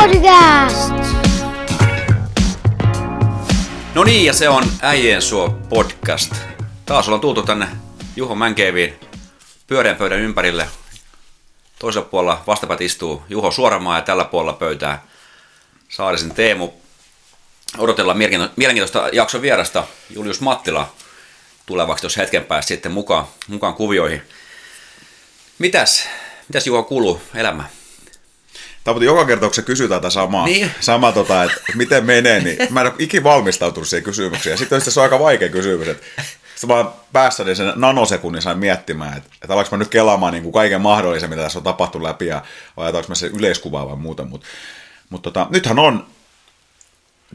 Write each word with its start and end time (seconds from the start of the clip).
Podcast! 0.00 0.92
No 3.94 4.04
niin, 4.04 4.24
ja 4.24 4.32
se 4.32 4.48
on 4.48 4.64
Äijien 4.82 5.22
suo 5.22 5.48
podcast. 5.68 6.32
Taas 6.86 7.08
ollaan 7.08 7.20
tultu 7.20 7.42
tänne 7.42 7.68
Juho 8.16 8.34
Mänkeeviin 8.34 9.00
pyöreän 9.66 9.96
pöydän 9.96 10.20
ympärille. 10.20 10.68
Toisella 11.78 12.08
puolella 12.10 12.42
vastapäät 12.46 12.80
istuu 12.80 13.22
Juho 13.28 13.50
Suoramaa 13.50 13.96
ja 13.96 14.02
tällä 14.02 14.24
puolella 14.24 14.52
pöytää 14.52 15.02
Saarisen 15.88 16.34
Teemu. 16.34 16.70
Odotellaan 17.78 18.18
mielenkiinto- 18.18 18.52
mielenkiintoista 18.56 19.08
jakson 19.12 19.42
vierasta 19.42 19.84
Julius 20.10 20.40
Mattila 20.40 20.92
tulevaksi 21.66 22.00
tuossa 22.02 22.20
hetken 22.20 22.44
päästä 22.44 22.68
sitten 22.68 22.92
mukaan, 22.92 23.24
mukaan 23.48 23.74
kuvioihin. 23.74 24.22
Mitäs, 25.58 26.08
mitäs 26.48 26.66
Juho 26.66 26.82
kuuluu 26.82 27.22
elämä? 27.34 27.64
Tämä 28.88 28.94
mutta 28.94 29.04
joka 29.04 29.24
kerta, 29.24 29.46
kun 29.46 29.54
se 29.54 29.62
kysytään 29.62 30.00
tätä 30.00 30.10
samaa, 30.10 30.46
Niin. 30.46 30.70
sama 30.80 31.12
tota, 31.12 31.44
että 31.44 31.60
miten 31.74 32.04
menee, 32.04 32.40
niin 32.40 32.56
mä 32.70 32.80
en 32.80 32.86
ole 32.86 32.94
ikin 32.98 33.24
valmistautunut 33.24 33.88
siihen 33.88 34.04
kysymykseen. 34.04 34.52
Ja 34.52 34.56
sitten 34.56 34.80
se 34.80 35.00
on 35.00 35.04
aika 35.04 35.18
vaikea 35.18 35.48
kysymys, 35.48 35.88
että 35.88 36.22
sitten 36.54 36.76
mä 36.76 36.84
päässäni 37.12 37.54
sen 37.56 37.72
nanosekunnin 37.76 38.42
sain 38.42 38.58
miettimään, 38.58 39.16
että, 39.18 39.30
että 39.42 39.54
alanko 39.54 39.68
mä 39.70 39.78
nyt 39.78 39.88
kelaamaan 39.88 40.32
niin 40.32 40.42
kuin 40.42 40.52
kaiken 40.52 40.80
mahdollisen, 40.80 41.30
mitä 41.30 41.42
tässä 41.42 41.58
on 41.58 41.62
tapahtunut 41.62 42.08
läpi, 42.08 42.26
ja 42.26 42.42
vai 42.76 42.84
ajatellaanko 42.84 43.08
mä 43.08 43.14
se 43.14 43.26
yleiskuvaa 43.26 43.88
vai 43.88 43.96
muuta. 43.96 44.24
Mutta 44.24 44.46
mut 45.10 45.22
tota, 45.22 45.46
nythän 45.50 45.78
on 45.78 46.06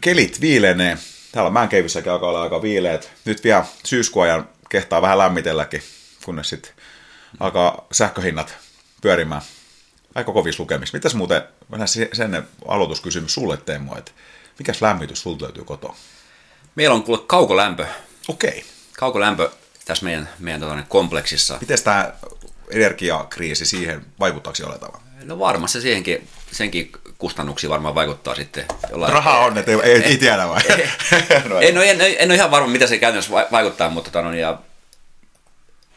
kelit 0.01 0.41
viilenee. 0.41 0.97
Täällä 1.31 1.51
Mänkeivissäkin 1.51 2.11
alkaa 2.11 2.29
olla 2.29 2.43
aika 2.43 2.61
viileet. 2.61 3.11
Nyt 3.25 3.43
vielä 3.43 3.65
syyskuajan 3.85 4.49
kehtaa 4.69 5.01
vähän 5.01 5.17
lämmitelläkin, 5.17 5.83
kunnes 6.25 6.49
sitten 6.49 6.71
alkaa 7.39 7.87
sähköhinnat 7.91 8.57
pyörimään. 9.01 9.41
Aika 10.15 10.31
kovissa 10.31 10.63
lukemissa. 10.63 10.97
Mitäs 10.97 11.15
muuten, 11.15 11.41
se- 11.85 12.09
sen 12.13 12.47
aloituskysymys 12.67 13.33
sulle 13.33 13.57
Teemu, 13.57 13.95
että 13.95 14.11
mikäs 14.59 14.81
lämmitys 14.81 15.21
sulta 15.21 15.45
löytyy 15.45 15.63
kotoa? 15.63 15.95
Meillä 16.75 16.95
on 16.95 17.03
kuule 17.03 17.19
kaukolämpö. 17.27 17.85
Okei. 18.27 18.65
Kaukolämpö 18.99 19.49
tässä 19.85 20.05
meidän, 20.05 20.29
meidän 20.39 20.61
tota, 20.61 20.77
kompleksissa. 20.87 21.57
Miten 21.61 21.83
tämä 21.83 22.13
energiakriisi 22.69 23.65
siihen 23.65 24.05
vaikuttaako 24.19 24.57
jollain 24.59 24.79
tavalla? 24.81 25.03
No 25.23 25.39
varmasti 25.39 25.77
se 25.77 25.81
siihenkin, 25.81 26.27
senkin 26.51 26.91
kustannuksiin 27.17 27.69
varmaan 27.71 27.95
vaikuttaa 27.95 28.35
sitten 28.35 28.65
jollain... 28.91 29.13
Rahaa 29.13 29.45
on, 29.45 29.57
että 29.57 29.71
ei, 29.71 29.77
ei, 29.83 30.03
ei 30.03 30.17
tiedä 30.17 30.47
vai? 30.47 30.61
no, 31.49 31.59
En, 31.67 31.77
ole, 31.77 31.89
en, 31.91 31.97
ole- 32.01 32.15
en 32.19 32.29
ole 32.29 32.35
ihan 32.35 32.51
varma, 32.51 32.67
mitä 32.67 32.87
se 32.87 32.97
käytännössä 32.97 33.31
va- 33.31 33.47
vaikuttaa, 33.51 33.89
mutta, 33.89 34.11
tota, 34.11 34.21
no, 34.27 34.33
ja, 34.33 34.57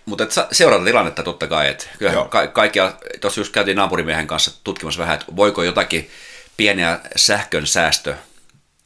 mutta 0.06 0.24
et 0.24 0.30
seurata 0.52 0.84
tilannetta 0.84 1.22
totta 1.22 1.46
kai. 1.46 1.68
Että 1.68 1.86
kyllähän 1.98 2.28
ka- 2.28 2.46
kaikkia, 2.46 2.92
tuossa 3.20 3.40
just 3.40 3.52
käytiin 3.52 3.76
naapurimiehen 3.76 4.26
kanssa 4.26 4.50
tutkimassa 4.64 5.00
vähän, 5.00 5.14
että 5.14 5.36
voiko 5.36 5.62
jotakin 5.62 6.10
pieniä 6.56 7.00
sähkön 7.16 7.66
säästö, 7.66 8.14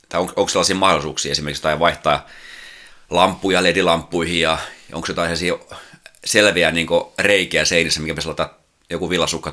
tai 0.09 0.21
on, 0.21 0.29
onko 0.37 0.49
sellaisia 0.49 0.77
mahdollisuuksia 0.77 1.33
esimerkiksi, 1.33 1.63
tai 1.63 1.79
vaihtaa 1.79 2.27
lampuja 3.11 3.63
LED-lampuihin, 3.63 4.41
ja 4.41 4.59
onko 4.93 5.07
jotain 5.09 5.37
sellaisia 5.37 5.77
selviä 6.25 6.71
niin 6.71 6.87
reikiä 7.19 7.65
seinissä, 7.65 8.01
mikä 8.01 8.13
pitäisi 8.13 8.29
laittaa 8.29 8.59
joku 8.91 9.11
villasukka. 9.11 9.53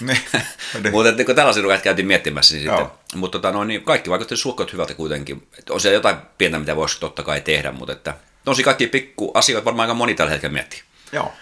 Niin. 0.00 0.20
Mutta 0.92 1.12
niin 1.12 1.36
tällaisia 1.36 1.62
rukat 1.62 1.82
käytiin 1.82 2.06
miettimässä, 2.06 2.54
niin 2.54 2.68
sitten, 2.68 2.86
mutta 3.14 3.38
tota, 3.38 3.52
no, 3.52 3.64
niin 3.64 3.82
kaikki 3.82 4.10
vaikutti 4.10 4.36
suhkot 4.36 4.72
hyvältä 4.72 4.94
kuitenkin. 4.94 5.48
Et 5.58 5.70
on 5.70 5.80
siellä 5.80 5.94
jotain 5.94 6.16
pientä, 6.38 6.58
mitä 6.58 6.76
voisi 6.76 7.00
totta 7.00 7.22
kai 7.22 7.40
tehdä, 7.40 7.72
mutta 7.72 7.92
että 7.92 8.14
tosi 8.44 8.62
kaikki 8.62 8.86
pikku 8.86 9.30
asioita 9.34 9.64
varmaan 9.64 9.88
aika 9.88 9.94
moni 9.94 10.14
tällä 10.14 10.30
hetkellä 10.30 10.52
miettii. 10.52 10.82
Joo. 11.12 11.32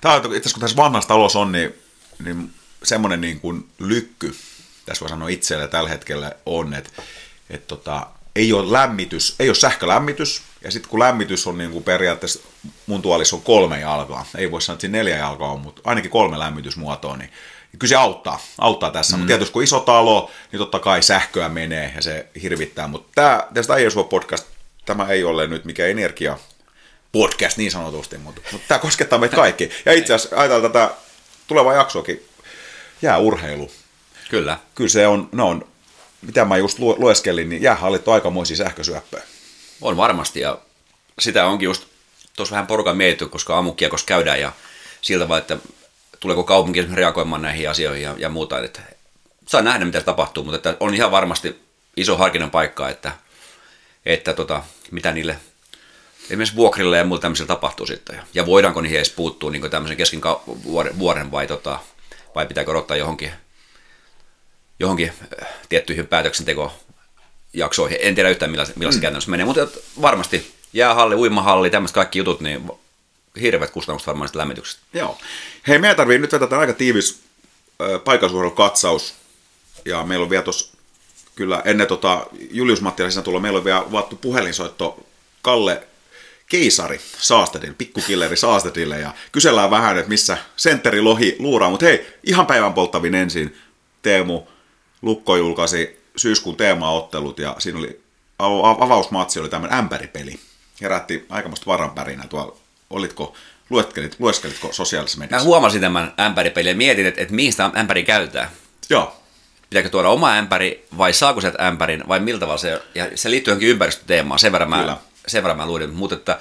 Tämä 0.00 0.14
on, 0.14 0.20
itse 0.20 0.28
asiassa 0.28 0.54
kun 0.54 0.60
tässä 0.60 0.76
vanhassa 0.76 1.08
talossa 1.08 1.38
on, 1.38 1.52
niin, 1.52 1.74
niin 2.24 2.54
semmoinen 2.82 3.20
niin 3.20 3.40
kuin 3.40 3.68
lykky, 3.78 4.36
tässä 4.86 5.00
voi 5.00 5.08
sanoa 5.08 5.28
itselle 5.28 5.68
tällä 5.68 5.90
hetkellä 5.90 6.32
on, 6.46 6.74
että, 6.74 6.90
että 7.50 7.66
tota, 7.66 8.06
ei 8.36 8.52
ole 8.52 8.72
lämmitys, 8.72 9.34
ei 9.38 9.48
ole 9.48 9.54
sähkölämmitys, 9.54 10.42
ja 10.64 10.70
sitten 10.70 10.90
kun 10.90 11.00
lämmitys 11.00 11.46
on 11.46 11.58
niin 11.58 11.70
kuin 11.70 11.84
periaatteessa, 11.84 12.40
mun 12.86 13.02
tuolissa 13.02 13.36
on 13.36 13.42
kolme 13.42 13.80
jalkaa, 13.80 14.26
ei 14.36 14.50
voi 14.50 14.62
sanoa, 14.62 14.74
että 14.74 14.80
siinä 14.80 14.98
neljä 14.98 15.16
jalkaa 15.16 15.52
on, 15.52 15.60
mutta 15.60 15.82
ainakin 15.84 16.10
kolme 16.10 16.38
lämmitysmuotoa, 16.38 17.16
niin 17.16 17.30
kyllä 17.78 17.88
se 17.88 17.96
auttaa, 17.96 18.40
auttaa 18.58 18.90
tässä. 18.90 19.16
Mm. 19.16 19.20
Mutta 19.20 19.28
tietysti 19.28 19.52
kun 19.52 19.62
iso 19.62 19.80
talo, 19.80 20.30
niin 20.52 20.58
totta 20.58 20.78
kai 20.78 21.02
sähköä 21.02 21.48
menee 21.48 21.92
ja 21.96 22.02
se 22.02 22.26
hirvittää. 22.42 22.88
Mutta 22.88 23.08
tämä, 23.14 23.46
tästä 23.54 23.76
ei 23.76 23.86
podcast, 24.10 24.46
tämä 24.86 25.08
ei 25.08 25.24
ole 25.24 25.46
nyt 25.46 25.64
mikä 25.64 25.86
energia 25.86 26.38
podcast 27.12 27.56
niin 27.56 27.70
sanotusti, 27.70 28.18
mutta, 28.18 28.40
mutta 28.52 28.68
tämä 28.68 28.78
koskettaa 28.78 29.18
meitä 29.18 29.36
kaikki. 29.36 29.70
Ja 29.86 29.92
itse 29.92 30.14
asiassa 30.14 30.36
ajatellaan 30.36 30.72
tätä 30.72 30.94
tulevaa 31.46 31.74
jaksoakin, 31.74 32.28
jää 33.02 33.18
urheilu. 33.18 33.70
Kyllä. 34.30 34.58
Kyllä 34.74 34.90
se 34.90 35.06
on, 35.06 35.28
ne 35.32 35.42
on, 35.42 35.68
mitä 36.22 36.44
mä 36.44 36.56
just 36.56 36.78
lu- 36.78 36.96
lueskelin, 36.98 37.48
niin 37.48 37.62
jäähallit 37.62 38.08
on 38.08 38.14
aikamoisia 38.14 38.56
sähkösyöppöjä. 38.56 39.22
On 39.80 39.96
varmasti 39.96 40.40
ja 40.40 40.58
sitä 41.18 41.46
onkin 41.46 41.66
just 41.66 41.84
tuossa 42.36 42.52
vähän 42.52 42.66
porukan 42.66 42.96
mietitty, 42.96 43.28
koska 43.28 43.54
aamukiekossa 43.54 44.06
käydään 44.06 44.40
ja 44.40 44.52
siltä 45.00 45.28
vaan, 45.28 45.40
että 45.40 45.58
tuleeko 46.20 46.44
kaupunki 46.44 46.86
reagoimaan 46.94 47.42
näihin 47.42 47.70
asioihin 47.70 48.02
ja, 48.02 48.14
ja 48.18 48.28
muuta. 48.28 48.64
Että 48.64 48.80
saa 49.46 49.62
nähdä, 49.62 49.84
mitä 49.84 50.00
tapahtuu, 50.00 50.44
mutta 50.44 50.56
että 50.56 50.76
on 50.80 50.94
ihan 50.94 51.10
varmasti 51.10 51.60
iso 51.96 52.16
harkinnan 52.16 52.50
paikka, 52.50 52.88
että, 52.88 53.12
että 54.06 54.32
tota, 54.32 54.62
mitä 54.90 55.12
niille 55.12 55.38
esimerkiksi 56.24 56.56
vuokrille 56.56 56.98
ja 56.98 57.04
muuta 57.04 57.22
tämmöisillä 57.22 57.48
tapahtuu 57.48 57.86
sitten. 57.86 58.22
Ja, 58.34 58.46
voidaanko 58.46 58.80
niihin 58.80 58.98
edes 58.98 59.10
puuttua 59.10 59.50
niin 59.50 59.70
tämmöisen 59.70 59.96
kesken 59.96 60.20
vuoden, 60.98 61.30
vai, 61.30 61.46
tota, 61.46 61.78
vai 62.34 62.46
pitääkö 62.46 62.70
odottaa 62.70 62.96
johonkin, 62.96 63.32
johonkin 64.80 65.12
äh, 65.42 65.48
tiettyihin 65.68 66.06
päätöksentekojaksoihin. 66.06 67.98
En 68.00 68.14
tiedä 68.14 68.30
yhtään 68.30 68.50
millaisen, 68.50 68.74
millaisen 68.78 69.00
mm. 69.00 69.02
käytännössä 69.02 69.30
menee, 69.30 69.46
mutta 69.46 69.68
varmasti 70.02 70.54
jäähalli, 70.72 71.14
uimahalli, 71.14 71.70
tämmöiset 71.70 71.94
kaikki 71.94 72.18
jutut, 72.18 72.40
niin 72.40 72.70
hirveät 73.40 73.70
kustannukset 73.70 74.06
varmaan 74.06 74.28
sitä 74.28 74.38
lämmityksestä. 74.38 74.82
Joo. 74.92 75.18
Hei, 75.68 75.78
meidän 75.78 75.96
tarvii 75.96 76.18
nyt 76.18 76.32
vetää 76.32 76.58
aika 76.58 76.72
tiivis 76.72 77.20
äh, 77.82 78.04
paikallisuudelukatsaus. 78.04 79.14
Ja 79.84 80.04
meillä 80.04 80.24
on 80.24 80.30
vielä 80.30 80.44
tuossa, 80.44 80.75
kyllä 81.36 81.62
ennen 81.64 81.86
tota 81.86 82.26
Julius 82.50 82.80
Mattilaisen 82.80 83.22
tulla, 83.22 83.40
meillä 83.40 83.58
on 83.58 83.64
vielä 83.64 83.84
vaattu 83.92 84.16
puhelinsoitto 84.16 85.06
Kalle 85.42 85.82
Keisari 86.48 87.00
Saastedille, 87.18 87.74
pikkukilleri 87.78 88.36
Saastedille, 88.36 89.00
ja 89.00 89.14
kysellään 89.32 89.70
vähän, 89.70 89.98
että 89.98 90.08
missä 90.08 90.38
sentteri 90.56 91.00
lohi 91.00 91.36
luuraa, 91.38 91.70
mutta 91.70 91.86
hei, 91.86 92.06
ihan 92.24 92.46
päivän 92.46 92.74
polttavin 92.74 93.14
ensin 93.14 93.56
Teemu 94.02 94.42
Lukko 95.02 95.36
julkaisi 95.36 96.00
syyskuun 96.16 96.56
teemaottelut, 96.56 97.38
ja 97.38 97.56
siinä 97.58 97.78
oli 97.78 98.00
av- 98.38 98.82
avausmatsi 98.82 99.40
oli 99.40 99.48
tämmöinen 99.48 99.78
ämpäripeli. 99.78 100.40
Herätti 100.80 101.26
aikamoista 101.28 101.66
varanpärinä 101.66 102.24
tuolla. 102.28 102.56
Olitko, 102.90 103.34
lueskelit, 103.70 104.16
lueskelitko 104.18 104.72
sosiaalisessa 104.72 105.18
Mä 105.18 105.24
mediassa? 105.24 105.46
huomasin 105.46 105.80
tämän 105.80 106.14
ämpäripelin 106.20 106.70
ja 106.70 106.76
mietin, 106.76 107.06
että, 107.06 107.20
että 107.20 107.34
mihin 107.34 107.52
sitä 107.52 107.70
ämpäri 107.76 108.04
käytetään. 108.04 108.48
Joo, 108.90 109.16
Pitääkö 109.70 109.88
tuoda 109.88 110.08
oma 110.08 110.32
ämpäri 110.32 110.86
vai 110.98 111.12
saako 111.12 111.40
sieltä 111.40 111.66
ämpärin 111.66 112.08
vai 112.08 112.20
miltä 112.20 112.40
tavalla 112.40 112.58
se, 112.58 112.82
ja 112.94 113.08
se 113.14 113.30
liittyy 113.30 113.50
johonkin 113.50 113.68
ympäristöteemaan, 113.68 114.38
sen 114.38 114.52
verran, 114.52 114.70
Kyllä. 114.70 114.86
mä, 114.86 114.96
sen 115.26 115.42
verran 115.42 115.56
mä 115.56 115.66
luin, 115.66 115.90
mutta 115.90 116.14
että 116.14 116.40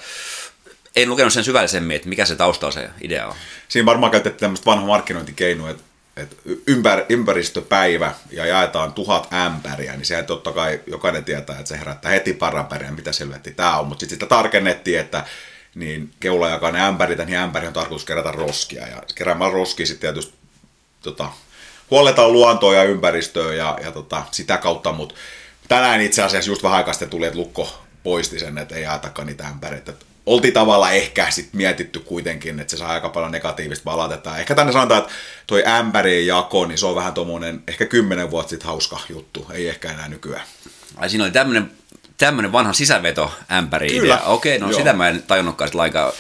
en 0.96 1.10
lukenut 1.10 1.34
sen 1.34 1.44
syvällisemmin, 1.44 1.96
että 1.96 2.10
mikä 2.10 2.26
se 2.26 2.36
taustalla 2.36 2.72
se 2.72 2.90
idea 3.02 3.28
on. 3.28 3.36
siinä 3.68 3.86
varmaan 3.86 4.12
käytettiin 4.12 4.40
tämmöistä 4.40 4.66
vanha 4.66 4.88
markkinointikeinoa, 4.88 5.70
että, 5.70 5.84
että 6.18 6.36
ympär, 6.68 7.06
ympäristöpäivä 7.10 8.14
ja 8.32 8.46
jaetaan 8.46 8.94
tuhat 8.94 9.34
ämpäriä, 9.34 9.96
niin 9.96 10.06
sehän 10.06 10.26
totta 10.26 10.52
kai 10.52 10.82
jokainen 10.88 11.24
tietää, 11.24 11.60
että 11.60 11.70
se 11.70 11.80
herättää 11.80 12.12
heti 12.12 12.34
paranpäriä, 12.34 12.92
mitä 12.92 13.12
selvetti 13.12 13.52
tämä 13.52 13.78
on, 13.78 13.88
mutta 13.88 14.00
sitten 14.00 14.16
sitä 14.16 14.26
tarkennettiin, 14.26 15.00
että 15.00 15.24
niin 15.76 16.12
keula 16.20 16.50
jakaa 16.50 16.72
ne 16.72 16.82
ämpärit, 16.82 17.18
niin 17.26 17.38
ämpäri 17.38 17.68
on 17.68 17.74
tarkoitus 17.74 18.06
kerätä 18.06 18.32
roskia, 18.32 18.88
ja 18.88 19.04
keräämällä 19.16 19.54
roskia 19.54 19.86
sitten 19.86 20.02
tietysti 20.02 20.34
tota, 21.02 21.32
huolletaan 21.92 22.34
luontoa 22.34 22.76
ja 22.76 22.84
ympäristöä 22.84 23.54
ja, 23.54 23.78
ja 23.84 23.92
tota, 23.92 24.24
sitä 24.32 24.58
kautta, 24.58 24.92
mutta 24.92 25.16
tänään 25.68 26.02
itse 26.02 26.24
asiassa 26.24 26.52
just 26.52 26.64
vähän 26.64 26.78
aikaa 26.78 26.94
sitten 26.94 27.10
tuli, 27.10 27.26
että 27.26 27.40
Lukko 27.40 27.82
poisti 28.04 28.40
sen, 28.40 28.58
että 28.58 28.76
ei 28.76 28.84
jaetakaan 28.84 29.28
niitä 29.28 29.48
ämpäreitä. 29.48 29.94
Oltiin 30.26 30.54
tavallaan 30.54 30.94
ehkä 30.94 31.32
sit 31.32 31.50
mietitty 31.54 32.00
kuitenkin, 32.00 32.60
että 32.60 32.72
se 32.72 32.78
saa 32.78 32.90
aika 32.90 33.10
paljon 33.10 33.32
negatiivista 33.32 33.84
palautetta. 33.84 34.38
Ehkä 34.38 34.56
tänne 34.56 34.74
sanotaan, 34.74 35.02
että 35.02 35.14
toi 35.48 35.64
ämpärien 35.68 36.28
jako, 36.28 36.66
niin 36.66 36.78
se 36.78 36.86
on 36.86 36.96
vähän 36.96 37.14
tommonen 37.14 37.64
ehkä 37.68 37.86
kymmenen 37.86 38.32
vuotta 38.32 38.50
sitten 38.50 38.68
hauska 38.68 39.00
juttu, 39.10 39.48
ei 39.54 39.70
ehkä 39.70 39.92
enää 39.92 40.08
nykyään. 40.08 40.44
Ai 40.98 41.10
siinä 41.10 41.24
oli 41.24 41.32
tämmöinen, 41.32 41.72
tämmöinen 42.18 42.52
vanha 42.52 42.74
sisäveto 42.74 43.32
ämpäri 43.52 43.90
Kyllä. 43.90 44.22
Okei, 44.26 44.60
no 44.60 44.70
Joo. 44.70 44.78
sitä 44.78 44.94
mä 44.94 45.10
en 45.10 45.24
tajunnutkaan 45.24 45.68
sit 45.68 45.76
lainkaan. 45.76 46.12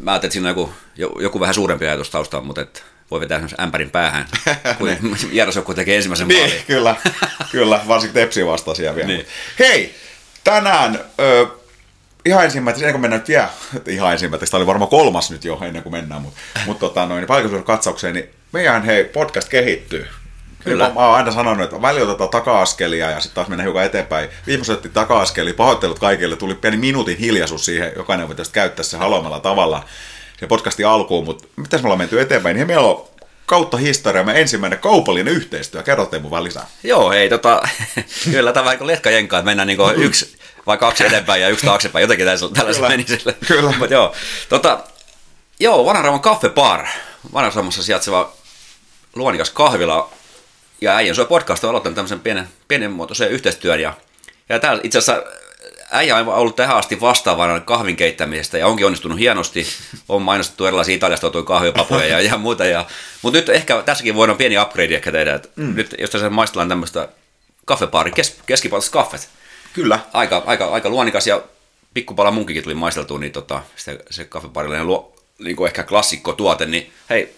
Mä 0.00 0.10
ajattelin, 0.10 0.28
että 0.28 0.32
siinä 0.32 0.48
on 0.48 0.56
joku, 0.58 0.72
jo- 0.96 1.16
joku 1.20 1.40
vähän 1.40 1.54
suurempi 1.54 1.86
ajatus 1.86 2.10
taustalla, 2.10 2.46
mutta 2.46 2.60
et 2.60 2.84
voi 3.12 3.20
vetää 3.20 3.40
ämpärin 3.60 3.90
päähän, 3.90 4.26
kun 4.78 5.16
Järjesokko 5.32 5.74
tekee 5.74 5.96
ensimmäisen 5.96 6.26
maalin. 6.26 6.50
Niin, 6.50 6.64
kyllä, 6.66 6.96
kyllä, 7.52 7.80
varsinkin 7.88 8.14
Tepsi 8.14 8.46
vastaisia 8.46 8.94
vielä. 8.94 9.06
Niin. 9.08 9.18
Niin. 9.18 9.28
Hei, 9.58 9.94
tänään 10.44 11.00
ö, 11.20 11.46
ihan 12.24 12.44
ensimmäiseksi, 12.44 12.84
ennen 12.84 12.92
kuin 12.92 13.00
mennään 13.00 13.20
nyt 13.20 13.28
vielä, 13.28 13.48
ihan 13.96 14.12
ensimmäiseksi, 14.12 14.50
tämä 14.50 14.58
oli 14.58 14.66
varmaan 14.66 14.88
kolmas 14.88 15.30
nyt 15.30 15.44
jo 15.44 15.58
ennen 15.66 15.82
kuin 15.82 15.92
mennään, 15.92 16.22
mutta, 16.22 16.40
mutta 16.66 16.80
tota, 16.80 17.06
noin, 17.06 17.26
paikallisuuden 17.26 17.66
katsaukseen, 17.66 18.14
niin 18.14 18.28
meidän 18.52 18.84
hei, 18.84 19.04
podcast 19.04 19.48
kehittyy. 19.48 20.06
Kyllä. 20.64 20.88
Mä, 20.88 20.94
mä 20.94 21.06
oon 21.06 21.16
aina 21.16 21.30
sanonut, 21.30 21.64
että 21.64 21.82
välillä 21.82 22.10
otetaan 22.10 22.30
taka-askelia 22.30 23.10
ja 23.10 23.20
sitten 23.20 23.34
taas 23.34 23.48
mennään 23.48 23.66
hiukan 23.66 23.84
eteenpäin. 23.84 24.28
Viimeksi 24.46 24.72
otettiin 24.72 24.92
taka-askelia, 24.92 25.54
pahoittelut 25.54 25.98
kaikille, 25.98 26.36
tuli 26.36 26.54
pieni 26.54 26.76
minuutin 26.76 27.18
hiljaisuus 27.18 27.64
siihen, 27.64 27.92
jokainen 27.96 28.28
voi 28.28 28.36
tästä 28.36 28.54
käyttää 28.54 28.82
se 28.82 28.96
haluamalla 28.96 29.40
tavalla 29.40 29.84
se 30.42 30.46
podcastin 30.46 30.86
alkuun, 30.86 31.24
mutta 31.24 31.48
mitäs 31.56 31.82
me 31.82 31.86
ollaan 31.86 31.98
menty 31.98 32.20
eteenpäin, 32.20 32.56
niin 32.56 32.66
meillä 32.66 32.86
on 32.86 33.04
kautta 33.46 33.76
historiamme 33.76 34.40
ensimmäinen 34.40 34.78
kaupallinen 34.78 35.34
yhteistyö. 35.34 35.82
Kerro 35.82 36.06
Teemu 36.06 36.30
vaan 36.30 36.44
lisää. 36.44 36.66
Joo, 36.82 37.10
hei, 37.10 37.28
tota, 37.28 37.68
kyllä 38.32 38.52
tämä 38.52 38.64
vaikka 38.64 38.86
letkajenkaa, 38.86 39.38
että 39.38 39.46
mennään 39.46 39.66
niin 39.66 39.78
yksi 39.96 40.36
vai 40.66 40.78
kaksi 40.78 41.06
eteenpäin 41.06 41.42
ja 41.42 41.48
yksi 41.48 41.66
taaksepäin, 41.66 42.00
jotenkin 42.00 42.26
tällaisella 42.54 42.88
meni 42.88 43.04
sille. 43.08 43.36
Kyllä. 43.46 43.74
Mutta 43.78 43.94
joo, 43.94 44.14
tota, 44.48 44.80
joo, 45.60 45.84
Vanharaman 45.84 46.20
kaffebar, 46.20 46.86
Vanharamassa 47.32 47.82
sijaitseva 47.82 48.32
luonikas 49.16 49.50
kahvila, 49.50 50.10
ja 50.80 50.96
äijän 50.96 51.14
soi 51.14 51.26
podcast 51.26 51.64
on 51.64 51.70
aloittanut 51.70 51.94
tämmöisen 51.94 52.20
pienen, 52.20 52.48
pienenmuotoisen 52.68 53.30
yhteistyön, 53.30 53.80
ja, 53.80 53.94
ja 54.48 54.58
täällä 54.58 54.80
itse 54.84 54.98
asiassa 54.98 55.22
äijä 55.92 56.16
on 56.16 56.28
ollut 56.28 56.56
tähän 56.56 56.76
asti 56.76 57.00
vastaavana 57.00 57.60
kahvin 57.60 57.96
keittämisestä 57.96 58.58
ja 58.58 58.66
onkin 58.66 58.86
onnistunut 58.86 59.18
hienosti. 59.18 59.66
On 60.08 60.22
mainostettu 60.22 60.66
erilaisia 60.66 60.94
Italiasta 60.94 61.20
tuotuja 61.20 61.42
kahvipapuja 61.42 62.06
ja, 62.06 62.20
ja 62.20 62.38
muuta. 62.38 62.64
Ja, 62.64 62.86
mutta 63.22 63.38
nyt 63.38 63.48
ehkä 63.48 63.82
tässäkin 63.82 64.14
voidaan 64.14 64.38
pieni 64.38 64.58
upgrade 64.58 64.94
ehkä 64.94 65.12
tehdä. 65.12 65.34
Että 65.34 65.48
mm. 65.56 65.74
Nyt 65.74 65.94
jos 65.98 66.10
tässä 66.10 66.30
maistellaan 66.30 66.68
tämmöistä 66.68 67.08
kaffepaari, 67.64 68.12
kes, 68.12 68.40
kaffet. 68.90 69.28
Kyllä. 69.72 69.98
Aika, 70.12 70.42
aika, 70.46 70.64
aika 70.64 70.88
luonikas 70.88 71.26
ja 71.26 71.42
pikkupala 71.94 72.30
munkikin 72.30 72.62
tuli 72.62 72.74
maisteltua, 72.74 73.18
niin 73.18 73.32
tota, 73.32 73.62
se, 73.76 73.98
se 74.10 74.24
kaffepaarillinen 74.24 74.86
luo, 74.86 75.16
niin 75.38 75.56
kuin 75.56 75.66
ehkä 75.66 75.82
klassikko 75.82 76.32
tuote, 76.32 76.66
niin 76.66 76.92
hei, 77.10 77.36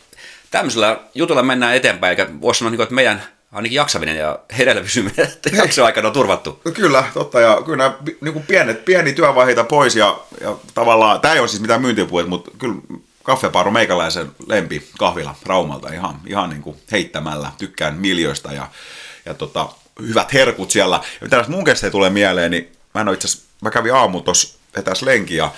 tämmöisellä 0.51 1.01
jutulla 1.15 1.43
mennään 1.43 1.77
eteenpäin, 1.77 2.11
eikä 2.11 2.41
voisi 2.41 2.59
sanoa, 2.59 2.71
niin 2.71 2.77
kuin, 2.77 2.85
että 2.85 2.95
meidän 2.95 3.23
ainakin 3.55 3.77
jaksaminen 3.77 4.17
ja 4.17 4.39
hereillä 4.59 4.83
pysyminen 4.83 5.29
jakso 5.53 5.85
aikana 5.85 6.09
on 6.09 6.15
turvattu. 6.15 6.61
No 6.65 6.71
kyllä, 6.71 7.05
totta. 7.15 7.41
Ja 7.41 7.63
kyllä 7.65 7.77
nämä 7.77 7.97
niin 8.21 8.33
kuin 8.33 8.47
pienet, 8.47 8.85
pieni 8.85 9.13
työvaiheita 9.13 9.65
pois 9.65 9.97
ja, 9.97 10.21
ja 10.41 10.57
tavallaan, 10.75 11.21
tämä 11.21 11.35
ei 11.35 11.41
ole 11.41 11.49
siis 11.49 11.63
mitään 11.63 11.83
myyntipuhet, 11.83 12.29
mutta 12.29 12.51
kyllä 12.59 12.77
kaffepaaro 13.23 13.71
meikäläisen 13.71 14.31
lempi 14.47 14.89
kahvila 14.99 15.35
Raumalta 15.47 15.93
ihan, 15.93 16.21
ihan 16.27 16.51
niin 16.51 16.63
kuin 16.63 16.77
heittämällä. 16.93 17.51
Tykkään 17.59 17.95
miljoista 17.95 18.53
ja, 18.53 18.69
ja 19.27 19.35
tota, 19.35 19.69
hyvät 20.03 20.33
herkut 20.33 20.71
siellä. 20.71 20.97
Ja 20.97 21.27
mitä 21.27 21.45
mun 21.49 21.65
kestä 21.65 21.91
tulee 21.91 22.11
mieleen, 22.11 22.51
niin 22.51 22.73
mä 22.95 23.01
en 23.01 23.09
ole 23.09 23.15
itse 23.15 23.29
asiassa, 23.29 23.47
mä 23.61 23.71
kävin 23.71 23.95
aamu 23.95 24.21
tuossa 24.21 24.59
etäs 24.77 25.03
lenki 25.03 25.37
ja 25.37 25.53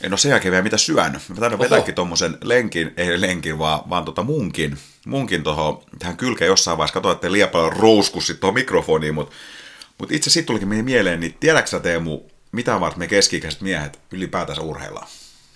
en 0.00 0.12
ole 0.12 0.18
sen 0.18 0.30
jälkeen 0.30 0.52
vielä 0.52 0.62
mitä 0.62 0.76
syönyt. 0.76 1.22
Mä 1.28 1.36
taidan 1.36 1.58
vetääkin 1.58 1.94
tuommoisen 1.94 2.38
lenkin, 2.42 2.94
ei 2.96 3.20
lenkin, 3.20 3.58
vaan, 3.58 3.90
vaan 3.90 4.04
tota 4.04 4.22
munkin, 4.22 4.78
munkin 5.08 5.42
tuohon 5.42 5.82
tähän 5.98 6.16
kylkeen 6.16 6.48
jossain 6.48 6.78
vaiheessa. 6.78 6.94
Katsoin, 6.94 7.14
että 7.14 7.32
liian 7.32 7.48
paljon 7.48 7.72
rouskus 7.72 8.26
sitten 8.26 8.40
tuohon 8.40 8.54
mikrofoniin, 8.54 9.14
mutta 9.14 9.34
mut 9.98 10.12
itse 10.12 10.30
siitä 10.30 10.46
tulikin 10.46 10.68
meidän 10.68 10.84
mieleen, 10.84 11.20
niin 11.20 11.36
tiedätkö 11.40 11.70
sä 11.70 11.80
Teemu, 11.80 12.20
mitä 12.52 12.80
varten 12.80 12.98
me 12.98 13.06
keski 13.06 13.40
miehet 13.60 13.98
ylipäätänsä 14.12 14.62
urheillaan? 14.62 15.08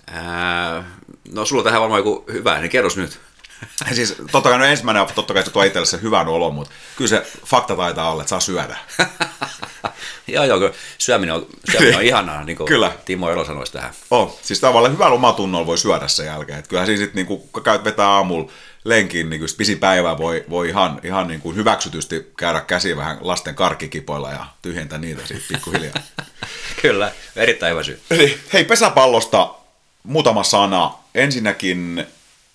Ää, 0.06 0.84
no 1.32 1.44
sulla 1.44 1.60
on 1.60 1.64
tähän 1.64 1.80
varmaan 1.80 1.98
joku 1.98 2.24
hyvä, 2.32 2.60
niin 2.60 2.70
kerros 2.70 2.96
nyt. 2.96 3.20
siis 3.94 4.14
totta 4.32 4.48
kai 4.48 4.58
no 4.58 4.64
ensimmäinen, 4.64 5.06
totta 5.14 5.34
kai 5.34 5.44
se 5.44 5.50
tuo 5.50 5.62
itselle 5.62 5.86
se 5.86 6.02
hyvän 6.02 6.28
olon, 6.28 6.54
mutta 6.54 6.72
kyllä 6.96 7.08
se 7.08 7.26
fakta 7.46 7.76
taitaa 7.76 8.10
olla, 8.10 8.22
että 8.22 8.30
saa 8.30 8.40
syödä. 8.40 8.76
joo, 10.26 10.44
joo, 10.44 10.70
syöminen 10.98 11.34
on, 11.34 11.46
syöminen 11.70 11.96
on 11.96 12.02
ihanaa, 12.02 12.44
niin 12.44 12.56
kuin 12.56 12.66
kyllä. 12.66 12.92
Timo 13.04 13.30
Elo 13.30 13.44
sanoisi 13.44 13.72
tähän. 13.72 13.92
On, 14.10 14.32
siis 14.42 14.60
tavallaan 14.60 14.92
hyvällä 14.92 15.14
omatunnolla 15.14 15.66
voi 15.66 15.78
syödä 15.78 16.08
sen 16.08 16.26
jälkeen. 16.26 16.58
Että 16.58 16.68
kyllähän 16.68 16.86
siis 16.86 17.00
sitten, 17.00 17.16
niin 17.16 17.26
kun 17.26 17.62
käyt 17.62 17.84
vetää 17.84 18.08
aamulla 18.08 18.52
lenkin 18.84 19.30
niin 19.30 19.42
pisi 19.56 19.76
päivää 19.76 20.18
voi, 20.18 20.44
voi 20.50 20.68
ihan, 20.68 21.00
ihan 21.02 21.28
niin 21.28 21.40
kuin 21.40 21.56
hyväksytysti 21.56 22.32
käydä 22.36 22.60
käsiä 22.60 22.96
vähän 22.96 23.18
lasten 23.20 23.54
karkkikipoilla 23.54 24.30
ja 24.30 24.46
tyhjentää 24.62 24.98
niitä 24.98 25.26
siitä 25.26 25.44
pikkuhiljaa. 25.48 25.94
Kyllä, 26.82 27.12
erittäin 27.36 27.72
hyvä 27.72 27.82
syy. 27.82 28.00
Eli, 28.10 28.38
hei, 28.52 28.64
pesäpallosta 28.64 29.54
muutama 30.02 30.42
sana. 30.42 30.94
Ensinnäkin 31.14 32.06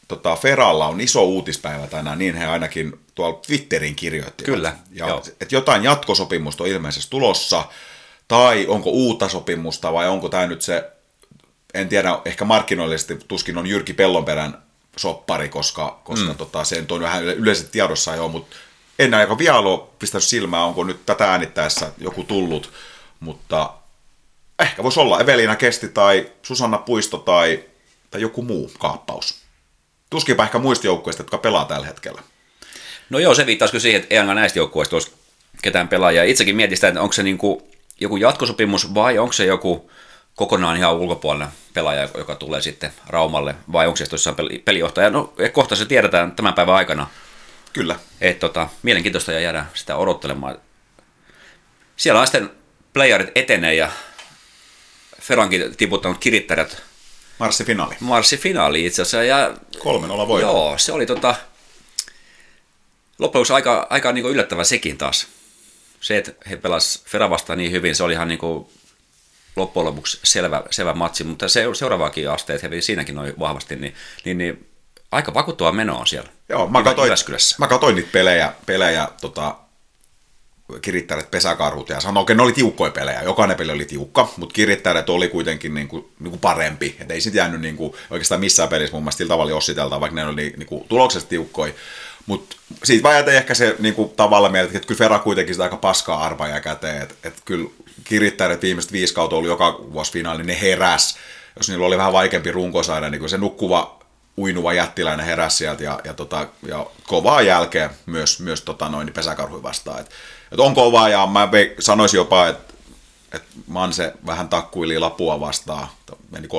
tota, 0.08 0.36
Feralla 0.36 0.88
on 0.88 1.02
iso 1.02 1.24
uutispäivä 1.24 1.88
tänään, 1.88 2.20
niin 2.20 2.36
he 2.36 2.46
ainakin 2.46 3.00
tuolla 3.16 3.40
Twitterin 3.48 3.96
kirjoitti. 3.96 4.44
Kyllä, 4.44 4.76
ja, 4.92 5.22
että 5.42 5.56
jotain 5.56 5.84
jatkosopimusta 5.84 6.64
on 6.64 6.70
ilmeisesti 6.70 7.10
tulossa, 7.10 7.66
tai 8.28 8.66
onko 8.68 8.90
uutta 8.90 9.30
sopimusta, 9.30 9.94
vai 9.94 10.08
onko 10.08 10.30
tämä 10.30 10.48
nyt 10.48 10.62
se, 10.62 10.92
en 11.74 11.90
tiedä, 11.90 12.20
ehkä 12.26 12.46
markkinoillisesti 12.46 13.16
tuskin 13.28 13.58
on 13.58 13.68
Jyrki 13.68 13.94
Pellonperän 13.94 14.67
soppari, 14.98 15.50
koska, 15.50 16.02
koska 16.04 16.30
mm. 16.30 16.38
tota, 16.38 16.64
se 16.64 16.86
on 16.92 17.02
vähän 17.02 17.24
yleisesti 17.24 17.72
tiedossa 17.72 18.16
jo, 18.16 18.28
mutta 18.28 18.56
en 19.00 19.14
aika 19.14 19.38
vielä 19.38 19.60
ole 19.60 19.80
pistänyt 20.00 20.24
silmää, 20.24 20.64
onko 20.64 20.84
nyt 20.84 21.06
tätä 21.06 21.32
äänittäessä 21.32 21.92
joku 21.98 22.24
tullut, 22.24 22.74
mutta 23.20 23.74
ehkä 24.60 24.84
voisi 24.84 25.00
olla 25.00 25.20
Evelina 25.20 25.56
Kesti 25.56 25.90
tai 25.90 26.32
Susanna 26.42 26.78
Puisto 26.78 27.18
tai, 27.18 27.64
tai 28.12 28.22
joku 28.22 28.42
muu 28.42 28.72
kaappaus. 28.80 29.36
Tuskinpä 30.10 30.44
ehkä 30.44 30.60
muista 30.60 30.88
joukkueista, 30.88 31.24
jotka 31.24 31.38
pelaa 31.38 31.66
tällä 31.66 31.88
hetkellä. 31.88 32.22
No 33.10 33.20
joo, 33.20 33.36
se 33.36 33.46
viittaisi 33.46 33.72
kyllä 33.72 33.82
siihen, 33.82 34.02
että 34.02 34.16
ei 34.16 34.18
ainakaan 34.18 34.36
näistä 34.36 34.60
joukkueista 34.60 34.96
olisi 34.96 35.12
ketään 35.62 35.88
pelaajaa. 35.88 36.24
Itsekin 36.24 36.56
mietin 36.56 36.78
sitä, 36.78 36.88
että 36.88 37.02
onko 37.02 37.14
se 37.14 37.24
niin 37.24 37.38
kuin 37.38 37.62
joku 38.00 38.18
jatkosopimus 38.18 38.94
vai 38.94 39.18
onko 39.18 39.34
se 39.34 39.46
joku 39.46 39.92
kokonaan 40.38 40.78
ihan 40.78 40.96
ulkopuolella 40.96 41.52
pelaaja, 41.74 42.10
joka 42.18 42.36
tulee 42.36 42.62
sitten 42.62 42.94
Raumalle, 43.08 43.56
vai 43.72 43.88
onko 43.88 43.98
se 43.98 44.06
jossain 44.12 44.36
pelijohtaja? 44.66 45.10
No 45.10 45.34
kohta 45.54 45.76
se 45.76 45.86
tiedetään 45.86 46.32
tämän 46.32 46.54
päivän 46.54 46.76
aikana. 46.76 47.08
Kyllä. 47.74 48.00
Että 48.22 48.40
tota, 48.40 48.70
mielenkiintoista 48.84 49.32
ja 49.32 49.40
jäädä 49.40 49.66
sitä 49.74 49.96
odottelemaan. 49.96 50.60
Siellä 51.96 52.22
on 52.22 52.28
sitten 52.28 52.52
playerit 52.94 53.32
etenee 53.36 53.76
ja 53.76 53.92
Ferankin 55.22 55.76
tiputtanut 55.78 56.18
kirittäjät. 56.18 56.82
Marssifinaali. 57.40 57.96
Marssifinaali 58.00 58.86
itse 58.86 59.02
asiassa. 59.02 59.24
Ja, 59.24 59.54
Kolmen 59.80 60.12
olla 60.12 60.28
voi. 60.28 60.42
Joo, 60.42 60.78
se 60.78 60.92
oli 60.92 61.06
tota, 61.06 61.36
loppujen 63.20 63.46
aika, 63.54 63.88
aika 63.90 64.12
niin 64.12 64.26
yllättävä 64.26 64.64
sekin 64.64 64.98
taas. 64.98 65.28
Se, 66.02 66.18
että 66.18 66.32
he 66.50 66.58
pelasivat 66.58 67.08
Fera 67.08 67.30
vastaan 67.30 67.58
niin 67.58 67.72
hyvin, 67.72 67.96
se 67.96 68.04
oli 68.04 68.14
ihan 68.14 68.28
niin 68.28 68.40
kuin 68.40 68.68
loppujen 69.58 69.86
lopuksi 69.86 70.20
selvä, 70.24 70.64
selvä 70.72 70.94
matsi, 70.94 71.24
mutta 71.24 71.48
se, 71.48 71.66
seuraavaakin 71.74 72.30
asteet 72.30 72.64
he 72.64 72.82
siinäkin 72.82 73.16
noin 73.16 73.34
vahvasti, 73.40 73.76
niin, 73.76 73.94
niin, 74.26 74.38
niin 74.38 74.68
aika 75.12 75.34
vakuuttava 75.34 75.72
meno 75.72 75.98
on 75.98 76.08
siellä. 76.08 76.30
Joo, 76.50 76.68
mä 76.68 76.84
katsoin, 76.84 77.12
mä 77.60 77.68
katsoin 77.68 77.96
niitä 77.96 78.10
pelejä, 78.12 78.54
pelejä 78.66 79.10
tota, 79.22 79.56
kirittäjät 80.82 81.32
pesäkarhut 81.32 81.90
ja 81.90 82.02
sanoin, 82.02 82.24
että 82.24 82.34
ne 82.34 82.44
oli 82.44 82.54
tiukkoja 82.54 82.92
pelejä. 82.92 83.22
Jokainen 83.22 83.58
peli 83.58 83.72
oli 83.72 83.86
tiukka, 83.86 84.34
mutta 84.38 84.54
kirittäjät 84.54 85.10
oli 85.10 85.28
kuitenkin 85.28 85.74
niin 85.74 85.88
kuin, 85.88 86.12
niin 86.20 86.30
kuin 86.30 86.40
parempi. 86.40 86.98
Et 87.00 87.12
ei 87.12 87.22
sitten 87.22 87.40
jäänyt 87.40 87.62
niin 87.62 87.78
kuin, 87.78 87.94
oikeastaan 88.10 88.42
missään 88.42 88.70
pelissä 88.70 88.96
mun 88.96 89.04
mielestä 89.04 89.18
sillä 89.18 89.30
tavalla 89.30 89.52
jossiteltaan, 89.52 90.02
vaikka 90.02 90.16
ne 90.16 90.26
oli 90.26 90.54
niin 90.58 90.68
kuin, 90.68 90.88
tuloksesta 90.88 91.30
tiukkoja. 91.30 91.74
Mutta 92.26 92.56
siitä 92.84 93.04
vaan 93.04 93.30
ehkä 93.30 93.54
se 93.54 93.76
niin 93.80 93.96
kuin, 93.96 94.10
tavalla 94.10 94.50
mieltä, 94.50 94.72
että 94.76 94.88
kyllä 94.88 95.00
Ferra 95.00 95.20
kuitenkin 95.20 95.56
sitä 95.56 95.64
aika 95.64 95.78
paskaa 95.78 96.26
arpaa 96.26 96.60
käteen. 96.60 97.02
Että 97.02 97.16
et 97.24 97.42
kyllä 97.46 97.70
kirittäjät 98.10 98.62
viimeiset 98.62 98.92
viisi 98.92 99.14
kautta 99.14 99.36
oli 99.36 99.48
joka 99.48 99.80
vuosi 99.94 100.12
finaali, 100.12 100.44
ne 100.44 100.62
heräs. 100.62 101.18
Jos 101.56 101.70
niillä 101.70 101.86
oli 101.86 101.98
vähän 101.98 102.14
vaikeampi 102.14 102.52
runkosarja, 102.52 103.10
niin 103.10 103.30
se 103.30 103.38
nukkuva 103.38 104.00
uinuva 104.38 104.74
jättiläinen 104.74 105.26
heräsi 105.26 105.58
sieltä 105.58 105.84
ja, 105.84 106.00
ja, 106.04 106.14
tota, 106.14 106.48
ja 106.68 106.86
kovaa 107.04 107.42
jälkeen 107.42 107.90
myös, 108.06 108.40
myös 108.40 108.62
tota 108.62 108.90
noin, 108.90 109.14
pesäkarhui 109.14 109.64
vastaan. 109.64 110.00
Et, 110.00 110.12
et 110.52 110.60
on 110.60 110.76
kovaa 110.76 111.10
ja 111.10 111.28
mä 111.28 111.50
sanoisin 111.80 112.18
jopa, 112.18 112.48
että 112.48 112.74
et 113.34 113.44
Manse 113.68 114.14
vähän 114.26 114.50
takkuili 114.50 115.00
Lapua 115.00 115.40
vastaan, 115.40 115.88
meni 116.32 116.48
3-2 116.48 116.50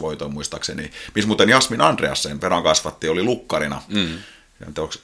voitoon 0.00 0.32
muistaakseni, 0.32 0.90
missä 1.14 1.26
muuten 1.26 1.48
Jasmin 1.48 1.80
Andreasen 1.80 2.40
perän 2.40 2.62
kasvatti 2.62 3.08
oli 3.08 3.22
lukkarina. 3.22 3.82
Mm. 3.88 4.18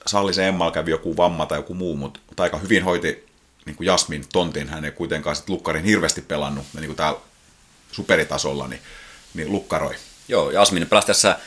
Salli 0.06 0.34
se 0.34 0.48
Emmal 0.48 0.70
kävi 0.70 0.90
joku 0.90 1.16
vamma 1.16 1.46
tai 1.46 1.58
joku 1.58 1.74
muu, 1.74 1.96
mutta 1.96 2.42
aika 2.42 2.58
hyvin 2.58 2.84
hoiti 2.84 3.31
niin 3.66 3.76
kuin 3.76 3.86
Jasmin 3.86 4.24
tontin, 4.32 4.68
hän 4.68 4.84
ei 4.84 4.90
kuitenkaan 4.90 5.36
sit 5.36 5.48
lukkarin 5.48 5.84
hirveästi 5.84 6.20
pelannut, 6.20 6.66
ja 6.74 6.80
niin 6.80 6.88
kuin 6.88 6.96
täällä 6.96 7.20
superitasolla, 7.92 8.68
niin, 8.68 8.80
niin 9.34 9.52
lukkaroi. 9.52 9.94
Joo, 10.28 10.50
Jasmin 10.50 10.86
pelasi 10.86 11.06
tässä 11.06 11.38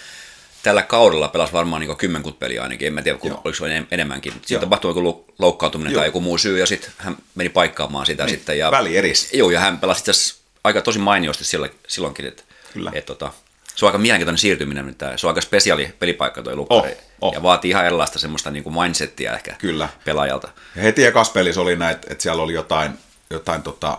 tällä 0.63 0.81
kaudella 0.81 1.27
pelasi 1.27 1.53
varmaan 1.53 1.79
niin 1.81 1.97
kymmenkunta 1.97 2.39
peliä 2.39 2.63
ainakin, 2.63 2.87
en 2.87 2.93
mä 2.93 3.01
tiedä, 3.01 3.19
oliko 3.23 3.53
se 3.53 3.85
enemmänkin. 3.91 4.33
Siitä 4.45 4.61
tapahtui 4.61 4.89
joku 4.89 5.25
loukkaantuminen 5.39 5.93
joo. 5.93 5.99
tai 5.99 6.07
joku 6.07 6.21
muu 6.21 6.37
syy, 6.37 6.59
ja 6.59 6.65
sitten 6.65 6.91
hän 6.97 7.17
meni 7.35 7.49
paikkaamaan 7.49 8.05
sitä 8.05 8.25
niin, 8.25 8.35
sitten. 8.35 8.57
Ja, 8.57 8.71
väli 8.71 8.97
eris. 8.97 9.33
Joo, 9.33 9.51
ja 9.51 9.59
hän 9.59 9.79
pelasi 9.79 9.99
itse 10.11 10.35
aika 10.63 10.81
tosi 10.81 10.99
mainiosti 10.99 11.43
silloinkin, 11.87 12.25
että, 12.25 12.43
Kyllä. 12.73 12.89
että, 12.89 12.99
että, 12.99 13.13
tota, 13.13 13.33
se 13.75 13.85
on 13.85 13.89
aika 13.89 13.97
mielenkiintoinen 13.97 14.37
siirtyminen, 14.37 14.89
että 14.89 15.17
se 15.17 15.27
on 15.27 15.31
aika 15.31 15.41
spesiaali 15.41 15.93
pelipaikka 15.99 16.43
tuo 16.43 16.55
lukkari. 16.55 16.91
Oh, 16.91 16.97
oh. 17.21 17.33
Ja 17.33 17.43
vaatii 17.43 17.71
ihan 17.71 17.85
erilaista 17.85 18.19
semmoista 18.19 18.51
niin 18.51 18.63
kuin 18.63 18.75
mindsettiä 18.81 19.33
ehkä 19.33 19.55
Kyllä. 19.57 19.89
pelaajalta. 20.05 20.47
Ja 20.75 20.81
heti 20.81 21.05
ekas 21.05 21.29
pelissä 21.29 21.61
oli 21.61 21.75
näin, 21.75 21.95
että 21.95 22.23
siellä 22.23 22.43
oli 22.43 22.53
jotain, 22.53 22.91
jotain 23.29 23.61
tota 23.61 23.97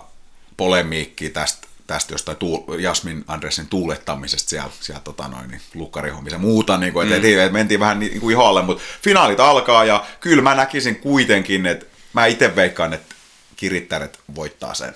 polemiikkiä 0.57 1.31
tästä 1.31 1.67
tästä 1.87 2.15
jostain 2.15 2.37
tuul, 2.37 2.79
Jasmin 2.79 3.25
Andresin 3.29 3.67
tuulettamisesta 3.67 4.51
siellä, 4.51 4.71
siellä 4.81 5.01
tota 5.01 5.29
noin, 5.29 5.49
niin 5.49 5.61
lukkarihommissa 5.75 6.35
ja 6.35 6.41
muuta, 6.41 6.79
niin 6.79 6.93
kuin, 6.93 7.13
et, 7.13 7.23
mm. 7.23 7.29
et, 7.29 7.39
et, 7.39 7.53
mentiin 7.53 7.81
vähän 7.81 7.99
niin 8.01 8.21
kuin 8.21 8.33
iholle, 8.33 8.63
mutta 8.63 8.85
finaalit 9.03 9.41
alkaa 9.41 9.85
ja 9.85 10.07
kyllä 10.21 10.43
mä 10.43 10.55
näkisin 10.55 10.97
kuitenkin, 10.97 11.67
että 11.67 11.87
mä 12.13 12.27
itse 12.27 12.57
veikkaan, 12.57 12.93
että 12.93 13.15
kirittäret 13.57 14.21
voittaa 14.35 14.75
sen. 14.75 14.95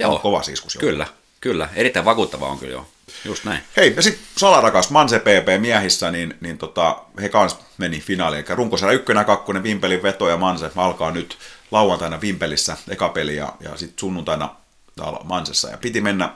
Joo. 0.00 0.14
On 0.14 0.20
kova 0.20 0.42
siskus 0.42 0.74
jo. 0.74 0.80
Kyllä, 0.80 1.06
kyllä. 1.40 1.68
Erittäin 1.74 2.04
vakuuttava 2.04 2.48
on 2.48 2.58
kyllä 2.58 2.72
joo. 2.72 2.88
Just 3.24 3.44
näin. 3.44 3.60
Hei, 3.76 3.92
ja 3.96 4.02
sitten 4.02 4.26
salarakas 4.36 4.90
Manse 4.90 5.18
PP 5.18 5.60
miehissä, 5.60 6.10
niin, 6.10 6.34
niin 6.40 6.58
tota, 6.58 7.02
he 7.20 7.28
kans 7.28 7.58
meni 7.78 8.00
finaaliin. 8.00 8.44
Eli 8.48 8.56
runkosarja 8.56 8.94
ykkönen 8.94 9.20
ja 9.20 9.24
kakkonen, 9.24 9.62
Vimpelin 9.62 10.02
veto 10.02 10.28
ja 10.28 10.36
Manse 10.36 10.70
alkaa 10.76 11.10
nyt 11.10 11.38
lauantaina 11.70 12.20
Vimpelissä 12.20 12.76
eka 12.88 13.08
peli 13.08 13.36
ja, 13.36 13.52
ja 13.60 13.76
sitten 13.76 13.98
sunnuntaina 14.00 14.56
täällä 14.96 15.18
Mansessa. 15.24 15.70
Ja 15.70 15.78
piti 15.78 16.00
mennä, 16.00 16.34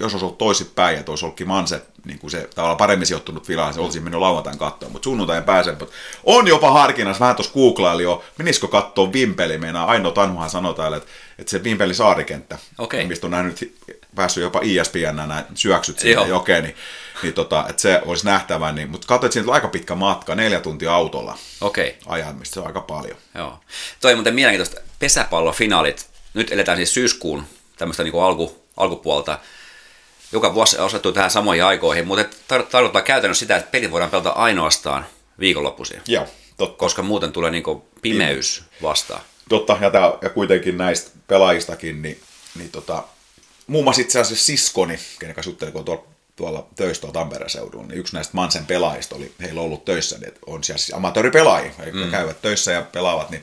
jos 0.00 0.12
olisi 0.12 0.24
ollut 0.24 0.38
toisinpäin, 0.38 0.98
että 0.98 1.12
olisi 1.12 1.24
ollutkin 1.24 1.48
Manse, 1.48 1.82
niin 2.04 2.18
kuin 2.18 2.30
se 2.30 2.48
tavallaan 2.54 2.76
paremmin 2.76 3.06
sijoittunut 3.06 3.46
filaan, 3.46 3.74
se 3.74 3.80
olisi 3.80 4.00
mennyt 4.00 4.20
lauantain 4.20 4.58
kattoon, 4.58 4.92
mutta 4.92 5.04
sunnuntain 5.04 5.44
pääsen. 5.44 5.76
Mutta 5.78 5.94
on 6.24 6.48
jopa 6.48 6.70
harkinnassa, 6.70 7.20
vähän 7.20 7.36
tuossa 7.36 7.52
googlaili 7.54 8.02
jo, 8.02 8.24
menisikö 8.38 8.68
kattoon 8.68 9.12
Vimpeli, 9.12 9.58
meinaa 9.58 9.86
Aino 9.86 10.10
Tanhuhan 10.10 10.50
sanoi 10.50 10.74
täällä, 10.74 10.96
että, 10.96 11.08
että 11.38 11.50
se 11.50 11.64
Vimpeli 11.64 11.94
saarikenttä, 11.94 12.58
Okei. 12.78 13.06
mistä 13.06 13.26
on 13.26 13.30
nähnyt 13.30 13.74
päässyt 14.14 14.42
jopa 14.42 14.60
E 14.60 14.66
ISPN 14.66 15.28
näin 15.28 15.44
syöksyt 15.54 15.98
sinne 15.98 16.26
jokeen, 16.26 16.64
niin, 16.64 16.76
niin 17.22 17.34
tota, 17.34 17.66
että 17.68 17.82
se 17.82 18.02
olisi 18.06 18.24
nähtävä, 18.24 18.72
niin, 18.72 18.90
mutta 18.90 19.06
katsoit, 19.06 19.28
että 19.28 19.34
siinä 19.34 19.48
on 19.48 19.54
aika 19.54 19.68
pitkä 19.68 19.94
matka, 19.94 20.34
neljä 20.34 20.60
tuntia 20.60 20.94
autolla 20.94 21.38
Okei, 21.60 21.98
ajamista, 22.06 22.54
se 22.54 22.60
on 22.60 22.66
aika 22.66 22.80
paljon. 22.80 23.16
joo. 23.34 23.58
Toi 24.00 24.12
on 24.12 24.18
muuten 24.18 24.34
mielenkiintoista. 24.34 24.80
Pesäpallofinaalit. 24.98 26.06
Nyt 26.34 26.52
eletään 26.52 26.76
siis 26.76 26.94
syyskuun 26.94 27.44
tämmöistä 27.76 28.02
niin 28.02 28.22
alku, 28.22 28.62
alkupuolta. 28.76 29.38
Joka 30.32 30.54
vuosi 30.54 30.78
osattuu 30.78 31.12
tähän 31.12 31.30
samoihin 31.30 31.64
aikoihin, 31.64 32.06
mutta 32.06 32.24
tar- 32.24 32.66
tarkoittaa 32.70 33.02
käytännössä 33.02 33.44
sitä, 33.44 33.56
että 33.56 33.70
pelit 33.70 33.90
voidaan 33.90 34.10
pelata 34.10 34.30
ainoastaan 34.30 35.06
viikonloppuisin, 35.40 36.00
Joo, 36.08 36.26
totta. 36.56 36.78
koska 36.78 37.02
muuten 37.02 37.32
tulee 37.32 37.50
niin 37.50 37.64
pimeys 38.02 38.64
vastaan. 38.82 39.20
Totta, 39.48 39.78
ja, 39.80 39.90
tää, 39.90 40.12
ja 40.22 40.30
kuitenkin 40.30 40.78
näistä 40.78 41.10
pelaajistakin, 41.26 42.02
niin, 42.02 42.20
niin 42.58 42.70
tota, 42.70 43.04
muun 43.66 43.84
muassa 43.84 44.02
itse 44.02 44.20
asiassa 44.20 44.46
siskoni, 44.46 44.98
kenen 45.18 45.34
kanssa 45.34 45.50
juttelin, 45.50 45.72
kun 45.72 45.80
on 45.80 45.84
tuolla, 45.84 46.04
tuolla 46.36 46.66
töissä 46.76 47.00
tuolla 47.00 47.12
Tampereen 47.12 47.50
seudulla, 47.50 47.86
niin 47.86 47.98
yksi 47.98 48.14
näistä 48.14 48.34
Mansen 48.34 48.66
pelaajista 48.66 49.16
oli 49.16 49.32
heillä 49.40 49.60
ollut 49.60 49.84
töissä, 49.84 50.18
niin 50.18 50.28
että 50.28 50.40
on 50.46 50.64
siellä 50.64 50.78
siis 50.78 50.96
amatööripelaajia, 50.96 51.72
mm. 51.92 52.10
käyvät 52.10 52.42
töissä 52.42 52.72
ja 52.72 52.82
pelaavat, 52.82 53.30
niin 53.30 53.42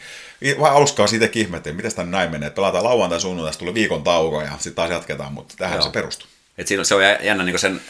vähän 0.59 0.75
aluskaa 0.75 1.07
siitä 1.07 1.29
ihmettiin, 1.33 1.75
miten 1.75 1.95
tämä 1.95 2.11
näin 2.11 2.31
menee, 2.31 2.47
että 2.47 2.55
pelataan 2.55 2.83
lauantai 2.83 3.21
sunnuntai, 3.21 3.53
tulee 3.57 3.73
viikon 3.73 4.03
tauko 4.03 4.41
ja 4.41 4.51
sitten 4.51 4.73
taas 4.73 4.89
jatketaan, 4.89 5.33
mutta 5.33 5.55
tähän 5.57 5.75
Joo. 5.75 5.83
se 5.83 5.89
perustuu. 5.89 6.28
Et 6.59 6.67
siinä 6.67 6.83
se 6.83 6.95
on 6.95 7.03
jä- 7.03 7.19
jännä 7.21 7.43
niin 7.43 7.59
sen 7.59 7.81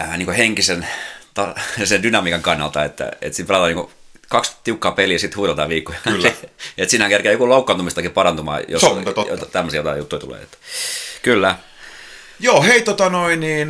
äh, 0.00 0.18
niin 0.18 0.32
henkisen 0.32 0.88
ta- 1.34 1.54
sen 1.84 2.02
dynamiikan 2.02 2.42
kannalta, 2.42 2.84
että, 2.84 3.12
että 3.20 3.36
siinä 3.36 3.46
pelataan 3.48 3.74
niin 3.74 3.88
kaksi 4.28 4.52
tiukkaa 4.64 4.92
peliä 4.92 5.14
ja 5.14 5.18
sitten 5.18 5.36
huideltaan 5.36 5.68
viikkoja. 5.68 5.98
Kyllä. 6.04 6.28
että 6.78 6.90
siinä 6.90 7.08
kerkeä 7.08 7.32
joku 7.32 7.48
loukkaantumistakin 7.48 8.10
parantumaan, 8.10 8.62
jos 8.68 8.80
Se 8.80 8.86
on 8.86 9.04
jota- 9.06 9.46
tämmöisiä 9.46 9.78
jotain 9.78 9.98
juttuja 9.98 10.20
tulee. 10.20 10.42
Että. 10.42 10.56
Kyllä. 11.22 11.56
Joo, 12.40 12.62
hei 12.62 12.82
tota 12.82 13.10
noin, 13.10 13.40
niin 13.40 13.68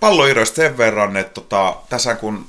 palloiroista 0.00 0.56
sen 0.56 0.78
verran, 0.78 1.16
että 1.16 1.34
tota, 1.34 1.76
tässä 1.88 2.14
kun 2.14 2.46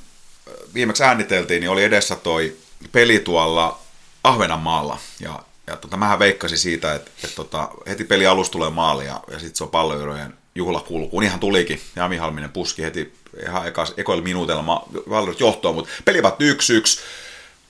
viimeksi 0.74 1.04
ääniteltiin, 1.04 1.60
niin 1.62 1.70
oli 1.70 1.84
edessä 1.84 2.16
toi 2.16 2.58
peli 2.92 3.20
tuolla 3.20 3.80
Ahvenanmaalla. 4.24 4.98
Ja, 5.20 5.40
ja 5.74 5.77
tota, 5.77 5.98
mähän 5.98 6.20
veikkasin 6.20 6.58
siitä, 6.58 6.94
että, 6.94 7.12
että 7.24 7.36
tota, 7.36 7.70
heti 7.88 8.03
peli 8.03 8.27
alussa 8.27 8.51
tulee 8.51 8.70
maali 8.70 9.06
ja, 9.06 9.22
ja 9.32 9.39
sitten 9.39 9.56
se 9.56 9.63
on 9.63 9.70
palloirojen 9.70 10.34
juhlakulku. 10.56 11.22
Ihan 11.22 11.39
tulikin. 11.39 11.82
Jami 11.96 12.18
Halminen 12.18 12.51
puski 12.51 12.82
heti 12.82 13.13
ihan 13.48 13.68
ekas, 13.68 13.94
ekoilla 13.98 14.24
minuutilla 14.24 14.86
Valliot 15.10 15.39
johtoon, 15.39 15.75
mutta 15.75 15.92
peli 16.06 16.22
päättyi 16.22 16.53
1-1 16.53 16.58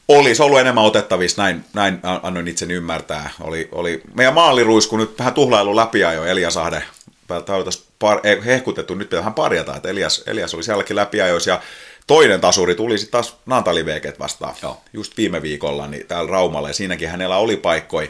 olisi 0.08 0.44
ollut 0.44 0.60
enemmän 0.60 0.84
otettavissa, 0.84 1.42
näin, 1.42 1.66
näin 1.74 2.00
annoin 2.24 2.48
itseni 2.48 2.74
ymmärtää. 2.74 3.30
Oli, 3.42 3.70
oli 3.72 4.02
meidän 4.14 4.34
maaliruisku 4.34 4.98
nyt 4.98 5.20
vähän 5.20 5.34
tuhlailu 5.34 5.76
läpi 5.76 6.00
jo 6.00 6.26
Elias 6.26 6.58
Ahde. 6.58 6.84
Oltaisiin 7.30 7.86
par, 8.00 8.20
hehkutettu, 8.46 8.96
nyt 8.96 9.10
pitää 9.10 9.20
vähän 9.20 9.34
parjata, 9.34 9.76
että 9.76 9.90
Elias, 9.90 10.24
Elias 10.28 10.54
oli 10.54 10.64
sielläkin 10.64 10.96
läpiajoissa 10.96 11.50
ja 11.50 11.62
toinen 12.08 12.42
tasuri 12.42 12.76
tuli 12.76 12.98
sitten 12.98 13.12
taas 13.12 13.38
Naantali 13.46 13.86
Veeket 13.86 14.20
vastaan 14.20 14.56
Joo. 14.62 14.82
just 14.94 15.18
viime 15.18 15.42
viikolla 15.42 15.88
niin 15.88 16.08
täällä 16.08 16.32
Raumalla 16.32 16.68
ja 16.68 16.74
siinäkin 16.74 17.10
hänellä 17.10 17.38
oli 17.38 17.58
paikkoja. 17.58 18.08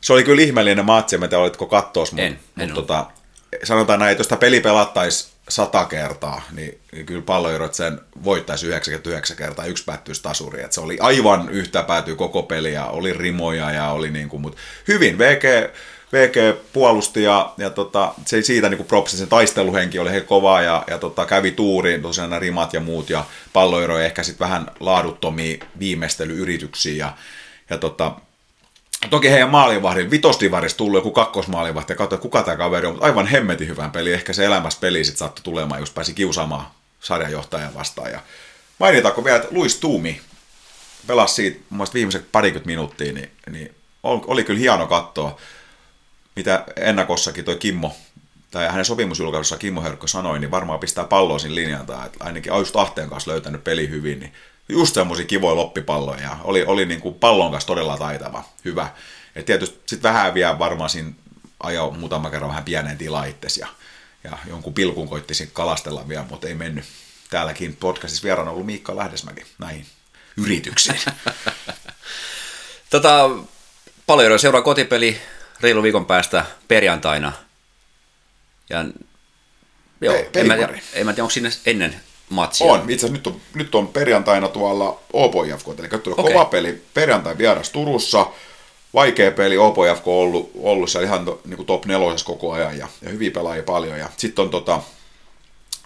Se 0.00 0.12
oli 0.12 0.24
kyllä 0.24 0.42
ihmeellinen 0.42 0.84
matsi, 0.84 1.16
en 1.16 1.20
tiedä 1.20 1.38
olitko 1.38 1.66
kattoos, 1.66 2.12
mutta, 2.12 2.40
mutta 2.54 2.74
tota, 2.74 3.06
sanotaan 3.64 3.98
näin, 3.98 4.10
että 4.10 4.20
jos 4.20 4.28
tämä 4.28 4.38
peli 4.38 4.60
pelattaisiin 4.60 5.32
sata 5.48 5.84
kertaa, 5.84 6.42
niin, 6.52 6.80
kyllä 7.06 7.22
palloirot 7.22 7.74
sen 7.74 8.00
voittaisi 8.24 8.66
99 8.66 9.36
kertaa, 9.36 9.64
yksi 9.64 9.84
päättyisi 9.84 10.22
tasuriin. 10.22 10.64
Et 10.64 10.72
se 10.72 10.80
oli 10.80 10.96
aivan 11.00 11.48
yhtä 11.48 11.82
päätyy 11.82 12.16
koko 12.16 12.42
peli 12.42 12.72
ja 12.72 12.86
oli 12.86 13.12
rimoja 13.12 13.70
ja 13.70 13.90
oli 13.90 14.10
niin 14.10 14.28
kuin, 14.28 14.42
mutta 14.42 14.58
hyvin 14.88 15.18
VG, 15.18 15.74
VG 16.12 16.58
puolusti 16.72 17.22
ja, 17.22 17.52
ja 17.58 17.70
tota, 17.70 18.14
se 18.26 18.42
siitä 18.42 18.68
niin 18.68 18.84
propsi, 18.84 19.16
se 19.16 19.26
taisteluhenki 19.26 19.98
oli 19.98 20.10
he 20.10 20.20
kova 20.20 20.62
ja, 20.62 20.84
ja 20.86 20.98
tota, 20.98 21.26
kävi 21.26 21.50
tuuriin 21.50 22.02
tosiaan 22.02 22.30
nämä 22.30 22.40
rimat 22.40 22.72
ja 22.72 22.80
muut 22.80 23.10
ja 23.10 23.24
palloiro 23.52 23.98
ehkä 23.98 24.22
sitten 24.22 24.44
vähän 24.44 24.70
laaduttomia 24.80 25.64
viimeistelyyrityksiä 25.78 27.06
ja, 27.06 27.12
ja 27.70 27.78
tota, 27.78 28.12
Toki 29.10 29.30
heidän 29.30 29.50
maalivahdin, 29.50 30.10
vitosdivarissa 30.10 30.78
tullut 30.78 30.98
joku 30.98 31.10
kakkosmaalivahti 31.10 31.92
ja 31.92 31.96
katsoi, 31.96 32.18
kuka 32.18 32.42
tämä 32.42 32.56
kaveri 32.56 32.86
on, 32.86 32.92
mutta 32.92 33.06
aivan 33.06 33.26
hemmetin 33.26 33.68
hyvän 33.68 33.90
peli. 33.90 34.12
Ehkä 34.12 34.32
se 34.32 34.44
elämässä 34.44 34.80
peli 34.80 35.04
sitten 35.04 35.18
saattoi 35.18 35.42
tulemaan, 35.44 35.80
jos 35.80 35.90
pääsi 35.90 36.14
kiusaamaan 36.14 36.66
sarjanjohtajan 37.00 37.74
vastaan. 37.74 38.10
Ja 38.10 38.20
mainitaanko 38.78 39.24
vielä, 39.24 39.36
että 39.36 39.48
Luis 39.50 39.76
Tuumi 39.76 40.20
pelasi 41.06 41.34
siitä 41.34 41.60
mun 41.70 41.86
viimeiset 41.94 42.32
parikymmentä 42.32 42.66
minuuttia, 42.66 43.12
niin, 43.12 43.30
niin 43.50 43.74
ol- 44.02 44.24
oli 44.26 44.44
kyllä 44.44 44.60
hieno 44.60 44.86
katsoa, 44.86 45.36
mitä 46.40 46.64
ennakossakin 46.76 47.44
toi 47.44 47.56
Kimmo, 47.56 47.96
tai 48.50 48.68
hänen 48.68 48.84
sopimusjulkaisussa 48.84 49.58
Kimmo 49.58 49.80
Hörkkö 49.80 50.08
sanoi, 50.08 50.38
niin 50.38 50.50
varmaan 50.50 50.80
pistää 50.80 51.04
palloa 51.04 51.38
siinä 51.38 51.54
linjalta, 51.54 52.04
että 52.04 52.24
ainakin 52.24 52.52
just 52.58 52.76
Ahteen 52.76 53.10
kanssa 53.10 53.30
löytänyt 53.30 53.64
peli 53.64 53.88
hyvin, 53.88 54.20
niin 54.20 54.32
just 54.68 54.94
semmoisia 54.94 55.26
kivoja 55.26 55.56
loppipalloja, 55.56 56.20
ja 56.20 56.36
oli, 56.44 56.64
oli 56.64 56.86
niin 56.86 57.00
kuin 57.00 57.14
pallon 57.14 57.50
kanssa 57.50 57.66
todella 57.66 57.98
taitava, 57.98 58.44
hyvä. 58.64 58.88
Ja 59.34 59.42
tietysti 59.42 59.78
sitten 59.86 60.12
vähän 60.12 60.34
vielä 60.34 60.58
varmaan 60.58 60.90
siinä 60.90 61.12
ajo 61.62 61.90
muutama 61.90 62.30
kerran 62.30 62.50
vähän 62.50 62.64
pieneen 62.64 62.98
tilaa 62.98 63.24
itsesi, 63.24 63.60
ja, 63.60 63.66
ja 64.24 64.38
jonkun 64.46 64.74
pilkun 64.74 65.08
koitti 65.08 65.50
kalastella 65.52 66.08
vielä, 66.08 66.26
mutta 66.30 66.48
ei 66.48 66.54
mennyt. 66.54 66.84
Täälläkin 67.30 67.76
podcastissa 67.76 68.24
vieraana 68.24 68.50
ollut 68.50 68.66
Miikka 68.66 68.96
Lähdesmäki 68.96 69.44
näihin 69.58 69.86
yrityksiin. 70.36 71.00
Tota, 72.90 73.30
paljon 74.06 74.38
seuraa 74.38 74.62
kotipeli 74.62 75.20
reilu 75.62 75.82
viikon 75.82 76.06
päästä 76.06 76.44
perjantaina. 76.68 77.32
Ja, 78.70 78.84
joo, 80.00 80.14
Pe- 80.32 80.40
en, 80.40 80.46
mä, 80.46 80.54
en 80.94 81.06
mä 81.06 81.12
tiedä, 81.12 81.22
onko 81.22 81.30
sinne 81.30 81.50
ennen 81.66 82.00
matsia. 82.28 82.66
On, 82.66 82.90
itse 82.90 83.06
asiassa 83.06 83.12
nyt 83.12 83.26
on, 83.26 83.40
nyt 83.54 83.74
on 83.74 83.88
perjantaina 83.88 84.48
tuolla 84.48 85.00
Opo 85.12 85.44
IFK, 85.44 85.68
eli 85.78 85.88
tulee 85.88 86.16
Okei. 86.18 86.32
kova 86.32 86.44
peli 86.44 86.82
perjantai 86.94 87.38
vieras 87.38 87.70
Turussa, 87.70 88.26
vaikea 88.94 89.30
peli, 89.30 89.58
Opo 89.58 89.86
IFK 89.86 90.08
on 90.08 90.14
ollut, 90.14 90.50
ollut 90.54 90.90
siellä 90.90 91.06
ihan 91.06 91.24
to, 91.24 91.40
niin 91.44 91.56
kuin 91.56 91.66
top 91.66 91.86
nelosessa 91.86 92.26
koko 92.26 92.52
ajan 92.52 92.78
ja, 92.78 92.88
ja 93.02 93.10
hyviä 93.10 93.30
pelaajia 93.30 93.62
paljon. 93.62 93.98
Ja 93.98 94.08
sitten 94.16 94.42
on, 94.42 94.50
tota, 94.50 94.82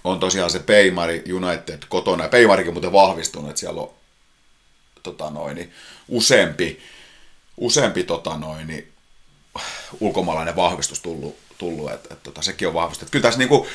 on 0.05 0.21
tosiaan 0.21 0.51
se 0.51 0.59
Peimari 0.59 1.25
United 1.33 1.79
kotona, 1.89 2.25
ja 2.25 2.29
Peimarikin 2.29 2.73
muuten 2.73 2.93
vahvistunut, 2.93 3.51
että 3.51 3.61
siellä 3.61 3.81
on 3.81 3.91
tota 5.03 5.31
noin, 5.31 5.55
niin 5.55 5.73
useampi, 6.09 6.81
useampi 7.57 8.03
tota 8.03 8.37
noin, 8.37 8.67
niin 8.67 8.94
ulkomaalainen 10.01 10.57
vahvistus 10.57 11.01
tullut, 11.01 11.37
tullut 11.59 11.93
että, 11.93 12.09
että, 12.15 12.25
tota, 12.25 12.43
sekin 12.43 12.69
on 12.69 12.75
vahvistettu. 12.75 13.11
Kyllä 13.11 13.23
tässä 13.23 13.39
niinku 13.39 13.67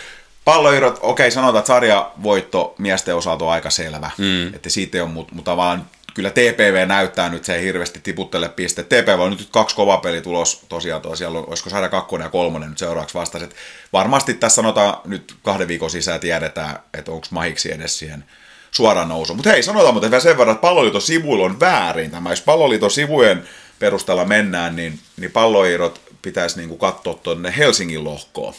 palloirot, 0.45 0.99
okei 1.01 1.31
sanotaan, 1.31 1.59
että 1.59 1.67
sarjavoitto 1.67 2.75
miesten 2.77 3.15
osalta 3.15 3.45
on 3.45 3.51
aika 3.51 3.69
selvä, 3.69 4.11
mm. 4.17 4.53
että 4.53 4.69
siitä 4.69 5.03
ole, 5.03 5.09
mutta 5.09 5.35
mut 5.35 5.45
tavallaan 5.45 5.85
kyllä 6.13 6.29
TPV 6.29 6.87
näyttää 6.87 7.29
nyt, 7.29 7.45
se 7.45 7.55
ei 7.55 7.63
hirveästi 7.63 7.99
tiputtele 8.03 8.49
piste. 8.49 8.83
TPV 8.83 9.19
on 9.19 9.31
nyt 9.31 9.47
kaksi 9.51 9.75
kova 9.75 9.97
peli 9.97 10.21
tulos 10.21 10.65
tosiaan, 10.69 11.01
tuolla 11.01 11.15
siellä 11.15 11.39
on, 11.39 11.45
olisiko 11.47 11.69
sarja 11.69 11.89
kakkonen 11.89 12.25
ja 12.25 12.29
kolmonen 12.29 12.69
nyt 12.69 12.77
seuraavaksi 12.77 13.15
vastaiset. 13.15 13.55
Varmasti 13.93 14.33
tässä 14.33 14.55
sanotaan 14.55 14.97
nyt 15.05 15.35
kahden 15.43 15.67
viikon 15.67 15.89
sisään 15.89 16.19
tiedetään, 16.19 16.79
että 16.93 17.11
onko 17.11 17.27
mahiksi 17.31 17.73
edes 17.73 17.99
siihen 17.99 18.23
suoraan 18.71 19.09
nousu. 19.09 19.33
Mutta 19.33 19.49
hei, 19.49 19.63
sanotaan 19.63 19.93
muuten 19.93 20.11
vielä 20.11 20.23
sen 20.23 20.37
verran, 20.37 20.53
että 20.53 20.61
palloliiton 20.61 21.01
sivuilla 21.01 21.45
on 21.45 21.59
väärin 21.59 22.11
tämä. 22.11 22.29
Jos 22.29 22.41
palloliiton 22.41 22.91
sivujen 22.91 23.43
perusteella 23.79 24.25
mennään, 24.25 24.75
niin, 24.75 24.99
niin 25.17 25.31
palloirot 25.31 26.01
pitäisi 26.21 26.57
niinku 26.57 26.77
katsoa 26.77 27.13
tuonne 27.13 27.53
Helsingin 27.57 28.03
lohkoon. 28.03 28.53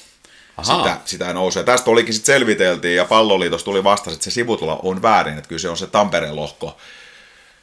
Sitä, 0.62 1.00
sitä 1.04 1.32
nousee. 1.32 1.62
Tästä 1.62 1.90
olikin 1.90 2.14
sitten 2.14 2.34
selviteltiin 2.34 2.96
ja 2.96 3.04
palloliitosta 3.04 3.64
tuli 3.64 3.84
vasta, 3.84 4.10
että 4.10 4.24
se 4.24 4.30
sivutula 4.30 4.80
on 4.82 5.02
väärin, 5.02 5.38
että 5.38 5.48
kyllä 5.48 5.60
se 5.60 5.68
on 5.68 5.76
se 5.76 5.86
Tampereen 5.86 6.36
lohko. 6.36 6.76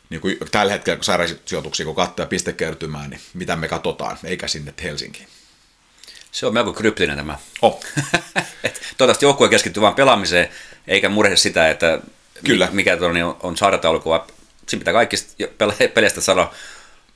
Niin 0.10 0.22
kuin 0.22 0.38
tällä 0.52 0.72
hetkellä, 0.72 0.98
kun 0.98 1.04
sarjasijoituksia 1.04 1.86
kun 1.86 1.96
katsoo 1.96 2.24
ja 2.24 2.28
pistekertymään, 2.28 3.10
niin 3.10 3.22
mitä 3.34 3.56
me 3.56 3.68
katsotaan, 3.68 4.18
eikä 4.24 4.48
sinne 4.48 4.74
Helsinkiin. 4.84 5.28
Se 6.32 6.46
on 6.46 6.54
melko 6.54 6.74
kryptinen 6.74 7.18
tämä. 7.18 7.38
Oh. 7.62 7.80
Toivottavasti 8.98 9.26
joukkue 9.26 9.50
keskittyy 9.50 9.82
vain 9.82 9.96
pelaamiseen, 9.96 10.50
eikä 10.88 11.10
murhe 11.10 11.36
sitä, 11.36 11.70
että 11.70 12.00
Kyllä. 12.44 12.70
mikä 12.72 12.98
tuonne 12.98 13.24
on, 13.24 13.38
on 13.44 13.58
sarjataulukko, 13.58 14.10
vaan 14.10 14.22
siinä 14.68 14.80
pitää 14.80 14.94
kaikista 14.94 15.44
pele- 15.58 15.88
peleistä 15.88 16.22
saada 16.22 16.52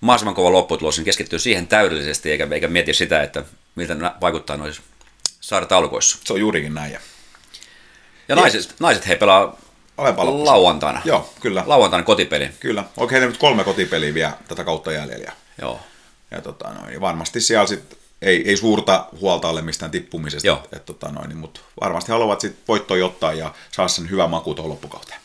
mahdollisimman 0.01 0.35
kova 0.35 0.51
lopputulos, 0.51 0.97
niin 0.97 1.05
keskittyy 1.05 1.39
siihen 1.39 1.67
täydellisesti, 1.67 2.31
eikä, 2.31 2.47
eikä 2.51 2.67
mieti 2.67 2.93
sitä, 2.93 3.23
että 3.23 3.43
miltä 3.75 3.95
vaikuttaa 4.21 4.57
noissa 4.57 4.81
sarjataulukoissa. 5.41 6.17
Se 6.23 6.33
on 6.33 6.39
juurikin 6.39 6.73
näin. 6.73 6.91
Ja 6.93 6.99
Ja 8.27 8.35
naiset, 8.35 8.75
naiset 8.79 9.07
he 9.07 9.15
pelaa 9.15 9.57
loppuun. 9.97 10.45
lauantaina. 10.45 11.01
Joo, 11.05 11.33
kyllä. 11.39 11.63
Lauantaina 11.65 12.03
kotipeli. 12.03 12.49
Kyllä. 12.59 12.83
Onko 12.97 13.11
heillä 13.11 13.27
nyt 13.27 13.37
kolme 13.37 13.63
kotipeliä 13.63 14.13
vielä 14.13 14.33
tätä 14.47 14.63
kautta 14.63 14.91
jäljellä? 14.91 15.31
Joo. 15.61 15.79
Ja 16.31 16.41
tota 16.41 16.69
noin, 16.73 17.01
varmasti 17.01 17.41
siellä 17.41 17.67
sit 17.67 17.97
ei, 18.21 18.49
ei 18.49 18.57
suurta 18.57 19.05
huolta 19.21 19.49
ole 19.49 19.61
mistään 19.61 19.91
tippumisesta, 19.91 20.47
Joo. 20.47 20.67
et, 20.73 20.85
tota 20.85 21.09
noin, 21.09 21.37
mutta 21.37 21.59
varmasti 21.81 22.11
haluavat 22.11 22.41
sit 22.41 22.55
voittoa 22.67 23.05
ottaa 23.05 23.33
ja 23.33 23.53
saa 23.71 23.87
sen 23.87 24.09
hyvän 24.09 24.29
maku 24.29 24.53
tuohon 24.55 24.69
loppukauteen. 24.71 25.20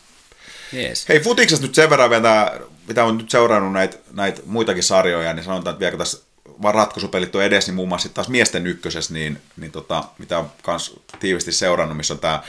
Jees. 0.73 1.09
Hei 1.09 1.21
futiksesta 1.21 1.67
nyt 1.67 1.75
sen 1.75 1.91
verran 1.91 2.11
vielä, 2.11 2.61
mitä 2.89 3.05
on 3.05 3.19
nyt 3.19 3.31
seurannut 3.31 3.73
näitä 3.73 3.97
näit 4.13 4.47
muitakin 4.47 4.83
sarjoja, 4.83 5.33
niin 5.33 5.45
sanotaan, 5.45 5.75
että 5.75 5.81
vielä 5.81 5.97
tässä 5.97 6.19
vaan 6.63 6.75
ratkaisupelit 6.75 7.35
on 7.35 7.43
edes, 7.43 7.67
niin 7.67 7.75
muun 7.75 7.89
muassa 7.89 8.09
taas 8.09 8.29
miesten 8.29 8.67
ykkösessä, 8.67 9.15
niin, 9.15 9.39
niin 9.57 9.73
tota, 9.73 10.05
mitä 10.19 10.39
on 10.39 10.51
kans 10.63 11.01
tiivisti 11.21 11.53
seurannut, 11.53 11.97
missä 11.97 12.15
on 12.15 12.21
tämä 12.21 12.43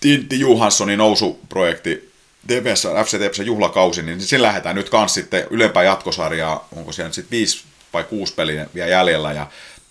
Tintti 0.00 0.40
Johanssonin 0.40 0.98
nousuprojekti 0.98 2.12
Devessä, 2.48 3.04
FC 3.04 3.20
Devessä 3.20 3.42
juhlakausi, 3.42 4.02
niin 4.02 4.20
sen 4.20 4.42
lähdetään 4.42 4.76
nyt 4.76 4.90
kans 4.90 5.14
sitten 5.14 5.46
ylempää 5.50 5.82
jatkosarjaa, 5.82 6.68
onko 6.76 6.92
siellä 6.92 7.08
nyt 7.08 7.14
sitten 7.14 7.30
viisi 7.30 7.64
vai 7.92 8.04
kuusi 8.04 8.34
peliä 8.34 8.66
vielä 8.74 8.90
jäljellä, 8.90 9.32
ja 9.32 9.46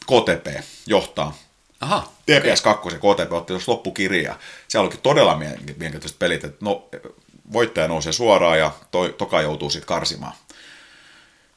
KTP 0.06 0.48
johtaa 0.88 1.38
Aha. 1.82 2.12
TPS 2.26 2.62
2 2.62 2.90
ja 2.90 2.98
KTP 2.98 3.34
otti 3.34 3.54
tuossa 3.54 3.72
loppukirja. 3.72 4.36
Siellä 4.68 4.84
olikin 4.84 5.00
todella 5.04 5.36
mielenki- 5.36 5.74
mielenkiintoiset 5.78 6.20
pelit, 6.20 6.44
että 6.44 6.66
no, 6.66 6.90
voittaja 7.54 7.88
nousee 7.88 8.14
suoraan 8.14 8.60
ja 8.60 8.72
toi, 8.92 9.16
toka 9.18 9.42
joutuu 9.42 9.70
sitten 9.70 9.88
karsimaan. 9.88 10.34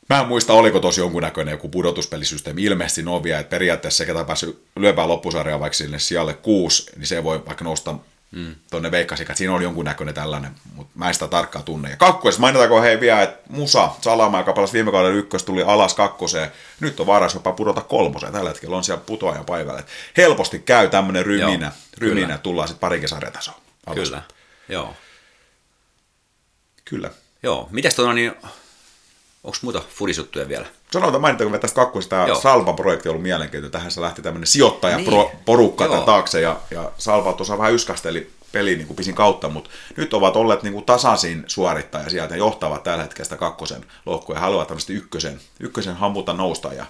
Mä 0.09 0.21
en 0.21 0.27
muista, 0.27 0.53
oliko 0.53 0.81
tosi 0.81 1.01
jonkunnäköinen 1.01 1.53
joku 1.53 1.69
pudotuspelisysteemi. 1.69 2.65
Ilmeisesti 2.65 3.03
vielä, 3.23 3.41
että 3.41 3.51
periaatteessa 3.51 3.99
se, 3.99 4.07
ketä 4.07 4.25
päässyt 4.25 4.65
lyöpään 4.77 5.09
loppusarjaa 5.09 5.61
vaikka 5.61 5.77
sinne 5.77 5.99
sijalle 5.99 6.35
kuusi, 6.35 6.91
niin 6.97 7.07
se 7.07 7.25
voi 7.25 7.47
vaikka 7.47 7.65
nousta 7.65 7.95
mm. 8.31 8.55
tuonne 8.71 8.91
että 9.33 9.39
siinä 9.39 9.55
on 9.55 9.63
jonkunnäköinen 9.63 10.15
tällainen, 10.15 10.51
mutta 10.75 10.93
mä 10.95 11.09
en 11.09 11.15
sitä 11.15 11.29
tarkkaan 11.29 11.65
tunne. 11.65 11.91
Ja 11.91 11.97
kakkois, 11.97 12.39
mainitaanko 12.39 12.83
hei 12.83 13.01
vielä, 13.01 13.23
että 13.23 13.39
Musa 13.49 13.91
Salama, 14.01 14.39
joka 14.39 14.53
pelasi 14.53 14.73
viime 14.73 14.91
kaudella 14.91 15.17
ykkös, 15.17 15.43
tuli 15.43 15.63
alas 15.63 15.95
kakkoseen. 15.95 16.53
Nyt 16.81 17.01
on 17.01 17.07
varas 17.07 17.35
jopa 17.35 17.53
pudota 17.53 17.81
kolmoseen. 17.81 18.33
Tällä 18.33 18.51
hetkellä 18.51 18.77
on 18.77 18.85
siellä 18.85 19.03
putoajan 19.07 19.45
paikalla. 19.45 19.81
Et 19.81 19.89
helposti 20.17 20.59
käy 20.59 20.89
tämmöinen 20.89 21.27
ryminä, 21.27 21.67
Joo, 21.67 21.73
ryminä 21.99 22.27
kyllä. 22.27 22.39
tullaan 22.39 22.69
sitten 22.69 22.81
parinkin 22.81 23.09
sarjatasoon. 23.09 23.61
alas. 23.87 24.09
Kyllä. 24.09 24.23
Joo. 24.69 24.95
Kyllä. 26.85 27.11
Joo. 27.43 27.69
Mites 27.71 27.95
tuona 27.95 28.13
niin, 28.13 28.33
onko 29.45 29.59
muuta 29.63 29.83
fudisuttuja 29.95 30.49
vielä? 30.49 30.67
Sanotaan, 30.91 31.21
mainitaanko 31.21 31.51
me 31.53 31.59
tästä 31.59 31.75
kakkosesta, 31.77 32.17
tämä 32.17 32.27
Joo. 32.27 32.41
Salpan 32.41 32.77
projekti 32.77 33.09
on 33.09 33.11
ollut 33.11 33.23
mielenkiintoinen. 33.23 33.71
Tähän 33.73 33.91
se 33.91 34.01
lähti 34.01 34.23
tämmöinen 34.23 34.47
sijoittajaporukka 34.47 35.87
Niin. 35.87 36.03
taakse, 36.03 36.41
ja, 36.41 36.61
ja 36.71 36.91
Salpa 36.99 37.33
tuossa 37.33 37.59
vähän 37.59 37.75
yskästeli 37.75 38.31
peli 38.53 38.77
niin 38.77 38.87
kuin 38.87 38.97
pisin 38.97 39.15
kautta, 39.15 39.49
mutta 39.49 39.71
nyt 39.97 40.15
ovat 40.15 40.37
olleet 40.37 40.63
niin 40.63 40.73
kuin 40.73 40.85
tasaisin 40.85 41.45
suorittaja 41.47 42.11
sieltä 42.11 42.35
ja 42.35 42.39
johtavat 42.39 42.83
tällä 42.83 43.03
hetkellä 43.03 43.25
sitä 43.25 43.37
kakkosen 43.37 43.85
lohkoa 44.07 44.37
ja 44.37 44.41
haluavat 44.41 44.69
tämmöistä 44.69 44.93
ykkösen, 44.93 45.41
ykkösen 45.61 45.97
hamputa 45.97 46.33
nousta. 46.33 46.73
Ja, 46.73 46.87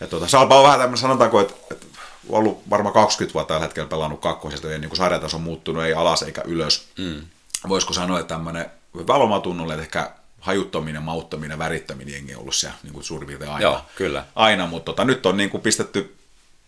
ja 0.00 0.06
tuota, 0.06 0.28
Salpa 0.28 0.56
on 0.56 0.64
vähän 0.64 0.78
tämmöinen, 0.78 0.98
sanotaanko, 0.98 1.40
että, 1.40 1.54
että 1.70 1.86
on 2.28 2.38
ollut 2.38 2.70
varmaan 2.70 2.92
20 2.94 3.34
vuotta 3.34 3.54
tällä 3.54 3.66
hetkellä 3.66 3.88
pelannut 3.88 4.20
kakkosesta, 4.20 4.70
ja 4.70 4.78
niin 4.78 4.88
kuin 4.88 4.96
sarjataso 4.96 5.36
on 5.36 5.42
muuttunut, 5.42 5.84
ei 5.84 5.94
alas 5.94 6.22
eikä 6.22 6.42
ylös. 6.44 6.88
Mm. 6.98 7.22
Voisiko 7.68 7.92
sanoa, 7.92 8.20
että 8.20 8.34
tämmöinen 8.34 8.70
valvomatunnolle, 8.94 9.72
että 9.72 9.82
ehkä 9.82 10.10
hajuttaminen, 10.40 11.02
mauttaminen, 11.02 11.58
värittäminen 11.58 12.14
jengi 12.14 12.34
on 12.34 12.40
ollut 12.40 12.54
siellä 12.54 12.76
niin 12.82 12.92
kuin 12.92 13.04
suurin 13.04 13.26
piirtein 13.26 13.50
aina. 13.50 13.62
Joo, 13.62 13.80
kyllä. 13.96 14.24
Aina, 14.34 14.66
mutta 14.66 14.84
tota, 14.84 15.04
nyt 15.04 15.26
on 15.26 15.36
niin 15.36 15.50
kuin 15.50 15.62
pistetty 15.62 16.16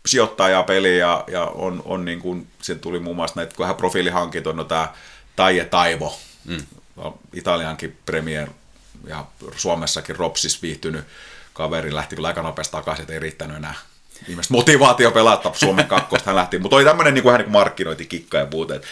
sijoittajaa 0.06 0.62
peliin 0.62 0.98
ja, 0.98 1.24
ja 1.28 1.44
on, 1.44 1.82
on 1.84 2.04
niin 2.04 2.20
kuin, 2.20 2.46
sen 2.62 2.80
tuli 2.80 2.98
muun 2.98 3.16
muassa 3.16 3.40
näitä 3.40 3.54
vähän 3.58 3.76
profiilihankintoja, 3.76 4.56
no 4.56 4.64
tämä 4.64 4.92
Taije 5.36 5.64
Taivo, 5.64 6.18
mm. 6.44 6.62
Italiankin 7.32 7.98
Premier 8.06 8.48
ja 9.06 9.24
Suomessakin 9.56 10.16
Ropsis 10.16 10.62
viihtynyt 10.62 11.04
kaveri 11.52 11.94
lähti 11.94 12.16
kyllä 12.16 12.28
aika 12.28 12.42
nopeasti 12.42 12.72
takaisin, 12.72 13.02
että 13.02 13.12
ei 13.12 13.20
riittänyt 13.20 13.56
enää 13.56 13.74
viimeistä 14.26 14.54
motivaatio 14.54 15.10
pelata 15.10 15.52
Suomen 15.54 15.86
kakkosta 15.86 16.30
hän 16.30 16.36
lähti, 16.36 16.58
mutta 16.58 16.76
oli 16.76 16.84
tämmöinen 16.84 17.14
niin 17.14 17.22
kuin, 17.22 17.34
niin 17.34 17.44
kuin 17.44 17.52
markkinointikikka 17.52 18.38
ja 18.38 18.44
että 18.44 18.88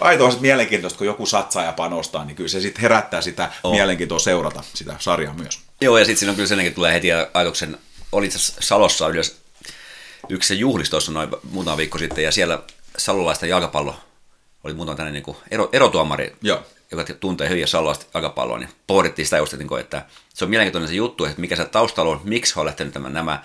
aito 0.00 0.26
on 0.26 0.36
mielenkiintoista, 0.40 0.98
kun 0.98 1.06
joku 1.06 1.26
satsaa 1.26 1.64
ja 1.64 1.72
panostaa, 1.72 2.24
niin 2.24 2.36
kyllä 2.36 2.48
se 2.48 2.60
sitten 2.60 2.82
herättää 2.82 3.20
sitä 3.20 3.52
oh. 3.64 3.72
mielenkiintoa 3.74 4.18
seurata 4.18 4.62
sitä 4.74 4.96
sarjaa 4.98 5.34
myös. 5.34 5.60
Joo, 5.80 5.98
ja 5.98 6.04
sitten 6.04 6.18
siinä 6.18 6.30
on 6.30 6.36
kyllä 6.36 6.48
senkin 6.48 6.74
tulee 6.74 6.92
heti 6.92 7.08
ajatuksen, 7.34 7.78
oli 8.12 8.26
itse 8.26 8.38
Salossa 8.60 9.08
yleensä 9.08 9.32
yksi 10.28 10.48
se 10.48 10.54
juhlis 10.54 10.90
tuossa 10.90 11.12
noin 11.12 11.28
muutama 11.50 11.76
viikko 11.76 11.98
sitten, 11.98 12.24
ja 12.24 12.32
siellä 12.32 12.62
salolaista 12.98 13.46
jalkapallo 13.46 13.94
oli 14.64 14.74
muutama 14.74 14.96
tämmöinen 14.96 15.22
niin 15.26 15.36
ero, 15.50 15.68
erotuomari, 15.72 16.36
Joo. 16.42 16.62
joka 16.90 17.04
tuntee 17.20 17.48
hyvin 17.48 17.68
salolaista 17.68 18.06
jalkapalloa, 18.14 18.58
niin 18.58 18.68
pohdittiin 18.86 19.26
sitä 19.26 19.36
just, 19.36 19.52
että, 19.52 19.62
niin 19.62 19.68
kuin, 19.68 19.80
että 19.80 20.04
se 20.34 20.44
on 20.44 20.50
mielenkiintoinen 20.50 20.88
se 20.88 20.94
juttu, 20.94 21.24
että 21.24 21.40
mikä 21.40 21.56
se 21.56 21.64
taustalla 21.64 22.12
on, 22.12 22.20
miksi 22.24 22.54
he 22.56 22.60
on 22.60 22.66
lähtenyt 22.66 22.94
tämän, 22.94 23.12
nämä 23.12 23.42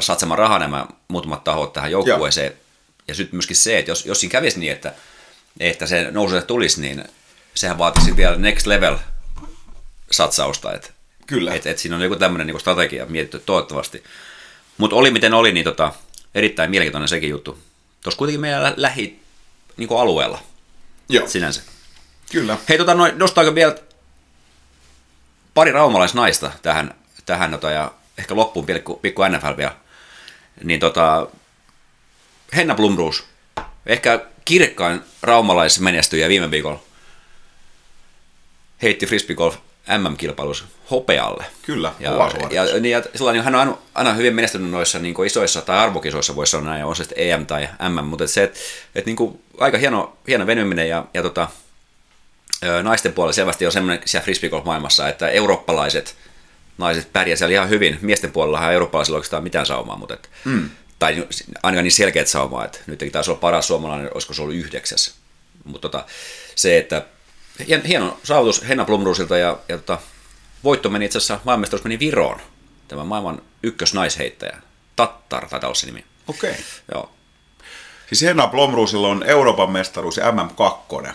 satsamaan 0.00 0.38
rahaa 0.38 0.58
nämä 0.58 0.86
muutamat 1.08 1.44
tahot 1.44 1.72
tähän 1.72 1.90
joukkueeseen, 1.90 2.52
ja 3.08 3.14
sitten 3.14 3.36
myöskin 3.36 3.56
se, 3.56 3.78
että 3.78 3.90
jos, 3.90 4.06
jos 4.06 4.20
siinä 4.20 4.32
kävisi 4.32 4.60
niin, 4.60 4.72
että, 4.72 4.92
että 5.60 5.86
se 5.86 6.10
nousu 6.10 6.42
tulisi, 6.42 6.80
niin 6.80 7.04
sehän 7.54 7.78
vaatisi 7.78 8.16
vielä 8.16 8.36
next 8.36 8.66
level 8.66 8.96
satsausta, 10.10 10.72
että 10.72 10.90
Kyllä. 11.26 11.54
et, 11.54 11.66
et 11.66 11.78
siinä 11.78 11.96
on 11.96 12.02
joku 12.02 12.16
tämmöinen 12.16 12.46
niin 12.46 12.60
strategia 12.60 13.06
mietitty 13.06 13.38
toivottavasti. 13.46 14.04
Mutta 14.78 14.96
oli 14.96 15.10
miten 15.10 15.34
oli, 15.34 15.52
niin 15.52 15.64
tota, 15.64 15.92
erittäin 16.34 16.70
mielenkiintoinen 16.70 17.08
sekin 17.08 17.30
juttu. 17.30 17.58
Tuossa 18.02 18.18
kuitenkin 18.18 18.40
meidän 18.40 18.62
lä- 18.62 18.74
lähi 18.76 19.22
niin 19.76 19.88
alueella 20.00 20.38
Joo, 21.08 21.28
sinänsä. 21.28 21.62
kyllä. 22.32 22.58
Hei, 22.68 22.78
tota, 22.78 22.94
noin, 22.94 23.18
nostaako 23.18 23.54
vielä 23.54 23.74
pari 25.54 25.72
raumalaisnaista 25.72 26.52
tähän, 26.62 26.94
tähän 27.26 27.50
tota, 27.50 27.70
ja 27.70 27.92
ehkä 28.18 28.36
loppuun 28.36 28.66
pikku, 28.66 28.96
pikku 28.96 29.22
NFL 29.28 29.56
vielä. 29.56 29.76
Niin 30.64 30.80
tota, 30.80 31.26
Henna 32.56 32.74
Blumruus, 32.74 33.24
ehkä 33.86 34.26
kirkkain 34.44 35.00
raumalaismenestyjä 35.22 36.28
viime 36.28 36.50
viikolla, 36.50 36.82
heitti 38.82 39.06
frisbeegolf 39.06 39.56
MM-kilpailussa 39.98 40.64
hopealle. 40.90 41.44
Kyllä, 41.62 41.92
Ja, 42.50 42.64
ja, 42.64 42.80
niin, 42.80 42.92
ja 42.92 43.02
sellainen, 43.14 43.44
hän 43.44 43.54
on 43.54 43.78
aina, 43.94 44.12
hyvin 44.12 44.34
menestynyt 44.34 44.70
noissa 44.70 44.98
niin 44.98 45.14
kuin 45.14 45.26
isoissa 45.26 45.62
tai 45.62 45.78
arvokisoissa, 45.78 46.36
voisi 46.36 46.50
sanoa 46.50 46.70
näin, 46.70 46.84
on 46.84 46.96
se 46.96 47.04
sitten 47.04 47.30
EM 47.30 47.46
tai 47.46 47.68
MM, 47.88 48.04
mutta 48.04 48.24
et 48.24 48.30
se, 48.30 48.42
että 48.42 48.60
et, 48.94 49.06
niin 49.06 49.16
kuin, 49.16 49.40
aika 49.58 49.78
hieno, 49.78 50.16
hieno 50.28 50.46
venyminen 50.46 50.88
ja, 50.88 51.04
ja 51.14 51.22
tota, 51.22 51.48
naisten 52.82 53.12
puolella 53.12 53.32
selvästi 53.32 53.66
on 53.66 53.72
semmoinen 53.72 54.02
siellä 54.08 54.24
frisbeegolf-maailmassa, 54.24 55.08
että 55.08 55.28
eurooppalaiset 55.28 56.16
naiset 56.78 57.12
pärjää 57.12 57.36
siellä 57.36 57.52
ihan 57.52 57.68
hyvin. 57.68 57.98
Miesten 58.00 58.32
puolellahan 58.32 58.72
eurooppalaisilla 58.72 59.16
oikeastaan 59.16 59.42
mitään 59.42 59.66
saumaa, 59.66 59.96
mutta 59.96 60.14
et, 60.14 60.30
mm. 60.44 60.70
Tai 61.04 61.28
ainakaan 61.62 61.84
niin 61.84 61.92
selkeät 61.92 62.28
saumaa, 62.28 62.64
että 62.64 62.78
nyt 62.86 63.04
taisi 63.12 63.30
olla 63.30 63.40
paras 63.40 63.66
suomalainen, 63.66 64.10
olisiko 64.14 64.34
se 64.34 64.42
ollut 64.42 64.56
yhdeksäs. 64.56 65.14
Mutta 65.64 65.88
tota, 65.88 66.06
se, 66.54 66.78
että 66.78 67.06
hien- 67.60 67.86
hieno 67.86 68.20
saavutus 68.22 68.68
Henna 68.68 68.84
Blumruusilta 68.84 69.36
ja, 69.36 69.58
ja 69.68 69.78
tota, 69.78 69.98
voitto 70.64 70.90
meni 70.90 71.04
itse 71.04 71.18
asiassa 71.18 71.40
maailmanmestaruus 71.44 71.84
meni 71.84 71.98
Viroon. 71.98 72.40
Tämä 72.88 73.04
maailman 73.04 73.42
ykkösnaisheittäjä. 73.62 74.58
Tattar 74.96 75.48
taitaa 75.48 75.68
olla 75.68 75.74
se 75.74 75.86
nimi. 75.86 76.04
Okei. 76.28 76.50
Okay. 76.50 76.62
Joo. 76.94 77.12
Siis 78.06 78.22
Henna 78.22 78.46
Blomruusilla 78.46 79.08
on 79.08 79.22
Euroopan 79.26 79.70
mestaruus 79.70 80.16
ja 80.16 80.30
MM2. 80.30 81.12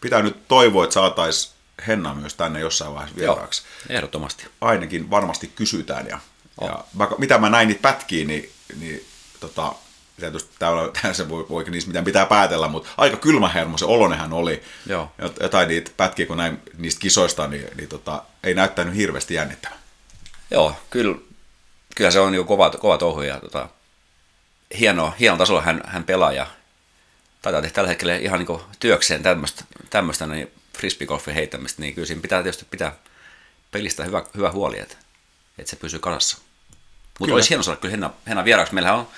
Pitää 0.00 0.22
nyt 0.22 0.48
toivoa, 0.48 0.84
että 0.84 0.94
saataisiin 0.94 1.54
Henna 1.86 2.14
myös 2.14 2.34
tänne 2.34 2.60
jossain 2.60 2.94
vaiheessa 2.94 3.20
Joo, 3.20 3.34
vieraaksi. 3.34 3.62
ehdottomasti. 3.88 4.44
Ainakin 4.60 5.10
varmasti 5.10 5.46
kysytään. 5.46 6.06
Ja, 6.06 6.18
ja 6.60 6.84
mä, 6.94 7.08
mitä 7.18 7.38
mä 7.38 7.50
näin 7.50 7.68
niitä 7.68 7.82
pätkiä, 7.82 8.24
niin, 8.24 8.50
niin 8.80 9.06
tota, 9.40 9.74
tietysti 10.20 10.54
se 11.12 11.28
voi, 11.28 11.46
voi 11.48 11.64
niistä 11.64 11.88
mitään 11.88 12.04
pitää 12.04 12.26
päätellä, 12.26 12.68
mutta 12.68 12.90
aika 12.96 13.16
kylmähermo 13.16 13.78
se 13.78 13.84
olonenhan 13.84 14.32
oli. 14.32 14.62
Joo. 14.86 15.12
Jot- 15.22 15.42
Jotain 15.42 15.68
niitä 15.68 15.90
pätkiä, 15.96 16.26
kun 16.26 16.36
näin 16.36 16.58
niistä 16.78 17.00
kisoista, 17.00 17.48
niin, 17.48 17.66
niin 17.76 17.88
tota, 17.88 18.22
ei 18.44 18.54
näyttänyt 18.54 18.94
hirveästi 18.94 19.34
jännittävän. 19.34 19.78
Joo, 20.50 20.76
kyllä, 20.90 21.16
kyllä 21.96 22.10
se 22.10 22.20
on 22.20 22.34
jo 22.34 22.44
kova, 22.44 22.70
kova 22.70 22.98
touhu 22.98 23.22
ja 23.22 23.40
tota, 23.40 23.68
hieno, 24.78 25.14
hieno 25.20 25.36
tasolla 25.36 25.60
hän, 25.60 25.80
hän 25.86 26.04
pelaa 26.04 26.32
ja 26.32 26.46
taitaa 27.42 27.62
tehdä 27.62 27.74
tällä 27.74 27.88
hetkellä 27.88 28.16
ihan 28.16 28.38
niin 28.38 28.60
työkseen 28.80 29.22
tämmöistä, 29.22 29.64
tämmöistä 29.90 30.26
niin 30.26 30.50
frisbeegolfin 30.78 31.34
heittämistä, 31.34 31.82
niin 31.82 31.94
kyllä 31.94 32.06
siinä 32.06 32.22
pitää 32.22 32.42
tietysti 32.42 32.66
pitää 32.70 32.96
pelistä 33.70 34.04
hyvä, 34.04 34.24
hyvä 34.36 34.50
huoli, 34.52 34.78
että, 34.78 34.96
että 35.58 35.70
se 35.70 35.76
pysyy 35.76 36.00
kasassa. 36.00 36.38
Mutta 37.18 37.34
olisi 37.34 37.50
hieno 37.50 37.62
saada 37.62 37.80
kyllä 37.80 37.92
Henna, 37.92 38.10
Henna 38.28 38.44
vieraaksi. 38.44 38.74
Meillähän 38.74 38.98
on 38.98 39.08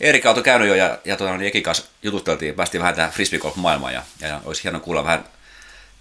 Erika 0.00 0.28
auto 0.28 0.42
käynyt 0.42 0.68
jo 0.68 0.74
ja, 0.74 0.98
ja 1.04 1.16
tuota, 1.16 1.36
niin 1.36 1.48
Ekin 1.48 1.62
kanssa 1.62 1.84
jutusteltiin, 2.02 2.54
päästiin 2.54 2.80
vähän 2.80 2.94
tähän 2.94 3.12
frisbeegolf-maailmaan 3.12 3.94
ja, 3.94 4.02
ja, 4.20 4.40
olisi 4.44 4.64
hieno 4.64 4.80
kuulla 4.80 5.04
vähän 5.04 5.24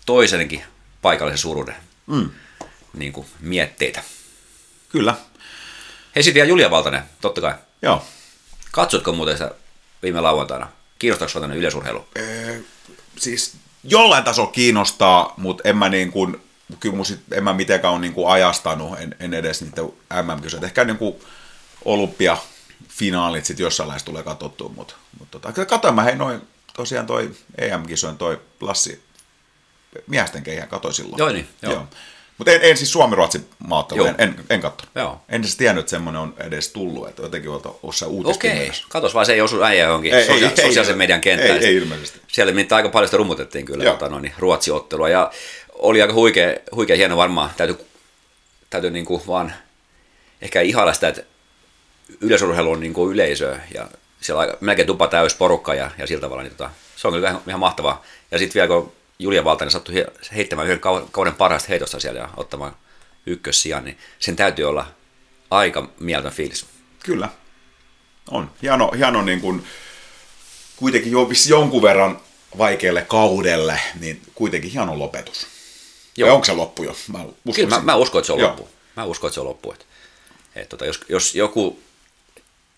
toisenkin 0.06 0.64
paikallisen 1.02 1.38
suuruuden 1.38 1.76
mm. 2.08 2.30
niin 2.94 3.14
kuin, 3.14 3.28
mietteitä. 3.40 4.04
Kyllä. 4.90 5.16
Hei 6.16 6.24
sitten 6.24 6.34
vielä 6.34 6.50
Julia 6.50 6.72
Valtanen, 6.72 7.04
totta 7.22 7.42
kai. 7.42 7.54
Joo. 7.82 8.06
Katsotko 8.72 9.14
muuten 9.14 9.38
sitä 9.38 9.52
viime 10.04 10.22
lauantaina? 10.22 10.70
Kiinnostaako 11.00 11.30
sinua 11.30 11.42
tänne 11.42 11.58
yleisurheilu? 11.58 12.08
Ee, 12.16 12.60
siis 13.18 13.54
jollain 13.84 14.24
tasolla 14.24 14.52
kiinnostaa, 14.52 15.34
mutta 15.38 15.70
en 15.70 15.78
mä 15.78 15.90
niin 15.90 16.12
kuin, 16.12 16.42
kyllä 16.80 16.96
mun 16.96 17.06
sit, 17.06 17.20
en 17.32 17.44
mä 17.44 17.54
mitenkään 17.54 17.94
ole 17.94 18.02
niin 18.02 18.14
kuin 18.14 18.28
ajastanut, 18.28 19.00
en, 19.00 19.16
en 19.20 19.34
edes 19.34 19.62
niitä 19.62 19.82
MM-kisoja. 20.24 20.66
Ehkä 20.66 20.84
niin 20.84 20.98
kuin 20.98 21.16
olympia 21.86 22.38
finaalit 22.88 23.46
sitten 23.46 23.64
jossain 23.64 23.90
laissa 23.90 24.06
tulee 24.06 24.24
katsottua, 24.24 24.70
mutta, 24.70 24.96
mutta 25.20 25.40
tota, 25.40 25.66
katsoin 25.66 25.96
mä 25.96 26.04
hei 26.04 26.16
noin, 26.16 26.42
tosiaan 26.74 27.06
toi 27.06 27.32
EM-kisojen 27.58 28.18
toi 28.18 28.42
Lassi 28.62 29.04
miesten 30.08 30.44
keihään 30.44 30.70
katsoin 30.70 30.94
silloin. 30.94 31.18
Joo 31.18 31.30
niin, 31.30 31.48
joo. 31.62 31.74
joo. 31.74 31.88
Mutta 32.38 32.52
en, 32.52 32.60
en 32.62 32.78
siis 32.78 32.92
Suomi-Ruotsi 32.92 33.42
maaottelu, 33.60 34.06
en, 34.06 34.16
en, 34.18 34.36
en 34.50 34.62
katso. 34.62 34.88
Joo. 34.96 35.22
En 35.30 35.44
siis 35.44 35.56
tiennyt, 35.58 35.80
että 35.80 35.90
semmoinen 35.90 36.22
on 36.22 36.34
edes 36.38 36.70
tullut, 36.70 37.10
että 37.10 37.22
jotenkin 37.22 37.52
olta 37.52 37.70
jossain 37.84 38.12
Okei, 38.26 38.72
katos 38.90 39.14
vaan 39.14 39.26
se 39.26 39.34
ei 39.34 39.42
osu 39.42 39.64
äijä 39.64 39.86
johonkin 39.86 40.14
ei, 40.14 40.28
sosia- 40.28 40.50
ei, 40.50 40.56
sosiaalisen 40.56 40.94
ei, 40.94 40.98
median 40.98 41.22
kenttään. 41.22 41.60
Ei, 41.60 41.66
ei, 41.66 41.76
ilmeisesti. 41.76 42.22
Siellä 42.28 42.52
nimittäin 42.52 42.78
aika 42.78 42.90
paljon 42.90 43.08
sitä 43.08 43.18
rummutettiin 43.18 43.66
kyllä 43.66 43.84
tota, 43.84 44.10
no, 44.10 44.20
niin, 44.20 44.34
Ruotsi-ottelua 44.38 45.10
ja 45.10 45.32
oli 45.80 46.02
aika 46.02 46.14
huikea, 46.14 46.58
huikea 46.76 46.96
hieno 46.96 47.18
varmaan. 47.18 47.50
Täytyy, 47.58 47.86
täytyy 48.70 48.92
niin 48.92 49.06
kuin 49.06 49.22
vaan 49.28 49.54
ehkä 50.42 50.62
ihailla 50.62 50.94
sitä, 50.94 51.08
että 51.08 51.24
yleisurheilu 52.22 52.72
on 52.72 52.80
niin 52.80 52.94
kuin 52.94 53.14
yleisöä 53.14 53.60
ja 53.74 53.88
siellä 54.22 54.42
on 54.42 54.58
melkein 54.62 54.88
tupa 54.88 55.08
täys 55.08 55.36
porukka 55.36 55.74
ja, 55.74 55.92
ja 55.98 56.08
sillä 56.08 56.22
tavalla, 56.22 56.44
niin 56.44 56.56
tota, 56.56 56.70
se 56.96 57.08
on 57.08 57.14
kyllä 57.14 57.30
ihan, 57.30 57.42
ihan 57.48 57.60
mahtavaa. 57.60 58.04
Ja 58.32 58.40
sitten 58.40 58.54
vielä 58.54 58.68
kun 58.68 58.92
Julia 59.20 59.44
Valtainen 59.44 59.72
sattui 59.72 60.06
heittämään 60.36 60.68
yhden 60.68 60.82
kauden 61.12 61.36
parhaasta 61.36 61.70
heitosta 61.70 62.00
siellä 62.00 62.20
ja 62.20 62.30
ottamaan 62.38 62.76
ykkössijan, 63.26 63.86
niin 63.86 63.98
sen 64.20 64.36
täytyy 64.36 64.66
olla 64.66 64.86
aika 65.52 65.90
mieltön 66.00 66.32
fiilis. 66.32 66.66
Kyllä, 67.06 67.30
on. 68.32 68.52
Hieno, 68.62 68.92
hieno 68.98 69.22
niin 69.22 69.42
kuin, 69.42 69.64
kuitenkin 70.76 71.12
jo, 71.12 71.30
jonkun 71.50 71.82
verran 71.82 72.20
vaikealle 72.58 73.02
kaudelle, 73.02 73.80
niin 74.00 74.22
kuitenkin 74.36 74.72
hieno 74.72 75.00
lopetus. 75.00 75.59
Joo. 76.20 76.28
Vai 76.28 76.36
onko 76.36 76.46
se 76.46 76.54
loppu 76.54 76.84
jo? 76.84 76.96
Mä 77.12 77.20
Kyllä, 77.56 77.70
mä, 77.70 77.82
mä 77.82 77.96
uskon, 77.96 78.20
että 78.20 78.26
se 78.28 78.34
on 78.34 78.40
Joo. 78.40 78.50
loppu. 78.50 78.70
Mä 78.96 79.04
uskon, 79.04 79.28
että 79.28 79.34
se 79.34 79.40
on 79.40 79.48
loppu. 79.48 79.72
Että, 79.72 79.86
että, 80.56 80.70
tota, 80.70 80.86
jos, 80.86 81.00
jos 81.10 81.36
joku 81.36 81.80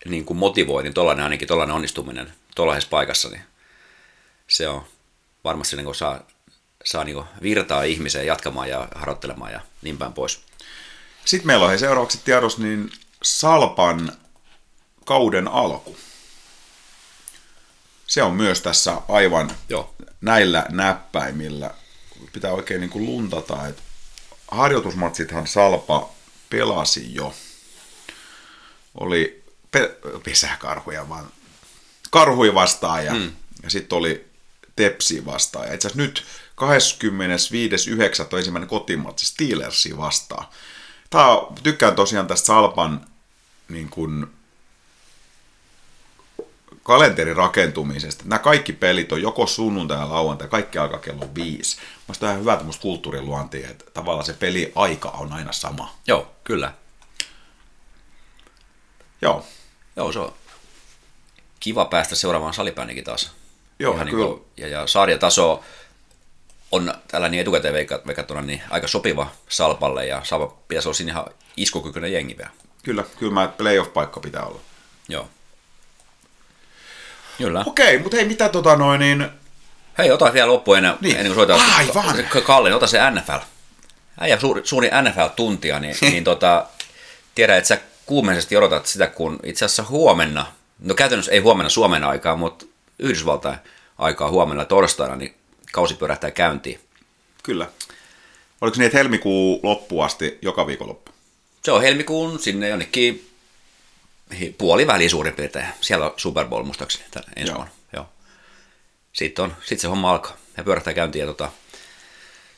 niin 0.06 0.26
kuin 0.26 0.38
motivoi, 0.38 0.84
niin 0.84 0.94
tollainen 0.94 1.24
ainakin 1.24 1.48
tollainen 1.48 1.76
onnistuminen 1.76 2.34
tuollaisessa 2.56 2.90
paikassa, 2.90 3.30
niin 3.30 3.42
se 4.48 4.68
on 4.68 4.86
varmasti 5.44 5.76
niin 5.76 5.86
kuin 5.86 5.96
saa, 5.96 6.20
saa 6.86 7.04
niin 7.04 7.16
kuin 7.16 7.26
virtaa 7.42 7.84
ihmiseen 7.84 8.28
jatkamaan 8.28 8.70
ja 8.70 8.88
harjoittelemaan 8.96 9.52
ja 9.52 9.60
niin 9.82 9.98
päin 9.98 10.14
pois. 10.14 10.42
Sitten 11.26 11.48
meillä 11.48 11.64
on 11.64 11.70
hei 11.70 11.80
seuraavaksi 11.80 12.22
tiedos 12.24 12.58
niin 12.58 12.92
Salpan 13.24 14.12
kauden 15.06 15.48
alku. 15.48 15.98
Se 18.08 18.24
on 18.24 18.34
myös 18.34 18.62
tässä 18.62 19.02
aivan 19.08 19.52
Joo. 19.70 19.94
näillä 20.22 20.66
näppäimillä. 20.70 21.74
Pitää 22.34 22.52
oikein 22.52 22.82
niin 22.82 22.90
kuin 22.90 23.06
luntata, 23.06 23.68
että 23.68 23.82
harjoitusmatsithan 24.52 25.48
Salpa 25.48 26.10
pelasi 26.50 27.16
jo. 27.16 27.34
Oli 28.96 29.44
pe- 29.72 29.98
pesäkarhuja 30.24 31.10
vaan 31.10 31.32
karhuja 32.12 32.54
vastaan 32.54 33.06
ja, 33.06 33.14
mm. 33.14 33.32
ja 33.64 33.70
sitten 33.70 33.98
oli 33.98 34.26
Tepsi 34.76 35.26
vastaan. 35.26 35.68
Ja 35.68 35.74
itse 35.74 35.88
asiassa 35.88 36.04
nyt 36.04 36.26
25.9. 38.22 38.28
on 38.32 38.40
ensimmäinen 38.40 38.70
kotimatsi 38.70 39.26
Steelersi 39.26 39.98
vastaan. 39.98 40.46
Tää, 41.10 41.28
tykkään 41.64 41.96
tosiaan 41.96 42.28
tästä 42.28 42.46
Salpan 42.46 43.06
niin 43.70 43.90
kuin, 43.90 44.28
kalenterin 46.84 47.36
rakentumisesta. 47.36 48.24
Nämä 48.28 48.40
kaikki 48.40 48.74
pelit 48.74 49.12
on 49.12 49.22
joko 49.22 49.48
sunnuntai 49.48 49.98
ja 49.98 50.10
lauantai, 50.10 50.48
kaikki 50.48 50.78
alkaa 50.78 51.00
kello 51.00 51.30
viisi. 51.36 51.78
Mielestäni 52.08 52.28
on 52.28 52.32
ihan 52.32 52.42
hyvä 52.42 52.58
tämmöistä 52.58 52.82
kulttuuriluontia, 52.82 53.70
että 53.70 53.86
tavallaan 53.94 54.26
se 54.26 54.34
peli 54.34 54.72
aika 54.76 55.10
on 55.10 55.34
aina 55.34 55.52
sama. 55.52 55.96
Joo, 56.08 56.32
kyllä. 56.44 56.74
Joo. 59.22 59.46
Joo, 59.96 60.12
se 60.12 60.20
on 60.20 60.34
kiva 61.60 61.86
päästä 61.86 62.16
seuraamaan 62.16 62.54
salipäinikin 62.54 63.04
taas. 63.04 63.32
Joo, 63.80 63.94
Ihan 63.94 64.08
kyllä. 64.08 64.26
Niin 64.26 64.38
kuin, 64.38 64.46
ja, 64.58 64.68
ja 64.68 64.88
sarjataso 64.88 65.64
on 66.72 66.94
tällä 67.08 67.30
niin 67.30 67.42
etukäteen 67.42 67.74
veikattuna 68.08 68.42
niin 68.42 68.62
aika 68.70 68.88
sopiva 68.88 69.32
Salpalle 69.50 70.06
ja 70.06 70.22
Salpa 70.24 70.58
pitäisi 70.68 70.88
olla 70.88 70.98
siinä 70.98 71.12
ihan 71.12 71.26
iskukykyinen 71.58 72.14
jengi 72.14 72.38
vielä. 72.38 72.52
Kyllä, 72.84 73.04
kyllä 73.20 73.34
mä 73.34 73.48
playoff-paikka 73.48 74.20
pitää 74.20 74.46
olla. 74.46 74.60
Joo. 75.10 75.30
Kyllä. 77.42 77.64
Okei, 77.68 78.00
mutta 78.00 78.18
hei, 78.18 78.26
mitä 78.26 78.50
tota 78.50 78.76
noin 78.76 79.00
niin... 79.00 79.30
Hei, 79.98 80.12
ota 80.12 80.34
vielä 80.34 80.52
loppu 80.52 80.74
ennen, 80.74 80.94
niin. 81.02 81.16
ennen 81.16 81.34
kuin 81.34 81.36
soitaan. 81.36 81.72
Aivan. 81.76 82.16
Kalle, 82.44 82.76
ota 82.76 82.88
se 82.88 83.00
NFL. 83.12 83.38
Äijä 84.20 84.40
suuri, 84.40 84.62
suuri 84.64 84.90
NFL-tuntija, 84.90 85.80
niin, 85.80 85.96
niin 86.12 86.24
tota, 86.24 86.66
tiedä, 87.36 87.58
että 87.58 87.68
sä 87.68 87.78
kuumeisesti 88.06 88.58
odotat 88.58 88.86
sitä, 88.86 89.08
kun 89.08 89.40
itse 89.44 89.66
asiassa 89.66 89.84
huomenna, 89.90 90.46
no 90.80 90.94
käytännössä 90.94 91.32
ei 91.32 91.40
huomenna 91.40 91.70
Suomen 91.70 92.04
aikaa, 92.04 92.36
mutta 92.36 92.66
Yhdysvaltain 93.00 93.58
aikaa 93.98 94.30
huomenna 94.30 94.66
torstaina, 94.66 95.16
niin 95.16 95.34
kausi 95.72 95.94
pyörähtää 95.94 96.32
käyntiin. 96.32 96.80
Kyllä. 97.44 97.68
Oliko 98.62 98.78
niin, 98.78 98.86
että 98.86 98.98
helmikuun 98.98 99.60
loppu 99.64 100.02
asti 100.02 100.38
joka 100.42 100.68
viikonloppu? 100.68 101.12
Se 101.64 101.72
on 101.72 101.82
helmikuun 101.82 102.40
sinne 102.40 102.70
jonnekin 102.70 103.31
puoliväliin 104.58 105.10
suurin 105.10 105.34
piirtein. 105.34 105.66
Siellä 105.82 106.06
on 106.06 106.14
Super 106.18 106.46
Bowl 106.46 106.64
muistaakseni 106.64 107.06
ensi 107.36 107.54
vuonna. 107.54 107.72
Joo. 107.94 108.10
Sitten, 109.14 109.46
on, 109.46 109.56
sitten 109.60 109.80
se 109.80 109.88
homma 109.88 110.12
alkaa 110.12 110.38
ja 110.58 110.64
pyörähtää 110.64 110.94
käyntiin. 110.94 111.20
Ja 111.20 111.28
tota, 111.28 111.52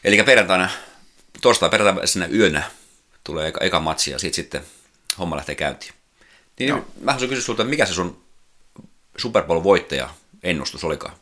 eli 0.04 0.24
perjantaina, 0.24 0.70
torstai 1.42 1.70
perjantaina 1.70 2.08
sinne 2.08 2.30
yönä 2.34 2.64
tulee 3.24 3.48
eka, 3.48 3.60
eka 3.64 3.80
matsi 3.80 4.12
ja 4.12 4.20
sitten, 4.20 4.36
sitten 4.36 4.62
homma 5.20 5.36
lähtee 5.36 5.56
käyntiin. 5.56 5.94
Niin 6.60 6.70
Joo. 6.70 6.78
mä 6.78 7.12
haluaisin 7.12 7.30
kysyä 7.30 7.46
sulta, 7.46 7.64
mikä 7.64 7.86
se 7.86 7.94
sun 7.94 8.24
Super 9.18 9.44
Bowl 9.44 9.64
voittaja 9.64 10.10
ennustus 10.44 10.84
olikaan? 10.84 11.16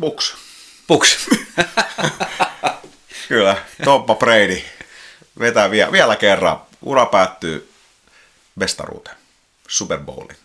Buks. 0.00 0.36
Buks. 0.88 1.28
Kyllä, 3.28 3.56
Toppa 3.84 4.14
Brady 4.14 4.62
vetää 5.38 5.70
vielä, 5.70 5.92
vielä 5.92 6.16
kerran. 6.16 6.60
Ura 6.82 7.06
päättyy 7.06 7.72
mestaruuteen, 8.54 9.16
Super 9.68 9.98
Bowliin. 9.98 10.38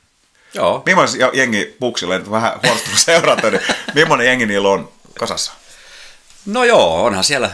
Joo. 0.53 0.83
Millainen 0.85 1.29
jengi 1.33 1.75
Buksilla, 1.79 2.17
nyt 2.17 2.31
vähän 2.31 2.59
huolestunut 2.63 2.99
seurata, 3.05 3.51
niin 3.51 3.61
millainen 3.93 4.27
jengi 4.27 4.45
niillä 4.45 4.69
on 4.69 4.91
kasassa? 5.19 5.53
No 6.45 6.63
joo, 6.63 7.03
onhan 7.03 7.23
siellä 7.23 7.51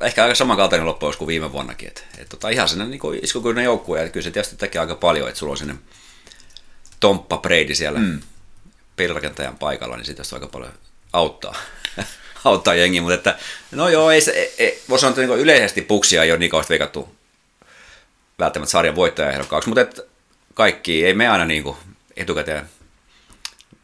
ehkä 0.00 0.22
aika 0.22 0.34
samankaltainen 0.34 0.86
loppujen 0.86 1.18
kuin 1.18 1.26
viime 1.26 1.52
vuonnakin. 1.52 1.88
Et, 1.88 2.06
et 2.18 2.28
tota, 2.28 2.48
ihan 2.48 2.68
sinne 2.68 2.84
niin 2.84 3.00
iskukyinen 3.22 3.64
joukkue, 3.64 4.02
ja 4.02 4.08
kyllä 4.08 4.24
se 4.24 4.30
tietysti 4.30 4.56
tekee 4.56 4.80
aika 4.80 4.94
paljon, 4.94 5.28
että 5.28 5.38
sulla 5.38 5.50
on 5.50 5.56
sinne 5.56 5.74
Tomppa 7.00 7.36
Brady 7.38 7.74
siellä 7.74 7.98
mm. 7.98 8.20
pelirakentajan 8.96 9.58
paikalla, 9.58 9.96
niin 9.96 10.06
siitä 10.06 10.22
aika 10.32 10.46
paljon 10.46 10.72
auttaa, 11.12 11.54
auttaa 12.44 12.74
jengi, 12.74 13.00
mutta 13.00 13.14
että, 13.14 13.38
no 13.70 13.88
joo, 13.88 14.10
ei 14.10 14.20
se, 14.20 14.30
ei, 14.30 14.54
ei, 14.58 14.82
voi 14.88 14.98
sanoa, 14.98 15.10
että 15.10 15.20
niin 15.20 15.40
yleisesti 15.40 15.82
puksia 15.82 16.22
ei 16.22 16.30
ole 16.30 16.38
niin 16.38 16.50
kauheasti 16.50 16.72
veikattu 16.72 17.14
välttämättä 18.38 18.70
sarjan 18.70 18.96
voittajaehdokkaaksi, 18.96 19.68
mutta 19.68 19.80
että 19.80 20.02
kaikki 20.54 21.06
ei 21.06 21.14
me 21.14 21.28
aina 21.28 21.44
niin 21.44 21.62
kuin 21.62 21.76
etukäteen 22.16 22.68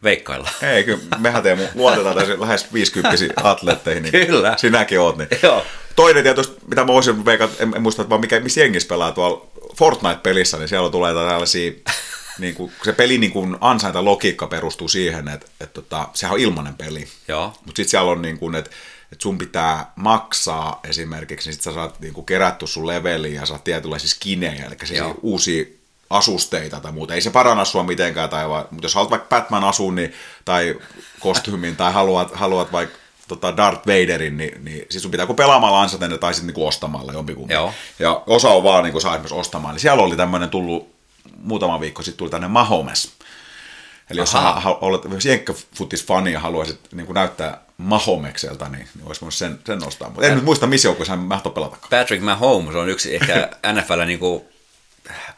veikkailla. 0.02 0.50
Ei, 0.74 0.85
kyllä 0.85 0.98
mehän 1.18 1.42
teemme, 1.42 1.68
luotetaan 1.74 2.16
tässä 2.16 2.40
lähes 2.40 2.72
50 2.72 3.16
atletteihin, 3.50 4.02
niin 4.02 4.26
kyllä. 4.26 4.54
sinäkin 4.57 5.00
oot. 5.00 5.16
Niin. 5.18 5.28
Joo. 5.42 5.64
Toinen 5.96 6.22
tietysti, 6.22 6.57
mitä 6.66 6.81
mä 6.81 6.87
voisin 6.87 7.24
veikata, 7.24 7.54
en, 7.59 7.72
en 7.76 7.83
muista, 7.83 8.09
vaan 8.09 8.20
mikä, 8.20 8.40
missä 8.40 8.61
jengissä 8.61 8.88
pelaa 8.88 9.12
tuolla 9.12 9.46
Fortnite-pelissä, 9.76 10.59
niin 10.59 10.68
siellä 10.68 10.90
tulee 10.90 11.14
tällaisia, 11.14 11.72
niin 12.38 12.54
kuin, 12.54 12.72
se 12.85 12.92
peli 12.92 13.18
niin 13.18 13.33
kuin 13.33 13.57
ansainta 13.61 14.04
logiikka 14.04 14.46
perustuu 14.46 14.88
siihen, 14.88 15.28
että, 15.28 15.35
että, 15.35 15.50
että 15.61 15.74
tota, 15.74 16.09
sehän 16.14 16.35
on 16.35 16.40
ilmainen 16.40 16.74
peli. 16.74 17.09
Joo. 17.28 17.46
Mutta 17.46 17.76
sitten 17.76 17.88
siellä 17.88 18.11
on 18.11 18.22
niin 18.22 18.38
kuin, 18.38 18.54
että 18.54 18.70
että 19.12 19.22
sun 19.22 19.38
pitää 19.38 19.92
maksaa 19.96 20.81
esimerkiksi, 20.88 21.48
niin 21.48 21.54
sit 21.54 21.62
sä 21.62 21.72
saat 21.72 22.00
niin 22.00 22.14
kuin 22.14 22.26
kerätty 22.26 22.66
sun 22.66 22.87
leveliin 22.87 23.35
ja 23.35 23.46
saat 23.46 23.64
tietynlaisia 23.64 24.09
skinejä, 24.09 24.64
eli 24.64 24.76
siis 24.85 25.00
uusia 25.22 25.64
asusteita 26.10 26.80
tai 26.80 26.92
muuta. 26.92 27.14
Ei 27.14 27.20
se 27.20 27.30
paranna 27.30 27.64
sua 27.64 27.82
mitenkään, 27.82 28.30
tai 28.30 28.48
va, 28.48 28.68
mutta 28.70 28.84
jos 28.84 28.94
haluat 28.94 29.10
vaikka 29.10 29.28
Batman 29.28 29.64
asun 29.64 29.94
niin, 29.94 30.12
tai 30.44 30.74
kostyymin 31.20 31.76
tai 31.76 31.92
haluat, 31.92 32.34
haluat 32.34 32.72
vaikka 32.72 32.98
tota 33.28 33.56
Darth 33.56 33.86
Vaderin, 33.86 34.36
niin, 34.36 34.64
niin 34.64 34.86
siis 34.90 35.02
sun 35.02 35.10
pitää 35.10 35.26
kun 35.26 35.36
pelaamalla 35.36 35.82
ansata 35.82 36.08
ne 36.08 36.18
tai 36.18 36.34
sitten 36.34 36.54
niin 36.54 36.66
ostamalla 36.66 37.12
jompikumpi. 37.12 37.54
Joo. 37.54 37.72
Ja 37.98 38.22
osa 38.26 38.48
on 38.48 38.64
vaan 38.64 38.84
niin 38.84 38.92
kuin 38.92 39.02
saa 39.02 39.12
esimerkiksi 39.12 39.34
ostamaan. 39.34 39.74
Niin 39.74 39.80
siellä 39.80 40.02
oli 40.02 40.16
tämmöinen 40.16 40.50
tullut 40.50 40.94
muutama 41.42 41.80
viikko 41.80 42.02
sitten 42.02 42.18
tuli 42.18 42.30
tänne 42.30 42.48
Mahomes. 42.48 43.12
Eli 44.10 44.20
jos 44.20 44.34
Ahaa. 44.34 44.54
sä 44.54 44.60
ha- 44.60 44.78
olet 44.80 45.02
jos 45.10 45.26
jenkkäfutis-fani 45.26 46.32
ja 46.32 46.40
haluaisit 46.40 46.80
niin 46.92 47.06
kuin 47.06 47.14
näyttää 47.14 47.60
Mahomekselta, 47.78 48.68
niin, 48.68 48.88
niin 48.94 49.06
olisi 49.06 49.20
voinut 49.20 49.34
sen, 49.34 49.58
sen 49.66 49.78
nostaa. 49.78 50.08
Mutta 50.10 50.26
en 50.26 50.34
nyt 50.34 50.44
muista, 50.44 50.66
missä 50.66 50.88
joukkueessa 50.88 51.16
hän 51.16 51.24
mahtoi 51.24 51.52
pelatakaan. 51.52 51.90
Patrick 51.90 52.24
Mahomes 52.24 52.74
on 52.74 52.88
yksi 52.88 53.14
ehkä 53.14 53.48
NFL 53.72 54.04
niinku 54.06 54.48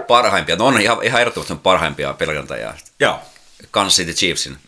parhaimpia, 0.09 0.57
no 0.57 0.67
on 0.67 0.81
ihan, 0.81 1.03
ihan 1.03 1.21
ehdottomasti 1.21 1.55
parhaimpia 1.63 2.15
pelirakentajia. 2.15 2.75
Joo, 3.01 3.21
Kansas 3.71 3.97
City 3.97 4.13
Chiefsin 4.13 4.59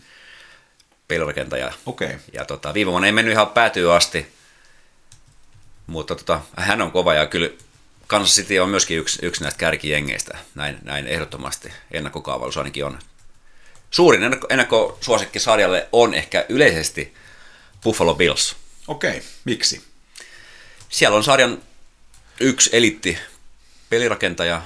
pelirakentaja. 1.08 1.72
okei. 1.86 2.06
Okay. 2.06 2.18
Ja 2.32 2.44
tota, 2.44 2.74
viime 2.74 2.90
vuonna 2.90 3.06
ei 3.06 3.12
mennyt 3.12 3.32
ihan 3.32 3.46
päätyy 3.46 3.96
asti, 3.96 4.32
mutta 5.86 6.14
tota, 6.14 6.40
hän 6.56 6.82
on 6.82 6.92
kova 6.92 7.14
ja 7.14 7.26
kyllä 7.26 7.50
Kansas 8.06 8.36
City 8.36 8.58
on 8.58 8.68
myöskin 8.68 8.98
yksi, 8.98 9.18
yksi 9.26 9.42
näistä 9.42 9.58
kärkijengeistä, 9.58 10.38
näin, 10.54 10.78
näin 10.82 11.06
ehdottomasti 11.06 11.72
ennakkokaavailussa 11.90 12.60
ainakin 12.60 12.84
on. 12.84 12.98
Suurin 13.90 14.22
ennakko, 14.22 14.46
ennakkosuosikki 14.50 15.40
sarjalle 15.40 15.88
on 15.92 16.14
ehkä 16.14 16.46
yleisesti 16.48 17.14
Buffalo 17.84 18.14
Bills. 18.14 18.56
Okei, 18.88 19.10
okay. 19.10 19.22
miksi? 19.44 19.84
Siellä 20.88 21.16
on 21.16 21.24
sarjan 21.24 21.62
yksi 22.40 22.70
elitti 22.72 23.18
pelirakentaja, 23.90 24.62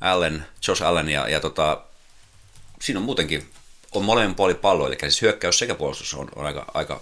Allen, 0.00 0.46
Josh 0.68 0.82
Allen, 0.82 1.08
ja, 1.08 1.28
ja 1.28 1.40
tota, 1.40 1.82
siinä 2.80 3.00
on 3.00 3.04
muutenkin 3.04 3.50
on 3.92 4.04
molemmin 4.04 4.34
puolin 4.34 4.56
pallo, 4.56 4.86
eli 4.86 4.96
siis 5.00 5.22
hyökkäys 5.22 5.58
sekä 5.58 5.74
puolustus 5.74 6.14
on, 6.14 6.28
on 6.36 6.46
aika, 6.46 6.70
aika 6.74 7.00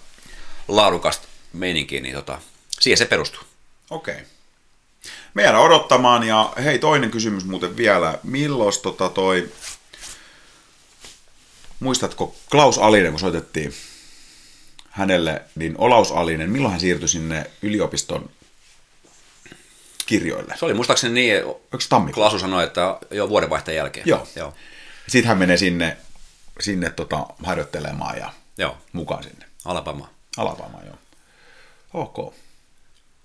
laadukasta 0.67 1.27
meininkiä, 1.53 2.01
niin 2.01 2.15
tota, 2.15 2.41
siihen 2.79 2.97
se 2.97 3.05
perustuu. 3.05 3.41
Okei. 3.89 4.13
Okay. 4.13 4.25
Me 5.33 5.43
jäädään 5.43 5.63
odottamaan 5.63 6.23
ja 6.23 6.53
hei 6.63 6.79
toinen 6.79 7.11
kysymys 7.11 7.45
muuten 7.45 7.77
vielä. 7.77 8.19
Milloin 8.23 8.73
tota 8.83 9.09
toi, 9.09 9.51
muistatko 11.79 12.35
Klaus 12.51 12.77
Alinen, 12.77 13.11
kun 13.11 13.19
soitettiin 13.19 13.73
hänelle, 14.89 15.41
niin 15.55 15.75
Olaus 15.77 16.11
Alinen, 16.11 16.49
milloin 16.49 16.71
hän 16.71 16.79
siirtyi 16.79 17.07
sinne 17.07 17.51
yliopiston 17.61 18.29
kirjoille? 20.09 20.55
Se 20.59 20.65
oli 20.65 20.73
muistaakseni 20.73 21.13
niin, 21.13 21.43
Onko 21.45 21.79
se 21.79 21.89
tammikuussa? 21.89 22.15
Klaasu 22.15 22.39
sanoi, 22.39 22.63
että 22.63 22.97
jo 23.11 23.29
vuodenvaihteen 23.29 23.77
jälkeen. 23.77 24.07
Joo. 24.07 24.27
Joo. 24.35 24.53
Sitten 25.07 25.27
hän 25.27 25.37
menee 25.37 25.57
sinne, 25.57 25.97
sinne 26.59 26.89
tota, 26.89 27.25
harjoittelemaan 27.43 28.17
ja 28.17 28.33
Joo. 28.57 28.77
mukaan 28.93 29.23
sinne. 29.23 29.45
Alabama. 29.65 30.09
Alapamaan, 30.37 30.85
joo. 30.85 30.95
Ok. 31.93 32.33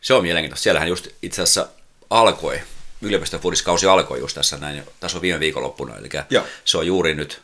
Se 0.00 0.14
on 0.14 0.22
mielenkiintoista. 0.22 0.62
Siellähän 0.62 0.88
just 0.88 1.06
itse 1.22 1.42
asiassa 1.42 1.68
alkoi, 2.10 2.60
yliopiston 3.02 3.40
fudiskausi 3.40 3.86
alkoi 3.86 4.18
just 4.20 4.34
tässä 4.34 4.56
näin, 4.56 4.82
tässä 5.00 5.18
on 5.18 5.22
viime 5.22 5.40
viikonloppuna, 5.40 5.96
eli 5.96 6.08
Joo. 6.30 6.44
se 6.64 6.78
on 6.78 6.86
juuri 6.86 7.14
nyt, 7.14 7.42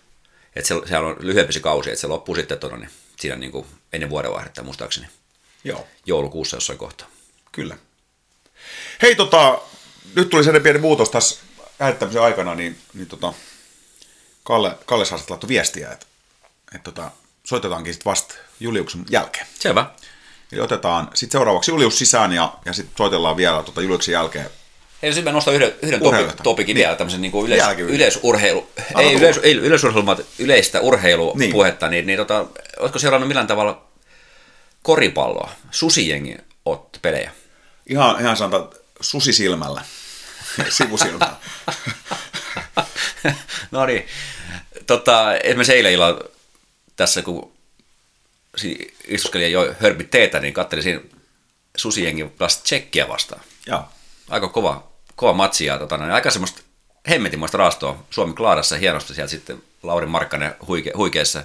että 0.56 0.68
se, 0.68 0.74
sehän 0.86 1.04
on 1.04 1.16
lyhyempi 1.20 1.52
se 1.52 1.60
kausi, 1.60 1.90
että 1.90 2.00
se 2.00 2.06
loppuu 2.06 2.34
sitten 2.34 2.58
tuonne, 2.58 2.78
niin 2.78 2.90
siinä 3.20 3.36
niin 3.36 3.52
kuin 3.52 3.66
ennen 3.92 4.10
vuodenvaihdetta 4.10 4.62
muistaakseni 4.62 5.06
Joo. 5.64 5.86
joulukuussa 6.06 6.56
jossain 6.56 6.78
kohtaa. 6.78 7.08
Kyllä. 7.52 7.76
Hei, 9.02 9.14
tota, 9.14 9.60
nyt 10.16 10.30
tuli 10.30 10.44
sellainen 10.44 10.62
pieni 10.62 10.78
muutos 10.78 11.10
tässä 11.10 11.40
lähettämisen 11.80 12.22
aikana, 12.22 12.54
niin, 12.54 12.78
niin 12.94 13.06
tota, 13.06 13.32
Kalle, 14.44 14.78
Kalle 14.86 15.04
saa 15.04 15.18
laittoi 15.28 15.48
viestiä, 15.48 15.90
että, 15.92 16.06
että 16.74 16.90
tota, 16.92 17.10
soitetaankin 17.44 17.92
sitten 17.94 18.10
vasta 18.10 18.34
Juliuksen 18.60 19.04
jälkeen. 19.10 19.46
Selvä. 19.58 19.90
Eli 20.52 20.60
otetaan 20.60 21.08
sitten 21.14 21.32
seuraavaksi 21.38 21.70
Julius 21.70 21.98
sisään 21.98 22.32
ja, 22.32 22.54
ja 22.64 22.72
sitten 22.72 22.96
soitellaan 22.98 23.36
vielä 23.36 23.62
tota 23.62 23.82
Juliuksen 23.82 24.12
jälkeen. 24.12 24.50
Hei, 25.02 25.12
sitten 25.12 25.32
mä 25.32 25.36
nostan 25.36 25.54
yhden, 25.54 25.74
yhden 25.82 26.02
Urheilusta. 26.02 26.36
topi, 26.36 26.44
topikin 26.44 26.76
vielä, 26.76 26.94
tämmöisen 26.96 27.20
niin 27.20 27.32
kuin 27.32 27.46
yleis, 27.46 27.62
yleisurheilu, 27.78 28.68
Anna 28.94 29.10
ei, 29.10 29.16
yleis, 29.16 29.38
ei 29.42 29.54
yleisurheilu, 29.54 30.06
vaan 30.06 30.18
yleistä 30.38 30.80
urheilupuhetta, 30.80 31.88
Niin. 31.88 31.90
niin, 31.90 32.06
niin, 32.06 32.16
tota, 32.16 32.46
oletko 32.78 32.98
seurannut 32.98 33.28
millään 33.28 33.46
tavalla 33.46 33.84
koripalloa, 34.82 35.50
susijengi 35.70 36.36
otti 36.64 36.98
pelejä? 37.02 37.30
Ihan, 37.90 38.20
ihan 38.20 38.36
sanotaan 38.36 38.70
susisilmällä, 39.00 39.82
sivusilmällä. 40.68 41.36
no 43.70 43.86
niin. 43.86 44.06
Tota, 44.86 45.36
esimerkiksi 45.36 45.72
eilen 45.72 45.92
illalla 45.92 46.20
tässä, 46.96 47.22
kun 47.22 47.52
istuskelin 49.08 49.44
ja 49.44 49.50
joi 49.50 49.76
hörpit 49.80 50.10
teetä, 50.10 50.40
niin 50.40 50.54
katselin 50.54 50.82
siinä 50.82 51.00
susijengi 51.76 52.24
pelasi 52.24 52.62
tsekkiä 52.62 53.08
vastaan. 53.08 53.40
Joo. 53.66 53.84
Aika 54.28 54.48
kova, 54.48 54.90
kova 55.16 55.32
matsi 55.32 55.64
ja 55.64 55.78
tota, 55.78 55.96
no, 55.96 56.14
aika 56.14 56.30
semmoista 56.30 56.62
hemmetinmoista 57.08 57.58
raastoa 57.58 58.04
Suomi 58.10 58.34
Klaarassa 58.34 58.76
hienosti 58.76 59.14
sieltä 59.14 59.30
sitten 59.30 59.62
Lauri 59.82 60.06
Markkanen 60.06 60.54
huike, 60.66 60.92
huikeassa, 60.96 61.44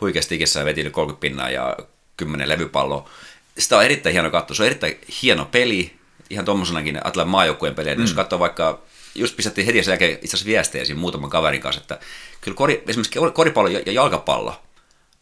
huikeassa 0.00 0.28
tikissä 0.28 0.64
veti 0.64 0.84
nyt 0.84 0.92
30 0.92 1.20
pinnaa 1.20 1.50
ja 1.50 1.76
10 2.16 2.48
levypalloa. 2.48 3.10
Sitä 3.58 3.76
on 3.78 3.84
erittäin 3.84 4.12
hieno 4.12 4.30
katsoa, 4.30 4.54
se 4.54 4.62
on 4.62 4.66
erittäin 4.66 4.98
hieno 5.22 5.44
peli, 5.44 5.96
ihan 6.30 6.44
tuommoisenakin 6.44 7.06
Atlan 7.06 7.28
maajoukkueen 7.28 7.74
pelejä, 7.74 7.94
mm. 7.94 8.00
jos 8.00 8.14
katsoo 8.14 8.38
vaikka, 8.38 8.82
just 9.14 9.36
pistettiin 9.36 9.66
heti 9.66 9.82
sen 9.82 9.92
jälkeen 9.92 10.12
itse 10.12 10.26
asiassa 10.26 10.46
viestejä 10.46 10.84
siinä 10.84 11.00
muutaman 11.00 11.30
kaverin 11.30 11.60
kanssa, 11.60 11.80
että 11.80 11.98
kyllä 12.40 12.54
kori, 12.54 12.82
esimerkiksi 12.88 13.18
koripallo 13.34 13.68
ja 13.68 13.80
ja 13.86 13.92
jalkapallo, 13.92 14.62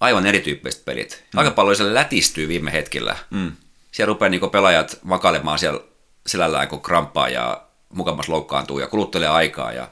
aivan 0.00 0.26
erityyppiset 0.26 0.84
pelit. 0.84 1.24
Jalkapallo 1.36 1.74
se 1.74 1.94
lätistyy 1.94 2.48
viime 2.48 2.72
hetkillä. 2.72 3.16
Mm. 3.30 3.52
Siellä 3.92 4.08
rupeaa 4.08 4.28
niinku 4.28 4.48
pelaajat 4.48 4.98
makailemaan 5.02 5.58
siellä 5.58 5.80
selällään, 6.26 6.68
kun 6.68 6.82
kramppaa 6.82 7.28
ja 7.28 7.62
mukamas 7.88 8.28
loukkaantuu 8.28 8.78
ja 8.78 8.86
kuluttelee 8.86 9.28
aikaa 9.28 9.72
ja 9.72 9.88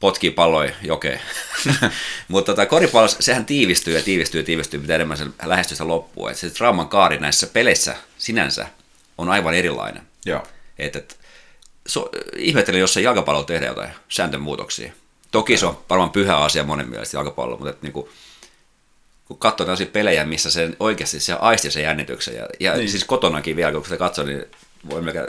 potkii 0.00 0.30
palloja 0.30 0.72
jokeen. 0.82 1.20
Mutta 2.28 2.52
tota, 2.52 2.66
koripallo, 2.66 3.08
sehän 3.08 3.46
tiivistyy 3.46 3.96
ja 3.96 4.02
tiivistyy 4.02 4.40
ja 4.40 4.44
tiivistyy, 4.44 4.80
mitä 4.80 4.94
enemmän 4.94 5.16
se 5.16 5.26
lähestyy 5.44 5.74
sitä 5.74 5.88
loppuun. 5.88 6.30
Et 6.30 6.36
se 6.36 6.50
trauman 6.50 6.88
kaari 6.88 7.18
näissä 7.18 7.46
peleissä 7.46 7.96
sinänsä 8.18 8.66
on 9.18 9.28
aivan 9.28 9.54
erilainen. 9.54 10.02
Joo. 10.26 10.42
Et, 10.78 10.96
et, 10.96 11.18
so, 11.86 12.10
ihmettelen, 12.36 12.80
jos 12.80 12.94
se 12.94 13.00
jalkapallo 13.00 13.42
tehdään 13.42 13.70
jotain 13.70 13.90
sääntömuutoksia. 14.08 14.92
Toki 15.30 15.56
se 15.56 15.66
on 15.66 15.78
varmaan 15.90 16.10
pyhä 16.10 16.36
asia 16.36 16.64
monen 16.64 16.88
mielestä 16.88 17.16
jalkapallo, 17.16 17.56
mutta 17.56 17.70
et, 17.70 17.82
niinku, 17.82 18.08
kun 19.28 19.38
katsoo 19.38 19.64
tällaisia 19.64 19.86
pelejä, 19.86 20.24
missä 20.24 20.50
se 20.50 20.70
oikeasti 20.80 21.20
se 21.20 21.32
aisti 21.32 21.70
sen 21.70 21.82
jännityksen, 21.82 22.36
ja, 22.36 22.46
ja 22.60 22.76
niin. 22.76 22.90
siis 22.90 23.04
kotonakin 23.04 23.56
vielä, 23.56 23.72
kun 23.72 23.84
sitä 23.84 23.96
katsoo, 23.96 24.24
niin 24.24 24.44
voi 24.90 25.02
melkein 25.02 25.26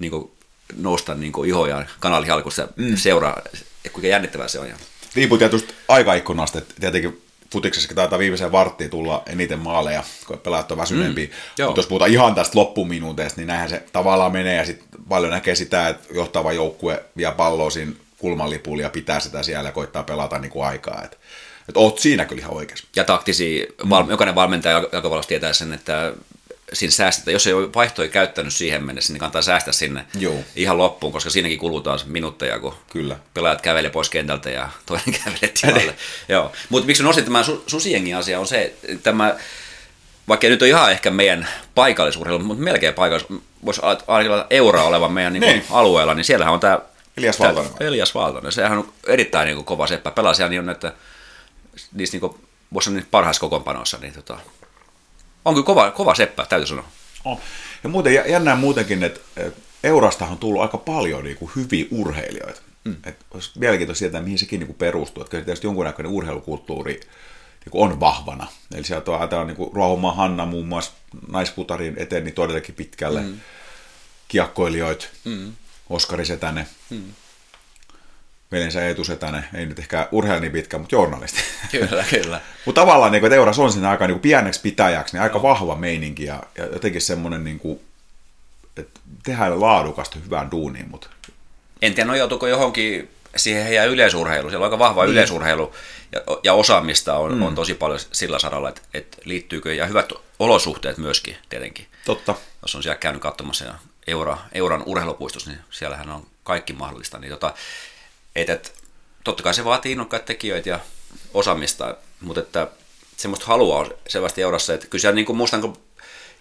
niin 0.00 0.10
kuin, 0.10 0.30
nousta 0.76 1.14
niin 1.14 1.32
kuin 1.32 1.48
ihoja 1.48 1.84
kanalihalkussa 2.00 2.68
mm. 2.76 2.96
seuraa, 2.96 3.42
että 3.84 3.90
kuinka 3.92 4.08
jännittävää 4.08 4.48
se 4.48 4.58
on. 4.58 4.68
Ja, 4.68 4.76
Riippuu 5.14 5.38
tietysti 5.38 5.74
aikaikkunasta, 5.88 6.58
että 6.58 6.74
tietenkin 6.80 7.22
futiksessakin 7.52 7.96
taitaa 7.96 8.18
viimeiseen 8.18 8.52
varttiin 8.52 8.90
tulla 8.90 9.22
eniten 9.26 9.58
maaleja, 9.58 10.02
kun 10.26 10.38
pelaajat 10.38 10.72
on 10.72 10.78
väsyneempiä. 10.78 11.26
Mm. 11.26 11.64
Mutta 11.64 11.78
jos 11.78 11.86
puhutaan 11.86 12.10
ihan 12.10 12.34
tästä 12.34 12.58
loppuminuuteista, 12.58 13.40
niin 13.40 13.46
näinhän 13.46 13.68
se 13.68 13.82
tavallaan 13.92 14.32
menee, 14.32 14.56
ja 14.56 14.64
sitten 14.64 14.88
paljon 15.08 15.32
näkee 15.32 15.54
sitä, 15.54 15.88
että 15.88 16.14
johtava 16.14 16.52
joukkue 16.52 17.04
vie 17.16 17.32
palloa 17.32 17.70
siinä 17.70 17.92
kulmanlipulla 18.18 18.82
ja 18.82 18.90
pitää 18.90 19.20
sitä 19.20 19.42
siellä 19.42 19.68
ja 19.68 19.72
koittaa 19.72 20.02
pelata 20.02 20.38
niin 20.38 20.50
kuin 20.50 20.66
aikaa. 20.66 21.02
Että 21.04 21.16
et 21.68 21.76
oot 21.76 21.98
siinä 21.98 22.24
kyllä 22.24 22.40
ihan 22.40 22.54
oikeassa. 22.54 22.86
ja 22.96 23.04
taktisia, 23.04 23.66
val, 23.90 24.10
jokainen 24.10 24.34
valmentaja 24.34 24.74
jalkapallossa 24.92 25.28
tietää 25.28 25.52
sen, 25.52 25.72
että 25.72 26.12
siinä 26.72 26.90
säästetään, 26.90 27.32
jos 27.32 27.46
ei 27.46 27.52
ole 27.52 27.74
vaihtoja 27.74 28.08
käyttänyt 28.08 28.52
siihen 28.54 28.84
mennessä, 28.84 29.12
niin 29.12 29.20
kannattaa 29.20 29.42
säästää 29.42 29.72
sinne 29.72 30.04
Joo. 30.18 30.34
ihan 30.56 30.78
loppuun, 30.78 31.12
koska 31.12 31.30
siinäkin 31.30 31.58
kulutaan 31.58 31.98
minuutteja, 32.06 32.58
kun 32.58 32.74
Kyllä. 32.92 33.16
pelaajat 33.34 33.60
kävelee 33.62 33.90
pois 33.90 34.10
kentältä 34.10 34.50
ja 34.50 34.68
toinen 34.86 35.14
kävelee 35.24 35.52
tilalle. 35.60 35.94
Joo. 36.28 36.52
Mutta 36.68 36.86
miksi 36.86 37.02
nostin 37.02 37.24
tämän 37.24 37.44
su- 37.44 37.62
susiengi 37.66 38.14
asia 38.14 38.40
on 38.40 38.46
se, 38.46 38.62
että 38.62 39.02
tämä, 39.02 39.34
vaikka 40.28 40.46
nyt 40.46 40.62
ole 40.62 40.68
ihan 40.70 40.90
ehkä 40.92 41.10
meidän 41.10 41.48
paikallisurheilu, 41.74 42.38
mutta 42.44 42.62
melkein 42.64 42.94
paikallis, 42.94 43.26
voisi 43.64 43.80
ajatella 44.06 44.46
euroa 44.50 44.82
olevan 44.84 45.12
meidän 45.12 45.32
niin 45.32 45.40
Niin. 45.40 45.64
alueella, 45.70 46.14
niin 46.14 46.24
siellähän 46.24 46.54
on 46.54 46.60
tämä 46.60 46.78
Elias 47.16 47.40
Valtonen. 47.40 47.70
Elias 47.80 48.14
Valtonen. 48.14 48.52
Sehän 48.52 48.78
on 48.78 48.92
erittäin 49.06 49.46
niin 49.46 49.56
kuin, 49.56 49.64
kova 49.64 49.86
seppä. 49.86 50.10
Pelaa 50.10 50.34
siellä 50.34 50.50
niin, 50.50 50.68
että 50.68 50.92
niissä 51.92 52.14
niin 52.14 52.20
kuin, 52.20 52.34
voisi 52.74 52.90
niin 52.90 53.06
parhaissa 53.10 53.40
kokoonpanoissa, 53.40 53.98
niin 54.00 54.12
tota, 54.12 54.38
on 55.44 55.54
kyllä 55.54 55.66
kova, 55.66 55.90
kova 55.90 56.14
seppä, 56.14 56.46
täytyy 56.46 56.66
sanoa. 56.66 56.84
Oh. 57.24 57.40
Ja 57.82 57.88
muuten 57.88 58.14
jä- 58.14 58.26
jännää 58.26 58.56
muutenkin, 58.56 59.04
että 59.04 59.20
Eurostahan 59.84 60.32
on 60.32 60.38
tullut 60.38 60.62
aika 60.62 60.78
paljon 60.78 61.24
niin 61.24 61.36
kuin 61.36 61.50
hyviä 61.56 61.86
urheilijoita. 61.90 62.60
Mm. 62.84 62.96
Et 63.04 63.16
olisi 63.30 63.50
mielenkiintoista 63.58 64.02
tietää, 64.02 64.22
mihin 64.22 64.38
sekin 64.38 64.60
niin 64.60 64.66
kuin 64.66 64.76
perustuu. 64.76 65.22
Että 65.22 65.30
kyllä 65.30 65.44
tietysti 65.44 65.66
jonkunnäköinen 65.66 66.12
urheilukulttuuri 66.12 66.92
niin 66.92 67.70
kuin 67.70 67.90
on 67.90 68.00
vahvana. 68.00 68.46
Eli 68.74 68.84
sieltä 68.84 69.10
on 69.10 69.18
ajatellaan 69.18 69.46
niin 69.46 69.70
Ruohomaa 69.72 70.14
Hanna 70.14 70.46
muun 70.46 70.66
muassa 70.66 70.92
naisputarin 71.28 71.94
eteen 71.96 72.24
niin 72.24 72.34
todellakin 72.34 72.74
pitkälle. 72.74 73.20
Mm. 73.22 73.40
Kiekkoilijoita, 74.28 75.06
mm. 75.24 75.52
Oskari 75.90 76.24
Setänen, 76.24 76.66
mm. 76.90 77.02
Veljensä 78.54 78.86
Eetu 78.86 79.04
Setänen, 79.04 79.44
ei 79.54 79.66
nyt 79.66 79.78
ehkä 79.78 80.08
urheilija 80.12 80.40
niin 80.40 80.52
pitkä, 80.52 80.78
mutta 80.78 80.94
journalisti. 80.94 81.40
Kyllä, 81.70 82.04
kyllä. 82.10 82.40
Mutta 82.64 82.80
tavallaan, 82.80 83.12
niin 83.12 83.20
kuin, 83.20 83.28
että 83.28 83.36
Euras 83.36 83.58
on 83.58 83.72
siinä 83.72 83.90
aika 83.90 84.06
niin 84.06 84.14
kuin 84.14 84.22
pieneksi 84.22 84.60
pitäjäksi, 84.60 85.16
niin 85.16 85.22
aika 85.22 85.42
vahva 85.42 85.76
meininki 85.76 86.24
ja, 86.24 86.42
ja 86.58 86.66
jotenkin 86.66 87.00
semmoinen, 87.00 87.44
niin 87.44 87.58
kuin, 87.58 87.80
että 88.76 89.00
tehdään 89.22 89.60
laadukasta 89.60 90.18
hyvää 90.24 90.48
duunia, 90.50 90.84
mutta 90.90 91.08
En 91.82 91.94
tiedä 91.94 92.06
nojautuuko 92.06 92.46
johonkin 92.46 93.10
siihen 93.36 93.64
heidän 93.64 93.88
yleisurheiluun. 93.88 94.50
Siellä 94.50 94.66
on 94.66 94.72
aika 94.72 94.78
vahva 94.78 95.04
niin. 95.04 95.12
yleisurheilu 95.12 95.74
ja, 96.12 96.20
ja 96.42 96.54
osaamista 96.54 97.16
on, 97.16 97.34
mm. 97.34 97.42
on 97.42 97.54
tosi 97.54 97.74
paljon 97.74 98.00
sillä 98.12 98.38
saralla, 98.38 98.68
että, 98.68 98.80
että 98.94 99.16
liittyykö, 99.24 99.74
ja 99.74 99.86
hyvät 99.86 100.12
olosuhteet 100.38 100.98
myöskin 100.98 101.36
tietenkin. 101.48 101.86
Totta. 102.04 102.34
Jos 102.62 102.74
on 102.74 102.82
siellä 102.82 102.96
käynyt 102.96 103.22
katsomassa 103.22 103.64
ja 103.64 103.74
Eura, 104.06 104.38
Euran 104.52 104.82
urheilupuistossa, 104.86 105.50
niin 105.50 105.60
siellähän 105.70 106.10
on 106.10 106.26
kaikki 106.44 106.72
mahdollista. 106.72 107.18
Niin 107.18 107.30
tota, 107.30 107.54
et, 108.36 108.50
et, 108.50 108.74
totta 109.24 109.42
kai 109.42 109.54
se 109.54 109.64
vaatii 109.64 109.92
innokkaita 109.92 110.26
tekijöitä 110.26 110.68
ja 110.68 110.80
osaamista, 111.34 111.96
mutta 112.20 112.40
että 112.40 112.68
semmoista 113.16 113.46
halua 113.46 113.78
on 113.78 113.94
selvästi 114.08 114.42
Eurassa, 114.42 114.74
että 114.74 114.86
kyllä 114.86 115.00
siellä 115.00 115.14
niin 115.14 115.26
kuin 115.26 115.36
muistan, 115.36 115.60
kun 115.60 115.76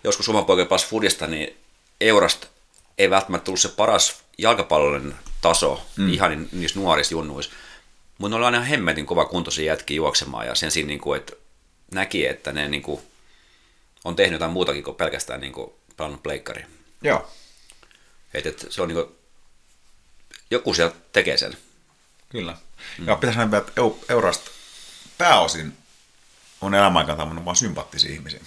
joskus 0.03 0.29
oma 0.29 0.43
poika 0.43 0.65
pääsi 0.65 0.87
Fudista, 0.87 1.27
niin 1.27 1.57
Eurasta 2.01 2.47
ei 2.97 3.09
välttämättä 3.09 3.45
tullut 3.45 3.61
se 3.61 3.69
paras 3.69 4.23
jalkapallollinen 4.37 5.15
taso 5.41 5.81
mm. 5.97 6.13
ihan 6.13 6.49
niissä 6.51 6.79
nuorissa 6.79 7.13
junnuissa. 7.13 7.51
Mutta 8.17 8.29
ne 8.29 8.35
oli 8.35 8.45
aina 8.45 8.61
hemmetin 8.61 9.05
kova 9.05 9.25
kuntoisia 9.25 9.65
jätkiä 9.65 9.95
juoksemaan 9.95 10.47
ja 10.47 10.55
sen 10.55 10.71
siinä, 10.71 10.87
niin 10.87 10.99
kuin, 10.99 11.19
että 11.19 11.33
näki, 11.91 12.27
että 12.27 12.51
ne 12.51 12.67
niin 12.67 12.83
kuin, 12.83 13.01
on 14.03 14.15
tehnyt 14.15 14.33
jotain 14.33 14.51
muutakin 14.51 14.83
kuin 14.83 14.95
pelkästään 14.95 15.41
niin 15.41 15.53
kuin, 15.53 15.71
pelannut 15.97 16.23
pleikkari. 16.23 16.65
Joo. 17.01 17.27
Et, 18.33 18.45
et, 18.45 18.67
se 18.69 18.81
on 18.81 18.87
niin 18.87 19.05
kuin, 19.05 19.15
joku 20.51 20.73
siellä 20.73 20.95
tekee 21.11 21.37
sen. 21.37 21.57
Kyllä. 22.33 22.57
Mm. 22.99 23.07
Ja 23.07 23.15
pitäisi 23.15 23.37
näin, 23.37 23.55
että 23.55 23.71
Eurasta 24.09 24.51
pääosin 25.17 25.77
on 26.61 26.75
elämän 26.75 26.97
aikana 26.97 27.45
vain 27.45 27.55
sympaattisia 27.55 28.13
ihmisiä. 28.13 28.39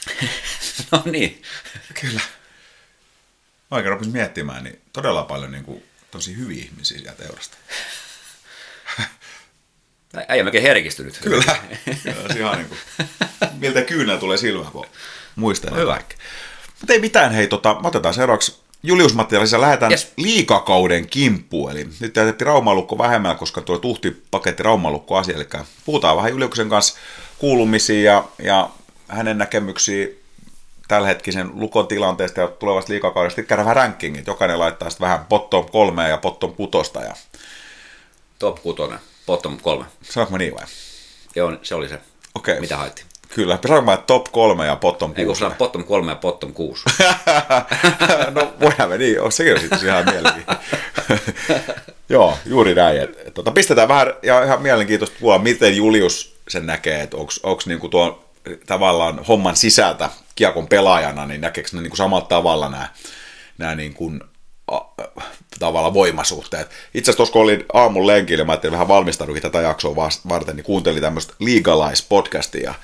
no 0.92 1.02
niin. 1.04 1.42
Kyllä. 2.00 2.20
Oikein 3.70 3.92
rupesi 3.92 4.10
miettimään, 4.10 4.64
niin 4.64 4.80
todella 4.92 5.22
paljon 5.22 5.52
niin 5.52 5.64
kuin, 5.64 5.84
tosi 6.10 6.36
hyviä 6.36 6.64
ihmisiä 6.64 6.98
sieltä 6.98 7.24
Eurasta. 7.24 7.56
Äijä 10.28 10.44
melkein 10.44 10.64
herkistynyt. 10.64 11.18
Kyllä. 11.18 11.56
Kyllä 12.02 12.34
ihan 12.36 12.58
niin 12.58 12.68
kuin, 12.68 12.78
miltä 13.52 13.82
kyynä 13.82 14.16
tulee 14.16 14.36
silmään, 14.36 14.72
kun 14.72 14.86
muistelee 15.36 15.80
Hyvä. 15.80 16.02
Mutta 16.80 16.92
ei 16.92 16.98
mitään, 17.00 17.32
hei, 17.32 17.46
tota, 17.46 17.76
otetaan 17.82 18.14
seuraavaksi 18.14 18.61
Julius 18.82 19.14
Mattialissa 19.14 19.60
lähdetään 19.60 19.92
yes. 19.92 20.12
liikakauden 20.16 21.06
kimppuun, 21.06 21.70
eli 21.70 21.88
nyt 22.00 22.16
jätettiin 22.16 22.46
raumalukko 22.46 22.98
vähemmän, 22.98 23.36
koska 23.36 23.60
tuo 23.60 23.78
tuhti 23.78 24.22
paketti 24.30 24.62
raumalukko 24.62 25.16
asia, 25.16 25.36
eli 25.36 25.46
puhutaan 25.84 26.16
vähän 26.16 26.30
Juliuksen 26.30 26.68
kanssa 26.68 26.98
kuulumisia 27.38 28.12
ja, 28.12 28.24
ja 28.38 28.70
hänen 29.08 29.38
näkemyksiä 29.38 30.08
tällähetkisen 30.88 31.50
lukon 31.54 31.88
tilanteesta 31.88 32.40
ja 32.40 32.48
tulevasta 32.48 32.92
liikakaudesta. 32.92 33.36
Sitten 33.36 33.48
käydään 33.48 33.66
vähän 33.66 33.76
rankingit, 33.76 34.26
jokainen 34.26 34.58
laittaa 34.58 34.90
sitten 34.90 35.04
vähän 35.04 35.26
bottom 35.26 35.68
kolmea 35.70 36.08
ja 36.08 36.18
bottom 36.18 36.54
kutosta. 36.54 37.00
Ja... 37.00 37.14
Top 38.38 38.62
kutonen, 38.62 38.98
bottom 39.26 39.60
kolme. 39.60 39.84
Mä 40.30 40.38
niin 40.38 40.54
vai? 40.54 40.64
Joo, 41.36 41.52
se 41.62 41.74
oli 41.74 41.88
se, 41.88 42.00
okay. 42.34 42.60
mitä 42.60 42.76
haettiin. 42.76 43.11
Kyllä, 43.34 43.58
saanko 43.68 43.96
top 43.96 44.26
kolme 44.32 44.66
ja 44.66 44.76
bottom 44.76 45.14
kuusi? 45.14 45.44
Ei, 45.44 45.50
kun 45.50 45.58
bottom 45.58 45.84
kolme 45.84 46.12
ja 46.12 46.16
bottom 46.16 46.52
kuusi. 46.52 46.84
no 48.34 48.52
voidaan 48.60 48.88
me 48.88 48.98
niin, 48.98 49.20
on 49.20 49.32
sekin 49.32 49.60
sitten 49.60 49.78
ihan 49.84 50.04
mielenkiintoista. 50.04 50.64
Joo, 52.08 52.38
juuri 52.46 52.74
näin. 52.74 53.00
Et, 53.00 53.18
et, 53.26 53.34
tota, 53.34 53.50
pistetään 53.50 53.88
vähän, 53.88 54.06
ja 54.22 54.44
ihan 54.44 54.62
mielenkiintoista 54.62 55.16
kuulla, 55.20 55.38
miten 55.38 55.76
Julius 55.76 56.36
sen 56.48 56.66
näkee, 56.66 57.00
että 57.00 57.16
onko 57.16 57.62
niinku 57.66 57.88
tuon 57.88 58.18
tavallaan 58.66 59.24
homman 59.28 59.56
sisältä 59.56 60.10
kiekon 60.34 60.68
pelaajana, 60.68 61.26
niin 61.26 61.40
näkeekö 61.40 61.70
ne 61.72 61.80
niinku 61.80 61.96
samalla 61.96 62.26
tavalla 62.26 62.68
nämä, 62.68 62.88
nämä 63.58 63.74
niinku, 63.74 64.12
a, 64.66 64.80
tavalla 65.58 65.94
voimasuhteet. 65.94 66.70
Itse 66.94 67.10
asiassa 67.10 67.16
tuossa 67.16 67.32
kun 67.32 67.42
olin 67.42 67.64
aamun 67.72 68.06
lenkillä, 68.06 68.44
mä 68.44 68.52
ajattelin 68.52 68.72
vähän 68.72 68.88
valmistaudukin 68.88 69.42
tätä 69.42 69.60
jaksoa 69.60 70.08
varten, 70.28 70.56
niin 70.56 70.64
kuuntelin 70.64 71.02
tämmöistä 71.02 71.34
Legalize-podcastia, 71.40 72.74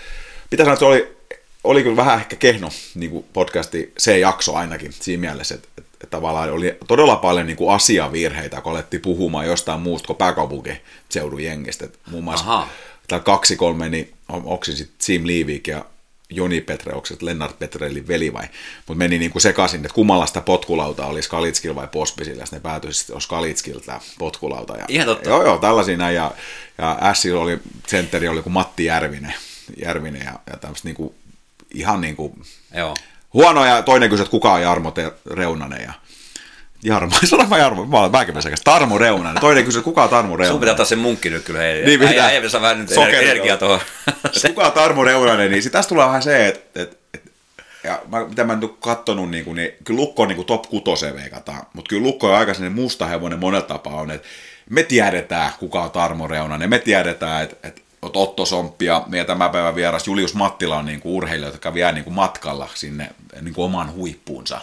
Pitää 0.50 0.64
sanoa, 0.64 0.74
että 0.74 0.80
se 0.80 0.84
oli, 0.84 1.16
oli 1.64 1.82
kyllä 1.82 1.96
vähän 1.96 2.18
ehkä 2.18 2.36
kehno 2.36 2.68
niin 2.94 3.10
kuin 3.10 3.24
podcasti, 3.32 3.92
se 3.98 4.18
jakso 4.18 4.54
ainakin 4.54 4.92
siinä 4.92 5.20
mielessä, 5.20 5.54
että, 5.54 5.68
että, 5.78 5.90
että 5.92 6.06
tavallaan 6.06 6.52
oli 6.52 6.76
todella 6.86 7.16
paljon 7.16 7.46
niin 7.46 7.56
kuin 7.56 7.74
asiavirheitä, 7.74 8.60
kun 8.60 8.72
alettiin 8.72 9.00
puhumaan 9.00 9.46
jostain 9.46 9.80
muusta 9.80 10.06
kuin 10.06 10.16
pääkaupunkiseudun 10.16 11.44
jengistä. 11.44 11.84
Että 11.84 11.98
muun 12.10 12.24
muassa 12.24 12.66
täällä 13.08 13.24
kaksi 13.24 13.56
kolme, 13.56 13.88
niin 13.88 14.12
onko 14.28 14.64
se 14.64 14.76
sitten 14.76 14.96
Sim 15.00 15.26
Liivik 15.26 15.66
ja 15.66 15.84
Joni 16.30 16.60
Petre, 16.60 16.92
onko 16.92 17.06
se 17.06 17.16
Lennart 17.20 17.58
Petrelin 17.58 18.08
veli 18.08 18.32
vai, 18.32 18.44
mutta 18.76 18.98
meni 18.98 19.18
niin 19.18 19.30
kuin 19.30 19.42
sekaisin, 19.42 19.80
että 19.80 19.94
kummalla 19.94 20.42
potkulauta 20.44 21.06
oli 21.06 21.22
Skalitskil 21.22 21.74
vai 21.74 21.88
Pospisilla, 21.92 22.42
ja 22.42 22.46
ne 22.52 22.60
päätyi 22.60 22.92
sitten 22.92 23.16
on 23.16 23.22
Skalitskiltä 23.22 24.00
potkulauta. 24.18 24.76
Ja, 24.76 24.84
Ihan 24.88 25.06
totta. 25.06 25.28
Joo, 25.28 25.44
joo, 25.44 25.58
tällaisia 25.58 25.96
näin, 25.96 26.14
ja, 26.14 26.30
ja 26.78 26.98
Ässillä 27.02 27.40
oli, 27.40 27.58
sentteri 27.86 28.28
oli 28.28 28.42
kuin 28.42 28.52
Matti 28.52 28.84
Järvinen, 28.84 29.34
Järvinen 29.76 30.22
ja, 30.24 30.32
ja 30.50 30.56
tämmöistä 30.56 30.88
niinku, 30.88 31.14
ihan 31.74 32.00
niinku 32.00 32.38
Joo. 32.74 32.94
huonoja. 33.34 33.82
Toinen 33.82 34.10
kysyi, 34.10 34.22
että 34.22 34.30
kuka 34.30 34.52
on 34.52 34.62
Jarmo 34.62 34.90
Te- 34.90 35.12
Reunanen 35.30 35.82
ja 35.82 35.92
Jarmo, 36.82 37.12
sanon 37.24 37.48
mä 37.48 37.58
Jarmo, 37.58 37.84
mä 37.84 38.00
olen 38.00 38.12
väkimäisekäs. 38.12 38.60
Tarmo 38.64 38.98
Reunanen. 38.98 39.40
Toinen 39.40 39.64
kysyi, 39.64 39.82
kuka 39.82 40.02
on 40.02 40.08
Tarmo 40.08 40.36
Reunanen? 40.36 40.52
Sun 40.52 40.60
pitää 40.60 40.72
ottaa 40.72 40.86
se 40.86 40.96
munkki 40.96 41.30
nyt 41.30 41.44
kyllä. 41.44 41.62
Ei, 41.62 41.84
niin 41.84 42.00
pitää. 42.00 42.30
Ei, 42.30 42.36
ei 42.36 42.50
saa 42.50 42.60
vähän 42.60 42.78
nyt 42.78 42.90
energiaa 42.92 43.56
tuohon. 43.56 43.80
kuka 44.46 44.66
on 44.66 44.72
Tarmo 44.72 45.04
Reunanen, 45.04 45.50
niin 45.50 45.70
tästä 45.70 45.88
tulee 45.88 46.06
vähän 46.06 46.22
se, 46.22 46.46
että, 46.46 46.82
että, 46.82 46.96
että 47.14 47.30
ja 47.84 48.02
mä, 48.08 48.24
mitä 48.24 48.44
mä 48.44 48.56
nyt 48.56 48.76
katsonut, 48.80 49.30
niin, 49.30 49.44
kuin, 49.44 49.56
niin 49.56 49.72
kyllä 49.84 50.00
Lukko 50.00 50.22
on 50.22 50.28
niin 50.28 50.36
kuin 50.36 50.46
top 50.46 50.62
6 50.62 51.06
veikataan, 51.14 51.62
mutta 51.72 51.88
kyllä 51.88 52.02
Lukko 52.02 52.28
on 52.28 52.34
aika 52.34 52.54
sellainen 52.54 52.82
musta 52.82 53.06
hevonen 53.06 53.38
monella 53.38 53.66
tapaa 53.66 54.00
on, 54.00 54.10
että 54.10 54.28
me 54.70 54.82
tiedetään, 54.82 55.52
kuka 55.58 55.82
on 55.82 55.90
Tarmo 55.90 56.26
Reunanen, 56.26 56.70
me 56.70 56.78
tiedetään, 56.78 57.42
että, 57.42 57.68
että 57.68 57.80
Otto 58.02 58.46
Somppi 58.46 58.84
ja 58.84 59.04
meidän 59.06 59.26
tämän 59.26 59.50
päivän 59.50 59.74
vieras 59.74 60.06
Julius 60.06 60.34
Mattila 60.34 60.76
on 60.76 60.86
niin 60.86 61.00
kuin 61.00 61.14
urheilija, 61.14 61.48
jotka 61.48 61.74
vie 61.74 61.92
niin 61.92 62.04
kuin 62.04 62.14
matkalla 62.14 62.68
sinne 62.74 63.10
niin 63.40 63.54
kuin 63.54 63.64
oman 63.64 63.92
huippuunsa. 63.92 64.60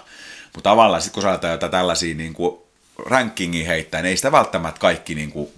Mutta 0.53 0.69
tavallaan 0.69 1.01
sitten 1.01 1.13
kun 1.13 1.23
saadaan 1.23 1.51
jotain 1.51 1.71
tällaisia 1.71 2.15
niin 2.15 2.33
kuin 2.33 2.57
rankingin 3.05 3.65
heittää, 3.65 4.01
niin 4.01 4.09
ei 4.09 4.17
sitä 4.17 4.31
välttämättä 4.31 4.79
kaikki 4.79 5.15
niin 5.15 5.31
kuin 5.31 5.49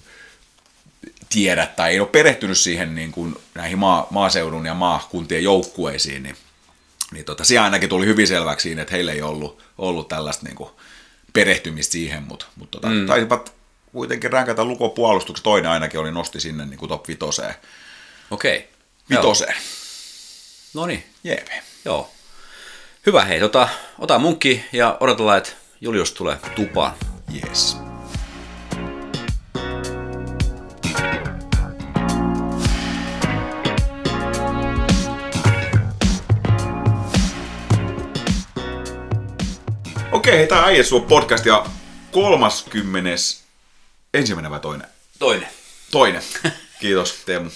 tiedä 1.29 1.67
tai 1.75 1.91
ei 1.91 1.99
ole 1.99 2.07
perehtynyt 2.07 2.57
siihen 2.57 2.95
niin 2.95 3.11
kuin 3.11 3.35
näihin 3.55 3.79
maa, 3.79 4.07
maaseudun 4.09 4.65
ja 4.65 4.73
maakuntien 4.73 5.43
joukkueisiin, 5.43 6.23
niin, 6.23 6.35
niin 7.11 7.25
tota, 7.25 7.43
se 7.43 7.59
ainakin 7.59 7.89
tuli 7.89 8.05
hyvin 8.05 8.27
selväksi 8.27 8.63
siinä, 8.63 8.81
että 8.81 8.91
heillä 8.91 9.11
ei 9.11 9.21
ollut, 9.21 9.63
ollut 9.77 10.07
tällaista 10.07 10.45
niin 10.45 10.55
kuin 10.55 10.69
perehtymistä 11.33 11.91
siihen, 11.91 12.23
mutta, 12.23 12.45
mutta 12.55 12.77
tota, 12.79 12.93
mm. 12.93 13.05
taisivat 13.05 13.56
kuitenkin 13.91 14.31
ränkätä 14.31 14.63
lukopuolustuksen. 14.63 15.43
Toinen 15.43 15.71
ainakin 15.71 15.99
oli 15.99 16.11
nosti 16.11 16.39
sinne 16.39 16.65
niin 16.65 16.77
kuin 16.77 16.89
top 16.89 17.07
vitoseen. 17.07 17.55
Okei. 18.31 18.57
Okay. 18.57 18.67
Vitoseen. 19.09 19.55
No 20.73 20.85
niin. 20.85 21.03
Jeepe. 21.23 21.63
Joo. 21.85 22.09
Hyvä 23.05 23.25
hei, 23.25 23.39
tota, 23.39 23.69
ota 23.99 24.19
munkki 24.19 24.65
ja 24.73 24.97
odotellaan, 24.99 25.37
että 25.37 25.51
Julius 25.81 26.11
tulee 26.11 26.37
tupaan. 26.55 26.93
Yes. 27.35 27.77
Okei, 40.11 40.47
tämä 40.47 40.63
Äijä 40.63 40.83
podcast 41.07 41.45
ja 41.45 41.65
30 42.11 43.46
Ensimmäinen 44.13 44.51
vai 44.51 44.59
toinen? 44.59 44.87
Toinen. 45.19 45.49
Toinen. 45.91 46.23
Kiitos 46.79 47.13
Teemu 47.25 47.49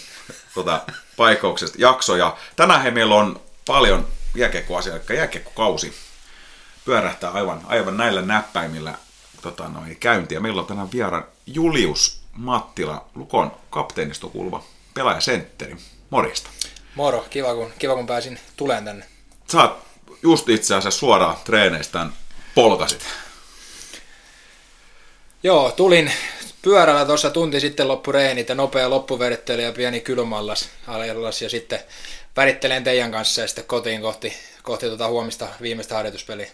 tuota, 0.53 0.81
paikkauksesta 1.17 1.77
jaksoja. 1.79 2.37
Tänään 2.55 2.81
he 2.81 2.91
meillä 2.91 3.15
on 3.15 3.41
paljon 3.65 4.07
jääkiekkoasia, 4.35 4.93
eli 4.93 5.17
jääkiekkokausi 5.17 5.93
pyörähtää 6.85 7.31
aivan, 7.31 7.61
aivan 7.65 7.97
näillä 7.97 8.21
näppäimillä 8.21 8.93
tota, 9.41 9.69
noin, 9.69 9.97
käyntiä. 9.97 10.39
Meillä 10.39 10.61
on 10.61 10.67
tänään 10.67 10.91
vieraan 10.91 11.25
Julius 11.45 12.21
Mattila, 12.33 13.05
Lukon 13.15 13.51
kapteenisto 13.69 14.29
kuuluva 14.29 14.63
pelaajasentteri. 14.93 15.77
Morjesta. 16.09 16.49
Moro, 16.95 17.25
kiva 17.29 17.55
kun, 17.55 17.73
kiva 17.79 17.95
kun 17.95 18.07
pääsin 18.07 18.39
tuleen 18.57 18.85
tänne. 18.85 19.05
Sä 19.51 19.61
oot 19.61 19.85
just 20.23 20.49
itse 20.49 20.75
asiassa 20.75 20.99
suoraan 20.99 21.37
treeneistään 21.43 22.13
polkasit. 22.55 23.07
Joo, 25.43 25.71
tulin, 25.71 26.11
pyörällä 26.61 27.05
tuossa 27.05 27.29
tunti 27.29 27.59
sitten 27.59 27.87
loppu 27.87 28.11
reenit 28.11 28.49
ja 28.49 28.55
nopea 28.55 28.89
loppuverittely 28.89 29.61
ja 29.61 29.71
pieni 29.71 29.99
kylmallas 29.99 30.69
alas 30.87 31.41
ja 31.41 31.49
sitten 31.49 31.79
värittelen 32.37 32.83
teidän 32.83 33.11
kanssa 33.11 33.41
ja 33.41 33.47
sitten 33.47 33.65
kotiin 33.65 34.01
kohti, 34.01 34.33
kohti 34.63 34.87
tuota 34.87 35.07
huomista 35.07 35.47
viimeistä 35.61 35.95
harjoituspeliä. 35.95 36.47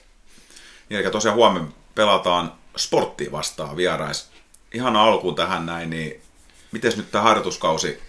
Niin, 0.89 1.01
eli 1.01 1.12
tosiaan 1.12 1.38
huomenna 1.38 1.72
pelataan 1.95 2.53
sporttia 2.78 3.32
vastaan 3.32 3.78
vierais. 3.78 4.30
Ihan 4.74 4.95
alkuun 4.95 5.36
tähän 5.36 5.66
näin, 5.66 5.89
niin 5.89 6.22
miten 6.72 6.93
nyt 6.97 7.12
tämä 7.12 7.24
harjoituskausi 7.24 7.99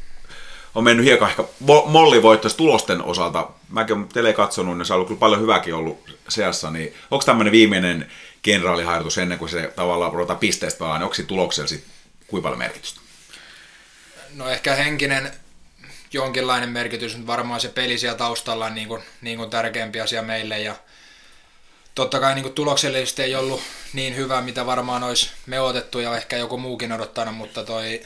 on 0.74 0.84
mennyt 0.84 1.06
hiekan 1.06 1.28
ehkä 1.28 1.44
mollivoittoista 1.86 2.56
tulosten 2.56 3.02
osalta. 3.02 3.48
Mäkin 3.68 3.96
olen 3.96 4.08
tele 4.08 4.32
katsonut, 4.32 4.78
niin 4.78 4.86
se 4.86 4.92
on 4.92 4.94
ollut 4.94 5.08
kyllä 5.08 5.18
paljon 5.18 5.40
hyvääkin 5.40 5.74
ollut 5.74 6.16
seassa, 6.28 6.70
niin 6.70 6.94
onko 7.10 7.24
tämmöinen 7.24 7.52
viimeinen 7.52 8.10
kenraaliharjoitus 8.52 9.18
ennen 9.18 9.38
kuin 9.38 9.48
se 9.48 9.72
tavallaan 9.76 10.12
ruvetaan 10.12 10.38
pisteestä 10.38 10.84
niin 10.84 11.02
onko 11.02 11.16
tuloksella 11.26 11.68
sitten 11.68 11.92
kuinka 12.26 12.46
paljon 12.46 12.58
merkitystä? 12.58 13.00
No 14.34 14.48
ehkä 14.48 14.74
henkinen 14.74 15.32
jonkinlainen 16.12 16.68
merkitys, 16.68 17.16
mutta 17.16 17.32
varmaan 17.32 17.60
se 17.60 17.68
peli 17.68 17.98
siellä 17.98 18.18
taustalla 18.18 18.66
on 18.66 18.74
niin 18.74 18.88
kuin, 18.88 19.02
niin 19.20 19.38
kuin 19.38 19.50
tärkeämpi 19.50 20.00
asia 20.00 20.22
meille 20.22 20.58
ja 20.58 20.74
totta 21.94 22.20
kai 22.20 22.34
niin 22.34 22.42
kuin 22.42 22.54
tuloksellisesti 22.54 23.22
ei 23.22 23.34
ollut 23.34 23.62
niin 23.92 24.16
hyvä, 24.16 24.40
mitä 24.40 24.66
varmaan 24.66 25.02
olisi 25.02 25.30
me 25.46 25.60
otettu 25.60 26.00
ja 26.00 26.16
ehkä 26.16 26.36
joku 26.36 26.58
muukin 26.58 26.92
odottanut, 26.92 27.36
mutta 27.36 27.64
toi 27.64 28.02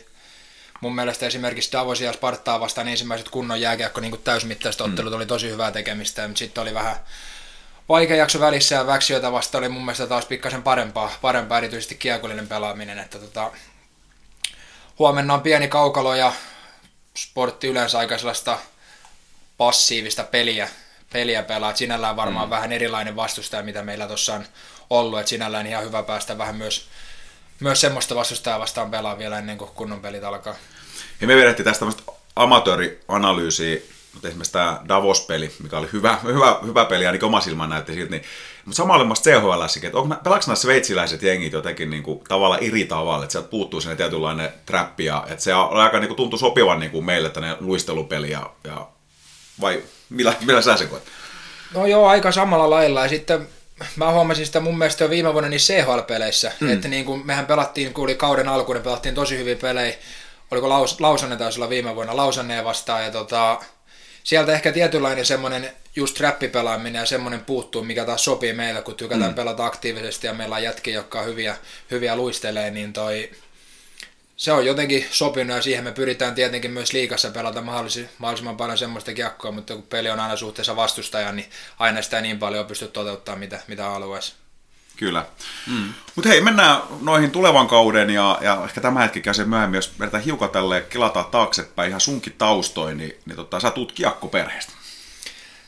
mun 0.81 0.95
mielestä 0.95 1.27
esimerkiksi 1.27 1.73
Davosia 1.73 2.07
ja 2.07 2.13
Spartaa 2.13 2.61
vastaan 2.61 2.89
ensimmäiset 2.89 3.29
kunnon 3.29 3.61
jääkiekko 3.61 4.01
niin 4.01 4.23
täysmittaiset 4.25 4.81
ottelut 4.81 5.13
mm. 5.13 5.17
oli 5.17 5.27
tosi 5.27 5.51
hyvää 5.51 5.73
tekemistä, 5.73 6.29
mutta 6.29 6.39
sitten 6.39 6.63
oli 6.63 6.75
vähän 6.75 6.97
vaikea 7.89 8.17
jakso 8.17 8.41
välissä 8.41 8.75
ja 8.75 8.87
Väksiötä 8.87 9.33
vasta 9.33 9.59
oli 9.59 9.69
mun 9.69 9.85
mielestä 9.85 10.07
taas 10.07 10.27
pikkasen 10.27 10.63
parempaa, 10.63 11.13
parempaa 11.23 11.59
erityisesti 11.59 11.95
kiekollinen 11.95 12.49
pelaaminen, 12.49 12.99
että 12.99 13.19
tota, 13.19 13.51
huomenna 14.99 15.35
on 15.35 15.41
pieni 15.41 15.69
kaukalo 15.69 16.15
ja 16.15 16.33
sportti 17.17 17.69
yleensä 17.69 17.99
aika 17.99 18.19
sellaista 18.19 18.59
passiivista 19.57 20.25
peliä, 20.25 20.69
peliä 21.13 21.43
pelaa, 21.43 21.71
että 21.71 21.79
sinällään 21.79 22.17
varmaan 22.17 22.49
mm. 22.49 22.51
vähän 22.51 22.73
erilainen 22.73 23.17
vastustaja, 23.17 23.63
mitä 23.63 23.83
meillä 23.83 24.07
tuossa 24.07 24.35
on 24.35 24.45
ollut, 24.91 25.19
että 25.19 25.31
sinällään 25.31 25.67
ihan 25.67 25.85
hyvä 25.85 26.03
päästä 26.03 26.39
vähän 26.39 26.57
myös, 26.57 26.89
myös 27.61 27.81
semmoista 27.81 28.15
vastustajaa 28.15 28.61
vastaan 28.61 28.91
pelaa 28.91 29.19
vielä 29.19 29.39
ennen 29.39 29.59
kuin 29.59 29.71
kunnon 29.75 30.01
pelit 30.01 30.25
alkaa. 30.25 30.55
Ja 31.21 31.27
me 31.27 31.37
vedettiin 31.37 31.65
tästä 31.65 31.79
tämmöistä 31.79 32.03
amatöörianalyysiä 32.37 33.81
mutta 34.13 34.29
esimerkiksi 34.29 34.53
tämä 34.53 34.81
Davos-peli, 34.89 35.53
mikä 35.63 35.79
oli 35.79 35.89
hyvä, 35.93 36.19
hyvä, 36.25 36.59
hyvä 36.67 36.85
peli, 36.85 37.07
ainakin 37.07 37.27
oma 37.27 37.41
silmään 37.41 37.71
näytti 37.71 37.95
siltä, 37.95 38.11
niin, 38.11 38.23
mutta 38.65 38.77
samalla 38.77 39.05
myös 39.05 39.23
CHL, 39.23 39.87
että 39.87 39.99
onko, 39.99 40.15
pelaako 40.25 40.45
nämä 40.47 40.57
sveitsiläiset 40.57 41.23
jengit 41.23 41.53
jotenkin 41.53 41.91
niin 41.91 42.03
kuin, 42.03 42.21
tavallaan 42.29 42.63
eri 42.63 42.85
tavalla, 42.85 43.25
että 43.25 43.33
sieltä 43.33 43.49
puuttuu 43.49 43.81
sinne 43.81 43.97
tietynlainen 43.97 44.53
trappi, 44.67 45.05
ja 45.05 45.27
että 45.29 45.45
se 45.45 45.55
on 45.55 45.77
aika 45.77 45.99
niin 45.99 46.09
kuin, 46.09 46.17
tuntuu 46.17 46.39
sopivan 46.39 46.81
niin 46.81 46.91
kuin 46.91 47.05
meille 47.05 47.31
tänne 47.31 47.57
luistelupeli, 47.61 48.31
ja, 48.31 48.51
ja 48.65 48.87
vai 49.61 49.83
millä, 50.11 50.35
millä 50.47 50.63
sä 50.63 50.77
se 50.77 50.87
koet? 50.87 51.03
No 51.75 51.87
joo, 51.87 52.07
aika 52.07 52.33
samalla 52.33 52.71
lailla, 52.71 53.03
ja 53.03 53.09
sitten 53.09 53.49
mä 53.97 54.13
huomasin 54.13 54.47
sitä 54.47 54.61
mun 54.61 54.79
mielestä 54.79 55.05
jo 55.05 55.11
viime 55.11 55.33
vuonna 55.33 55.49
niin 55.49 55.61
CHL-peleissä, 55.61 56.53
mm. 56.61 56.73
että 56.73 56.89
niin 56.89 57.05
kuin 57.05 57.27
mehän 57.27 57.47
pelattiin, 57.47 57.95
kun 57.95 58.05
oli 58.05 58.15
kauden 58.15 58.49
alkuun, 58.49 58.77
niin 58.77 58.85
pelattiin 58.85 59.15
tosi 59.15 59.39
hyviä 59.39 59.57
pelejä, 59.57 59.95
oliko 60.51 60.69
Laus, 60.69 61.01
Lausanne 61.01 61.37
taisi 61.37 61.59
olla 61.59 61.69
viime 61.69 61.95
vuonna 61.95 62.17
Lausanneen 62.17 62.65
vastaan, 62.65 63.05
ja 63.05 63.11
tota, 63.11 63.61
sieltä 64.25 64.53
ehkä 64.53 64.73
tietynlainen 64.73 65.27
semmoinen 65.27 65.73
just 65.97 66.21
räppipelaaminen 66.21 67.01
ja 67.01 67.07
semmoinen 67.07 67.45
puuttuu, 67.45 67.85
mikä 67.85 68.05
taas 68.05 68.25
sopii 68.25 68.53
meille, 68.53 68.83
kun 68.83 68.95
tykätään 68.95 69.31
mm. 69.31 69.35
pelata 69.35 69.67
aktiivisesti 69.67 70.27
ja 70.27 70.35
meillä 70.35 70.57
on 70.57 70.63
jätkiä, 70.63 70.95
jotka 70.95 71.21
on 71.21 71.27
hyviä, 71.27 71.57
hyviä 71.91 72.17
luistelee, 72.17 72.71
niin 72.71 72.93
toi, 72.93 73.31
se 74.37 74.53
on 74.53 74.67
jotenkin 74.67 75.07
sopinut 75.11 75.57
ja 75.57 75.63
siihen 75.63 75.85
me 75.85 75.93
pyritään 75.93 76.35
tietenkin 76.35 76.71
myös 76.71 76.93
liikassa 76.93 77.31
pelata 77.31 77.63
mahdollisimman 77.63 78.57
paljon 78.57 78.79
semmoista 78.79 79.15
kiekkoa, 79.15 79.53
mutta 79.53 79.75
kun 79.75 79.83
peli 79.83 80.11
on 80.11 80.21
aina 80.21 80.37
suhteessa 80.37 80.77
vastustajan, 80.77 81.37
niin 81.37 81.51
aina 81.79 82.03
sitä 82.03 82.21
niin 82.21 82.39
paljon 82.39 82.67
pysty 82.67 82.89
toteuttamaan, 82.89 83.41
mitä, 83.41 83.61
mitä 83.69 83.85
haluaisi. 83.85 84.42
Kyllä. 85.03 85.25
Mm. 85.67 85.95
Mutta 86.15 86.29
hei, 86.29 86.41
mennään 86.41 86.83
noihin 87.01 87.31
tulevan 87.31 87.69
kauden 87.69 88.11
ja, 88.11 88.39
ja 88.41 88.61
ehkä 88.65 88.81
tämä 88.81 89.03
hetki 89.03 89.21
käsin 89.21 89.49
myöhemmin, 89.49 89.79
jos 89.79 90.01
vedetään 90.01 90.23
hiukan 90.23 90.51
tälle 90.51 90.81
kilataan 90.81 91.27
taaksepäin 91.27 91.89
ihan 91.89 92.01
sunkin 92.01 92.35
taustoin, 92.39 92.99
niin, 92.99 93.17
niin 93.27 93.37
tota, 93.37 93.61
sä 93.61 93.71
tuut 93.71 93.93
kiekkoperheestä. 93.93 94.73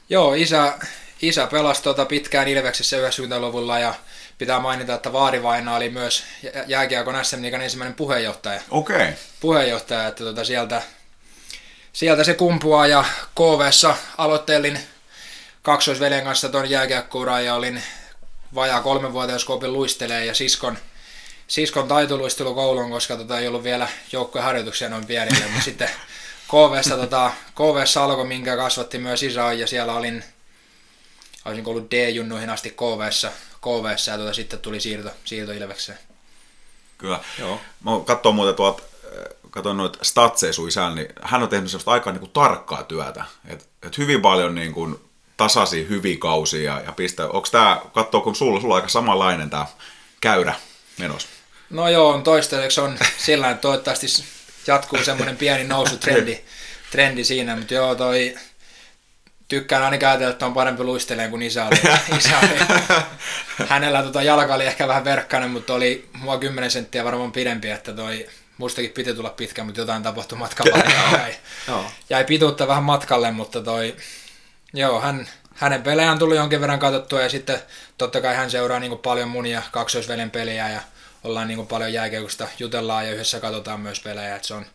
Joo, 0.09 0.35
isä, 0.35 0.78
isä 1.22 1.47
pelasi 1.47 1.82
tuota 1.82 2.05
pitkään 2.05 2.49
Ilveksessä 2.49 2.97
90-luvulla 2.97 3.78
ja 3.78 3.95
pitää 4.39 4.61
mainita, 4.61 4.95
että 4.95 5.12
Vaarivaina 5.12 5.76
oli 5.76 5.91
myös 5.91 6.24
jääkiekon 6.66 7.24
SM 7.24 7.43
Liigan 7.43 7.62
ensimmäinen 7.62 7.97
puheenjohtaja. 7.97 8.61
Okei. 8.70 8.97
Okay. 8.97 9.12
Puheenjohtaja, 9.41 10.09
että 10.09 10.24
tuota 10.24 10.45
sieltä, 10.45 10.82
sieltä 11.93 12.24
se 12.24 12.35
kumpuaa 12.35 12.87
ja 12.87 13.05
KVssa 13.35 13.97
aloittelin 14.18 14.78
kaksoisveljen 15.62 16.24
kanssa 16.24 16.49
tuon 16.49 16.70
jääkiekkouraan 16.70 17.45
ja 17.45 17.55
olin 17.55 17.82
vajaa 18.55 18.82
kolmenvuotias 18.82 19.44
Kopin 19.44 19.72
luistelee 19.72 20.24
ja 20.24 20.34
siskon, 20.34 20.78
siskon 21.46 21.88
taitoluistelu 21.88 22.55
kouluun, 22.55 22.90
koska 22.90 23.16
tota 23.16 23.38
ei 23.38 23.48
ollut 23.48 23.64
vielä 23.64 23.88
joukkojen 24.12 24.44
harjoituksia 24.44 24.88
noin 24.88 25.07
pienille, 25.07 25.46
mutta 25.46 25.64
sitten 25.64 25.90
KVssa, 26.50 26.96
tota, 26.96 27.30
KVssa 27.55 28.05
alkoi, 28.05 28.26
minkä 28.26 28.57
kasvatti 28.57 28.98
myös 28.98 29.22
isä 29.22 29.52
ja 29.52 29.66
siellä 29.66 29.92
olin, 29.92 30.24
olisin 31.44 31.68
ollut 31.68 31.90
D-junnuihin 31.90 32.50
asti 32.50 32.70
KVssa, 32.70 33.32
KVssa 33.61 34.11
ja 34.11 34.18
tota, 34.18 34.32
sitten 34.32 34.59
tuli 34.59 34.80
siirto, 34.80 35.11
siirto 35.24 35.52
Ilvekseen. 35.52 35.98
Kyllä. 36.98 37.20
Joo. 37.38 37.61
Mä 37.84 37.90
katson 38.05 38.34
muuten 38.34 38.55
tuolta, 38.55 38.82
äh, 38.82 39.50
katson 39.50 39.76
noita 39.76 39.98
statseja 40.02 40.52
sun 40.52 40.68
isän, 40.68 40.94
niin 40.94 41.09
hän 41.22 41.42
on 41.42 41.48
tehnyt 41.48 41.70
sellaista 41.70 41.90
aika 41.90 42.12
niin 42.12 42.20
kuin 42.20 42.30
tarkkaa 42.30 42.82
työtä. 42.82 43.24
Et, 43.44 43.68
et 43.82 43.98
hyvin 43.98 44.22
paljon 44.22 44.55
niin 44.55 44.72
kuin 44.72 45.00
tasaisia 45.37 45.87
hyviä 45.87 46.16
kausia 46.18 46.80
ja 46.80 46.93
pistä. 46.93 47.24
Onko 47.24 47.49
tämä, 47.51 47.80
katsoo 47.93 48.20
kun 48.20 48.35
sulla, 48.35 48.61
sulla 48.61 48.74
on 48.74 48.78
aika 48.78 48.89
samanlainen 48.89 49.51
tämä 49.51 49.66
käyrä 50.20 50.55
menossa? 50.99 51.28
No 51.70 51.89
joo, 51.89 52.09
on 52.11 52.22
toistaiseksi 52.22 52.80
on 52.80 52.99
sillä 53.18 53.55
toivottavasti 53.55 54.07
jatkuu 54.66 55.05
semmoinen 55.05 55.37
pieni 55.37 55.64
nousutrendi 55.64 56.41
trendi 56.91 57.24
siinä, 57.24 57.57
mutta 57.57 57.74
joo 57.74 57.95
toi 57.95 58.35
tykkään 59.49 59.82
aina 59.82 60.09
ajatella, 60.09 60.30
että 60.30 60.47
on 60.47 60.55
parempi 60.55 60.85
luisteleen 60.85 61.30
kuin 61.30 61.43
isä 61.43 61.66
oli. 61.66 61.76
isä 62.18 62.39
oli. 62.39 62.59
Hänellä 63.68 64.03
tota 64.03 64.22
jalka 64.22 64.55
oli 64.55 64.66
ehkä 64.66 64.89
vähän 64.89 65.05
verkkainen, 65.05 65.51
mutta 65.51 65.74
oli 65.74 66.09
mua 66.12 66.39
10 66.39 66.70
senttiä 66.70 67.05
varmaan 67.05 67.32
pidempi, 67.32 67.70
että 67.70 67.93
toi 67.93 68.28
mustakin 68.59 68.91
piti 68.91 69.14
tulla 69.14 69.30
pitkä, 69.30 69.64
mutta 69.64 69.80
jotain 69.80 70.03
tapahtui 70.03 70.39
matkalla. 70.39 70.78
jäi, 71.18 71.35
jäi 72.11 72.24
pituutta 72.24 72.68
vähän 72.68 72.85
matkalle, 72.85 73.30
mutta 73.30 73.61
toi 73.61 73.97
Joo, 74.75 75.01
hän, 75.01 75.29
hänen 75.55 75.83
pelejään 75.83 76.18
tuli 76.18 76.37
jonkin 76.37 76.61
verran 76.61 76.79
katsottua 76.79 77.20
ja 77.20 77.29
sitten 77.29 77.59
totta 77.99 78.20
kai 78.20 78.35
hän 78.35 78.51
seuraa 78.51 78.81
niin 78.81 78.99
paljon 78.99 79.29
mun 79.29 79.47
ja 79.47 79.62
kaksoisvelen 79.72 80.31
peliä 80.31 80.68
ja 80.68 80.81
ollaan 81.25 81.49
niin 81.49 81.66
paljon 81.66 81.93
jääkeusta 81.93 82.49
jutellaan 82.59 83.07
ja 83.07 83.12
yhdessä 83.12 83.41
katsotaan 83.41 83.81
myös 83.81 84.01
pelejä. 84.01 84.39
Se, 84.43 84.55
on, 84.55 84.66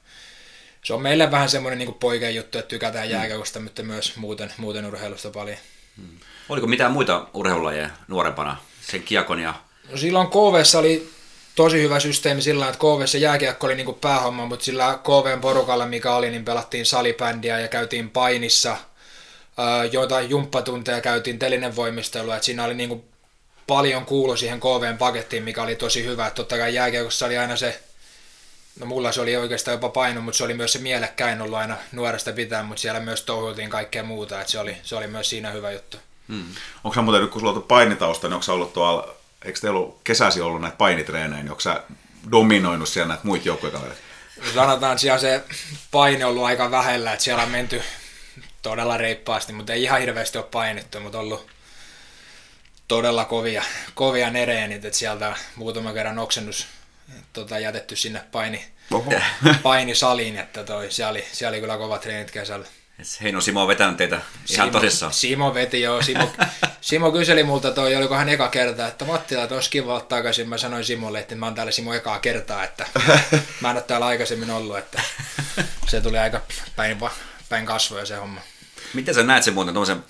se 0.83 0.93
on 0.93 1.01
meille 1.01 1.31
vähän 1.31 1.49
semmoinen 1.49 1.79
niin 1.79 1.93
poikien 1.93 2.35
juttu, 2.35 2.57
että 2.57 2.69
tykätään 2.69 3.07
mm. 3.07 3.11
jääkeusta, 3.11 3.59
mutta 3.59 3.83
myös 3.83 4.15
muuten, 4.17 4.53
muuten 4.57 4.85
urheilusta 4.85 5.29
paljon. 5.29 5.57
Hmm. 5.97 6.19
Oliko 6.49 6.67
mitään 6.67 6.91
muita 6.91 7.27
urheilulajeja 7.33 7.89
nuorempana, 8.07 8.57
sen 8.81 9.03
kiekon 9.03 9.39
ja... 9.39 9.53
No 9.91 9.97
silloin 9.97 10.27
KV 10.27 10.77
oli 10.77 11.09
tosi 11.55 11.81
hyvä 11.81 11.99
systeemi 11.99 12.41
sillä 12.41 12.67
että 12.67 12.79
KV 12.79 13.19
jääkiekko 13.19 13.67
oli 13.67 13.75
niin 13.75 13.95
päähomma, 14.01 14.45
mutta 14.45 14.65
sillä 14.65 14.99
KVn 15.03 15.41
porukalla, 15.41 15.85
mikä 15.85 16.15
oli, 16.15 16.29
niin 16.29 16.45
pelattiin 16.45 16.85
salibändiä 16.85 17.59
ja 17.59 17.67
käytiin 17.67 18.09
painissa– 18.09 18.77
joitain 19.91 20.29
jumppatunteja 20.29 21.01
käytiin 21.01 21.39
telinen 21.39 21.75
voimistelua, 21.75 22.35
että 22.35 22.45
siinä 22.45 22.63
oli 22.63 22.73
niin 22.73 22.89
kuin 22.89 23.03
paljon 23.67 24.05
kuulu 24.05 24.35
siihen 24.35 24.59
KVn 24.59 24.97
pakettiin, 24.97 25.43
mikä 25.43 25.63
oli 25.63 25.75
tosi 25.75 26.05
hyvä. 26.05 26.27
Että 26.27 26.35
totta 26.35 26.57
kai 26.57 26.73
jääkiekossa 26.73 27.25
oli 27.25 27.37
aina 27.37 27.55
se, 27.55 27.79
no 28.79 28.85
mulla 28.85 29.11
se 29.11 29.21
oli 29.21 29.37
oikeastaan 29.37 29.75
jopa 29.75 29.89
paino, 29.89 30.21
mutta 30.21 30.37
se 30.37 30.43
oli 30.43 30.53
myös 30.53 30.73
se 30.73 30.79
mielekkäin 30.79 31.41
ollut 31.41 31.57
aina 31.57 31.77
nuoresta 31.91 32.31
pitää, 32.31 32.63
mutta 32.63 32.81
siellä 32.81 32.99
myös 32.99 33.21
touhultiin 33.21 33.69
kaikkea 33.69 34.03
muuta, 34.03 34.41
että 34.41 34.51
se 34.51 34.59
oli, 34.59 34.77
se 34.83 34.95
oli 34.95 35.07
myös 35.07 35.29
siinä 35.29 35.51
hyvä 35.51 35.71
juttu. 35.71 35.97
Hmm. 36.27 36.45
Onko 36.83 36.95
sä 36.95 37.01
muuten, 37.01 37.29
kun 37.29 37.41
sulla 37.41 37.53
on 37.53 37.63
painitausta, 37.63 38.27
niin 38.27 38.33
onko 38.33 38.43
sä 38.43 38.53
ollut 38.53 38.73
tuolla, 38.73 39.15
eikö 39.45 39.59
teillä 39.59 39.79
ollut 39.79 39.99
kesäsi 40.03 40.41
ollut 40.41 40.61
näitä 40.61 40.77
painitreenejä, 40.77 41.43
niin 41.43 41.51
onko 41.51 41.61
sä 41.61 41.83
dominoinut 42.31 42.89
siellä 42.89 43.07
näitä 43.07 43.23
muita 43.23 43.47
joukkoja 43.47 43.79
Sanotaan, 44.53 44.99
siellä 44.99 45.19
se 45.19 45.43
paine 45.91 46.25
on 46.25 46.31
ollut 46.31 46.43
aika 46.43 46.71
vähellä, 46.71 47.13
että 47.13 47.23
siellä 47.23 47.43
on 47.43 47.49
menty 47.49 47.81
todella 48.61 48.97
reippaasti, 48.97 49.53
mutta 49.53 49.73
ei 49.73 49.83
ihan 49.83 49.99
hirveästi 49.99 50.37
ole 50.37 50.45
painettu, 50.51 50.99
mutta 50.99 51.19
ollut 51.19 51.47
todella 52.87 53.25
kovia, 53.25 53.63
kovia 53.95 54.29
nereenit, 54.29 54.85
että 54.85 54.99
sieltä 54.99 55.35
muutama 55.55 55.93
kerran 55.93 56.19
oksennus 56.19 56.67
tota, 57.33 57.59
jätetty 57.59 57.95
sinne 57.95 58.21
paini, 58.31 58.65
painisaliin, 59.63 60.37
että 60.37 60.63
toi, 60.63 60.91
siellä, 60.91 61.11
oli, 61.11 61.25
siellä 61.31 61.55
oli 61.55 61.61
kyllä 61.61 61.77
kovat 61.77 62.01
treenit 62.01 62.31
kesällä. 62.31 62.65
Heino 63.21 63.41
Simo 63.41 63.61
on 63.61 63.67
vetänyt 63.67 63.97
teitä 63.97 64.15
ihan 64.15 64.67
Simo, 64.67 64.71
tosissaan. 64.71 65.13
Simo 65.13 65.53
veti 65.53 65.81
joo. 65.81 66.01
Simo, 66.01 66.31
Simo 66.81 67.11
kyseli 67.11 67.43
multa 67.43 67.71
toi, 67.71 67.95
oliko 67.95 68.15
hän 68.15 68.29
eka 68.29 68.47
kerta, 68.47 68.87
että 68.87 69.05
Mattila, 69.05 69.43
että 69.43 69.55
olisi 69.55 69.69
kiva 69.69 69.95
ottaa 69.95 70.17
takaisin. 70.17 70.49
Mä 70.49 70.57
sanoin 70.57 70.85
Simolle, 70.85 71.19
että 71.19 71.35
mä 71.35 71.45
oon 71.45 71.55
täällä 71.55 71.71
Simo 71.71 71.93
ekaa 71.93 72.19
kertaa, 72.19 72.63
että 72.63 72.85
mä 73.61 73.69
en 73.69 73.75
ole 73.75 73.83
täällä 73.83 74.05
aikaisemmin 74.05 74.51
ollut, 74.51 74.77
että 74.77 75.01
se 75.87 76.01
tuli 76.01 76.17
aika 76.17 76.41
päin, 76.75 76.97
päin 77.49 77.65
kasvoja 77.65 78.05
se 78.05 78.15
homma. 78.15 78.41
Miten 78.93 79.15
sä 79.15 79.23
näet 79.23 79.43
sen 79.43 79.53
muuten 79.53 79.73
tuommoisen 79.73 80.03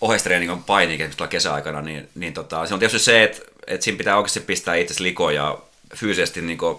oheistreeningon 0.00 0.64
painikin 0.64 1.10
tuolla 1.16 1.30
kesäaikana, 1.30 1.82
niin, 1.82 2.08
niin 2.14 2.34
tota, 2.34 2.66
se 2.66 2.74
on 2.74 2.80
tietysti 2.80 3.04
se, 3.04 3.22
että, 3.22 3.40
että 3.66 3.84
siinä 3.84 3.98
pitää 3.98 4.16
oikeasti 4.16 4.40
pistää 4.40 4.74
itse 4.74 5.02
likoon 5.02 5.34
ja 5.34 5.58
fyysisesti 5.94 6.40
niin 6.42 6.58
kuin, 6.58 6.78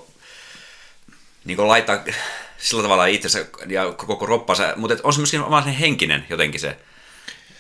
niin 1.46 1.56
kuin 1.58 1.68
laittaa 1.68 2.04
sillä 2.58 2.84
tavalla 2.84 3.06
itsensä 3.06 3.46
ja 3.68 3.92
koko 3.92 4.26
roppansa, 4.26 4.74
mutta 4.76 4.96
on 5.04 5.14
se 5.14 5.20
myöskin 5.20 5.50
vaan 5.50 5.68
henkinen 5.68 6.26
jotenkin 6.30 6.60
se, 6.60 6.78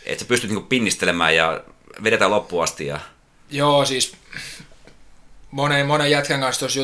että 0.05 0.23
sä 0.23 0.27
pystyt 0.27 0.49
niinku 0.49 0.67
pinnistelemään 0.67 1.35
ja 1.35 1.63
vedetään 2.03 2.31
loppuun 2.31 2.63
asti. 2.63 2.85
Ja... 2.85 2.99
Joo, 3.51 3.85
siis 3.85 4.15
monen, 5.51 5.85
monen 5.85 6.11
jätkän 6.11 6.39
kanssa 6.39 6.59
tuossa 6.59 6.79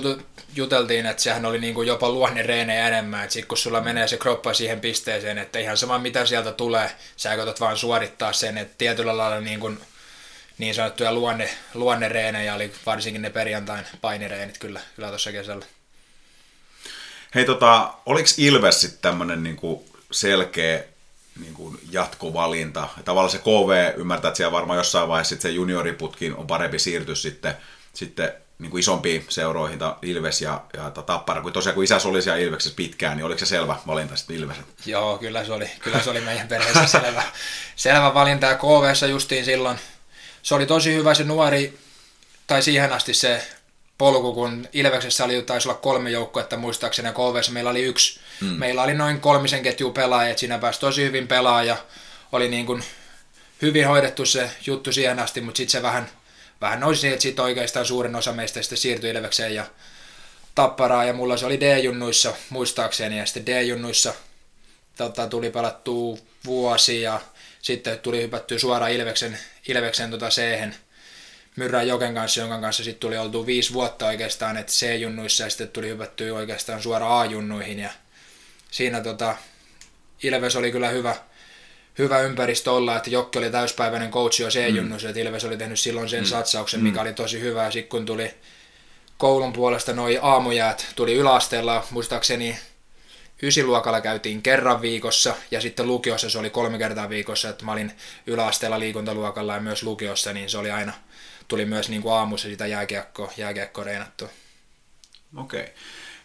juteltiin, 0.56 1.06
että 1.06 1.24
sehän 1.24 1.45
oli 1.45 1.60
niinku 1.60 1.82
jopa 1.82 2.10
luonnireenejä 2.10 2.88
enemmän, 2.88 3.24
että 3.24 3.34
sit 3.34 3.45
kun 3.45 3.58
sulla 3.58 3.82
menee 3.82 4.08
se 4.08 4.18
kroppa 4.18 4.54
siihen 4.54 4.80
pisteeseen, 4.80 5.38
että 5.38 5.60
ihan 5.60 5.78
sama 5.78 6.00
mitä 6.00 6.26
sieltä 6.26 6.52
tulee, 6.52 6.91
sä 7.16 7.36
koetat 7.36 7.60
vaan 7.60 7.78
suorittaa 7.78 8.34
sen, 8.34 8.58
että 8.58 8.76
tietyllä 8.78 9.18
lailla 9.18 9.39
niin, 9.39 9.60
kuin, 9.60 9.80
niin 10.58 10.76
sanottuja 10.76 11.14
luonne, 11.14 11.50
luonnereenejä 11.74 12.56
oli 12.56 12.72
varsinkin 12.86 13.22
ne 13.22 13.30
perjantain 13.30 13.86
painireenit 14.02 14.58
kyllä, 14.58 14.82
kyllä 14.95 15.10
tuossa 15.10 15.32
kesällä. 15.32 15.66
Hei 17.36 17.45
tota, 17.45 17.93
oliko 18.06 18.30
Ilves 18.38 18.82
sitten 18.82 19.02
tämmöinen 19.02 19.43
niinku 19.43 19.86
selkeä 20.12 20.84
niinku 21.39 21.78
jatkovalinta? 21.91 22.89
Tavallaan 23.06 23.32
se 23.32 23.38
KV 23.38 24.00
ymmärtää, 24.00 24.30
että 24.30 24.38
siellä 24.38 24.52
varmaan 24.52 24.78
jossain 24.78 25.08
vaiheessa 25.08 25.30
sit 25.30 25.41
se 25.41 25.50
junioriputkin 25.50 26.36
on 26.36 26.47
parempi 26.47 26.80
siirtyä 26.80 27.16
sitten, 27.16 27.54
sitten 27.93 28.34
niin 28.60 28.72
kuin 28.72 28.80
isompiin 28.80 29.26
seuroihin, 29.30 29.80
Ilves 30.01 30.41
ja, 30.41 30.62
ja 30.78 30.91
Tappara, 30.91 31.41
kun 31.41 31.53
tosiaan 31.53 31.76
kun 31.76 31.84
isäs 31.84 32.05
oli 32.05 32.22
siellä 32.22 32.39
Ilveksessä 32.39 32.76
pitkään, 32.76 33.18
niin 33.18 33.26
oliko 33.26 33.39
se 33.39 33.45
selvä 33.45 33.76
valinta 33.88 34.16
sitten 34.16 34.36
Ilves? 34.36 34.57
Joo, 34.86 35.18
kyllä 35.18 35.45
se 35.45 35.53
oli, 35.53 35.70
kyllä 35.80 35.99
se 35.99 36.10
oli 36.10 36.22
meidän 36.22 36.47
perheessä 36.47 36.88
selvä, 37.01 37.24
selvä 37.76 38.14
valinta 38.14 38.45
ja 38.45 38.55
KVssa 38.55 39.07
justiin 39.07 39.45
silloin. 39.45 39.80
Se 40.41 40.55
oli 40.55 40.66
tosi 40.66 40.93
hyvä 40.93 41.14
se 41.14 41.24
nuori, 41.24 41.80
tai 42.47 42.62
siihen 42.62 42.93
asti 42.93 43.14
se 43.14 43.47
polku, 43.97 44.34
kun 44.34 44.68
Ilveksessä 44.74 45.26
oli, 45.26 45.41
taisi 45.41 45.70
olla 45.70 45.80
kolme 45.80 46.10
joukkuetta 46.10 46.57
muistaakseni, 46.57 47.07
ja 47.07 47.14
KVssa 47.14 47.51
meillä 47.51 47.70
oli 47.70 47.84
yksi. 47.84 48.20
Hmm. 48.41 48.49
Meillä 48.49 48.84
oli 48.84 48.93
noin 48.93 49.22
kolmisen 49.22 49.64
ketju 49.64 49.91
pelaajia, 49.91 50.30
että 50.30 50.39
siinä 50.39 50.60
pääsi 50.60 50.80
tosi 50.80 51.03
hyvin 51.03 51.28
pelaaja. 51.28 51.78
Oli 52.32 52.47
niin 52.47 52.66
kuin 52.66 52.84
hyvin 53.62 53.88
hoidettu 53.88 54.26
se 54.26 54.51
juttu 54.66 54.91
siihen 54.91 55.20
asti, 55.20 55.41
mutta 55.41 55.57
sitten 55.57 55.72
se 55.72 55.82
vähän 55.82 56.10
vähän 56.62 56.80
nousi 56.80 57.07
että 57.07 57.22
sitten 57.22 57.45
oikeastaan 57.45 57.86
suurin 57.86 58.16
osa 58.16 58.34
meistä 58.34 58.62
sitten 58.62 58.78
siirtyi 58.78 59.10
Ilvekseen 59.10 59.55
ja 59.55 59.66
Tapparaan. 60.55 61.07
Ja 61.07 61.14
mulla 61.14 61.38
se 61.38 61.45
oli 61.45 61.60
D-junnuissa 61.60 62.34
muistaakseni. 62.49 63.18
Ja 63.18 63.26
sitten 63.26 63.45
D-junnuissa 63.45 64.14
tota, 64.97 65.28
tuli 65.28 65.49
pelattua 65.49 66.18
vuosi 66.45 67.01
ja 67.01 67.22
sitten 67.62 67.99
tuli 67.99 68.22
hypättyä 68.22 68.60
suoraan 68.60 68.91
Ilveksen, 68.91 69.39
Ilveksen 69.68 70.12
tota 70.12 70.30
C-hen 70.30 70.76
Myrrän 71.55 71.88
Joken 71.88 72.14
kanssa, 72.14 72.39
jonka 72.39 72.60
kanssa 72.60 72.84
sitten 72.84 72.99
tuli 72.99 73.18
oltu 73.18 73.45
viisi 73.45 73.74
vuotta 73.74 74.05
oikeastaan, 74.05 74.57
että 74.57 74.72
C-junnuissa. 74.72 75.43
Ja 75.43 75.49
sitten 75.49 75.70
tuli 75.70 75.88
hypättyä 75.88 76.34
oikeastaan 76.34 76.82
suoraan 76.82 77.22
A-junnuihin. 77.22 77.80
Ja 77.80 77.89
siinä 78.72 79.01
tota, 79.01 79.36
Ilves 80.24 80.55
oli 80.55 80.72
kyllä 80.72 80.89
hyvä, 80.89 81.16
hyvä 82.00 82.20
ympäristö 82.20 82.72
olla, 82.72 82.97
että 82.97 83.10
Jokki 83.10 83.39
oli 83.39 83.52
täyspäiväinen 83.52 84.12
coach 84.12 84.41
jo 84.41 84.47
C-junnussa, 84.47 85.08
mm. 85.08 85.10
että 85.10 85.22
Ilves 85.22 85.45
oli 85.45 85.58
tehnyt 85.58 85.80
silloin 85.80 86.10
sen 86.10 86.24
mm. 86.24 86.26
satsauksen, 86.26 86.84
mikä 86.84 87.00
mm. 87.00 87.02
oli 87.02 87.14
tosi 87.14 87.41
hyvä. 87.41 87.64
Ja 87.64 87.72
sitten 87.72 87.89
kun 87.89 88.06
tuli 88.06 88.34
koulun 89.18 89.54
puolesta 89.54 89.93
noi 89.93 90.20
aamujäät, 90.22 90.88
tuli 90.95 91.14
yläasteella, 91.14 91.88
muistaakseni 91.91 92.58
ysiluokalla 93.41 94.02
käytiin 94.02 94.41
kerran 94.41 94.82
viikossa 94.82 95.36
ja 95.52 95.62
sitten 95.62 95.88
lukiossa 95.88 96.30
se 96.30 96.39
oli 96.39 96.50
kolme 96.50 96.78
kertaa 96.78 97.10
viikossa, 97.10 97.50
että 97.50 97.66
mä 97.66 97.72
olin 97.72 97.91
yläasteella 98.28 98.80
liikuntaluokalla 98.80 99.54
ja 99.54 99.62
myös 99.62 99.84
lukiossa, 99.84 100.34
niin 100.34 100.50
se 100.50 100.58
oli 100.58 100.72
aina, 100.72 100.93
tuli 101.47 101.66
myös 101.66 101.89
niin 101.89 102.02
kuin 102.02 102.14
aamussa 102.14 102.47
sitä 102.47 102.68
jääkiekkoa, 102.68 103.34
jääkiekko 103.38 103.84
reenattua. 103.84 104.30
Okei, 105.38 105.62
okay. 105.62 105.74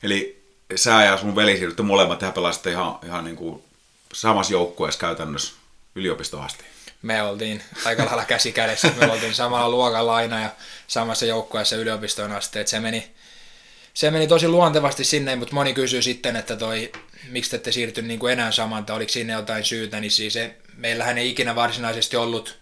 eli 0.03 0.45
sä 0.77 1.05
ja 1.05 1.16
sun 1.16 1.37
veli 1.37 1.57
siirrytte 1.57 1.83
molemmat, 1.83 2.18
tehdä 2.18 2.33
pelasitte 2.33 2.70
ihan, 2.70 2.99
ihan 3.05 3.25
niin 3.25 3.37
kuin 3.37 3.62
samassa 4.12 4.53
joukkueessa 4.53 5.01
käytännössä 5.01 5.64
yliopistoon 5.95 6.45
asti? 6.45 6.65
Me 7.03 7.23
oltiin 7.23 7.63
aika 7.85 8.05
lailla 8.05 8.25
käsi 8.25 8.53
kädessä, 8.53 8.91
me 8.97 9.13
oltiin 9.13 9.35
samalla 9.35 9.69
luokalla 9.69 10.15
aina 10.15 10.41
ja 10.41 10.51
samassa 10.87 11.27
joukkueessa 11.27 11.77
yliopistoon 11.77 12.33
asti, 12.33 12.59
että 12.59 12.71
se 12.71 12.81
meni, 12.81 13.11
se 13.95 14.11
meni 14.11 14.27
tosi 14.27 14.49
luontevasti 14.49 15.05
sinne, 15.05 15.37
mutta 15.37 15.55
moni 15.55 15.75
kysyy 15.75 16.03
sitten, 16.03 16.37
että 16.37 16.57
toi, 16.57 16.93
miksi 17.29 17.51
te 17.51 17.57
ette 17.57 17.73
siirty 17.73 18.03
niin 18.03 18.21
kuin 18.21 18.33
enää 18.33 18.53
samanta, 18.53 18.95
oliko 18.95 19.13
sinne 19.13 19.33
jotain 19.33 19.65
syytä, 19.65 20.01
niin 20.01 20.11
siis 20.11 20.33
se, 20.33 20.57
meillähän 20.77 21.19
ei 21.19 21.31
ikinä 21.31 21.55
varsinaisesti 21.55 22.17
ollut 22.17 22.59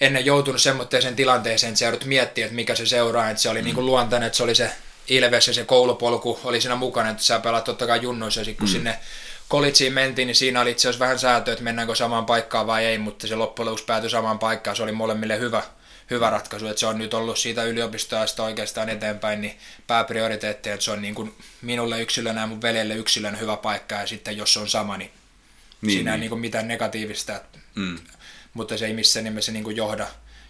ennen 0.00 0.26
joutunut 0.26 0.62
semmoiseen 0.62 1.16
tilanteeseen, 1.16 1.68
että 1.68 1.78
se 1.78 1.84
joudut 1.84 2.04
miettiä, 2.04 2.44
että 2.44 2.56
mikä 2.56 2.74
se 2.74 2.86
seuraa, 2.86 3.30
että 3.30 3.42
se 3.42 3.48
oli 3.48 3.60
mm. 3.60 3.64
niin 3.64 3.74
kuin 3.74 3.86
luontainen, 3.86 4.26
että 4.26 4.36
se 4.36 4.42
oli 4.42 4.54
se 4.54 4.70
Ilves 5.08 5.48
ja 5.48 5.54
se 5.54 5.64
koulupolku 5.64 6.40
oli 6.44 6.60
siinä 6.60 6.76
mukana, 6.76 7.10
että 7.10 7.22
sä 7.22 7.40
pelaat 7.40 7.64
totta 7.64 7.86
kai 7.86 8.02
junnoissa, 8.02 8.40
ja 8.40 8.44
sit 8.44 8.58
kun 8.58 8.68
mm. 8.68 8.72
sinne 8.72 8.98
Kolitsiin 9.48 9.92
mentiin, 9.92 10.26
niin 10.26 10.36
siinä 10.36 10.60
oli 10.60 10.70
itse 10.70 10.88
asiassa 10.88 11.04
vähän 11.04 11.18
säätö, 11.18 11.52
että 11.52 11.64
mennäänkö 11.64 11.94
samaan 11.94 12.26
paikkaan 12.26 12.66
vai 12.66 12.84
ei, 12.84 12.98
mutta 12.98 13.26
se 13.26 13.36
loppujen 13.36 13.66
lopuksi 13.66 13.84
päätyi 13.84 14.10
samaan 14.10 14.38
paikkaan. 14.38 14.76
Se 14.76 14.82
oli 14.82 14.92
molemmille 14.92 15.38
hyvä, 15.38 15.62
hyvä 16.10 16.30
ratkaisu, 16.30 16.66
että 16.66 16.80
se 16.80 16.86
on 16.86 16.98
nyt 16.98 17.14
ollut 17.14 17.38
siitä 17.38 17.64
yliopistosta 17.64 18.42
oikeastaan 18.42 18.88
eteenpäin, 18.88 19.40
niin 19.40 19.58
pääprioriteetti, 19.86 20.70
että 20.70 20.84
se 20.84 20.90
on 20.90 21.02
niin 21.02 21.14
kuin 21.14 21.34
minulle 21.62 22.00
yksilönä 22.00 22.40
ja 22.40 22.46
mun 22.46 22.62
veljelle 22.62 22.94
yksilön 22.94 23.40
hyvä 23.40 23.56
paikka, 23.56 23.94
ja 23.94 24.06
sitten 24.06 24.36
jos 24.36 24.52
se 24.52 24.60
on 24.60 24.68
sama, 24.68 24.96
niin, 24.96 25.10
niin 25.80 25.92
siinä 25.92 26.10
niin. 26.10 26.14
ei 26.14 26.20
niin 26.20 26.30
kuin 26.30 26.40
mitään 26.40 26.68
negatiivista, 26.68 27.40
mm. 27.74 27.98
mutta 28.54 28.78
se 28.78 28.86
ei 28.86 28.92
missään 28.92 29.24
nimessä 29.24 29.52
niin 29.52 29.64
kuin 29.64 29.76
johda, 29.76 30.06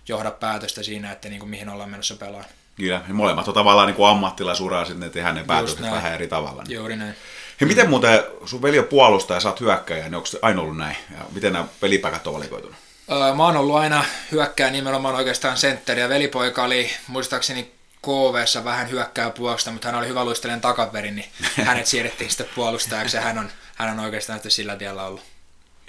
johda 0.09 0.31
päätöstä 0.31 0.83
siinä, 0.83 1.13
että 1.13 1.29
niin 1.29 1.41
kuin 1.41 1.51
mihin 1.51 1.69
ollaan 1.69 1.91
menossa 1.91 2.15
pelaamaan. 2.15 2.55
Kyllä, 2.77 3.03
ja 3.09 3.15
molemmat 3.15 3.49
on 3.49 3.55
tavallaan 3.55 3.89
niin 3.89 4.07
ammattilaisuraa, 4.09 4.85
sitten 4.85 5.01
ne 5.01 5.11
tehdään 5.11 5.35
ne 5.35 5.45
päätökset 5.45 5.81
vähän 5.81 6.15
eri 6.15 6.29
tavalla. 6.29 6.63
Niin. 6.63 6.75
Juuri 6.75 6.97
näin. 6.97 7.15
Hei, 7.61 7.69
miten 7.69 7.91
muuten 7.91 8.25
sun 8.45 8.63
veli 8.63 8.79
on 8.79 8.85
puolustaja 8.85 9.37
ja 9.37 9.41
sä 9.41 9.49
oot 9.49 9.61
hyökkäjä, 9.61 10.05
niin 10.05 10.15
onko 10.15 10.27
se 10.27 10.39
aina 10.43 10.61
ollut 10.61 10.77
näin? 10.77 10.97
Ja 11.11 11.25
miten 11.33 11.53
nämä 11.53 11.65
pelipaikat 11.81 12.27
on 12.27 12.35
valikoitunut? 12.35 12.77
Öö, 13.11 13.35
mä 13.35 13.45
oon 13.45 13.57
ollut 13.57 13.77
aina 13.77 14.05
hyökkää 14.33 14.71
nimenomaan 14.71 15.15
oikeastaan 15.15 15.57
sentteri 15.57 16.01
ja 16.01 16.09
velipoika 16.09 16.65
oli 16.65 16.91
muistaakseni 17.09 17.73
KV 18.03 18.65
vähän 18.65 18.91
hyökkää 18.91 19.31
puolusta, 19.31 19.71
mutta 19.71 19.89
hän 19.89 19.99
oli 19.99 20.09
hyvä 20.09 20.25
luistelijan 20.25 20.61
takaperin, 20.61 21.17
niin 21.17 21.29
hänet 21.65 21.87
siirrettiin 21.87 22.31
sitten 22.31 22.49
puolustajaksi 22.55 23.17
ja 23.17 23.21
hän 23.21 23.39
on, 23.39 23.51
hän 23.75 23.91
on 23.91 24.05
oikeastaan 24.05 24.41
sillä 24.49 24.77
tiellä 24.77 25.05
ollut. 25.05 25.23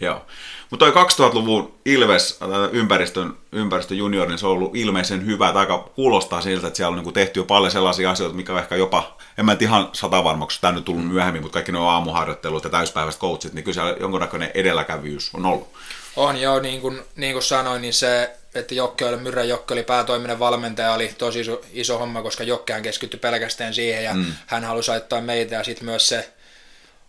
Joo. 0.02 0.26
Mutta 0.70 0.92
toi 0.92 1.04
2000-luvun 1.06 1.74
Ilves 1.86 2.40
äh, 2.42 2.50
ympäristön, 2.72 3.38
ympäristön 3.52 3.98
junior, 3.98 4.28
niin 4.28 4.38
se 4.38 4.46
on 4.46 4.52
ollut 4.52 4.76
ilmeisen 4.76 5.26
hyvä. 5.26 5.54
Tai 5.54 5.60
aika 5.60 5.78
kuulostaa 5.96 6.42
siltä, 6.42 6.68
että 6.68 6.78
siellä 6.78 6.90
on 6.90 6.96
niinku 6.96 7.12
tehty 7.12 7.40
jo 7.40 7.44
paljon 7.44 7.72
sellaisia 7.72 8.12
asioita, 8.12 8.36
mikä 8.36 8.54
on 8.54 8.60
ehkä 8.60 8.76
jopa, 8.76 9.18
en 9.38 9.46
mä 9.46 9.58
ihan 9.60 9.90
sata 9.94 10.24
varmaksi, 10.24 10.62
tämä 10.62 10.74
nyt 10.74 10.86
tullut 10.86 11.08
myöhemmin, 11.08 11.42
mutta 11.42 11.54
kaikki 11.54 11.72
nuo 11.72 11.90
aamuharjoittelut 11.90 12.64
ja 12.64 12.70
täyspäiväiset 12.70 13.22
coachit, 13.22 13.54
niin 13.54 13.64
kyllä 13.64 13.74
siellä 13.74 13.96
jonkunnäköinen 14.00 14.52
edelläkävyys 14.54 15.30
on 15.34 15.46
ollut. 15.46 15.68
On 16.16 16.42
joo, 16.42 16.60
niin 16.60 16.82
kuin, 16.82 17.02
niin 17.16 17.34
kuin 17.34 17.44
sanoin, 17.44 17.82
niin 17.82 17.94
se, 17.94 18.32
että 18.56 18.76
Jokke 18.76 19.06
oli, 19.06 19.18
Myrrän 19.18 19.50
Jokke 19.50 19.74
oli 19.74 19.84
päätoiminen 19.84 20.40
valmentaja, 20.40 20.94
oli 20.94 21.14
tosi 21.18 21.40
iso, 21.40 21.62
iso 21.74 21.98
homma, 21.98 22.22
koska 22.22 22.44
Jokkehan 22.44 22.82
keskittyi 22.82 23.20
pelkästään 23.20 23.74
siihen 23.74 24.04
ja 24.04 24.14
mm. 24.14 24.26
hän 24.48 24.64
halusi 24.64 24.92
auttaa 24.92 25.22
meitä 25.22 25.56
ja 25.56 25.64
sitten 25.64 25.86
myös 25.86 26.08
se 26.08 26.30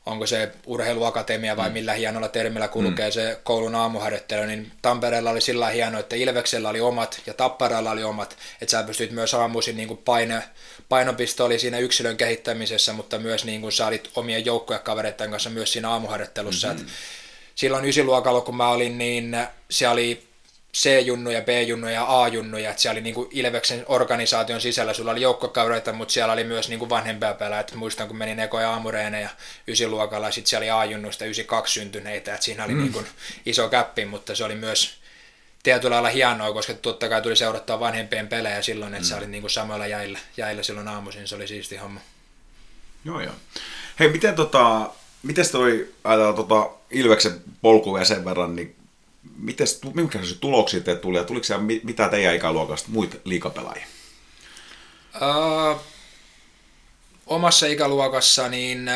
onko 0.09 0.27
se 0.27 0.53
urheiluakatemia 0.67 1.57
vai 1.57 1.69
mm. 1.69 1.73
millä 1.73 1.93
hienolla 1.93 2.29
termillä 2.29 2.69
kulkee 2.69 3.09
mm. 3.09 3.13
se 3.13 3.41
koulun 3.43 3.75
aamuharjoittelu, 3.75 4.47
niin 4.47 4.73
Tampereella 4.83 5.31
oli 5.31 5.41
sillä 5.41 5.69
hienoa, 5.69 6.01
että 6.01 6.17
Ilveksellä 6.17 6.69
oli 6.69 6.81
omat 6.81 7.21
ja 7.27 7.35
Tapparalla 7.35 7.91
oli 7.91 8.05
omat, 8.05 8.37
että 8.61 8.71
sä 8.71 8.83
pystyt 8.83 9.11
myös 9.11 9.35
aamuisin 9.35 9.77
niin 9.77 9.89
kuin 9.89 10.01
paine, 10.05 10.43
painopiste 10.89 11.43
oli 11.43 11.59
siinä 11.59 11.79
yksilön 11.79 12.17
kehittämisessä, 12.17 12.93
mutta 12.93 13.19
myös 13.19 13.45
niin 13.45 13.61
kuin 13.61 13.73
sä 13.73 13.87
olit 13.87 14.11
omien 14.15 14.45
joukkuekavereiden 14.45 15.31
kanssa 15.31 15.51
myös 15.51 15.73
siinä 15.73 15.91
aamuharjoittelussa. 15.91 16.69
Mm-hmm. 16.69 16.87
silloin 17.55 17.85
ysiluokalla, 17.85 18.41
kun 18.41 18.57
mä 18.57 18.69
olin, 18.69 18.99
niin 18.99 19.37
se 19.71 19.89
oli 19.89 20.28
C-junnuja, 20.75 21.43
B-junnuja 21.43 21.95
ja 21.95 22.23
A-junnuja, 22.23 22.71
että 22.71 22.83
siellä 22.83 22.97
oli 22.97 23.03
niinku 23.03 23.29
Ilveksen 23.31 23.85
organisaation 23.89 24.61
sisällä, 24.61 24.93
sulla 24.93 25.11
oli 25.11 25.21
joukkokaureita, 25.21 25.93
mutta 25.93 26.13
siellä 26.13 26.33
oli 26.33 26.45
myös 26.45 26.69
niinku 26.69 26.89
vanhempia 26.89 27.35
pelaajia, 27.35 27.77
muistan 27.77 28.09
kun 28.09 28.17
menin 28.17 28.41
ekoja 28.41 28.71
aamureeneja 28.71 29.29
ysiluokalla 29.69 30.27
ja 30.27 30.33
sitten 30.33 30.51
siellä 30.51 30.75
oli 30.75 30.89
A-junnuista 30.89 31.25
92 31.25 31.81
syntyneitä, 31.81 32.35
että 32.35 32.45
siinä 32.45 32.65
oli 32.65 32.73
mm. 32.73 32.83
niinku 32.83 33.03
iso 33.47 33.69
käppi, 33.69 34.05
mutta 34.05 34.35
se 34.35 34.45
oli 34.45 34.55
myös 34.55 34.99
tietyllä 35.63 35.95
lailla 35.95 36.09
hienoa, 36.09 36.53
koska 36.53 36.75
totta 36.75 37.09
kai 37.09 37.23
tuli 37.23 37.37
seurattaa 37.37 37.81
vanhempien 37.81 38.29
pelejä 38.29 38.63
silloin, 38.63 38.95
että 38.95 39.07
mm. 39.07 39.09
se 39.09 39.15
oli 39.15 39.27
niinku 39.27 39.49
samalla 39.49 39.87
jäillä, 39.87 40.19
jäillä 40.37 40.63
silloin 40.63 40.89
aamuisin, 40.89 41.29
se 41.29 41.35
oli 41.35 41.49
siisti 41.49 41.77
homma. 41.77 42.01
Joo 43.05 43.21
joo. 43.21 43.35
Hei, 44.01 44.09
miten 44.09 44.35
tota, 44.35 44.91
miten 45.23 45.51
toi, 45.53 45.89
ajatellaan 46.05 46.35
tota 46.35 46.71
Ilveksen 46.91 47.41
polkuja 47.63 48.05
sen 48.05 48.25
verran, 48.25 48.57
niin 48.57 48.78
mites, 49.37 49.81
minkälaisia 49.95 50.37
tuloksia 50.41 50.81
te 50.81 50.97
tuli 50.97 51.19
ja 51.19 51.25
tuliko 51.25 51.45
siellä 51.45 51.65
mitä 51.83 52.09
teidän 52.09 52.35
ikäluokasta 52.35 52.89
muita 52.91 53.17
liikapelaajia? 53.25 53.87
Uh, 55.15 55.81
omassa 57.27 57.67
ikäluokassa 57.67 58.49
niin 58.49 58.91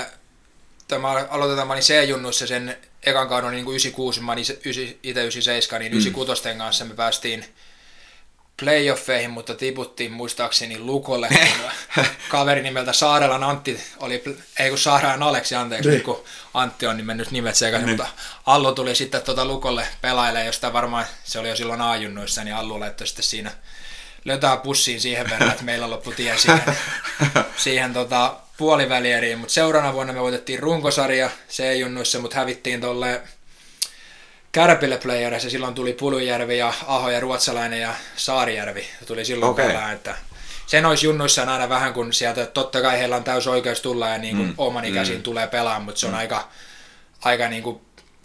tämä 0.88 1.08
aloitetaan, 1.30 1.68
mä 1.68 1.72
olin 1.72 1.84
C-junnussa 1.84 2.46
sen 2.46 2.76
ekan 3.02 3.28
kauden 3.28 3.50
niin 3.50 3.64
kuin 3.64 3.72
96, 3.72 4.20
mä 4.20 4.32
olin 4.32 4.42
itse 5.02 5.20
97, 5.20 5.80
niin 5.80 5.92
mm. 5.92 5.98
96 5.98 6.58
kanssa 6.58 6.84
me 6.84 6.94
päästiin 6.94 7.44
playoffeihin, 8.62 9.30
mutta 9.30 9.54
tiputtiin 9.54 10.12
muistaakseni 10.12 10.78
Lukolle, 10.78 11.28
kun 11.28 12.04
kaveri 12.28 12.62
nimeltä 12.62 12.92
Saarelan 12.92 13.44
Antti 13.44 13.80
oli, 13.98 14.24
ei 14.58 14.68
kun 14.68 14.78
Saarelan 14.78 15.22
Aleksi, 15.22 15.54
anteeksi, 15.54 15.90
niin. 15.90 16.02
kun 16.02 16.24
Antti 16.54 16.86
on 16.86 17.04
mennyt 17.04 17.30
nimet 17.30 17.54
sekaisin, 17.54 17.86
niin. 17.86 17.96
mutta 17.96 18.12
Allu 18.46 18.74
tuli 18.74 18.94
sitten 18.94 19.22
tuota 19.22 19.44
Lukolle 19.44 19.86
pelailemaan, 20.00 20.46
josta 20.46 20.72
varmaan 20.72 21.06
se 21.24 21.38
oli 21.38 21.48
jo 21.48 21.56
silloin 21.56 21.80
ajunnoissa, 21.80 22.44
niin 22.44 22.56
Allu 22.56 22.80
laittoi 22.80 23.06
sitten 23.06 23.24
siinä 23.24 23.50
lötää 24.24 24.56
pussiin 24.56 25.00
siihen 25.00 25.30
verran, 25.30 25.50
että 25.50 25.64
meillä 25.64 25.90
loppu 25.90 26.12
tie 26.12 26.38
siihen, 26.38 26.62
siihen 27.56 27.92
tota, 27.92 28.36
puolivälieriin, 28.56 29.38
mutta 29.38 29.54
seuraavana 29.54 29.94
vuonna 29.94 30.12
me 30.12 30.20
voitettiin 30.20 30.58
runkosarja, 30.58 31.30
se 31.48 31.68
ei 31.68 31.80
junnuissa, 31.80 32.18
mutta 32.18 32.36
hävittiin 32.36 32.80
tolle 32.80 33.20
Kärpille 34.52 34.98
playereissa, 34.98 35.50
silloin 35.50 35.74
tuli 35.74 35.92
Pulujärvi 35.92 36.58
ja 36.58 36.72
Aho 36.86 37.10
ja 37.10 37.20
Ruotsalainen 37.20 37.80
ja 37.80 37.94
Saarijärvi 38.16 38.86
tuli 39.06 39.24
silloin 39.24 39.50
okay. 39.50 39.66
pelaa, 39.66 39.92
että 39.92 40.16
sen 40.66 40.86
olisi 40.86 41.06
junnuissaan 41.06 41.48
aina 41.48 41.68
vähän, 41.68 41.92
kun 41.92 42.12
sieltä 42.12 42.46
totta 42.46 42.82
kai 42.82 42.98
heillä 42.98 43.16
on 43.16 43.24
täys 43.24 43.46
oikeus 43.46 43.80
tulla 43.80 44.08
ja 44.08 44.18
niin 44.18 44.36
kuin 44.36 44.48
mm. 44.48 44.54
oman 44.58 44.84
ikäisiin 44.84 45.18
mm. 45.18 45.22
tulee 45.22 45.46
pelaa, 45.46 45.80
mutta 45.80 46.00
se 46.00 46.06
on 46.06 46.12
mm. 46.12 46.18
aika, 46.18 46.48
aika 47.20 47.48
niin 47.48 47.62
kuin 47.62 47.80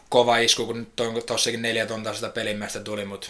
kova 0.09 0.37
isku, 0.37 0.65
kun 0.65 0.87
tuossakin 1.25 1.61
neljä 1.61 1.85
tonta 1.85 2.13
sitä 2.13 2.29
pelimmästä 2.29 2.79
tuli, 2.79 3.05
mutta 3.05 3.29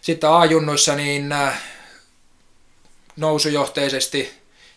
sitten 0.00 0.30
A-junnuissa 0.30 0.94
niin 0.94 1.32
äh, 1.32 1.62
nousujohteisesti 3.16 4.32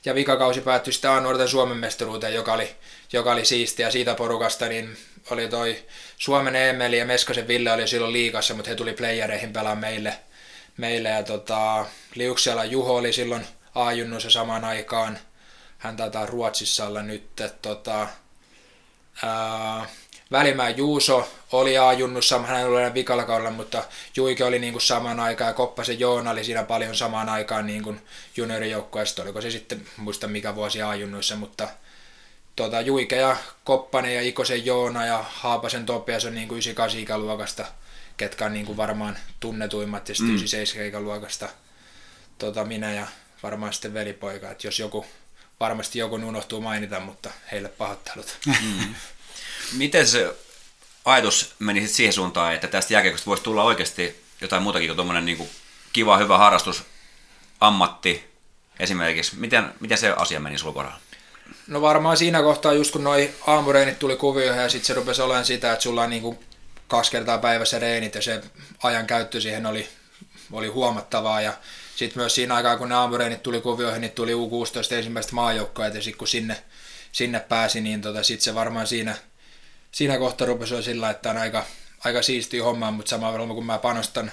ja 0.06 0.16
vikakausi 0.16 0.62
päättyi 0.62 0.94
sitten 0.94 1.12
A-nuorten 1.12 1.48
Suomen 1.48 1.78
mestaruuteen, 1.78 2.34
joka 2.34 2.54
oli, 2.54 2.76
joka 3.14 3.32
oli 3.32 3.46
siistiä. 3.46 3.92
Siitä 3.92 4.16
porukasta 4.16 4.68
niin 4.68 4.98
oli 5.30 5.48
toi 5.48 5.84
Suomen 6.22 6.56
Emeli 6.56 6.98
ja 6.98 7.06
Meskasen 7.06 7.48
Ville 7.48 7.72
oli 7.72 7.88
silloin 7.88 8.14
liikassa, 8.14 8.54
mutta 8.54 8.70
he 8.70 8.76
tuli 8.76 8.94
playereihin 8.94 9.54
pelaa 9.54 9.76
meille. 9.76 10.20
meille 10.78 11.10
ja 11.10 11.24
tota, 11.24 11.86
Liuksiala 12.16 12.66
Juho 12.66 12.96
oli 12.96 13.14
silloin 13.14 13.46
A-junnuissa 13.76 14.30
samaan 14.30 14.66
aikaan. 14.66 15.20
Hän 15.78 15.98
taitaa 15.98 16.26
Ruotsissa 16.26 16.88
olla 16.88 17.02
nyt. 17.02 17.24
Tota, 17.62 18.08
ää, 19.24 19.86
Välimäen 20.32 20.78
Juuso 20.78 21.30
oli 21.52 21.78
A-junnussa, 21.78 22.40
hän 22.40 22.68
oli 22.68 22.78
aina 22.78 22.94
vikalla 22.94 23.24
kaudella, 23.24 23.52
mutta 23.52 23.84
Juike 24.16 24.44
oli 24.44 24.60
niin 24.60 24.74
kuin 24.74 24.82
samaan 24.82 25.20
aikaan 25.20 25.50
ja 25.50 25.54
Koppasen 25.54 26.00
Joona 26.00 26.32
oli 26.32 26.44
siinä 26.44 26.64
paljon 26.64 26.96
samaan 26.96 27.30
aikaan 27.30 27.68
niin 27.68 27.84
kuin 27.84 28.02
juniorijoukkueesta. 28.38 29.22
Oliko 29.22 29.42
se 29.42 29.52
sitten, 29.52 29.86
muista 29.98 30.28
mikä 30.28 30.56
vuosi 30.56 30.82
A-junnuissa, 30.82 31.36
mutta 31.36 31.68
tuota, 32.56 32.82
Juike 32.82 33.16
ja 33.16 33.38
Koppanen 33.64 34.16
ja 34.16 34.22
Ikosen 34.22 34.66
Joona 34.66 35.06
ja 35.06 35.26
Haapasen 35.30 35.86
Topias 35.86 36.26
on 36.26 36.36
niin 36.36 36.48
kuin 36.48 36.58
98 36.58 37.00
ikäluokasta, 37.00 37.66
ketkä 38.18 38.46
on 38.46 38.54
niin 38.54 38.66
kuin 38.66 38.78
varmaan 38.78 39.18
tunnetuimmat 39.40 40.10
ja 40.10 40.16
sitten 40.16 40.32
mm. 40.32 40.36
97 40.36 40.88
ikäluokasta 40.88 41.50
tuota, 42.38 42.66
minä 42.66 42.94
ja 42.94 43.08
varmaan 43.44 43.74
sitten 43.74 43.94
velipoika, 43.94 44.52
että 44.52 44.68
jos 44.68 44.80
joku, 44.80 45.06
varmasti 45.60 46.00
joku 46.00 46.16
unohtuu 46.16 46.62
mainita, 46.62 47.00
mutta 47.00 47.30
heille 47.52 47.70
pahoittelut. 47.70 48.38
Mm. 48.46 48.96
Miten 49.78 50.08
se 50.08 50.36
ajatus 51.06 51.56
meni 51.60 51.88
siihen 51.88 52.14
suuntaan, 52.14 52.56
että 52.56 52.68
tästä 52.68 52.94
jääkiekosta 52.94 53.26
voisi 53.26 53.44
tulla 53.44 53.64
oikeasti 53.64 54.24
jotain 54.42 54.64
muutakin 54.64 54.88
kuin 54.88 54.96
tuommoinen 54.96 55.26
niin 55.26 55.50
kiva, 55.94 56.18
hyvä 56.18 56.38
harrastus, 56.38 56.84
ammatti 57.60 58.32
esimerkiksi. 58.80 59.36
Miten, 59.36 59.74
miten 59.80 59.98
se 59.98 60.10
asia 60.10 60.40
meni 60.40 60.58
sulla 60.58 60.94
No 61.72 61.82
varmaan 61.82 62.18
siinä 62.18 62.42
kohtaa, 62.42 62.74
just 62.74 62.92
kun 62.92 63.04
noi 63.04 63.32
aamureenit 63.48 64.00
tuli 64.00 64.16
kuvioihin 64.16 64.62
ja 64.62 64.70
sitten 64.70 64.88
se 64.88 64.94
rupesi 64.94 65.22
olemaan 65.22 65.46
sitä, 65.46 65.72
että 65.72 65.84
sulla 65.84 66.04
on 66.04 66.10
niin 66.10 66.22
kuin 66.22 66.40
kaksi 66.88 67.12
kertaa 67.12 67.38
päivässä 67.38 67.80
reenit 67.80 68.16
ja 68.16 68.22
se 68.22 68.42
ajan 68.84 69.08
käyttö 69.08 69.42
siihen 69.42 69.66
oli, 69.66 69.88
oli 70.52 70.68
huomattavaa. 70.68 71.42
Ja 71.42 71.54
sitten 71.96 72.22
myös 72.22 72.36
siinä 72.36 72.56
aikaa, 72.56 72.78
kun 72.78 72.90
ne 72.90 72.96
aamureenit 72.96 73.44
tuli 73.44 73.62
kuvioihin, 73.62 74.02
niin 74.02 74.12
tuli 74.12 74.34
U16 74.34 74.96
ensimmäistä 74.96 75.36
maajoukkoa, 75.36 75.88
ja 75.88 76.02
sitten 76.02 76.18
kun 76.18 76.28
sinne, 76.28 76.58
sinne 77.12 77.40
pääsi, 77.40 77.82
niin 77.82 78.02
tota, 78.02 78.24
sitten 78.24 78.44
se 78.44 78.56
varmaan 78.56 78.88
siinä– 78.88 79.16
siinä 79.92 80.18
kohtaa 80.18 80.48
rupesi 80.48 80.84
sillä, 80.84 81.10
että 81.10 81.30
on 81.30 81.38
aika, 81.38 81.66
aika 82.06 82.22
siistiä 82.22 82.64
hommaa, 82.64 82.92
mutta 82.92 83.10
samalla 83.10 83.54
kun 83.54 83.66
mä 83.66 83.78
panostan 83.78 84.32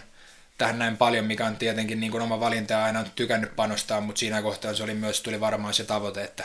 tähän 0.59 0.79
näin 0.79 0.97
paljon, 0.97 1.25
mikä 1.25 1.47
on 1.47 1.57
tietenkin 1.57 2.01
niin 2.01 2.13
kuin 2.13 2.23
oma 2.23 2.41
valinta 2.41 2.73
ja 2.73 2.85
aina 2.85 3.01
on 3.01 3.07
tykännyt 3.17 3.57
panostaa, 3.57 4.01
mutta 4.01 4.19
siinä 4.19 4.43
kohtaa 4.43 4.75
se 4.75 4.83
oli 4.83 4.95
myös, 4.95 5.21
tuli 5.21 5.41
varmaan 5.41 5.75
se 5.75 5.85
tavoite, 5.85 6.25
että 6.25 6.45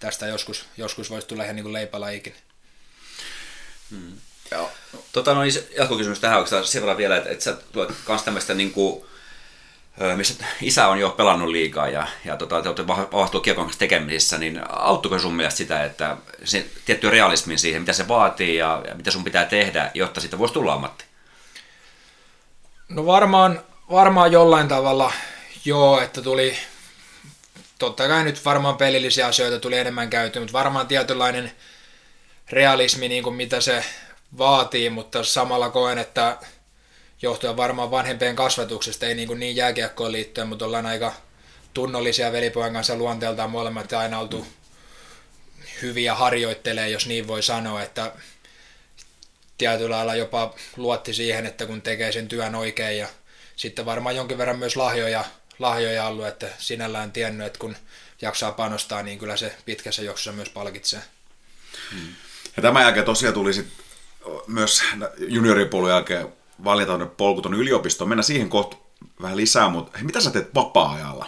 tästä 0.00 0.26
joskus, 0.26 0.64
joskus 0.76 1.10
voisi 1.10 1.26
tulla 1.26 1.44
ihan 1.44 1.56
niin 1.56 1.64
kuin 1.64 1.72
leipälajikin. 1.72 2.34
Hmm. 3.90 4.12
Joo. 4.50 4.70
Tota, 5.12 5.34
no, 5.34 5.40
jatkokysymys 5.78 6.20
tähän 6.20 6.38
oikeastaan 6.38 6.64
sen 6.64 6.82
verran 6.82 6.96
vielä, 6.96 7.16
että, 7.16 7.30
että 7.30 7.44
sä 7.44 7.56
tulet 7.72 7.90
myös 8.08 8.22
tämmöistä 8.22 8.54
niin 8.54 8.72
kuin, 8.72 9.04
missä 10.16 10.44
isä 10.62 10.88
on 10.88 11.00
jo 11.00 11.10
pelannut 11.10 11.48
liikaa 11.48 11.88
ja, 11.88 12.06
ja 12.24 12.36
tota, 12.36 12.62
te 12.62 12.68
olette 12.68 12.86
vahvastua 12.86 13.40
kiekon 13.40 13.64
kanssa 13.64 13.78
tekemisissä, 13.78 14.38
niin 14.38 14.60
auttuiko 14.68 15.18
sun 15.18 15.34
mielestä 15.34 15.58
sitä, 15.58 15.84
että 15.84 16.16
se 16.44 16.66
tietty 16.84 17.10
realismi 17.10 17.58
siihen, 17.58 17.82
mitä 17.82 17.92
se 17.92 18.08
vaatii 18.08 18.56
ja, 18.56 18.82
ja 18.88 18.94
mitä 18.94 19.10
sun 19.10 19.24
pitää 19.24 19.44
tehdä, 19.44 19.90
jotta 19.94 20.20
siitä 20.20 20.38
voisi 20.38 20.54
tulla 20.54 20.72
ammatti? 20.72 21.04
No 22.88 23.06
varmaan, 23.06 23.60
varmaan 23.90 24.32
jollain 24.32 24.68
tavalla 24.68 25.12
joo, 25.64 26.00
että 26.00 26.22
tuli, 26.22 26.56
totta 27.80 28.08
kai 28.08 28.24
nyt 28.24 28.44
varmaan 28.44 28.76
pelillisiä 28.76 29.26
asioita 29.26 29.60
tuli 29.60 29.78
enemmän 29.78 30.10
käyty, 30.10 30.38
mutta 30.38 30.52
varmaan 30.52 30.88
tietynlainen 30.88 31.52
realismi, 32.50 33.08
niin 33.08 33.22
kuin 33.22 33.36
mitä 33.36 33.60
se 33.60 33.84
vaatii, 34.38 34.90
mutta 34.90 35.24
samalla 35.24 35.70
koen, 35.70 35.98
että 35.98 36.38
johtuen 37.22 37.56
varmaan 37.56 37.90
vanhempien 37.90 38.36
kasvatuksesta, 38.36 39.06
ei 39.06 39.14
niin, 39.14 39.28
kuin 39.28 39.40
niin 39.40 39.56
jääkiekkoon 39.56 40.12
liittyen, 40.12 40.48
mutta 40.48 40.64
ollaan 40.64 40.86
aika 40.86 41.12
tunnollisia 41.74 42.32
velipojan 42.32 42.72
kanssa 42.72 42.96
luonteeltaan 42.96 43.50
molemmat 43.50 43.92
aina 43.92 44.18
oltu 44.18 44.46
hyviä 45.82 46.14
harjoittelee, 46.14 46.88
jos 46.88 47.06
niin 47.06 47.28
voi 47.28 47.42
sanoa, 47.42 47.82
että 47.82 48.12
tietyllä 49.58 49.96
lailla 49.96 50.14
jopa 50.14 50.54
luotti 50.76 51.14
siihen, 51.14 51.46
että 51.46 51.66
kun 51.66 51.82
tekee 51.82 52.12
sen 52.12 52.28
työn 52.28 52.54
oikein 52.54 52.98
ja 52.98 53.08
sitten 53.56 53.86
varmaan 53.86 54.16
jonkin 54.16 54.38
verran 54.38 54.58
myös 54.58 54.76
lahjoja, 54.76 55.24
lahjoja 55.60 56.06
ollut, 56.06 56.26
että 56.26 56.48
sinällään 56.58 57.12
tiennyt, 57.12 57.46
että 57.46 57.58
kun 57.58 57.76
jaksaa 58.22 58.52
panostaa, 58.52 59.02
niin 59.02 59.18
kyllä 59.18 59.36
se 59.36 59.56
pitkässä 59.64 60.02
juoksussa 60.02 60.32
myös 60.32 60.48
palkitsee. 60.48 61.00
Hmm. 61.92 62.14
Ja 62.56 62.62
tämän 62.62 62.82
jälkeen 62.82 63.06
tosiaan 63.06 63.34
tuli 63.34 63.54
sit 63.54 63.66
myös 64.46 64.82
junioripolun 65.18 65.90
jälkeen 65.90 66.28
valita 66.64 66.98
polku 67.16 67.42
tuonne 67.42 67.58
yliopistoon. 67.58 68.08
Mennään 68.08 68.24
siihen 68.24 68.48
kohta 68.48 68.76
vähän 69.22 69.36
lisää, 69.36 69.68
mutta 69.68 69.98
hei, 69.98 70.04
mitä 70.04 70.20
sä 70.20 70.30
teet 70.30 70.54
vapaa-ajalla? 70.54 71.26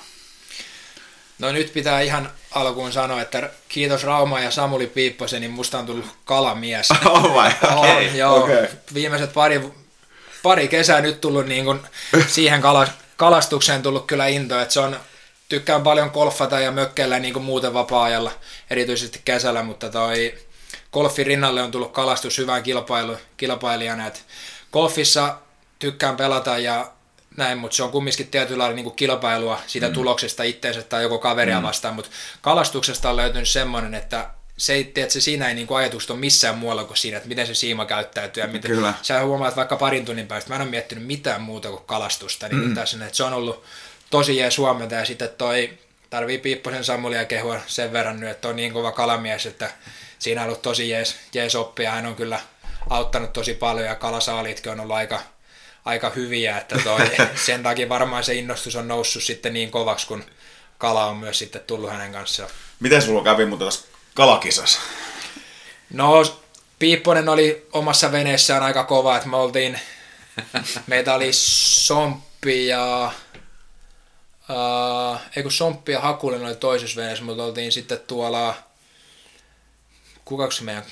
No 1.38 1.52
nyt 1.52 1.72
pitää 1.72 2.00
ihan 2.00 2.30
alkuun 2.50 2.92
sanoa, 2.92 3.22
että 3.22 3.50
kiitos 3.68 4.04
Rauma 4.04 4.40
ja 4.40 4.50
Samuli 4.50 4.86
Piipposen, 4.86 5.40
niin 5.40 5.50
musta 5.50 5.78
on 5.78 5.86
tullut 5.86 6.06
kalamies. 6.24 6.88
Oh 7.04 7.34
vai? 7.34 7.52
Okay. 7.62 7.96
On, 8.10 8.16
joo. 8.16 8.44
Okay. 8.44 8.66
Viimeiset 8.94 9.32
pari, 9.32 9.60
pari 10.42 10.68
kesää 10.68 11.00
nyt 11.00 11.20
tullut 11.20 11.46
niin 11.46 11.64
kuin 11.64 11.80
siihen 12.26 12.60
kalastukseen 13.16 13.82
tullut 13.82 14.06
kyllä 14.06 14.26
into, 14.26 14.60
että 14.60 14.74
se 14.74 14.80
on, 14.80 14.96
tykkään 15.48 15.82
paljon 15.82 16.10
golfata 16.12 16.60
ja 16.60 16.72
mökkeillä 16.72 17.18
niin 17.18 17.34
kuin 17.34 17.44
muuten 17.44 17.74
vapaa-ajalla, 17.74 18.32
erityisesti 18.70 19.20
kesällä, 19.24 19.62
mutta 19.62 19.88
toi 19.90 20.34
golfin 20.92 21.26
rinnalle 21.26 21.62
on 21.62 21.70
tullut 21.70 21.92
kalastus 21.92 22.38
hyvään 22.38 22.62
kilpailu, 22.62 23.16
kilpailijana, 23.36 24.06
että 24.06 24.20
golfissa 24.72 25.36
tykkään 25.78 26.16
pelata 26.16 26.58
ja 26.58 26.92
näin, 27.36 27.58
mutta 27.58 27.76
se 27.76 27.82
on 27.82 27.90
kumminkin 27.92 28.28
tietyllä 28.28 28.62
lailla 28.62 28.76
niin 28.76 28.92
kilpailua 28.92 29.60
siitä 29.66 29.88
mm. 29.88 29.92
tuloksesta 29.92 30.42
itteensä 30.42 30.82
tai 30.82 31.02
joko 31.02 31.18
kaveria 31.18 31.60
mm. 31.60 31.66
vastaan, 31.66 31.94
mutta 31.94 32.10
kalastuksesta 32.40 33.10
on 33.10 33.16
löytynyt 33.16 33.48
semmoinen, 33.48 33.94
että 33.94 34.30
se 34.56 34.78
että 34.78 35.12
se 35.12 35.20
siinä 35.20 35.48
ei 35.48 35.54
niin 35.54 35.66
kuin 35.66 35.78
ajatukset 35.78 36.10
ole 36.10 36.18
missään 36.18 36.58
muualla 36.58 36.84
kuin 36.84 36.96
siinä, 36.96 37.16
että 37.16 37.28
miten 37.28 37.46
se 37.46 37.54
siima 37.54 37.86
käyttäytyy. 37.86 38.42
Ja 38.42 38.46
miten, 38.46 38.70
Kyllä. 38.70 38.94
Sä 39.02 39.24
huomaat 39.24 39.56
vaikka 39.56 39.76
parin 39.76 40.04
tunnin 40.04 40.26
päästä, 40.26 40.50
mä 40.50 40.54
en 40.54 40.62
ole 40.62 40.70
miettinyt 40.70 41.06
mitään 41.06 41.40
muuta 41.40 41.68
kuin 41.68 41.82
kalastusta, 41.86 42.48
niin 42.48 42.68
mm. 42.68 42.74
tässä, 42.74 43.04
että 43.04 43.16
se 43.16 43.24
on 43.24 43.32
ollut 43.32 43.64
tosi 44.10 44.36
jees 44.36 44.58
huomenta 44.58 44.94
ja 44.94 45.04
sitten 45.04 45.28
toi 45.38 45.78
tarvii 46.10 46.38
Piipposen 46.38 46.84
Samulia 46.84 47.24
kehua 47.24 47.60
sen 47.66 47.92
verran 47.92 48.20
nyt, 48.20 48.30
että 48.30 48.48
on 48.48 48.56
niin 48.56 48.72
kova 48.72 48.92
kalamies, 48.92 49.46
että 49.46 49.70
siinä 50.18 50.40
on 50.40 50.46
ollut 50.46 50.62
tosi 50.62 50.90
jees, 50.90 51.16
jees 51.34 51.54
oppia. 51.54 51.90
Hän 51.90 52.06
on 52.06 52.16
kyllä 52.16 52.40
auttanut 52.90 53.32
tosi 53.32 53.54
paljon 53.54 53.86
ja 53.86 53.94
kalasaalitkin 53.94 54.72
on 54.72 54.80
ollut 54.80 54.96
aika, 54.96 55.20
aika 55.84 56.10
hyviä, 56.10 56.58
että 56.58 56.78
toi, 56.84 57.00
sen 57.46 57.62
takia 57.62 57.88
varmaan 57.88 58.24
se 58.24 58.34
innostus 58.34 58.76
on 58.76 58.88
noussut 58.88 59.22
sitten 59.22 59.52
niin 59.52 59.70
kovaksi, 59.70 60.06
kun 60.06 60.24
kala 60.78 61.06
on 61.06 61.16
myös 61.16 61.38
sitten 61.38 61.62
tullut 61.66 61.90
hänen 61.90 62.12
kanssaan. 62.12 62.50
Miten 62.80 63.02
sulla 63.02 63.24
kävi 63.24 63.46
muuten 63.46 63.66
tässä 63.66 63.91
kalakisassa? 64.14 64.80
No, 65.92 66.22
Piipponen 66.78 67.28
oli 67.28 67.66
omassa 67.72 68.12
veneessään 68.12 68.62
aika 68.62 68.84
kova, 68.84 69.16
että 69.16 69.28
me 69.28 69.36
oltiin, 69.36 69.80
meitä 70.86 71.14
oli 71.14 71.28
Somppi 71.32 72.66
ja 72.66 73.12
Uh, 74.42 75.18
ei 75.36 75.42
kun 75.42 75.52
Somppi 75.52 75.92
ja 75.92 76.00
Hakulin 76.00 76.44
oli 76.44 76.54
toisessa 76.54 77.00
veneessä, 77.00 77.24
mutta 77.24 77.44
oltiin 77.44 77.72
sitten 77.72 78.00
tuolla, 78.06 78.54
kukaksi 80.24 80.64
meidän 80.64 80.84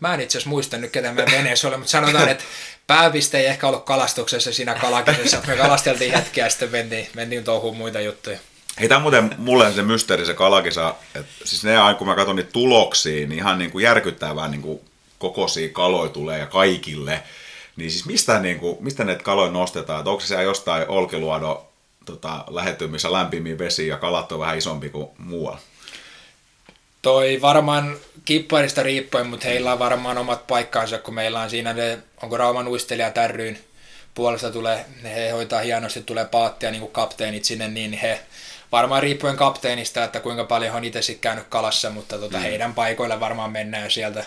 Mä 0.00 0.14
en 0.14 0.20
itse 0.20 0.38
asiassa 0.38 0.50
muista 0.50 0.78
nyt, 0.78 0.90
ketä 0.90 1.12
meidän 1.12 1.32
veneessä 1.32 1.68
oli, 1.68 1.76
mutta 1.76 1.90
sanotaan, 1.90 2.28
että 2.28 2.44
pääpiste 2.86 3.38
ei 3.38 3.46
ehkä 3.46 3.68
ollut 3.68 3.84
kalastuksessa 3.84 4.52
siinä 4.52 4.74
kalakisessa. 4.74 5.42
Me 5.46 5.56
kalasteltiin 5.56 6.14
hetkeä 6.14 6.46
ja 6.46 6.50
sitten 6.50 6.70
mentiin, 6.70 7.08
mentiin 7.14 7.44
touhuun 7.44 7.76
muita 7.76 8.00
juttuja. 8.00 8.38
Hei, 8.80 8.88
tämä 8.88 9.00
muuten 9.00 9.34
mulle 9.38 9.72
se 9.72 9.82
mysteeri, 9.82 10.26
se 10.26 10.34
kalakisa, 10.34 10.94
että 11.14 11.32
siis 11.44 11.64
ne 11.64 11.78
aina 11.78 11.98
kun 11.98 12.06
mä 12.06 12.14
katson 12.14 12.36
niitä 12.36 12.52
tuloksia, 12.52 13.26
niin 13.26 13.32
ihan 13.38 13.58
niin 13.58 13.70
kuin 13.70 13.82
järkyttävää 13.82 14.48
niin 14.48 14.62
kuin 14.62 14.80
kokoisia 15.18 15.68
kaloja 15.68 16.10
tulee 16.10 16.38
ja 16.38 16.46
kaikille. 16.46 17.22
Niin 17.76 17.90
siis 17.90 18.06
mistä, 18.06 18.38
niin 18.38 18.58
kuin, 18.58 18.76
mistä 18.80 19.04
ne 19.04 19.14
kaloja 19.14 19.52
nostetaan? 19.52 20.00
Että 20.00 20.10
onko 20.10 20.20
se 20.20 20.42
jostain 20.42 20.88
Olkiluodo 20.88 21.66
tota, 22.04 22.44
lähettymissä 22.50 23.12
lämpimiä 23.12 23.58
vesiä 23.58 23.94
ja 23.94 23.96
kalat 23.96 24.32
on 24.32 24.40
vähän 24.40 24.58
isompi 24.58 24.88
kuin 24.88 25.08
muualla? 25.18 25.58
Toi 27.02 27.38
varmaan 27.40 27.96
kipparista 28.24 28.82
riippuen, 28.82 29.26
mutta 29.26 29.46
heillä 29.46 29.72
on 29.72 29.78
varmaan 29.78 30.18
omat 30.18 30.46
paikkansa, 30.46 30.98
kun 30.98 31.14
meillä 31.14 31.40
on 31.40 31.50
siinä 31.50 31.72
ne, 31.72 31.98
onko 32.22 32.36
Rauman 32.36 32.68
uistelija 32.68 33.10
tärryyn 33.10 33.58
puolesta 34.14 34.50
tulee, 34.50 34.84
he 35.02 35.30
hoitaa 35.30 35.60
hienosti, 35.60 36.02
tulee 36.02 36.24
paattia 36.24 36.70
niin 36.70 36.80
kuin 36.80 36.92
kapteenit 36.92 37.44
sinne, 37.44 37.68
niin 37.68 37.92
he 37.92 38.20
varmaan 38.72 39.02
riippuen 39.02 39.36
kapteenista, 39.36 40.04
että 40.04 40.20
kuinka 40.20 40.44
paljon 40.44 40.76
on 40.76 40.84
itse 40.84 41.02
sitten 41.02 41.20
käynyt 41.20 41.46
kalassa, 41.48 41.90
mutta 41.90 42.18
tota, 42.18 42.36
mm. 42.36 42.42
heidän 42.42 42.74
paikoille 42.74 43.20
varmaan 43.20 43.52
mennään 43.52 43.90
sieltä 43.90 44.24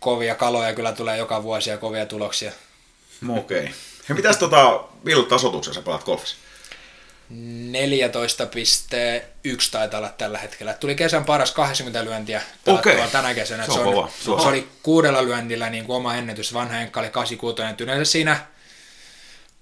kovia 0.00 0.34
kaloja 0.34 0.74
kyllä 0.74 0.92
tulee 0.92 1.16
joka 1.16 1.42
vuosi 1.42 1.70
ja 1.70 1.78
kovia 1.78 2.06
tuloksia. 2.06 2.52
Okei. 3.28 3.58
Okay. 3.58 3.72
Ja 4.08 4.14
mitäs 4.14 4.36
tota, 4.36 4.84
millä 5.04 5.28
tasotuksessa 5.28 5.82
pelaat 5.82 6.04
golfissa? 6.04 6.36
14,1 7.30 7.34
taitaa 9.70 9.98
olla 9.98 10.08
tällä 10.18 10.38
hetkellä. 10.38 10.74
Tuli 10.74 10.94
kesän 10.94 11.24
paras 11.24 11.52
80 11.52 12.04
lyöntiä 12.04 12.42
okay. 12.66 12.96
tänä 13.12 13.34
kesänä. 13.34 13.66
Se, 13.66 13.72
on, 13.72 13.78
se, 13.78 13.82
on, 13.82 14.08
se, 14.24 14.30
on. 14.30 14.40
se 14.40 14.48
oli 14.48 14.68
kuudella 14.82 15.24
lyöntillä 15.24 15.70
niin 15.70 15.84
kuin 15.84 15.96
oma 15.96 16.14
ennätys. 16.14 16.54
Vanha 16.54 16.80
Enkka 16.80 17.00
oli 17.00 17.10
86. 17.10 17.82
Yleensä 17.84 18.12
siinä 18.12 18.46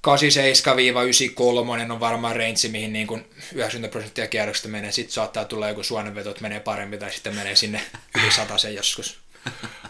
87-93 0.07 1.93
on 1.93 2.01
varmaan 2.01 2.37
range, 2.37 2.69
mihin 2.71 2.93
niin 2.93 3.07
kuin 3.07 3.31
90 3.55 3.93
prosenttia 3.93 4.27
kierroksista 4.27 4.69
menee. 4.69 4.93
Sitten 4.93 5.13
saattaa 5.13 5.45
tulla 5.45 5.69
joku 5.69 5.83
suonenveto, 5.83 6.31
että 6.31 6.43
menee 6.43 6.61
parempi 6.61 6.99
tai 6.99 7.13
sitten 7.13 7.35
menee 7.35 7.57
sinne 7.57 7.81
yli 8.15 8.59
sen 8.59 8.75
joskus. 8.75 9.19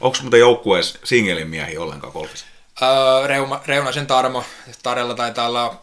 Onko 0.00 0.18
muuten 0.22 0.40
joukkueessa 0.40 0.98
singelin 1.04 1.48
miehiä 1.48 1.80
ollenkaan 1.80 2.12
golfissa? 2.12 2.46
Öö, 2.82 3.26
Reuma, 3.26 3.62
Reunasen 3.66 4.06
Tarmo. 4.06 4.44
Tarella 4.82 5.14
taitaa 5.14 5.48
olla 5.48 5.80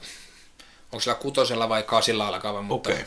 onko 0.92 1.00
sillä 1.00 1.16
kutosella 1.16 1.70
vai 1.70 1.84
kasilla 1.84 2.28
alkava, 2.28 2.62
mutta 2.62 2.90
okay. 2.90 3.04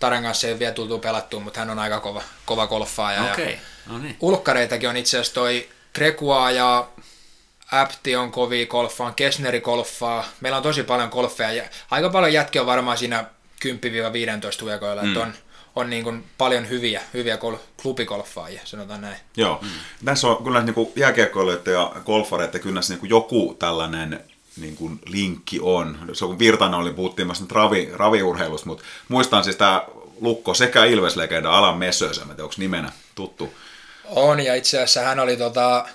Taren 0.00 0.22
kanssa 0.22 0.46
ei 0.46 0.52
ole 0.52 0.58
vielä 0.58 0.72
tultu 0.72 0.98
pelattua, 0.98 1.40
mutta 1.40 1.60
hän 1.60 1.70
on 1.70 1.78
aika 1.78 2.00
kova, 2.00 2.22
kova 2.44 2.66
golfaaja. 2.66 3.32
Okay. 3.32 3.50
Ja 3.50 3.58
no 3.86 3.98
niin. 3.98 4.16
Ulkkareitakin 4.20 4.88
on 4.88 4.96
itse 4.96 5.16
asiassa 5.16 5.34
toi 5.34 5.68
Krekua 5.92 6.50
ja 6.50 6.88
Apti 7.72 8.16
on 8.16 8.32
kovi 8.32 8.66
golfaa, 8.66 9.12
Kesneri 9.12 9.60
golfaa. 9.60 10.24
Meillä 10.40 10.56
on 10.56 10.62
tosi 10.62 10.82
paljon 10.82 11.08
golfeja 11.08 11.52
ja 11.52 11.64
aika 11.90 12.10
paljon 12.10 12.32
jätkiä 12.32 12.62
on 12.62 12.66
varmaan 12.66 12.98
siinä 12.98 13.24
10-15 13.64 14.62
huekoilla, 14.62 15.02
mm. 15.02 15.08
että 15.08 15.20
on, 15.20 15.34
on 15.76 15.90
niin 15.90 16.04
kuin 16.04 16.24
paljon 16.38 16.68
hyviä, 16.68 17.02
hyviä 17.14 17.36
kol- 17.36 17.56
klubigolfaajia, 17.82 18.60
sanotaan 18.64 19.00
näin. 19.00 19.16
Joo, 19.36 19.58
mm. 19.62 19.68
tässä 20.04 20.28
on 20.28 20.44
kyllä 20.44 20.62
niin 20.62 20.92
jääkiekkoilijoiden 20.96 21.74
ja 21.74 21.92
golfareiden 22.06 22.60
kyllä 22.60 22.80
niin 22.88 22.98
kuin 22.98 23.10
joku 23.10 23.56
tällainen 23.58 24.24
niin 24.56 24.76
kuin 24.76 24.98
linkki 25.06 25.58
on. 25.62 25.98
Se 26.12 26.24
on 26.24 26.38
Virtanen 26.38 26.80
oli, 26.80 26.92
puhuttiin 26.92 27.26
myös 27.26 27.40
nyt 27.40 27.52
ravi, 27.52 27.90
raviurheilusta, 27.92 28.66
mutta 28.66 28.84
muistan 29.08 29.44
siis 29.44 29.56
tämä 29.56 29.84
Lukko 30.20 30.54
sekä 30.54 30.84
Ilves-legenda 30.84 31.50
Alan 31.50 31.78
Messösen, 31.78 32.30
onko 32.30 32.54
nimenä 32.56 32.92
tuttu? 33.14 33.54
On, 34.04 34.40
ja 34.40 34.54
itse 34.54 34.76
asiassa 34.76 35.00
hän 35.00 35.20
oli 35.20 35.36
tota, 35.36 35.86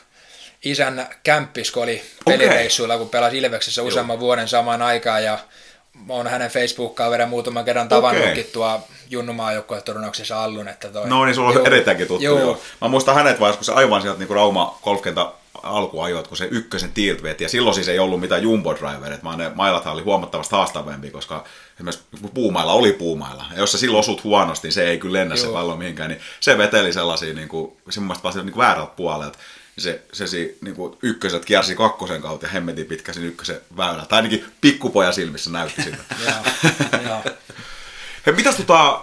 isän 0.66 1.08
kämppis, 1.24 1.72
kun 1.72 1.84
oli 1.84 2.02
pelireissuilla, 2.26 2.94
okay. 2.94 3.04
kun 3.04 3.10
pelasi 3.10 3.38
Ilveksessä 3.38 3.84
useamman 3.84 4.14
Joo. 4.14 4.20
vuoden 4.20 4.48
samaan 4.48 4.82
aikaan, 4.82 5.24
ja 5.24 5.40
olen 6.10 6.28
hänen 6.28 6.52
Facebook-kaverin 6.52 7.30
muutaman 7.30 7.66
kerran 7.66 7.90
tavannutkin 7.90 8.32
okay. 8.32 8.44
tuo 8.44 8.88
Junnumaa 9.10 9.54
joukkueturnauksessa 9.54 10.44
Allun. 10.44 10.68
Että 10.68 10.90
toi, 10.90 11.10
no 11.10 11.26
niin, 11.26 11.36
sulla 11.36 11.50
on 11.50 11.68
erittäinkin 11.68 12.08
tuttu. 12.08 12.24
Joo. 12.24 12.40
Joo. 12.40 12.62
Mä 12.82 12.88
muistan 12.88 13.16
hänet 13.16 13.40
vaiheessa, 13.40 13.58
kun 13.58 13.66
se 13.66 13.74
aivan 13.74 14.02
sieltä 14.02 14.20
niin 14.20 14.30
Rauma 14.30 14.80
golfkenta 14.84 15.34
alkuajot, 15.64 16.28
kun 16.28 16.38
se 16.38 16.48
ykkösen 16.52 16.92
tilt 16.92 17.24
veti, 17.24 17.44
ja 17.44 17.50
silloin 17.50 17.76
siis 17.76 17.88
ei 17.88 18.00
ollut 18.00 18.20
mitään 18.20 18.44
jumbo 18.44 18.76
driverit, 18.76 19.24
vaan 19.24 19.38
ne 19.38 19.52
mailathan 19.56 19.94
oli 19.94 20.02
huomattavasti 20.02 20.56
haastavampi, 20.56 21.12
koska 21.12 21.44
esimerkiksi 21.76 22.06
puumailla 22.34 22.74
oli 22.74 22.94
puumailla, 22.94 23.46
ja 23.52 23.60
jos 23.60 23.72
se 23.72 23.78
silloin 23.78 24.00
osut 24.00 24.24
huonosti, 24.24 24.68
niin 24.68 24.74
se 24.74 24.88
ei 24.88 24.98
kyllä 24.98 25.20
lennä 25.20 25.36
Joo. 25.36 25.46
se 25.46 25.52
pallo 25.52 25.76
mihinkään, 25.76 26.10
niin 26.10 26.22
se 26.40 26.58
veteli 26.58 26.94
sellaisia 26.94 27.34
niin 27.34 27.48
kuin, 27.48 27.78
semmoista 27.90 28.30
niin 28.34 28.52
kuin 28.52 28.58
väärältä 28.58 28.92
puolelta, 28.96 29.40
se, 29.78 30.02
se 30.14 30.28
si, 30.28 30.58
niin 30.62 30.76
kuin 30.76 30.98
ykköset 31.02 31.46
kiersi 31.46 31.76
kakkosen 31.76 32.22
kautta 32.22 32.46
ja 32.46 32.52
hemmeti 32.52 32.84
pitkä 32.84 33.14
sen 33.14 33.24
ykkösen 33.24 33.62
väylä. 33.78 34.06
Tai 34.06 34.18
ainakin 34.18 34.46
pikkupoja 34.62 35.12
silmissä 35.12 35.50
näytti 35.50 35.82
siltä. 35.82 36.04
Hei, 38.26 38.34
mitäs 38.34 38.56
tota, 38.56 39.02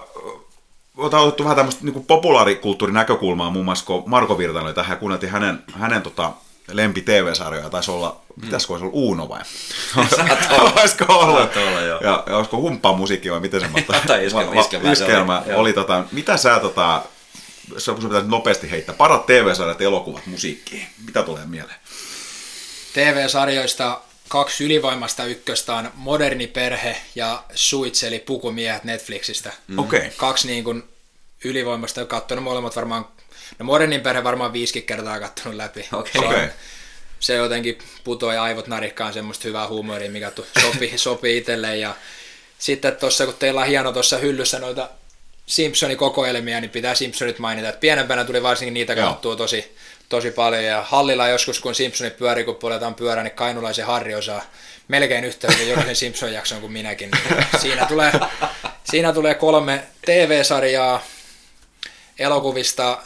on 0.97 1.15
otettu 1.15 1.45
vähän 1.45 1.57
tämmöistä 1.57 1.85
niin 1.85 2.05
populaarikulttuurin 2.05 2.95
näkökulmaa, 2.95 3.51
muun 3.51 3.65
muassa 3.65 3.85
kun 3.85 4.03
Marko 4.07 4.39
Virtanen 4.39 4.67
oli 4.67 4.75
tähän 4.75 4.95
ja 4.95 4.97
kuunneltiin 4.97 5.33
hänen, 5.33 5.63
hänen 5.73 6.03
tota, 6.03 6.33
lempi 6.69 7.03
TV-sarjoja, 7.03 7.71
taisi 7.71 7.91
olla, 7.91 8.21
mm. 8.37 8.41
pitäisikö 8.41 8.73
olisi 8.73 8.85
ollut 8.85 8.97
Uuno 8.97 9.29
vai? 9.29 9.41
olisiko 10.81 11.05
ollut? 11.13 11.57
Olla, 11.57 11.81
joo. 11.81 12.01
Ja, 12.01 12.23
ja 12.27 12.37
olisiko 12.37 12.57
humppaa 12.57 12.93
musiikki 12.93 13.31
vai 13.31 13.41
miten 13.41 13.61
semmoista? 13.61 13.93
tai 14.07 14.27
iskelmä, 14.27 14.61
iskelmä, 14.61 14.93
iskelmä 14.93 15.43
oli, 15.47 15.55
oli 15.55 15.73
tota, 15.73 16.05
mitä 16.13 16.37
sä 16.37 16.59
tota, 16.59 17.03
sun 17.79 17.97
pitäisi 17.97 18.29
nopeasti 18.29 18.71
heittää, 18.71 18.95
parat 18.95 19.27
TV-sarjat, 19.27 19.81
elokuvat, 19.81 20.27
musiikki, 20.27 20.87
mitä 21.07 21.23
tulee 21.23 21.47
mieleen? 21.47 21.79
TV-sarjoista 22.93 24.01
kaksi 24.29 24.65
ylivoimasta 24.65 25.25
ykköstä 25.25 25.75
on 25.75 25.91
Moderni 25.95 26.47
perhe 26.47 26.97
ja 27.15 27.45
Suits, 27.55 28.03
eli 28.03 28.19
Pukumiehet 28.19 28.85
Netflixistä. 28.85 29.53
Mm. 29.69 29.79
Okay. 29.79 30.11
Kaksi 30.17 30.49
niin 30.49 30.65
kuin 30.65 30.83
ylivoimasta, 31.45 32.05
katsonut 32.05 32.45
molemmat 32.45 32.77
varmaan 32.77 33.07
No 33.59 33.65
Modernin 33.65 34.01
perhe 34.01 34.25
varmaan 34.25 34.53
viisikin 34.53 34.83
kertaa 34.83 35.21
kattonut 35.21 35.57
läpi. 35.57 35.89
Okay. 35.93 36.13
Se, 36.13 36.19
okay. 36.19 36.49
se 37.21 37.35
jotenkin 37.35 37.79
putoi 38.05 38.39
aivot 38.39 38.67
narikkaan 38.67 39.13
semmoista 39.13 39.49
hyvää 39.49 39.69
huumoria, 39.69 40.11
mikä 40.11 40.33
sopii, 40.61 40.99
sopii 40.99 41.39
itselle. 41.39 41.77
Ja 41.77 41.95
sitten 42.59 42.97
tuossa, 42.97 43.25
kun 43.25 43.35
teillä 43.39 43.61
on 43.61 43.67
hieno 43.67 43.93
tuossa 43.93 44.19
hyllyssä 44.19 44.59
noita 44.59 44.89
Simpsonin 45.47 45.97
kokoelmia, 45.97 46.61
niin 46.61 46.71
pitää 46.71 46.95
Simpsonit 46.95 47.39
mainita. 47.39 47.69
että 47.69 47.81
pienempänä 47.81 48.25
tuli 48.25 48.43
varsinkin 48.43 48.75
niitä 48.75 48.95
katsottua 48.95 49.37
tosi, 49.37 49.77
tosi 50.09 50.31
paljon. 50.31 50.65
Ja 50.65 50.83
Hallilla 50.83 51.29
joskus, 51.29 51.61
kun 51.61 51.75
Simpsonit 51.75 52.17
pyörii, 52.17 52.45
kun 52.45 52.57
poljetaan 52.57 52.95
pyörä, 52.95 53.23
niin 53.23 53.35
kainulaisen 53.35 53.87
Harri 53.87 54.15
osaa 54.15 54.43
melkein 54.89 55.25
yhtä 55.25 55.53
hyvin 55.53 55.69
jokaisen 55.69 55.97
Simpson-jakson 55.97 56.61
kuin 56.61 56.73
minäkin. 56.73 57.11
Niin 57.11 57.47
siinä, 57.61 57.87
tulee, 57.87 58.13
siinä 58.85 59.13
tulee 59.13 59.35
kolme 59.35 59.83
TV-sarjaa 60.07 61.03
elokuvista 62.19 63.03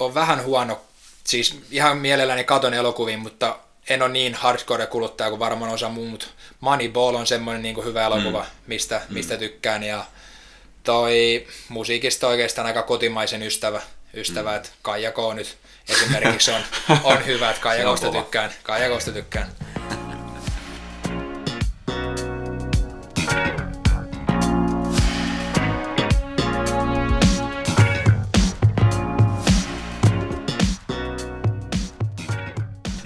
on 0.00 0.14
vähän 0.14 0.44
huono, 0.44 0.80
siis 1.24 1.60
ihan 1.70 1.98
mielelläni 1.98 2.44
katon 2.44 2.74
elokuviin, 2.74 3.18
mutta 3.18 3.58
en 3.88 4.02
ole 4.02 4.10
niin 4.10 4.34
hardcore 4.34 4.86
kuluttaja 4.86 5.30
kuin 5.30 5.40
varmaan 5.40 5.70
osa 5.70 5.88
muut. 5.88 6.30
Moneyball 6.60 7.14
on 7.14 7.26
semmoinen 7.26 7.62
niin 7.62 7.74
kuin 7.74 7.86
hyvä 7.86 8.06
elokuva, 8.06 8.40
mm. 8.40 8.46
mistä, 8.66 9.00
mm. 9.08 9.14
mistä 9.14 9.36
tykkään. 9.36 9.82
Ja 9.82 10.04
toi 10.84 11.46
musiikista 11.68 12.28
oikeastaan 12.28 12.66
aika 12.66 12.82
kotimaisen 12.82 13.42
ystävä, 13.42 13.80
ystävä 14.14 14.50
mm. 14.50 14.56
että 14.56 14.68
Kaijako 14.82 15.34
nyt 15.34 15.56
esimerkiksi 15.88 16.50
on, 16.50 16.60
on 17.04 17.26
hyvä, 17.26 17.50
että 17.50 17.62
Kaijakosta 17.62 18.10
tykkään. 18.10 18.50
Kaijakosta 18.62 19.12
tykkään. 19.12 19.48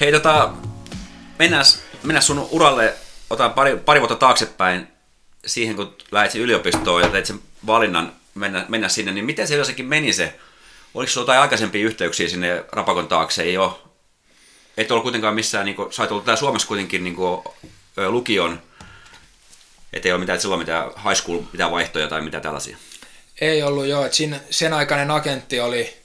Hei 0.00 0.12
tota, 0.12 0.52
mennään, 1.38 1.64
mennään 2.02 2.22
sun 2.22 2.48
uralle, 2.50 2.94
otan 3.30 3.52
pari, 3.52 3.76
pari 3.76 4.00
vuotta 4.00 4.16
taaksepäin 4.16 4.97
siihen, 5.46 5.76
kun 5.76 5.96
lähdit 6.10 6.34
yliopistoon 6.34 7.02
ja 7.02 7.08
teit 7.08 7.26
sen 7.26 7.40
valinnan 7.66 8.12
mennä, 8.34 8.64
mennä 8.68 8.88
sinne, 8.88 9.12
niin 9.12 9.24
miten 9.24 9.48
se 9.48 9.56
jossakin 9.56 9.86
meni 9.86 10.12
se? 10.12 10.38
Oliko 10.94 11.10
sulla 11.10 11.22
jotain 11.22 11.40
aikaisempia 11.40 11.86
yhteyksiä 11.86 12.28
sinne 12.28 12.64
Rapakon 12.72 13.08
taakse? 13.08 13.42
Ei 13.42 13.58
ole. 13.58 13.72
Et 14.76 14.90
ollut 14.90 15.02
kuitenkaan 15.02 15.34
missään, 15.34 15.66
niin 15.66 15.76
kuin, 15.76 15.92
sä 15.92 16.02
oot 16.02 16.10
ollut 16.10 16.24
täällä 16.24 16.38
Suomessa 16.40 16.68
kuitenkin 16.68 17.04
niin 17.04 17.16
kuin, 17.16 17.42
lukion, 18.08 18.62
ettei 19.92 20.12
ole 20.12 20.20
mitään, 20.20 20.40
silloin 20.40 20.58
mitään 20.58 20.90
high 21.04 21.22
school, 21.22 21.42
mitään 21.52 21.70
vaihtoja 21.70 22.08
tai 22.08 22.20
mitään 22.20 22.42
tällaisia. 22.42 22.76
Ei 23.40 23.62
ollut 23.62 23.86
joo, 23.86 24.04
että 24.04 24.16
sen 24.50 24.72
aikainen 24.72 25.10
agentti 25.10 25.60
oli, 25.60 25.96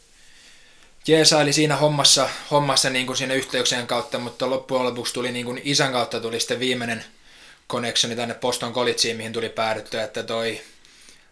jeesaili 1.08 1.54
siinä 1.54 1.76
hommassa, 1.76 2.30
hommassa 2.52 2.90
niin 2.90 3.06
kuin 3.06 3.18
siinä 3.18 3.34
yhteyksien 3.34 3.88
kautta, 3.88 4.20
mutta 4.20 4.50
loppujen 4.50 4.86
lopuksi 4.86 5.14
tuli 5.14 5.32
niin 5.32 5.46
kuin 5.46 5.62
isän 5.64 5.92
kautta 5.92 6.20
tuli 6.20 6.40
sitten 6.40 6.60
viimeinen 6.60 7.06
connectioni 7.74 8.16
tänne 8.16 8.34
Poston 8.34 8.74
Collegeen, 8.74 9.18
mihin 9.18 9.34
tuli 9.34 9.50
päädyttyä, 9.50 10.04
että 10.04 10.24
toi, 10.24 10.62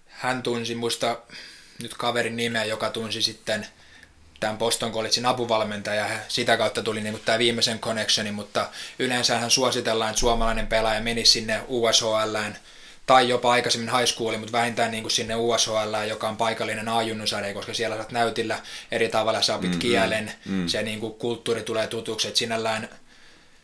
hän 0.08 0.44
tunsi 0.44 0.76
muista 0.76 1.18
nyt 1.82 1.94
kaverin 1.94 2.36
nimeä, 2.36 2.66
joka 2.66 2.89
tunsi 2.89 3.22
sitten 3.22 3.68
tämän 4.39 4.58
Boston 4.58 4.92
Collegein 4.92 5.26
apuvalmentaja 5.26 6.08
ja 6.08 6.20
sitä 6.28 6.58
kautta 6.58 6.84
tuli 6.84 7.02
niin 7.02 7.22
tämä 7.26 7.38
viimeisen 7.39 7.80
connectioni, 7.80 8.32
mutta 8.32 8.70
yleensähän 9.00 9.52
suositellaan, 9.52 10.10
että 10.10 10.20
suomalainen 10.20 10.68
pelaaja 10.68 11.02
menisi 11.02 11.32
sinne 11.32 11.62
USHLään 11.68 12.58
tai 13.06 13.30
jopa 13.30 13.52
aikaisemmin 13.52 13.96
high 13.98 14.06
schooliin, 14.06 14.39
mutta 14.39 14.58
vähintään 14.58 14.92
niin 14.92 15.04
kuin 15.04 15.12
sinne 15.12 15.36
USHL, 15.36 16.08
joka 16.08 16.30
on 16.30 16.38
paikallinen 16.38 16.89
ajunnusarja, 16.89 17.54
koska 17.54 17.74
siellä 17.74 17.96
saat 17.96 18.12
näytillä 18.12 18.60
eri 18.92 19.10
tavalla, 19.10 19.42
sä 19.42 19.56
opit 19.56 19.70
mm-hmm. 19.70 19.82
kielen, 19.82 20.26
mm-hmm. 20.26 20.68
se 20.68 20.84
niin 20.84 21.00
kuin 21.00 21.14
kulttuuri 21.14 21.64
tulee 21.64 21.88
tutuksi, 21.88 22.28
että 22.28 22.38
sinällään 22.38 22.89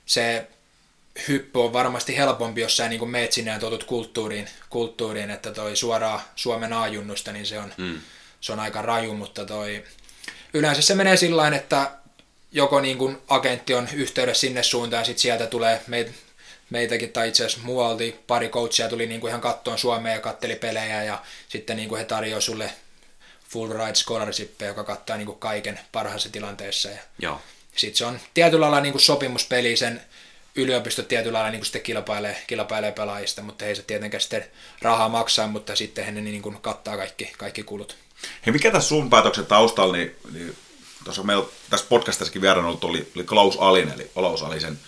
se 0.05 0.47
hyppy 1.27 1.59
on 1.59 1.73
varmasti 1.73 2.17
helpompi, 2.17 2.61
jos 2.61 2.77
sä 2.77 2.89
niin 2.89 2.99
kuin 2.99 3.11
meet 3.11 3.31
sinne 3.31 3.51
ja 3.51 3.59
totut 3.59 3.83
kulttuuriin, 3.83 4.49
kulttuuriin, 4.69 5.31
että 5.31 5.51
toi 5.51 5.75
suoraan 5.75 6.21
Suomen 6.35 6.73
ajunnusta, 6.73 7.31
niin 7.31 7.45
se 7.45 7.59
on, 7.59 7.73
mm. 7.77 8.01
se 8.41 8.53
on 8.53 8.59
aika 8.59 8.81
raju, 8.81 9.13
mutta 9.13 9.45
toi, 9.45 9.83
yleensä 10.53 10.81
se 10.81 10.95
menee 10.95 11.17
sillä 11.17 11.47
että 11.47 11.91
joko 12.51 12.81
niin 12.81 12.97
kuin 12.97 13.17
agentti 13.27 13.73
on 13.73 13.89
yhteydessä 13.93 14.41
sinne 14.41 14.63
suuntaan, 14.63 15.05
sitten 15.05 15.21
sieltä 15.21 15.47
tulee 15.47 15.81
meitä 15.87 16.11
meitäkin, 16.69 17.13
tai 17.13 17.27
itse 17.27 17.45
asiassa 17.45 17.65
muualta 17.65 18.03
pari 18.27 18.49
coachia 18.49 18.89
tuli 18.89 19.07
niin 19.07 19.21
kuin 19.21 19.29
ihan 19.29 19.41
kattoon 19.41 19.77
Suomeen 19.77 20.15
ja 20.15 20.21
katteli 20.21 20.55
pelejä, 20.55 21.03
ja 21.03 21.21
sitten 21.49 21.75
niin 21.75 21.89
kuin 21.89 21.99
he 21.99 22.05
tarjoavat 22.05 22.43
sulle 22.43 22.71
full 23.49 23.73
ride 23.73 23.95
scholarship, 23.95 24.61
joka 24.61 24.83
kattaa 24.83 25.17
niin 25.17 25.25
kuin 25.25 25.39
kaiken 25.39 25.79
parhaassa 25.91 26.29
tilanteessa. 26.29 26.89
Ja 26.89 26.97
Joo. 27.19 27.41
Sitten 27.75 27.97
se 27.97 28.05
on 28.05 28.19
tietyllä 28.33 28.61
lailla 28.61 28.81
niin 28.81 28.93
kuin 28.93 29.01
sopimuspeli, 29.01 29.77
sen 29.77 30.01
yliopisto 30.57 31.03
tietyllä 31.03 31.37
lailla 31.37 31.51
niin 31.51 31.65
sitten 31.65 31.81
kilpailee, 31.81 32.43
kilpailee 32.47 32.91
pelaajista, 32.91 33.41
mutta 33.41 33.65
ei 33.65 33.75
se 33.75 33.81
tietenkään 33.81 34.21
sitten 34.21 34.45
rahaa 34.81 35.09
maksaa, 35.09 35.47
mutta 35.47 35.75
sitten 35.75 36.05
he 36.05 36.11
niin 36.11 36.41
kuin 36.41 36.57
kattaa 36.61 36.97
kaikki, 36.97 37.33
kaikki 37.37 37.63
kulut. 37.63 37.95
Hei, 38.45 38.53
mikä 38.53 38.71
tässä 38.71 38.89
sun 38.89 39.09
päätöksen 39.09 39.45
taustalla, 39.45 39.93
niin, 39.93 40.15
niin 40.33 40.55
tuossa 41.03 41.23
meillä 41.23 41.45
tässä 41.69 41.85
podcastissakin 41.89 42.41
vieraan 42.41 42.67
ollut 42.67 42.83
oli, 42.83 43.11
oli 43.15 43.23
Klaus 43.23 43.57
Alin, 43.59 43.91
eli 43.95 44.11
Olaus 44.15 44.43
Alisen 44.43 44.79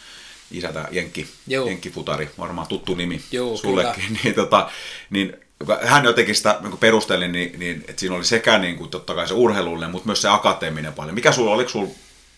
isä, 0.51 0.73
tämä 0.73 0.87
Jenkki, 0.91 1.27
Jenkkifutari, 1.47 2.29
varmaan 2.39 2.67
tuttu 2.67 2.95
nimi 2.95 3.21
Joo, 3.31 3.57
sullekin, 3.57 4.03
niin, 4.23 4.35
tota, 4.35 4.69
niin 5.09 5.37
hän 5.81 6.05
jotenkin 6.05 6.35
sitä 6.35 6.59
niin 6.61 6.77
perusteli, 6.77 7.27
niin, 7.27 7.59
niin, 7.59 7.85
että 7.87 7.99
siinä 7.99 8.15
oli 8.15 8.25
sekä 8.25 8.57
niin 8.57 8.75
kuin, 8.75 8.89
totta 8.89 9.15
kai 9.15 9.27
se 9.27 9.33
urheilullinen, 9.33 9.91
mutta 9.91 10.05
myös 10.05 10.21
se 10.21 10.29
akateeminen 10.29 10.93
paljon. 10.93 11.15
Mikä 11.15 11.31
sulla, 11.31 11.51
oliko 11.51 11.69
sul, 11.69 11.87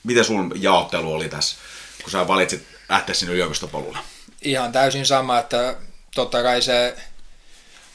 miten 0.03 0.25
sun 0.25 0.53
jaottelu 0.55 1.13
oli 1.13 1.29
tässä, 1.29 1.57
kun 2.01 2.11
sä 2.11 2.27
valitsit 2.27 2.63
lähteä 2.92 3.16
sinne 3.16 3.34
yliopistopolulle? 3.34 3.98
Ihan 4.42 4.72
täysin 4.72 5.06
sama, 5.06 5.39
että 5.39 5.76
totta 6.16 6.44
kai 6.44 6.62
se, 6.62 6.96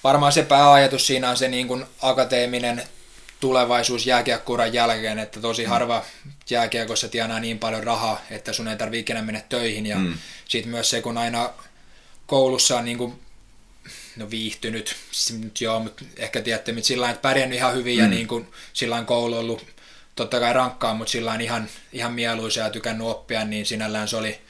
varmaan 0.04 0.32
se 0.32 0.42
pääajatus 0.42 1.06
siinä 1.06 1.30
on 1.30 1.36
se 1.36 1.48
niin 1.48 1.68
kuin 1.68 1.84
akateeminen 2.02 2.82
tulevaisuus 3.40 4.06
jääkiekkuuran 4.06 4.72
jälkeen, 4.72 5.18
että 5.18 5.40
tosi 5.40 5.64
mm. 5.64 5.68
harva 5.68 6.04
jääkiekossa 6.50 7.08
tienaa 7.08 7.40
niin 7.40 7.58
paljon 7.58 7.84
rahaa, 7.84 8.20
että 8.30 8.52
sun 8.52 8.68
ei 8.68 8.76
tarvitse 8.76 9.00
ikinä 9.00 9.22
mennä 9.22 9.40
töihin. 9.48 9.86
Ja 9.86 9.98
mm. 9.98 10.14
sitten 10.48 10.70
myös 10.70 10.90
se, 10.90 11.02
kun 11.02 11.18
aina 11.18 11.50
koulussa 12.26 12.78
on 12.78 12.84
niin 12.84 12.98
kuin, 12.98 13.20
no 14.16 14.30
viihtynyt, 14.30 14.96
nyt 15.42 15.60
joo, 15.60 15.80
mutta 15.80 16.04
ehkä 16.16 16.40
tiedätte, 16.40 16.72
että 16.72 16.82
sillä 16.82 17.10
että 17.10 17.22
pärjännyt 17.22 17.58
ihan 17.58 17.74
hyvin 17.74 17.96
mm. 17.96 18.02
ja 18.02 18.08
niin 18.08 18.28
kuin, 18.28 18.48
sillä 18.72 19.02
koulu 19.02 19.36
ollut 19.36 19.66
totta 20.16 20.40
kai 20.40 20.52
rankkaa, 20.52 20.94
mutta 20.94 21.10
sillä 21.10 21.34
ihan, 21.34 21.68
ihan 21.92 22.12
mieluisa 22.12 22.60
ja 22.60 22.70
tykännyt 22.70 23.06
oppia, 23.06 23.44
niin 23.44 23.66
sinällään 23.66 24.08
se 24.08 24.16
oli 24.16 24.40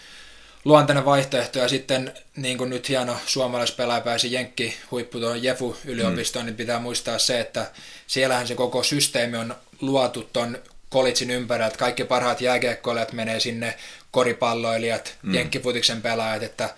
luontainen 0.66 1.04
vaihtoehto. 1.04 1.58
Ja 1.58 1.68
sitten 1.68 2.14
niin 2.36 2.58
kuin 2.58 2.70
nyt 2.70 2.88
hieno 2.88 3.16
suomalaispelaaja 3.26 4.00
pääsi 4.00 4.32
Jenkki 4.32 4.76
huippu 4.90 5.20
tuon 5.20 5.42
Jefu 5.42 5.76
yliopistoon, 5.84 6.44
mm. 6.44 6.46
niin 6.46 6.56
pitää 6.56 6.78
muistaa 6.78 7.18
se, 7.18 7.40
että 7.40 7.70
siellähän 8.06 8.46
se 8.46 8.54
koko 8.54 8.82
systeemi 8.82 9.36
on 9.36 9.54
luotu 9.80 10.28
tuon 10.32 10.58
kolitsin 10.90 11.30
ympärillä, 11.30 11.66
että 11.66 11.78
kaikki 11.78 12.04
parhaat 12.04 12.40
jääkiekkoilijat 12.40 13.12
menee 13.12 13.40
sinne, 13.40 13.74
koripalloilijat, 14.10 15.16
mm. 15.22 15.34
jenkkifutiksen 15.34 16.02
pelaajat, 16.02 16.42
että 16.42 16.74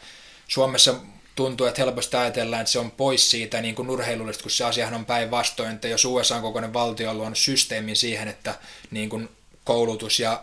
Suomessa 0.48 0.94
tuntuu, 1.36 1.66
että 1.66 1.82
helposti 1.82 2.16
ajatellaan, 2.16 2.60
että 2.60 2.72
se 2.72 2.78
on 2.78 2.90
pois 2.90 3.30
siitä 3.30 3.60
niin 3.60 3.74
kuin 3.74 3.90
urheilullista, 3.90 4.42
kun 4.42 4.50
se 4.50 4.64
asiahan 4.64 4.94
on 4.94 5.06
päinvastoin, 5.06 5.74
että 5.74 5.88
jos 5.88 6.04
USA 6.04 6.36
on 6.36 6.42
kokoinen 6.42 6.72
valtio 6.72 7.10
on 7.10 7.18
luonut 7.18 7.38
systeemin 7.38 7.96
siihen, 7.96 8.28
että 8.28 8.54
niin 8.90 9.08
kuin 9.08 9.28
koulutus 9.64 10.20
ja 10.20 10.42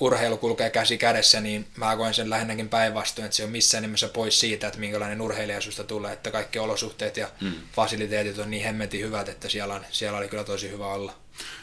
urheilu 0.00 0.36
kulkee 0.36 0.70
käsi 0.70 0.98
kädessä, 0.98 1.40
niin 1.40 1.66
mä 1.76 1.96
koen 1.96 2.14
sen 2.14 2.30
lähinnäkin 2.30 2.68
päinvastoin, 2.68 3.24
että 3.24 3.36
se 3.36 3.44
on 3.44 3.50
missään 3.50 3.82
nimessä 3.82 4.08
pois 4.08 4.40
siitä, 4.40 4.66
että 4.66 4.80
minkälainen 4.80 5.20
urheilija 5.20 5.60
susta 5.60 5.84
tulee, 5.84 6.12
että 6.12 6.30
kaikki 6.30 6.58
olosuhteet 6.58 7.16
ja 7.16 7.28
mm. 7.40 7.52
fasiliteetit 7.72 8.38
on 8.38 8.50
niin 8.50 8.64
hemmetin 8.64 9.00
hyvät, 9.00 9.28
että 9.28 9.48
siellä, 9.48 9.74
on, 9.74 9.84
siellä 9.90 10.18
oli 10.18 10.28
kyllä 10.28 10.44
tosi 10.44 10.70
hyvä 10.70 10.86
olla. 10.86 11.12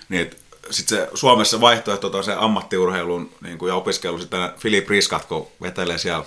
Niin, 0.09 0.31
sitten 0.71 0.97
se 0.97 1.09
Suomessa 1.13 1.61
vaihtoehto 1.61 2.17
on 2.17 2.23
se 2.23 2.33
ammattiurheilun 2.37 3.35
niin 3.41 3.57
kuin, 3.57 3.69
ja 3.69 3.75
opiskelu, 3.75 4.19
sitten 4.19 4.51
Filip 4.59 4.89
Riskat, 4.89 5.25
kun 5.25 5.47
vetelee 5.61 5.97
siellä 5.97 6.25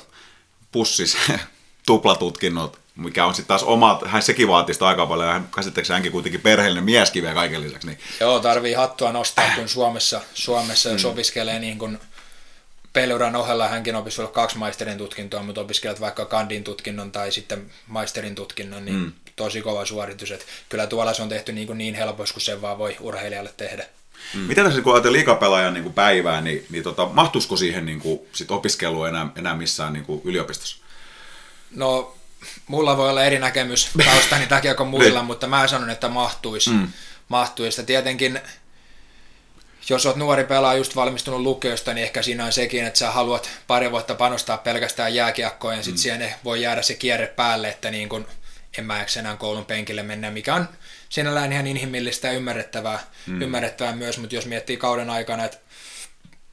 pussissa 0.73 1.19
tuplatutkinnot, 1.87 2.79
mikä 3.01 3.27
on 3.27 3.35
sitten 3.35 3.49
taas 3.49 3.63
oma, 3.63 4.01
hän 4.07 4.23
sekin 4.23 4.49
vaatii 4.49 4.75
sitä 4.75 4.87
aika 4.87 5.07
paljon, 5.07 5.33
hän 5.33 5.49
käsittääkseni 5.55 5.95
hänkin 5.95 6.13
kuitenkin 6.13 6.41
perheellinen 6.41 6.85
mieskin 6.85 7.23
vielä 7.23 7.35
kaiken 7.35 7.63
lisäksi. 7.63 7.87
Niin. 7.87 7.99
Joo, 8.21 8.41
tarvii 8.41 8.75
hattua 8.75 9.13
nostaa, 9.13 9.53
kun 9.55 9.69
Suomessa, 9.69 10.21
Suomessa 10.35 10.89
jos 10.89 11.05
mm. 11.05 11.11
opiskelee 11.11 11.59
niin 11.59 11.79
kuin 11.79 11.99
peliuran 12.93 13.37
ohella 13.37 13.69
hänkin 13.69 13.97
opiskellut 13.97 14.33
kaksi 14.33 14.59
maisterin 14.59 14.99
tutkintoa, 14.99 15.43
mutta 15.43 15.61
opiskelet 15.61 16.01
vaikka 16.01 16.25
kandin 16.25 16.65
tutkinnon 16.65 17.13
tai 17.13 17.33
sitten 17.33 17.71
maisterin 17.87 18.35
tutkinnon, 18.35 18.85
niin 18.85 18.97
mm. 18.97 19.13
tosi 19.37 19.63
kova 19.63 19.85
suoritus. 19.85 20.31
Että 20.31 20.47
kyllä 20.69 20.87
tuolla 20.87 21.15
se 21.15 21.23
on 21.23 21.29
tehty 21.29 21.53
niin, 21.53 21.67
kuin 21.67 21.79
niin 21.79 21.95
helposti 21.95 22.35
kuin 22.35 22.43
se 22.43 22.63
vaan 22.63 22.79
voi 22.79 22.97
urheilijalle 23.01 23.53
tehdä. 23.57 23.87
Mm. 24.35 24.41
Mitä 24.41 24.65
tässä, 24.65 24.83
kun 24.83 24.93
ajatellaan 24.93 25.13
liikapelaajan 25.13 25.75
niin 25.75 25.85
kuin 25.85 25.95
päivää, 25.95 26.41
niin, 26.41 26.67
niin 26.71 26.83
tota, 26.83 27.07
mahtuisiko 27.07 27.57
siihen 27.57 27.87
niin 27.87 28.01
kuin, 28.01 28.21
sit 28.33 28.51
opiskelua 28.51 29.09
enää, 29.09 29.27
enää 29.37 29.55
missään 29.55 29.93
niin 29.93 30.05
kuin 30.05 30.21
yliopistossa? 30.25 30.77
No, 31.71 32.17
mulla 32.67 32.97
voi 32.97 33.11
olla 33.11 33.25
eri 33.25 33.39
näkemys 33.39 33.91
taustani 34.05 34.47
takia 34.47 34.75
kuin 34.75 34.89
muilla, 34.89 35.19
niin. 35.19 35.27
mutta 35.27 35.47
mä 35.47 35.67
sanon, 35.67 35.91
että 35.91 36.09
mahtuisi. 36.09 36.71
Mm. 36.71 36.89
mahtuisi. 37.29 37.85
Tietenkin, 37.85 38.41
jos 39.89 40.07
oot 40.07 40.17
nuori 40.17 40.45
pelaa 40.45 40.75
just 40.75 40.97
valmistunut 40.97 41.41
lukiosta, 41.41 41.95
niin 41.95 42.05
ehkä 42.05 42.23
siinä 42.23 42.45
on 42.45 42.53
sekin, 42.53 42.87
että 42.87 42.99
sä 42.99 43.11
haluat 43.11 43.51
pari 43.67 43.91
vuotta 43.91 44.15
panostaa 44.15 44.59
pelkästään 44.59 45.15
jääkiekkoon, 45.15 45.77
ja 45.77 45.83
sitten 45.83 45.99
mm. 45.99 46.03
siihen 46.03 46.35
voi 46.45 46.63
jäädä 46.63 46.83
se 46.83 46.95
kierre 46.95 47.27
päälle, 47.27 47.69
että 47.69 47.91
niin 47.91 48.09
kun 48.09 48.27
en 48.79 48.85
mä 48.85 49.07
enää 49.19 49.37
koulun 49.37 49.65
penkille 49.65 50.03
mennä, 50.03 50.31
mikä 50.31 50.55
on 50.55 50.69
sinällään 51.09 51.53
ihan 51.53 51.67
inhimillistä 51.67 52.29
ja 52.29 52.35
ymmärrettävää, 52.35 52.99
mm. 53.27 53.43
ymmärrettävää 53.43 53.97
myös, 53.97 54.19
mutta 54.19 54.35
jos 54.35 54.47
miettii 54.47 54.77
kauden 54.77 55.11
aikana, 55.11 55.45
että 55.45 55.59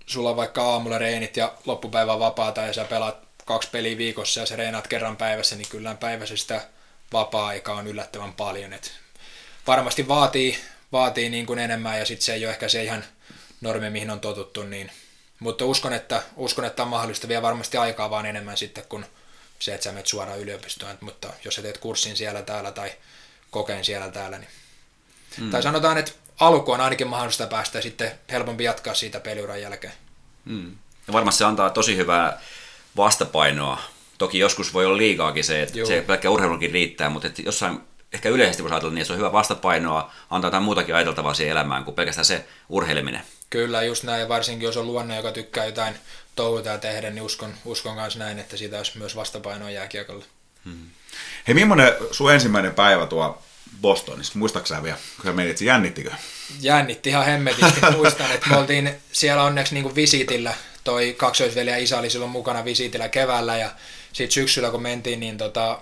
sulla 0.06 0.30
on 0.30 0.36
vaikka 0.36 0.64
aamulla 0.64 0.98
reenit 0.98 1.38
ja 1.38 1.54
loppupäivä 1.66 2.20
vapaata 2.20 2.62
ja 2.62 2.74
sä 2.74 2.86
pelaat 2.86 3.27
kaksi 3.48 3.70
peliä 3.70 3.98
viikossa 3.98 4.40
ja 4.40 4.46
sä 4.46 4.56
reenaat 4.56 4.88
kerran 4.88 5.18
päivässä, 5.18 5.56
niin 5.56 5.68
kyllä 5.70 5.96
päivässä 5.96 6.38
sitä 6.38 6.62
vapaa-aikaa 7.14 7.76
on 7.76 7.88
yllättävän 7.88 8.34
paljon. 8.34 8.74
Et 8.74 8.92
varmasti 9.68 10.08
vaatii, 10.08 10.60
vaatii 10.92 11.30
niin 11.30 11.46
kuin 11.46 11.60
enemmän 11.60 12.00
ja 12.00 12.06
sitten 12.06 12.26
se 12.26 12.34
ei 12.34 12.46
ole 12.46 12.54
ehkä 12.54 12.70
se 12.70 12.84
ihan 12.84 13.04
normi, 13.62 13.90
mihin 13.90 14.10
on 14.10 14.20
totuttu, 14.20 14.64
niin, 14.64 14.92
mutta 15.40 15.66
uskon 15.66 15.94
että, 15.94 16.24
uskon, 16.36 16.66
että 16.66 16.84
on 16.84 16.90
mahdollista 16.90 17.28
vielä 17.28 17.42
varmasti 17.42 17.78
aikaa 17.78 18.10
vaan 18.10 18.26
enemmän 18.26 18.58
sitten 18.58 18.84
kuin 18.90 19.06
se, 19.60 19.74
että 19.74 19.84
sä 19.84 19.92
menet 19.92 20.08
suoraan 20.08 20.40
yliopistoon, 20.40 20.98
mutta 21.02 21.34
jos 21.46 21.56
sä 21.56 21.62
teet 21.62 21.78
kurssin 21.78 22.18
siellä 22.18 22.42
täällä 22.42 22.72
tai 22.72 22.92
kokeen 23.52 23.86
siellä 23.86 24.12
täällä, 24.12 24.38
niin 24.38 24.50
mm. 25.38 25.52
tai 25.52 25.64
sanotaan, 25.64 25.98
että 25.98 26.12
alku 26.40 26.72
on 26.72 26.82
ainakin 26.82 27.08
mahdollista 27.08 27.48
päästä 27.48 27.78
ja 27.78 27.82
sitten 27.82 28.12
helpompi 28.32 28.64
jatkaa 28.64 28.94
siitä 28.94 29.20
peliuran 29.20 29.62
jälkeen. 29.62 29.94
Mm. 30.46 30.72
Ja 31.08 31.14
varmasti 31.14 31.38
se 31.38 31.46
antaa 31.46 31.70
tosi 31.70 31.98
hyvää 31.98 32.42
vastapainoa. 32.98 33.80
Toki 34.18 34.40
joskus 34.40 34.74
voi 34.74 34.86
olla 34.86 34.98
liikaakin 34.98 35.44
se, 35.44 35.62
että 35.62 35.78
Joo. 35.78 35.88
se 35.88 36.04
pelkkä 36.08 36.30
urheilukin 36.30 36.72
riittää, 36.72 37.10
mutta 37.10 37.28
että 37.28 37.42
jossain 37.42 37.80
ehkä 38.14 38.30
yleisesti 38.30 38.64
voisi 38.64 38.74
ajatella, 38.74 38.94
niin 38.94 39.06
se 39.06 39.14
on 39.14 39.20
hyvä 39.20 39.32
vastapainoa, 39.32 40.12
antaa 40.30 40.48
jotain 40.48 40.64
muutakin 40.64 40.96
ajateltavaa 40.96 41.34
siihen 41.34 41.52
elämään 41.52 41.84
kuin 41.84 41.96
pelkästään 41.96 42.26
se 42.26 42.46
urheileminen. 42.70 43.22
Kyllä, 43.50 43.84
just 43.84 44.04
näin, 44.04 44.22
ja 44.22 44.30
varsinkin 44.30 44.66
jos 44.66 44.78
on 44.78 44.88
luonne, 44.88 45.16
joka 45.16 45.32
tykkää 45.32 45.66
jotain 45.66 45.96
touhuta 46.36 46.70
ja 46.70 46.78
tehdä, 46.78 47.10
niin 47.10 47.24
uskon, 47.24 47.54
uskon 47.66 47.96
kanssa 47.96 48.20
näin, 48.20 48.40
että 48.40 48.58
siitä 48.58 48.78
olisi 48.78 48.98
myös 48.98 49.16
vastapainoa 49.16 49.70
jääkiekolle. 49.70 50.26
Hmm. 50.66 50.90
Hei, 51.48 51.54
millainen 51.54 51.94
sun 52.12 52.34
ensimmäinen 52.34 52.74
päivä 52.74 53.06
tuo 53.06 53.42
Bostonissa? 53.82 54.40
Muistaaksä 54.40 54.84
vielä, 54.84 54.98
kun 55.16 55.26
sä 55.26 55.34
menit, 55.34 55.62
jännittikö? 55.62 56.12
Jännitti 56.60 57.10
ihan 57.10 57.26
hemmetisti. 57.26 57.82
Muistan, 57.98 58.32
että 58.32 58.50
me 58.50 58.58
oltiin 58.58 58.96
siellä 59.12 59.44
onneksi 59.44 59.74
niin 59.74 59.96
visitillä 59.96 60.54
toi 60.88 61.16
kaksoisveli 61.18 61.70
ja 61.70 61.78
isä 61.78 62.00
oli 62.00 62.10
silloin 62.10 62.32
mukana 62.32 62.66
visiitillä 62.66 63.10
keväällä 63.10 63.58
ja 63.58 63.70
sitten 64.14 64.32
syksyllä 64.32 64.72
kun 64.72 64.82
mentiin, 64.82 65.20
niin 65.20 65.38
tota, 65.38 65.82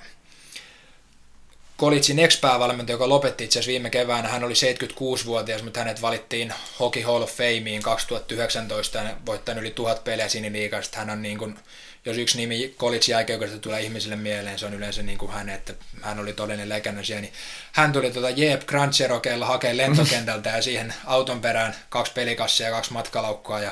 Kolitsin 1.78 2.20
ex-päävalmentaja, 2.20 2.93
joka 2.93 3.10
lopetti 3.10 3.43
itse 3.43 3.60
asiassa 3.60 3.70
viime 3.70 3.89
keväänä, 3.89 4.28
hän 4.28 4.43
oli 4.43 4.53
76-vuotias, 4.53 5.64
mutta 5.64 5.80
hänet 5.80 6.01
valittiin 6.01 6.53
Hockey 6.80 7.03
Hall 7.03 7.22
of 7.22 7.32
Fameen 7.32 7.82
2019 7.82 8.97
ja 8.97 9.18
voittanut 9.26 9.62
yli 9.62 9.72
tuhat 9.72 10.03
peliä 10.03 10.30
siniliikasta. 10.30 10.97
Hän 10.97 11.10
on 11.10 11.22
niin 11.22 11.38
kuin, 11.38 11.60
jos 12.06 12.18
yksi 12.18 12.38
nimi 12.38 12.76
college 12.80 13.06
jälkeen 13.08 13.60
tulee 13.62 13.82
ihmisille 13.82 14.16
mieleen, 14.16 14.60
se 14.60 14.66
on 14.66 14.74
yleensä 14.74 15.03
niin 15.03 15.18
kuin 15.18 15.32
hän, 15.32 15.49
että 15.49 15.74
hän 16.01 16.20
oli 16.20 16.34
todellinen 16.34 16.70
legenda 16.70 17.03
siellä, 17.03 17.22
niin 17.22 17.34
hän 17.72 17.93
tuli 17.93 18.12
tuota 18.12 18.30
Jeep 18.30 18.66
Grand 18.66 18.93
Cherokeella 18.93 19.45
hakemaan 19.45 19.78
lentokentältä 19.78 20.49
ja 20.49 20.62
siihen 20.62 20.93
auton 21.06 21.41
perään 21.41 21.76
kaksi 21.89 22.14
pelikassia 22.14 22.66
ja 22.66 22.72
kaksi 22.72 22.93
matkalaukkoa 22.93 23.60
ja 23.60 23.72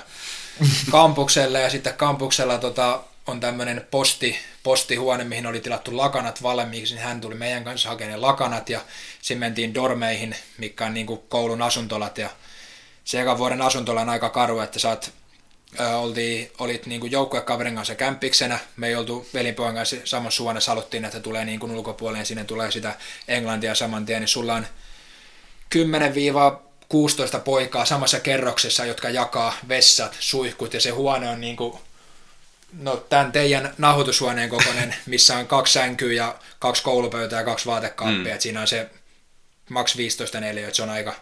kampukselle 0.91 1.61
ja 1.61 1.69
sitten 1.69 1.93
kampuksella 1.93 2.57
tota, 2.57 3.03
on 3.27 3.39
tämmöinen 3.39 3.87
posti, 3.91 4.37
postihuone, 4.63 5.23
mihin 5.23 5.47
oli 5.47 5.59
tilattu 5.59 5.97
lakanat 5.97 6.43
valmiiksi, 6.43 6.95
niin 6.95 7.03
hän 7.03 7.21
tuli 7.21 7.35
meidän 7.35 7.63
kanssa 7.63 7.89
hakemaan 7.89 8.21
lakanat 8.21 8.69
ja 8.69 8.81
sitten 9.21 9.37
mentiin 9.37 9.73
dormeihin, 9.73 10.35
mikä 10.57 10.85
on 10.85 10.93
niin 10.93 11.05
kuin 11.05 11.21
koulun 11.29 11.61
asuntolat. 11.61 12.17
Ja 12.17 12.29
se 13.03 13.21
ekan 13.21 13.37
vuoden 13.37 13.61
asuntola 13.61 14.01
on 14.01 14.09
aika 14.09 14.29
karu, 14.29 14.59
että 14.59 14.79
sä 14.79 14.89
oot, 14.89 15.11
ö, 15.79 15.97
oltiin, 15.97 16.51
olit 16.59 16.85
niin 16.85 17.11
joukkuekaverin 17.11 17.75
kanssa 17.75 17.95
kämpiksenä, 17.95 18.59
me 18.77 18.87
ei 18.87 18.95
oltu 18.95 19.27
velinpojan 19.33 19.75
kanssa 19.75 19.95
samassa 20.03 20.43
huoneessa, 20.43 20.71
haluttiin, 20.71 21.05
että 21.05 21.19
tulee 21.19 21.45
niin 21.45 21.59
kuin 21.59 21.71
ulkopuolelle, 21.71 22.25
sinne 22.25 22.43
tulee 22.43 22.71
sitä 22.71 22.95
englantia 23.27 23.75
saman 23.75 24.05
tien, 24.05 24.19
niin 24.19 24.27
sulla 24.27 24.53
on 24.53 24.67
10-16 27.37 27.39
poikaa 27.39 27.85
samassa 27.85 28.19
kerroksessa, 28.19 28.85
jotka 28.85 29.09
jakaa 29.09 29.53
vessat, 29.69 30.17
suihkut 30.19 30.73
ja 30.73 30.81
se 30.81 30.89
huone 30.89 31.29
on 31.29 31.41
niin 31.41 31.55
kuin 31.55 31.77
No 32.79 32.97
tämän 32.97 33.31
teidän 33.31 33.73
nahoitushuoneen 33.77 34.49
kokoinen, 34.49 34.95
missä 35.05 35.37
on 35.37 35.47
kaksi 35.47 35.73
sänkyä 35.73 36.13
ja 36.13 36.35
kaksi 36.59 36.83
koulupöytää 36.83 37.39
ja 37.39 37.45
kaksi 37.45 37.65
vaatekaappia. 37.65 38.35
Mm. 38.35 38.39
siinä 38.39 38.61
on 38.61 38.67
se 38.67 38.89
maks 39.69 39.97
15 39.97 40.39
neliö, 40.39 40.67
että 40.67 40.75
se 40.75 40.83
on 40.83 40.89
aika, 40.89 41.15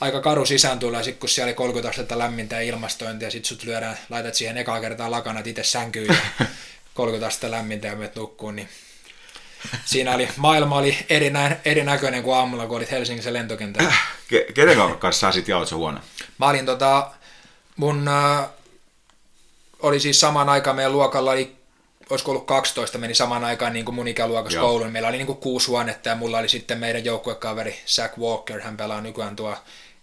aika 0.00 0.20
karu 0.20 0.46
sisään 0.46 0.78
tulla. 0.78 0.98
Ja 0.98 1.04
sitten 1.04 1.20
kun 1.20 1.28
siellä 1.28 1.48
oli 1.48 1.54
30 1.54 1.88
astetta 1.88 2.18
lämmintä 2.18 2.56
ja 2.56 2.62
ilmastointia, 2.62 3.26
ja 3.26 3.32
sitten 3.32 3.48
sut 3.48 3.64
lyödään, 3.64 3.98
laitat 4.10 4.34
siihen 4.34 4.56
ekaa 4.56 4.80
kertaa 4.80 5.10
lakanat 5.10 5.46
itse 5.46 5.64
sänkyyn 5.64 6.06
ja 6.06 6.46
30 6.94 7.26
astetta 7.26 7.50
lämmintä 7.50 7.88
ja 7.88 7.96
menet 7.96 8.16
nukkuun, 8.16 8.56
niin 8.56 8.68
siinä 9.84 10.14
oli, 10.14 10.28
maailma 10.36 10.76
oli 10.76 10.96
erinä, 11.08 11.56
erinäköinen 11.64 12.22
kuin 12.22 12.36
aamulla, 12.36 12.66
kun 12.66 12.76
olit 12.76 12.90
Helsingissä 12.90 13.32
lentokentällä. 13.32 13.92
Kenen 14.54 14.98
kanssa 14.98 15.26
sä 15.26 15.32
sit 15.32 15.48
jaot 15.48 15.68
se 15.68 15.74
huone? 15.74 16.00
Mä 16.38 16.48
olin 16.48 16.66
tota, 16.66 17.10
mun 17.76 18.08
äh, 18.08 18.48
oli 19.80 20.00
siis 20.00 20.20
samaan 20.20 20.48
aikaan 20.48 20.76
meidän 20.76 20.92
luokalla 20.92 21.30
oli 21.30 21.56
olisiko 22.10 22.30
ollut 22.30 22.46
12, 22.46 22.98
meni 22.98 23.14
samaan 23.14 23.44
aikaan 23.44 23.72
niin 23.72 23.84
kuin 23.84 23.94
mun 23.94 24.08
ikäluokassa 24.08 24.60
kouluun. 24.60 24.92
Meillä 24.92 25.08
oli 25.08 25.16
niin 25.16 25.26
kuin 25.26 25.38
kuusi 25.38 25.66
huonetta 25.66 26.08
ja 26.08 26.14
mulla 26.14 26.38
oli 26.38 26.48
sitten 26.48 26.78
meidän 26.78 27.04
joukkuekaveri 27.04 27.80
Zach 27.86 28.18
Walker, 28.18 28.60
hän 28.60 28.76
pelaa 28.76 29.00
nykyään 29.00 29.36
tuo 29.36 29.56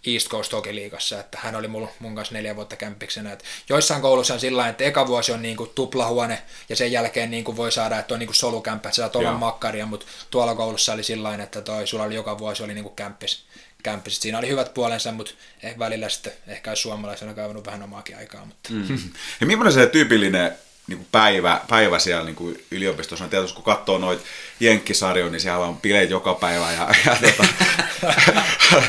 East 0.06 0.28
Coast 0.28 0.52
Hockey 0.52 0.74
Liigassa, 0.74 1.20
että 1.20 1.38
hän 1.42 1.56
oli 1.56 1.68
mun, 1.68 1.88
mun 1.98 2.14
kanssa 2.14 2.34
neljä 2.34 2.56
vuotta 2.56 2.76
kämpiksenä. 2.76 3.32
Että 3.32 3.44
joissain 3.68 4.02
koulussa 4.02 4.34
on 4.34 4.40
sillä 4.40 4.68
että 4.68 4.84
eka 4.84 5.06
vuosi 5.06 5.32
on 5.32 5.42
niin 5.42 5.56
kuin 5.56 5.70
tuplahuone 5.74 6.42
ja 6.68 6.76
sen 6.76 6.92
jälkeen 6.92 7.30
niin 7.30 7.44
kuin 7.44 7.56
voi 7.56 7.72
saada, 7.72 7.98
että 7.98 8.14
on 8.14 8.20
niin 8.20 8.28
kuin 8.28 8.36
solukämppä, 8.36 8.88
että 8.88 8.96
sä 8.96 9.02
saat 9.02 9.16
olla 9.16 9.32
makkaria, 9.32 9.86
mutta 9.86 10.06
tuolla 10.30 10.54
koulussa 10.54 10.92
oli 10.92 11.02
sillä 11.02 11.34
että 11.34 11.60
toi, 11.60 11.86
sulla 11.86 12.04
oli 12.04 12.14
joka 12.14 12.38
vuosi 12.38 12.62
oli 12.62 12.74
niin 12.74 12.84
kuin 12.84 12.96
kämppis 12.96 13.44
kämppiset. 13.82 14.22
Siinä 14.22 14.38
oli 14.38 14.48
hyvät 14.48 14.74
puolensa, 14.74 15.12
mutta 15.12 15.32
ehkä 15.62 15.78
välillä 15.78 16.08
sitten 16.08 16.32
ehkä 16.46 16.74
suomalaisena 16.74 17.34
kaivannut 17.34 17.66
vähän 17.66 17.82
omaakin 17.82 18.16
aikaa. 18.16 18.44
Mutta. 18.44 18.68
Mm. 18.72 18.98
Ja 19.40 19.46
millainen 19.46 19.72
se 19.72 19.86
tyypillinen 19.86 20.52
niin 20.86 21.06
päivä, 21.12 21.60
päivä 21.68 21.98
siellä 21.98 22.24
niin 22.24 22.36
kuin 22.36 22.64
yliopistossa 22.70 23.24
on 23.24 23.30
tietysti, 23.30 23.54
kun 23.54 23.64
katsoo 23.64 23.98
noita 23.98 24.24
jenkkisarjoja, 24.60 25.30
niin 25.30 25.40
siellä 25.40 25.66
on 25.66 25.80
bileet 25.80 26.10
joka 26.10 26.34
päivä. 26.34 26.72
Ja, 26.72 26.94
ja 27.06 27.16
tota, 27.16 27.48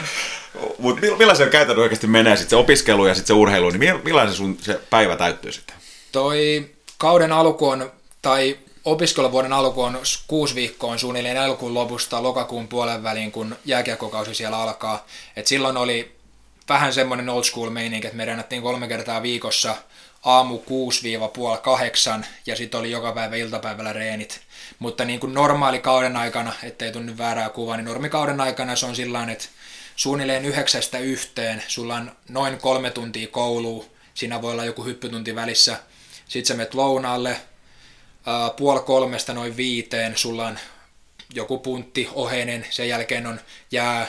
mutta 0.80 1.02
millaisen 1.18 1.49
käytännön 1.49 1.84
oikeasti 1.84 2.08
menee 2.08 2.36
sitten 2.36 2.49
se 2.49 2.56
opiskelu 2.56 3.08
ja 3.08 3.16
sitten 3.16 3.28
se 3.28 3.39
urheilu, 3.39 3.70
niin 3.70 4.02
millainen 4.04 4.34
sun 4.34 4.58
se 4.62 4.80
päivä 4.89 5.16
täyttyy 5.16 5.52
sitten? 5.52 5.76
Toi 6.12 6.70
kauden 6.97 7.32
alku 7.32 7.68
on, 7.68 7.91
tai 8.22 8.58
opiskeluvuoden 8.86 9.54
alku 9.54 9.82
on 9.82 9.99
kuusi 10.28 10.56
viikkoa 10.56 10.97
suunnilleen 10.97 11.38
elokuun 11.38 11.74
lopusta 11.74 12.24
lokakuun 12.24 12.68
puolen 12.68 13.04
väliin, 13.04 13.32
kun 13.32 13.56
jääkiekkokausi 13.66 14.36
siellä 14.36 14.58
alkaa. 14.58 15.06
Et 15.36 15.47
silloin 15.47 15.78
oli 15.78 16.16
vähän 16.70 16.93
semmoinen 16.93 17.30
old 17.30 17.43
school 17.43 17.70
meininki, 17.70 18.08
että 18.08 18.18
me 18.18 18.26
rennattiin 18.26 18.62
kolme 18.62 18.88
kertaa 18.88 19.22
viikossa 19.22 19.76
aamu 20.26 20.58
6-puoli 20.58 21.58
kahdeksan 21.58 22.26
ja 22.45 22.56
sitten 22.56 22.80
oli 22.80 22.91
joka 22.91 23.12
päivä 23.12 23.36
iltapäivällä 23.36 23.93
reenit. 23.93 24.41
Mutta 24.80 25.06
niin 25.06 25.20
kuin 25.20 25.34
normaali 25.34 25.80
kauden 25.80 26.18
aikana, 26.18 26.54
ettei 26.64 26.91
tunnu 26.91 27.14
väärää 27.18 27.49
kuvaa, 27.49 27.78
niin 27.78 27.86
normikauden 27.86 28.41
aikana 28.41 28.76
se 28.76 28.86
on 28.86 28.95
sillä 28.95 29.32
että 29.32 29.45
suunnilleen 29.96 30.46
yhdeksästä 30.46 31.00
yhteen, 31.00 31.64
sulla 31.68 31.96
on 31.96 32.12
noin 32.30 32.58
kolme 32.58 32.89
tuntia 32.89 33.28
koulua, 33.28 33.86
siinä 34.14 34.42
voi 34.42 34.52
olla 34.52 34.66
joku 34.66 34.84
hyppytunti 34.84 35.36
välissä, 35.36 35.80
sitten 36.28 36.46
sä 36.48 36.54
menet 36.54 36.74
lounaalle, 36.74 37.38
puoli 38.58 38.80
kolmesta 38.80 39.34
noin 39.34 39.58
viiteen, 39.58 40.18
sulla 40.18 40.48
on 40.48 40.60
joku 41.34 41.58
puntti, 41.58 42.10
oheinen, 42.14 42.68
sen 42.70 42.89
jälkeen 42.89 43.28
on 43.28 43.39
jää, 43.72 44.08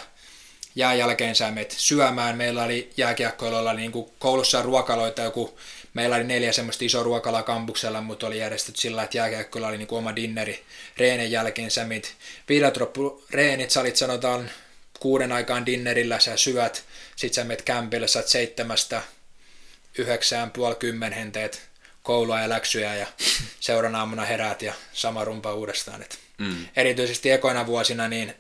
jää 0.75 0.95
jälkeen 0.95 1.35
sä 1.35 1.51
menet 1.51 1.75
syömään. 1.79 2.37
Meillä 2.37 2.65
oli 2.65 2.91
jääkiekkoilla 2.97 3.73
niin 3.73 3.93
kuin 3.93 4.11
koulussa 4.19 4.63
ruokaloita, 4.63 5.23
joku, 5.23 5.59
meillä 5.95 6.17
oli 6.17 6.25
neljä 6.25 6.53
semmoista 6.53 6.85
isoa 6.85 7.03
ruokalaa 7.03 7.43
kampuksella, 7.43 8.01
mutta 8.01 8.27
oli 8.27 8.39
järjestetty 8.39 8.81
sillä, 8.81 9.03
että 9.03 9.19
jääkiekkoilla 9.19 9.69
oli 9.69 9.79
niin 9.79 9.89
oma 9.91 10.17
dinneri. 10.17 10.65
Reenin 10.97 11.31
jälkeen 11.31 11.71
sä 11.71 11.87
viidet 12.49 12.75
reenit, 13.31 13.71
sä 13.71 13.81
olit 13.81 13.97
sanotaan 13.97 14.51
kuuden 15.03 15.33
aikaan 15.33 15.67
dinnerillä, 15.67 16.21
sä 16.21 16.37
syöt, 16.37 16.85
sit 17.17 17.35
sä 17.35 17.45
menet 17.45 17.63
kämpille, 17.63 18.09
sä 18.09 18.23
seitsemästä 18.27 19.03
yhdeksään, 19.99 20.51
puoli 20.51 20.75
kymmenhen 20.75 21.33
teet 21.33 21.63
koulua 22.03 22.41
ja 22.41 22.49
läksyjä 22.49 22.95
ja 22.95 23.07
seuraavana 23.61 23.99
aamuna 23.99 24.25
heräät 24.25 24.63
ja 24.63 24.75
sama 24.93 25.25
rumpa 25.25 25.55
uudestaan. 25.55 26.03
Et 26.03 26.19
mm. 26.39 26.67
Erityisesti 26.77 27.31
ekoina 27.31 27.67
vuosina 27.67 28.09
niin 28.09 28.35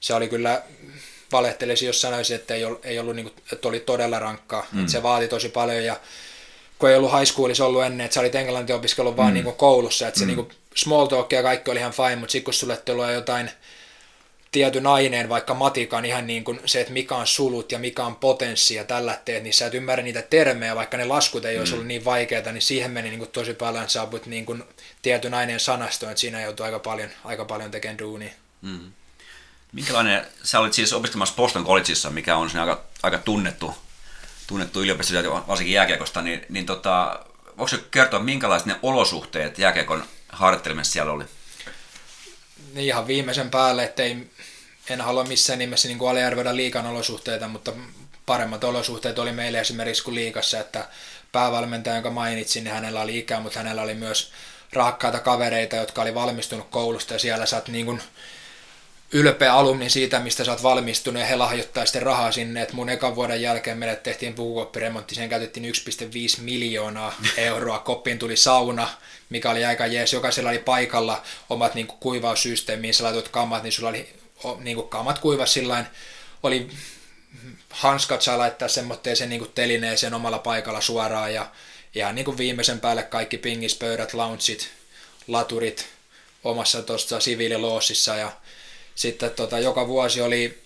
se 0.00 0.14
oli 0.14 0.28
kyllä, 0.28 0.62
valehtelisin 1.32 1.86
jos 1.86 2.00
sanoisin, 2.00 2.36
että 2.36 2.54
ei 2.54 2.64
ollut, 2.64 2.84
ei 2.84 2.98
ollut 2.98 3.16
niin 3.16 3.30
kuin, 3.30 3.44
että 3.52 3.68
oli 3.68 3.80
todella 3.80 4.18
rankkaa. 4.18 4.66
Mm. 4.72 4.86
se 4.86 5.02
vaati 5.02 5.28
tosi 5.28 5.48
paljon 5.48 5.84
ja 5.84 6.00
kun 6.78 6.90
ei 6.90 6.96
ollut 6.96 7.12
high 7.12 7.32
schoolissa 7.32 7.66
ollut 7.66 7.84
ennen, 7.84 8.04
että 8.04 8.14
sä 8.14 8.20
olit 8.20 8.34
englantia 8.34 8.76
opiskellut 8.76 9.16
vaan 9.16 9.30
mm. 9.30 9.34
niin 9.34 9.44
kuin 9.44 9.56
koulussa, 9.56 10.08
että 10.08 10.18
se 10.18 10.24
mm. 10.24 10.26
niin 10.26 10.36
kuin 10.36 10.50
small 10.74 11.06
talk 11.06 11.32
ja 11.32 11.42
kaikki 11.42 11.70
oli 11.70 11.78
ihan 11.78 11.92
fine, 11.92 12.16
mutta 12.16 12.32
sitten 12.32 12.44
kun 12.44 12.54
sulle 12.54 12.76
tulee 12.76 13.14
jotain 13.14 13.50
tietyn 14.52 14.86
aineen, 14.86 15.28
vaikka 15.28 15.54
matikan 15.54 16.04
ihan 16.04 16.26
niin 16.26 16.44
kuin 16.44 16.60
se, 16.64 16.80
että 16.80 16.92
mikä 16.92 17.16
on 17.16 17.26
sulut 17.26 17.72
ja 17.72 17.78
mikä 17.78 18.04
on 18.04 18.16
potenssi 18.16 18.74
ja 18.74 18.84
tällä 18.84 19.20
teet, 19.24 19.42
niin 19.42 19.54
sä 19.54 19.66
et 19.66 19.74
ymmärrä 19.74 20.04
niitä 20.04 20.22
termejä, 20.22 20.76
vaikka 20.76 20.96
ne 20.96 21.04
laskut 21.04 21.44
ei 21.44 21.54
mm. 21.54 21.60
olisi 21.60 21.74
ollut 21.74 21.86
niin 21.86 22.04
vaikeita, 22.04 22.52
niin 22.52 22.62
siihen 22.62 22.90
meni 22.90 23.08
niin 23.08 23.18
kuin 23.18 23.30
tosi 23.30 23.54
paljon, 23.54 23.82
että 23.82 23.92
saaput 23.92 24.26
niin 24.26 24.46
kuin 24.46 24.64
tietyn 25.02 25.34
aineen 25.34 25.60
sanastoon, 25.60 26.12
että 26.12 26.20
siinä 26.20 26.42
joutuu 26.42 26.66
aika 26.66 26.78
paljon, 26.78 27.10
aika 27.24 27.44
paljon 27.44 27.70
tekemään 27.70 27.98
duunia. 27.98 28.30
Mm. 28.62 28.92
Minkälainen, 29.72 30.26
sä 30.42 30.60
olit 30.60 30.72
siis 30.72 30.92
opiskelemassa 30.92 31.34
Boston 31.34 31.64
Collegeissa, 31.64 32.10
mikä 32.10 32.36
on 32.36 32.50
aika, 32.60 32.82
aika 33.02 33.18
tunnettu, 33.18 33.74
tunnettu 34.46 34.80
yliopisto, 34.82 35.44
varsinkin 35.48 35.74
jääkiekosta, 35.74 36.22
niin, 36.22 36.46
niin 36.48 36.66
tota, 36.66 37.24
voiko 37.58 37.76
kertoa, 37.90 38.20
minkälaiset 38.20 38.66
ne 38.66 38.76
olosuhteet 38.82 39.58
jääkiekon 39.58 40.04
harjoittelemisessa 40.28 40.92
siellä 40.92 41.12
oli? 41.12 41.24
Niin 42.72 42.86
ihan 42.86 43.06
viimeisen 43.06 43.50
päälle, 43.50 43.84
ettei 43.84 44.16
en 44.90 45.00
halua 45.00 45.24
missään 45.24 45.58
nimessä 45.58 45.88
niin 45.88 46.08
aliarvioida 46.08 46.56
liikan 46.56 46.86
olosuhteita, 46.86 47.48
mutta 47.48 47.72
paremmat 48.26 48.64
olosuhteet 48.64 49.18
oli 49.18 49.32
meille 49.32 49.60
esimerkiksi 49.60 50.04
kuin 50.04 50.14
liikassa, 50.14 50.60
että 50.60 50.88
päävalmentaja, 51.32 51.96
jonka 51.96 52.10
mainitsin, 52.10 52.64
niin 52.64 52.74
hänellä 52.74 53.00
oli 53.00 53.18
ikää, 53.18 53.40
mutta 53.40 53.58
hänellä 53.58 53.82
oli 53.82 53.94
myös 53.94 54.32
rakkaita 54.72 55.20
kavereita, 55.20 55.76
jotka 55.76 56.02
oli 56.02 56.14
valmistunut 56.14 56.68
koulusta 56.70 57.12
ja 57.12 57.18
siellä 57.18 57.46
sä 57.46 57.56
oot 57.56 57.68
niin 57.68 57.86
kuin 57.86 58.02
ylpeä 59.12 59.54
alumni 59.54 59.90
siitä, 59.90 60.18
mistä 60.18 60.44
sä 60.44 60.50
oot 60.50 60.62
valmistunut 60.62 61.20
ja 61.20 61.26
he 61.26 61.36
lahjoittaa 61.36 61.86
sitten 61.86 62.02
rahaa 62.02 62.32
sinne, 62.32 62.62
että 62.62 62.74
mun 62.74 62.88
ekan 62.88 63.14
vuoden 63.14 63.42
jälkeen 63.42 63.78
meille 63.78 63.96
tehtiin 63.96 64.34
pukukoppiremontti, 64.34 65.14
siihen 65.14 65.30
käytettiin 65.30 65.74
1,5 66.36 66.42
miljoonaa 66.42 67.14
euroa, 67.36 67.78
koppiin 67.78 68.18
tuli 68.18 68.36
sauna, 68.36 68.88
mikä 69.30 69.50
oli 69.50 69.64
aika 69.64 69.86
jees, 69.86 70.12
jokaisella 70.12 70.50
oli 70.50 70.58
paikalla 70.58 71.22
omat 71.50 71.74
niin 71.74 71.86
kuivaussysteemiin, 71.86 72.88
missä 72.88 73.04
laitoit 73.04 73.28
kammat, 73.28 73.62
niin 73.62 73.72
sulla 73.72 73.88
oli 73.88 74.08
niin 74.58 74.76
kuin 74.76 74.88
kamat 74.88 75.18
kuivas 75.18 75.52
sillain, 75.52 75.86
oli 76.42 76.68
hanskat 77.70 78.22
saa 78.22 78.38
laittaa 78.38 78.68
semmoitteeseen 78.68 79.30
niin 79.30 79.52
telineeseen 79.54 80.14
omalla 80.14 80.38
paikalla 80.38 80.80
suoraan 80.80 81.34
ja 81.34 81.46
ihan 81.94 82.14
niin 82.14 82.24
kuin 82.24 82.38
viimeisen 82.38 82.80
päälle 82.80 83.02
kaikki 83.02 83.38
pingispöydät, 83.38 84.14
launceit, 84.14 84.70
laturit 85.28 85.88
omassa 86.44 86.82
tuossa 86.82 87.20
siviililoossissa 87.20 88.16
ja 88.16 88.32
sitten 88.94 89.30
tota, 89.30 89.58
joka 89.58 89.88
vuosi 89.88 90.20
oli 90.20 90.62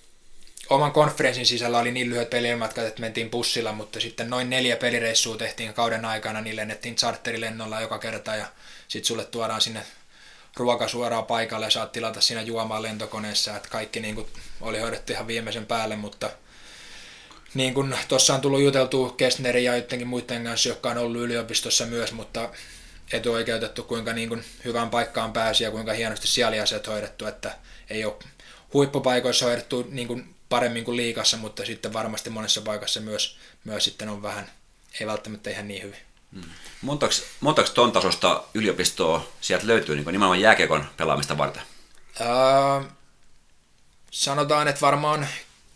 oman 0.71 0.93
konferenssin 0.93 1.47
sisällä 1.47 1.79
oli 1.79 1.93
niin 1.93 2.11
lyhyet 2.11 2.31
pelimatkat, 2.31 2.85
että 2.85 3.01
mentiin 3.01 3.31
bussilla, 3.31 3.73
mutta 3.73 4.01
sitten 4.01 4.31
noin 4.31 4.51
neljä 4.51 4.77
pelireissua 4.77 5.37
tehtiin 5.37 5.75
kauden 5.75 6.05
aikana, 6.05 6.41
niin 6.41 6.57
lennettiin 6.57 6.97
charterilennolla 6.97 7.81
joka 7.81 7.99
kerta 7.99 8.35
ja 8.35 8.47
sitten 8.89 9.07
sulle 9.07 9.25
tuodaan 9.25 9.61
sinne 9.61 9.83
ruoka 10.57 10.89
suoraan 10.89 11.27
paikalle 11.27 11.67
ja 11.67 11.71
saat 11.71 11.93
tilata 11.93 12.21
siinä 12.21 12.43
juomaan 12.43 12.83
lentokoneessa, 12.83 13.57
että 13.57 13.69
kaikki 13.69 14.01
niin 14.01 14.15
kuin 14.15 14.27
oli 14.61 14.79
hoidettu 14.79 15.13
ihan 15.13 15.27
viimeisen 15.27 15.67
päälle, 15.67 15.97
mutta 15.97 16.31
niin 17.55 17.75
kuin 17.75 17.97
tuossa 18.09 18.35
on 18.35 18.41
tullut 18.41 18.63
juteltu 18.63 19.09
Kestnerin 19.09 19.65
ja 19.65 19.77
jotenkin 19.77 20.09
muiden 20.09 20.45
kanssa, 20.45 20.69
jotka 20.69 20.91
on 20.91 20.99
ollut 20.99 21.23
yliopistossa 21.23 21.87
myös, 21.87 22.13
mutta 22.13 22.49
etuoikeutettu, 23.13 23.83
kuinka 23.83 24.13
niin 24.13 24.29
kuin 24.29 24.45
hyvään 24.65 24.91
paikkaan 24.91 25.33
pääsi 25.33 25.65
ja 25.65 25.71
kuinka 25.71 25.93
hienosti 25.93 26.27
siellä 26.27 26.63
asiat 26.63 26.87
hoidettu, 26.87 27.27
että 27.27 27.55
ei 27.91 28.05
ole 28.05 28.15
huippupaikoissa 28.73 29.47
hoidettu 29.47 29.87
niin 29.91 30.09
kuin 30.09 30.35
paremmin 30.49 30.85
kuin 30.85 30.97
liikassa, 30.97 31.37
mutta 31.37 31.65
sitten 31.65 31.93
varmasti 31.93 32.31
monessa 32.31 32.61
paikassa 32.61 33.01
myös, 33.01 33.39
myös 33.65 33.85
sitten 33.85 34.09
on 34.09 34.23
vähän, 34.23 34.51
ei 35.01 35.07
välttämättä 35.07 35.51
ihan 35.51 35.69
niin 35.69 35.83
hyvin. 35.83 35.99
Hmm. 36.33 36.43
Montaks, 36.83 37.23
montaks 37.41 37.71
ton 37.71 37.93
tasosta 37.93 38.45
yliopistoa 38.55 39.29
sieltä 39.41 39.67
löytyy 39.67 39.95
niin 39.95 40.07
nimenomaan 40.07 40.41
jääkiekon 40.41 40.85
pelaamista 40.97 41.39
varten? 41.39 41.63
Öö, 42.21 42.91
sanotaan, 44.11 44.69
että 44.69 44.81
varmaan 44.81 45.29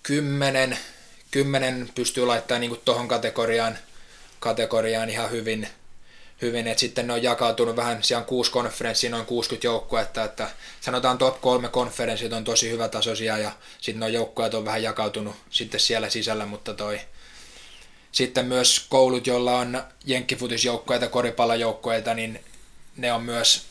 kymmenen, 0.02 0.78
kymmenen 1.30 1.90
pystyy 1.94 2.26
laittamaan 2.26 2.60
niin 2.60 2.80
tuohon 2.84 3.08
kategoriaan, 3.08 3.78
kategoriaan 4.40 5.10
ihan 5.10 5.30
hyvin– 5.30 5.68
hyvin, 6.42 6.66
että 6.66 6.80
sitten 6.80 7.06
ne 7.06 7.12
on 7.12 7.22
jakautunut 7.22 7.76
vähän, 7.76 8.02
siellä 8.02 8.20
on 8.20 8.26
kuusi 8.26 8.50
konferenssia, 8.50 9.10
noin 9.10 9.26
60 9.26 9.66
joukkuetta, 9.66 10.24
että 10.24 10.50
sanotaan 10.80 11.18
top 11.18 11.40
kolme 11.40 11.68
konferenssit 11.68 12.32
on 12.32 12.44
tosi 12.44 12.70
hyvä 12.70 12.88
tasoisia 12.88 13.38
ja 13.38 13.52
sitten 13.80 14.00
noin 14.00 14.14
joukkueet 14.14 14.54
on 14.54 14.64
vähän 14.64 14.82
jakautunut 14.82 15.36
sitten 15.50 15.80
siellä 15.80 16.10
sisällä, 16.10 16.46
mutta 16.46 16.74
toi 16.74 17.00
sitten 18.12 18.46
myös 18.46 18.86
koulut, 18.88 19.26
joilla 19.26 19.58
on 19.58 19.82
jenkkifutisjoukkueita, 20.04 21.08
koripallojoukkueita, 21.08 22.14
niin 22.14 22.44
ne 22.96 23.12
on 23.12 23.22
myös 23.22 23.69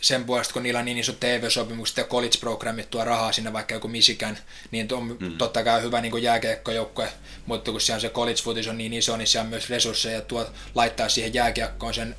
sen 0.00 0.24
puolesta, 0.24 0.52
kun 0.52 0.62
niillä 0.62 0.78
on 0.78 0.84
niin 0.84 0.98
iso 0.98 1.12
TV-sopimukset 1.12 1.96
ja 1.96 2.04
college-programmit 2.04 2.90
tuo 2.90 3.04
rahaa 3.04 3.32
sinne, 3.32 3.52
vaikka 3.52 3.74
joku 3.74 3.88
Michigan, 3.88 4.38
niin 4.70 4.88
on 4.92 5.16
mm. 5.20 5.38
totta 5.38 5.64
kai 5.64 5.82
hyvä 5.82 6.00
niin 6.00 6.22
jääkiekkojoukkue, 6.22 7.12
mutta 7.46 7.70
kun 7.70 7.80
siellä 7.80 8.00
se 8.00 8.08
college-futis 8.08 8.68
on 8.68 8.78
niin 8.78 8.92
iso, 8.92 9.16
niin 9.16 9.26
siellä 9.26 9.44
on 9.44 9.50
myös 9.50 9.70
resursseja 9.70 10.20
tuo, 10.20 10.46
laittaa 10.74 11.08
siihen 11.08 11.34
jääkiekkoon 11.34 11.94
sen 11.94 12.16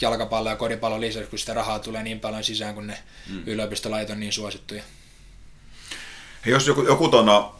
jalkapallo- 0.00 0.50
ja 0.50 0.56
koripallon 0.56 1.00
lisäksi, 1.00 1.30
kun 1.30 1.38
sitä 1.38 1.54
rahaa 1.54 1.78
tulee 1.78 2.02
niin 2.02 2.20
paljon 2.20 2.44
sisään, 2.44 2.74
kun 2.74 2.86
ne 2.86 2.98
mm. 3.28 3.42
yliopistolait 3.46 4.10
on 4.10 4.20
niin 4.20 4.32
suosittuja. 4.32 4.82
Hei, 6.46 6.52
jos 6.52 6.66
joku, 6.66 6.82
joku 6.82 7.08
tonna 7.08 7.52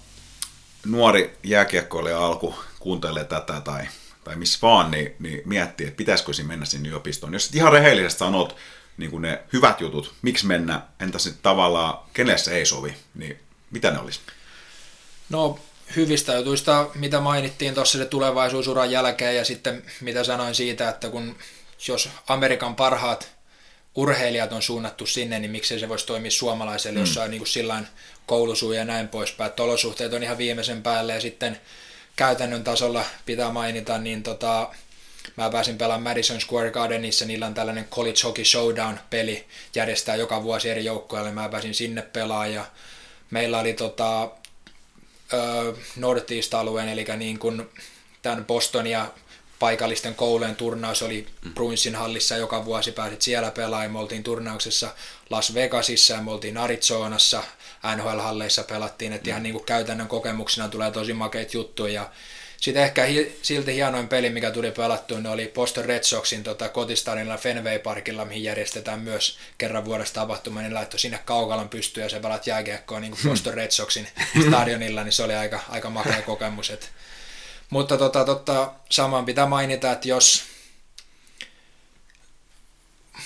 nuori 0.86 1.38
jääkiekkoilija 1.42 2.26
alku 2.26 2.54
kuuntelee 2.78 3.24
tätä 3.24 3.60
tai, 3.60 3.86
tai 4.24 4.36
missä 4.36 4.58
vaan, 4.62 4.90
niin, 4.90 5.14
niin 5.18 5.42
miettii, 5.44 5.86
että 5.86 5.96
pitäisikö 5.96 6.32
mennä 6.42 6.64
sinne 6.66 6.88
yliopistoon. 6.88 7.32
Jos 7.32 7.50
ihan 7.54 7.72
rehellisesti 7.72 8.18
sanot, 8.18 8.56
niin 9.00 9.10
kuin 9.10 9.22
ne 9.22 9.42
hyvät 9.52 9.80
jutut, 9.80 10.14
miksi 10.22 10.46
mennä, 10.46 10.82
entä 11.00 11.18
sitten 11.18 11.42
tavallaan, 11.42 11.98
kenelle 12.12 12.38
se 12.38 12.56
ei 12.56 12.66
sovi, 12.66 12.94
niin 13.14 13.38
mitä 13.70 13.90
ne 13.90 13.98
olisi? 13.98 14.20
No 15.28 15.58
hyvistä 15.96 16.34
jutuista, 16.34 16.90
mitä 16.94 17.20
mainittiin 17.20 17.74
tuossa 17.74 17.98
se 17.98 18.04
tulevaisuusuran 18.04 18.90
jälkeen 18.90 19.36
ja 19.36 19.44
sitten 19.44 19.82
mitä 20.00 20.24
sanoin 20.24 20.54
siitä, 20.54 20.88
että 20.88 21.08
kun 21.08 21.36
jos 21.88 22.08
Amerikan 22.26 22.76
parhaat 22.76 23.32
urheilijat 23.94 24.52
on 24.52 24.62
suunnattu 24.62 25.06
sinne, 25.06 25.38
niin 25.38 25.50
miksei 25.50 25.80
se 25.80 25.88
voisi 25.88 26.06
toimia 26.06 26.30
suomalaiselle, 26.30 26.98
mm. 26.98 27.02
jossa 27.02 27.22
on 27.22 27.30
niin 27.30 27.42
kuin 27.54 27.86
koulusuu 28.26 28.72
ja 28.72 28.84
näin 28.84 29.08
poispäin. 29.08 29.48
Että 29.48 29.62
olosuhteet 29.62 30.12
on 30.12 30.22
ihan 30.22 30.38
viimeisen 30.38 30.82
päälle 30.82 31.14
ja 31.14 31.20
sitten 31.20 31.60
käytännön 32.16 32.64
tasolla 32.64 33.04
pitää 33.26 33.50
mainita, 33.50 33.98
niin 33.98 34.22
tota, 34.22 34.70
Mä 35.40 35.50
pääsin 35.50 35.78
pelaamaan 35.78 36.10
Madison 36.10 36.40
Square 36.40 36.70
Gardenissa, 36.70 37.24
niillä 37.24 37.46
on 37.46 37.54
tällainen 37.54 37.88
College 37.88 38.20
Hockey 38.24 38.44
Showdown-peli, 38.44 39.46
järjestää 39.74 40.16
joka 40.16 40.42
vuosi 40.42 40.70
eri 40.70 40.84
joukkueille, 40.84 41.30
mä 41.30 41.48
pääsin 41.48 41.74
sinne 41.74 42.02
pelaamaan 42.02 42.52
ja 42.52 42.64
meillä 43.30 43.58
oli 43.58 43.72
tota, 43.72 44.30
Northeast-alueen, 45.96 46.88
eli 46.88 47.04
niin 47.16 47.38
kuin 47.38 47.68
tämän 48.22 48.44
Boston 48.44 48.86
ja 48.86 49.10
paikallisten 49.58 50.14
koulujen 50.14 50.56
turnaus 50.56 51.02
oli 51.02 51.26
mm. 51.44 51.54
Bruinsin 51.54 51.94
hallissa 51.94 52.36
joka 52.36 52.64
vuosi, 52.64 52.92
pääsit 52.92 53.22
siellä 53.22 53.50
pelaamaan, 53.50 53.92
me 53.92 53.98
oltiin 53.98 54.22
turnauksessa 54.22 54.94
Las 55.30 55.54
Vegasissa 55.54 56.14
ja 56.14 56.22
me 56.22 56.30
oltiin 56.30 56.56
Arizonassa, 56.56 57.42
NHL-halleissa 57.96 58.64
pelattiin, 58.64 59.12
että 59.12 59.26
mm. 59.26 59.30
ihan 59.30 59.42
niin 59.42 59.52
kuin 59.52 59.64
käytännön 59.64 60.08
kokemuksena 60.08 60.68
tulee 60.68 60.90
tosi 60.90 61.12
makeita 61.12 61.56
juttuja 61.56 61.92
ja 61.92 62.10
sitten 62.60 62.82
ehkä 62.82 63.04
hi- 63.04 63.38
silti 63.42 63.74
hienoin 63.74 64.08
peli, 64.08 64.30
mikä 64.30 64.50
tuli 64.50 64.70
pelattua, 64.70 65.18
oli 65.30 65.50
Boston 65.54 65.84
Red 65.84 66.02
Soxin 66.02 66.42
tota, 66.42 66.68
kotistadionilla 66.68 67.36
Fenway 67.36 67.78
Parkilla, 67.78 68.24
mihin 68.24 68.44
järjestetään 68.44 69.00
myös 69.00 69.38
kerran 69.58 69.84
vuodessa 69.84 70.14
tapahtuma, 70.14 70.60
niin 70.60 70.74
laittoi 70.74 71.00
sinne 71.00 71.20
kaukalon 71.24 71.68
pystyyn 71.68 72.04
ja 72.04 72.08
se 72.08 72.20
pelat 72.20 72.46
jääkiekkoa 72.46 73.00
niin 73.00 73.10
kuin 73.10 73.20
Boston 73.28 73.54
Red 73.54 73.70
Soxin 73.70 74.08
stadionilla, 74.48 75.04
niin 75.04 75.12
se 75.12 75.22
oli 75.22 75.34
aika, 75.34 75.60
aika 75.68 75.90
makea 75.90 76.22
kokemus. 76.22 76.70
Et. 76.70 76.90
Mutta 77.70 77.98
tota, 77.98 78.24
tota, 78.24 78.72
saman 78.90 79.24
pitää 79.24 79.46
mainita, 79.46 79.92
että 79.92 80.08
jos 80.08 80.42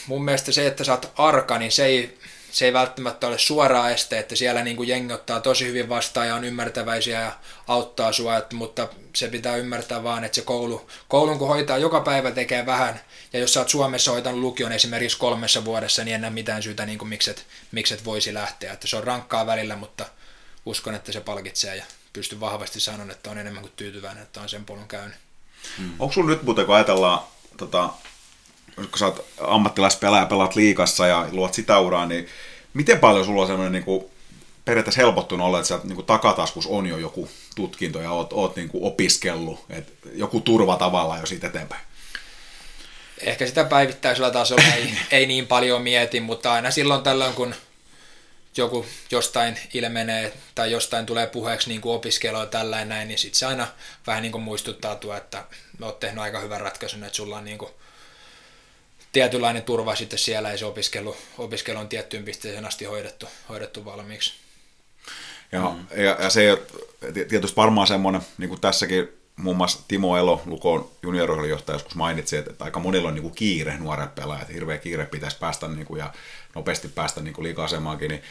mun 0.06 0.24
mielestä 0.24 0.52
se, 0.52 0.66
että 0.66 0.84
sä 0.84 0.92
oot 0.92 1.12
arka, 1.16 1.58
niin 1.58 1.72
se 1.72 1.84
ei 1.84 2.18
se 2.54 2.64
ei 2.64 2.72
välttämättä 2.72 3.26
ole 3.26 3.38
suoraa 3.38 3.90
este, 3.90 4.18
että 4.18 4.36
siellä 4.36 4.62
niin 4.62 4.76
kuin 4.76 4.88
jengi 4.88 5.12
ottaa 5.12 5.40
tosi 5.40 5.66
hyvin 5.66 5.88
vastaan 5.88 6.28
ja 6.28 6.34
on 6.34 6.44
ymmärtäväisiä 6.44 7.20
ja 7.20 7.32
auttaa 7.66 8.12
sua, 8.12 8.36
että, 8.36 8.56
mutta 8.56 8.88
se 9.14 9.28
pitää 9.28 9.56
ymmärtää 9.56 10.02
vaan, 10.02 10.24
että 10.24 10.34
se 10.34 10.42
koulu, 10.42 10.90
koulun 11.08 11.38
kun 11.38 11.48
hoitaa 11.48 11.78
joka 11.78 12.00
päivä 12.00 12.30
tekee 12.30 12.66
vähän, 12.66 13.00
ja 13.32 13.38
jos 13.38 13.54
sä 13.54 13.60
oot 13.60 13.68
Suomessa 13.68 14.10
hoitanut 14.10 14.40
lukion 14.40 14.72
esimerkiksi 14.72 15.18
kolmessa 15.18 15.64
vuodessa, 15.64 16.04
niin 16.04 16.14
en 16.14 16.20
näe 16.20 16.30
mitään 16.30 16.62
syytä, 16.62 16.86
niin 16.86 16.98
kuin 16.98 17.08
mikset, 17.08 17.46
mikset 17.72 18.04
voisi 18.04 18.34
lähteä. 18.34 18.72
Että 18.72 18.86
se 18.86 18.96
on 18.96 19.04
rankkaa 19.04 19.46
välillä, 19.46 19.76
mutta 19.76 20.06
uskon, 20.66 20.94
että 20.94 21.12
se 21.12 21.20
palkitsee 21.20 21.76
ja 21.76 21.84
pystyn 22.12 22.40
vahvasti 22.40 22.80
sanomaan, 22.80 23.10
että 23.10 23.30
on 23.30 23.38
enemmän 23.38 23.62
kuin 23.62 23.72
tyytyväinen, 23.76 24.22
että 24.22 24.40
on 24.40 24.48
sen 24.48 24.64
polun 24.64 24.88
käynyt. 24.88 25.16
Hmm. 25.78 25.92
Onko 25.98 26.12
sulla 26.12 26.30
nyt 26.30 26.42
muuten, 26.42 26.66
kun 26.66 26.74
ajatellaan 26.74 27.20
tota, 27.56 27.90
kun 28.76 28.98
sä 28.98 29.06
oot 29.06 29.26
ammattilaispelaaja, 29.40 30.26
pelaat 30.26 30.56
liikassa 30.56 31.06
ja 31.06 31.28
luot 31.32 31.54
sitä 31.54 31.78
uraa, 31.78 32.06
niin 32.06 32.26
miten 32.74 32.98
paljon 32.98 33.24
sulla 33.24 33.40
on 33.40 33.46
semmoinen 33.46 33.72
niin 33.72 33.84
kuin, 33.84 34.04
periaatteessa 34.64 35.00
helpottunut 35.00 35.46
olla, 35.46 35.58
että 35.58 35.68
sä 35.68 35.80
niin 35.84 35.94
kuin 35.94 36.06
takataskus 36.06 36.66
on 36.66 36.86
jo 36.86 36.98
joku 36.98 37.28
tutkinto 37.56 38.00
ja 38.00 38.10
oot, 38.10 38.32
oot 38.32 38.56
niin 38.56 38.68
kuin 38.68 38.84
opiskellut, 38.84 39.64
että 39.70 40.08
joku 40.14 40.40
turva 40.40 40.76
tavallaan 40.76 41.20
jo 41.20 41.26
siitä 41.26 41.46
eteenpäin? 41.46 41.82
Ehkä 43.18 43.46
sitä 43.46 43.64
päivittäisellä 43.64 44.30
tasolla 44.30 44.74
ei, 44.76 44.94
ei 45.10 45.26
niin 45.26 45.46
paljon 45.46 45.82
mieti, 45.82 46.20
mutta 46.20 46.52
aina 46.52 46.70
silloin 46.70 47.02
tällöin, 47.02 47.34
kun 47.34 47.54
joku 48.56 48.86
jostain 49.10 49.58
ilmenee 49.74 50.32
tai 50.54 50.70
jostain 50.72 51.06
tulee 51.06 51.26
puheeksi 51.26 51.68
niin 51.68 51.80
kuin 51.80 51.94
opiskelua 51.94 52.46
tällä 52.46 52.84
näin, 52.84 53.08
niin 53.08 53.18
sitten 53.18 53.38
se 53.38 53.46
aina 53.46 53.68
vähän 54.06 54.22
niin 54.22 54.32
kuin 54.32 54.44
muistuttaa 54.44 54.94
tuo, 54.94 55.16
että 55.16 55.44
oot 55.82 56.00
tehnyt 56.00 56.22
aika 56.22 56.40
hyvän 56.40 56.60
ratkaisun, 56.60 57.04
että 57.04 57.16
sulla 57.16 57.36
on 57.36 57.44
niin 57.44 57.58
kuin 57.58 57.70
tietynlainen 59.14 59.62
turva 59.62 59.94
sitten 59.94 60.18
siellä, 60.18 60.50
ei 60.50 60.58
se 60.58 60.66
opiskelu, 60.66 61.16
opiskelu 61.38 61.78
on 61.78 61.88
tiettyyn 61.88 62.24
pisteeseen 62.24 62.64
asti 62.64 62.84
hoidettu, 62.84 63.26
hoidettu 63.48 63.84
valmiiksi. 63.84 64.34
Ja, 65.52 65.60
mm. 65.60 66.02
ja, 66.02 66.16
ja 66.20 66.30
se 66.30 66.62
tietysti 67.28 67.56
varmaan 67.56 67.86
semmoinen, 67.86 68.22
niin 68.38 68.48
kuin 68.48 68.60
tässäkin 68.60 69.08
muun 69.36 69.56
muassa 69.56 69.80
Timo 69.88 70.16
Elo, 70.16 70.42
Lukon 70.46 70.90
juniorjohtaja 71.02 71.74
joskus 71.74 71.94
mainitsi, 71.94 72.36
että, 72.36 72.50
että 72.50 72.64
aika 72.64 72.80
monilla 72.80 73.08
on 73.08 73.14
niin 73.14 73.22
kuin 73.22 73.34
kiire 73.34 73.76
nuoret 73.78 74.14
pelaajat, 74.14 74.52
hirveä 74.52 74.78
kiire 74.78 75.06
pitäisi 75.06 75.38
päästä 75.38 75.68
niin 75.68 75.86
kuin, 75.86 75.98
ja 75.98 76.12
nopeasti 76.54 76.88
päästä 76.88 77.20
niin 77.20 77.34
kuin 77.34 77.42
liika-asemaankin, 77.42 78.08
niin 78.08 78.22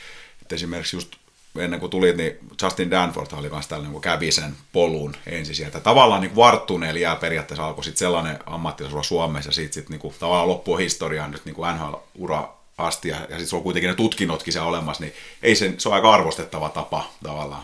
että 0.41 0.55
esimerkiksi 0.55 0.95
just 0.95 1.15
ennen 1.59 1.79
kuin 1.79 1.89
tuli, 1.89 2.13
niin 2.13 2.37
Justin 2.61 2.91
Danforth 2.91 3.33
oli 3.33 3.49
myös 3.49 3.67
tällainen, 3.67 3.93
kun 3.93 4.01
kävi 4.01 4.31
sen 4.31 4.55
polun 4.73 5.15
ensin 5.27 5.55
sieltä. 5.55 5.79
Tavallaan 5.79 6.21
niin 6.21 6.35
varttuneella 6.35 6.99
jää 6.99 7.15
periaatteessa 7.15 7.65
alkoi 7.65 7.83
sitten 7.83 7.99
sellainen 7.99 8.39
ammattilaisura 8.45 9.03
Suomessa, 9.03 9.47
ja 9.47 9.53
siitä 9.53 9.73
sitten 9.73 9.99
niin 9.99 10.13
tavallaan 10.19 10.47
loppui 10.47 10.83
historiaan 10.83 11.31
nyt 11.31 11.45
niin 11.45 11.55
NHL-ura 11.55 12.47
asti, 12.77 13.09
ja, 13.09 13.15
ja 13.15 13.21
sitten 13.21 13.47
se 13.47 13.55
on 13.55 13.63
kuitenkin 13.63 13.89
ne 13.89 13.95
tutkinnotkin 13.95 14.53
siellä 14.53 14.69
olemassa, 14.69 15.03
niin 15.03 15.13
ei 15.43 15.55
sen, 15.55 15.79
se 15.79 15.89
on 15.89 15.95
aika 15.95 16.13
arvostettava 16.13 16.69
tapa 16.69 17.11
tavallaan. 17.23 17.63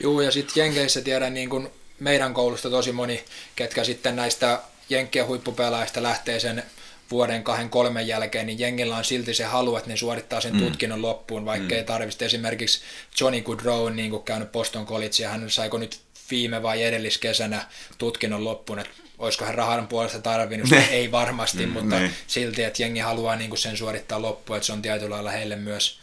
Joo, 0.00 0.20
ja 0.20 0.30
sitten 0.30 0.60
Jenkeissä 0.60 1.00
tiedän 1.00 1.34
niin 1.34 1.50
kuin 1.50 1.68
meidän 2.00 2.34
koulusta 2.34 2.70
tosi 2.70 2.92
moni, 2.92 3.24
ketkä 3.56 3.84
sitten 3.84 4.16
näistä 4.16 4.60
Jenkkien 4.88 5.26
huippupelaajista 5.26 6.02
lähtee 6.02 6.40
sen 6.40 6.62
vuoden 7.10 7.44
kahden 7.44 7.70
kolmen 7.70 8.06
jälkeen, 8.06 8.46
niin 8.46 8.58
jengillä 8.58 8.96
on 8.96 9.04
silti 9.04 9.34
se 9.34 9.44
halu, 9.44 9.76
että 9.76 9.90
ne 9.90 9.96
suorittaa 9.96 10.40
sen 10.40 10.52
mm. 10.52 10.58
tutkinnon 10.58 11.02
loppuun, 11.02 11.44
vaikka 11.44 11.68
mm. 11.68 11.76
ei 11.76 11.84
tarvitse. 11.84 12.24
Esimerkiksi 12.24 12.80
Johnny 13.20 13.40
Goodrow 13.40 13.86
on 13.86 13.96
niin 13.96 14.22
käynyt 14.24 14.52
Boston 14.52 14.86
College, 14.86 15.22
ja 15.22 15.28
hän 15.28 15.50
saiko 15.50 15.78
nyt 15.78 16.00
viime 16.30 16.62
vai 16.62 16.82
edelliskesänä 16.82 17.66
tutkinnon 17.98 18.44
loppuun, 18.44 18.78
että 18.78 18.92
olisiko 19.18 19.44
hän 19.44 19.54
rahan 19.54 19.88
puolesta 19.88 20.18
tarvinnut, 20.18 20.70
ne. 20.70 20.88
ei 20.90 21.12
varmasti, 21.12 21.66
mm, 21.66 21.72
mutta 21.72 21.98
ne. 21.98 22.10
silti, 22.26 22.62
että 22.62 22.82
jengi 22.82 23.00
haluaa 23.00 23.36
niin 23.36 23.50
kuin 23.50 23.58
sen 23.58 23.76
suorittaa 23.76 24.22
loppuun, 24.22 24.56
että 24.56 24.66
se 24.66 24.72
on 24.72 24.82
tietyllä 24.82 25.14
lailla 25.14 25.30
heille 25.30 25.56
myös 25.56 25.98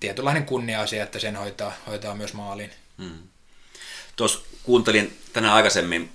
tietynlainen 0.00 0.44
kunnia-asia, 0.44 1.02
että 1.02 1.18
sen 1.18 1.36
hoitaa, 1.36 1.72
hoitaa 1.86 2.14
myös 2.14 2.34
maaliin. 2.34 2.70
Mm. 2.98 3.18
Tuossa 4.16 4.38
kuuntelin 4.62 5.18
tänään 5.32 5.54
aikaisemmin 5.54 6.10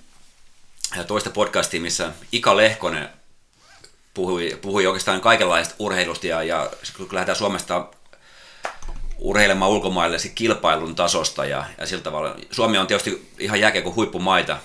toista 1.06 1.30
podcastia, 1.30 1.80
missä 1.80 2.12
Ika 2.32 2.56
Lehkonen 2.56 3.08
puhui, 4.16 4.58
puhui 4.62 4.86
oikeastaan 4.86 5.20
kaikenlaista 5.20 5.74
urheilusta 5.78 6.26
ja, 6.26 6.42
ja 6.42 6.70
kun 6.96 7.08
lähdetään 7.12 7.36
Suomesta 7.36 7.88
urheilemaan 9.18 9.70
ulkomaille 9.70 10.16
kilpailun 10.34 10.94
tasosta 10.94 11.44
ja, 11.44 11.64
ja 11.78 11.86
sillä 11.86 12.02
tavalla. 12.02 12.36
Suomi 12.50 12.78
on 12.78 12.86
tietysti 12.86 13.28
ihan 13.38 13.60
jääkiekon 13.60 13.94
huippumaita 13.94 14.58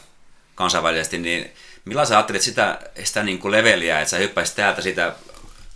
kansainvälisesti, 0.56 1.18
niin 1.18 1.52
millä 1.86 2.06
sä 2.06 2.18
ajattelit 2.18 2.42
sitä, 2.42 2.80
sitä 3.04 3.24
niin 3.24 3.40
kuin 3.40 3.52
leveliä, 3.52 4.00
että 4.02 4.10
sä 4.10 4.18
hyppäisit 4.18 4.56
täältä 4.56 4.82
sitä 4.82 5.16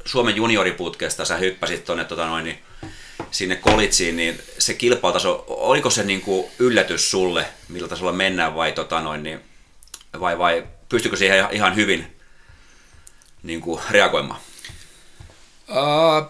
Suomen 0.05 0.35
junioriputkesta, 0.35 1.25
sä 1.25 1.37
hyppäsit 1.37 1.85
tuonne 1.85 2.05
tota 2.05 2.25
noin, 2.25 2.43
niin 2.43 2.59
sinne 3.31 3.55
kolitsiin, 3.55 4.17
niin 4.17 4.41
se 4.59 4.73
kilpailutaso, 4.73 5.45
oliko 5.47 5.89
se 5.89 6.03
niin 6.03 6.21
kuin 6.21 6.45
yllätys 6.59 7.11
sulle, 7.11 7.45
millä 7.69 7.87
tasolla 7.87 8.11
mennään 8.11 8.55
vai, 8.55 8.71
tota 8.71 9.01
noin, 9.01 9.23
niin, 9.23 9.39
vai, 10.19 10.37
vai 10.37 10.63
pystykö 10.89 11.15
siihen 11.15 11.47
ihan 11.51 11.75
hyvin 11.75 12.14
niin 13.45 13.61
kuin 13.61 13.81
reagoimaan? 13.89 14.39
Uh, 15.69 16.29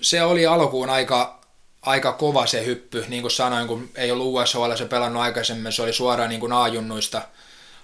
se 0.00 0.22
oli 0.22 0.46
alkuun 0.46 0.90
aika, 0.90 1.40
aika 1.82 2.12
kova 2.12 2.46
se 2.46 2.64
hyppy, 2.64 3.04
niin 3.08 3.22
kuin 3.22 3.30
sanoin, 3.30 3.68
kun 3.68 3.90
ei 3.94 4.10
ollut 4.10 4.26
USHL 4.26 4.76
se 4.76 4.84
pelannut 4.84 5.22
aikaisemmin, 5.22 5.72
se 5.72 5.82
oli 5.82 5.92
suoraan 5.92 6.28
niin 6.28 6.40
kuin 6.40 6.52
A-junnuista, 6.52 7.22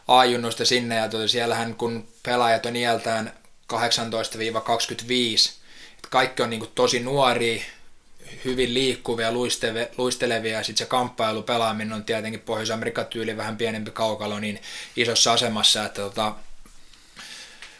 A-junnuista 0.09 0.65
sinne, 0.65 0.97
ja 0.97 1.09
tuota, 1.09 1.29
siellähän 1.29 1.75
kun 1.75 2.09
pelaajat 2.23 2.67
on 2.67 2.77
iältään 2.77 3.33
18-25, 3.73 3.77
että 5.97 6.09
kaikki 6.11 6.43
on 6.43 6.51
niin 6.51 6.61
kuin 6.61 6.73
tosi 6.75 7.01
nuoria, 7.01 7.63
hyvin 8.45 8.75
liikkuvia, 8.75 9.33
luistelevia, 9.99 10.57
ja 10.57 10.63
sitten 10.65 10.87
se 10.87 10.89
kamppailu 10.89 11.43
pelaaminen 11.43 11.93
on 11.93 12.05
tietenkin 12.05 12.41
Pohjois-Amerikan 12.41 13.07
tyyli 13.07 13.37
vähän 13.37 13.57
pienempi 13.57 13.91
kaukalo, 13.91 14.41
niin 14.41 14.63
isossa 14.97 15.33
asemassa, 15.33 15.85
että 15.85 16.03
tota, 16.03 16.35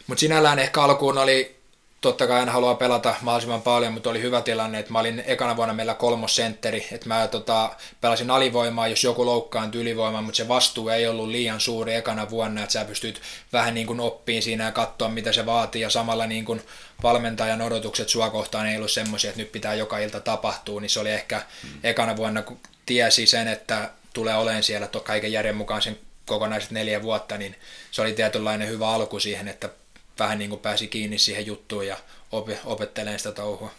mutta 0.07 0.19
sinällään 0.19 0.59
ehkä 0.59 0.81
alkuun 0.81 1.17
oli 1.17 1.57
totta 2.01 2.27
kai 2.27 2.39
aina 2.39 2.51
haluaa 2.51 2.75
pelata 2.75 3.15
mahdollisimman 3.21 3.61
paljon, 3.61 3.93
mutta 3.93 4.09
oli 4.09 4.21
hyvä 4.21 4.41
tilanne, 4.41 4.79
että 4.79 4.91
mä 4.91 4.99
olin 4.99 5.23
ekana 5.27 5.55
vuonna 5.55 5.73
meillä 5.73 5.93
kolmosentteri, 5.93 6.87
että 6.91 7.07
mä 7.07 7.27
tota, 7.27 7.75
pelasin 8.01 8.31
alivoimaa, 8.31 8.87
jos 8.87 9.03
joku 9.03 9.25
loukkaantui 9.25 9.81
ylivoimaa, 9.81 10.21
mutta 10.21 10.37
se 10.37 10.47
vastuu 10.47 10.89
ei 10.89 11.07
ollut 11.07 11.27
liian 11.27 11.59
suuri 11.59 11.95
ekana 11.95 12.29
vuonna, 12.29 12.61
että 12.63 12.73
sä 12.73 12.85
pystyt 12.85 13.21
vähän 13.53 13.73
niin 13.73 13.87
kuin 13.87 13.99
oppiin 13.99 14.43
siinä 14.43 14.63
ja 14.63 14.71
katsoa, 14.71 15.09
mitä 15.09 15.31
se 15.31 15.45
vaatii, 15.45 15.81
ja 15.81 15.89
samalla 15.89 16.27
niin 16.27 16.45
kuin 16.45 16.61
valmentajan 17.03 17.61
odotukset 17.61 18.09
sua 18.09 18.29
kohtaan 18.29 18.67
ei 18.67 18.77
ollut 18.77 18.91
semmoisia, 18.91 19.29
että 19.29 19.41
nyt 19.41 19.51
pitää 19.51 19.73
joka 19.73 19.99
ilta 19.99 20.19
tapahtua, 20.19 20.81
niin 20.81 20.89
se 20.89 20.99
oli 20.99 21.11
ehkä 21.11 21.41
ekana 21.83 22.17
vuonna, 22.17 22.41
kun 22.41 22.59
tiesi 22.85 23.27
sen, 23.27 23.47
että 23.47 23.89
tulee 24.13 24.35
olemaan 24.35 24.63
siellä 24.63 24.87
kaiken 25.03 25.31
järjen 25.31 25.55
mukaan 25.55 25.81
sen 25.81 25.97
kokonaiset 26.25 26.71
neljä 26.71 27.01
vuotta, 27.01 27.37
niin 27.37 27.55
se 27.91 28.01
oli 28.01 28.13
tietynlainen 28.13 28.67
hyvä 28.67 28.89
alku 28.89 29.19
siihen, 29.19 29.47
että 29.47 29.69
vähän 30.19 30.39
niin 30.39 30.49
kuin 30.49 30.61
pääsi 30.61 30.87
kiinni 30.87 31.17
siihen 31.17 31.45
juttuun 31.45 31.87
ja 31.87 31.97
op- 32.31 32.49
opettelemaan 32.65 33.19
sitä 33.19 33.31
touhua. 33.31 33.71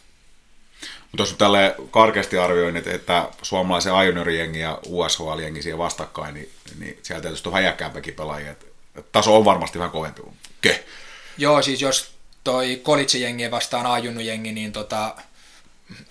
Mutta 1.12 1.22
jos 1.22 1.34
tälle 1.34 1.74
karkeasti 1.90 2.38
arvioin, 2.38 2.76
että, 2.76 2.92
että 2.92 3.28
suomalaisen 3.42 3.92
Ionori-jengi 3.92 4.58
ja 4.58 4.78
USHL-jengi 4.86 5.62
siihen 5.62 5.78
vastakkain, 5.78 6.34
niin, 6.34 6.50
niin 6.78 6.98
sieltä 7.02 7.22
tietysti 7.22 7.48
on 7.48 7.52
häjäkkäämpäkin 7.52 8.14
pelaajia. 8.14 8.54
Taso 9.12 9.36
on 9.36 9.44
varmasti 9.44 9.78
vähän 9.78 9.90
kovempi. 9.90 10.22
Ke? 10.60 10.84
Joo, 11.38 11.62
siis 11.62 11.80
jos 11.80 12.10
toi 12.44 12.80
Kolitsi-jengi 12.82 13.50
vastaan 13.50 13.86
A-junnu-jengi, 13.86 14.52
niin 14.52 14.72
tota, 14.72 15.14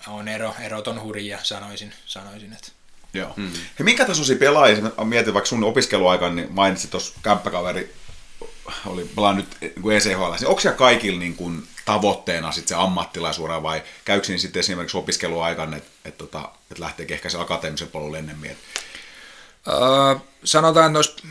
on 0.06 0.28
ero, 0.28 0.54
erot 0.60 0.88
on 0.88 1.02
hurjia, 1.02 1.38
sanoisin. 1.42 1.92
sanoisin 2.06 2.52
että. 2.52 2.68
Joo. 3.14 3.32
Mm. 3.36 3.52
Hei, 3.52 3.84
minkä 3.84 4.04
tasoisia 4.04 4.36
pelaajia, 4.36 4.78
mietin 5.04 5.34
vaikka 5.34 5.48
sun 5.48 5.64
opiskeluaikaan, 5.64 6.36
niin 6.36 6.48
mainitsit 6.50 6.90
tuossa 6.90 7.14
kämppäkaveri 7.22 7.94
oli 8.86 9.10
pelannut 9.16 9.46
niin 9.60 9.92
ECHL, 9.92 10.30
niin 10.30 10.46
onko 10.46 10.60
siellä 10.60 10.78
kaikilla 10.78 11.18
niin 11.18 11.36
kuin 11.36 11.68
tavoitteena 11.84 12.52
sit 12.52 12.68
se 12.68 12.74
ammattilaisuura 12.74 13.62
vai 13.62 13.82
käykö 14.04 14.28
niin 14.28 14.38
sitten 14.38 14.60
esimerkiksi 14.60 14.96
opiskeluaikaan, 14.96 15.74
että 15.74 15.90
et, 16.04 16.18
tota, 16.18 16.48
et 16.70 16.78
lähteekö 16.78 17.14
ehkä 17.14 17.28
se 17.28 17.38
akateemisen 17.38 17.88
polulle 17.88 18.18
ennemmin? 18.18 18.56
Öö, 19.68 20.16
sanotaan, 20.44 20.86
että 20.86 20.92
noissa 20.92 21.26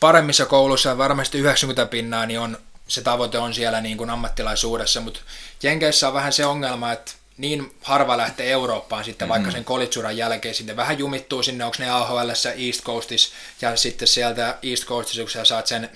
paremmissa 0.00 0.46
kouluissa 0.46 0.98
varmasti 0.98 1.38
90 1.38 1.86
pinnaa, 1.86 2.26
niin 2.26 2.40
on, 2.40 2.58
se 2.88 3.02
tavoite 3.02 3.38
on 3.38 3.54
siellä 3.54 3.80
niin 3.80 3.98
kuin 3.98 4.10
ammattilaisuudessa, 4.10 5.00
mutta 5.00 5.20
Jenkeissä 5.62 6.08
on 6.08 6.14
vähän 6.14 6.32
se 6.32 6.46
ongelma, 6.46 6.92
että 6.92 7.12
niin 7.36 7.74
harva 7.82 8.16
lähtee 8.16 8.50
Eurooppaan 8.50 9.04
sitten 9.04 9.28
mm-hmm. 9.28 9.42
vaikka 9.42 9.50
sen 9.50 9.64
kolitsuran 9.64 10.16
jälkeen, 10.16 10.54
sitten 10.54 10.76
vähän 10.76 10.98
jumittuu 10.98 11.42
sinne, 11.42 11.64
onko 11.64 11.76
ne 11.78 11.90
AHL 11.90 12.30
East 12.56 12.82
Coastissa, 12.82 13.34
ja 13.60 13.76
sitten 13.76 14.08
sieltä 14.08 14.58
East 14.62 14.84
Coastissa, 14.84 15.22
kun 15.22 15.30
sä 15.30 15.44
saat 15.44 15.66
sen 15.66 15.90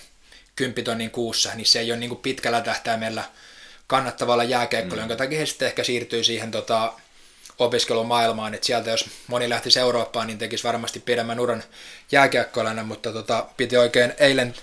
10 0.57 0.85
tonnin 0.85 1.11
kuussa, 1.11 1.55
niin 1.55 1.67
se 1.67 1.81
ei 1.81 1.93
ole 1.93 1.99
niin 1.99 2.11
kuin 2.11 2.21
pitkällä 2.21 2.61
tähtäimellä 2.61 3.25
kannattavalla 3.87 4.45
jääkeikkoilla, 4.45 5.05
mm. 5.05 5.11
jonka 5.11 5.25
takia 5.25 5.39
he 5.39 5.47
sitten 5.47 5.69
ehkä 5.69 5.85
siirtyy 5.85 6.25
siihen 6.25 6.51
tota, 6.51 6.93
opiskelumaailmaan, 7.59 8.55
että 8.55 8.67
sieltä 8.67 8.91
jos 8.91 9.09
moni 9.27 9.49
lähtisi 9.49 9.79
Eurooppaan, 9.79 10.27
niin 10.27 10.39
tekisi 10.39 10.65
varmasti 10.65 11.01
pidemmän 11.01 11.41
uran 11.41 11.63
jääkiekkoilana, 12.13 12.83
mutta 12.83 13.13
tota, 13.13 13.47
piti 13.57 13.77
oikein 13.77 14.15
eilen 14.19 14.55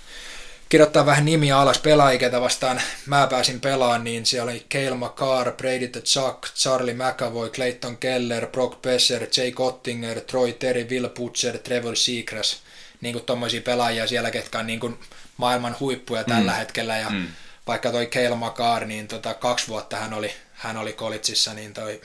kirjoittaa 0.68 1.06
vähän 1.06 1.24
nimiä 1.24 1.58
alas 1.58 1.78
pelaajia, 1.78 2.40
vastaan. 2.40 2.82
Mä 3.06 3.26
pääsin 3.26 3.60
pelaan, 3.60 4.04
niin 4.04 4.26
siellä 4.26 4.50
oli 4.50 4.66
Cale 4.70 4.96
McCarr, 4.96 5.52
Brady 5.52 5.88
the 5.88 6.00
Chuck, 6.00 6.44
Charlie 6.54 6.94
McAvoy, 6.94 7.50
Clayton 7.50 7.96
Keller, 7.96 8.46
Brock 8.46 8.82
Besser, 8.82 9.26
Jay 9.36 9.50
Kottinger, 9.50 10.20
Troy 10.20 10.52
Terry, 10.52 10.86
Will 10.90 11.08
Butcher, 11.08 11.58
Trevor 11.58 11.96
Seacrest, 11.96 12.56
niin 13.00 13.12
kuin 13.12 13.24
tommosia 13.24 13.60
pelaajia 13.60 14.06
siellä, 14.06 14.30
ketkä 14.30 14.58
on 14.58 14.66
niin 14.66 14.80
kuin 14.80 14.98
maailman 15.36 15.76
huippuja 15.80 16.24
tällä 16.24 16.52
mm. 16.52 16.58
hetkellä 16.58 16.96
ja 16.96 17.10
mm. 17.10 17.26
vaikka 17.66 17.90
toi 17.90 18.06
Keil 18.06 18.34
Makar, 18.34 18.84
niin 18.84 19.08
tota, 19.08 19.34
kaksi 19.34 19.68
vuotta 19.68 19.96
hän 19.96 20.14
oli, 20.14 20.34
hän 20.52 20.76
oli 20.76 20.92
kolitsissa, 20.92 21.54
niin 21.54 21.74
toi... 21.74 22.00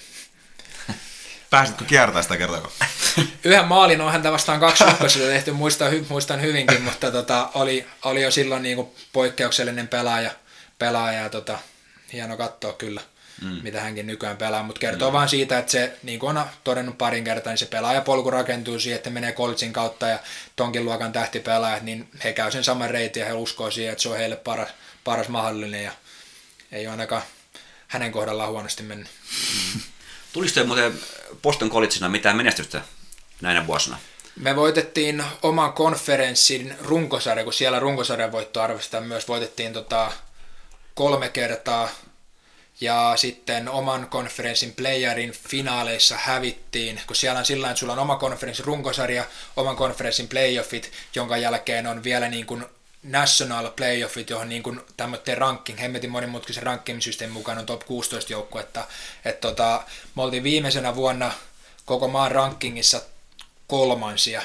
Pääsitkö 1.49 1.85
kiertämään 1.85 2.23
sitä 2.23 2.37
kertaa? 2.37 2.71
Yhden 3.43 3.65
maalin 3.65 4.01
on 4.01 4.11
häntä 4.11 4.31
vastaan 4.31 4.59
kaksi 4.59 4.83
sitä 5.07 5.25
tehty, 5.25 5.51
muistan, 5.51 5.93
muistan 6.09 6.41
hyvinkin, 6.41 6.81
mutta 6.81 7.11
tota, 7.11 7.49
oli, 7.53 7.85
oli 8.03 8.21
jo 8.21 8.31
silloin 8.31 8.63
niin 8.63 8.87
poikkeuksellinen 9.13 9.87
pelaaja, 9.87 10.31
pelaaja 10.79 11.21
ja 11.21 11.29
tota, 11.29 11.59
hieno 12.13 12.37
katsoa 12.37 12.73
kyllä 12.73 13.01
mm. 13.41 13.59
mitä 13.63 13.81
hänkin 13.81 14.07
nykyään 14.07 14.37
pelaa, 14.37 14.63
mutta 14.63 14.79
kertoo 14.79 15.09
mm. 15.09 15.13
vaan 15.13 15.29
siitä, 15.29 15.57
että 15.57 15.71
se, 15.71 15.97
niin 16.03 16.19
kuin 16.19 16.37
on 16.37 16.45
todennut 16.63 16.97
parin 16.97 17.23
kertaa, 17.23 17.51
niin 17.51 17.57
se 17.57 17.65
pelaajapolku 17.65 18.31
rakentuu 18.31 18.79
siihen, 18.79 18.97
että 18.97 19.09
menee 19.09 19.31
kolitsin 19.31 19.73
kautta 19.73 20.07
ja 20.07 20.19
tonkin 20.55 20.85
luokan 20.85 21.11
tähtipelaajat, 21.11 21.83
niin 21.83 22.09
he 22.23 22.33
käy 22.33 22.51
sen 22.51 22.63
saman 22.63 22.89
reitin 22.89 23.21
ja 23.21 23.25
he 23.25 23.33
uskoo 23.33 23.71
siihen, 23.71 23.91
että 23.91 24.01
se 24.01 24.09
on 24.09 24.17
heille 24.17 24.35
paras, 24.35 24.69
paras 25.03 25.27
mahdollinen 25.27 25.83
ja 25.83 25.91
ei 26.71 26.87
ole 26.87 26.91
ainakaan 26.91 27.23
hänen 27.87 28.11
kohdallaan 28.11 28.51
huonosti 28.51 28.83
mennyt. 28.83 29.07
Mm. 29.75 29.81
Muuten 30.65 30.99
Boston 31.41 31.69
Collegeina 31.69 32.09
mitään 32.09 32.37
menestystä 32.37 32.81
näinä 33.41 33.67
vuosina? 33.67 33.97
Me 34.35 34.55
voitettiin 34.55 35.23
oman 35.41 35.73
konferenssin 35.73 36.75
runkosarja, 36.81 37.43
kun 37.43 37.53
siellä 37.53 37.79
runkosarjan 37.79 38.31
voitto 38.31 38.61
arvostetaan 38.61 39.03
myös. 39.03 39.27
Voitettiin 39.27 39.73
tota 39.73 40.11
kolme 40.93 41.29
kertaa 41.29 41.89
ja 42.81 43.13
sitten 43.15 43.69
oman 43.69 44.07
konferenssin 44.09 44.73
playerin 44.73 45.31
finaaleissa 45.31 46.17
hävittiin, 46.17 47.01
kun 47.07 47.15
siellä 47.15 47.39
on 47.39 47.45
sillä 47.45 47.69
että 47.69 47.79
sulla 47.79 47.93
on 47.93 47.99
oma 47.99 48.15
konferenssin 48.15 48.65
runkosarja, 48.65 49.25
oman 49.55 49.75
konferenssin 49.75 50.27
playoffit, 50.27 50.91
jonka 51.15 51.37
jälkeen 51.37 51.87
on 51.87 52.03
vielä 52.03 52.29
niin 52.29 52.45
kuin 52.45 52.65
national 53.03 53.71
playoffit, 53.71 54.29
johon 54.29 54.49
niin 54.49 54.63
kuin 54.63 54.81
tämmöinen 54.97 55.37
ranking, 55.37 55.79
hemmetin 55.79 56.09
monimutkaisen 56.09 56.63
ranking-systeemin 56.63 57.33
mukaan 57.33 57.57
on 57.57 57.65
top 57.65 57.85
16 57.85 58.33
joukkuetta. 58.33 58.87
Että 59.25 59.47
tota, 59.47 59.83
me 60.15 60.21
oltiin 60.21 60.43
viimeisenä 60.43 60.95
vuonna 60.95 61.31
koko 61.85 62.07
maan 62.07 62.31
rankingissa 62.31 63.01
kolmansia, 63.67 64.41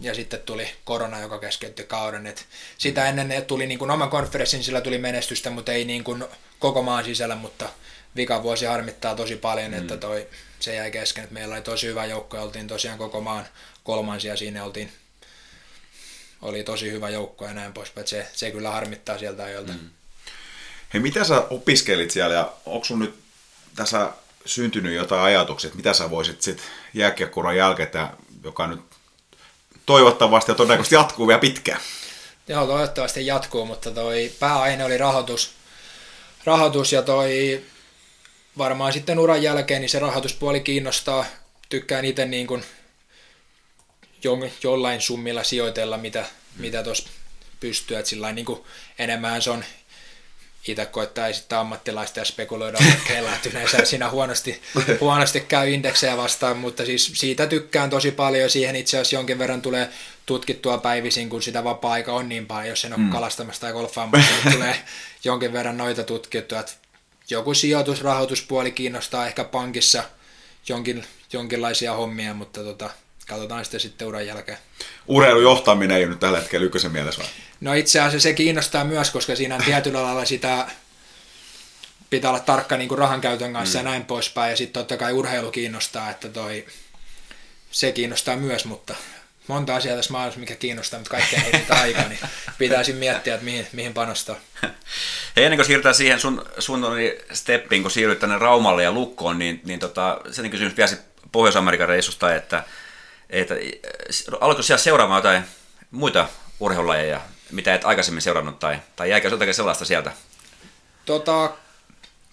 ja 0.00 0.14
sitten 0.14 0.40
tuli 0.42 0.70
korona, 0.84 1.20
joka 1.20 1.38
keskeytti 1.38 1.84
kauden. 1.84 2.26
Et 2.26 2.46
sitä 2.78 3.08
ennen 3.08 3.44
tuli 3.46 3.66
niin 3.66 3.78
kuin 3.78 3.90
oman 3.90 4.10
konferenssin, 4.10 4.64
sillä 4.64 4.80
tuli 4.80 4.98
menestystä, 4.98 5.50
mutta 5.50 5.72
ei 5.72 5.84
niin 5.84 6.04
kuin 6.04 6.24
koko 6.58 6.82
maan 6.82 7.04
sisällä, 7.04 7.36
mutta 7.36 7.68
vika 8.16 8.42
vuosi 8.42 8.66
harmittaa 8.66 9.14
tosi 9.14 9.36
paljon, 9.36 9.70
mm. 9.70 9.78
että 9.78 9.96
toi, 9.96 10.26
se 10.60 10.74
jäi 10.74 10.90
kesken. 10.90 11.24
Että 11.24 11.34
meillä 11.34 11.54
oli 11.54 11.62
tosi 11.62 11.86
hyvä 11.86 12.06
joukko 12.06 12.36
ja 12.36 12.42
oltiin 12.42 12.68
tosiaan 12.68 12.98
koko 12.98 13.20
maan 13.20 13.46
kolmansia 13.84 14.36
siinä 14.36 14.64
oltiin 14.64 14.92
oli 16.42 16.62
tosi 16.62 16.90
hyvä 16.90 17.08
joukko 17.08 17.44
ja 17.44 17.54
näin 17.54 17.72
poispäin. 17.72 18.06
Se, 18.06 18.26
se 18.32 18.50
kyllä 18.50 18.70
harmittaa 18.70 19.18
sieltä 19.18 19.44
ajoilta. 19.44 19.72
Mm. 19.72 19.90
Hei, 20.94 21.02
mitä 21.02 21.24
sä 21.24 21.44
opiskelit 21.50 22.10
siellä 22.10 22.34
ja 22.34 22.52
onko 22.66 22.84
sun 22.84 22.98
nyt 22.98 23.14
tässä 23.76 24.10
syntynyt 24.46 24.94
jotain 24.94 25.22
ajatuksia, 25.22 25.68
että 25.68 25.76
mitä 25.76 25.92
sä 25.92 26.10
voisit 26.10 26.42
sitten 26.42 26.66
jääkiekkuran 26.94 27.56
jälkeen, 27.56 28.08
joka 28.44 28.66
nyt 28.66 28.80
toivottavasti 29.86 30.50
ja 30.50 30.54
todennäköisesti 30.54 30.94
jatkuu 30.94 31.28
vielä 31.28 31.40
pitkään? 31.40 31.80
Joo, 32.48 32.66
toivottavasti 32.66 33.26
jatkuu, 33.26 33.66
mutta 33.66 33.90
toi 33.90 34.32
pääaine 34.40 34.84
oli 34.84 34.98
rahoitus, 34.98 35.54
rahoitus 36.48 36.92
ja 36.92 37.02
toi 37.02 37.62
varmaan 38.58 38.92
sitten 38.92 39.18
uran 39.18 39.42
jälkeen 39.42 39.80
niin 39.80 39.90
se 39.90 39.98
rahoituspuoli 39.98 40.60
kiinnostaa. 40.60 41.24
Tykkään 41.68 42.04
itse 42.04 42.26
niin 42.26 42.46
kuin 42.46 42.64
jo, 44.24 44.32
jollain 44.62 45.00
summilla 45.00 45.44
sijoitella, 45.44 45.98
mitä, 45.98 46.24
mitä 46.56 46.82
tuossa 46.82 47.08
pystyy. 47.60 47.96
Että 47.96 48.10
sillä 48.10 48.32
niin 48.32 48.44
kuin 48.44 48.60
enemmän 48.98 49.42
se 49.42 49.50
on 49.50 49.64
itse 50.66 50.86
koittaa 50.86 51.26
esittää 51.26 51.60
ammattilaista 51.60 52.18
ja 52.18 52.24
spekuloida 52.24 52.78
yleensä 53.50 53.84
siinä 53.84 54.10
huonosti, 54.10 54.62
huonosti 55.00 55.40
käy 55.40 55.70
indeksejä 55.70 56.16
vastaan, 56.16 56.56
mutta 56.56 56.86
siis 56.86 57.12
siitä 57.14 57.46
tykkään 57.46 57.90
tosi 57.90 58.10
paljon 58.10 58.50
siihen 58.50 58.76
itse 58.76 58.96
asiassa 58.96 59.16
jonkin 59.16 59.38
verran 59.38 59.62
tulee 59.62 59.88
tutkittua 60.26 60.78
päivisin, 60.78 61.28
kun 61.28 61.42
sitä 61.42 61.64
vapaa-aika 61.64 62.12
on 62.12 62.28
niin 62.28 62.46
paljon, 62.46 62.68
jos 62.68 62.84
en 62.84 62.92
ole 62.92 63.00
mm. 63.00 63.10
kalastamassa 63.10 63.60
tai 63.60 63.72
golfaamassa, 63.72 64.30
niin 64.44 64.54
tulee 64.54 64.76
jonkin 65.24 65.52
verran 65.52 65.76
noita 65.76 66.04
tutkittua, 66.04 66.60
että 66.60 66.72
joku 67.30 67.54
sijoitusrahoituspuoli 67.54 68.72
kiinnostaa 68.72 69.26
ehkä 69.26 69.44
pankissa 69.44 70.04
jonkin, 70.68 71.04
jonkinlaisia 71.32 71.94
hommia, 71.94 72.34
mutta 72.34 72.64
tota, 72.64 72.90
katsotaan 73.28 73.64
sitten 73.64 73.80
sitten 73.80 74.08
uran 74.08 74.26
jälkeen. 74.26 74.58
Urheilujohtaminen 75.06 75.96
ei 75.96 76.02
ole 76.02 76.10
nyt 76.10 76.20
tällä 76.20 76.40
hetkellä 76.40 76.66
ykkösen 76.66 76.92
mielessä 76.92 77.22
vai? 77.22 77.30
No 77.60 77.74
itse 77.74 78.00
asiassa 78.00 78.28
se 78.28 78.34
kiinnostaa 78.34 78.84
myös, 78.84 79.10
koska 79.10 79.36
siinä 79.36 79.54
on 79.54 79.64
tietyllä 79.64 80.02
lailla 80.02 80.24
sitä 80.24 80.66
pitää 82.10 82.30
olla 82.30 82.40
tarkka 82.40 82.76
niin 82.76 82.88
kuin 82.88 82.98
rahan 82.98 83.20
käytön 83.20 83.52
kanssa 83.52 83.78
mm. 83.78 83.84
ja 83.84 83.90
näin 83.90 84.04
poispäin. 84.04 84.50
Ja 84.50 84.56
sitten 84.56 84.80
totta 84.80 84.96
kai 84.96 85.12
urheilu 85.12 85.50
kiinnostaa, 85.50 86.10
että 86.10 86.28
toi, 86.28 86.66
se 87.70 87.92
kiinnostaa 87.92 88.36
myös, 88.36 88.64
mutta 88.64 88.94
monta 89.48 89.76
asiaa 89.76 89.96
tässä 89.96 90.12
maailmassa, 90.12 90.40
mikä 90.40 90.54
kiinnostaa, 90.54 91.00
mutta 91.00 91.10
kaikkea 91.10 91.40
ei 91.44 91.60
pitää 91.60 91.80
aikaa, 91.80 92.08
niin 92.08 92.20
pitäisi 92.58 92.92
miettiä, 92.92 93.34
että 93.34 93.44
mihin, 93.44 93.66
mihin 93.72 93.94
panostaa. 93.94 94.36
Hei, 95.36 95.44
ennen 95.44 95.58
kuin 95.58 95.66
siirrytään 95.66 95.94
siihen 95.94 96.20
sun, 96.20 96.46
sun 96.58 96.86
steppiin, 97.32 97.82
kun 97.82 97.90
siirryt 97.90 98.18
tänne 98.18 98.38
Raumalle 98.38 98.82
ja 98.82 98.92
Lukkoon, 98.92 99.38
niin, 99.38 99.60
niin 99.64 99.80
tota, 99.80 100.20
sen 100.30 100.50
kysymys 100.50 100.76
vielä 100.76 100.90
Pohjois-Amerikan 101.32 101.88
reissusta, 101.88 102.34
että, 102.34 102.64
että 103.30 103.54
alkoiko 104.40 104.62
siellä 104.62 104.82
seuraamaan 104.82 105.18
jotain 105.18 105.42
muita 105.90 106.28
urheilulajeja, 106.60 107.20
mitä 107.50 107.74
et 107.74 107.84
aikaisemmin 107.84 108.22
seurannut, 108.22 108.58
tai, 108.58 108.78
tai 108.96 109.10
jäikö 109.10 109.28
jotakin 109.28 109.54
sellaista 109.54 109.84
sieltä? 109.84 110.12
Tota, 111.04 111.50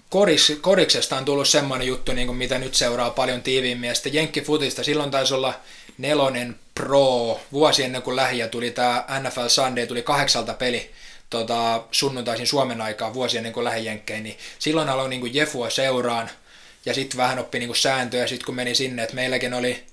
koris, 0.09 0.57
koriksesta 0.61 1.17
on 1.17 1.25
tullut 1.25 1.47
semmoinen 1.47 1.87
juttu, 1.87 2.13
niin 2.13 2.27
kuin 2.27 2.37
mitä 2.37 2.59
nyt 2.59 2.75
seuraa 2.75 3.09
paljon 3.09 3.41
tiiviimmin, 3.41 3.87
ja 3.87 3.95
sitten 3.95 4.13
Jenkkifutista, 4.13 4.83
silloin 4.83 5.11
taisi 5.11 5.33
olla 5.33 5.53
nelonen 5.97 6.59
Pro, 6.75 7.39
vuosi 7.51 7.83
ennen 7.83 8.01
kuin 8.01 8.15
lähiä 8.15 8.47
tuli 8.47 8.71
tämä 8.71 9.05
NFL 9.23 9.47
Sunday, 9.47 9.87
tuli 9.87 10.03
kahdeksalta 10.03 10.53
peli 10.53 10.91
tota, 11.29 11.83
sunnuntaisin 11.91 12.47
Suomen 12.47 12.81
aikaa 12.81 13.13
vuosi 13.13 13.37
ennen 13.37 13.53
kuin 13.53 13.63
lähijenkkeen, 13.63 14.23
niin 14.23 14.37
silloin 14.59 14.89
aloin 14.89 15.09
niin 15.09 15.33
Jefua 15.33 15.69
seuraan, 15.69 16.29
ja 16.85 16.93
sitten 16.93 17.17
vähän 17.17 17.39
oppi 17.39 17.59
niin 17.59 17.75
sääntöjä, 17.75 18.27
sitten 18.27 18.45
kun 18.45 18.55
meni 18.55 18.75
sinne, 18.75 19.03
että 19.03 19.15
meilläkin 19.15 19.53
oli, 19.53 19.83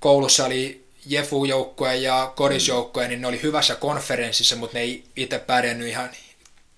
koulussa 0.00 0.44
oli 0.44 0.83
Jefu-joukkue 1.06 1.96
ja 1.96 2.32
Koris-joukkue, 2.36 3.08
niin 3.08 3.20
ne 3.20 3.26
oli 3.26 3.42
hyvässä 3.42 3.74
konferenssissa, 3.74 4.56
mutta 4.56 4.78
ne 4.78 4.80
ei 4.80 5.04
itse 5.16 5.38
pärjännyt 5.38 5.88
ihan 5.88 6.10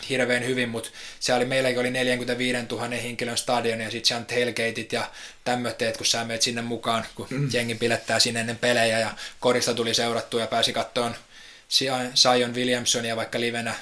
hirveän 0.08 0.44
hyvin, 0.44 0.68
mutta 0.68 0.90
se 1.20 1.34
oli, 1.34 1.44
meilläkin 1.44 1.78
oli 1.78 1.90
45 1.90 2.58
000 2.70 2.88
henkilön 2.88 3.36
stadion 3.36 3.80
ja 3.80 3.90
sitten 3.90 4.08
siellä 4.08 4.20
on 4.20 4.26
tailgateit 4.26 4.92
ja 4.92 5.10
tämmöitteet, 5.44 5.96
kun 5.96 6.06
sä 6.06 6.24
menet 6.24 6.42
sinne 6.42 6.62
mukaan, 6.62 7.04
kun 7.14 7.26
mm. 7.30 7.48
jengi 7.52 7.74
pilettää 7.74 8.18
sinne 8.18 8.40
ennen 8.40 8.58
pelejä 8.58 8.98
ja 8.98 9.14
korista 9.40 9.74
tuli 9.74 9.94
seurattua 9.94 10.40
ja 10.40 10.46
pääsi 10.46 10.72
kattoon 10.72 11.14
Sion 12.14 12.54
Williamsonia 12.54 13.16
vaikka 13.16 13.40
livenä 13.40 13.74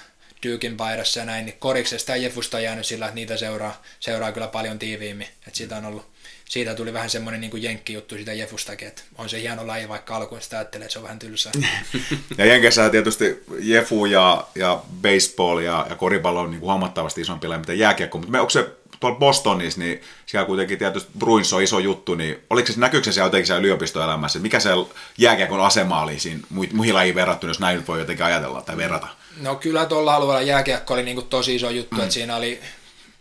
Dukein 0.46 0.76
paidassa 0.76 1.20
ja 1.20 1.26
näin, 1.26 1.46
niin 1.46 1.58
koriksesta 1.58 2.12
ja 2.12 2.16
Jefusta 2.16 2.60
jäänyt 2.60 2.86
sillä, 2.86 3.06
että 3.06 3.14
niitä 3.14 3.36
seuraa, 3.36 3.82
seuraa 4.00 4.32
kyllä 4.32 4.48
paljon 4.48 4.78
tiiviimmin, 4.78 5.26
että 5.26 5.56
siitä 5.58 5.76
on 5.76 5.84
ollut 5.84 6.13
siitä 6.54 6.74
tuli 6.74 6.92
vähän 6.92 7.10
semmoinen 7.10 7.40
niin 7.40 7.62
jenkki-juttu 7.62 8.14
siitä 8.14 8.32
Jefustakin, 8.32 8.88
että 8.88 9.02
on 9.18 9.28
se 9.28 9.40
hieno 9.40 9.66
laji, 9.66 9.88
vaikka 9.88 10.16
alkuun 10.16 10.40
sitä 10.40 10.58
ajattelee, 10.58 10.84
että 10.84 10.92
se 10.92 10.98
on 10.98 11.02
vähän 11.02 11.18
tylsää. 11.18 11.52
ja 12.38 12.46
Jenkessä 12.46 12.90
tietysti 12.90 13.44
Jefu 13.58 14.06
ja, 14.06 14.46
ja 14.54 14.82
baseball 15.02 15.58
ja, 15.58 15.86
ja 15.90 15.96
koripallo 15.96 16.40
on 16.40 16.50
niin 16.50 16.60
kuin 16.60 16.70
huomattavasti 16.70 17.20
isompi 17.20 17.48
laji, 17.48 17.58
mitä 17.58 17.72
jääkiekko, 17.72 18.18
mutta 18.18 18.32
me, 18.32 18.40
onko 18.40 18.50
se 18.50 18.70
tuolla 19.00 19.18
Bostonissa, 19.18 19.80
niin 19.80 20.00
siellä 20.26 20.46
kuitenkin 20.46 20.78
tietysti 20.78 21.10
Bruins 21.18 21.52
on 21.52 21.62
iso 21.62 21.78
juttu, 21.78 22.14
niin 22.14 22.38
oliko 22.50 22.72
se, 22.72 22.80
näkyykö 22.80 23.04
se 23.04 23.12
siellä 23.12 23.26
jotenkin 23.26 23.46
siellä 23.46 23.60
yliopistoelämässä, 23.60 24.38
mikä 24.38 24.60
se 24.60 24.70
jääkiekon 25.18 25.60
asema 25.60 26.02
oli 26.02 26.18
siinä 26.18 26.40
muihin 26.72 26.94
lajiin 26.94 27.14
verrattuna, 27.14 27.50
jos 27.50 27.60
näin 27.60 27.86
voi 27.86 27.98
jotenkin 27.98 28.24
ajatella 28.24 28.62
tai 28.62 28.76
verrata? 28.76 29.08
No 29.40 29.54
kyllä 29.54 29.86
tuolla 29.86 30.14
alueella 30.14 30.42
jääkiekko 30.42 30.94
oli 30.94 31.02
niin 31.02 31.16
kuin 31.16 31.26
tosi 31.26 31.54
iso 31.54 31.70
juttu, 31.70 31.96
mm. 31.96 32.02
että 32.02 32.14
siinä 32.14 32.36
oli 32.36 32.60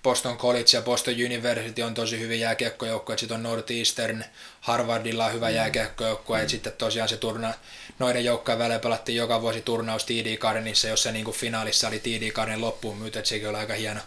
Boston 0.03 0.37
College 0.37 0.69
ja 0.73 0.81
Boston 0.81 1.13
University 1.13 1.81
on 1.81 1.93
tosi 1.93 2.19
hyvin 2.19 2.39
jääkiekkojoukko, 2.39 3.17
sitten 3.17 3.35
on 3.35 3.43
Northeastern, 3.43 4.25
Harvardilla 4.61 5.25
on 5.25 5.33
hyvä 5.33 5.49
mm. 5.49 5.55
jääkiekkojoukko, 5.55 6.37
mm. 6.37 6.49
sitten 6.49 6.73
tosiaan 6.73 7.09
se 7.09 7.17
turna, 7.17 7.53
noiden 7.99 8.25
joukkojen 8.25 8.59
välillä 8.59 8.79
pelattiin 8.79 9.15
joka 9.15 9.41
vuosi 9.41 9.61
turnaus 9.61 10.05
TD 10.05 10.37
Gardenissa, 10.37 10.87
jossa 10.87 11.11
niin 11.11 11.25
kuin 11.25 11.37
finaalissa 11.37 11.87
oli 11.87 11.99
TD 11.99 12.31
Garden 12.31 12.61
loppuun 12.61 12.97
myyty, 12.97 13.19
että 13.19 13.29
sekin 13.29 13.49
oli 13.49 13.57
aika 13.57 13.73
hieno, 13.73 13.99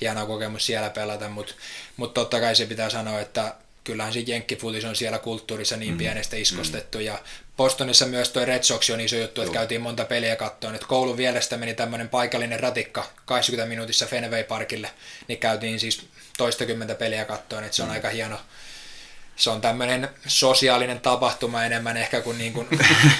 hieno 0.00 0.26
kokemus 0.26 0.66
siellä 0.66 0.90
pelata, 0.90 1.28
mutta 1.28 1.54
mut 1.96 2.14
totta 2.14 2.40
kai 2.40 2.56
se 2.56 2.66
pitää 2.66 2.90
sanoa, 2.90 3.20
että 3.20 3.54
kyllähän 3.84 4.12
se 4.12 4.20
jenkkifutis 4.20 4.84
on 4.84 4.96
siellä 4.96 5.18
kulttuurissa 5.18 5.76
niin 5.76 5.92
mm. 5.92 5.98
pienestä 5.98 6.36
iskostettu 6.36 6.98
mm. 6.98 7.04
ja 7.04 7.18
Bostonissa 7.56 8.06
myös 8.06 8.28
tuo 8.28 8.44
Red 8.44 8.62
Sox 8.62 8.90
on 8.90 9.00
iso 9.00 9.16
juttu, 9.16 9.40
että 9.40 9.48
Joo. 9.48 9.60
käytiin 9.60 9.80
monta 9.80 10.04
peliä 10.04 10.36
kattoon. 10.36 10.74
Että 10.74 10.86
koulun 10.86 11.16
vierestä 11.16 11.56
meni 11.56 11.74
tämmöinen 11.74 12.08
paikallinen 12.08 12.60
ratikka 12.60 13.06
20 13.24 13.68
minuutissa 13.68 14.06
Fenway 14.06 14.44
Parkille, 14.44 14.90
niin 15.28 15.38
käytiin 15.38 15.80
siis 15.80 16.06
toistakymmentä 16.38 16.94
peliä 16.94 17.24
kattoon, 17.24 17.64
että 17.64 17.76
se 17.76 17.82
on 17.82 17.88
mm. 17.88 17.94
aika 17.94 18.08
hieno. 18.08 18.40
Se 19.36 19.50
on 19.50 19.60
tämmöinen 19.60 20.08
sosiaalinen 20.26 21.00
tapahtuma 21.00 21.64
enemmän 21.64 21.96
ehkä 21.96 22.20
kuin, 22.20 22.38
niin 22.38 22.52
kuin 22.52 22.68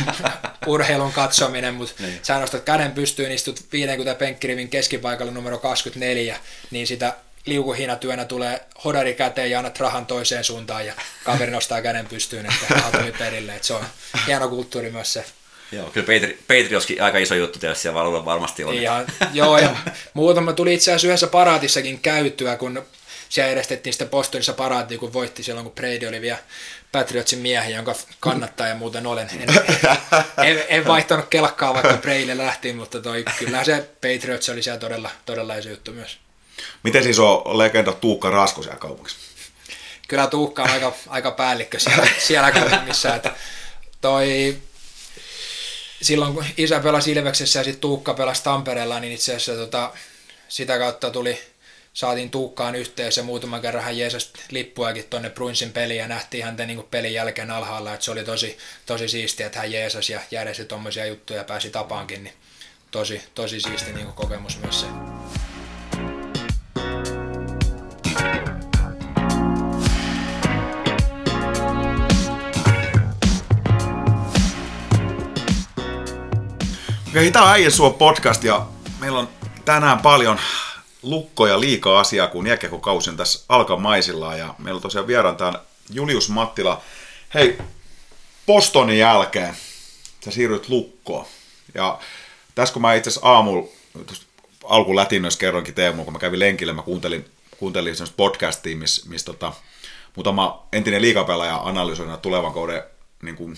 urheilun 0.67 1.13
katsominen, 1.13 1.75
mutta 1.75 1.95
niin. 2.03 2.21
sä 2.23 2.39
nostat 2.39 2.65
käden 2.65 2.93
pystyyn, 2.93 3.33
istut 3.33 3.61
50 3.73 4.19
penkkirivin 4.19 4.69
keskipaikalla 4.69 5.33
numero 5.33 5.59
24, 5.59 6.39
niin 6.71 6.87
sitä 6.87 7.17
liukuhinatyönä 7.47 8.25
tulee 8.25 8.61
hodari 8.85 9.15
käteen 9.15 9.51
ja 9.51 9.59
annat 9.59 9.81
rahan 9.81 10.07
toiseen 10.07 10.45
suuntaan 10.45 10.87
ja 10.87 10.95
kaveri 11.25 11.51
nostaa 11.51 11.83
käden 11.83 12.07
pystyyn, 12.07 12.47
että 12.47 12.75
raha 12.75 12.91
tuli 12.91 13.13
perille. 13.13 13.55
Että 13.55 13.67
se 13.67 13.75
on 13.75 13.85
hieno 14.27 14.49
kulttuuri 14.49 14.91
myös 14.91 15.13
se. 15.13 15.25
Joo, 15.73 15.91
kyllä 15.91 16.07
Patri- 16.07 16.37
Patriotskin 16.41 17.03
aika 17.03 17.19
iso 17.19 17.35
juttu 17.35 17.59
tietysti 17.59 17.83
siellä 17.83 18.25
varmasti 18.25 18.65
on. 18.65 18.83
Ja, 18.83 19.05
joo, 19.33 19.59
ja 19.59 19.77
muutama 20.15 20.53
tuli 20.53 20.75
itse 20.75 20.91
asiassa 20.91 21.07
yhdessä 21.07 21.27
paraatissakin 21.27 22.01
käytyä, 22.01 22.57
kun 22.57 22.83
siellä 23.29 23.53
edestettiin 23.53 23.93
sitten 23.93 24.09
Bostonissa 24.09 24.53
paraatia, 24.53 24.99
kun 24.99 25.13
voitti 25.13 25.43
silloin, 25.43 25.65
kun 25.65 25.75
Brady 25.75 26.07
oli 26.09 26.21
vielä 26.21 26.39
Patriotsin 26.93 27.39
miehi, 27.39 27.73
jonka 27.73 27.95
kannattaja 28.21 28.75
muuten 28.75 29.07
olen. 29.07 29.31
En, 29.33 29.49
en, 30.45 30.65
en 30.69 30.87
vaihtanut 30.87 31.29
kelkkaa, 31.29 31.75
vaikka 31.75 31.97
Brady 31.97 32.39
lähti, 32.39 32.73
mutta 32.73 33.01
toi, 33.01 33.25
kyllähän 33.39 33.67
se 33.67 33.89
Patriots 33.95 34.49
oli 34.49 34.63
siellä 34.63 34.81
todella, 34.81 35.11
todella 35.27 35.55
iso 35.55 35.69
juttu 35.69 35.93
myös. 35.93 36.19
Miten 36.83 37.03
siis 37.03 37.19
on 37.19 37.59
legenda 37.59 37.93
Tuukka 37.93 38.31
Rasko 38.31 38.63
siellä 38.63 38.79
kaupungissa? 38.79 39.19
Kyllä 40.09 40.27
Tuukka 40.27 40.63
on 40.63 40.71
aika, 40.71 40.93
aika 41.09 41.31
päällikkö 41.31 41.79
siellä, 41.79 42.07
siellä 42.27 42.53
kaupungissa. 42.53 43.15
Että 43.15 43.33
toi, 44.01 44.57
silloin 46.03 46.35
kun 46.35 46.45
isä 46.57 46.81
pelasi 46.81 47.13
Ilveksessä 47.13 47.61
ja 47.61 47.65
sitten 47.65 47.81
Tuukka 47.81 48.15
pelasi 48.15 48.45
Tampereella, 48.45 49.01
niin 49.01 49.13
itse 49.13 49.37
asiassa 49.37 49.63
tota, 49.63 49.93
sitä 50.49 50.79
kautta 50.79 51.11
tuli, 51.11 51.41
saatiin 51.95 52.31
Tuukkaan 52.31 52.75
yhteys 52.75 53.17
ja 53.17 53.23
muutaman 53.23 53.63
kerran 53.63 53.85
hän 53.85 53.99
jeesasi 53.99 54.33
lippuakin 54.51 55.05
tuonne 55.05 55.31
Bruinsin 55.31 55.73
peliin 55.73 55.99
ja 55.99 56.09
nähtiin 56.09 56.45
häntä 56.45 56.67
niin 56.67 56.85
pelin 56.91 57.13
jälkeen 57.13 57.51
alhaalla, 57.51 57.95
että 57.95 58.05
se 58.05 58.11
oli 58.11 58.25
tosi, 58.25 58.59
tosi 58.87 59.09
siistiä, 59.09 59.47
että 59.47 59.59
hän 59.59 59.73
jeesasi 59.73 60.13
ja 60.13 60.21
järjesti 60.31 60.65
tuommoisia 60.65 61.07
juttuja 61.07 61.39
ja 61.39 61.45
pääsi 61.45 61.71
tapaankin, 61.71 62.25
niin 62.25 62.35
tosi, 62.91 63.23
tosi 63.35 63.61
siisti 63.61 63.93
niin 63.93 64.13
kokemus 64.13 64.59
myös 64.59 64.81
se. 64.81 64.87
Okei, 77.15 77.31
tämä 77.31 77.45
on 77.45 77.51
Äijän 77.51 77.73
suo 77.73 77.91
podcast 77.91 78.45
ja 78.45 78.67
meillä 79.01 79.19
on 79.19 79.29
tänään 79.65 79.99
paljon 79.99 80.39
lukkoja 81.03 81.61
liikaa 81.61 82.01
asiaa, 82.01 82.27
kun 82.27 82.47
jääkiekokausi 82.47 83.11
on 83.11 83.17
tässä 83.17 83.45
alkamaisilla 83.49 84.37
ja 84.37 84.55
meillä 84.59 84.79
on 84.79 84.83
tosiaan 84.83 85.07
vieraan 85.07 85.37
täällä 85.37 85.61
Julius 85.91 86.29
Mattila. 86.29 86.83
Hei, 87.35 87.59
Bostonin 88.47 88.99
jälkeen 88.99 89.57
sä 90.25 90.31
siirryt 90.31 90.69
lukkoon. 90.69 91.27
Ja 91.75 91.99
tässä 92.55 92.73
kun 92.73 92.83
mä 92.83 92.95
itse 92.95 93.11
asiassa 93.11 93.29
aamulla 93.29 93.69
alkulätinnöissä 94.65 95.41
kerroinkin 95.41 95.75
Teemu, 95.75 96.05
kun 96.05 96.13
mä 96.13 96.19
kävin 96.19 96.41
lenkille, 96.41 96.73
mä 96.73 96.83
kuuntelin, 96.83 97.25
kuuntelin 97.59 97.97
semmoista 97.97 98.17
podcastia, 98.17 98.77
missä 98.77 99.09
miss, 99.09 99.25
tota, 99.25 99.53
muutama 100.17 100.67
entinen 100.73 101.03
liikapelaaja 101.03 101.57
analysoina 101.57 102.17
tulevan 102.17 102.53
kauden 102.53 102.83
niin 103.23 103.37
kuin, 103.37 103.57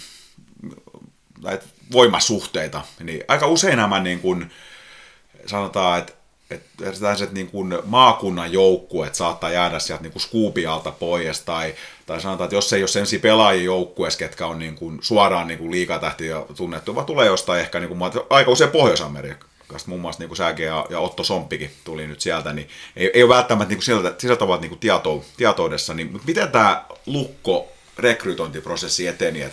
näitä 1.43 1.65
voimasuhteita, 1.93 2.83
niin 3.01 3.25
aika 3.29 3.47
usein 3.47 3.77
nämä 3.77 4.01
niin 4.01 4.21
kuin, 4.21 4.51
sanotaan, 5.47 5.99
että 5.99 6.13
että 6.51 6.91
tällaiset 7.01 7.33
niin 7.33 7.51
kuin 7.51 7.79
maakunnan 7.85 8.53
joukkueet 8.53 9.15
saattaa 9.15 9.51
jäädä 9.51 9.79
sieltä 9.79 10.03
niin 10.03 10.13
kuin 10.13 10.23
skuupialta 10.23 10.93
pois, 10.93 11.41
tai, 11.41 11.75
tai 12.07 12.21
sanotaan, 12.21 12.47
että 12.47 12.57
jos 12.57 12.73
ei 12.73 12.83
ole 12.83 12.89
sensi 12.89 13.19
pelaajia 13.19 13.65
joukkueessa, 13.65 14.19
ketkä 14.19 14.47
on 14.47 14.59
niin 14.59 14.75
kuin 14.75 14.99
suoraan 15.03 15.49
niin 15.49 15.59
kuin 15.59 15.71
liikatähtiä 15.71 16.43
tunnettu, 16.57 16.95
vaan 16.95 17.07
tulee 17.07 17.27
jostain 17.27 17.61
ehkä 17.61 17.81
niin 17.81 17.89
kuin, 17.89 18.01
aika 18.31 18.51
usein 18.51 18.71
Pohjois-Amerikka, 18.71 19.47
muun 19.87 20.01
muassa 20.01 20.25
niin 20.25 20.37
Säke 20.37 20.63
ja, 20.63 20.87
ja, 20.91 21.01
Otto 21.01 21.25
Somppikin 21.25 21.71
tuli 21.85 22.07
nyt 22.07 22.21
sieltä, 22.21 22.53
niin 22.53 22.69
ei, 22.97 23.11
ei 23.15 23.23
ole 23.23 23.35
välttämättä 23.35 23.75
niin 23.75 23.83
sillä, 23.83 24.15
sillä 24.19 24.37
tavalla 24.37 24.61
niin 24.61 24.79
tieto, 24.79 25.25
tietoudessa. 25.37 25.95
Niin, 25.95 26.21
miten 26.27 26.53
tämä 26.53 26.85
lukko 27.07 27.69
rekrytointiprosessi 27.99 29.07
eteni? 29.07 29.43
Et 29.43 29.53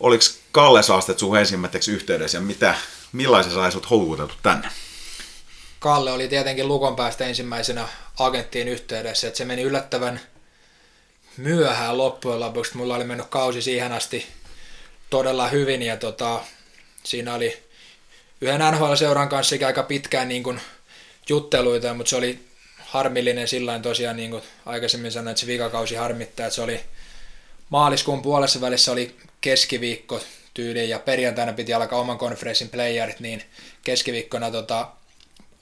oliko 0.00 0.24
Kalle 0.52 0.82
Saastet 0.82 1.18
sun 1.18 1.38
ensimmäiseksi 1.38 1.92
yhteydessä 1.92 2.38
ja 2.38 2.42
mitä, 2.42 2.74
millaisen 3.12 3.52
sai 3.52 3.72
sut 3.72 3.90
houkuteltu 3.90 4.34
tänne? 4.42 4.68
Kalle 5.78 6.12
oli 6.12 6.28
tietenkin 6.28 6.68
Lukon 6.68 6.96
päästä 6.96 7.26
ensimmäisenä 7.26 7.88
agenttiin 8.18 8.68
yhteydessä, 8.68 9.26
että 9.26 9.38
se 9.38 9.44
meni 9.44 9.62
yllättävän 9.62 10.20
myöhään 11.36 11.98
loppujen 11.98 12.40
lopuksi. 12.40 12.76
Mulla 12.76 12.96
oli 12.96 13.04
mennyt 13.04 13.26
kausi 13.26 13.62
siihen 13.62 13.92
asti 13.92 14.26
todella 15.10 15.48
hyvin 15.48 15.82
ja 15.82 15.96
tota, 15.96 16.40
siinä 17.04 17.34
oli 17.34 17.62
yhden 18.40 18.60
NHL-seuran 18.60 19.28
kanssa 19.28 19.56
aika 19.66 19.82
pitkään 19.82 20.28
niin 20.28 20.42
kuin 20.42 20.60
jutteluita, 21.28 21.94
mutta 21.94 22.10
se 22.10 22.16
oli 22.16 22.38
harmillinen 22.78 23.48
sillä 23.48 23.78
tosiaan, 23.78 24.16
niin 24.16 24.30
kuin 24.30 24.42
aikaisemmin 24.66 25.12
sanoin, 25.12 25.28
että 25.28 25.40
se 25.40 25.46
vikakausi 25.46 25.94
harmittaa, 25.94 26.46
että 26.46 26.54
se 26.54 26.62
oli 26.62 26.80
maaliskuun 27.68 28.22
puolessa 28.22 28.60
välissä 28.60 28.92
oli 28.92 29.16
keskiviikko 29.40 30.20
tyyliin 30.60 30.88
ja 30.88 30.98
perjantaina 30.98 31.52
piti 31.52 31.74
alkaa 31.74 32.00
oman 32.00 32.18
konferenssin 32.18 32.68
playerit, 32.68 33.20
niin 33.20 33.42
keskiviikkona 33.84 34.50
tota, 34.50 34.88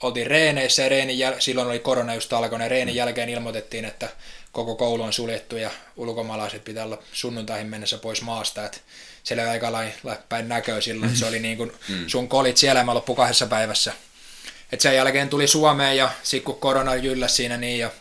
oltiin 0.03 0.27
reeneissä 0.27 0.83
ja 0.83 0.89
reenin 0.89 1.19
jäl- 1.19 1.39
silloin 1.39 1.67
oli 1.67 1.79
korona 1.79 2.13
just 2.13 2.33
alkanut 2.33 2.65
ja 2.65 2.69
reenin 2.69 2.95
jälkeen 2.95 3.29
ilmoitettiin, 3.29 3.85
että 3.85 4.09
koko 4.51 4.75
koulu 4.75 5.03
on 5.03 5.13
suljettu 5.13 5.57
ja 5.57 5.69
ulkomaalaiset 5.97 6.63
pitää 6.63 6.85
olla 6.85 7.03
sunnuntaihin 7.13 7.67
mennessä 7.67 7.97
pois 7.97 8.21
maasta, 8.21 8.65
että 8.65 8.77
siellä 9.23 9.43
oli 9.43 9.49
aika 9.49 9.71
lailla 9.71 10.17
päin 10.29 10.49
näköä 10.49 10.81
silloin, 10.81 11.15
se 11.15 11.25
oli 11.25 11.39
niin 11.39 11.57
kuin 11.57 11.71
mm. 11.89 12.07
sun 12.07 12.29
kolit 12.29 12.57
siellä 12.57 12.83
mä 12.83 12.93
loppu 12.93 13.15
kahdessa 13.15 13.47
päivässä. 13.47 13.93
Et 14.71 14.81
sen 14.81 14.95
jälkeen 14.95 15.29
tuli 15.29 15.47
Suomeen 15.47 15.97
ja 15.97 16.09
sitten 16.23 16.45
kun 16.45 16.61
korona 16.61 16.95
jylläsi 16.95 17.35
siinä 17.35 17.57
niin 17.57 17.79
ja 17.79 17.91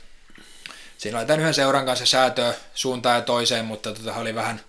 siinä 0.99 1.19
oli 1.19 1.27
tämän 1.27 1.41
yhden 1.41 1.55
seuran 1.55 1.87
kanssa 1.87 2.07
säätöä 2.07 2.55
suuntaan 2.75 3.17
ja 3.17 3.23
toiseen, 3.23 3.65
mutta 3.65 3.93
tota 3.93 4.15
oli 4.15 4.35
vähän 4.35 4.61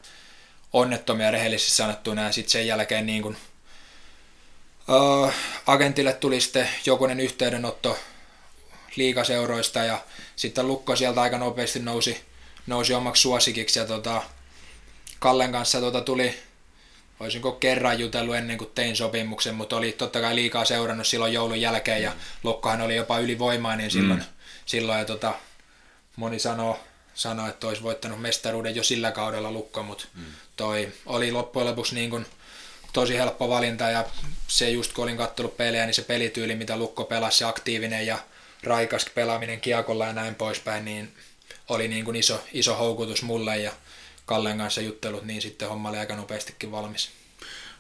onnettomia 0.74 1.32
rehellisesti 1.32 1.72
sanottuna 1.72 2.24
ja 2.24 2.32
sitten 2.32 2.52
sen 2.52 2.68
jälkeen 2.68 3.06
niin 3.06 3.22
kuin, 3.22 3.38
uh, 4.88 5.34
agentille 5.66 6.14
tuli 6.14 6.42
sitten 6.42 6.70
jokunen 6.86 7.20
yhteydenotto 7.20 8.00
liikaseuroista 8.96 9.80
ja 9.80 10.04
sitten 10.36 10.68
Lukko 10.68 10.96
sieltä 10.96 11.22
aika 11.22 11.38
nopeasti 11.38 11.80
nousi, 11.80 12.22
nousi 12.68 12.94
omaksi 12.94 13.22
suosikiksi 13.22 13.80
ja 13.80 13.86
tota, 13.86 14.22
Kallen 15.20 15.52
kanssa 15.52 15.80
tota 15.80 16.02
tuli, 16.02 16.40
olisinko 17.20 17.52
kerran 17.52 18.00
jutellut 18.00 18.36
ennen 18.36 18.58
kuin 18.58 18.72
tein 18.76 18.96
sopimuksen, 18.96 19.56
mutta 19.56 19.78
oli 19.78 19.92
totta 19.92 20.22
kai 20.22 20.36
liikaa 20.36 20.66
seurannut 20.66 21.08
silloin 21.08 21.34
joulun 21.34 21.62
jälkeen 21.62 22.04
ja 22.04 22.12
Lukkohan 22.44 22.82
oli 22.82 22.96
jopa 22.96 23.20
ylivoimainen 23.20 23.92
silloin, 23.92 24.20
mm. 24.20 24.26
silloin 24.66 25.00
ja 25.00 25.06
tota, 25.06 25.34
moni 26.16 26.40
sanoo, 26.40 26.80
sanoi, 27.14 27.50
että 27.50 27.68
olisi 27.68 27.84
voittanut 27.84 28.22
mestaruuden 28.22 28.76
jo 28.76 28.84
sillä 28.84 29.12
kaudella 29.12 29.52
Lukko, 29.52 29.84
mutta 29.84 30.06
mm. 30.16 30.26
Toi 30.60 30.92
oli 31.06 31.32
loppujen 31.32 31.68
lopuksi 31.68 31.96
niin 31.96 32.10
kuin 32.10 32.26
tosi 32.94 33.18
helppo 33.18 33.50
valinta 33.50 33.84
ja 33.84 34.06
se 34.48 34.70
just 34.70 34.94
kun 34.94 35.04
olin 35.04 35.18
kattonut 35.18 35.58
pelejä, 35.58 35.86
niin 35.86 35.94
se 35.94 36.02
pelityyli, 36.02 36.56
mitä 36.56 36.78
Lukko 36.78 37.04
pelasi, 37.04 37.44
aktiivinen 37.44 38.06
ja 38.06 38.18
raikas 38.64 39.06
pelaaminen 39.16 39.62
kiekolla 39.62 40.06
ja 40.06 40.14
näin 40.14 40.36
poispäin, 40.36 40.86
niin 40.86 41.14
oli 41.70 41.88
niin 41.88 42.06
kuin 42.06 42.16
iso, 42.16 42.44
iso 42.54 42.76
houkutus 42.76 43.24
mulle 43.24 43.58
ja 43.58 43.72
Kallen 44.26 44.58
kanssa 44.58 44.82
juttelut, 44.82 45.24
niin 45.24 45.42
sitten 45.42 45.70
homma 45.70 45.90
oli 45.90 45.98
aika 45.98 46.16
nopeastikin 46.16 46.72
valmis. 46.72 47.10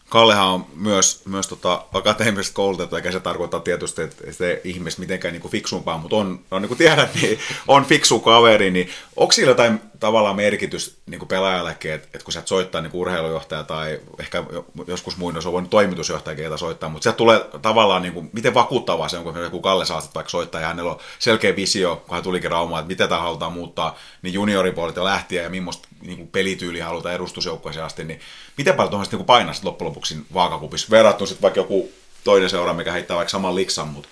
Kallehan 0.10 0.48
on 0.48 0.66
myös, 0.76 1.22
myös 1.26 1.48
tota, 1.48 1.86
akateemisesti 1.94 2.56
koulutettu, 2.56 2.96
eikä 2.96 3.12
se 3.12 3.20
tarkoita 3.20 3.60
tietysti, 3.60 4.02
että 4.02 4.32
se 4.32 4.62
ihmis 4.64 4.98
mitenkään 4.98 5.34
niin 5.34 5.52
fiksumpaa, 5.52 5.98
mutta 5.98 6.16
on, 6.16 6.40
on 6.52 6.62
niin 6.62 6.68
kuin 6.68 6.78
tiedät, 6.78 7.16
niin 7.16 7.40
on 7.68 7.86
fiksu 7.86 8.20
kaveri, 8.20 8.72
niin 8.72 8.90
onko 9.16 9.32
sillä 9.32 9.52
jotain 9.52 9.82
tavallaan 10.00 10.36
merkitys 10.36 10.98
niin 11.06 11.20
kuin 11.20 11.30
pelaajallekin, 11.30 11.94
että, 11.94 12.08
että 12.14 12.24
kun 12.24 12.34
sä 12.34 12.40
et 12.40 12.48
soittaa 12.48 12.82
niin 12.82 12.92
kuin 12.92 13.02
urheilujohtaja 13.02 13.64
tai 13.64 14.00
ehkä 14.20 14.44
joskus 14.88 15.18
muinoin 15.18 15.44
se 15.44 15.50
on 15.50 15.54
voinut 15.54 15.70
toimitusjohtaja 15.70 16.36
keitä 16.36 16.58
soittaa, 16.58 16.90
mutta 16.90 17.04
se 17.04 17.12
tulee 17.12 17.46
tavallaan, 17.62 18.02
niin 18.02 18.14
kuin, 18.14 18.30
miten 18.34 18.54
vakuuttavaa 18.54 19.10
se 19.10 19.18
on, 19.18 19.24
kun 19.24 19.38
joku 19.38 19.62
Kalle 19.62 19.86
saa 19.86 20.10
vaikka 20.16 20.30
soittaa 20.30 20.62
ja 20.62 20.68
hänellä 20.68 20.92
on 20.92 21.00
selkeä 21.20 21.56
visio, 21.56 22.04
kun 22.08 22.16
hän 22.16 22.24
tulikin 22.24 22.52
Raumaan, 22.52 22.82
että 22.82 22.88
mitä 22.88 23.08
tämä 23.08 23.22
halutaan 23.22 23.54
muuttaa, 23.54 23.98
niin 24.22 24.34
junioripuolelta 24.34 25.04
lähtien 25.04 25.44
ja 25.44 25.50
millaista 25.50 25.88
niin 26.02 26.28
pelityyliä 26.28 26.86
halutaan 26.86 27.16
edustusjoukkoisiin 27.16 27.86
asti, 27.86 28.04
niin 28.04 28.20
miten 28.58 28.76
paljon 28.76 28.90
tuollaista 28.90 29.18
niin 29.18 29.26
painaa 29.26 29.54
loppujen 29.64 29.90
lopuksi 29.90 30.18
vaakakupissa 30.34 30.88
verrattuna 30.92 31.28
sitten 31.28 31.42
vaikka 31.42 31.60
joku 31.60 31.92
toinen 32.24 32.50
seura, 32.50 32.74
mikä 32.74 32.92
heittää 32.92 33.18
vaikka 33.18 33.32
saman 33.32 33.56
liksan, 33.56 33.88
mutta 33.88 34.10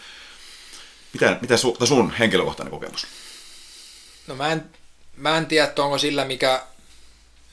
mitä, 1.13 1.37
mitä 1.41 1.57
su, 1.57 1.77
sun 1.85 2.11
henkilökohtainen 2.19 2.71
kokemus? 2.71 3.07
No 4.27 4.35
mä 4.35 4.51
en, 4.51 4.69
mä 5.17 5.37
en 5.37 5.45
tiedä, 5.45 5.67
että 5.67 5.83
onko 5.83 5.97
sillä 5.97 6.25
mikä 6.25 6.61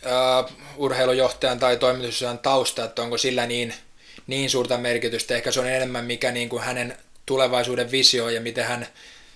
uh, 0.04 0.52
urheilujohtajan 0.76 1.58
tai 1.58 1.76
toimitusjohtajan 1.76 2.38
tausta, 2.38 2.84
että 2.84 3.02
onko 3.02 3.18
sillä 3.18 3.46
niin, 3.46 3.74
niin 4.26 4.50
suurta 4.50 4.78
merkitystä. 4.78 5.34
Ehkä 5.34 5.50
se 5.50 5.60
on 5.60 5.66
enemmän 5.66 6.04
mikä 6.04 6.30
niin 6.30 6.48
kuin 6.48 6.62
hänen 6.62 6.98
tulevaisuuden 7.26 7.90
visio 7.90 8.28
ja 8.28 8.40
miten 8.40 8.64
hän 8.64 8.86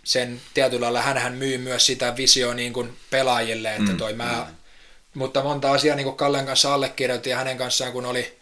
sen 0.05 0.41
tietyllä 0.55 0.93
lailla, 0.93 1.21
hän 1.21 1.35
myy 1.35 1.59
myös 1.59 1.87
sitä 1.87 2.17
visioa 2.17 2.55
niin 2.55 2.73
kuin 2.73 2.97
pelaajille, 3.11 3.71
että 3.71 3.93
mm, 3.93 3.97
toi 3.97 4.13
mm, 4.13 4.17
mä, 4.17 4.47
mm. 4.49 4.55
mutta 5.15 5.43
monta 5.43 5.73
asiaa 5.73 5.97
niin 5.97 6.05
kuin 6.05 6.17
Kallen 6.17 6.47
kanssa 6.47 6.75
allekirjoitin 6.75 7.31
ja 7.31 7.37
hänen 7.37 7.59
kanssaan 7.59 7.93
kun 7.93 8.07
oli, 8.07 8.39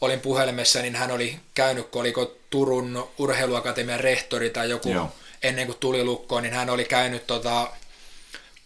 olin 0.00 0.20
puhelimessa, 0.20 0.82
niin 0.82 0.96
hän 0.96 1.10
oli 1.10 1.36
käynyt, 1.54 1.88
kun 1.88 2.00
oliko 2.00 2.34
Turun 2.50 3.08
urheiluakatemian 3.18 4.00
rehtori 4.00 4.50
tai 4.50 4.70
joku 4.70 4.92
Joo. 4.92 5.12
ennen 5.42 5.66
kuin 5.66 5.78
tuli 5.78 6.04
lukkoon, 6.04 6.42
niin 6.42 6.54
hän 6.54 6.70
oli 6.70 6.84
käynyt 6.84 7.26
tota, 7.26 7.70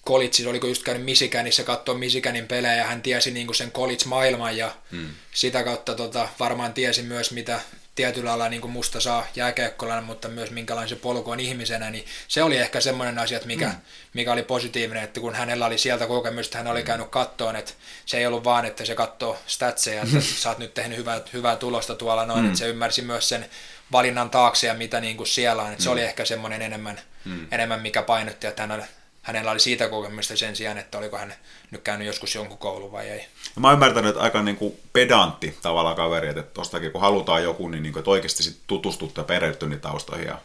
Kolitsis, 0.04 0.46
oliko 0.46 0.66
just 0.66 0.82
käynyt 0.82 1.04
Misikännissä 1.04 1.62
katsoa 1.62 1.94
Misikanin 1.94 2.48
pelejä 2.48 2.74
ja 2.74 2.84
hän 2.84 3.02
tiesi 3.02 3.30
niin 3.30 3.46
kuin 3.46 3.56
sen 3.56 3.72
Kolits-maailman 3.72 4.56
ja 4.56 4.74
hmm. 4.90 5.08
sitä 5.34 5.62
kautta 5.62 5.94
tota, 5.94 6.28
varmaan 6.40 6.72
tiesi 6.72 7.02
myös 7.02 7.30
mitä 7.30 7.60
tietyllä 7.94 8.28
lailla 8.28 8.48
niin 8.48 8.60
kuin 8.60 8.70
musta 8.70 9.00
saa 9.00 9.26
jääkeekkolana, 9.36 10.02
mutta 10.02 10.28
myös 10.28 10.50
minkälainen 10.50 10.88
se 10.88 10.96
polku 10.96 11.30
on 11.30 11.40
ihmisenä, 11.40 11.90
niin 11.90 12.06
se 12.28 12.42
oli 12.42 12.56
ehkä 12.56 12.80
semmoinen 12.80 13.18
asia, 13.18 13.36
että 13.36 13.46
mikä, 13.46 13.68
mm. 13.68 13.74
mikä 14.14 14.32
oli 14.32 14.42
positiivinen, 14.42 15.02
että 15.02 15.20
kun 15.20 15.34
hänellä 15.34 15.66
oli 15.66 15.78
sieltä 15.78 16.06
kokemusta, 16.06 16.58
hän 16.58 16.66
oli 16.66 16.80
hmm. 16.80 16.86
käynyt 16.86 17.08
kattoon, 17.08 17.56
että 17.56 17.72
se 18.06 18.18
ei 18.18 18.26
ollut 18.26 18.44
vaan, 18.44 18.64
että 18.64 18.84
se 18.84 18.94
katsoo 18.94 19.38
statseja, 19.46 20.02
että 20.02 20.20
sä 20.20 20.48
oot 20.48 20.58
nyt 20.58 20.74
tehnyt 20.74 20.98
hyvää, 20.98 21.20
hyvää 21.32 21.56
tulosta 21.56 21.94
tuolla 21.94 22.26
noin, 22.26 22.40
mm. 22.40 22.46
että 22.46 22.58
se 22.58 22.68
ymmärsi 22.68 23.02
myös 23.02 23.28
sen 23.28 23.50
valinnan 23.92 24.30
taakse 24.30 24.66
ja 24.66 24.74
mitä 24.74 25.00
niin 25.00 25.16
kuin 25.16 25.26
siellä 25.26 25.62
on, 25.62 25.68
että 25.68 25.80
mm. 25.80 25.84
se 25.84 25.88
hmm. 25.88 25.92
oli 25.92 26.02
ehkä 26.02 26.24
semmoinen 26.24 26.62
enemmän, 26.62 27.00
mm. 27.24 27.46
enemmän 27.50 27.80
mikä 27.80 28.02
painotti, 28.02 28.46
että 28.46 28.62
hänellä 28.62 28.86
hänellä 29.22 29.50
oli 29.50 29.60
siitä 29.60 29.88
kokemusta 29.88 30.36
sen 30.36 30.56
sijaan, 30.56 30.78
että 30.78 30.98
oliko 30.98 31.18
hän 31.18 31.34
nyt 31.70 31.82
käynyt 31.82 32.06
joskus 32.06 32.34
jonkun 32.34 32.58
koulun 32.58 32.92
vai 32.92 33.08
ei. 33.08 33.18
Ja 33.54 33.60
mä 33.60 33.68
oon 33.68 33.74
ymmärtänyt, 33.74 34.10
että 34.10 34.22
aika 34.22 34.42
niin 34.42 34.56
kuin 34.56 34.78
pedantti 34.92 35.58
tavallaan 35.62 35.96
kaveri, 35.96 36.28
että 36.28 36.42
tostakin 36.42 36.92
kun 36.92 37.00
halutaan 37.00 37.42
joku, 37.42 37.68
niin, 37.68 37.82
niin 37.82 37.92
kuin, 37.92 38.00
että 38.00 38.10
oikeasti 38.10 38.42
sit 38.42 38.58
tutustuttu 38.66 39.20
ja 39.20 39.24
perehtyy 39.24 39.68
niitä 39.68 39.88
taustoihin 39.88 40.26
ja 40.26 40.38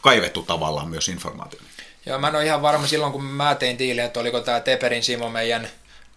kaivettu 0.00 0.42
tavallaan 0.42 0.88
myös 0.88 1.08
informaatio. 1.08 1.60
Joo, 2.06 2.18
mä 2.18 2.28
en 2.28 2.34
ole 2.34 2.44
ihan 2.44 2.62
varma 2.62 2.86
silloin, 2.86 3.12
kun 3.12 3.24
mä 3.24 3.54
tein 3.54 3.76
tiiliä, 3.76 4.04
että 4.04 4.20
oliko 4.20 4.40
tämä 4.40 4.60
Teperin 4.60 5.02
Simo 5.02 5.28
meidän 5.28 5.68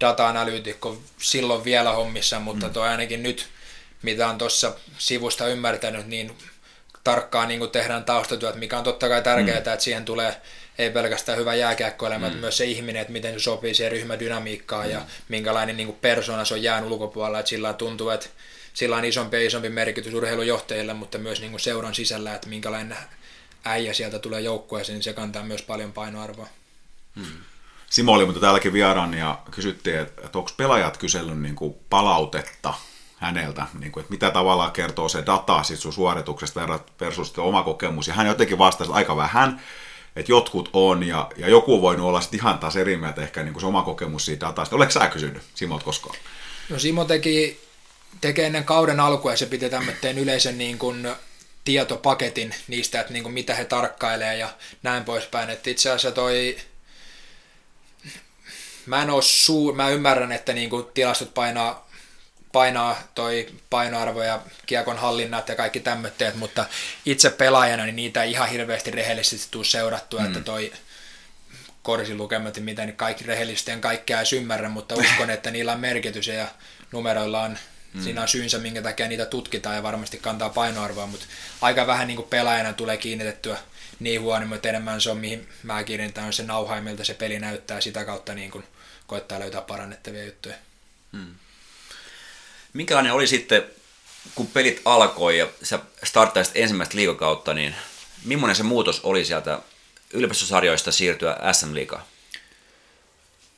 data-analyytikko 0.02 0.98
silloin 1.18 1.64
vielä 1.64 1.92
hommissa, 1.92 2.40
mutta 2.40 2.68
mm. 2.68 2.74
toi 2.74 2.88
ainakin 2.88 3.24
nyt, 3.24 3.48
mitä 4.02 4.28
on 4.28 4.38
tuossa 4.38 4.74
sivusta 4.98 5.48
ymmärtänyt, 5.48 6.08
niin 6.08 6.38
tarkkaan 7.04 7.48
niin 7.48 7.70
tehdään 7.70 8.04
taustatyöt, 8.04 8.56
mikä 8.56 8.78
on 8.78 8.84
totta 8.84 9.10
kai 9.10 9.22
tärkeää, 9.22 9.56
mm. 9.56 9.58
että 9.58 9.80
siihen 9.80 10.06
tulee 10.06 10.42
ei 10.78 10.90
pelkästään 10.90 11.38
hyvä 11.38 11.56
jääkiekkoilema, 11.56 12.30
mm. 12.30 12.36
myös 12.36 12.58
se 12.58 12.66
ihminen, 12.66 13.02
että 13.02 13.14
miten 13.14 13.34
se 13.34 13.40
sopii 13.40 13.74
siihen 13.74 13.92
ryhmädynamiikkaan 13.92 14.86
mm. 14.86 14.92
ja 14.92 15.02
minkälainen 15.30 15.78
niin 15.78 15.98
persona 16.02 16.46
se 16.46 16.54
on 16.54 16.64
jään 16.64 16.84
ulkopuolella, 16.84 17.40
että 17.40 17.50
sillä 17.50 17.74
tuntuu, 17.74 18.10
että 18.10 18.30
sillä 18.74 18.96
on 18.96 19.06
isompi 19.06 19.38
ja 19.38 19.46
isompi 19.46 19.70
merkitys 19.70 20.14
urheilujohtajille, 20.14 20.94
mutta 20.94 21.18
myös 21.18 21.40
niin 21.42 21.52
kuin 21.52 21.62
seuran 21.62 21.96
sisällä, 21.96 22.36
että 22.36 22.50
minkälainen 22.50 22.98
äijä 23.66 23.94
sieltä 23.94 24.20
tulee 24.20 24.42
joukkueeseen, 24.42 24.96
niin 24.96 25.04
se 25.04 25.14
kantaa 25.14 25.44
myös 25.44 25.62
paljon 25.62 25.94
painoarvoa. 25.94 26.48
Mm. 27.16 27.26
Simo 27.90 28.12
oli 28.14 28.26
mutta 28.26 28.42
täälläkin 28.42 28.74
vieraan 28.74 29.14
ja 29.14 29.40
kysyttiin, 29.52 30.00
että, 30.00 30.22
että 30.26 30.38
onko 30.38 30.52
pelaajat 30.58 30.98
kysellyt 30.98 31.42
niin 31.42 31.56
kuin 31.56 31.76
palautetta 31.90 32.74
häneltä, 33.18 33.66
niin 33.80 33.92
kuin, 33.92 34.02
että 34.02 34.14
mitä 34.14 34.32
tavallaan 34.32 34.72
kertoo 34.72 35.10
se 35.10 35.24
data 35.26 35.64
sit 35.64 35.80
sun 35.80 35.94
suorituksesta 35.94 36.80
versus 37.00 37.40
oma 37.40 37.64
kokemus. 37.64 38.08
Ja 38.08 38.14
hän 38.14 38.28
jotenkin 38.28 38.58
vastasi, 38.58 38.92
aika 38.94 39.16
vähän, 39.16 39.62
että 40.16 40.32
jotkut 40.32 40.70
on, 40.74 41.04
ja, 41.04 41.30
ja 41.38 41.50
joku 41.50 41.82
voi 41.82 41.96
olla 41.96 42.22
sitten 42.22 42.40
ihan 42.40 42.60
taas 42.60 42.76
eri 42.76 42.98
mieltä 42.98 43.22
ehkä 43.22 43.44
niin 43.44 43.54
kuin 43.54 43.62
se 43.62 43.68
oma 43.68 43.82
kokemus 43.82 44.26
siitä 44.26 44.46
datasta. 44.46 44.76
Oletko 44.76 44.92
sä 44.92 45.08
kysynyt 45.08 45.44
Simot 45.56 45.84
koskaan? 45.84 46.16
No 46.70 46.80
Simo 46.80 47.06
teki, 47.06 47.62
tekee 48.22 48.46
ennen 48.46 48.64
kauden 48.64 49.00
alkua 49.00 49.32
ja 49.32 49.38
se 49.38 49.46
piti 49.46 49.70
tämmöisen 49.70 50.18
yleisen 50.18 50.58
niin 50.58 50.78
kuin 50.78 51.08
tietopaketin 51.66 52.56
niistä, 52.68 53.00
että 53.00 53.14
niin 53.14 53.24
kuin 53.24 53.34
mitä 53.34 53.56
he 53.56 53.66
tarkkailee 53.66 54.38
ja 54.38 54.50
näin 54.84 55.04
poispäin. 55.04 55.50
Että 55.50 55.70
itse 55.70 55.90
asiassa 55.90 56.12
toi, 56.12 56.58
mä 58.86 59.02
en 59.02 59.10
ole 59.10 59.22
suu, 59.22 59.74
mä 59.74 59.90
ymmärrän, 59.90 60.32
että 60.32 60.54
niin 60.54 60.70
kuin 60.70 60.86
tilastot 60.94 61.34
painaa 61.34 61.83
painaa 62.54 63.02
toi 63.16 63.48
painoarvo 63.70 64.24
ja 64.24 64.42
kiekon 64.66 64.98
hallinnat 64.98 65.50
ja 65.50 65.56
kaikki 65.56 65.80
tämmöitteet, 65.80 66.36
mutta 66.36 66.66
itse 67.06 67.30
pelaajana 67.30 67.86
niin 67.86 67.96
niitä 67.96 68.24
ei 68.24 68.32
ihan 68.32 68.50
hirveästi 68.50 68.92
rehellisesti 68.92 69.48
tuu 69.52 69.64
seurattua, 69.64 70.20
mm. 70.20 70.26
että 70.26 70.40
toi 70.40 70.74
korsilukemat 71.84 72.58
ja 72.58 72.64
mitä, 72.64 72.86
niin 72.86 72.96
kaikki 72.96 73.24
rehellisesti 73.24 73.72
en 73.72 73.82
kaikkea 73.82 74.18
edes 74.18 74.34
ymmärrä, 74.34 74.70
mutta 74.70 74.96
uskon, 74.96 75.30
että 75.30 75.52
niillä 75.52 75.72
on 75.72 75.80
merkitys 75.80 76.28
ja 76.28 76.48
numeroilla 76.92 77.42
on, 77.42 77.58
mm. 77.94 78.04
siinä 78.04 78.22
on 78.22 78.28
syynsä, 78.28 78.58
minkä 78.58 78.82
takia 78.82 79.08
niitä 79.08 79.26
tutkitaan 79.26 79.76
ja 79.76 79.84
varmasti 79.84 80.18
kantaa 80.18 80.50
painoarvoa, 80.50 81.08
mutta 81.08 81.26
aika 81.62 81.88
vähän 81.88 82.08
niin 82.08 82.18
kuin 82.18 82.30
pelaajana 82.30 82.74
tulee 82.74 82.98
kiinnitettyä 82.98 83.58
niin 84.00 84.22
huono, 84.22 84.46
mutta 84.46 84.70
enemmän 84.70 85.02
se 85.02 85.12
on, 85.12 85.18
mihin 85.18 85.50
mä 85.64 85.84
kiinnitän, 85.84 86.26
on 86.26 86.34
se 86.34 86.44
nauha, 86.44 86.82
miltä 86.82 87.04
se 87.04 87.14
peli 87.14 87.40
näyttää, 87.40 87.82
sitä 87.82 88.06
kautta 88.06 88.34
niin 88.34 88.52
kuin 88.52 88.64
koittaa 89.08 89.40
löytää 89.40 89.62
parannettavia 89.62 90.26
juttuja. 90.26 90.56
Hmm. 91.14 91.36
Minkälainen 92.74 93.14
oli 93.14 93.28
sitten, 93.28 93.64
kun 94.36 94.48
pelit 94.48 94.82
alkoi 94.86 95.38
ja 95.38 95.48
sä 95.64 95.80
starttaisit 96.04 96.54
ensimmäistä 96.56 96.98
liikakautta, 96.98 97.54
niin 97.54 97.76
millainen 98.26 98.56
se 98.56 98.64
muutos 98.64 99.00
oli 99.04 99.26
sieltä 99.26 99.60
yliopistosarjoista 100.14 100.92
siirtyä 100.92 101.38
SM-liigaan? 101.52 102.04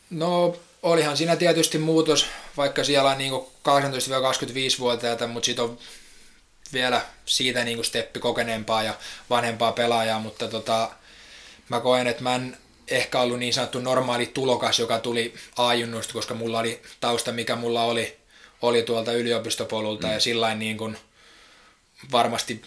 No 0.10 0.58
olihan 0.84 1.18
siinä 1.18 1.36
tietysti 1.36 1.78
muutos, 1.78 2.26
vaikka 2.58 2.84
siellä 2.84 3.10
on 3.12 3.18
niin 3.18 3.34
18-25-vuotiaita, 3.34 5.28
mutta 5.28 5.46
sitten 5.46 5.66
on 5.66 5.78
vielä 6.74 7.02
siitä 7.26 7.64
niin 7.64 7.84
steppi 7.84 8.20
kokeneempaa 8.20 8.84
ja 8.84 8.94
vanhempaa 9.30 9.72
pelaajaa, 9.72 10.20
mutta 10.20 10.48
tota, 10.48 10.92
mä 11.70 11.80
koen, 11.80 12.08
että 12.08 12.24
mä 12.24 12.36
en 12.36 12.58
ehkä 12.88 13.20
ollut 13.20 13.40
niin 13.40 13.54
sanottu 13.54 13.80
normaali 13.80 14.26
tulokas, 14.26 14.80
joka 14.80 15.00
tuli 15.00 15.34
ajunnusta, 15.58 16.14
koska 16.14 16.34
mulla 16.34 16.60
oli 16.60 16.82
tausta, 17.00 17.32
mikä 17.32 17.56
mulla 17.56 17.84
oli, 17.84 18.18
oli 18.62 18.84
tuolta 18.84 19.14
yliopistopolulta 19.14 20.08
mm. 20.08 20.14
ja 20.14 20.20
sillä 20.20 20.56
niin 20.56 20.78
kuin 20.78 20.98
varmasti 22.12 22.62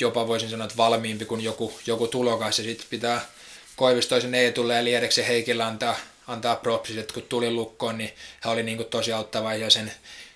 jopa 0.00 0.28
voisin 0.28 0.50
sanoa, 0.50 0.64
että 0.64 0.76
valmiimpi 0.76 1.24
kuin 1.24 1.40
joku, 1.40 1.80
joku 1.86 2.08
tulokas 2.08 2.58
ja 2.58 2.64
sitten 2.64 2.86
pitää 2.90 3.20
Koivistoisen 3.76 4.34
Eetulle 4.34 4.74
ja 4.74 4.84
Liedeksen 4.84 5.26
Heikillä 5.26 5.66
antaa, 5.66 5.96
antaa 6.26 6.56
propsit, 6.56 6.98
että 6.98 7.14
kun 7.14 7.22
tuli 7.22 7.50
lukkoon, 7.50 7.98
niin 7.98 8.10
he 8.44 8.50
oli 8.50 8.62
niin 8.62 8.76
kuin 8.76 8.88
tosi 8.88 9.12
auttava 9.12 9.54
ja 9.54 9.70
sen, 9.70 9.92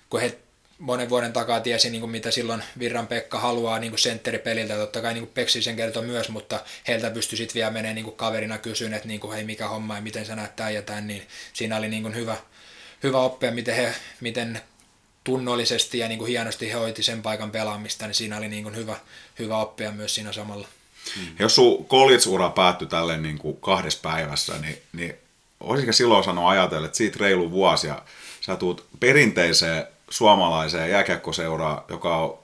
kun 0.09 0.21
he 0.21 0.37
monen 0.79 1.09
vuoden 1.09 1.33
takaa 1.33 1.59
tiesi, 1.59 1.89
niin 1.89 1.99
kuin 1.99 2.11
mitä 2.11 2.31
silloin 2.31 2.63
Virran 2.79 3.07
Pekka 3.07 3.39
haluaa 3.39 3.79
niin 3.79 3.91
kuin 3.91 3.99
sentteripeliltä. 3.99 4.75
Totta 4.75 5.01
kai 5.01 5.13
niin 5.13 5.23
kuin 5.23 5.33
Peksi 5.33 5.61
sen 5.61 5.75
kertoi 5.75 6.03
myös, 6.03 6.29
mutta 6.29 6.59
heiltä 6.87 7.09
pystyi 7.09 7.37
sitten 7.37 7.53
vielä 7.53 7.71
menemään 7.71 7.95
niin 7.95 8.05
kuin 8.05 8.15
kaverina 8.15 8.57
kysyyn, 8.57 8.93
että 8.93 9.07
niin 9.07 9.19
kuin, 9.19 9.33
hei 9.33 9.43
mikä 9.43 9.67
homma 9.67 9.95
ja 9.95 10.01
miten 10.01 10.25
sä 10.25 10.35
näet 10.35 10.55
tämän 10.55 10.73
ja 10.73 10.81
tämän. 10.81 11.07
Niin 11.07 11.27
siinä 11.53 11.77
oli 11.77 11.89
niin 11.89 12.03
kuin 12.03 12.15
hyvä, 12.15 12.37
hyvä 13.03 13.19
oppia, 13.19 13.51
miten, 13.51 13.75
he, 13.75 13.93
miten 14.21 14.61
tunnollisesti 15.23 15.99
ja 15.99 16.07
niin 16.07 16.19
kuin 16.19 16.29
hienosti 16.29 16.69
he 16.69 16.73
hoiti 16.73 17.03
sen 17.03 17.21
paikan 17.21 17.51
pelaamista, 17.51 18.07
niin 18.07 18.15
siinä 18.15 18.37
oli 18.37 18.47
niin 18.47 18.63
kuin 18.63 18.75
hyvä, 18.75 18.95
hyvä 19.39 19.57
oppia 19.57 19.91
myös 19.91 20.15
siinä 20.15 20.31
samalla. 20.31 20.67
Hmm. 21.15 21.27
Jos 21.39 21.55
sun 21.55 21.85
college-ura 21.85 22.49
päättyi 22.49 22.87
tälle 22.87 23.17
niin 23.17 23.37
kuin 23.37 23.57
kahdessa 23.57 23.99
päivässä, 24.01 24.53
niin, 24.61 24.81
niin 24.93 25.15
olisiko 25.59 25.93
silloin 25.93 26.23
sanoa 26.23 26.49
ajatella, 26.49 26.85
että 26.85 26.97
siitä 26.97 27.17
reilu 27.19 27.51
vuosi 27.51 27.87
ja 27.87 28.01
sä 28.41 28.55
tuut 28.55 28.85
perinteiseen 28.99 29.87
suomalaiseen 30.09 30.89
jääkiekkoseuraan, 30.89 31.81
joka 31.89 32.17
on 32.17 32.39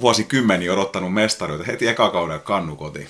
vuosikymmeniä 0.00 0.72
odottanut 0.72 1.14
mestaruutta, 1.14 1.66
heti 1.66 1.88
eka 1.88 2.10
kauden 2.10 2.40
kannu 2.40 2.76
kotiin. 2.76 3.08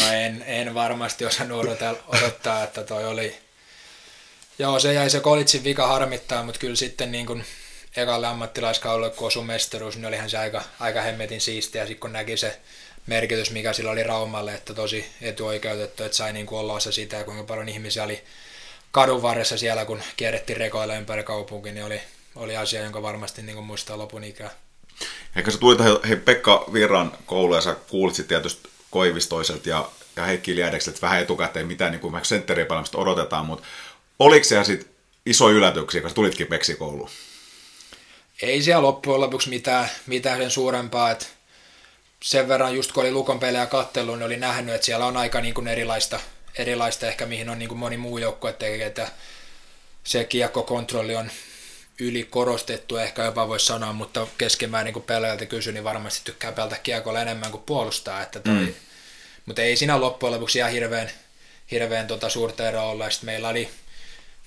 No 0.00 0.12
en, 0.12 0.44
en 0.46 0.74
varmasti 0.74 1.24
osannut 1.24 1.60
odottaa, 1.60 1.94
odottaa, 2.08 2.64
että 2.64 2.84
toi 2.84 3.04
oli... 3.04 3.36
Joo, 4.58 4.78
se 4.80 4.92
jäi 4.92 5.10
se 5.10 5.20
kolitsin 5.20 5.64
vika 5.64 5.86
harmittaa, 5.86 6.42
mutta 6.42 6.60
kyllä 6.60 6.76
sitten 6.76 7.12
niin 7.12 7.26
kuin 7.26 7.44
ekalle 7.96 8.26
ammattilaiskaudelle, 8.26 9.10
kun 9.10 9.26
osui 9.26 9.44
mestaruus, 9.44 9.96
niin 9.96 10.06
olihan 10.06 10.30
se 10.30 10.38
aika, 10.38 10.62
aika 10.80 11.00
hemmetin 11.00 11.40
siistiä, 11.40 11.86
sitten 11.86 12.00
kun 12.00 12.12
näki 12.12 12.36
se 12.36 12.60
merkitys, 13.06 13.50
mikä 13.50 13.72
sillä 13.72 13.90
oli 13.90 14.02
Raumalle, 14.02 14.54
että 14.54 14.74
tosi 14.74 15.06
etuoikeutettu, 15.20 16.04
että 16.04 16.16
sai 16.16 16.32
niin 16.32 16.46
kuin 16.46 16.58
olla 16.58 16.72
osa 16.72 16.92
sitä, 16.92 17.24
kuinka 17.24 17.44
paljon 17.44 17.68
ihmisiä 17.68 18.04
oli 18.04 18.22
kadun 18.92 19.22
varressa 19.22 19.58
siellä, 19.58 19.84
kun 19.84 20.02
kierrettiin 20.16 20.56
rekoilla 20.56 20.96
ympäri 20.96 21.22
kaupunki, 21.22 21.72
niin 21.72 21.84
oli, 21.84 22.00
oli 22.36 22.56
asia, 22.56 22.82
jonka 22.82 23.02
varmasti 23.02 23.42
niin 23.42 23.64
muistaa 23.64 23.98
lopun 23.98 24.24
ikää. 24.24 24.50
Ehkä 25.36 25.50
sä 25.50 25.58
tulit 25.58 25.78
hei, 26.08 26.16
Pekka 26.16 26.64
Virran 26.72 27.12
kouluun 27.26 27.56
ja 27.56 27.60
sä 27.60 27.76
kuulit 27.88 28.28
tietysti 28.28 28.68
Koivistoiselta 28.90 29.68
ja, 29.68 29.90
ja 30.16 30.24
Heikki 30.24 30.56
Liedekseltä 30.56 30.98
vähän 31.02 31.20
etukäteen, 31.20 31.66
mitä 31.66 31.90
niin 31.90 32.00
kuin 32.00 32.24
sentteriä 32.24 32.66
odotetaan, 32.94 33.46
mutta 33.46 33.66
oliko 34.18 34.44
se 34.44 34.64
sitten 34.64 34.90
iso 35.26 35.50
yllätyksiä, 35.50 36.00
kun 36.00 36.10
sä 36.10 36.14
tulitkin 36.14 36.46
Peksikouluun? 36.46 37.10
Ei 38.42 38.62
siellä 38.62 38.82
loppujen 38.82 39.20
lopuksi 39.20 39.48
mitään, 39.48 39.90
mitään 40.06 40.38
sen 40.38 40.50
suurempaa, 40.50 41.10
että 41.10 41.26
sen 42.22 42.48
verran 42.48 42.74
just 42.74 42.92
kun 42.92 43.02
oli 43.02 43.12
Lukon 43.12 43.40
pelejä 43.40 43.66
kattellut, 43.66 44.18
niin 44.18 44.26
oli 44.26 44.36
nähnyt, 44.36 44.74
että 44.74 44.84
siellä 44.84 45.06
on 45.06 45.16
aika 45.16 45.40
niin 45.40 45.54
kuin 45.54 45.68
erilaista, 45.68 46.20
erilaista 46.58 47.06
ehkä 47.06 47.26
mihin 47.26 47.48
on 47.48 47.58
niin 47.58 47.68
kuin 47.68 47.78
moni 47.78 47.96
muu 47.96 48.18
joukkue 48.18 48.52
tekee, 48.52 48.86
että 48.86 49.08
se 50.04 50.24
kiekkokontrolli 50.24 51.16
on 51.16 51.30
yli 51.98 52.24
korostettu, 52.24 52.96
ehkä 52.96 53.24
jopa 53.24 53.48
voisi 53.48 53.66
sanoa, 53.66 53.92
mutta 53.92 54.26
keskimäärin 54.38 54.84
niin 54.84 54.94
kun 54.94 55.02
pelaajalta 55.02 55.46
kysy, 55.46 55.72
niin 55.72 55.84
varmasti 55.84 56.20
tykkää 56.24 56.52
pelata 56.52 56.76
kiekolla 56.82 57.22
enemmän 57.22 57.50
kuin 57.50 57.62
puolustaa. 57.62 58.22
Että 58.22 58.40
toi, 58.40 58.54
mm. 58.54 58.74
Mutta 59.46 59.62
ei 59.62 59.76
siinä 59.76 60.00
loppujen 60.00 60.34
lopuksi 60.34 60.58
ihan 60.58 60.72
hirveän, 60.72 61.10
hirveän 61.70 62.06
tota 62.06 62.28
suurta 62.28 62.68
eroa 62.68 62.82
olla. 62.82 63.10
Sitten 63.10 63.26
meillä 63.26 63.48
oli 63.48 63.70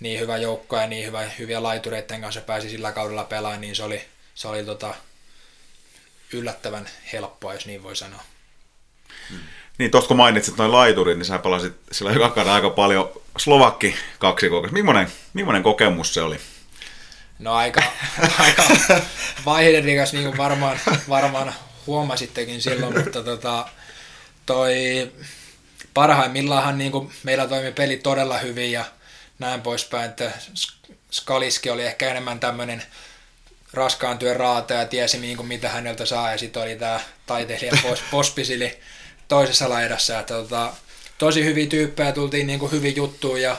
niin 0.04 0.20
hyvä 0.20 0.38
joukko 0.38 0.78
ja 0.78 0.88
niin 0.88 1.06
hyvä, 1.06 1.22
hyviä 1.40 1.64
laitureiden 1.64 2.22
kanssa 2.22 2.42
pääsi 2.42 2.70
sillä 2.70 2.92
kaudella 2.92 3.24
pelaamaan, 3.24 3.62
niin 3.62 3.76
se 3.76 3.84
oli, 3.84 4.02
se 4.36 4.48
oli 4.48 4.64
tota, 4.64 4.96
yllättävän 6.34 6.90
helppoa, 7.14 7.54
jos 7.54 7.66
niin 7.66 7.84
voi 7.84 7.96
sanoa. 7.96 8.24
Mm. 9.30 9.40
Niin, 9.78 9.92
tuosta 9.92 10.08
kun 10.08 10.18
mainitsit 10.18 10.58
noin 10.58 10.72
laiturit, 10.72 11.18
niin 11.18 11.26
sä 11.26 11.40
pelasit 11.40 11.74
sillä 11.92 12.12
joka 12.12 12.54
aika 12.54 12.70
paljon 12.70 13.12
Slovakki 13.38 13.96
kaksikokossa. 14.20 14.74
Millainen, 14.74 15.08
millainen 15.34 15.64
kokemus 15.64 16.14
se 16.14 16.22
oli? 16.22 16.40
No 17.40 17.54
aika, 17.54 17.84
aika 18.40 18.64
vaiheidenrikas, 19.46 20.14
niin 20.14 20.26
kuin 20.26 20.38
varmaan, 20.38 20.80
varmaan 21.10 21.54
huomasittekin 21.88 22.62
silloin, 22.62 23.04
mutta 23.04 23.24
tota, 23.24 23.68
toi 24.46 25.12
parhaimmillaan 25.94 26.78
niin 26.78 26.92
kuin 26.92 27.12
meillä 27.24 27.48
toimi 27.48 27.72
peli 27.72 27.98
todella 27.98 28.38
hyvin 28.38 28.72
ja 28.72 28.86
näin 29.40 29.62
poispäin, 29.62 30.10
että 30.10 30.32
Skaliski 31.12 31.70
oli 31.70 31.86
ehkä 31.86 32.10
enemmän 32.10 32.40
tämmöinen 32.40 32.84
raskaan 33.74 34.18
työn 34.18 34.36
raata 34.36 34.74
ja 34.74 34.86
tiesi 34.86 35.18
niin 35.18 35.38
kuin 35.38 35.48
mitä 35.48 35.70
häneltä 35.70 36.06
saa 36.06 36.32
ja 36.32 36.38
sitten 36.38 36.64
oli 36.64 36.76
tämä 36.76 37.00
taiteilija 37.26 37.74
Pospisili 38.12 38.80
toisessa 39.28 39.70
laidassa, 39.70 40.20
että 40.20 40.34
tota, 40.34 40.74
tosi 41.18 41.46
hyviä 41.46 41.68
tyyppejä, 41.68 42.12
tultiin 42.12 42.48
niin 42.48 42.60
kuin 42.60 42.72
hyvin 42.72 42.96
juttuun 42.96 43.42
ja 43.42 43.58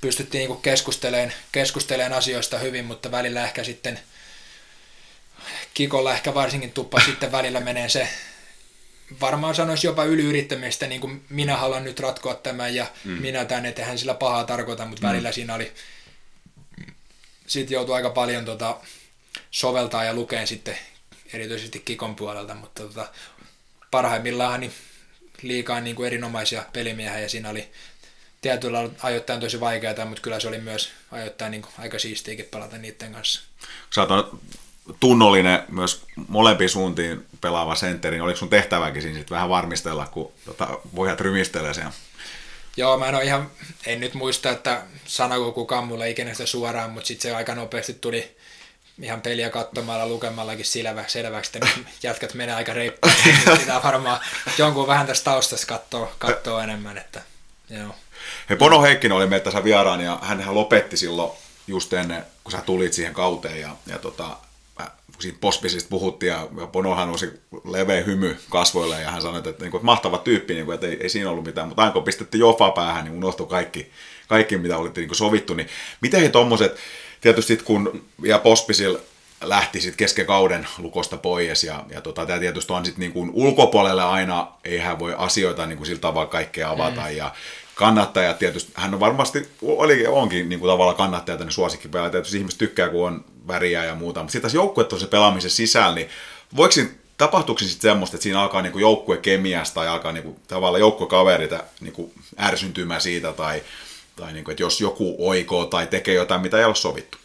pystyttiin 0.00 0.48
niin 0.48 0.62
keskustelemaan, 0.62 1.32
keskustelemaan 1.52 2.18
asioista 2.18 2.58
hyvin, 2.58 2.84
mutta 2.84 3.10
välillä 3.10 3.44
ehkä 3.44 3.64
sitten 3.64 4.00
Kikolla 5.74 6.14
ehkä 6.14 6.34
varsinkin 6.34 6.72
tuppa 6.72 7.00
sitten 7.00 7.32
välillä 7.32 7.60
menee 7.60 7.88
se, 7.88 8.08
varmaan 9.20 9.54
sanoisi 9.54 9.86
jopa 9.86 10.04
yliyrittämistä, 10.04 10.86
niin 10.86 11.00
kuin 11.00 11.24
minä 11.28 11.56
haluan 11.56 11.84
nyt 11.84 12.00
ratkoa 12.00 12.34
tämän 12.34 12.74
ja 12.74 12.86
mm. 13.04 13.10
minä 13.10 13.44
tänne, 13.44 13.68
että 13.68 13.96
sillä 13.96 14.14
pahaa 14.14 14.44
tarkoita, 14.44 14.86
mutta 14.86 15.06
mm. 15.06 15.08
välillä 15.08 15.32
siinä 15.32 15.54
oli, 15.54 15.72
sitten 17.46 17.74
joutui 17.74 17.94
aika 17.94 18.10
paljon 18.10 18.44
tota, 18.44 18.76
soveltaa 19.50 20.04
ja 20.04 20.14
lukeen 20.14 20.46
sitten 20.46 20.78
erityisesti 21.32 21.78
Kikon 21.78 22.16
puolelta, 22.16 22.54
mutta 22.54 22.82
tota, 22.82 23.08
parhaimmillaan 23.90 24.60
niin 24.60 24.72
liikaa 25.42 25.80
niin 25.80 25.96
kuin 25.96 26.06
erinomaisia 26.06 26.64
pelimiehiä 26.72 27.20
ja 27.20 27.28
siinä 27.28 27.50
oli 27.50 27.68
tietyllä 28.40 28.90
ajoittain 29.02 29.40
tosi 29.40 29.60
vaikeaa, 29.60 30.06
mutta 30.06 30.22
kyllä 30.22 30.40
se 30.40 30.48
oli 30.48 30.58
myös 30.58 30.90
ajoittain 31.10 31.50
niin 31.50 31.66
aika 31.78 31.98
siistiäkin 31.98 32.44
pelata 32.50 32.78
niiden 32.78 33.12
kanssa. 33.12 33.40
Sä 33.94 34.02
oot 34.02 34.40
tunnollinen 35.00 35.62
myös 35.68 36.02
molempiin 36.28 36.70
suuntiin 36.70 37.26
pelaava 37.40 37.74
sentteri, 37.74 38.16
niin 38.16 38.22
oliko 38.22 38.38
sun 38.38 38.48
tehtäväkin 38.48 39.02
siinä 39.02 39.18
sit 39.18 39.30
vähän 39.30 39.48
varmistella, 39.48 40.06
kun 40.06 40.32
tota, 40.44 40.78
pojat 40.94 41.20
rymistelee 41.20 41.74
sen? 41.74 41.88
Joo, 42.76 42.98
mä 42.98 43.06
en 43.06 43.14
ole 43.14 43.24
ihan, 43.24 43.50
en 43.86 44.00
nyt 44.00 44.14
muista, 44.14 44.50
että 44.50 44.82
sanako 45.04 45.52
kukaan 45.52 45.86
mulle 45.86 46.10
ikinä 46.10 46.32
sitä 46.32 46.46
suoraan, 46.46 46.90
mutta 46.90 47.06
sitten 47.06 47.30
se 47.30 47.36
aika 47.36 47.54
nopeasti 47.54 47.94
tuli 47.94 48.36
ihan 49.02 49.20
peliä 49.20 49.50
katsomalla, 49.50 50.06
lukemallakin 50.06 50.64
selvä, 50.64 51.04
selväksi, 51.06 51.50
että 51.54 51.68
jätkät 52.02 52.34
menee 52.34 52.54
aika 52.54 52.72
reippaasti, 52.72 53.28
niin 53.46 53.58
pitää 53.58 53.82
varmaan 53.82 54.20
jonkun 54.58 54.86
vähän 54.86 55.06
tästä 55.06 55.24
taustasta 55.24 55.66
katsoa, 55.66 56.12
katsoa 56.18 56.64
enemmän, 56.64 56.98
että 56.98 57.22
joo. 57.70 57.94
Hei, 58.48 58.56
Pono 58.56 58.82
Heikkinen 58.82 59.16
oli 59.16 59.26
meitä 59.26 59.44
tässä 59.44 59.64
vieraan 59.64 60.00
ja 60.00 60.18
hän 60.22 60.54
lopetti 60.54 60.96
silloin 60.96 61.32
just 61.66 61.92
ennen, 61.92 62.26
kun 62.44 62.52
sä 62.52 62.60
tulit 62.66 62.92
siihen 62.92 63.14
kauteen 63.14 63.60
ja, 63.60 63.76
ja 63.86 63.98
tota, 63.98 64.36
siitä 65.18 65.38
pospisista 65.40 65.90
puhuttiin 65.90 66.30
ja, 66.30 66.48
ja 66.60 66.66
Ponohan 66.66 67.08
nousi 67.08 67.32
leveä 67.64 68.02
hymy 68.02 68.36
kasvoille 68.50 69.02
ja 69.02 69.10
hän 69.10 69.22
sanoi, 69.22 69.38
että, 69.38 69.50
että, 69.50 69.64
niin 69.64 69.70
kuin, 69.70 69.84
mahtava 69.84 70.18
tyyppi, 70.18 70.54
niin 70.54 70.66
kuin, 70.66 70.74
että 70.74 70.86
ei, 70.86 70.98
ei, 71.00 71.08
siinä 71.08 71.30
ollut 71.30 71.44
mitään, 71.44 71.68
mutta 71.68 71.82
aina 71.82 71.92
kun 71.92 72.02
pistettiin 72.02 72.40
jofa 72.40 72.70
päähän, 72.70 73.04
niin 73.04 73.14
unohtui 73.14 73.46
kaikki, 73.46 73.90
kaikki 74.28 74.56
mitä 74.56 74.76
olitte 74.76 75.00
niin 75.00 75.14
sovittu, 75.14 75.54
niin 75.54 75.68
miten 76.00 76.20
he 76.20 76.28
tuommoiset, 76.28 76.76
tietysti 77.20 77.56
kun 77.56 78.04
ja 78.22 78.38
Pospisil 78.38 78.98
lähti 79.40 79.80
sitten 79.80 79.96
kesken 79.96 80.26
kauden 80.26 80.66
lukosta 80.78 81.16
pois 81.16 81.64
ja, 81.64 81.84
ja 81.90 82.00
tota, 82.00 82.26
tämä 82.26 82.38
tietysti 82.38 82.72
on 82.72 82.84
sitten 82.84 83.12
niin 83.14 83.30
ulkopuolelle 83.32 84.02
aina, 84.02 84.48
eihän 84.64 84.98
voi 84.98 85.14
asioita 85.18 85.66
niin 85.66 85.76
kuin 85.76 85.86
sillä 85.86 86.00
tavalla 86.00 86.30
kaikkea 86.30 86.70
avata 86.70 87.00
mm. 87.00 87.16
ja 87.16 87.34
kannattajat 87.74 88.38
tietysti, 88.38 88.72
hän 88.74 88.94
on 88.94 89.00
varmasti, 89.00 89.48
oli, 89.62 90.06
onkin 90.06 90.48
niin 90.48 90.60
kuin 90.60 90.70
tavallaan 90.70 90.96
kannattaja 90.96 91.38
tänne 91.38 91.50
suosikkipelaaja, 91.50 92.10
tietysti 92.10 92.38
ihmiset 92.38 92.58
tykkää, 92.58 92.88
kun 92.88 93.06
on 93.06 93.24
väriä 93.48 93.84
ja 93.84 93.94
muuta, 93.94 94.20
mutta 94.20 94.32
sitten 94.32 94.42
tässä 94.42 94.58
joukkuet 94.58 94.88
se 94.98 95.06
pelaamisen 95.06 95.50
sisällä, 95.50 95.94
niin 95.94 96.08
voiko 96.56 96.74
tapahtuuko 97.16 97.58
sitten 97.58 97.90
semmoista, 97.90 98.16
että 98.16 98.22
siinä 98.22 98.40
alkaa 98.40 98.62
niinku 98.62 98.78
joukkue 98.78 99.16
kemiasta 99.16 99.74
tai 99.74 99.88
alkaa 99.88 100.12
niinku, 100.12 100.40
tavallaan 100.48 100.80
joukkuekaverita 100.80 101.64
niinku 101.80 102.12
ärsyntymään 102.40 103.00
siitä 103.00 103.32
tai, 103.32 103.62
tai 104.16 104.32
niinku, 104.32 104.50
että 104.50 104.62
jos 104.62 104.80
joku 104.80 105.16
oikoo 105.18 105.66
tai 105.66 105.86
tekee 105.86 106.14
jotain, 106.14 106.40
mitä 106.40 106.58
ei 106.58 106.64
ole 106.64 106.74
sovittu? 106.74 107.18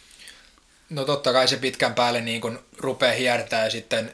No 0.90 1.04
totta 1.04 1.32
kai 1.32 1.48
se 1.48 1.56
pitkän 1.56 1.94
päälle 1.94 2.20
niin 2.20 2.40
kun 2.40 2.58
rupeaa 2.78 3.14
hiertää 3.14 3.64
ja 3.64 3.70
sitten 3.70 4.12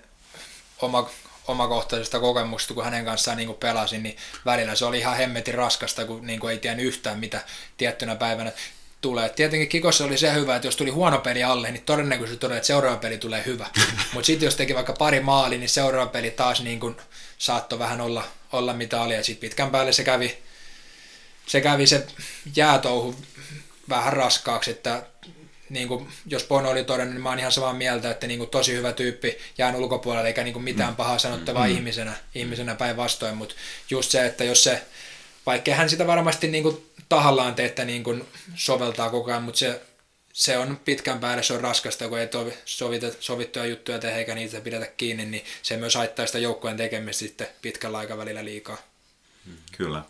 oma, 0.79 1.11
omakohtaisesta 1.49 2.21
kokemuksesta, 2.21 2.75
kun 2.75 2.85
hänen 2.85 3.05
kanssaan 3.05 3.37
niin 3.37 3.55
pelasin, 3.55 4.03
niin 4.03 4.17
välillä 4.45 4.75
se 4.75 4.85
oli 4.85 4.99
ihan 4.99 5.17
hemmetin 5.17 5.55
raskasta, 5.55 6.05
kun 6.05 6.27
niin 6.27 6.49
ei 6.51 6.59
tiennyt 6.59 6.87
yhtään, 6.87 7.19
mitä 7.19 7.41
tiettynä 7.77 8.17
päivänä 8.17 8.53
tulee. 9.01 9.29
Tietenkin 9.29 9.69
kikossa 9.69 10.05
oli 10.05 10.19
se 10.19 10.35
hyvä, 10.35 10.57
että 10.57 10.69
jos 10.69 10.77
tuli 10.77 10.91
huono 10.91 11.19
peli 11.19 11.45
alle, 11.45 11.71
niin 11.71 11.83
todennäköisesti 11.83 12.41
todella, 12.41 12.57
että 12.57 12.67
seuraava 12.67 12.97
peli 12.97 13.19
tulee 13.19 13.43
hyvä. 13.47 13.67
Mutta 14.13 14.27
sitten 14.27 14.47
jos 14.47 14.57
teki 14.57 14.75
vaikka 14.75 14.93
pari 14.93 15.21
maali, 15.21 15.59
niin 15.59 15.69
seuraava 15.69 16.11
peli 16.11 16.31
taas 16.31 16.63
niin 16.63 16.81
kuin 16.81 16.97
saattoi 17.39 17.79
vähän 17.79 18.01
olla, 18.01 18.25
olla 18.53 18.73
mitä 18.73 19.03
oli. 19.03 19.15
Ja 19.15 19.25
sitten 19.25 19.49
pitkän 19.49 19.71
päälle 19.71 19.93
se 19.93 20.05
kävi, 20.05 20.39
se 21.47 21.61
kävi 21.61 21.87
se 21.87 22.07
jäätouhu 22.57 23.17
vähän 23.89 24.13
raskaaksi, 24.13 24.71
että 24.71 25.03
niin 25.71 25.89
kuin, 25.89 26.09
jos 26.27 26.45
Bono 26.45 26.71
oli 26.71 26.85
todennut, 26.85 27.15
niin 27.15 27.23
mä 27.23 27.29
oon 27.29 27.39
ihan 27.39 27.53
samaa 27.53 27.73
mieltä, 27.73 28.11
että 28.11 28.27
niin 28.27 28.39
kuin, 28.39 28.51
tosi 28.51 28.75
hyvä 28.75 28.93
tyyppi 28.93 29.39
jään 29.59 29.77
ulkopuolelle, 29.77 30.29
eikä 30.29 30.45
niin 30.45 30.53
kuin, 30.53 30.65
mitään 30.65 30.93
mm. 30.93 30.97
pahaa 30.97 31.19
sanottavaa 31.19 31.67
mm. 31.67 31.73
ihmisenä, 31.73 32.13
ihmisenä 32.35 32.75
päinvastoin, 32.75 33.37
mutta 33.37 33.55
just 33.91 34.11
se, 34.11 34.27
että 34.27 34.45
jos 34.45 34.65
se, 34.65 34.83
vaikka 35.47 35.75
hän 35.75 35.91
sitä 35.91 36.07
varmasti 36.07 36.49
niin 36.49 36.63
kuin, 36.63 36.91
tahallaan 37.09 37.55
te, 37.55 37.65
että 37.65 37.85
niin 37.85 38.03
kuin, 38.03 38.25
soveltaa 38.55 39.11
koko 39.11 39.31
ajan, 39.31 39.43
mutta 39.43 39.59
se, 39.59 39.81
se 40.33 40.59
on 40.59 40.81
pitkän 40.85 41.21
päälle, 41.21 41.43
se 41.43 41.53
on 41.53 41.61
raskasta, 41.61 42.09
kun 42.09 42.19
ei 42.19 42.27
tovi, 42.27 42.53
sovita, 42.65 43.07
sovittuja 43.21 43.67
juttuja 43.67 43.99
tehdä 43.99 44.17
eikä 44.17 44.35
niitä 44.35 44.61
pidetä 44.61 44.87
kiinni, 44.87 45.25
niin 45.25 45.45
se 45.63 45.77
myös 45.77 45.95
haittaa 45.95 46.27
sitä 46.27 46.39
joukkueen 46.39 46.77
tekemistä 46.77 47.19
sitten 47.19 47.49
pitkällä 47.63 47.99
aikavälillä 47.99 48.45
liikaa. 48.45 48.77
Kyllä. 49.77 50.03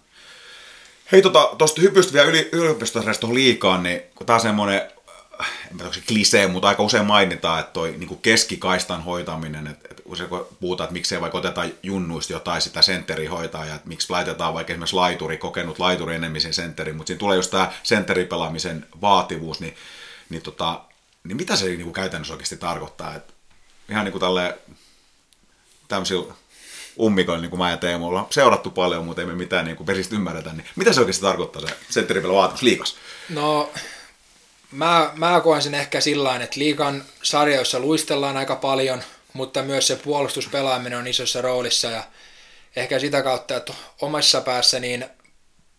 Hei, 1.12 1.22
tuosta 1.22 1.56
tota, 1.58 1.80
hypystä 1.80 2.12
vielä 2.12 2.28
yli, 2.28 2.48
yliopistosta 2.52 3.34
liikaa, 3.34 3.82
niin 3.82 4.02
kun 4.14 4.26
tämä 4.26 4.34
on 4.34 4.40
semmoinen 4.40 4.82
en 5.70 5.76
tiedä, 5.76 5.92
se 5.92 6.00
klisee, 6.08 6.46
mutta 6.46 6.68
aika 6.68 6.82
usein 6.82 7.06
mainitaan, 7.06 7.60
että 7.60 7.72
toi 7.72 7.94
niin 7.98 8.18
keskikaistan 8.22 9.04
hoitaminen, 9.04 9.66
että, 9.66 10.02
usein 10.04 10.30
puhutaan, 10.60 10.86
että 10.86 10.92
miksei 10.92 11.20
vaikka 11.20 11.38
otetaan 11.38 11.72
junnuista 11.82 12.32
jotain 12.32 12.62
sitä 12.62 12.82
sentteri 12.82 13.26
hoitaa, 13.26 13.64
ja 13.64 13.74
että 13.74 13.88
miksi 13.88 14.10
laitetaan 14.10 14.54
vaikka 14.54 14.72
esimerkiksi 14.72 14.96
laituri, 14.96 15.38
kokenut 15.38 15.78
laituri 15.78 16.14
enemmän 16.14 16.40
sen 16.40 16.54
sentteri, 16.54 16.92
mutta 16.92 17.06
siinä 17.08 17.18
tulee 17.18 17.36
just 17.36 17.50
tämä 17.50 17.72
sentteripelaamisen 17.82 18.86
vaativuus, 19.00 19.60
niin, 19.60 19.74
niin, 20.28 20.42
tota, 20.42 20.80
niin 21.24 21.36
mitä 21.36 21.56
se 21.56 21.66
niin 21.66 21.92
käytännössä 21.92 22.34
oikeasti 22.34 22.56
tarkoittaa? 22.56 23.14
Että 23.14 23.32
ihan 23.88 24.04
niin 24.04 24.12
kuin 24.12 24.20
tälleen 24.20 24.54
tämmöisillä 25.88 26.34
ummikoilla, 27.00 27.40
niin 27.40 27.50
kuin 27.50 27.58
mä 27.58 27.70
ja 27.70 27.76
Teemu, 27.76 28.06
ollaan 28.06 28.26
seurattu 28.30 28.70
paljon, 28.70 29.04
mutta 29.04 29.22
ei 29.22 29.26
me 29.26 29.34
mitään 29.34 29.64
niin 29.64 29.76
kuin 29.76 29.86
vesistä 29.86 30.14
ymmärretä, 30.14 30.52
niin 30.52 30.66
mitä 30.76 30.92
se 30.92 31.00
oikeasti 31.00 31.22
tarkoittaa 31.22 31.62
se 31.62 31.76
sentteripelä 31.90 32.34
vaatimus 32.34 32.62
liikas? 32.62 32.96
No 33.28 33.70
mä, 34.70 35.10
mä 35.14 35.40
koen 35.40 35.62
sen 35.62 35.74
ehkä 35.74 36.01
sillä 36.01 36.36
että 36.36 36.60
liikan 36.60 37.05
sarjoissa 37.22 37.78
luistellaan 37.78 38.36
aika 38.36 38.56
paljon, 38.56 39.02
mutta 39.32 39.62
myös 39.62 39.86
se 39.86 39.97
puolustuspelaaminen 39.97 40.98
on 40.98 41.06
isossa 41.06 41.43
roolissa 41.43 41.90
ja 41.90 42.05
ehkä 42.76 42.98
sitä 42.98 43.22
kautta, 43.22 43.56
että 43.56 43.72
omassa 44.01 44.40
päässä 44.40 44.80
niin 44.80 45.06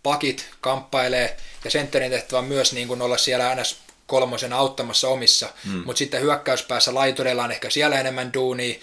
pakit 0.03 0.49
kamppailee 0.61 1.37
ja 1.63 1.71
sentterin 1.71 2.11
tehtävä 2.11 2.41
myös 2.41 2.73
niin 2.73 2.87
kuin 2.87 3.01
olla 3.01 3.17
siellä 3.17 3.55
ns. 3.55 3.77
kolmosen 4.05 4.53
auttamassa 4.53 5.07
omissa, 5.07 5.49
mm. 5.65 5.83
mutta 5.85 5.97
sitten 5.97 6.21
hyökkäyspäässä 6.21 6.93
laitureilla 6.93 7.43
on 7.43 7.51
ehkä 7.51 7.69
siellä 7.69 7.99
enemmän 7.99 8.33
duunia 8.33 8.79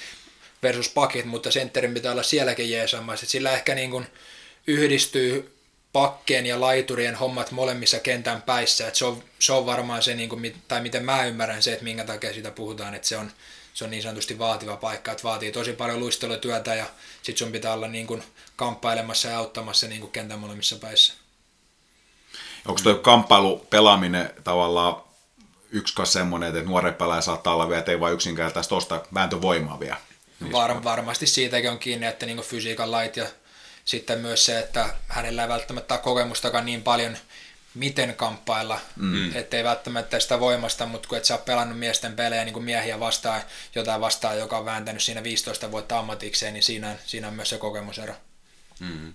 versus 0.62 0.88
pakit, 0.88 1.24
mutta 1.24 1.50
sentterin 1.50 1.94
pitää 1.94 2.12
olla 2.12 2.22
sielläkin 2.22 2.70
jeesaamassa, 2.70 3.26
sillä 3.26 3.52
ehkä 3.52 3.74
niin 3.74 3.90
kuin 3.90 4.06
yhdistyy 4.66 5.53
pakkeen 5.94 6.46
ja 6.46 6.60
laiturien 6.60 7.14
hommat 7.14 7.50
molemmissa 7.50 7.98
kentän 7.98 8.42
päissä. 8.42 8.88
Et 8.88 8.94
se, 8.94 9.04
on, 9.04 9.22
se 9.38 9.52
on 9.52 9.66
varmaan 9.66 10.02
se, 10.02 10.14
niin 10.14 10.28
kuin, 10.28 10.62
tai 10.68 10.80
miten 10.80 11.04
mä 11.04 11.24
ymmärrän 11.24 11.62
se, 11.62 11.72
että 11.72 11.84
minkä 11.84 12.04
takia 12.04 12.32
siitä 12.32 12.50
puhutaan, 12.50 12.94
että 12.94 13.08
se 13.08 13.16
on, 13.16 13.30
se 13.74 13.84
on 13.84 13.90
niin 13.90 14.02
sanotusti 14.02 14.38
vaativa 14.38 14.76
paikka, 14.76 15.12
että 15.12 15.24
vaatii 15.24 15.52
tosi 15.52 15.72
paljon 15.72 16.00
luistelutyötä 16.00 16.74
ja 16.74 16.86
sit 17.22 17.36
sun 17.36 17.52
pitää 17.52 17.72
olla 17.72 17.88
niin 17.88 18.06
kuin 18.06 18.22
kamppailemassa 18.56 19.28
ja 19.28 19.38
auttamassa 19.38 19.88
niin 19.88 20.00
kuin 20.00 20.10
kentän 20.10 20.38
molemmissa 20.38 20.76
päissä. 20.76 21.14
Onko 22.68 22.80
tuo 22.82 22.94
kamppailu 22.94 23.66
pelaaminen 23.70 24.30
tavallaan 24.44 25.02
yksi 25.70 25.94
semmoinen, 26.04 26.56
että 26.56 26.70
nuori 26.70 26.92
pelaaja 26.92 27.22
saattaa 27.22 27.54
olla 27.54 27.68
vielä, 27.68 27.78
että 27.78 27.92
ei 27.92 28.00
vain 28.00 28.14
yksinkertaisesti 28.14 28.68
tuosta 28.68 29.02
vääntövoimaa 29.14 29.80
vielä? 29.80 29.96
Var, 30.52 30.84
varmasti 30.84 31.26
siitäkin 31.26 31.70
on 31.70 31.78
kiinni, 31.78 32.06
että 32.06 32.26
niin 32.26 32.40
fysiikan 32.40 32.90
lait 32.90 33.16
ja 33.16 33.26
sitten 33.84 34.18
myös 34.18 34.46
se, 34.46 34.58
että 34.58 34.94
hänellä 35.08 35.42
ei 35.42 35.48
välttämättä 35.48 35.94
ole 35.94 36.02
kokemustakaan 36.02 36.66
niin 36.66 36.82
paljon, 36.82 37.16
miten 37.74 38.14
kamppailla, 38.16 38.80
mm. 38.96 39.36
ettei 39.36 39.64
välttämättä 39.64 40.20
sitä 40.20 40.40
voimasta, 40.40 40.86
mutta 40.86 41.08
kun 41.08 41.18
et 41.18 41.24
sä 41.24 41.34
ole 41.34 41.42
pelannut 41.46 41.78
miesten 41.78 42.16
pelejä 42.16 42.44
niin 42.44 42.52
kuin 42.52 42.64
miehiä 42.64 43.00
vastaan, 43.00 43.42
jotain 43.74 44.00
vastaan, 44.00 44.38
joka 44.38 44.58
on 44.58 44.64
vääntänyt 44.64 45.02
siinä 45.02 45.22
15 45.22 45.70
vuotta 45.70 45.98
ammatikseen, 45.98 46.54
niin 46.54 46.62
siinä, 46.62 46.96
siinä 47.06 47.28
on 47.28 47.34
myös 47.34 47.48
se 47.48 47.58
kokemusero. 47.58 48.14
Mm. 48.80 49.12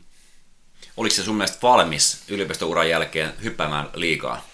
Oliko 0.97 1.15
se 1.15 1.23
sun 1.23 1.35
mielestä 1.35 1.57
valmis 1.61 2.23
yliopistouran 2.27 2.89
jälkeen 2.89 3.33
hyppäämään 3.43 3.89
liikaa? 3.93 4.49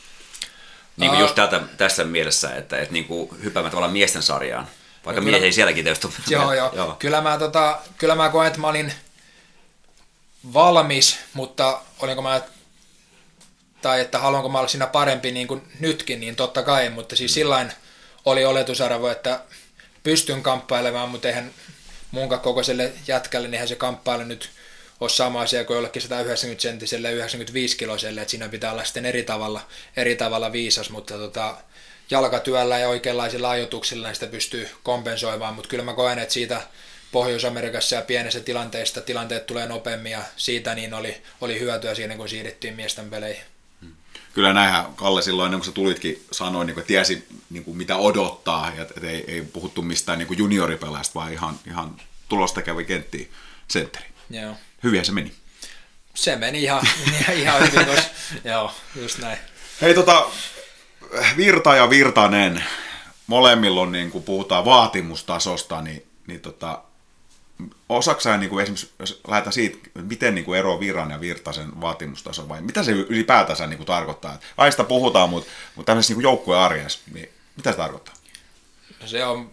Niin 0.98 1.10
kuin 1.10 1.18
uh, 1.18 1.22
just 1.22 1.36
tältä, 1.36 1.62
tässä 1.78 2.04
mielessä, 2.04 2.56
että, 2.56 2.78
että 2.78 2.94
niin 2.94 3.06
kuin 3.06 3.30
hyppäämään 3.44 3.72
tavallaan 3.72 3.94
miesten 3.94 4.24
sarjaan, 4.24 4.68
vaikka 5.06 5.22
no, 5.22 5.26
miehiä 5.26 5.52
sielläkin 5.52 5.84
tietysti 5.84 6.08
Joo, 6.30 6.54
joo. 6.54 6.72
joo. 6.76 6.96
Kyllä, 7.00 7.22
mä, 7.22 7.38
tota, 7.38 7.80
kyllä 7.98 8.16
mä 8.16 8.30
koen, 8.30 8.48
että 8.48 8.60
mä 8.60 8.68
olin 8.68 8.94
valmis, 10.54 11.18
mutta 11.34 11.82
olinko 12.00 12.22
mä, 12.22 12.42
tai 13.82 14.02
että 14.02 14.20
haluanko 14.20 14.50
mä 14.50 14.58
olla 14.58 14.68
siinä 14.68 14.88
parempi 14.88 15.32
niin 15.32 15.48
kuin 15.48 15.62
nytkin, 15.80 16.20
niin 16.20 16.36
totta 16.36 16.64
kai, 16.64 16.90
mutta 16.90 17.16
siis 17.16 17.32
mm. 17.32 17.34
sillain 17.34 17.72
oli 18.26 18.46
oletusarvo, 18.46 19.10
että 19.10 19.40
pystyn 20.04 20.44
kamppailemaan, 20.44 21.10
mutta 21.10 21.28
eihän 21.28 21.52
mun 22.12 22.30
kokoiselle 22.30 22.92
jätkälle, 23.08 23.48
niin 23.48 23.54
eihän 23.54 23.68
se 23.68 23.76
kamppailu 23.76 24.24
nyt 24.24 24.50
ole 25.00 25.10
sama 25.10 25.42
asia 25.42 25.66
kuin 25.66 25.76
jollekin 25.76 26.02
190 26.02 26.62
sentiselle 26.62 27.12
95 27.12 27.78
kiloselle, 27.78 28.22
että 28.22 28.32
siinä 28.32 28.50
pitää 28.50 28.72
olla 28.72 28.84
sitten 28.84 29.06
eri 29.06 29.24
tavalla, 29.24 29.62
eri 29.98 30.16
tavalla 30.16 30.52
viisas, 30.52 30.90
mutta 30.90 31.14
tota, 31.18 31.58
jalkatyöllä 32.10 32.80
ja 32.80 32.90
oikeanlaisilla 32.90 33.50
ajoituksilla 33.50 34.14
sitä 34.14 34.28
pystyy 34.28 34.70
kompensoimaan, 34.84 35.54
mutta 35.54 35.70
kyllä 35.70 35.84
mä 35.84 35.94
koen, 35.94 36.20
että 36.20 36.34
siitä 36.34 36.62
Pohjois-Amerikassa 37.16 37.96
ja 37.96 38.02
pienessä 38.02 38.40
tilanteesta 38.40 39.02
tilanteet 39.02 39.46
tulee 39.46 39.68
nopeammin 39.68 40.12
ja 40.12 40.22
siitä 40.38 40.76
niin 40.76 40.94
oli, 40.94 41.22
oli 41.42 41.60
hyötyä 41.60 41.96
siinä, 41.96 42.16
kun 42.16 42.30
siirryttiin 42.30 42.76
miesten 42.76 43.10
peleihin. 43.10 43.44
Kyllä 44.34 44.54
näinhän 44.54 44.86
Kalle 44.96 45.22
silloin, 45.22 45.46
ennen 45.46 45.60
kuin 45.60 45.66
sä 45.66 45.72
tulitkin, 45.72 46.26
sanoi, 46.32 46.66
niin 46.66 46.74
kuin, 46.74 46.86
tiesi 46.86 47.28
niin 47.50 47.64
kuin, 47.64 47.78
mitä 47.78 47.98
odottaa, 47.98 48.72
ja 48.78 48.86
ei, 49.10 49.24
ei 49.28 49.42
puhuttu 49.42 49.82
mistään 49.82 50.20
niin 50.20 50.38
junioripelaista, 50.38 51.14
vaan 51.14 51.34
ihan, 51.34 51.60
ihan 51.68 51.96
tulosta 52.30 52.62
kävi 52.62 52.86
kenttiin 52.86 53.32
sentteri. 53.68 54.06
Joo. 54.30 54.56
Hyvin 54.84 55.06
se 55.06 55.12
meni. 55.12 55.34
Se 56.14 56.36
meni 56.36 56.64
ihan, 56.64 56.88
ihan 57.42 57.62
hyvin, 57.62 57.86
koska, 57.86 58.10
joo, 58.44 58.72
just 58.96 59.18
näin. 59.18 59.38
Hei 59.82 59.94
tota, 59.94 60.26
Virta 61.38 61.76
ja 61.76 61.90
Virtanen, 61.90 62.64
molemmilla 63.28 63.82
on, 63.82 63.92
niin 63.92 64.12
kuin 64.12 64.24
puhutaan 64.24 64.66
vaatimustasosta, 64.66 65.82
niin, 65.82 66.06
niin 66.28 66.42
tota, 66.42 66.82
osaksa 67.90 68.38
niin 68.38 68.50
kuin 68.50 68.64
esimerkiksi, 68.64 68.92
jos 69.00 69.22
lähdetään 69.28 69.54
siitä, 69.54 69.78
miten 69.94 70.36
niin 70.36 70.46
kuin 70.46 70.60
ero 70.60 70.80
Viran 70.80 71.12
ja 71.12 71.22
Virtasen 71.22 71.82
vaatimustaso, 71.82 72.50
vai 72.50 72.62
mitä 72.62 72.84
se 72.84 72.92
ylipäätänsä 72.92 73.68
niin 73.68 73.78
kuin 73.78 73.88
tarkoittaa? 73.88 74.40
Aista 74.58 74.84
puhutaan, 74.84 75.30
mutta, 75.30 75.52
mutta 75.76 75.90
tämmöisessä 75.90 76.14
niin 76.14 76.24
joukkueen 76.24 76.62
arjessa, 76.62 77.00
niin 77.14 77.30
mitä 77.56 77.72
se 77.72 77.78
tarkoittaa? 77.78 78.16
No 79.02 79.08
se 79.08 79.26
on 79.26 79.52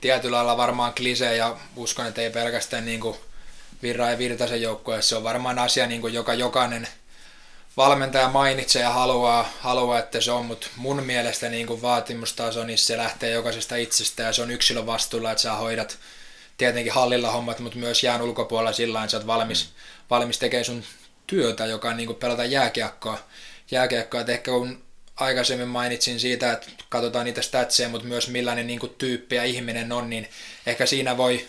tietyllä 0.00 0.36
lailla 0.36 0.56
varmaan 0.56 0.94
klisee 0.94 1.36
ja 1.36 1.56
uskon, 1.76 2.06
että 2.06 2.20
ei 2.20 2.30
pelkästään 2.30 2.84
niin 2.84 3.00
kuin 3.00 3.16
Virran 3.82 4.10
ja 4.10 4.18
Virtasen 4.18 4.62
joukkueessa. 4.62 5.08
Se 5.08 5.16
on 5.16 5.24
varmaan 5.24 5.58
asia, 5.58 5.86
niin 5.86 6.00
kuin 6.00 6.14
joka 6.14 6.34
jokainen 6.34 6.88
valmentaja 7.76 8.28
mainitsee 8.28 8.82
ja 8.82 8.90
haluaa, 8.90 9.48
haluaa 9.60 9.98
että 9.98 10.20
se 10.20 10.32
on, 10.32 10.46
mutta 10.46 10.66
mun 10.76 11.02
mielestä 11.02 11.48
niin 11.48 11.66
kuin 11.66 11.82
vaatimustaso, 11.82 12.64
niin 12.64 12.78
se 12.78 12.96
lähtee 12.96 13.30
jokaisesta 13.30 13.76
itsestä 13.76 14.22
ja 14.22 14.32
se 14.32 14.42
on 14.42 14.50
yksilön 14.50 14.86
vastuulla, 14.86 15.30
että 15.30 15.42
sä 15.42 15.52
hoidat 15.52 15.98
tietenkin 16.58 16.92
hallilla 16.92 17.30
hommat, 17.30 17.58
mutta 17.58 17.78
myös 17.78 18.02
jään 18.02 18.22
ulkopuolella 18.22 18.72
sillä 18.72 19.04
että 19.04 19.10
sä 19.10 19.16
oot 19.16 19.26
valmis, 19.26 19.64
mm. 19.64 19.70
valmis 20.10 20.38
tekemään 20.38 20.64
sun 20.64 20.84
työtä, 21.26 21.66
joka 21.66 21.88
on 21.88 21.96
niin 21.96 22.06
kuin 22.06 22.18
pelata 22.18 22.44
jääkiekkoa. 22.44 23.18
jääkiekkoa. 23.70 24.20
Että 24.20 24.32
ehkä 24.32 24.50
kun 24.50 24.82
aikaisemmin 25.16 25.68
mainitsin 25.68 26.20
siitä, 26.20 26.52
että 26.52 26.66
katsotaan 26.88 27.24
niitä 27.24 27.42
statseja, 27.42 27.88
mutta 27.88 28.06
myös 28.08 28.28
millainen 28.28 28.66
niin 28.66 28.78
kuin, 28.78 28.94
tyyppi 28.98 29.36
ja 29.36 29.44
ihminen 29.44 29.92
on, 29.92 30.10
niin 30.10 30.28
ehkä 30.66 30.86
siinä 30.86 31.16
voi 31.16 31.46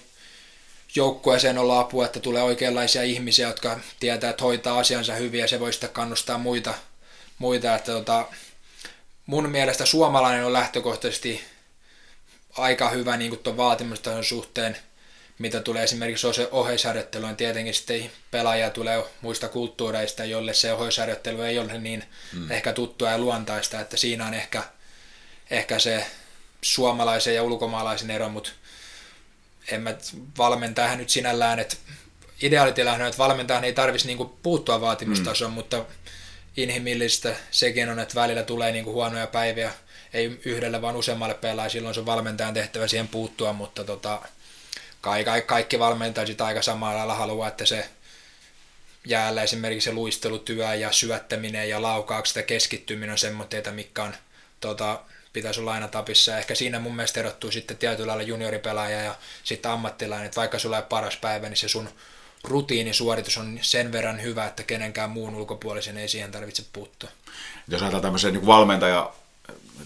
joukkueeseen 0.96 1.58
olla 1.58 1.80
apua, 1.80 2.06
että 2.06 2.20
tulee 2.20 2.44
oikeanlaisia 2.44 3.04
ihmisiä, 3.04 3.48
jotka 3.48 3.80
tietää, 4.00 4.30
että 4.30 4.44
hoitaa 4.44 4.80
asiansa 4.80 5.14
hyvin 5.14 5.40
ja 5.40 5.48
se 5.48 5.60
voi 5.60 5.74
sitten 5.74 5.90
kannustaa 5.90 6.38
muita. 6.38 6.74
muita 7.38 7.76
että 7.76 7.92
tota, 7.92 8.28
mun 9.26 9.50
mielestä 9.50 9.86
suomalainen 9.86 10.46
on 10.46 10.54
lähtökohtaisesti 10.54 11.42
aika 12.58 12.90
hyvä 12.90 13.18
niin 13.18 13.40
tuon 13.40 13.58
vaatimustason 13.58 14.24
suhteen, 14.24 14.78
mitä 15.40 15.62
tulee 15.62 15.84
esimerkiksi 15.84 16.28
oheisharjoitteluun. 16.52 17.36
Tietenkin 17.36 17.74
sitten 17.74 18.12
pelaajia 18.32 18.70
tulee 18.70 19.04
muista 19.22 19.50
kulttuureista, 19.50 20.26
jolle 20.26 20.54
se 20.54 20.74
oheisharjoittelu 20.74 21.42
ei 21.42 21.60
ole 21.60 21.78
niin 21.78 22.04
mm. 22.34 22.52
ehkä 22.52 22.74
tuttua 22.74 23.12
ja 23.12 23.18
luontaista, 23.18 23.80
että 23.80 23.98
siinä 23.98 24.26
on 24.26 24.34
ehkä, 24.34 24.64
ehkä 25.50 25.80
se 25.80 26.06
suomalaisen 26.62 27.36
ja 27.36 27.44
ulkomaalaisen 27.44 28.12
ero, 28.12 28.30
mutta 28.30 28.52
en 29.72 29.82
mä 29.82 29.96
valmentajahan 30.38 30.98
nyt 30.98 31.10
sinällään, 31.10 31.60
että 31.60 31.76
ideaalitilanne 32.42 33.04
on, 33.04 33.10
että 33.10 33.18
valmentajan 33.18 33.64
ei 33.64 33.74
tarvitsisi 33.74 34.08
niinku 34.08 34.26
puuttua 34.26 34.82
vaatimustasoon, 34.82 35.52
mm. 35.52 35.56
mutta 35.56 35.86
inhimillistä 36.58 37.36
sekin 37.52 37.90
on, 37.90 38.00
että 38.00 38.16
välillä 38.16 38.44
tulee 38.44 38.72
niinku 38.72 38.94
huonoja 38.94 39.28
päiviä, 39.28 39.72
ei 40.14 40.40
yhdelle 40.46 40.82
vaan 40.82 40.96
useammalle 40.96 41.34
pelaajalle, 41.34 41.70
silloin 41.70 41.94
se 41.94 42.00
on 42.00 42.06
valmentajan 42.06 42.54
tehtävä 42.54 42.88
siihen 42.88 43.08
puuttua, 43.08 43.54
mutta 43.54 43.84
tota, 43.84 44.22
kaikki, 45.02 45.42
kaikki 45.46 45.80
valmentajat 45.80 46.42
aika 46.42 46.62
samalla 46.62 46.98
lailla 46.98 47.16
haluaa, 47.16 47.48
että 47.48 47.66
se 47.66 47.90
jäällä 49.06 49.44
esimerkiksi 49.44 49.90
se 49.90 49.96
luistelutyö 49.96 50.76
ja 50.76 50.92
syöttäminen 50.92 51.70
ja 51.70 51.82
laukaukset 51.82 52.36
ja 52.36 52.44
keskittyminen 52.44 53.12
on 53.12 53.18
semmoitteita, 53.18 53.72
mikä 53.72 54.04
on 54.04 54.16
tota, 54.60 55.00
pitäisi 55.34 55.60
olla 55.60 55.74
aina 55.74 55.88
tapissa. 55.88 56.38
Ehkä 56.38 56.56
siinä 56.56 56.80
mun 56.80 56.96
mielestä 56.96 57.20
erottuu 57.20 57.52
sitten 57.52 57.78
tietyllä 57.78 58.08
lailla 58.08 58.24
junioripelaaja 58.24 59.02
ja 59.02 59.16
sitten 59.44 59.72
ammattilainen, 59.72 60.26
että 60.26 60.40
vaikka 60.40 60.60
sulla 60.60 60.78
ei 60.78 60.84
paras 60.90 61.18
päivä, 61.18 61.50
niin 61.50 61.58
se 61.58 61.68
sun 61.68 61.90
rutiinisuoritus 62.44 63.38
on 63.38 63.60
sen 63.62 63.92
verran 63.92 64.22
hyvä, 64.22 64.46
että 64.46 64.64
kenenkään 64.64 65.10
muun 65.10 65.36
ulkopuolisen 65.36 65.98
ei 65.98 66.08
siihen 66.08 66.32
tarvitse 66.32 66.64
puuttua. 66.74 67.10
Jos 67.68 67.82
ajatellaan 67.82 68.02
tämmöisen 68.02 68.34
niin 68.34 68.46
valmentaja, 68.46 69.14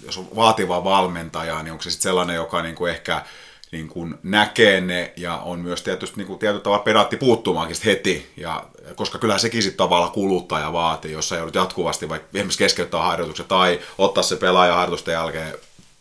jos 0.05 0.17
on 0.17 0.35
vaativa 0.35 0.83
valmentaja, 0.83 1.63
niin 1.63 1.71
onko 1.71 1.83
se 1.83 1.91
sitten 1.91 2.03
sellainen, 2.03 2.35
joka 2.35 2.61
niin 2.61 2.75
kuin 2.75 2.91
ehkä 2.91 3.25
niin 3.73 3.87
kuin 3.87 4.15
näkee 4.23 4.81
ne 4.81 5.13
ja 5.17 5.37
on 5.37 5.59
myös 5.59 5.81
tietysti 5.81 6.17
niin 6.17 6.27
kuin 6.27 6.39
tietyllä 6.39 6.63
tavalla 6.63 6.83
pedaatti 6.83 7.17
puuttumaankin 7.17 7.77
heti, 7.85 8.31
ja, 8.37 8.63
koska 8.95 9.17
kyllä 9.17 9.37
sekin 9.37 9.63
sitten 9.63 9.77
tavallaan 9.77 10.11
kuluttaja 10.11 10.73
vaatii, 10.73 11.11
jos 11.11 11.29
sä 11.29 11.35
joudut 11.35 11.55
jatkuvasti 11.55 12.09
vaikka 12.09 12.27
esimerkiksi 12.33 12.59
keskeyttää 12.59 13.01
harjoitukset 13.01 13.47
tai 13.47 13.79
ottaa 13.97 14.23
se 14.23 14.35
pelaaja 14.35 14.75
harjoitusten 14.75 15.11
jälkeen 15.11 15.53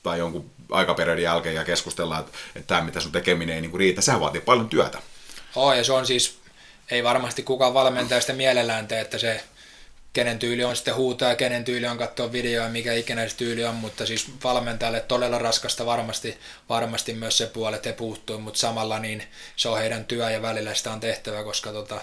tai 0.03 0.19
jonkun 0.19 0.51
aikaperiodin 0.71 1.25
jälkeen 1.25 1.55
ja 1.55 1.65
keskustella, 1.65 2.19
että, 2.19 2.33
että 2.55 2.67
tämä 2.67 2.85
mitä 2.85 3.01
sun 3.01 3.13
tekeminen 3.13 3.55
ei 3.55 3.61
niin 3.61 3.71
kuin 3.71 3.79
riitä, 3.79 4.01
sehän 4.01 4.21
vaatii 4.21 4.41
paljon 4.41 4.69
työtä. 4.69 4.99
Oh, 5.57 5.73
ja 5.73 5.85
se 5.85 5.93
on 5.93 6.07
siis, 6.07 6.39
ei 6.91 7.05
varmasti 7.05 7.43
kukaan 7.43 7.75
valmentaja 7.75 8.21
sitä 8.21 8.33
mielellään 8.33 8.89
tee, 8.89 9.01
että 9.01 9.19
se 9.19 9.45
kenen 10.13 10.39
tyyli 10.39 10.65
on 10.65 10.77
sitten 10.77 10.95
huutaa 10.95 11.29
ja 11.29 11.37
kenen 11.37 11.65
tyyli 11.65 11.87
on 11.87 11.99
katsoa 11.99 12.33
videoa, 12.33 12.69
mikä 12.69 12.93
ikinä 12.93 13.29
se 13.29 13.37
tyyli 13.37 13.65
on, 13.65 13.75
mutta 13.75 14.07
siis 14.07 14.31
valmentajalle 14.45 15.01
todella 15.01 15.39
raskasta 15.39 15.87
varmasti, 15.87 16.39
varmasti 16.69 17.15
myös 17.15 17.39
se 17.39 17.47
puolet 17.47 17.87
he 17.87 17.93
puuttuu, 17.93 18.39
mutta 18.39 18.61
samalla 18.61 18.99
niin 18.99 19.23
se 19.57 19.69
on 19.69 19.79
heidän 19.79 20.05
työ 20.05 20.31
ja 20.31 20.43
välillä 20.43 20.75
sitä 20.75 20.93
on 20.93 21.01
tehtävä, 21.01 21.45
koska 21.45 21.73
tota, 21.73 22.01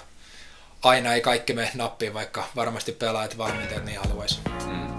aina 0.84 1.14
ei 1.14 1.22
kaikki 1.22 1.53
me 1.53 1.72
nappiin, 1.73 2.14
vaikka 2.14 2.48
varmasti 2.56 2.91
pelaajat 2.91 3.38
valmentajat 3.38 3.86
niin 3.86 3.99
haluaisi. 3.99 4.40
Mm. 4.65 4.98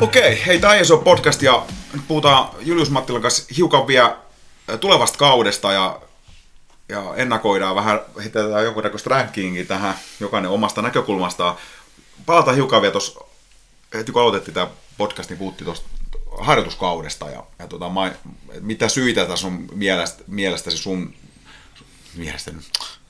Okei, 0.00 0.46
hei 0.46 0.58
tämä 0.58 0.74
on 0.92 1.04
podcast 1.04 1.42
ja 1.42 1.66
nyt 1.92 2.08
puhutaan 2.08 2.48
Julius 2.60 2.90
Mattilan 2.90 3.22
kanssa 3.22 3.54
hiukan 3.56 3.86
vielä 3.86 4.16
tulevasta 4.80 5.18
kaudesta 5.18 5.72
ja, 5.72 6.00
ja 6.88 7.14
ennakoidaan 7.16 7.76
vähän, 7.76 8.00
heitetään 8.18 8.64
jonkunnäköistä 8.64 9.10
rankingia 9.10 9.64
tähän 9.64 9.94
jokainen 10.20 10.50
omasta 10.50 10.82
näkökulmastaan. 10.82 11.56
Palataan 12.26 12.56
hiukan 12.56 12.82
vielä 12.82 12.92
tuossa, 12.92 13.20
heti 13.94 14.12
kun 14.12 14.22
aloitettiin 14.22 14.54
tämä 14.54 14.68
podcast, 14.98 15.30
niin 15.30 15.38
puhuttiin 15.38 15.64
tuosta 15.66 15.88
harjoituskaudesta 16.40 17.30
ja, 17.30 17.44
ja 17.58 17.66
tota, 17.66 17.88
ma, 17.88 18.10
mitä 18.60 18.88
syitä 18.88 19.26
tässä 19.26 19.46
on 19.46 19.68
mielestä, 19.74 20.24
mielestäsi 20.26 20.76
sun, 20.76 21.14
mielestäni, 22.16 22.58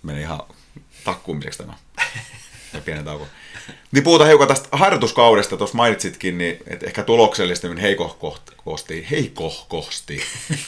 meni 0.02 0.20
ihan 0.20 0.40
takkuumiseksi 1.04 1.58
tämä 1.58 1.74
ja 2.74 2.80
pienen 2.80 3.04
tauko. 3.04 3.26
Niin 3.92 4.04
puhutaan 4.04 4.28
hiukan 4.28 4.48
tästä 4.48 4.68
harjoituskaudesta, 4.72 5.56
tuossa 5.56 5.76
mainitsitkin, 5.76 6.38
niin 6.38 6.58
että 6.66 6.86
ehkä 6.86 7.02
tuloksellistaminen 7.02 7.76
niin 7.76 7.82
heikohkosti, 7.82 9.06
heikohkosti. 9.10 10.22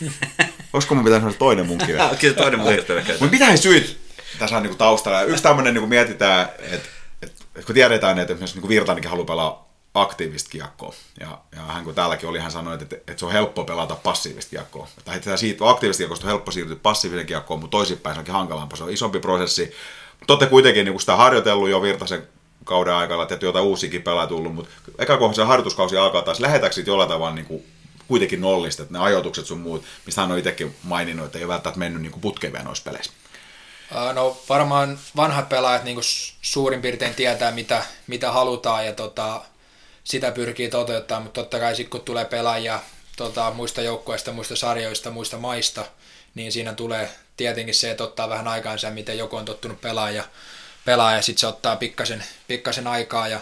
Olisiko 0.73 0.95
mun 0.95 1.05
pitäisi 1.05 1.23
sanoa 1.23 1.39
toinen 1.39 1.67
munkin? 1.67 1.97
Kyllä 2.21 2.35
toinen 2.35 2.61
munkin. 2.61 2.85
Mutta 3.21 3.27
mitä 3.31 3.57
syyt 3.57 3.99
tässä 4.39 4.57
on 4.57 4.63
niinku 4.63 4.79
taustalla? 4.79 5.23
Yksi 5.23 5.43
tämmöinen 5.43 5.75
niinku 5.75 5.89
mietitään, 5.89 6.49
että 6.59 6.89
et, 7.23 7.33
kun 7.67 7.75
tiedetään, 7.75 8.19
että 8.19 8.33
esimerkiksi 8.33 8.57
niinku 8.57 8.69
Virtanenkin 8.69 9.11
haluaa 9.11 9.27
pelaa 9.27 9.73
aktiivista 9.95 10.51
kiekkoa. 10.51 10.95
Ja, 11.21 11.39
ja 11.57 11.63
hän 11.63 11.85
kun 11.85 11.95
täälläkin 11.95 12.29
oli, 12.29 12.39
hän 12.39 12.51
sanoi, 12.51 12.75
että, 12.75 12.97
että 12.97 13.17
se 13.17 13.27
on 13.27 13.33
helppo 13.33 13.65
pelata 13.65 13.95
passiivista 13.95 14.51
kiekkoa. 14.51 14.89
Tai 15.05 15.39
siitä 15.39 15.69
aktiivista 15.69 16.01
kiekkosta 16.01 16.27
on 16.27 16.31
helppo 16.31 16.51
siirtyä 16.51 16.77
passiivisen 16.83 17.27
kiekkoon, 17.27 17.61
mutta 17.61 17.77
toisinpäin 17.77 18.15
se 18.15 18.19
onkin 18.19 18.35
hankalampaa. 18.35 18.77
Se 18.77 18.85
on 18.85 18.91
isompi 18.91 19.21
prosessi. 19.21 19.75
Mutta 20.19 20.33
olette 20.33 20.47
kuitenkin 20.47 20.85
niin 20.85 21.01
sitä 21.01 21.17
harjoitellut 21.17 21.69
jo 21.69 21.83
Virtasen 21.83 22.29
kauden 22.65 22.95
aikana, 22.95 23.23
että 23.23 23.47
jotain 23.47 23.65
uusiakin 23.65 24.03
pelaa 24.03 24.27
tullut, 24.27 24.55
mutta 24.55 24.71
eka 24.99 25.19
se 25.33 25.43
harjoituskausi 25.43 25.97
alkaa 25.97 26.23
taas, 26.23 26.41
lähetäkö 26.41 26.83
jollain 26.87 27.09
tavalla 27.09 27.35
niin 27.35 27.47
kuin 27.47 27.65
kuitenkin 28.09 28.41
nollista, 28.41 28.83
että 28.83 28.93
ne 28.93 29.05
ajoitukset 29.05 29.47
sun 29.47 29.61
muut, 29.61 29.85
mistä 30.07 30.21
hän 30.21 30.33
on 30.33 30.39
itsekin 30.39 30.77
maininnut, 30.83 31.27
että 31.27 31.39
ei 31.39 31.49
välttämättä 31.49 31.79
mennyt 31.79 32.03
niin 32.03 32.21
putkeen 32.21 32.53
vielä 32.53 32.65
noissa 32.65 32.85
peleissä? 32.85 33.13
No 34.15 34.37
varmaan 34.49 34.99
vanhat 35.17 35.49
pelaajat 35.49 35.85
niin 35.85 35.99
suurin 36.43 36.83
piirtein 36.83 37.15
tietää, 37.15 37.51
mitä, 37.53 37.85
mitä 38.07 38.33
halutaan 38.33 38.87
ja 38.87 38.93
tota, 38.93 39.43
sitä 40.05 40.31
pyrkii 40.31 40.69
toteuttaa, 40.69 41.21
mutta 41.21 41.41
totta 41.41 41.59
kai 41.59 41.77
sitten 41.77 41.91
kun 41.91 42.01
tulee 42.01 42.25
pelaajia 42.25 42.81
tota, 43.17 43.51
muista 43.51 43.83
joukkoista, 43.83 44.33
muista 44.33 44.57
sarjoista, 44.57 45.11
muista 45.11 45.39
maista, 45.39 45.85
niin 46.35 46.53
siinä 46.53 46.75
tulee 46.75 47.11
tietenkin 47.37 47.75
se, 47.75 47.91
että 47.91 48.05
ottaa 48.05 48.29
vähän 48.29 48.49
aikaansa, 48.49 48.91
miten 48.91 49.19
joku 49.19 49.37
on 49.37 49.45
tottunut 49.45 49.81
pelaaja, 49.81 50.25
pelaaja 50.85 51.23
sitten 51.23 51.41
se 51.41 51.47
ottaa 51.47 51.77
pikkasen, 51.77 52.25
pikkasen 52.49 52.87
aikaa 52.87 53.29
ja 53.29 53.41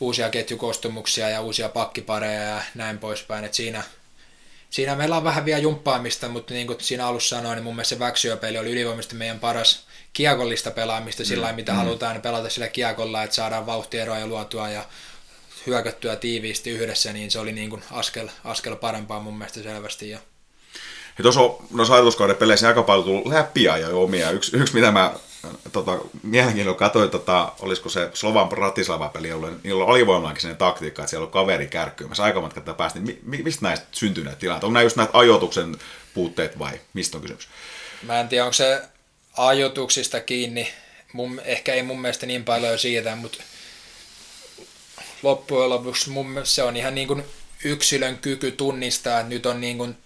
uusia 0.00 0.30
ketjukostumuksia 0.30 1.30
ja 1.30 1.40
uusia 1.40 1.68
pakkipareja 1.68 2.42
ja 2.42 2.62
näin 2.74 2.98
poispäin. 2.98 3.44
Et 3.44 3.54
siinä, 3.54 3.82
siinä 4.70 4.96
meillä 4.96 5.16
on 5.16 5.24
vähän 5.24 5.44
vielä 5.44 5.60
jumppaamista, 5.60 6.28
mutta 6.28 6.54
niin 6.54 6.66
kuin 6.66 6.80
siinä 6.80 7.06
alussa 7.06 7.36
sanoin, 7.36 7.56
niin 7.56 7.64
mun 7.64 7.74
mielestä 7.74 7.94
se 7.94 7.98
väksyöpeli 7.98 8.58
oli 8.58 8.72
ylivoimaisesti 8.72 9.14
meidän 9.14 9.40
paras 9.40 9.86
kiekollista 10.12 10.70
pelaamista 10.70 11.22
mm. 11.22 11.26
sillä 11.26 11.52
mitä 11.52 11.72
mm. 11.72 11.78
halutaan 11.78 12.22
pelata 12.22 12.50
sillä 12.50 12.68
kiekolla, 12.68 13.22
että 13.22 13.36
saadaan 13.36 13.66
vauhtieroja 13.66 14.26
luotua 14.26 14.68
ja 14.68 14.84
hyökättyä 15.66 16.16
tiiviisti 16.16 16.70
yhdessä, 16.70 17.12
niin 17.12 17.30
se 17.30 17.38
oli 17.38 17.52
niin 17.52 17.70
kuin 17.70 17.84
askel, 17.90 18.28
askel 18.44 18.76
parempaa 18.76 19.20
mun 19.20 19.38
mielestä 19.38 19.62
selvästi. 19.62 20.10
Ja 20.10 20.18
ja 21.18 21.22
tuossa 21.22 21.40
on 21.40 21.66
noissa 21.70 21.94
ajatuskauden 21.94 22.36
peleissä 22.36 22.68
aika 22.68 22.82
paljon 22.82 23.04
tullut 23.04 23.26
läpiä 23.26 23.76
ja 23.76 23.88
omia. 23.88 24.30
Yksi, 24.30 24.56
yksi 24.56 24.74
mitä 24.74 24.90
mä 24.90 25.14
tota, 25.72 25.98
mielenkiinnolla 26.22 26.78
katsoin, 26.78 27.10
tota, 27.10 27.52
olisiko 27.60 27.88
se 27.88 28.10
Slovan 28.14 28.48
Bratislava-peli, 28.48 29.32
ollut, 29.32 29.64
niillä 29.64 29.84
on 29.84 29.90
alivoimallakin 29.90 30.42
sen 30.42 30.56
taktiikka, 30.56 31.02
että 31.02 31.10
siellä 31.10 31.26
on 31.26 31.32
kaveri 31.32 31.66
kärkkyymässä 31.66 32.22
aikamatkalta 32.22 32.74
päästä. 32.74 32.98
Niin 32.98 33.18
mi, 33.22 33.42
mistä 33.42 33.62
näistä 33.62 33.86
syntyy 33.92 34.24
näitä 34.24 34.40
tilanteita? 34.40 34.66
Onko 34.66 34.74
nämä 34.74 34.82
just 34.82 34.96
näitä 34.96 35.18
ajoituksen 35.18 35.76
puutteet 36.14 36.58
vai 36.58 36.80
mistä 36.94 37.16
on 37.16 37.22
kysymys? 37.22 37.48
Mä 38.02 38.20
en 38.20 38.28
tiedä, 38.28 38.44
onko 38.44 38.52
se 38.52 38.82
ajoituksista 39.36 40.20
kiinni. 40.20 40.72
Mun, 41.12 41.40
ehkä 41.44 41.74
ei 41.74 41.82
mun 41.82 42.00
mielestä 42.00 42.26
niin 42.26 42.44
paljon 42.44 42.78
siitä, 42.78 43.16
mutta 43.16 43.38
loppujen 45.22 45.70
lopuksi 45.70 46.10
mun, 46.10 46.40
se 46.44 46.62
on 46.62 46.76
ihan 46.76 46.94
niin 46.94 47.08
kuin 47.08 47.24
yksilön 47.64 48.18
kyky 48.18 48.50
tunnistaa, 48.50 49.20
että 49.20 49.28
nyt 49.28 49.46
on 49.46 49.60
niin 49.60 49.78
kuin 49.78 49.96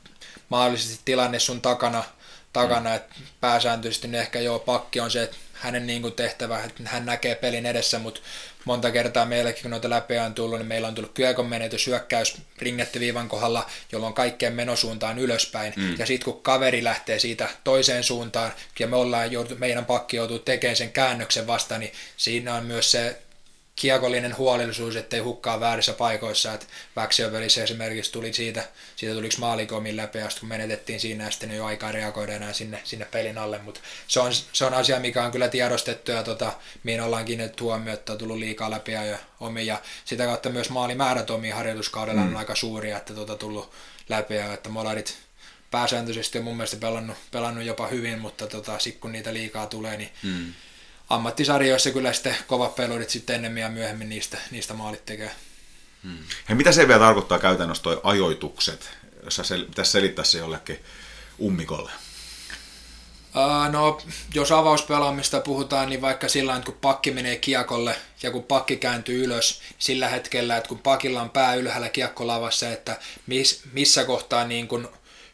mahdollisesti 0.49 1.01
tilanne 1.05 1.39
sun 1.39 1.61
takana, 1.61 2.05
takana 2.53 2.95
että 2.95 3.15
pääsääntöisesti 3.41 4.09
niin 4.09 4.21
ehkä 4.21 4.41
joo, 4.41 4.59
pakki 4.59 5.01
on 5.01 5.11
se, 5.11 5.23
että 5.23 5.37
hänen 5.53 5.87
niin 5.87 6.03
kuin 6.03 6.15
tehtävä, 6.15 6.65
että 6.65 6.83
hän 6.85 7.07
näkee 7.07 7.35
pelin 7.35 7.67
edessä, 7.67 7.99
mutta 7.99 8.21
monta 8.65 8.91
kertaa 8.91 9.25
meillekin, 9.25 9.63
kun 9.63 9.71
noita 9.71 9.91
läpi 9.91 10.19
on 10.19 10.35
tullut, 10.35 10.59
niin 10.59 10.67
meillä 10.67 10.89
on 10.89 10.95
tullut 10.95 11.13
kyökon 11.15 11.47
menetys, 11.47 11.87
hyökkäys 11.87 12.37
ringettiviivan 12.59 13.29
kohdalla, 13.29 13.71
jolloin 13.93 14.15
kaikkeen 14.15 14.53
menosuuntaan 14.53 15.19
ylöspäin. 15.19 15.73
Mm. 15.77 15.95
Ja 15.99 16.07
sitten 16.07 16.33
kun 16.33 16.43
kaveri 16.43 16.85
lähtee 16.85 17.19
siitä 17.19 17.49
toiseen 17.65 18.05
suuntaan, 18.05 18.53
ja 18.79 18.87
me 18.87 18.97
ollaan 18.97 19.33
joutu, 19.33 19.55
meidän 19.59 19.85
pakki 19.85 20.17
joutuu 20.17 20.39
tekemään 20.39 20.77
sen 20.77 20.93
käännöksen 20.93 21.47
vasta, 21.47 21.79
niin 21.79 21.93
siinä 22.17 22.55
on 22.55 22.65
myös 22.65 22.91
se 22.91 23.17
kiekollinen 23.79 24.37
huolellisuus, 24.37 24.97
ettei 24.97 25.21
hukkaa 25.21 25.61
väärissä 25.61 25.93
paikoissa, 25.93 26.55
että 26.55 26.67
väksiövelissä 26.97 27.63
esimerkiksi 27.63 28.13
tuli 28.13 28.33
siitä, 28.33 28.69
siitä 28.97 29.15
tuliko 29.15 29.35
maalikomin 29.39 29.97
läpi, 29.97 30.19
kun 30.41 30.49
menetettiin 30.49 31.01
siinä 31.01 31.25
ja 31.25 31.31
sitten 31.31 31.51
ei 31.51 31.61
ole 31.61 31.69
aikaa 31.69 31.93
reagoida 31.93 32.33
enää 32.33 32.53
sinne, 32.53 32.81
sinne 32.85 33.05
pelin 33.05 33.39
alle, 33.39 33.59
mutta 33.59 33.81
se 34.09 34.21
on, 34.21 34.33
se 34.53 34.65
on 34.65 34.75
asia, 34.75 35.01
mikä 35.01 35.25
on 35.25 35.33
kyllä 35.33 35.49
tiedostettu 35.49 36.11
ja 36.11 36.23
tota, 36.23 36.53
mihin 36.83 37.01
ollaan 37.01 37.25
kiinnitetty 37.25 37.65
huomioon, 37.65 37.99
että 37.99 38.13
on 38.13 38.19
tullut 38.19 38.39
liikaa 38.39 38.71
läpi 38.71 38.93
ja 38.93 39.19
omi. 39.41 39.67
Ja 39.67 39.83
sitä 40.05 40.25
kautta 40.25 40.51
myös 40.51 40.71
maalimäärät 40.71 41.31
omiin 41.31 41.55
harjoituskaudella 41.55 42.23
mm. 42.23 42.29
on 42.29 42.37
aika 42.37 42.55
suuria, 42.55 42.97
että 42.97 43.15
tota, 43.15 43.37
tullut 43.37 43.73
läpi 44.09 44.35
ja 44.35 44.53
että 44.53 44.69
molarit 44.69 45.17
pääsääntöisesti 45.71 46.39
on 46.39 46.45
mun 46.45 46.57
mielestä 46.57 46.77
pelannut, 46.77 47.17
pelannut 47.31 47.65
jopa 47.65 47.87
hyvin, 47.87 48.19
mutta 48.19 48.47
tota, 48.47 48.79
sitten 48.79 49.01
kun 49.01 49.13
niitä 49.13 49.35
liikaa 49.35 49.67
tulee, 49.67 49.97
niin 49.97 50.11
mm 50.23 50.53
ammattisarjoissa 51.09 51.91
kyllä 51.91 52.13
sitten 52.13 52.37
kovat 52.47 52.75
pelurit 52.75 53.11
sitten 53.11 53.37
ennemmin 53.37 53.63
ja 53.63 53.69
myöhemmin 53.69 54.09
niistä, 54.09 54.39
niistä 54.51 54.75
maalit 54.75 55.07
tekee. 55.07 55.31
Hmm. 56.03 56.19
Mitä 56.57 56.73
se 56.73 56.89
vielä 56.89 57.01
tarkoittaa 57.01 57.39
käytännössä 57.39 57.83
toi 57.83 58.01
ajoitukset, 58.03 58.91
jos 59.25 59.37
sä 59.37 59.43
sel- 59.43 59.67
pitäisi 59.67 59.91
selittää 59.91 60.25
se 60.25 60.39
jollekin 60.39 60.85
ummikolle? 61.41 61.91
No, 63.71 64.01
jos 64.35 64.53
avauspelaamista 64.53 65.41
puhutaan, 65.41 65.89
niin 65.89 66.01
vaikka 66.01 66.29
sillä 66.29 66.57
että 66.57 66.67
kun 66.67 66.79
pakki 66.81 67.11
menee 67.11 67.37
kiekolle 67.37 67.97
ja 68.23 68.31
kun 68.31 68.43
pakki 68.43 68.77
kääntyy 68.77 69.25
ylös, 69.25 69.61
niin 69.61 69.77
sillä 69.79 70.09
hetkellä, 70.09 70.57
että 70.57 70.69
kun 70.69 70.79
pakilla 70.79 71.23
on 71.23 71.31
pää 71.31 71.55
ylhäällä 71.55 71.89
kiekkolavassa, 71.89 72.69
että 72.69 72.99
miss, 73.27 73.63
missä 73.73 74.05
kohtaa 74.05 74.45
niin 74.45 74.69
kun 74.69 74.89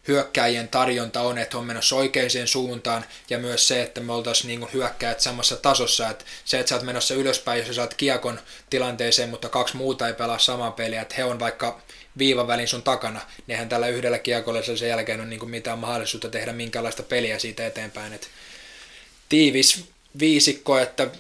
hyökkäjien 0.09 0.68
tarjonta 0.68 1.20
on, 1.20 1.39
että 1.39 1.59
on 1.59 1.66
menossa 1.66 1.97
oikeaan 1.97 2.31
suuntaan 2.44 3.05
ja 3.31 3.39
myös 3.39 3.68
se, 3.68 3.82
että 3.82 4.01
me 4.01 4.12
oltaisiin 4.12 4.48
niin 4.48 4.72
hyökkäjät 4.72 5.20
samassa 5.20 5.56
tasossa, 5.56 6.10
että 6.10 6.24
se, 6.44 6.59
että 6.59 6.70
sä 6.70 6.74
oot 6.74 6.85
menossa 6.85 7.14
ylöspäin, 7.14 7.59
jos 7.59 7.66
sä 7.66 7.74
saat 7.74 7.94
kiekon 7.94 8.40
tilanteeseen, 8.70 9.28
mutta 9.28 9.48
kaksi 9.48 9.76
muuta 9.76 10.09
ei 10.09 10.14
pelaa 10.14 10.39
samaa 10.39 10.70
peliä, 10.70 11.02
että 11.02 11.14
he 11.18 11.24
on 11.24 11.40
vaikka 11.40 11.81
viivan 12.18 12.47
välin 12.47 12.68
sun 12.68 12.82
takana, 12.82 13.20
niin 13.36 13.55
eihän 13.55 13.68
tällä 13.68 13.89
yhdellä 13.89 14.18
kiekolla 14.18 14.62
sen 14.62 14.89
jälkeen 14.89 15.20
ole 15.20 15.28
niin 15.28 15.51
mitään 15.51 15.78
mahdollisuutta 15.78 16.28
tehdä 16.28 16.52
minkäänlaista 16.52 17.02
peliä 17.02 17.39
siitä 17.39 17.66
eteenpäin. 17.66 18.12
että 18.12 18.26
tiivis 19.28 19.85
viisikko, 20.18 20.78
että 20.78 21.10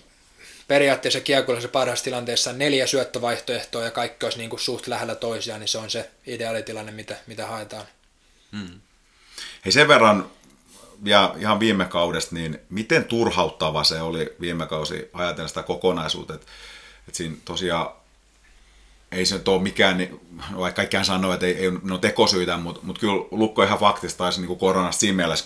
periaatteessa 0.68 1.20
kiekolla 1.20 1.60
se 1.60 1.68
parhaassa 1.68 2.04
tilanteessa 2.04 2.50
on 2.50 2.58
neljä 2.58 2.86
syöttövaihtoehtoa 2.86 3.84
ja 3.84 3.90
kaikki 3.90 4.26
olisi 4.26 4.38
niin 4.38 4.50
kuin 4.50 4.60
suht 4.60 4.86
lähellä 4.86 5.14
toisiaan, 5.14 5.60
niin 5.60 5.68
se 5.68 5.78
on 5.78 5.90
se 5.90 6.10
ideaalitilanne, 6.26 6.92
mitä, 6.92 7.16
mitä 7.26 7.46
haetaan. 7.46 7.86
Hmm. 8.54 8.80
Hei 9.64 9.72
sen 9.72 9.88
verran, 9.88 10.26
ja 11.04 11.34
ihan 11.38 11.60
viime 11.60 11.84
kaudesta, 11.84 12.34
niin 12.34 12.58
miten 12.70 13.04
turhauttava 13.04 13.84
se 13.84 14.00
oli 14.00 14.34
viime 14.40 14.66
kausi 14.66 15.10
ajatella 15.12 15.48
sitä 15.48 15.62
kokonaisuutta, 15.62 16.34
että, 16.34 16.46
että 17.08 17.16
siinä 17.16 17.36
tosiaan 17.44 17.88
ei 19.12 19.26
se 19.26 19.34
nyt 19.34 19.48
ole 19.48 19.62
mikään, 19.62 19.98
niin, 19.98 20.20
vaikka 20.56 20.76
kaikkiaan 20.76 21.04
sanoo, 21.04 21.32
että 21.32 21.46
ei, 21.46 21.54
ei 21.54 21.68
ole 21.68 21.98
tekosyitä, 22.00 22.56
mutta, 22.56 22.80
mutta 22.82 23.00
kyllä 23.00 23.26
Lukko 23.30 23.62
ihan 23.62 23.78
faktista 23.78 24.18
taisi 24.18 24.40
niin 24.40 24.58
koronasta 24.58 25.00
siinä 25.00 25.16
mielessä 25.16 25.44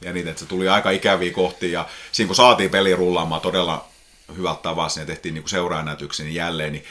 ja 0.00 0.12
niitä, 0.12 0.30
että 0.30 0.40
se 0.40 0.46
tuli 0.46 0.68
aika 0.68 0.90
ikäviä 0.90 1.32
kohti 1.32 1.72
ja 1.72 1.88
siinä 2.12 2.26
kun 2.26 2.36
saatiin 2.36 2.70
peli 2.70 2.96
rullaamaan 2.96 3.40
todella 3.40 3.88
hyvältä 4.36 4.62
tavassa 4.62 5.00
ja 5.00 5.06
tehtiin 5.06 5.34
niin 5.34 5.48
seuraanäytyksiä 5.48 6.24
niin 6.24 6.34
jälleen, 6.34 6.72
niin, 6.72 6.84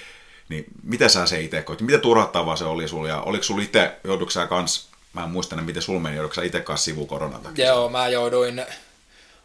niin 0.49 0.65
mitä 0.83 1.09
sä 1.09 1.25
se 1.25 1.41
itse 1.41 1.61
koit? 1.61 1.81
Miten 1.81 2.01
turhauttavaa 2.01 2.55
se 2.55 2.65
oli 2.65 2.87
sulla 2.87 3.07
ja 3.07 3.21
oliko 3.21 3.43
sulla 3.43 3.63
itse, 3.63 3.95
joudutko 4.03 4.31
sä 4.31 4.47
kans 4.47 4.88
Mä 5.13 5.23
en 5.23 5.29
muista, 5.29 5.55
miten 5.55 5.81
sul 5.81 5.99
meni, 5.99 6.15
joudutko 6.15 6.41
itse 6.41 6.61
kanssa 6.61 6.85
sivu 6.85 7.05
koronan 7.05 7.41
takia? 7.41 7.65
Joo, 7.65 7.89
mä 7.89 8.07
jouduin, 8.07 8.65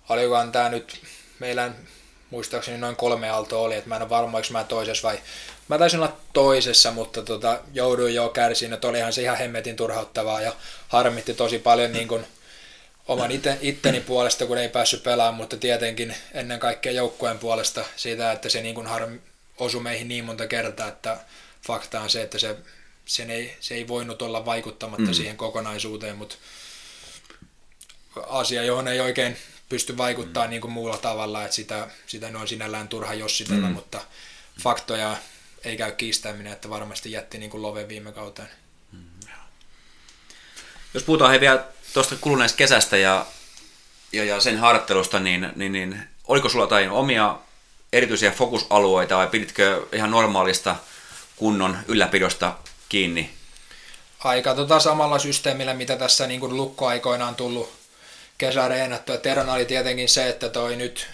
olikohan 0.08 0.52
tää 0.52 0.68
nyt, 0.68 1.00
meillä 1.38 1.70
muistaakseni 2.30 2.78
noin 2.78 2.96
kolme 2.96 3.30
aaltoa 3.30 3.60
oli, 3.60 3.74
että 3.74 3.88
mä 3.88 3.96
en 3.96 4.02
ole 4.02 4.10
varma, 4.10 4.38
oliko 4.38 4.52
mä 4.52 4.64
toisessa 4.64 5.08
vai 5.08 5.18
Mä 5.68 5.78
taisin 5.78 6.00
olla 6.00 6.16
toisessa, 6.32 6.90
mutta 6.90 7.22
tota, 7.22 7.60
jouduin 7.72 8.14
jo 8.14 8.28
kärsiin, 8.28 8.72
että 8.72 8.88
olihan 8.88 9.12
se 9.12 9.22
ihan 9.22 9.38
hemmetin 9.38 9.76
turhauttavaa 9.76 10.40
ja 10.40 10.52
harmitti 10.88 11.34
tosi 11.34 11.58
paljon 11.58 11.92
niin 11.92 12.08
kuin 12.08 12.26
oman 13.08 13.30
ite, 13.30 13.58
itteni 13.60 14.00
puolesta, 14.00 14.46
kun 14.46 14.58
ei 14.58 14.68
päässyt 14.68 15.02
pelaamaan, 15.02 15.34
mutta 15.34 15.56
tietenkin 15.56 16.14
ennen 16.34 16.60
kaikkea 16.60 16.92
joukkueen 16.92 17.38
puolesta 17.38 17.84
siitä, 17.96 18.32
että 18.32 18.48
se 18.48 18.62
niin 18.62 18.74
kuin 18.74 18.86
harmi, 18.86 19.20
osui 19.58 19.82
meihin 19.82 20.08
niin 20.08 20.24
monta 20.24 20.46
kertaa, 20.46 20.88
että 20.88 21.18
fakta 21.66 22.00
on 22.00 22.10
se, 22.10 22.22
että 22.22 22.38
se 22.38 22.56
sen 23.06 23.30
ei, 23.30 23.56
se 23.60 23.74
ei 23.74 23.88
voinut 23.88 24.22
olla 24.22 24.44
vaikuttamatta 24.44 25.06
mm. 25.06 25.14
siihen 25.14 25.36
kokonaisuuteen, 25.36 26.16
mutta 26.16 26.36
asia, 28.26 28.64
johon 28.64 28.88
ei 28.88 29.00
oikein 29.00 29.36
pysty 29.68 29.96
vaikuttaa 29.96 30.44
mm. 30.44 30.50
niin 30.50 30.60
kuin 30.60 30.72
muulla 30.72 30.98
tavalla, 30.98 31.44
että 31.44 31.56
sitä, 31.56 31.88
sitä 32.06 32.30
on 32.34 32.48
sinällään 32.48 32.88
turha 32.88 33.14
jossitella, 33.14 33.68
mm. 33.68 33.74
mutta 33.74 34.00
faktoja 34.62 35.16
ei 35.64 35.76
käy 35.76 35.92
kiistäminen, 35.92 36.52
että 36.52 36.70
varmasti 36.70 37.12
jätti 37.12 37.38
niin 37.38 37.50
kuin 37.50 37.62
love 37.62 37.88
viime 37.88 38.12
kauteen. 38.12 38.48
Mm. 38.92 39.00
Jos 40.94 41.02
puhutaan 41.02 41.30
he 41.30 41.40
vielä 41.40 41.64
tuosta 41.94 42.16
kuluneesta 42.20 42.56
kesästä 42.56 42.96
ja, 42.96 43.26
ja, 44.12 44.24
ja 44.24 44.40
sen 44.40 44.58
harjoittelusta, 44.58 45.20
niin, 45.20 45.52
niin, 45.56 45.72
niin 45.72 46.08
oliko 46.26 46.48
sulla 46.48 46.64
jotain 46.64 46.90
omia 46.90 47.38
erityisiä 47.92 48.30
fokusalueita 48.30 49.16
vai 49.16 49.26
piditkö 49.26 49.86
ihan 49.92 50.10
normaalista 50.10 50.76
kunnon 51.36 51.78
ylläpidosta 51.88 52.56
kiinni? 52.88 53.30
Aika 54.18 54.54
tota 54.54 54.80
samalla 54.80 55.18
systeemillä, 55.18 55.74
mitä 55.74 55.96
tässä 55.96 56.26
niin 56.26 56.40
kuin 56.40 56.56
lukkoaikoina 56.56 57.28
on 57.28 57.34
tullut 57.34 57.72
kesäreenattu. 58.38 59.18
Terona 59.18 59.52
oli 59.52 59.64
tietenkin 59.64 60.08
se, 60.08 60.28
että 60.28 60.48
toi 60.48 60.76
nyt 60.76 61.06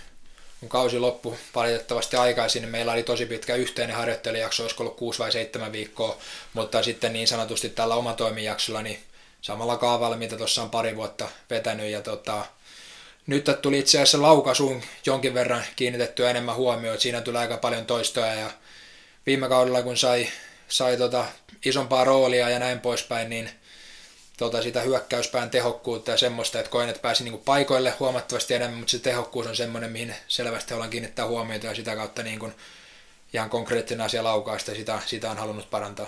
kun 0.60 0.68
kausi 0.68 0.98
loppu 0.98 1.36
valitettavasti 1.54 2.16
aikaisin, 2.16 2.62
niin 2.62 2.70
meillä 2.70 2.92
oli 2.92 3.02
tosi 3.02 3.26
pitkä 3.26 3.54
yhteinen 3.54 3.96
harjoittelijakso, 3.96 4.62
olisiko 4.62 4.82
ollut 4.82 4.96
6 4.96 5.18
vai 5.18 5.32
7 5.32 5.72
viikkoa, 5.72 6.18
mutta 6.54 6.82
sitten 6.82 7.12
niin 7.12 7.28
sanotusti 7.28 7.68
tällä 7.68 7.94
omatoimijaksolla 7.94 8.82
niin 8.82 8.98
samalla 9.42 9.76
kaavalla, 9.76 10.16
mitä 10.16 10.36
tuossa 10.36 10.62
on 10.62 10.70
pari 10.70 10.96
vuotta 10.96 11.28
vetänyt. 11.50 11.90
Ja 11.90 12.00
tota, 12.00 12.44
nyt 13.26 13.44
tuli 13.62 13.78
itse 13.78 13.98
asiassa 13.98 14.22
laukasuun 14.22 14.82
jonkin 15.06 15.34
verran 15.34 15.64
kiinnitettyä 15.76 16.30
enemmän 16.30 16.56
huomioon, 16.56 17.00
siinä 17.00 17.20
tuli 17.20 17.38
aika 17.38 17.56
paljon 17.56 17.86
toistoja 17.86 18.34
ja 18.34 18.50
viime 19.26 19.48
kaudella 19.48 19.82
kun 19.82 19.96
sai, 19.96 20.28
sai 20.70 20.96
tota 20.96 21.24
isompaa 21.64 22.04
roolia 22.04 22.48
ja 22.48 22.58
näin 22.58 22.80
poispäin, 22.80 23.30
niin 23.30 23.50
tota, 24.36 24.62
sitä 24.62 24.80
hyökkäyspään 24.80 25.50
tehokkuutta 25.50 26.10
ja 26.10 26.16
semmoista, 26.16 26.58
että 26.58 26.70
koen, 26.70 26.88
että 26.88 27.02
pääsi 27.02 27.24
niin 27.24 27.38
paikoille 27.38 27.94
huomattavasti 28.00 28.54
enemmän, 28.54 28.78
mutta 28.78 28.90
se 28.90 28.98
tehokkuus 28.98 29.46
on 29.46 29.56
semmoinen, 29.56 29.92
mihin 29.92 30.14
selvästi 30.28 30.74
ollaan 30.74 30.90
kiinnittää 30.90 31.26
huomiota 31.26 31.66
ja 31.66 31.74
sitä 31.74 31.96
kautta 31.96 32.22
niin 32.22 32.38
kuin 32.38 32.54
ihan 33.32 33.50
konkreettinen 33.50 34.06
asia 34.06 34.24
laukaista 34.24 34.70
ja 34.70 34.76
sitä, 34.76 34.98
sitä 35.06 35.30
on 35.30 35.36
halunnut 35.36 35.70
parantaa. 35.70 36.06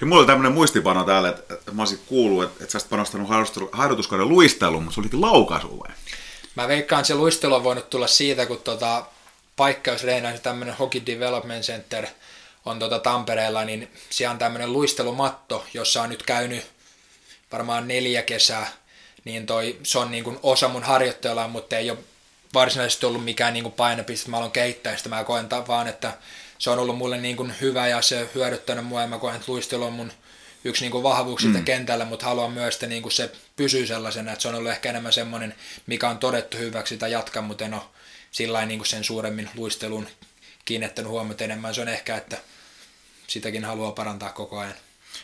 Hei, 0.00 0.08
mulla 0.08 0.20
oli 0.20 0.26
tämmöinen 0.26 0.52
muistipano 0.52 1.04
täällä, 1.04 1.28
että, 1.28 1.72
mä 1.72 1.82
olisin 1.82 2.00
kuullut, 2.06 2.44
että, 2.44 2.64
että 2.64 2.72
sä 2.72 2.76
olisit 2.76 2.90
panostanut 2.90 3.28
harjoituskauden 3.72 4.28
luisteluun, 4.28 4.82
mutta 4.82 4.94
se 4.94 5.00
olikin 5.00 5.20
laukaisu 5.20 5.78
vai? 5.78 5.94
Mä 6.54 6.68
veikkaan, 6.68 7.00
että 7.00 7.08
se 7.08 7.14
luistelu 7.14 7.54
on 7.54 7.64
voinut 7.64 7.90
tulla 7.90 8.06
siitä, 8.06 8.46
kun 8.46 8.58
tota, 8.58 9.06
paikkausreinä 9.56 10.38
tämmöinen 10.38 10.76
Hockey 10.76 11.06
Development 11.06 11.64
Center– 11.64 12.06
on 12.64 12.78
tuota 12.78 12.98
Tampereella, 12.98 13.64
niin 13.64 13.92
siellä 14.10 14.32
on 14.32 14.38
tämmöinen 14.38 14.72
luistelumatto, 14.72 15.66
jossa 15.74 16.02
on 16.02 16.08
nyt 16.08 16.22
käynyt 16.22 16.66
varmaan 17.52 17.88
neljä 17.88 18.22
kesää, 18.22 18.72
niin 19.24 19.46
toi, 19.46 19.78
se 19.82 19.98
on 19.98 20.10
niin 20.10 20.24
kuin 20.24 20.38
osa 20.42 20.68
mun 20.68 20.82
harjoittelua, 20.82 21.48
mutta 21.48 21.76
ei 21.76 21.90
ole 21.90 21.98
varsinaisesti 22.54 23.06
ollut 23.06 23.24
mikään 23.24 23.54
niin 23.54 23.64
kuin 23.64 23.72
painopiste, 23.74 24.30
mä 24.30 24.36
haluan 24.36 24.52
kehittää 24.52 24.96
sitä, 24.96 25.08
mä 25.08 25.24
koen 25.24 25.48
vaan, 25.68 25.88
että 25.88 26.12
se 26.58 26.70
on 26.70 26.78
ollut 26.78 26.98
mulle 26.98 27.18
niin 27.18 27.36
kuin 27.36 27.54
hyvä 27.60 27.88
ja 27.88 28.02
se 28.02 28.28
hyödyttänyt 28.34 28.86
mua 28.86 29.00
ja 29.00 29.06
mä 29.06 29.18
koen, 29.18 29.36
että 29.36 29.52
luistelu 29.52 29.84
on 29.84 29.92
mun 29.92 30.12
yksi 30.64 30.84
niin 30.84 30.92
kuin 30.92 31.02
vahvuuksista 31.02 31.58
mm. 31.58 31.64
kentällä, 31.64 32.04
mutta 32.04 32.26
haluan 32.26 32.52
myös, 32.52 32.74
että 32.74 32.86
niin 32.86 33.02
kuin 33.02 33.12
se 33.12 33.32
pysyy 33.56 33.86
sellaisena, 33.86 34.32
että 34.32 34.42
se 34.42 34.48
on 34.48 34.54
ollut 34.54 34.70
ehkä 34.70 34.90
enemmän 34.90 35.12
semmoinen, 35.12 35.54
mikä 35.86 36.08
on 36.08 36.18
todettu 36.18 36.56
hyväksi 36.56 36.96
tai 36.96 37.12
jatkaa, 37.12 37.42
mutta 37.42 37.64
en 37.64 37.74
ole 37.74 37.82
sillä 38.30 38.66
niin 38.66 38.78
kuin 38.78 38.88
sen 38.88 39.04
suuremmin 39.04 39.50
luistelun 39.56 40.08
kiinnittänyt 40.64 41.10
huomiota 41.10 41.44
enemmän. 41.44 41.74
Se 41.74 41.80
on 41.80 41.88
ehkä, 41.88 42.16
että 42.16 42.36
sitäkin 43.26 43.64
haluaa 43.64 43.92
parantaa 43.92 44.32
koko 44.32 44.58
ajan. 44.58 44.74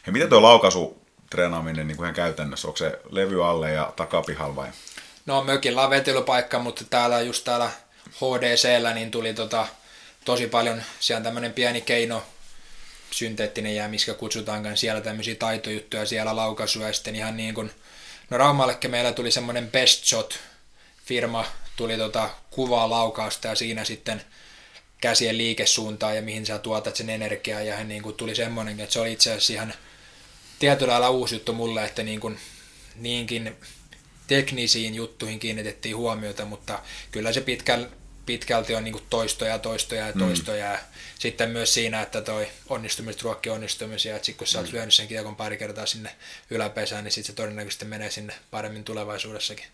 Ja 0.07 0.13
miten 0.13 0.29
tuo 0.29 0.43
laukaisu 0.43 1.03
treenaaminen 1.31 1.87
niin 1.87 1.97
kuin 1.97 2.05
ihan 2.05 2.15
käytännössä? 2.15 2.69
Onko 2.69 2.77
se 2.77 2.99
levy 3.11 3.47
alle 3.47 3.73
ja 3.73 3.93
takapihalla 3.97 4.57
vai? 4.57 4.69
No 5.27 5.45
mökillä 5.45 5.83
on 5.83 5.91
vetelypaikka, 5.91 6.59
mutta 6.59 6.85
täällä 6.91 7.21
just 7.21 7.45
täällä 7.45 7.71
HDCllä 8.15 8.95
niin 8.95 9.11
tuli 9.11 9.35
tota, 9.35 9.67
tosi 10.25 10.47
paljon, 10.47 10.83
siellä 11.01 11.19
on 11.19 11.25
tämmöinen 11.25 11.53
pieni 11.53 11.81
keino, 11.81 12.23
synteettinen 13.11 13.75
jää, 13.75 13.89
miskä 13.89 14.15
kutsutaankaan, 14.15 14.77
siellä 14.77 15.01
tämmöisiä 15.01 15.35
taitojuttuja, 15.35 16.07
siellä 16.07 16.37
laukaisuja, 16.37 16.87
ja 16.87 16.93
sitten 16.93 17.17
ihan 17.17 17.37
niin 17.37 17.55
kuin, 17.55 17.71
no 18.31 18.39
Raumallekin 18.39 18.91
meillä 18.91 19.13
tuli 19.13 19.31
semmoinen 19.31 19.71
Best 19.71 20.05
Shot 20.05 20.39
firma, 21.05 21.45
tuli 21.77 21.97
tota 21.97 22.31
kuvaa 22.51 22.91
laukausta 22.91 23.49
ja 23.49 23.55
siinä 23.55 23.85
sitten 23.85 24.23
käsien 25.01 25.39
liikesuuntaan 25.39 26.17
ja 26.17 26.23
mihin 26.23 26.47
sä 26.47 26.59
tuotat 26.59 26.97
sen 26.97 27.11
energiaa 27.11 27.61
ja 27.61 27.85
niin 27.85 28.03
kuin 28.03 28.17
tuli 28.17 28.35
semmoinen, 28.35 28.81
että 28.81 28.93
se 28.93 29.01
oli 29.01 29.13
itse 29.13 29.31
asiassa 29.31 29.53
ihan 29.53 29.75
tietyllä 30.59 30.93
lailla 30.93 31.11
uusi 31.11 31.35
juttu 31.35 31.53
mulle, 31.53 31.85
että 31.85 32.03
niin 32.03 32.21
kuin, 32.21 32.39
niinkin 32.97 33.57
teknisiin 34.27 34.95
juttuihin 34.95 35.39
kiinnitettiin 35.39 35.97
huomiota, 35.97 36.45
mutta 36.45 36.83
kyllä 37.11 37.33
se 37.33 37.41
pitkällä 37.41 37.89
pitkälti 38.29 38.75
on 38.75 38.85
niin 38.85 39.07
toistoja, 39.11 39.59
toistoja 39.59 40.07
ja 40.07 40.13
toistoja. 40.13 40.67
Mm. 40.67 40.73
Ja 40.73 40.79
sitten 41.19 41.51
myös 41.51 41.75
siinä, 41.75 42.03
että 42.03 42.21
toi 42.21 42.49
onnistumiset 42.69 43.23
ruokkii 43.23 43.53
onnistumisia, 43.53 44.17
että 44.17 44.27
sit 44.27 44.37
kun 44.37 44.47
sä 44.47 44.59
oot 44.59 44.69
mm. 44.69 44.73
lyönyt 44.73 44.95
sen 44.95 45.09
kiekon 45.09 45.37
pari 45.37 45.57
kertaa 45.57 45.87
sinne 45.87 46.11
yläpesään, 46.51 47.05
niin 47.05 47.13
sitten 47.13 47.27
se 47.27 47.37
todennäköisesti 47.37 47.85
menee 47.85 48.11
sinne 48.11 48.35
paremmin 48.51 48.85
tulevaisuudessakin. 48.85 49.67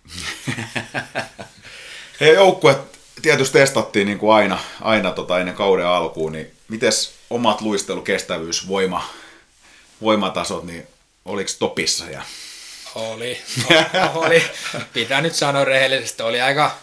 Hei 2.20 2.34
joukkue 2.34 2.78
tietysti 3.22 3.58
testattiin 3.58 4.06
niin 4.06 4.18
kuin 4.18 4.34
aina, 4.34 4.58
aina 4.80 5.10
tota 5.10 5.38
ennen 5.38 5.54
kauden 5.54 5.86
alkuun, 5.86 6.32
niin 6.32 6.52
mites 6.68 7.14
omat 7.30 7.60
luistelukestävyys, 7.60 8.68
voima, 8.68 9.08
voimatasot, 10.02 10.64
niin 10.64 10.86
oliko 11.24 11.50
topissa? 11.58 12.04
Ja... 12.04 12.22
Oli, 12.94 13.42
oli. 14.14 14.42
Pitää 14.92 15.20
nyt 15.20 15.34
sanoa 15.34 15.64
rehellisesti, 15.64 16.22
oli 16.22 16.40
aika, 16.40 16.76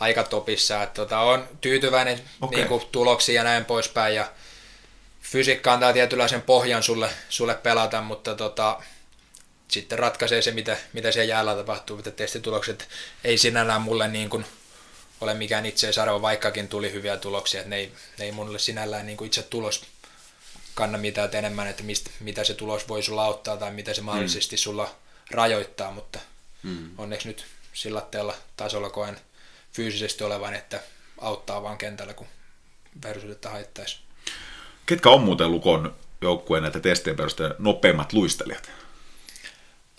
aika 0.00 0.22
topissa. 0.22 0.82
Että 0.82 0.94
tota, 0.94 1.18
on 1.20 1.48
tyytyväinen 1.60 2.20
okay. 2.40 2.58
niin 2.58 2.68
kuin, 2.68 2.82
tuloksiin 2.92 3.36
ja 3.36 3.44
näin 3.44 3.64
poispäin. 3.64 4.14
Ja 4.14 4.30
fysiikka 5.22 5.72
antaa 5.72 5.92
tietynlaisen 5.92 6.42
pohjan 6.42 6.82
sulle, 6.82 7.10
sulle 7.28 7.54
pelata, 7.54 8.02
mutta 8.02 8.34
tota, 8.34 8.82
sitten 9.68 9.98
ratkaisee 9.98 10.42
se, 10.42 10.50
mitä, 10.50 10.76
mitä 10.92 11.12
siellä 11.12 11.28
jäällä 11.28 11.54
tapahtuu, 11.54 11.96
mitä 11.96 12.10
testitulokset 12.10 12.88
ei 13.24 13.38
sinällään 13.38 13.82
mulle 13.82 14.08
niin 14.08 14.30
kuin, 14.30 14.44
ole 15.20 15.34
mikään 15.34 15.66
itseisarvo, 15.66 16.22
vaikkakin 16.22 16.68
tuli 16.68 16.92
hyviä 16.92 17.16
tuloksia, 17.16 17.60
että 17.60 17.70
ne 17.70 17.76
ei, 17.76 17.92
ne 18.18 18.24
ei 18.24 18.32
mulle 18.32 18.58
sinällään 18.58 19.06
niin 19.06 19.16
kuin 19.16 19.26
itse 19.26 19.42
tulos 19.42 19.82
kanna 20.74 20.98
mitään 20.98 21.30
enemmän, 21.32 21.66
että 21.66 21.82
mistä, 21.82 22.10
mitä 22.20 22.44
se 22.44 22.54
tulos 22.54 22.88
voi 22.88 23.02
sulla 23.02 23.24
auttaa 23.24 23.56
tai 23.56 23.70
mitä 23.70 23.94
se 23.94 24.00
mahdollisesti 24.00 24.56
mm. 24.56 24.58
sulla 24.58 24.94
rajoittaa, 25.30 25.90
mutta 25.90 26.18
mm. 26.62 26.90
onneksi 26.98 27.28
nyt 27.28 27.46
sillä 27.72 28.02
tasolla 28.56 28.90
koen 28.90 29.20
fyysisesti 29.72 30.24
olevan, 30.24 30.54
että 30.54 30.80
auttaa 31.18 31.62
vaan 31.62 31.78
kentällä, 31.78 32.14
kun 32.14 32.26
verisuudetta 33.04 33.50
haittaisi. 33.50 33.98
Ketkä 34.86 35.10
on 35.10 35.20
muuten 35.20 35.50
Lukon 35.50 35.94
joukkueen 36.20 36.62
näitä 36.62 36.80
testien 36.80 37.16
perusteella 37.16 37.54
nopeimmat 37.58 38.12
luistelijat? 38.12 38.70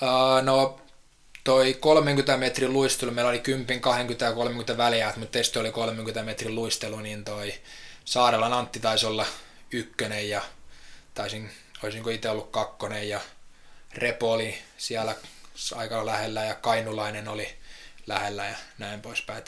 Uh, 0.02 0.44
no 0.44 0.82
toi 1.44 1.74
30 1.74 2.38
metrin 2.38 2.74
luistelu, 2.74 3.12
meillä 3.12 3.30
oli 3.30 3.40
10, 3.40 3.82
20 3.82 4.26
ja 4.26 4.34
30 4.34 4.78
väliä, 4.78 5.14
mutta 5.16 5.32
testi 5.32 5.60
oli 5.60 5.72
30 5.72 6.24
metrin 6.24 6.56
luistelu, 6.56 7.00
niin 7.00 7.24
toi 7.24 7.54
Saarelan 8.06 8.54
Antti 8.54 8.80
taisi 8.80 9.06
olla 9.06 9.26
ykkönen 9.72 10.30
ja 10.30 10.42
taisin, 11.14 11.52
olisinko 11.84 12.10
itse 12.10 12.30
ollut 12.30 12.52
kakkonen 12.52 13.10
ja 13.10 13.22
Repo 13.94 14.32
oli 14.32 14.58
siellä 14.78 15.16
aika 15.76 16.06
lähellä 16.06 16.44
ja 16.44 16.56
Kainulainen 16.56 17.28
oli 17.28 17.50
lähellä 18.08 18.46
ja 18.46 18.56
näin 18.78 19.02
poispäin. 19.02 19.44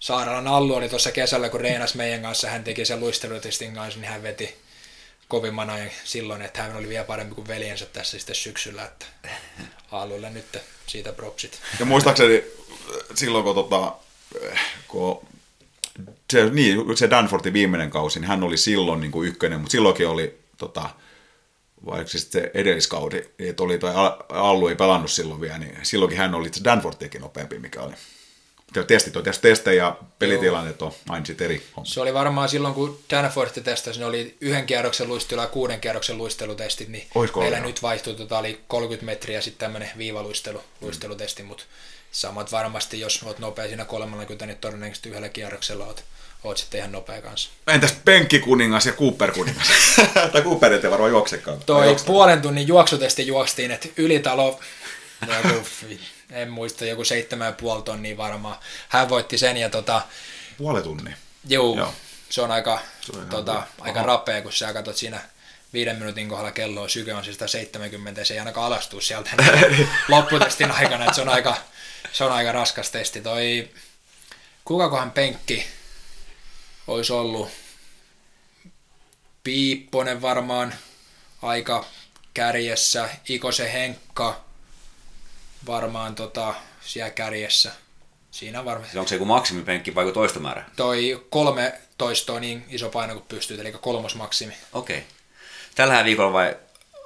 Saaralan 0.00 0.48
Allu 0.48 0.74
oli 0.74 0.88
tuossa 0.88 1.12
kesällä, 1.12 1.48
kun 1.48 1.60
reenas 1.60 1.94
meidän 1.94 2.22
kanssa, 2.22 2.50
hän 2.50 2.64
teki 2.64 2.84
sen 2.84 3.00
luistelutestin 3.00 3.74
kanssa, 3.74 4.00
niin 4.00 4.10
hän 4.10 4.22
veti 4.22 4.58
kovimman 5.28 5.70
ajan 5.70 5.90
silloin, 6.04 6.42
että 6.42 6.62
hän 6.62 6.76
oli 6.76 6.88
vielä 6.88 7.04
parempi 7.04 7.34
kuin 7.34 7.48
veljensä 7.48 7.86
tässä 7.86 8.18
sitten 8.18 8.36
syksyllä, 8.36 8.84
että 8.84 9.06
Allulle 9.92 10.30
nyt 10.30 10.58
siitä 10.86 11.12
propsit. 11.12 11.60
Ja 11.78 11.84
muistaakseni 11.84 12.44
silloin, 13.14 13.44
kun, 13.44 13.54
tota, 13.54 13.92
kun 14.88 15.26
se, 16.32 16.50
niin, 16.50 16.96
se 16.96 17.10
Danfortin 17.10 17.52
viimeinen 17.52 17.90
kausi, 17.90 18.20
niin 18.20 18.28
hän 18.28 18.42
oli 18.42 18.56
silloin 18.56 19.00
niin 19.00 19.12
kuin 19.12 19.28
ykkönen, 19.28 19.60
mutta 19.60 19.72
silloinkin 19.72 20.08
oli 20.08 20.38
tota, 20.58 20.90
vaikka 21.86 22.08
siis 22.08 22.30
se 22.30 22.50
edelliskaudi, 22.54 23.22
että 23.38 23.62
oli 23.62 23.78
toi 23.78 23.92
Allu 24.28 24.68
ei 24.68 24.76
pelannut 24.76 25.10
silloin 25.10 25.40
vielä, 25.40 25.58
niin 25.58 25.78
silloinkin 25.82 26.18
hän 26.18 26.34
oli 26.34 26.50
Danfortiakin 26.64 27.20
nopeampi, 27.20 27.58
mikä 27.58 27.80
oli. 27.80 27.94
Testit 28.86 29.16
on 29.16 29.24
testejä 29.40 29.84
ja 29.84 29.96
pelitilanteet 30.18 30.82
on 30.82 30.92
aina 31.08 31.26
sitten 31.26 31.44
eri 31.44 31.66
homma. 31.76 31.86
Se 31.86 32.00
oli 32.00 32.14
varmaan 32.14 32.48
silloin, 32.48 32.74
kun 32.74 32.98
Danforth 33.10 33.62
testasi, 33.62 34.00
ne 34.00 34.06
oli 34.06 34.36
yhden 34.40 34.66
kierroksen 34.66 35.08
luistelu 35.08 35.40
ja 35.40 35.46
kuuden 35.46 35.80
kierroksen 35.80 36.18
luistelutestit, 36.18 36.88
niin 36.88 37.06
Oisko 37.14 37.40
meillä 37.40 37.56
ollut? 37.56 37.68
nyt 37.68 37.82
vaihtui, 37.82 38.14
tota, 38.14 38.38
oli 38.38 38.60
30 38.68 39.06
metriä 39.06 39.40
sitten 39.40 39.66
tämmöinen 39.66 39.90
viivaluistelu, 39.98 40.62
luistelutesti, 40.80 41.42
mm. 41.42 41.48
mutta 41.48 41.64
samat 42.12 42.52
varmasti, 42.52 43.00
jos 43.00 43.22
olet 43.22 43.38
nopea 43.38 43.66
siinä 43.66 43.84
30, 43.84 44.46
niin 44.46 44.58
todennäköisesti 44.58 45.08
yhdellä 45.08 45.28
kierroksella 45.28 45.86
olet 45.86 46.04
oot 46.44 46.56
sitten 46.56 46.78
ihan 46.78 46.92
nopea 46.92 47.22
kanssa. 47.22 47.50
Entäs 47.66 47.92
penkkikuningas 48.04 48.86
ja 48.86 48.92
Cooper 48.92 49.32
kuningas? 49.32 49.66
tai 50.32 50.42
Cooper 50.42 50.72
ei 50.72 50.90
varmaan 50.90 51.10
juoksekaan. 51.10 51.58
Toi 51.66 51.96
puolen 52.06 52.42
tunnin 52.42 52.68
juoksutesti 52.68 53.26
juostiin, 53.26 53.70
että 53.70 53.88
ylitalo, 53.96 54.60
joku, 55.44 55.66
en 56.32 56.50
muista, 56.50 56.84
joku 56.84 57.04
seitsemän 57.04 57.46
ja 57.46 57.52
puoli 57.52 57.82
tonnia 57.82 58.16
varmaan. 58.16 58.56
Hän 58.88 59.08
voitti 59.08 59.38
sen 59.38 59.56
ja 59.56 59.70
tota... 59.70 60.02
Puoli 60.58 60.82
tunnia? 60.82 61.16
Juu, 61.48 61.78
Joo. 61.78 61.94
se 62.30 62.42
on 62.42 62.50
aika, 62.50 62.80
se 63.00 63.12
on 63.18 63.26
tota, 63.26 63.66
aika 63.80 64.02
rapea, 64.02 64.42
kun 64.42 64.52
sä 64.52 64.72
katsot 64.72 64.96
siinä 64.96 65.20
viiden 65.72 65.96
minuutin 65.96 66.28
kohdalla 66.28 66.52
kelloa, 66.52 66.88
syke 66.88 67.14
on 67.14 67.24
siis 67.24 67.38
70 67.46 68.20
ja 68.20 68.24
se 68.24 68.34
ei 68.34 68.40
ainakaan 68.40 68.66
alastuu 68.66 69.00
sieltä 69.00 69.30
lopputestin 70.08 70.70
aikana, 70.70 71.04
että 71.04 71.14
se 71.14 71.22
on 71.22 71.28
aika, 71.28 71.56
se 72.12 72.24
on 72.24 72.32
aika 72.32 72.52
raskas 72.52 72.90
testi. 72.90 73.20
Toi, 73.20 73.70
kukakohan 74.64 75.10
penkki, 75.10 75.66
olisi 76.86 77.12
ollut 77.12 77.50
Piipponen 79.44 80.22
varmaan 80.22 80.74
aika 81.42 81.84
kärjessä, 82.34 83.08
Ikosen 83.28 83.72
Henkka 83.72 84.44
varmaan 85.66 86.14
tota, 86.14 86.54
siellä 86.80 87.10
kärjessä. 87.10 87.72
Siinä 88.30 88.64
varmaan. 88.64 88.90
Onko 88.96 89.08
se 89.08 89.14
joku 89.14 89.24
maksimipenkki 89.24 89.94
vai 89.94 90.12
toistomäärä? 90.12 90.64
Toi 90.76 91.26
kolme 91.30 91.74
toistoa 91.98 92.40
niin 92.40 92.64
iso 92.68 92.88
paino 92.88 93.14
kuin 93.14 93.24
pystyy, 93.28 93.60
eli 93.60 93.72
kolmos 93.72 94.14
maksimi. 94.14 94.54
Okei. 94.72 94.98
Okay. 94.98 95.08
Tällä 95.74 96.04
viikolla 96.04 96.32
vai 96.32 96.56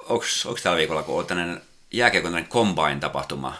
onko 0.09 0.25
tällä 0.63 0.77
viikolla, 0.77 1.03
kun 1.03 1.19
on 1.19 1.25
tämmöinen 1.25 1.61
jääkiekon 1.91 2.47
combine-tapahtuma, 2.49 3.53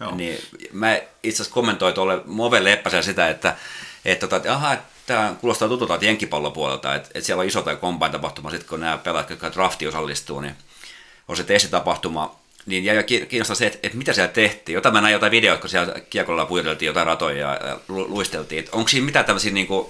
Joo. 0.00 0.14
niin 0.14 0.38
mä 0.72 0.96
itse 1.22 1.42
asiassa 1.42 1.54
kommentoin 1.54 1.94
tuolle 1.94 2.22
Move 2.24 2.64
Leppäsellä 2.64 3.02
sitä, 3.02 3.28
että, 3.28 3.56
että, 4.04 4.26
tota, 4.26 4.36
että 4.36 4.52
aha, 4.52 4.76
tämä 5.06 5.34
kuulostaa 5.40 5.68
tutulta 5.68 5.98
jenkkipallopuolelta, 6.00 6.94
että, 6.94 7.08
että 7.14 7.26
siellä 7.26 7.40
on 7.40 7.46
iso 7.46 7.62
tai 7.62 7.76
kompain 7.76 8.12
tapahtuma, 8.12 8.50
sitten 8.50 8.68
kun 8.68 8.80
nämä 8.80 8.98
pelaat, 8.98 9.30
jotka 9.30 9.52
drafti 9.52 9.86
osallistuu, 9.86 10.40
niin 10.40 10.56
on 11.28 11.36
se 11.36 11.44
testitapahtuma, 11.44 12.36
niin 12.66 12.84
jäi 12.84 13.04
kiinnostaa 13.04 13.54
se, 13.54 13.66
että, 13.66 13.78
että 13.82 13.98
mitä 13.98 14.12
siellä 14.12 14.32
tehtiin. 14.32 14.74
Jota 14.74 14.90
mä 14.90 15.00
näin 15.00 15.12
jotain 15.12 15.30
videoita, 15.30 15.60
kun 15.60 15.70
siellä 15.70 15.94
kiekolla 16.10 16.46
puideltiin 16.46 16.86
jotain 16.86 17.06
ratoja 17.06 17.38
ja 17.38 17.80
luisteltiin. 17.88 18.58
Että 18.58 18.76
onko 18.76 18.88
siinä 18.88 19.06
mitään 19.06 19.24
tämmöisiä 19.24 19.52
niin 19.52 19.66
kuin, 19.66 19.88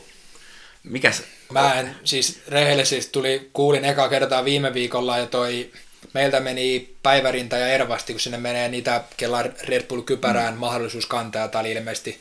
mikä 0.82 1.12
Mä 1.52 1.80
en, 1.80 1.96
siis 2.04 2.42
rehellisesti 2.48 3.12
tuli, 3.12 3.50
kuulin 3.52 3.84
eka 3.84 4.08
kertaa 4.08 4.44
viime 4.44 4.74
viikolla 4.74 5.18
ja 5.18 5.26
toi 5.26 5.70
meiltä 6.12 6.40
meni 6.40 6.94
päivärinta 7.02 7.56
ja 7.56 7.66
ervasti, 7.68 8.12
kun 8.12 8.20
sinne 8.20 8.38
menee 8.38 8.68
niitä, 8.68 9.04
kella 9.16 9.42
Red 9.42 9.86
Bull-kypärään 9.86 10.54
mm. 10.54 10.60
mahdollisuus 10.60 11.06
kantaa. 11.06 11.48
Tämä 11.48 11.60
oli 11.60 11.72
ilmeisesti 11.72 12.20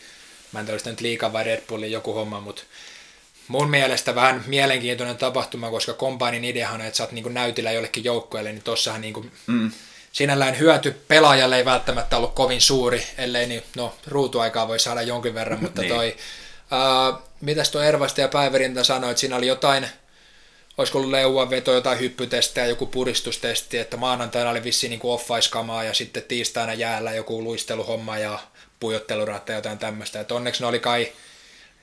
Mä 0.53 0.59
en 0.59 0.65
tiedä, 0.65 0.79
nyt 0.85 1.01
liikaa 1.01 1.33
vai 1.33 1.43
Red 1.43 1.61
Bullin 1.67 1.91
joku 1.91 2.13
homma, 2.13 2.39
mutta 2.39 2.63
mun 3.47 3.69
mielestä 3.69 4.15
vähän 4.15 4.43
mielenkiintoinen 4.47 5.17
tapahtuma, 5.17 5.69
koska 5.69 5.93
Combinein 5.93 6.43
ideahan 6.43 6.81
on, 6.81 6.87
että 6.87 6.97
sä 6.97 7.03
oot 7.03 7.11
niin 7.11 7.33
näytillä 7.33 7.71
jollekin 7.71 8.03
joukkueelle, 8.03 8.51
niin 8.51 8.63
tossahan 8.63 9.01
niin 9.01 9.13
kuin 9.13 9.31
mm. 9.47 9.71
Sinällään 10.13 10.59
hyöty 10.59 10.91
pelaajalle 11.07 11.57
ei 11.57 11.65
välttämättä 11.65 12.17
ollut 12.17 12.33
kovin 12.33 12.61
suuri, 12.61 13.07
ellei 13.17 13.47
niin, 13.47 13.63
no 13.75 13.95
ruutuaikaa 14.07 14.67
voi 14.67 14.79
saada 14.79 15.01
jonkin 15.01 15.33
verran, 15.33 15.61
mutta 15.61 15.81
niin. 15.81 15.93
toi, 15.93 16.17
uh, 16.71 17.21
mitäs 17.41 17.69
tuo 17.69 17.81
Ervasta 17.81 18.21
ja 18.21 18.27
Päivärintä 18.27 18.83
sanoi, 18.83 19.11
että 19.11 19.21
siinä 19.21 19.35
oli 19.35 19.47
jotain, 19.47 19.87
olisiko 20.77 20.97
ollut 20.97 21.11
leuanveto, 21.11 21.73
jotain 21.73 21.99
hyppytestejä, 21.99 22.65
joku 22.65 22.85
puristustesti, 22.85 23.77
että 23.77 23.97
maanantaina 23.97 24.49
oli 24.49 24.63
vissiin 24.63 24.89
niin 24.89 24.99
off 25.03 25.29
ja 25.85 25.93
sitten 25.93 26.23
tiistaina 26.23 26.73
jäällä 26.73 27.11
joku 27.11 27.43
luisteluhomma 27.43 28.17
ja 28.17 28.39
pujotteluratta 28.79 29.51
ja 29.51 29.57
jotain 29.57 29.77
tämmöistä. 29.77 30.19
Et 30.19 30.31
onneksi 30.31 30.61
ne 30.61 30.67
oli 30.67 30.79
kai 30.79 31.11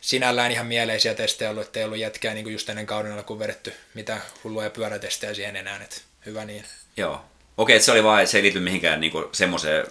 sinällään 0.00 0.52
ihan 0.52 0.66
mieleisiä 0.66 1.14
testejä 1.14 1.50
ollut, 1.50 1.66
ettei 1.66 1.84
ollut 1.84 1.98
jätkää 1.98 2.34
niin 2.34 2.52
just 2.52 2.68
ennen 2.68 2.86
kauden 2.86 3.12
alkuun 3.12 3.38
vedetty 3.38 3.72
mitä 3.94 4.20
hulluja 4.44 4.70
pyörätestejä 4.70 5.34
siihen 5.34 5.56
enää, 5.56 5.82
et 5.82 6.02
hyvä 6.26 6.44
niin. 6.44 6.64
Joo. 6.96 7.29
Okei, 7.60 7.76
että 7.76 7.86
se 7.86 7.92
oli 7.92 8.04
vaan, 8.04 8.20
että 8.20 8.30
se 8.30 8.38
ei 8.38 8.42
liity 8.42 8.60
mihinkään 8.60 9.00
niin 9.00 9.12
semmoiseen 9.32 9.86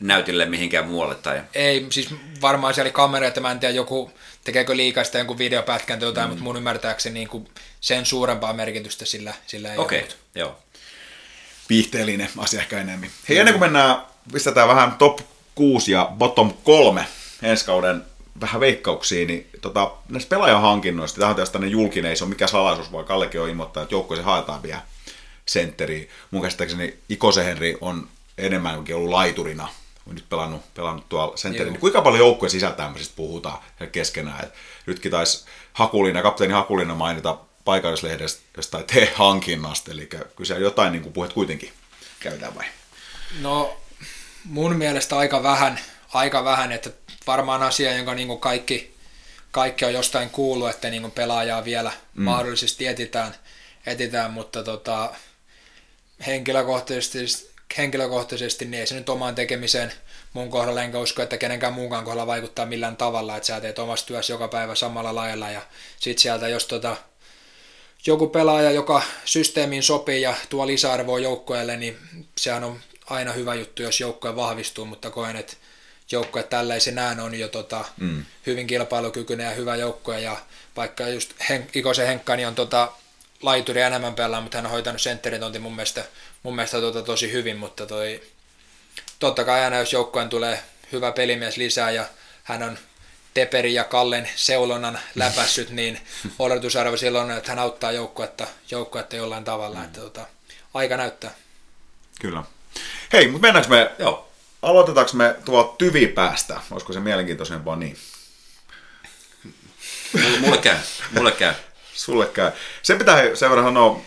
näytille 0.00 0.46
mihinkään 0.46 0.88
muualle? 0.88 1.14
Tai... 1.14 1.42
Ei, 1.54 1.86
siis 1.90 2.14
varmaan 2.40 2.74
siellä 2.74 2.86
oli 2.86 2.92
kamera, 2.92 3.26
että 3.26 3.40
mä 3.40 3.50
en 3.50 3.60
tiedä 3.60 3.74
joku, 3.74 4.10
tekeekö 4.44 4.76
liikaista 4.76 5.18
jonkun 5.18 5.38
videopätkän 5.38 5.98
tai 5.98 6.08
jotain, 6.08 6.26
mm. 6.26 6.30
mutta 6.30 6.44
mun 6.44 6.56
ymmärtääkseni 6.56 7.14
niin 7.14 7.28
kuin 7.28 7.48
sen 7.80 8.06
suurempaa 8.06 8.52
merkitystä 8.52 9.04
sillä, 9.04 9.34
sillä 9.46 9.72
ei 9.72 9.78
Okei, 9.78 9.98
ollut. 9.98 10.16
joo. 10.34 10.58
Viihteellinen 11.68 12.28
asia 12.38 12.60
ehkä 12.60 12.80
enemmän. 12.80 13.10
Hei, 13.28 13.38
ennen 13.38 13.54
kuin 13.54 13.62
mennään, 13.62 13.96
pistetään 14.32 14.68
vähän 14.68 14.92
top 14.92 15.20
6 15.54 15.92
ja 15.92 16.12
bottom 16.18 16.52
3 16.64 17.06
ensi 17.42 17.64
kauden 17.64 18.02
vähän 18.40 18.60
veikkauksiin, 18.60 19.28
niin 19.28 19.50
tota, 19.60 19.90
näistä 20.08 20.28
pelaajahankinnoista, 20.28 21.18
tämä 21.18 21.30
on 21.30 21.36
tästä 21.36 21.58
julkinen, 21.58 22.10
ei 22.10 22.16
se 22.16 22.24
ole 22.24 22.28
mikä 22.28 22.46
salaisuus, 22.46 22.92
vaan 22.92 23.04
Kallekin 23.04 23.40
on 23.40 23.48
ilmoittaa, 23.48 23.82
että 23.82 23.94
joukkueeseen 23.94 24.26
haetaan 24.26 24.62
vielä 24.62 24.80
sentteriä. 25.48 26.08
Mun 26.30 26.42
käsittääkseni 26.42 26.98
Ikose 27.08 27.44
Henri 27.44 27.78
on 27.80 28.08
enemmänkin 28.38 28.96
ollut 28.96 29.10
laiturina 29.10 29.68
on 30.08 30.14
nyt 30.14 30.28
pelannut, 30.28 30.74
pelannut 30.74 31.08
tuolla 31.08 31.36
sentterin, 31.36 31.72
niin 31.72 31.80
kuinka 31.80 32.02
paljon 32.02 32.18
joukkueen 32.18 32.50
sisältämisestä 32.50 33.16
puhutaan 33.16 33.58
keskenään. 33.92 34.44
Et 34.44 34.52
nytkin 34.86 35.10
taisi 35.10 35.44
Hakulina, 35.72 36.22
kapteeni 36.22 36.54
Hakulina 36.54 36.94
mainita 36.94 37.38
paikallislehdestä 37.64 38.42
jostain 38.56 38.84
T-hankinnasta, 38.84 39.90
eli 39.90 40.06
kyllä 40.06 40.58
jotain 40.58 40.92
niin 40.92 41.12
puhet 41.12 41.32
kuitenkin 41.32 41.72
käydään 42.20 42.54
vai? 42.54 42.64
No 43.40 43.76
mun 44.44 44.76
mielestä 44.76 45.18
aika 45.18 45.42
vähän, 45.42 45.80
aika 46.14 46.44
vähän 46.44 46.72
että 46.72 46.90
varmaan 47.26 47.62
asia, 47.62 47.96
jonka 47.96 48.14
niin 48.14 48.28
kuin 48.28 48.40
kaikki, 48.40 48.94
kaikki 49.50 49.84
on 49.84 49.92
jostain 49.92 50.30
kuullut, 50.30 50.70
että 50.70 50.90
niin 50.90 51.02
kuin 51.02 51.12
pelaajaa 51.12 51.64
vielä 51.64 51.92
mm. 52.14 52.24
mahdollisesti 52.24 52.86
etitään, 52.86 53.34
etitään 53.86 54.30
mutta 54.30 54.62
tota, 54.62 55.14
henkilökohtaisesti, 56.26 57.50
henkilökohtaisesti 57.78 58.64
niin 58.64 58.80
ei 58.80 58.86
se 58.86 58.94
nyt 58.94 59.08
omaan 59.08 59.34
tekemiseen 59.34 59.92
mun 60.32 60.50
kohdalla 60.50 60.82
enkä 60.82 60.98
usko, 60.98 61.22
että 61.22 61.38
kenenkään 61.38 61.72
muunkaan 61.72 62.04
kohdalla 62.04 62.26
vaikuttaa 62.26 62.66
millään 62.66 62.96
tavalla, 62.96 63.36
että 63.36 63.46
sä 63.46 63.60
teet 63.60 63.78
omassa 63.78 64.06
työssä 64.06 64.32
joka 64.32 64.48
päivä 64.48 64.74
samalla 64.74 65.14
lailla 65.14 65.50
ja 65.50 65.62
sit 66.00 66.18
sieltä 66.18 66.48
jos 66.48 66.66
tota, 66.66 66.96
joku 68.06 68.28
pelaaja, 68.28 68.70
joka 68.70 69.02
systeemiin 69.24 69.82
sopii 69.82 70.22
ja 70.22 70.34
tuo 70.48 70.66
lisäarvoa 70.66 71.18
joukkueelle, 71.18 71.76
niin 71.76 71.98
sehän 72.38 72.64
on 72.64 72.80
aina 73.10 73.32
hyvä 73.32 73.54
juttu, 73.54 73.82
jos 73.82 74.00
joukkue 74.00 74.36
vahvistuu, 74.36 74.84
mutta 74.84 75.10
koen, 75.10 75.36
että 75.36 75.56
joukkue 76.12 76.42
tällaisenään 76.42 77.20
on 77.20 77.34
jo 77.34 77.48
tota, 77.48 77.84
mm. 77.96 78.24
hyvin 78.46 78.66
kilpailukykyinen 78.66 79.44
ja 79.44 79.50
hyvä 79.50 79.76
joukkue, 79.76 80.20
ja 80.20 80.36
vaikka 80.76 81.08
just 81.08 81.32
Hen- 81.50 81.70
Ikosen 81.74 82.06
Henkka 82.06 82.36
niin 82.36 82.48
on 82.48 82.54
tota, 82.54 82.92
laituri 83.42 83.80
enemmän 83.80 84.14
pelaa, 84.14 84.40
mutta 84.40 84.58
hän 84.58 84.66
on 84.66 84.72
hoitanut 84.72 85.00
sentteritontin 85.00 85.62
mun 85.62 85.76
mielestä, 85.76 86.04
mun 86.42 86.54
mielestä 86.54 86.80
tota, 86.80 87.02
tosi 87.02 87.32
hyvin, 87.32 87.56
mutta 87.56 87.86
toi, 87.86 88.22
totta 89.18 89.44
kai 89.44 89.64
aina 89.64 89.78
jos 89.78 89.92
joukkueen 89.92 90.28
tulee 90.28 90.62
hyvä 90.92 91.12
pelimies 91.12 91.56
lisää 91.56 91.90
ja 91.90 92.04
hän 92.44 92.62
on 92.62 92.78
Teperi 93.34 93.74
ja 93.74 93.84
Kallen 93.84 94.28
seulonnan 94.36 94.98
läpässyt, 95.14 95.70
niin 95.70 96.00
odotusarvo 96.38 96.96
silloin 96.96 97.30
on, 97.30 97.36
että 97.36 97.50
hän 97.50 97.58
auttaa 97.58 97.92
joukkuetta, 97.92 98.46
joukkuetta 98.70 99.16
jollain 99.16 99.44
tavalla. 99.44 99.78
Mm. 99.78 99.84
Että, 99.84 100.00
tota, 100.00 100.26
aika 100.74 100.96
näyttää. 100.96 101.34
Kyllä. 102.20 102.42
Hei, 103.12 103.28
mutta 103.28 103.46
mennäänkö 103.46 103.70
me, 103.70 103.90
joo, 103.98 104.28
aloitetaanko 104.62 105.12
me 105.14 105.34
tuo 105.44 105.74
tyvipäästä? 105.78 106.60
Olisiko 106.70 106.92
se 106.92 107.00
mielenkiintoisempaa 107.00 107.76
niin? 107.76 107.98
Mulle, 110.12 110.38
mulle 110.38 110.58
käy, 110.58 110.76
mulle 111.10 111.32
käy. 111.32 111.54
Sulle 111.96 112.26
käy. 112.26 112.52
Se 112.82 112.94
pitää 112.96 113.34
sen 113.34 113.50
verran 113.50 113.66
sanoa, 113.66 114.00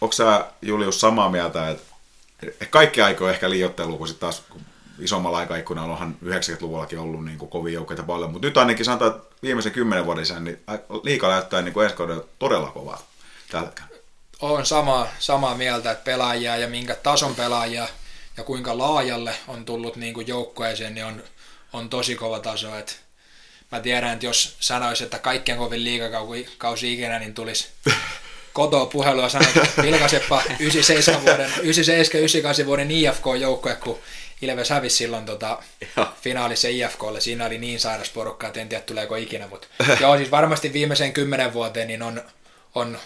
onko 0.00 0.12
sä 0.12 0.44
Julius 0.62 1.00
samaa 1.00 1.30
mieltä, 1.30 1.68
että 1.68 2.66
kaikki 2.70 3.02
aikoja 3.02 3.32
ehkä 3.32 3.50
liiottelu, 3.50 3.98
kun 3.98 4.08
sitten 4.08 4.20
taas 4.20 4.42
isommalla 4.98 5.38
aikaikkunalla 5.38 5.92
onhan 5.92 6.16
90-luvullakin 6.24 6.98
ollut 6.98 7.24
niin 7.24 7.38
kuin 7.38 7.50
kovin 7.50 7.74
joukkoita 7.74 8.02
paljon, 8.02 8.32
mutta 8.32 8.46
nyt 8.46 8.56
ainakin 8.56 8.84
sanotaan, 8.84 9.10
että 9.10 9.34
viimeisen 9.42 9.72
kymmenen 9.72 10.06
vuoden 10.06 10.26
sisään 10.26 10.44
niin 10.44 10.60
liika 11.02 11.28
näyttää 11.28 11.62
niin 11.62 11.72
kuin 11.72 11.90
todella 12.38 12.70
kovaa 12.70 13.02
tällä 13.50 13.72
Olen 14.40 14.66
samaa, 14.66 15.08
samaa 15.18 15.54
mieltä, 15.54 15.90
että 15.90 16.04
pelaajia 16.04 16.56
ja 16.56 16.68
minkä 16.68 16.94
tason 16.94 17.34
pelaajia 17.34 17.88
ja 18.36 18.44
kuinka 18.44 18.78
laajalle 18.78 19.34
on 19.48 19.64
tullut 19.64 19.96
niin 19.96 20.14
kuin 20.14 20.26
joukkueeseen, 20.26 20.94
niin 20.94 21.06
on, 21.06 21.22
on 21.72 21.88
tosi 21.88 22.14
kova 22.14 22.40
taso. 22.40 22.76
Et 22.78 23.03
mä 23.74 23.80
tiedän, 23.80 24.12
että 24.12 24.26
jos 24.26 24.56
sanoisi, 24.60 25.04
että 25.04 25.18
kaikkien 25.18 25.58
kovin 25.58 25.84
liikakausi 25.84 26.92
ikinä, 26.92 27.18
niin 27.18 27.34
tulisi 27.34 27.68
kotoa 28.52 28.86
puhelua 28.86 29.28
sanoa, 29.28 29.48
että 29.48 29.82
vilkaisepa 29.82 30.42
97 30.60 31.22
vuoden, 31.22 31.52
97 31.62 32.66
vuoden 32.66 32.90
IFK-joukkue, 32.90 33.76
kun 33.76 33.98
Ilves 34.42 34.70
hävisi 34.70 34.96
silloin 34.96 35.26
tota, 35.26 35.62
finaalissa 36.22 36.68
IFKlle. 36.68 37.20
Siinä 37.20 37.46
oli 37.46 37.58
niin 37.58 37.80
sairas 37.80 38.10
porukka, 38.10 38.46
että 38.46 38.60
en 38.60 38.68
tiedä 38.68 38.84
tuleeko 38.84 39.16
ikinä. 39.16 39.46
Mutta 39.48 39.66
joo, 40.00 40.16
siis 40.16 40.30
varmasti 40.30 40.72
viimeiseen 40.72 41.12
kymmenen 41.12 41.52
vuoteen 41.52 41.88
niin 41.88 42.02
on, 42.02 42.22
on 42.74 42.98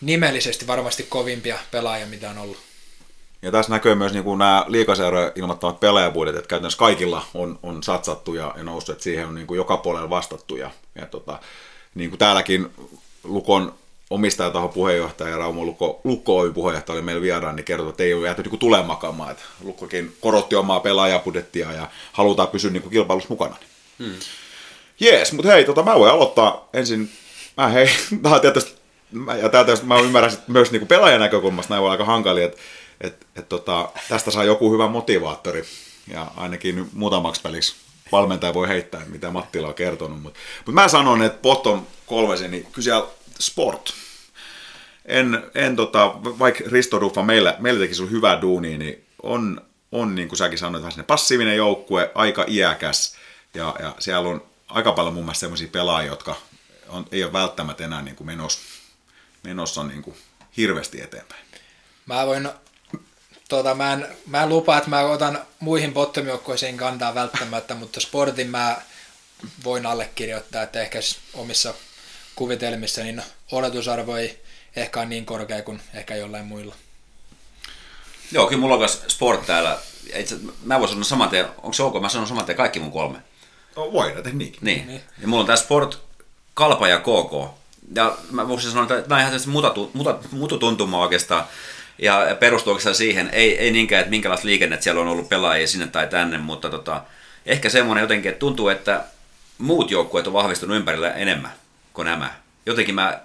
nimellisesti 0.00 0.66
varmasti 0.66 1.02
kovimpia 1.02 1.58
pelaajia, 1.70 2.06
mitä 2.06 2.30
on 2.30 2.38
ollut. 2.38 2.65
Ja 3.46 3.52
tässä 3.52 3.72
näkyy 3.72 3.94
myös 3.94 4.12
niin 4.12 4.24
kuin 4.24 4.38
nämä 4.38 4.64
liikaseurojen 4.68 5.32
ilmoittamat 5.34 5.80
pelaajabuudet, 5.80 6.36
että 6.36 6.48
käytännössä 6.48 6.78
kaikilla 6.78 7.26
on, 7.34 7.58
on 7.62 7.82
satsattu 7.82 8.34
ja, 8.34 8.54
ja 8.56 8.64
noussut, 8.64 8.92
että 8.92 9.02
siihen 9.04 9.26
on 9.26 9.34
niin 9.34 9.46
kuin 9.46 9.56
joka 9.56 9.76
puolella 9.76 10.10
vastattu. 10.10 10.56
Ja, 10.56 10.70
ja 10.94 11.06
tota, 11.06 11.38
niin 11.94 12.10
kuin 12.10 12.18
täälläkin 12.18 12.70
Lukon 13.24 13.74
omistajataho 14.10 14.68
puheenjohtaja 14.68 15.30
ja 15.30 15.36
Raumo 15.36 15.64
Lukko, 15.64 16.00
Lukko 16.04 16.38
Oy 16.38 16.52
puheenjohtaja 16.52 16.94
oli 16.94 17.02
meillä 17.02 17.22
vieraan, 17.22 17.56
niin 17.56 17.64
kertoi, 17.64 17.88
että 17.88 18.02
ei 18.02 18.14
ole 18.14 18.26
jääty 18.26 18.42
niin 18.42 18.58
tuleen 18.58 18.86
makaamaan. 18.86 19.30
Että 19.30 19.42
Lukkokin 19.64 20.16
korotti 20.20 20.56
omaa 20.56 20.80
pelaajapudettia 20.80 21.72
ja 21.72 21.88
halutaan 22.12 22.48
pysyä 22.48 22.70
niin 22.70 22.82
kuin 22.82 22.92
kilpailussa 22.92 23.30
mukana. 23.30 23.56
Hmm. 23.98 24.14
Jees, 25.00 25.32
mutta 25.32 25.50
hei, 25.50 25.64
tota, 25.64 25.82
mä 25.82 25.98
voin 25.98 26.12
aloittaa 26.12 26.68
ensin. 26.72 27.10
Mä 27.56 27.68
hei, 27.68 27.88
tämä 28.22 28.40
tietysti, 28.40 28.72
ja 29.42 29.48
täältä 29.48 29.72
mä 29.82 30.00
ymmärrän 30.00 30.32
että 30.32 30.52
myös 30.52 30.72
niin 30.72 30.80
kuin 30.80 30.88
pelaajan 30.88 31.20
näkökulmasta 31.20 31.74
näin 31.74 31.82
voi 31.82 31.90
aika 31.90 32.04
hankali, 32.04 32.42
että 32.42 32.58
et, 33.00 33.26
et, 33.36 33.48
tota, 33.48 33.88
tästä 34.08 34.30
saa 34.30 34.44
joku 34.44 34.72
hyvä 34.72 34.88
motivaattori. 34.88 35.64
Ja 36.08 36.30
ainakin 36.36 36.88
muutamaksi 36.92 37.40
peliksi 37.40 37.76
valmentaja 38.12 38.54
voi 38.54 38.68
heittää, 38.68 39.02
mitä 39.06 39.30
Mattila 39.30 39.68
on 39.68 39.74
kertonut. 39.74 40.22
Mutta 40.22 40.40
mut 40.66 40.74
mä 40.74 40.88
sanon, 40.88 41.22
että 41.22 41.42
bottom 41.42 41.86
kolmesi, 42.06 42.48
niin 42.48 42.66
kyllä 42.72 43.06
sport. 43.38 43.94
En, 45.04 45.42
en 45.54 45.76
tota, 45.76 46.14
vaikka 46.22 46.64
Risto 46.66 46.98
Ruffa 46.98 47.22
meillä, 47.22 47.56
meillä 47.58 47.80
teki 47.80 47.94
sun 47.94 48.10
hyvää 48.10 48.40
duunia, 48.40 48.78
niin 48.78 49.04
on, 49.22 49.60
on 49.92 50.14
niin 50.14 50.28
kuin 50.28 50.38
säkin 50.38 50.58
sanoit, 50.58 50.84
vähän 50.84 51.04
passiivinen 51.04 51.56
joukkue, 51.56 52.10
aika 52.14 52.44
iäkäs, 52.48 53.16
ja, 53.54 53.74
ja 53.78 53.94
siellä 53.98 54.28
on 54.28 54.42
aika 54.68 54.92
paljon 54.92 55.14
mun 55.14 55.24
mielestä 55.24 55.40
sellaisia 55.40 55.68
pelaajia, 55.72 56.10
jotka 56.10 56.36
on, 56.88 57.06
ei 57.12 57.24
ole 57.24 57.32
välttämättä 57.32 57.84
enää 57.84 58.02
niin 58.02 58.16
kuin 58.16 58.26
menossa, 58.26 58.60
menossa 59.42 59.84
niin 59.84 60.02
kuin 60.02 60.16
hirveästi 60.56 61.00
eteenpäin. 61.00 61.46
Mä 62.06 62.26
voin 62.26 62.48
Tota, 63.48 63.74
mä, 63.74 63.92
en, 63.92 64.08
mä 64.26 64.42
en 64.42 64.48
lupaa, 64.48 64.78
että 64.78 64.90
mä 64.90 65.00
otan 65.00 65.38
muihin 65.60 65.94
bottomijoukkoisiin 65.94 66.76
kantaa 66.76 67.14
välttämättä, 67.14 67.74
mutta 67.80 68.00
sportin 68.00 68.50
mä 68.50 68.76
voin 69.64 69.86
allekirjoittaa, 69.86 70.62
että 70.62 70.80
ehkä 70.80 70.98
omissa 71.34 71.74
kuvitelmissa, 72.36 73.02
niin 73.02 73.22
odotusarvo 73.52 74.16
ei 74.16 74.42
ehkä 74.76 75.00
ole 75.00 75.08
niin 75.08 75.26
korkea 75.26 75.62
kuin 75.62 75.80
ehkä 75.94 76.16
jollain 76.16 76.44
muilla. 76.44 76.74
Joo, 78.32 78.46
kyllä 78.46 78.60
mulla 78.60 78.74
on 78.74 78.88
sport 78.88 79.46
täällä. 79.46 79.78
Itse, 80.14 80.36
mä 80.62 80.78
voin 80.78 80.88
sanoa 80.88 81.04
saman 81.04 81.28
tien, 81.28 81.46
onko 81.56 81.72
se 81.72 81.82
ok, 81.82 82.00
mä 82.00 82.08
sanon 82.08 82.28
saman 82.28 82.44
tien 82.44 82.56
kaikki 82.56 82.80
mun 82.80 82.92
kolme. 82.92 83.18
No, 83.76 83.92
voidaan 83.92 84.22
tehdä 84.22 84.38
niinkin. 84.38 84.60
Niin. 84.62 84.86
niin. 84.86 85.02
Ja 85.20 85.28
mulla 85.28 85.40
on 85.40 85.46
tää 85.46 85.56
sport, 85.56 85.98
kalpa 86.54 86.88
ja 86.88 86.98
KK. 86.98 87.56
Ja 87.94 88.18
mä 88.30 88.48
voisin 88.48 88.70
sanoa, 88.70 88.82
että 88.84 89.08
nämä 89.08 89.26
on 89.26 89.28
ihan 89.28 90.20
mututuntuma 90.30 90.98
oikeastaan. 90.98 91.44
Ja 91.98 92.36
perustuu 92.40 92.70
oikeastaan 92.70 92.94
siihen, 92.94 93.30
ei, 93.32 93.58
ei 93.58 93.70
niinkään, 93.70 94.00
että 94.00 94.10
minkälaista 94.10 94.46
liikennettä 94.46 94.84
siellä 94.84 95.00
on 95.00 95.08
ollut 95.08 95.28
pelaajia 95.28 95.66
sinne 95.66 95.86
tai 95.86 96.06
tänne, 96.06 96.38
mutta 96.38 96.70
tota, 96.70 97.02
ehkä 97.46 97.68
semmoinen 97.68 98.02
jotenkin, 98.02 98.28
että 98.30 98.38
tuntuu, 98.38 98.68
että 98.68 99.04
muut 99.58 99.90
joukkueet 99.90 100.26
on 100.26 100.32
vahvistunut 100.32 100.76
ympärillä 100.76 101.10
enemmän 101.10 101.52
kuin 101.92 102.06
nämä. 102.06 102.34
Jotenkin 102.66 102.94
mä 102.94 103.20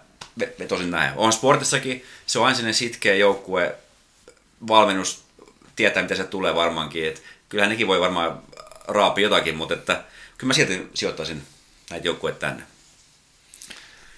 vetosin 0.59 0.91
näin. 0.91 1.13
On 1.15 1.33
sportissakin, 1.33 2.05
se 2.25 2.39
on 2.39 2.45
aina 2.45 2.73
sitkeä 2.73 3.15
joukkue, 3.15 3.75
valmennus 4.67 5.23
tietää, 5.75 6.03
mitä 6.03 6.15
se 6.15 6.23
tulee 6.23 6.55
varmaankin. 6.55 7.07
Et 7.07 7.23
kyllähän 7.49 7.69
nekin 7.69 7.87
voi 7.87 7.99
varmaan 7.99 8.41
raapia 8.87 9.23
jotakin, 9.23 9.55
mutta 9.55 9.73
että, 9.73 10.03
kyllä 10.37 10.49
mä 10.49 10.53
silti 10.53 10.87
sijoittaisin 10.93 11.41
näitä 11.89 12.07
joukkueita 12.07 12.39
tänne. 12.39 12.63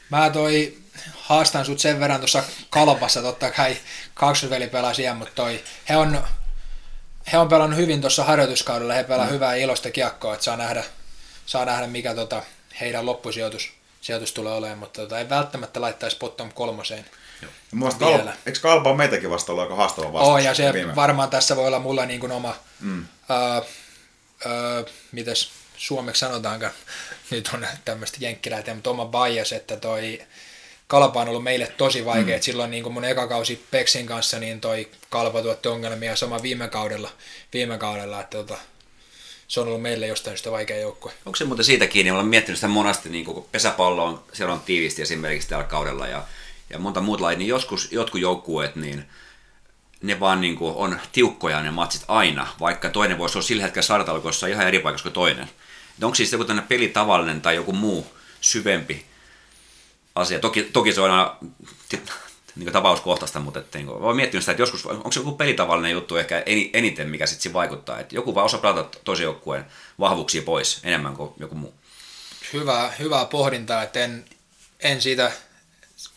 Mä 0.09 0.29
toi 0.29 0.77
haastan 1.15 1.65
sut 1.65 1.79
sen 1.79 1.99
verran 1.99 2.19
tuossa 2.19 2.43
kalpassa, 2.69 3.21
totta 3.21 3.51
kai 3.51 3.77
kaksosveli 4.13 4.67
pelaa 4.67 4.93
siellä, 4.93 5.15
mutta 5.15 5.33
toi, 5.35 5.63
he 5.89 5.97
on, 5.97 6.23
he 7.31 7.37
on 7.37 7.49
pelannut 7.49 7.79
hyvin 7.79 8.01
tuossa 8.01 8.23
harjoituskaudella, 8.23 8.93
he 8.93 9.03
pelaa 9.03 9.25
mm. 9.25 9.31
hyvää 9.31 9.55
ilosta 9.55 9.91
kiekkoa, 9.91 10.33
että 10.33 10.43
saa 10.43 10.57
nähdä, 10.57 10.83
saa 11.45 11.65
nähdä 11.65 11.87
mikä 11.87 12.15
tota, 12.15 12.43
heidän 12.81 13.05
loppusijoitus 13.05 13.71
sijoitus 14.03 14.31
tulee 14.31 14.53
olemaan, 14.53 14.79
mutta 14.79 15.01
tota, 15.01 15.19
ei 15.19 15.29
välttämättä 15.29 15.81
laittaisi 15.81 16.17
bottom 16.19 16.51
kolmoseen. 16.51 17.05
Kalpa, 17.99 18.33
eikö 18.45 18.59
Kalpa 18.61 18.89
on 18.89 18.97
meitäkin 18.97 19.29
vasta 19.29 19.51
ollut 19.51 19.63
aika 19.63 19.75
haastava 19.75 20.13
vastaan? 20.13 20.33
Oh, 20.33 20.43
ja 20.43 20.53
se 20.53 20.73
viime. 20.73 20.95
varmaan 20.95 21.29
tässä 21.29 21.55
voi 21.55 21.67
olla 21.67 21.79
mulla 21.79 22.05
niin 22.05 22.19
kuin 22.19 22.31
oma, 22.31 22.55
mm. 22.79 22.99
uh, 22.99 23.65
uh, 24.45 24.89
mites 25.11 25.51
suomeksi 25.77 26.19
sanotaankaan, 26.19 26.73
nyt 27.31 27.49
on 27.53 27.67
tämmöistä 27.85 28.17
jenkkiläitä, 28.19 28.73
mutta 28.73 28.89
oma 28.89 29.05
bias, 29.05 29.51
että 29.51 29.77
toi 29.77 30.21
Kalpa 30.93 31.21
on 31.21 31.29
ollut 31.29 31.43
meille 31.43 31.73
tosi 31.77 32.05
vaikea. 32.05 32.37
Mm. 32.37 32.41
silloin 32.41 32.71
niin 32.71 32.83
kuin 32.83 32.93
mun 32.93 33.05
eka 33.05 33.27
kausi 33.27 33.65
Peksin 33.71 34.05
kanssa, 34.05 34.39
niin 34.39 34.61
toi 34.61 34.87
Kalpa 35.09 35.41
tuotti 35.41 35.69
ongelmia 35.69 36.15
sama 36.15 36.41
viime 36.41 36.67
kaudella, 36.67 37.09
viime 37.53 37.77
kaudella 37.77 38.21
että 38.21 38.37
tota, 38.37 38.57
se 39.47 39.59
on 39.59 39.67
ollut 39.67 39.81
meille 39.81 40.07
jostain 40.07 40.37
sitä 40.37 40.51
vaikea 40.51 40.77
joukkue. 40.77 41.11
Onko 41.25 41.35
se 41.35 41.45
muuten 41.45 41.65
siitä 41.65 41.87
kiinni? 41.87 42.11
Olen 42.11 42.25
miettinyt 42.25 42.57
sitä 42.57 42.67
monasti, 42.67 43.09
niin 43.09 43.25
kun 43.25 43.45
pesäpallo 43.51 44.05
on, 44.05 44.23
siellä 44.33 44.53
on 44.53 44.59
tiivisti 44.59 45.01
esimerkiksi 45.01 45.49
tällä 45.49 45.63
kaudella 45.63 46.07
ja, 46.07 46.23
ja 46.69 46.79
monta 46.79 47.01
muuta 47.01 47.23
lajia, 47.23 47.37
niin 47.37 47.47
joskus 47.47 47.91
jotkut 47.91 48.21
joukkueet, 48.21 48.75
niin 48.75 49.05
ne 50.01 50.19
vaan 50.19 50.41
niin 50.41 50.55
kuin 50.55 50.75
on 50.75 50.99
tiukkoja 51.11 51.61
ne 51.61 51.71
matsit 51.71 52.03
aina, 52.07 52.47
vaikka 52.59 52.89
toinen 52.89 53.17
voisi 53.17 53.37
olla 53.37 53.47
sillä 53.47 53.63
hetkellä 53.63 53.85
sarjatalkoissa 53.85 54.47
ihan 54.47 54.67
eri 54.67 54.79
paikassa 54.79 55.03
kuin 55.03 55.13
toinen. 55.13 55.49
Et 55.97 56.03
onko 56.03 56.15
siis 56.15 56.31
joku 56.31 56.45
tämmöinen 56.45 56.67
pelitavallinen 56.67 57.41
tai 57.41 57.55
joku 57.55 57.73
muu 57.73 58.07
syvempi 58.41 59.12
asia? 60.15 60.39
Toki, 60.39 60.63
toki 60.63 60.93
se 60.93 61.01
on 61.01 61.11
aina 61.11 61.37
niin 62.55 62.71
tapauskohtaista, 62.71 63.39
mutta 63.39 63.59
että, 63.59 63.77
niin 63.77 63.87
kuin, 63.87 64.01
olen 64.01 64.15
miettinyt 64.15 64.43
sitä, 64.43 64.51
että 64.51 64.61
joskus, 64.61 64.85
onko 64.85 65.11
se 65.11 65.19
joku 65.19 65.31
pelitavallinen 65.31 65.91
juttu 65.91 66.17
ehkä 66.17 66.43
eniten, 66.73 67.09
mikä 67.09 67.25
sitten 67.25 67.53
vaikuttaa, 67.53 67.99
että 67.99 68.15
joku 68.15 68.35
vaan 68.35 68.45
osaa 68.45 68.59
pelata 68.59 68.99
toisen 69.03 69.23
joukkueen 69.23 69.65
vahvuuksia 69.99 70.41
pois 70.41 70.79
enemmän 70.83 71.15
kuin 71.15 71.33
joku 71.37 71.55
muu. 71.55 71.73
Hyvää, 72.53 72.93
hyvää 72.99 73.25
pohdintaa, 73.25 73.83
että 73.83 73.99
en, 73.99 74.25
en 74.79 75.01
siitä 75.01 75.31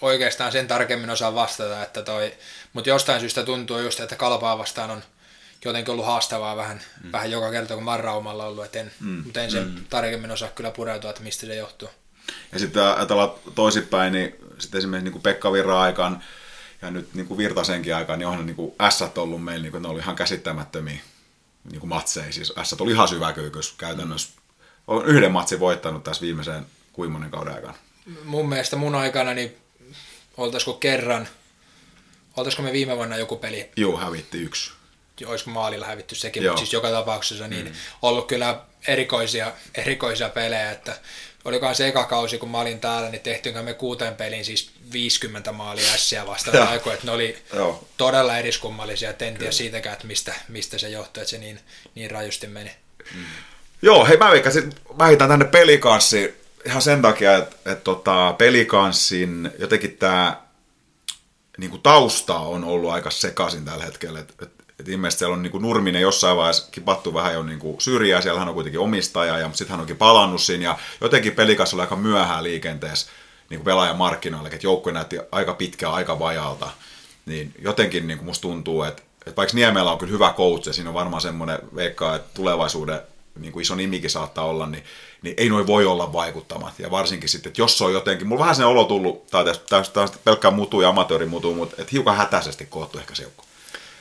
oikeastaan 0.00 0.52
sen 0.52 0.68
tarkemmin 0.68 1.10
osaa 1.10 1.34
vastata, 1.34 1.82
että 1.82 2.02
toi, 2.02 2.34
mutta 2.72 2.90
jostain 2.90 3.20
syystä 3.20 3.44
tuntuu 3.44 3.78
just, 3.78 4.00
että 4.00 4.16
kalpaa 4.16 4.58
vastaan 4.58 4.90
on 4.90 5.02
jotenkin 5.64 5.92
ollut 5.92 6.06
haastavaa 6.06 6.56
vähän, 6.56 6.82
mm. 7.04 7.12
vähän 7.12 7.30
joka 7.30 7.50
kerta, 7.50 7.74
kun 7.74 7.82
Marraumalla 7.82 8.46
ollut, 8.46 8.64
et 8.64 8.76
en, 8.76 8.92
mm. 9.00 9.22
mutta 9.24 9.42
en 9.42 9.50
sen 9.50 9.68
mm. 9.68 9.84
tarkemmin 9.90 10.30
osaa 10.30 10.48
kyllä 10.48 10.70
pureutua, 10.70 11.10
että 11.10 11.22
mistä 11.22 11.46
se 11.46 11.54
johtuu. 11.54 11.88
Ja 12.52 12.58
sitten 12.58 12.82
ajatellaan 12.82 13.30
toisinpäin, 13.54 14.12
niin 14.12 14.34
sitten 14.58 14.78
esimerkiksi 14.78 15.04
niin 15.04 15.12
kuin 15.12 15.22
Pekka 15.22 15.52
Virra 15.52 15.80
aikaan 15.80 16.22
ja 16.82 16.90
nyt 16.90 17.14
niin 17.14 17.26
kuin 17.26 17.38
Virtasenkin 17.38 17.96
aikaan, 17.96 18.18
niin 18.18 18.26
onhan 18.26 18.46
niin 18.46 18.56
kuin 18.56 18.72
S 18.88 19.02
ollut 19.16 19.44
meillä, 19.44 19.62
niin 19.62 19.72
kuin 19.72 19.82
ne 19.82 19.88
oli 19.88 20.00
ihan 20.00 20.16
käsittämättömiä 20.16 21.00
niin 21.70 21.80
kuin 21.80 21.88
matseja. 21.88 22.32
Siis 22.32 22.52
S 22.62 22.72
oli 22.80 22.92
ihan 22.92 23.08
syväkyykys 23.08 23.74
käytännössä. 23.78 24.30
Olen 24.86 25.06
yhden 25.06 25.32
matsin 25.32 25.60
voittanut 25.60 26.04
tässä 26.04 26.22
viimeiseen 26.22 26.66
kuimonen 26.92 27.30
kauden 27.30 27.54
aikana. 27.54 27.74
Mun 28.24 28.48
mielestä 28.48 28.76
mun 28.76 28.94
aikana 28.94 29.34
niin 29.34 29.56
oltaisiko 30.36 30.72
kerran, 30.72 31.28
oltaisiko 32.36 32.62
me 32.62 32.72
viime 32.72 32.96
vuonna 32.96 33.16
joku 33.16 33.36
peli? 33.36 33.70
Joo, 33.76 33.96
hävitti 33.96 34.38
yksi. 34.38 34.72
Olisiko 35.26 35.50
maalilla 35.50 35.86
hävitty 35.86 36.14
sekin, 36.14 36.42
Joo. 36.42 36.52
mutta 36.52 36.60
siis 36.60 36.72
joka 36.72 36.90
tapauksessa 36.90 37.48
niin 37.48 37.66
mm. 37.66 37.72
ollut 38.02 38.26
kyllä 38.26 38.60
erikoisia, 38.86 39.52
erikoisia 39.74 40.28
pelejä, 40.28 40.70
että 40.70 41.00
olikohan 41.46 41.74
se 41.74 41.88
eka 41.88 42.04
kausi, 42.04 42.38
kun 42.38 42.50
mä 42.50 42.60
olin 42.60 42.80
täällä, 42.80 43.10
niin 43.10 43.20
tehtiinkö 43.20 43.62
me 43.62 43.74
kuuteen 43.74 44.14
peliin 44.14 44.44
siis 44.44 44.70
50 44.92 45.52
maalia 45.52 45.92
ässiä 45.92 46.26
vastaan 46.26 46.68
aiku, 46.68 46.90
että 46.90 47.06
ne 47.06 47.12
oli 47.12 47.36
Joo. 47.54 47.84
todella 47.96 48.38
eriskummallisia, 48.38 49.10
et 49.10 49.22
en 49.22 49.36
tiedä 49.36 49.52
siitäkään, 49.52 49.92
että 49.92 50.06
mistä, 50.06 50.34
mistä 50.48 50.78
se 50.78 50.88
johtui, 50.88 51.20
että 51.20 51.30
se 51.30 51.38
niin, 51.38 51.60
niin 51.94 52.10
rajusti 52.10 52.46
meni. 52.46 52.70
Mm. 53.14 53.24
Joo, 53.82 54.06
hei 54.06 54.16
mä 54.16 54.30
veikkasin, 54.30 54.72
mä 54.98 55.16
tänne 55.16 55.44
pelikanssiin 55.44 56.34
ihan 56.66 56.82
sen 56.82 57.02
takia, 57.02 57.36
että, 57.36 57.56
että 57.56 57.84
tota, 57.84 58.34
pelikanssin 58.38 59.50
jotenkin 59.58 59.96
tämä 59.96 60.42
niin 61.58 61.80
tausta 61.82 62.38
on 62.38 62.64
ollut 62.64 62.90
aika 62.90 63.10
sekaisin 63.10 63.64
tällä 63.64 63.84
hetkellä. 63.84 64.20
Että, 64.20 64.34
että, 64.42 64.55
että 64.80 64.92
ilmeisesti 64.92 65.18
siellä 65.18 65.34
on 65.34 65.42
niin 65.42 65.50
kuin 65.50 65.62
Nurminen 65.62 66.02
jossain 66.02 66.36
vaiheessa 66.36 66.68
kipattu 66.70 67.14
vähän 67.14 67.34
jo 67.34 67.42
niin 67.42 67.58
kuin 67.58 67.80
syrjää, 67.80 68.20
siellä 68.20 68.38
hän 68.38 68.48
on 68.48 68.54
kuitenkin 68.54 68.80
omistaja, 68.80 69.38
ja 69.38 69.50
sitten 69.52 69.70
hän 69.70 69.80
onkin 69.80 69.96
palannut 69.96 70.42
siinä, 70.42 70.64
ja 70.64 70.78
jotenkin 71.00 71.32
pelikas 71.32 71.74
oli 71.74 71.82
aika 71.82 71.96
myöhään 71.96 72.44
liikenteessä 72.44 73.06
niin 73.50 73.58
kuin 73.58 73.64
pelaajamarkkinoille, 73.64 74.48
että 74.48 74.66
joukkue 74.66 74.92
näytti 74.92 75.18
aika 75.32 75.54
pitkään, 75.54 75.92
aika 75.92 76.18
vajalta. 76.18 76.70
Niin 77.26 77.54
jotenkin 77.62 78.06
niin 78.06 78.18
kuin 78.18 78.26
musta 78.26 78.42
tuntuu, 78.42 78.82
että, 78.82 79.02
että 79.26 79.36
vaikka 79.36 79.54
Niemellä 79.54 79.92
on 79.92 79.98
kyllä 79.98 80.12
hyvä 80.12 80.34
coach, 80.36 80.66
ja 80.66 80.72
siinä 80.72 80.90
on 80.90 80.94
varmaan 80.94 81.20
semmoinen 81.20 81.58
veikkaa, 81.74 82.16
että 82.16 82.28
tulevaisuuden 82.34 83.00
niin 83.40 83.52
kuin 83.52 83.62
iso 83.62 83.74
nimikin 83.74 84.10
saattaa 84.10 84.44
olla, 84.44 84.66
niin, 84.66 84.84
niin 85.22 85.34
ei 85.38 85.48
noin 85.48 85.66
voi 85.66 85.86
olla 85.86 86.12
vaikuttamat. 86.12 86.78
Ja 86.78 86.90
varsinkin 86.90 87.28
sitten, 87.28 87.50
että 87.50 87.60
jos 87.60 87.82
on 87.82 87.92
jotenkin, 87.92 88.26
mulla 88.26 88.40
on 88.40 88.44
vähän 88.44 88.56
sen 88.56 88.66
olo 88.66 88.84
tullut, 88.84 89.26
tai 89.26 89.44
tästä 89.44 90.18
pelkkää 90.24 90.50
mutu 90.50 90.80
ja 90.80 90.88
amatöörimutu, 90.88 91.54
mutta 91.54 91.76
että 91.78 91.92
hiukan 91.92 92.16
hätäisesti 92.16 92.66
koottu 92.66 92.98
ehkä 92.98 93.14
se 93.14 93.22
joukko. 93.22 93.45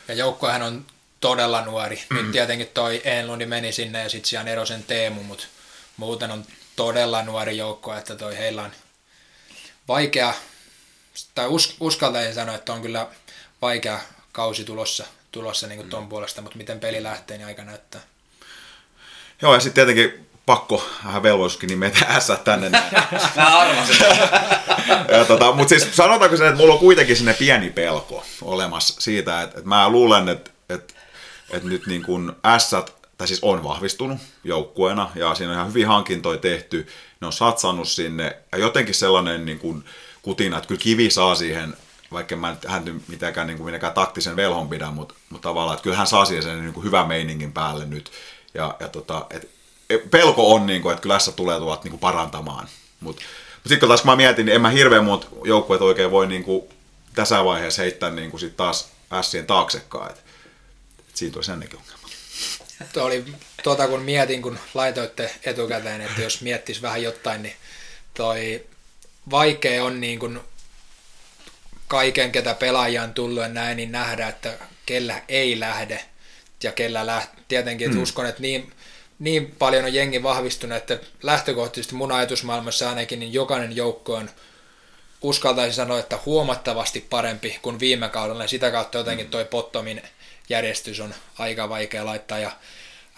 Ja 0.07 0.13
joukkohan 0.13 0.61
on 0.61 0.85
todella 1.19 1.61
nuori. 1.65 2.03
Mm. 2.09 2.17
Nyt 2.17 2.31
tietenkin 2.31 2.67
toi 2.73 3.01
Enlundi 3.03 3.45
meni 3.45 3.71
sinne 3.71 4.03
ja 4.03 4.09
sitten 4.09 4.29
siellä 4.29 4.51
Erosen 4.51 4.83
Teemu, 4.83 5.23
mutta 5.23 5.45
muuten 5.97 6.31
on 6.31 6.45
todella 6.75 7.23
nuori 7.23 7.57
joukko, 7.57 7.93
että 7.93 8.15
toi 8.15 8.37
heillä 8.37 8.63
on 8.63 8.71
vaikea, 9.87 10.33
tai 11.35 11.47
us, 11.47 11.75
uskaltaisin 11.79 12.33
sanoa, 12.33 12.55
että 12.55 12.73
on 12.73 12.81
kyllä 12.81 13.07
vaikea 13.61 13.99
kausi 14.31 14.63
tulossa, 14.63 15.05
tulossa 15.31 15.67
niin 15.67 15.77
kuin 15.77 15.89
ton 15.89 16.03
mm. 16.03 16.09
puolesta, 16.09 16.41
mutta 16.41 16.57
miten 16.57 16.79
peli 16.79 17.03
lähtee, 17.03 17.37
niin 17.37 17.47
aika 17.47 17.63
näyttää. 17.63 18.01
Joo, 19.41 19.53
ja 19.53 19.59
sitten 19.59 19.85
tietenkin 19.85 20.24
pakko 20.45 20.89
vähän 21.05 21.23
velvollisuuskin 21.23 21.69
nimetä 21.69 22.19
S 22.19 22.31
tänne. 22.43 22.69
Mä 23.35 23.59
arvasin. 23.59 23.97
tota, 25.27 25.51
mutta 25.51 25.69
siis 25.69 25.95
sanotaanko 25.95 26.37
se, 26.37 26.47
että 26.47 26.57
mulla 26.57 26.73
on 26.73 26.79
kuitenkin 26.79 27.15
sinne 27.15 27.33
pieni 27.33 27.69
pelko 27.69 28.23
olemassa 28.41 29.01
siitä, 29.01 29.41
että, 29.41 29.57
että 29.57 29.69
mä 29.69 29.89
luulen, 29.89 30.29
että, 30.29 30.51
että, 30.69 30.93
että 31.49 31.69
nyt 31.69 31.87
niin 31.87 32.03
kuin 32.03 32.31
S, 32.57 32.71
tai 33.17 33.27
siis 33.27 33.39
on 33.41 33.63
vahvistunut 33.63 34.17
joukkueena, 34.43 35.09
ja 35.15 35.35
siinä 35.35 35.51
on 35.51 35.57
ihan 35.57 35.69
hyvin 35.69 35.87
hankintoja 35.87 36.37
tehty, 36.37 36.87
ne 37.21 37.27
on 37.27 37.33
satsannut 37.33 37.87
sinne, 37.87 38.37
ja 38.51 38.57
jotenkin 38.57 38.95
sellainen 38.95 39.45
niin 39.45 39.59
kuin 39.59 39.83
kutina, 40.21 40.57
että 40.57 40.67
kyllä 40.67 40.81
kivi 40.81 41.09
saa 41.09 41.35
siihen 41.35 41.75
vaikka 42.11 42.35
mä 42.35 42.49
nyt 42.49 42.65
hän 42.65 43.01
mitenkään, 43.07 43.47
niin 43.47 43.57
kuin, 43.57 43.65
mitenkään 43.65 43.93
taktisen 43.93 44.35
velhon 44.35 44.69
pidä, 44.69 44.91
mutta, 44.91 45.13
mutta 45.29 45.49
tavallaan, 45.49 45.73
että 45.73 45.83
kyllä 45.83 45.97
hän 45.97 46.07
saa 46.07 46.25
siihen 46.25 46.43
sen 46.43 46.61
niin 46.61 46.73
kuin 46.73 46.83
hyvän 46.83 47.07
meiningin 47.07 47.53
päälle 47.53 47.85
nyt. 47.85 48.11
Ja, 48.53 48.75
ja 48.79 48.87
tota, 48.87 49.25
et, 49.29 49.49
pelko 50.11 50.53
on, 50.53 50.65
niin 50.65 50.81
kuin, 50.81 50.93
että 50.93 51.01
kyllä 51.01 51.19
S 51.19 51.31
tulee 51.35 51.59
tuolta 51.59 51.83
niin 51.83 51.91
kuin 51.91 51.99
parantamaan. 51.99 52.67
Mutta 52.99 53.21
mut 53.63 53.69
sitten 53.69 53.89
taas 53.89 54.01
kun 54.01 54.11
mä 54.11 54.15
mietin, 54.15 54.45
niin 54.45 54.55
en 54.55 54.61
mä 54.61 54.69
hirveän 54.69 55.03
muut 55.03 55.29
joukkueet 55.43 55.81
oikein 55.81 56.11
voi 56.11 56.27
niin 56.27 56.43
kuin, 56.43 56.63
tässä 57.15 57.45
vaiheessa 57.45 57.81
heittää 57.81 58.09
niin 58.09 58.31
kuin 58.31 58.39
sit 58.39 58.57
taas 58.57 58.91
Sien 59.21 59.45
taaksekaan. 59.47 60.11
Et, 60.11 60.17
et 61.09 61.15
siitä 61.15 61.37
olisi 61.37 61.51
ennenkin 61.51 61.79
ongelma. 61.79 62.09
Tuo 62.93 63.03
oli, 63.03 63.25
tuota 63.63 63.87
kun 63.87 64.01
mietin, 64.01 64.41
kun 64.41 64.59
laitoitte 64.73 65.35
etukäteen, 65.43 66.01
että 66.01 66.21
jos 66.21 66.41
miettisi 66.41 66.81
vähän 66.81 67.03
jotain, 67.03 67.43
niin 67.43 67.55
toi 68.13 68.65
vaikea 69.31 69.83
on 69.83 70.01
niin 70.01 70.19
kuin 70.19 70.39
kaiken, 71.87 72.31
ketä 72.31 72.53
pelaajia 72.53 73.03
on 73.03 73.13
tullut 73.13 73.43
ja 73.43 73.49
näin, 73.49 73.77
niin 73.77 73.91
nähdä, 73.91 74.27
että 74.27 74.53
kellä 74.85 75.21
ei 75.27 75.59
lähde 75.59 76.05
ja 76.63 76.71
kellä 76.71 77.05
lähtee. 77.05 77.43
Tietenkin, 77.47 77.85
että 77.85 77.97
mm. 77.97 78.03
uskon, 78.03 78.25
että 78.25 78.41
niin, 78.41 78.73
niin 79.19 79.55
paljon 79.59 79.85
on 79.85 79.93
jengi 79.93 80.23
vahvistunut, 80.23 80.77
että 80.77 80.99
lähtökohtaisesti 81.23 81.95
mun 81.95 82.11
ajatusmaailmassa 82.11 82.89
ainakin 82.89 83.19
niin 83.19 83.33
jokainen 83.33 83.75
joukko 83.75 84.13
on 84.15 84.29
uskaltaisin 85.21 85.73
sanoa, 85.73 85.99
että 85.99 86.19
huomattavasti 86.25 87.07
parempi 87.09 87.59
kuin 87.61 87.79
viime 87.79 88.09
kaudella. 88.09 88.43
Ja 88.43 88.47
sitä 88.47 88.71
kautta 88.71 88.97
jotenkin 88.97 89.25
mm. 89.25 89.31
toi 89.31 89.45
Pottomin 89.45 90.01
järjestys 90.49 90.99
on 90.99 91.13
aika 91.37 91.69
vaikea 91.69 92.05
laittaa. 92.05 92.39
Ja 92.39 92.51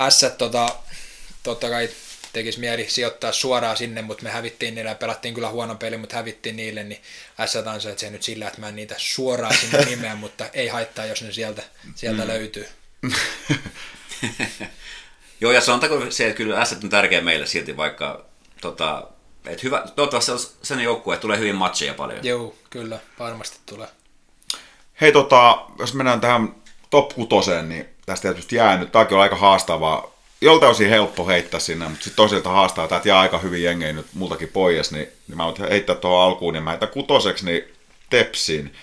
S 0.09 0.25
tota, 0.37 0.75
totta 1.43 1.69
kai 1.69 1.89
tekisi 2.33 2.59
mieli 2.59 2.89
sijoittaa 2.89 3.31
suoraan 3.31 3.77
sinne, 3.77 4.01
mutta 4.01 4.23
me 4.23 4.29
hävittiin 4.29 4.75
niille 4.75 4.89
ja 4.89 4.95
pelattiin 4.95 5.33
kyllä 5.33 5.49
huono 5.49 5.75
peli, 5.75 5.97
mutta 5.97 6.15
hävittiin 6.15 6.55
niille, 6.55 6.83
niin 6.83 7.01
S 7.45 7.55
ansaitsee 7.55 8.09
nyt 8.09 8.23
sillä, 8.23 8.47
että 8.47 8.59
mä 8.59 8.69
en 8.69 8.75
niitä 8.75 8.95
suoraan 8.97 9.55
sinne 9.57 9.85
nimeä, 9.85 10.15
mutta 10.15 10.49
ei 10.53 10.67
haittaa, 10.67 11.05
jos 11.05 11.21
ne 11.21 11.31
sieltä, 11.31 11.63
sieltä 11.95 12.21
mm. 12.21 12.27
löytyy. 12.27 12.67
Joo, 15.41 15.51
ja 15.51 15.61
sanotaanko 15.61 16.11
se, 16.11 16.27
että 16.27 16.37
kyllä 16.37 16.65
S 16.65 16.77
on 16.83 16.89
tärkeä 16.89 17.21
meille 17.21 17.45
silti, 17.45 17.77
vaikka 17.77 18.25
tota, 18.61 19.07
et 19.45 19.63
hyvä, 19.63 19.83
toivottavasti 19.95 20.25
se 20.25 20.31
on 20.31 20.39
sen 20.61 20.79
joukkue, 20.79 21.13
että 21.13 21.21
tulee 21.21 21.39
hyvin 21.39 21.55
matcheja 21.55 21.93
paljon. 21.93 22.19
Joo, 22.23 22.55
kyllä, 22.69 22.99
varmasti 23.19 23.57
tulee. 23.65 23.87
Hei, 25.01 25.11
tota, 25.11 25.65
jos 25.79 25.93
mennään 25.93 26.21
tähän 26.21 26.55
top 26.89 27.13
kutoseen, 27.13 27.69
niin 27.69 27.85
tästä 28.05 28.27
tietysti 28.27 28.55
jäänyt. 28.55 28.91
Tämäkin 28.91 29.17
on 29.17 29.23
aika 29.23 29.35
haastavaa. 29.35 30.11
Jolta 30.41 30.67
osin 30.67 30.89
helppo 30.89 31.27
heittää 31.27 31.59
sinne, 31.59 31.87
mutta 31.87 32.03
sitten 32.03 32.15
toisilta 32.15 32.49
haastaa, 32.49 32.85
että 32.85 33.01
jää 33.03 33.19
aika 33.19 33.37
hyvin 33.37 33.63
jengejä 33.63 33.93
nyt 33.93 34.05
multakin 34.13 34.47
pois, 34.47 34.91
niin, 34.91 35.07
niin 35.27 35.37
mä 35.37 35.45
voin 35.45 35.69
heittää 35.69 35.95
tuohon 35.95 36.21
alkuun, 36.21 36.53
niin 36.53 36.63
mä 36.63 36.69
heitän 36.69 36.89
kutoseksi 36.89 37.45
niin 37.45 37.63
Tepsiin. 38.09 38.73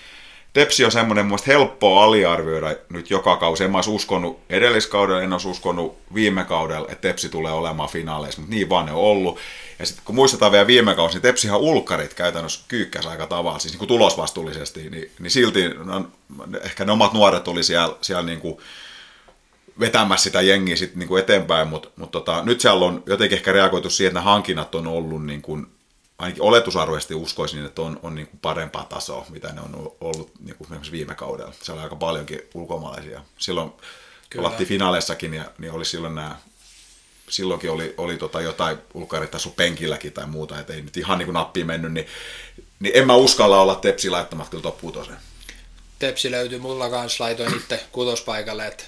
Tepsi 0.55 0.85
on 0.85 0.91
semmoinen 0.91 1.25
mun 1.25 1.39
helppoa 1.47 2.03
aliarvioida 2.03 2.75
nyt 2.89 3.09
joka 3.09 3.37
kausi. 3.37 3.63
En 3.63 3.71
mä 3.71 3.77
olisi 3.77 3.89
uskonut 3.89 4.39
edelliskaudella, 4.49 5.21
en 5.21 5.33
olisi 5.33 5.47
uskonut 5.47 5.97
viime 6.13 6.43
kaudella, 6.43 6.87
että 6.91 7.07
Tepsi 7.07 7.29
tulee 7.29 7.51
olemaan 7.51 7.89
finaaleissa, 7.89 8.41
mutta 8.41 8.55
niin 8.55 8.69
vaan 8.69 8.85
ne 8.85 8.91
on 8.91 8.97
ollut. 8.97 9.39
Ja 9.79 9.85
sitten 9.85 10.05
kun 10.05 10.15
muistetaan 10.15 10.51
vielä 10.51 10.67
viime 10.67 10.95
kausi, 10.95 11.15
niin 11.15 11.21
Tepsihan 11.21 11.59
ulkkarit 11.59 12.13
käytännössä 12.13 12.65
kyykkäsi 12.67 13.07
aika 13.07 13.27
tavalla, 13.27 13.59
siis 13.59 13.73
niin 13.73 13.79
kuin 13.79 13.87
tulosvastuullisesti, 13.87 14.89
niin, 14.89 15.11
niin 15.19 15.31
silti 15.31 15.69
no, 15.69 16.07
ehkä 16.61 16.85
ne 16.85 16.91
omat 16.91 17.13
nuoret 17.13 17.47
oli 17.47 17.63
siellä, 17.63 17.95
siellä 18.01 18.23
niin 18.23 18.39
kuin 18.39 18.57
vetämässä 19.79 20.23
sitä 20.23 20.41
jengiä 20.41 20.75
sitten 20.75 20.99
niin 20.99 21.07
kuin 21.07 21.23
eteenpäin, 21.23 21.67
mutta, 21.67 21.89
mutta 21.95 22.19
tota, 22.19 22.43
nyt 22.45 22.61
siellä 22.61 22.85
on 22.85 23.03
jotenkin 23.05 23.37
ehkä 23.37 23.53
reagoitu 23.53 23.89
siihen, 23.89 24.09
että 24.09 24.19
ne 24.19 24.23
hankinnat 24.23 24.75
on 24.75 24.87
ollut 24.87 25.25
niin 25.25 25.41
kuin 25.41 25.67
ainakin 26.17 26.43
oletusarvoisesti 26.43 27.13
uskoisin, 27.13 27.65
että 27.65 27.81
on, 27.81 27.99
on 28.03 28.15
niin 28.15 28.27
kuin 28.27 28.39
parempaa 28.39 28.85
tasoa, 28.85 29.25
mitä 29.29 29.53
ne 29.53 29.61
on 29.61 29.95
ollut 30.01 30.31
niin 30.39 30.55
kuin 30.55 30.81
viime 30.91 31.15
kaudella. 31.15 31.53
Se 31.61 31.71
oli 31.71 31.81
aika 31.81 31.95
paljonkin 31.95 32.41
ulkomaalaisia. 32.53 33.21
Silloin 33.37 33.71
pelattiin 34.35 34.69
finaaleissakin, 34.69 35.33
ja, 35.33 35.51
niin 35.57 35.71
oli 35.71 35.85
silloin 35.85 36.15
nämä 36.15 36.35
silloinkin 37.29 37.71
oli, 37.71 37.93
oli 37.97 38.17
tota 38.17 38.41
jotain 38.41 38.77
ulkoaritasu 38.93 39.49
penkilläkin 39.49 40.13
tai 40.13 40.27
muuta, 40.27 40.59
että 40.59 40.73
ei 40.73 40.81
nyt 40.81 40.97
ihan 40.97 41.17
niin 41.17 41.25
kuin 41.25 41.33
nappiin 41.33 41.67
mennyt, 41.67 41.93
niin, 41.93 42.07
niin 42.79 42.97
en 42.97 43.07
mä 43.07 43.15
uskalla 43.15 43.61
olla 43.61 43.75
tepsi 43.75 44.09
laittamat 44.09 44.49
kyllä 44.49 44.61
top 44.61 44.79
Tepsi 45.99 46.31
löytyi 46.31 46.59
mulla 46.59 46.89
kanssa, 46.89 47.23
laitoin 47.23 47.57
itse 47.57 47.85
kutospaikalle, 47.91 48.67
että 48.67 48.83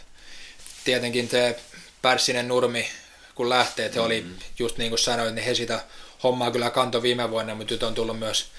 tietenkin 0.83 1.27
te 1.27 1.59
Pärssinen 2.01 2.47
Nurmi, 2.47 2.89
kun 3.35 3.49
lähtee, 3.49 3.85
että 3.85 3.99
he 3.99 4.05
oli, 4.05 4.21
mm-hmm. 4.21 4.37
just 4.59 4.77
niin 4.77 4.89
kuin 4.91 4.99
sanoit, 4.99 5.35
niin 5.35 5.45
he 5.45 5.55
sitä 5.55 5.83
hommaa 6.23 6.51
kyllä 6.51 6.69
kanto 6.69 7.01
viime 7.01 7.29
vuonna, 7.29 7.55
mutta 7.55 7.73
nyt 7.73 7.83
on 7.83 7.93
tullut 7.93 8.19
myös 8.19 8.51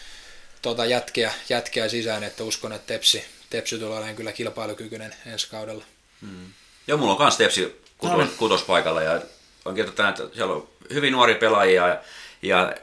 tuota 0.63 0.85
jätkiä, 0.85 1.33
jätkiä 1.49 1.89
sisään, 1.89 2.25
että 2.25 2.45
uskon, 2.45 2.73
että 2.73 2.87
Tepsi, 2.87 3.25
Tepsi 3.51 3.79
tulee 3.79 3.97
olemaan 3.97 4.17
kyllä 4.17 4.33
kilpailukykyinen 4.33 5.15
ensi 5.27 5.49
kaudella. 5.51 5.85
Mm. 6.21 6.53
Joo, 6.87 6.99
mulla 6.99 7.13
on 7.13 7.23
myös 7.23 7.37
Tepsi 7.37 7.83
kutos, 7.99 8.19
no. 8.19 8.27
kutospaikalla 8.39 9.03
ja 9.03 9.21
on 9.65 9.75
kirjoittanut, 9.75 10.21
että 10.21 10.35
siellä 10.35 10.55
on 10.55 10.69
hyvin 10.93 11.13
nuori 11.13 11.35
pelaajia 11.35 11.89
ja, 11.89 12.01
ja, 12.43 12.75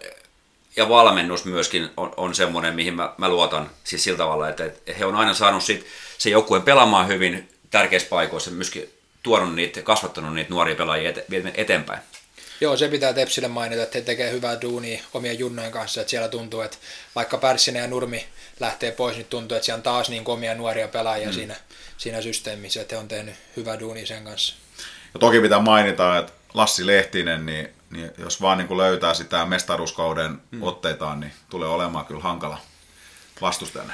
ja 0.75 0.89
valmennus 0.89 1.45
myöskin 1.45 1.89
on, 1.97 2.13
on 2.17 2.35
semmoinen, 2.35 2.75
mihin 2.75 2.93
mä, 2.93 3.13
mä 3.17 3.29
luotan 3.29 3.69
siis 3.83 4.03
sillä 4.03 4.17
tavalla, 4.17 4.49
että, 4.49 4.65
että 4.65 4.93
he 4.93 5.05
on 5.05 5.15
aina 5.15 5.33
saanut 5.33 5.63
sit 5.63 5.85
se 6.17 6.29
joukkueen 6.29 6.63
pelaamaan 6.63 7.07
hyvin 7.07 7.49
tärkeissä 7.71 8.09
paikoissa, 8.09 8.51
myöskin 8.51 8.93
tuonut 9.23 9.55
niitä, 9.55 9.81
kasvattanut 9.81 10.33
niitä 10.33 10.49
nuoria 10.49 10.75
pelaajia 10.75 11.13
eteenpäin. 11.55 11.99
Joo, 12.61 12.77
se 12.77 12.87
pitää 12.87 13.13
Tepsille 13.13 13.47
mainita, 13.47 13.83
että 13.83 13.97
he 13.97 14.03
tekee 14.03 14.31
hyvää 14.31 14.61
duunia 14.61 15.03
omien 15.13 15.39
junnojen 15.39 15.71
kanssa, 15.71 16.01
että 16.01 16.11
siellä 16.11 16.27
tuntuu, 16.27 16.61
että 16.61 16.77
vaikka 17.15 17.37
Pärssinen 17.37 17.81
ja 17.81 17.87
Nurmi 17.87 18.25
lähtee 18.59 18.91
pois, 18.91 19.15
niin 19.15 19.25
tuntuu, 19.25 19.55
että 19.55 19.65
siellä 19.65 19.79
on 19.79 19.83
taas 19.83 20.09
niin 20.09 20.23
omia 20.25 20.55
nuoria 20.55 20.87
pelaajia 20.87 21.27
mm. 21.27 21.33
siinä, 21.33 21.55
siinä 21.97 22.21
systeemissä, 22.21 22.81
että 22.81 22.95
he 22.95 23.01
on 23.01 23.07
tehnyt 23.07 23.35
hyvää 23.55 23.79
duunia 23.79 24.05
sen 24.05 24.23
kanssa. 24.23 24.55
Ja 25.13 25.19
toki 25.19 25.39
pitää 25.39 25.59
mainita, 25.59 26.17
että 26.17 26.33
Lassi 26.53 26.87
Lehtinen, 26.87 27.45
niin, 27.45 27.69
niin 27.89 28.11
jos 28.17 28.41
vaan 28.41 28.57
niin 28.57 28.67
kuin 28.67 28.77
löytää 28.77 29.13
sitä 29.13 29.45
mestaruuskauden 29.45 30.41
mm. 30.51 30.63
otteitaan, 30.63 31.19
niin 31.19 31.31
tulee 31.49 31.69
olemaan 31.69 32.05
kyllä 32.05 32.21
hankala 32.21 32.57
vastustajana 33.41 33.93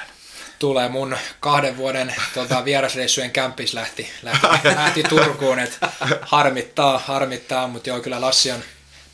tulee 0.62 0.88
mun 0.88 1.16
kahden 1.40 1.76
vuoden 1.76 2.14
tota, 2.34 2.64
vierasreissujen 2.64 3.30
kämppis 3.30 3.74
lähti, 3.74 4.10
lähti, 4.22 4.46
lähti 4.64 5.02
Turkuun, 5.02 5.58
että 5.58 5.92
harmittaa, 6.20 6.98
harmittaa, 6.98 7.68
mutta 7.68 7.88
joo, 7.88 8.00
kyllä 8.00 8.20
Lassi 8.20 8.50
on 8.50 8.62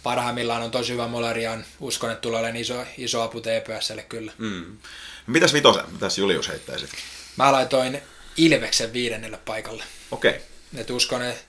parhaimmillaan 0.03 0.63
on 0.63 0.71
tosi 0.71 0.93
hyvä 0.93 1.09
moleri 1.09 1.43
ja 1.43 1.59
uskon, 1.81 2.11
että 2.11 2.21
tulee 2.21 2.41
olemaan 2.41 2.57
iso, 2.57 2.85
iso 2.99 3.23
apu 3.23 3.41
TPSlle 3.41 4.03
kyllä. 4.03 4.33
Mm. 4.39 4.79
Mitäs 5.27 5.53
vitosen, 5.53 5.85
mitäs 5.93 6.19
Julius 6.19 6.49
heittäisi? 6.49 6.89
Mä 7.37 7.53
laitoin 7.53 8.03
Ilveksen 8.37 8.93
viidennelle 8.93 9.39
paikalle. 9.45 9.85
Okei. 10.11 10.31
Okay. 10.31 10.81
Et 10.81 10.91
uskon, 10.91 11.23
että 11.23 11.45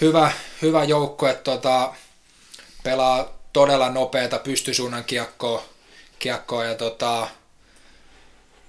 hyvä, 0.00 0.32
hyvä 0.62 0.84
joukko, 0.84 1.28
että 1.28 1.42
tota, 1.42 1.94
pelaa 2.82 3.38
todella 3.52 3.90
nopeata 3.90 4.38
pystysuunnan 4.38 5.04
kiekkoa, 5.04 5.64
kiekkoa 6.18 6.64
ja 6.64 6.74
tota, 6.74 7.28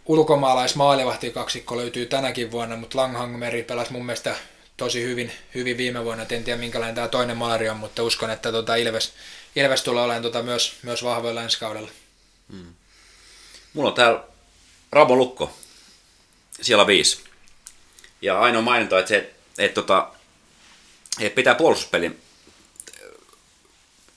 ulkomaalaismaalivahti 0.06 1.32
kaksikko 1.32 1.78
löytyy 1.78 2.06
tänäkin 2.06 2.52
vuonna, 2.52 2.76
mutta 2.76 2.98
Langhangmeri 2.98 3.64
pelasi 3.64 3.92
mun 3.92 4.06
mielestä 4.06 4.36
tosi 4.78 5.04
hyvin, 5.04 5.32
hyvin 5.56 5.78
viime 5.78 6.04
vuonna. 6.04 6.26
En 6.30 6.44
tiedä 6.44 6.60
minkälainen 6.60 6.96
tämä 6.96 7.08
toinen 7.08 7.38
maali 7.38 7.70
on, 7.70 7.78
mutta 7.78 8.04
uskon, 8.04 8.30
että 8.30 8.52
tota 8.52 8.76
Ilves, 8.76 9.14
Ilves 9.56 9.84
tulee 9.84 10.04
olemaan 10.04 10.22
tota 10.22 10.44
myös, 10.44 10.76
myös 10.84 11.04
vahvoilla 11.04 11.44
ensi 11.44 11.60
kaudella. 11.60 11.90
Hmm. 12.52 12.74
Mulla 13.74 13.90
on 13.90 13.96
täällä 13.96 14.24
Rabo 14.92 15.16
Lukko, 15.16 15.54
siellä 16.62 16.88
viisi. 16.88 17.24
Ja 18.22 18.40
ainoa 18.40 18.62
maininta, 18.62 19.00
että, 19.00 19.10
se, 19.10 19.34
että, 19.58 19.76
tota, 19.82 20.08
että 21.20 21.36
pitää 21.36 21.56
puolustuspelin 21.56 22.22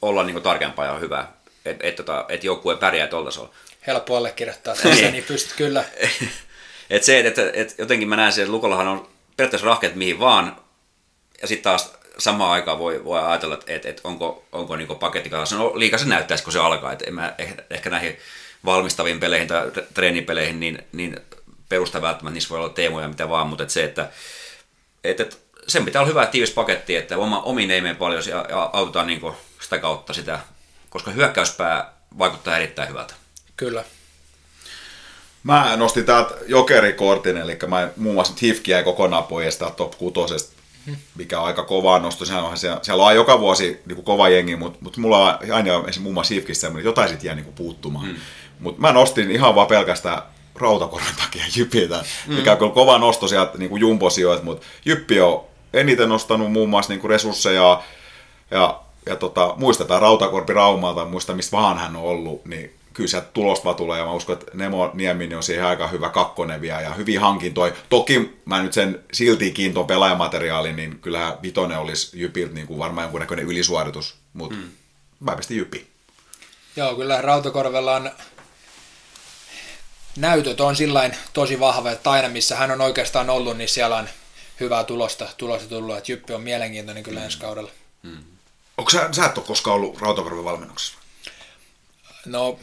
olla 0.03 0.25
niin 0.25 0.43
tarkempaa 0.43 0.87
ja 0.87 0.99
hyvää. 0.99 1.33
Että 1.71 1.87
et, 1.87 1.97
tota, 1.97 2.25
et 2.29 2.45
joukkue 2.45 2.77
pärjää 2.77 3.07
tuolla 3.07 3.25
tasolla 3.25 3.55
helppo 3.87 4.17
allekirjoittaa 4.17 4.75
tässä, 4.75 4.89
niin, 4.89 5.13
niin 5.13 5.25
pystyt 5.25 5.57
kyllä. 5.57 5.85
et 6.91 7.05
se, 7.05 7.19
että 7.19 7.43
et, 7.43 7.57
et 7.57 7.75
jotenkin 7.79 8.09
mä 8.09 8.17
näen 8.17 8.33
sen, 8.33 8.43
että 8.43 8.53
Lukollahan 8.53 8.89
on 8.89 9.09
periaatteessa 9.37 9.67
rahkeet 9.67 9.95
mihin 9.95 10.19
vaan, 10.19 10.57
ja 11.43 11.49
sitten 11.49 11.65
taas 11.65 11.93
samaan 12.19 12.51
aikaan 12.51 12.79
voi, 12.79 13.05
voi 13.05 13.21
ajatella, 13.21 13.55
että 13.55 13.73
et, 13.73 13.87
et 13.87 14.01
onko, 14.05 14.45
onko 14.53 14.77
niinku 14.77 14.95
paketti 14.95 15.31
kanssa. 15.31 15.57
No 15.57 15.73
liikaa 15.75 15.99
se 15.99 16.05
näyttäisi, 16.05 16.45
kun 16.45 16.53
se 16.53 16.59
alkaa. 16.59 16.93
Et 16.93 17.03
en 17.03 17.15
mä 17.15 17.35
ehkä, 17.39 17.63
ehkä 17.71 17.91
näihin 17.91 18.19
valmistaviin 18.65 19.21
peleihin 19.21 19.49
tai 19.49 19.71
treenipeleihin, 19.95 20.61
niin, 20.61 20.87
niin 20.93 21.17
perusta 21.69 22.03
välttämättä 22.03 22.35
niissä 22.35 22.51
voi 22.51 22.59
olla 22.59 22.69
teemoja 22.69 23.05
ja 23.05 23.09
mitä 23.09 23.29
vaan, 23.29 23.47
mutta 23.47 23.65
et 23.65 23.71
se, 23.71 23.85
että 23.85 24.09
et, 25.05 25.21
et, 25.21 25.39
sen 25.67 25.85
pitää 25.85 26.03
olla 26.03 26.09
hyvä 26.09 26.27
tiivis 26.27 26.51
paketti, 26.51 26.97
että 26.97 27.19
oma, 27.19 27.43
omiin 27.43 27.71
ei 27.71 27.81
mene 27.81 27.95
paljon 27.95 28.23
ja, 28.29 28.47
ja 28.49 28.71
autetaan 28.73 29.07
niinku 29.07 29.37
sitä 29.61 29.79
kautta 29.79 30.13
sitä, 30.13 30.41
koska 30.91 31.11
hyökkäyspää 31.11 31.93
vaikuttaa 32.19 32.57
erittäin 32.57 32.89
hyvältä. 32.89 33.15
Kyllä. 33.57 33.85
Mä 35.43 35.77
nostin 35.77 36.05
täältä 36.05 36.35
jokerikortin, 36.47 37.37
eli 37.37 37.59
mä 37.67 37.89
muun 37.97 38.15
muassa 38.15 38.35
Hifki 38.43 38.71
jäi 38.71 38.85
kokonaan 38.85 39.25
pois 39.25 39.59
top 39.77 39.99
6, 39.99 40.55
mikä 41.15 41.41
on 41.41 41.47
aika 41.47 41.63
kovaa 41.63 41.99
nosto. 41.99 42.25
Sehän 42.25 42.45
on, 42.45 42.57
siellä, 42.57 42.79
siellä 42.83 43.05
on 43.05 43.15
joka 43.15 43.41
vuosi 43.41 43.83
niin 43.87 43.95
kuin 43.95 44.05
kova 44.05 44.29
jengi, 44.29 44.57
mutta, 44.57 44.79
mutta 44.81 45.01
mulla 45.01 45.19
on 45.19 45.53
aina 45.53 45.73
esimerkiksi 45.73 46.01
muun 46.01 46.15
muassa 46.15 46.35
Hifkissä 46.35 46.61
semmoinen, 46.61 46.81
että 46.81 46.89
jotain 46.89 47.09
sitten 47.09 47.27
jää 47.27 47.35
niin 47.35 47.45
kuin 47.45 47.55
puuttumaan. 47.55 48.07
Hmm. 48.07 48.17
Mutta 48.61 48.81
mä 48.81 48.93
nostin 48.93 49.31
ihan 49.31 49.55
vaan 49.55 49.67
pelkästään 49.67 50.23
rautakorven 50.55 51.17
takia 51.17 51.45
Jypiltä, 51.57 52.05
mm. 52.27 52.35
mikä 52.35 52.53
on 52.53 52.59
kyllä 52.59 52.73
kova 52.73 52.99
nosto 52.99 53.29
sieltä 53.29 53.59
niin 53.59 53.71
kuin 53.71 53.81
jumbosijoilta, 53.81 54.45
mutta 54.45 54.67
Jyppi 54.85 55.21
on 55.21 55.45
eniten 55.73 56.09
nostanut 56.09 56.53
muun 56.53 56.69
muassa 56.69 56.93
niin 56.93 57.01
kuin 57.01 57.11
resursseja 57.11 57.83
ja, 58.51 58.81
ja 59.09 59.17
tota, 59.17 59.55
muistetaan 59.57 60.03
Rautakorpi 60.03 60.53
Raumalta, 60.53 61.05
muista 61.05 61.35
mistä 61.35 61.57
vaan 61.57 61.79
hän 61.79 61.97
on 61.97 62.03
ollut, 62.03 62.45
niin 62.45 62.75
kyllä 62.95 63.09
sieltä 63.09 63.29
tulosta 63.35 63.75
tulee, 63.75 63.99
ja 63.99 64.05
mä 64.05 64.13
uskon, 64.13 64.33
että 64.39 64.51
Nemo 64.55 64.91
Nieminen 64.95 65.37
on 65.37 65.43
siihen 65.43 65.65
aika 65.65 65.89
hyvä 65.89 66.09
kakkonen 66.09 66.61
vielä, 66.61 66.81
ja 66.81 66.95
hyvin 66.95 67.21
hankintoi. 67.21 67.73
Toki 67.89 68.39
mä 68.45 68.63
nyt 68.63 68.73
sen 68.73 69.05
silti 69.13 69.51
kiintoon 69.51 69.87
pelaajamateriaalin, 69.87 70.77
niin 70.77 70.99
kyllähän 70.99 71.35
Vitonen 71.43 71.79
olisi 71.79 72.21
Jypiltä 72.21 72.55
niin 72.55 72.67
kuin 72.67 72.79
varmaan 72.79 73.05
jonkunnäköinen 73.05 73.47
ylisuoritus, 73.47 74.17
mutta 74.33 74.57
mm. 74.57 74.71
mä 75.21 75.37
pistin 75.37 75.57
Jypi. 75.57 75.87
Joo, 76.77 76.95
kyllä 76.95 77.23
Rautakorvella 77.23 77.97
on 77.97 78.11
näytöt 80.17 80.61
on 80.61 80.77
sillain 80.77 81.17
tosi 81.33 81.61
vahva, 81.61 81.91
että 81.91 82.11
aina 82.11 82.29
missä 82.29 82.57
hän 82.57 82.71
on 82.71 82.81
oikeastaan 82.81 83.31
ollut, 83.31 83.57
niin 83.57 83.69
siellä 83.69 83.97
on 83.97 84.09
hyvää 84.61 84.85
tulosta, 84.85 85.29
tulosta 85.37 85.69
tullut, 85.69 85.97
että 85.97 86.13
Jyppi 86.13 86.35
on 86.35 86.43
mielenkiintoinen 86.43 87.03
kyllä 87.03 87.21
mm. 87.21 87.25
ensi 87.25 87.39
kaudella. 87.39 87.71
Mm. 88.03 88.38
Onko 88.79 88.91
sä, 88.91 89.09
sä 89.13 89.27
et 89.27 89.39
ole 89.39 89.47
koskaan 89.47 89.77
ollut 89.77 90.01
Rautakorven 90.01 90.45
valmennuksessa? 90.45 90.99
No, 92.27 92.59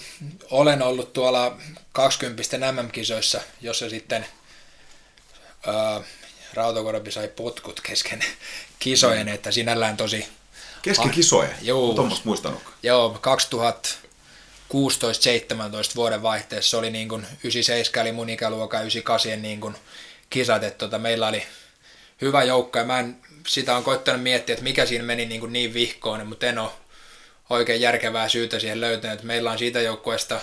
olen 0.52 0.82
ollut 0.82 1.14
tuolla 1.14 1.58
20 1.92 2.72
MM-kisoissa, 2.72 3.42
jossa 3.62 3.90
sitten 3.90 4.26
ää, 5.68 6.02
Rautakorpi 6.54 7.12
sai 7.12 7.28
potkut 7.28 7.82
kesken 7.82 8.24
kisojen, 8.80 9.28
mm. 9.28 9.34
että 9.34 9.52
sinällään 9.52 9.98
tosi... 9.98 10.28
Kesken 10.82 11.12
kisoja? 11.12 11.50
Joo. 11.62 11.94
Tuommoista 11.94 12.26
muistanut. 12.26 12.62
Joo, 12.84 13.20
2016-17 13.94 13.96
vuoden 15.96 16.22
vaihteessa 16.22 16.78
oli 16.78 16.90
niin 16.90 17.10
kuin 17.10 17.28
97 17.44 18.08
eli 18.08 18.12
mun 18.12 18.30
ikäluokan 18.30 18.82
98 18.82 19.42
niin 19.42 19.62
kuin 19.62 19.76
kisat, 20.30 20.64
että 20.64 20.78
tota, 20.78 21.00
meillä 21.00 21.28
oli 21.28 21.44
hyvä 22.22 22.44
joukko 22.44 22.80
ja 22.80 22.86
mä 22.86 23.00
en, 23.00 23.18
sitä 23.48 23.76
on 23.78 23.84
koittanut 23.84 24.24
miettiä, 24.24 24.54
että 24.54 24.64
mikä 24.64 24.86
siinä 24.86 25.04
meni 25.04 25.26
niin, 25.26 25.40
kuin 25.40 25.54
niin 25.54 25.74
vihkoon, 25.74 26.28
mutta 26.28 26.46
en 26.46 26.60
ole 26.60 26.72
oikein 27.50 27.82
järkevää 27.82 28.30
syytä 28.30 28.60
siihen 28.60 28.82
löytänyt. 28.82 29.24
Meillä 29.24 29.52
on 29.52 29.58
siitä 29.58 29.82
joukkueesta, 29.82 30.42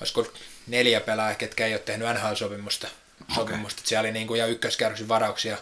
olisiko 0.00 0.32
neljä 0.66 1.00
pelaajaa, 1.00 1.34
ketkä 1.34 1.66
ei 1.66 1.72
ole 1.72 1.80
tehnyt 1.80 2.08
NHL-sopimusta. 2.08 2.88
Okay. 3.22 3.34
sopimusta. 3.34 3.82
Siellä 3.84 4.00
oli 4.00 4.12
niin 4.12 4.26
kuin, 4.26 4.38
ja 4.38 4.46
ykköskerroksen 4.46 5.08
varauksia 5.08 5.58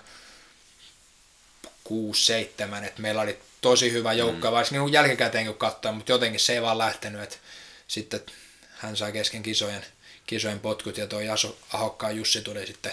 6-7, 1.67 2.85
että 2.85 3.03
meillä 3.03 3.21
oli 3.21 3.39
tosi 3.61 3.93
hyvä 3.93 4.13
joukko, 4.13 4.49
mm. 4.49 4.53
varsinkin 4.53 4.85
niin 4.85 4.93
jälkikäteen 4.93 5.47
kun 5.47 5.55
katsoa, 5.55 5.93
mutta 5.93 6.13
jotenkin 6.13 6.41
se 6.41 6.53
ei 6.53 6.63
vaan 6.63 6.79
lähtenyt, 6.79 7.23
että 7.23 7.37
sitten 7.89 8.21
hän 8.71 8.97
sai 8.97 9.13
kesken 9.13 9.43
kisojen, 9.43 9.85
kisojen 10.27 10.61
potkut 10.61 10.99
ja 10.99 11.07
tuo 11.07 11.21
Ahokkaan 11.73 12.17
Jussi 12.17 12.43
tuli 12.43 12.67
sitten 12.67 12.93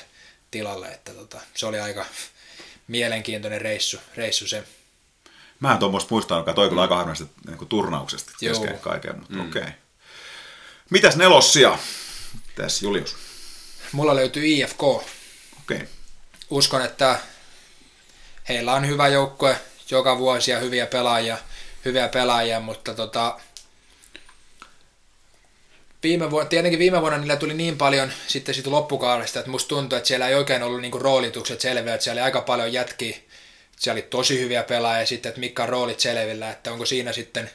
tilalle, 0.51 0.87
että 0.87 1.13
tota, 1.13 1.41
se 1.55 1.65
oli 1.65 1.79
aika 1.79 2.05
mielenkiintoinen 2.87 3.61
reissu, 3.61 3.99
reissu 4.15 4.47
se. 4.47 4.63
Mä 5.59 5.73
en 5.73 5.79
tuommoista 5.79 6.07
muistanut, 6.11 6.41
joka 6.41 6.53
toi 6.53 6.69
kyllä 6.69 6.81
aika 6.81 6.95
harvinaisesti 6.95 7.33
niin 7.47 7.67
turnauksesta 7.67 8.31
kesken 8.39 8.69
Joo. 8.69 8.79
kaiken, 8.79 9.19
mutta 9.19 9.33
mm. 9.33 9.49
okei. 9.49 9.61
Okay. 9.61 9.73
Mitäs 10.89 11.15
nelossia? 11.15 11.77
Tässä 12.55 12.85
Julius? 12.85 13.15
Mulla 13.91 14.15
löytyy 14.15 14.45
IFK. 14.45 14.83
Okei. 14.83 15.07
Okay. 15.63 15.87
Uskon, 16.49 16.81
että 16.81 17.19
heillä 18.49 18.73
on 18.73 18.87
hyvä 18.87 19.07
joukkue 19.07 19.59
joka 19.91 20.17
vuosi 20.17 20.51
ja 20.51 20.59
hyviä 20.59 20.85
pelaajia, 20.85 21.37
hyviä 21.85 22.07
pelaajia 22.07 22.59
mutta 22.59 22.93
tota, 22.93 23.39
viime 26.05 26.31
vuonna, 26.31 26.49
tietenkin 26.49 26.79
viime 26.79 27.01
vuonna 27.01 27.17
niillä 27.17 27.35
tuli 27.35 27.53
niin 27.53 27.77
paljon 27.77 28.11
sitten 28.27 28.55
siitä 28.55 28.71
loppukaudesta, 28.71 29.39
että 29.39 29.51
musta 29.51 29.69
tuntuu, 29.69 29.97
että 29.97 30.07
siellä 30.07 30.27
ei 30.27 30.35
oikein 30.35 30.63
ollut 30.63 30.81
niinku 30.81 30.99
roolitukset 30.99 31.61
selviä, 31.61 31.93
että 31.93 32.03
siellä 32.03 32.19
oli 32.19 32.25
aika 32.25 32.41
paljon 32.41 32.73
jätkiä, 32.73 33.17
siellä 33.77 33.99
oli 33.99 34.07
tosi 34.09 34.39
hyviä 34.39 34.63
pelaajia 34.63 35.05
sitten, 35.05 35.29
että 35.29 35.39
mitkä 35.39 35.63
on 35.63 35.69
roolit 35.69 35.99
selvillä, 35.99 36.49
että 36.49 36.71
onko 36.71 36.85
siinä 36.85 37.13
sitten 37.13 37.51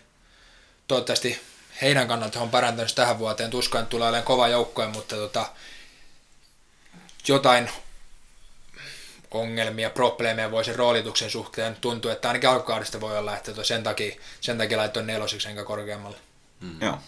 toivottavasti 0.89 1.41
heidän 1.83 2.09
kannalta 2.09 2.41
on 2.41 2.51
parantanut 2.51 2.95
tähän 2.95 3.19
vuoteen. 3.19 3.51
Tuskaan 3.51 3.87
tulee 3.87 4.09
olemaan 4.09 4.25
kova 4.25 4.49
joukkoja, 4.49 4.89
mutta 4.89 5.17
tota, 5.17 5.47
jotain 7.29 7.71
ongelmia, 9.31 9.91
probleemeja 9.91 10.51
voi 10.51 10.65
sen 10.65 10.77
roolituksen 10.77 11.31
suhteen. 11.31 11.77
Tuntuu, 11.81 12.11
että 12.11 12.29
ainakin 12.29 12.51
alkukaudesta 12.51 13.01
voi 13.01 13.19
olla, 13.19 13.37
että 13.37 13.65
sen 13.65 13.83
takia, 13.83 14.21
sen 14.41 14.59
takia 14.59 14.79
laitoin 14.79 15.07
nelosiksi 15.07 15.49
enkä 15.49 15.65
korkeammalle. 15.65 16.17
Mm. 16.61 16.83
Joo. 16.83 16.99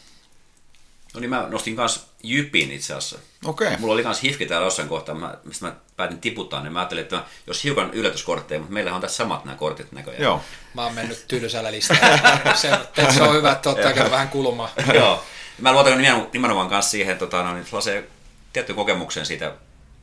No 1.15 1.21
niin 1.21 1.31
mä 1.31 1.47
nostin 1.51 1.77
kanssa 1.77 2.01
Jypin 2.23 2.73
itse 2.73 2.95
asiassa. 2.95 3.19
Okei. 3.45 3.67
Okay. 3.67 3.79
Mulla 3.81 3.95
oli 3.95 4.03
kans 4.03 4.23
hifki 4.23 4.47
täällä 4.47 4.67
jossain 4.67 4.89
kohtaa, 4.89 5.15
mä, 5.15 5.35
mistä 5.45 5.67
mä 5.67 5.75
päätin 5.97 6.21
tiputtaa, 6.21 6.63
niin 6.63 6.73
mä 6.73 6.79
ajattelin, 6.79 7.03
että 7.03 7.25
jos 7.47 7.65
hiukan 7.65 7.95
yllätyskortteja, 7.95 8.61
mutta 8.61 8.75
meillä 8.75 8.95
on 8.95 9.01
tässä 9.01 9.17
samat 9.17 9.45
nämä 9.45 9.57
kortit 9.57 9.93
näköjään. 9.93 10.23
Joo. 10.23 10.41
Mä 10.75 10.85
oon 10.85 10.95
mennyt 10.95 11.25
tylsällä 11.29 11.73
listalla. 11.73 12.55
se, 12.55 12.71
se 13.15 13.23
on 13.23 13.35
hyvä, 13.35 13.53
että 13.53 13.71
ottaa 13.71 14.11
vähän 14.11 14.29
kulmaa. 14.29 14.71
Joo. 14.95 15.25
Mä 15.59 15.73
luotan 15.73 16.03
nimenomaan 16.33 16.69
kanssa 16.69 16.91
siihen, 16.91 17.13
että 17.13 17.27
tota, 17.27 17.43
no, 17.43 17.55
niin 17.55 18.05
tietty 18.53 18.75
kokemuksen 18.75 19.27
siitä, 19.27 19.55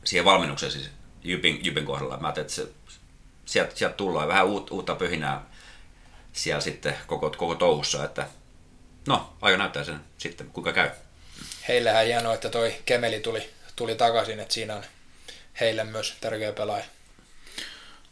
siihen 0.04 0.24
valmennukseen 0.24 0.72
siis 0.72 0.90
Jypin, 1.24 1.60
Jypin 1.62 1.84
kohdalla. 1.84 2.16
Mä 2.16 2.26
ajattelin, 2.26 2.46
että 2.46 2.54
se, 2.54 2.68
sieltä, 3.44 3.72
sieltä 3.74 3.96
tullaan 3.96 4.28
vähän 4.28 4.46
uut, 4.46 4.70
uutta 4.70 4.94
pöhinää 4.94 5.42
siellä 6.32 6.60
sitten 6.60 6.94
koko, 7.06 7.30
koko 7.30 7.54
touhussa, 7.54 8.04
että 8.04 8.26
no, 9.06 9.32
aika 9.40 9.58
näyttää 9.58 9.84
sen 9.84 10.00
sitten, 10.18 10.50
kuinka 10.50 10.72
käy. 10.72 10.90
Heillähän 11.68 12.06
hienoa, 12.06 12.34
että 12.34 12.48
toi 12.48 12.74
Kemeli 12.84 13.20
tuli, 13.20 13.50
tuli 13.76 13.94
takaisin, 13.94 14.40
että 14.40 14.54
siinä 14.54 14.76
on 14.76 14.82
heille 15.60 15.84
myös 15.84 16.14
tärkeä 16.20 16.52
pelaaja. 16.52 16.84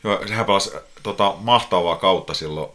Joo, 0.05 0.27
sehän 0.27 0.47
pelasi 0.47 0.71
tota, 1.03 1.35
mahtavaa 1.39 1.97
kautta 1.97 2.35
silloin, 2.35 2.71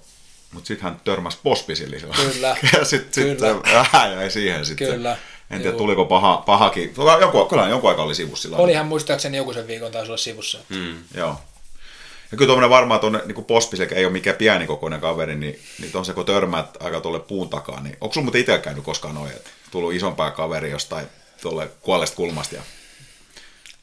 mutta 0.52 0.68
sitten 0.68 0.84
hän 0.84 1.02
törmäsi 1.03 1.38
Pospisille 1.44 1.98
Kyllä, 2.15 2.57
ja 2.73 2.85
sitten 2.85 3.30
sit 3.30 3.41
vähän 3.73 4.14
jäi 4.14 4.31
siihen 4.31 4.65
sitten. 4.65 4.88
Kyllä. 4.88 5.18
En 5.52 5.61
tiedä, 5.61 5.77
tuliko 5.77 6.06
paha, 6.06 6.38
pahakin. 6.38 6.94
Joku, 7.22 7.45
kyllä 7.45 7.68
jonkun 7.68 7.90
aika 7.90 8.03
oli 8.03 8.15
sivussa 8.15 8.41
sillä 8.41 8.57
Oli 8.57 8.73
hän 8.73 8.85
muistaakseni 8.85 9.38
joku 9.38 9.53
sen 9.53 9.68
viikon 9.68 9.91
taisi 9.91 10.11
olla 10.11 10.18
sivussa. 10.18 10.60
Mm. 10.69 11.03
Joo. 11.14 11.40
Ja 12.34 12.38
kyllä 12.38 12.47
tuommoinen 12.47 12.69
varmaan 12.69 12.99
tuonne 12.99 13.22
niin 13.26 13.45
Pospiselle 13.45 13.95
ei 13.95 14.05
ole 14.05 14.14
mikään 14.14 14.35
pieni 14.35 14.68
kokoinen 14.68 15.01
kaveri, 15.01 15.35
niin, 15.35 15.60
niin 15.80 15.97
on 15.97 16.05
se 16.05 16.14
kun 16.14 16.26
törmäät 16.26 16.77
aika 16.80 17.01
tuolle 17.01 17.19
puun 17.19 17.49
takaa, 17.49 17.81
niin 17.81 17.97
onko 18.01 18.14
sulla 18.14 18.26
muuten 18.26 18.41
itse 18.41 18.57
käynyt 18.57 18.84
koskaan 18.84 19.15
noin, 19.15 19.31
että 19.31 19.49
tullut 19.72 19.93
isompaa 19.93 20.31
kaveri 20.31 20.72
jostain 20.72 21.07
tuolle 21.41 21.69
kuolleesta 21.81 22.15
kulmasta? 22.15 22.55
Ja... 22.55 22.61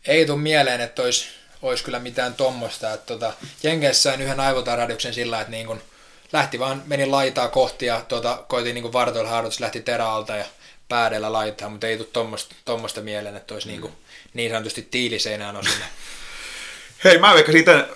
Ei 0.07 0.27
tule 0.27 0.39
mieleen, 0.39 0.81
että 0.81 1.03
olisi, 1.03 1.29
olisi 1.63 1.85
kyllä 1.85 1.99
mitään 1.99 2.35
tuommoista. 2.35 2.93
Että 2.93 3.07
tota, 3.07 3.33
Jenkeissä 3.63 4.03
sain 4.03 4.21
yhden 4.21 4.41
aivotarahduksen 4.41 5.15
sillä, 5.15 5.41
että 5.41 5.51
niin 5.51 5.67
kun 5.67 5.83
lähti 6.33 6.59
vaan, 6.59 6.83
meni 6.87 7.07
laitaa 7.07 7.49
kohti 7.49 7.87
ja 7.87 8.05
tota, 8.09 8.45
koitin 8.49 8.75
niin 8.75 8.93
vartoilla 8.93 9.31
harjoitus, 9.31 9.61
lähti 9.61 9.81
terältä 9.81 10.37
ja 10.37 10.45
päädellä 10.89 11.33
laittaa, 11.33 11.69
mutta 11.69 11.87
ei 11.87 11.97
tule 11.97 12.37
tuommoista 12.65 13.01
mieleen, 13.01 13.37
että 13.37 13.55
olisi 13.55 13.67
mm. 13.67 13.71
niin, 13.71 13.81
kuin, 13.81 13.93
niin 14.35 14.51
sanotusti 14.51 14.83
tiiliseinään 14.83 15.57
osunut. 15.57 15.79
Hei, 17.05 17.19
mä 17.19 17.35
veikkasin 17.35 17.59
siitä 17.59 17.89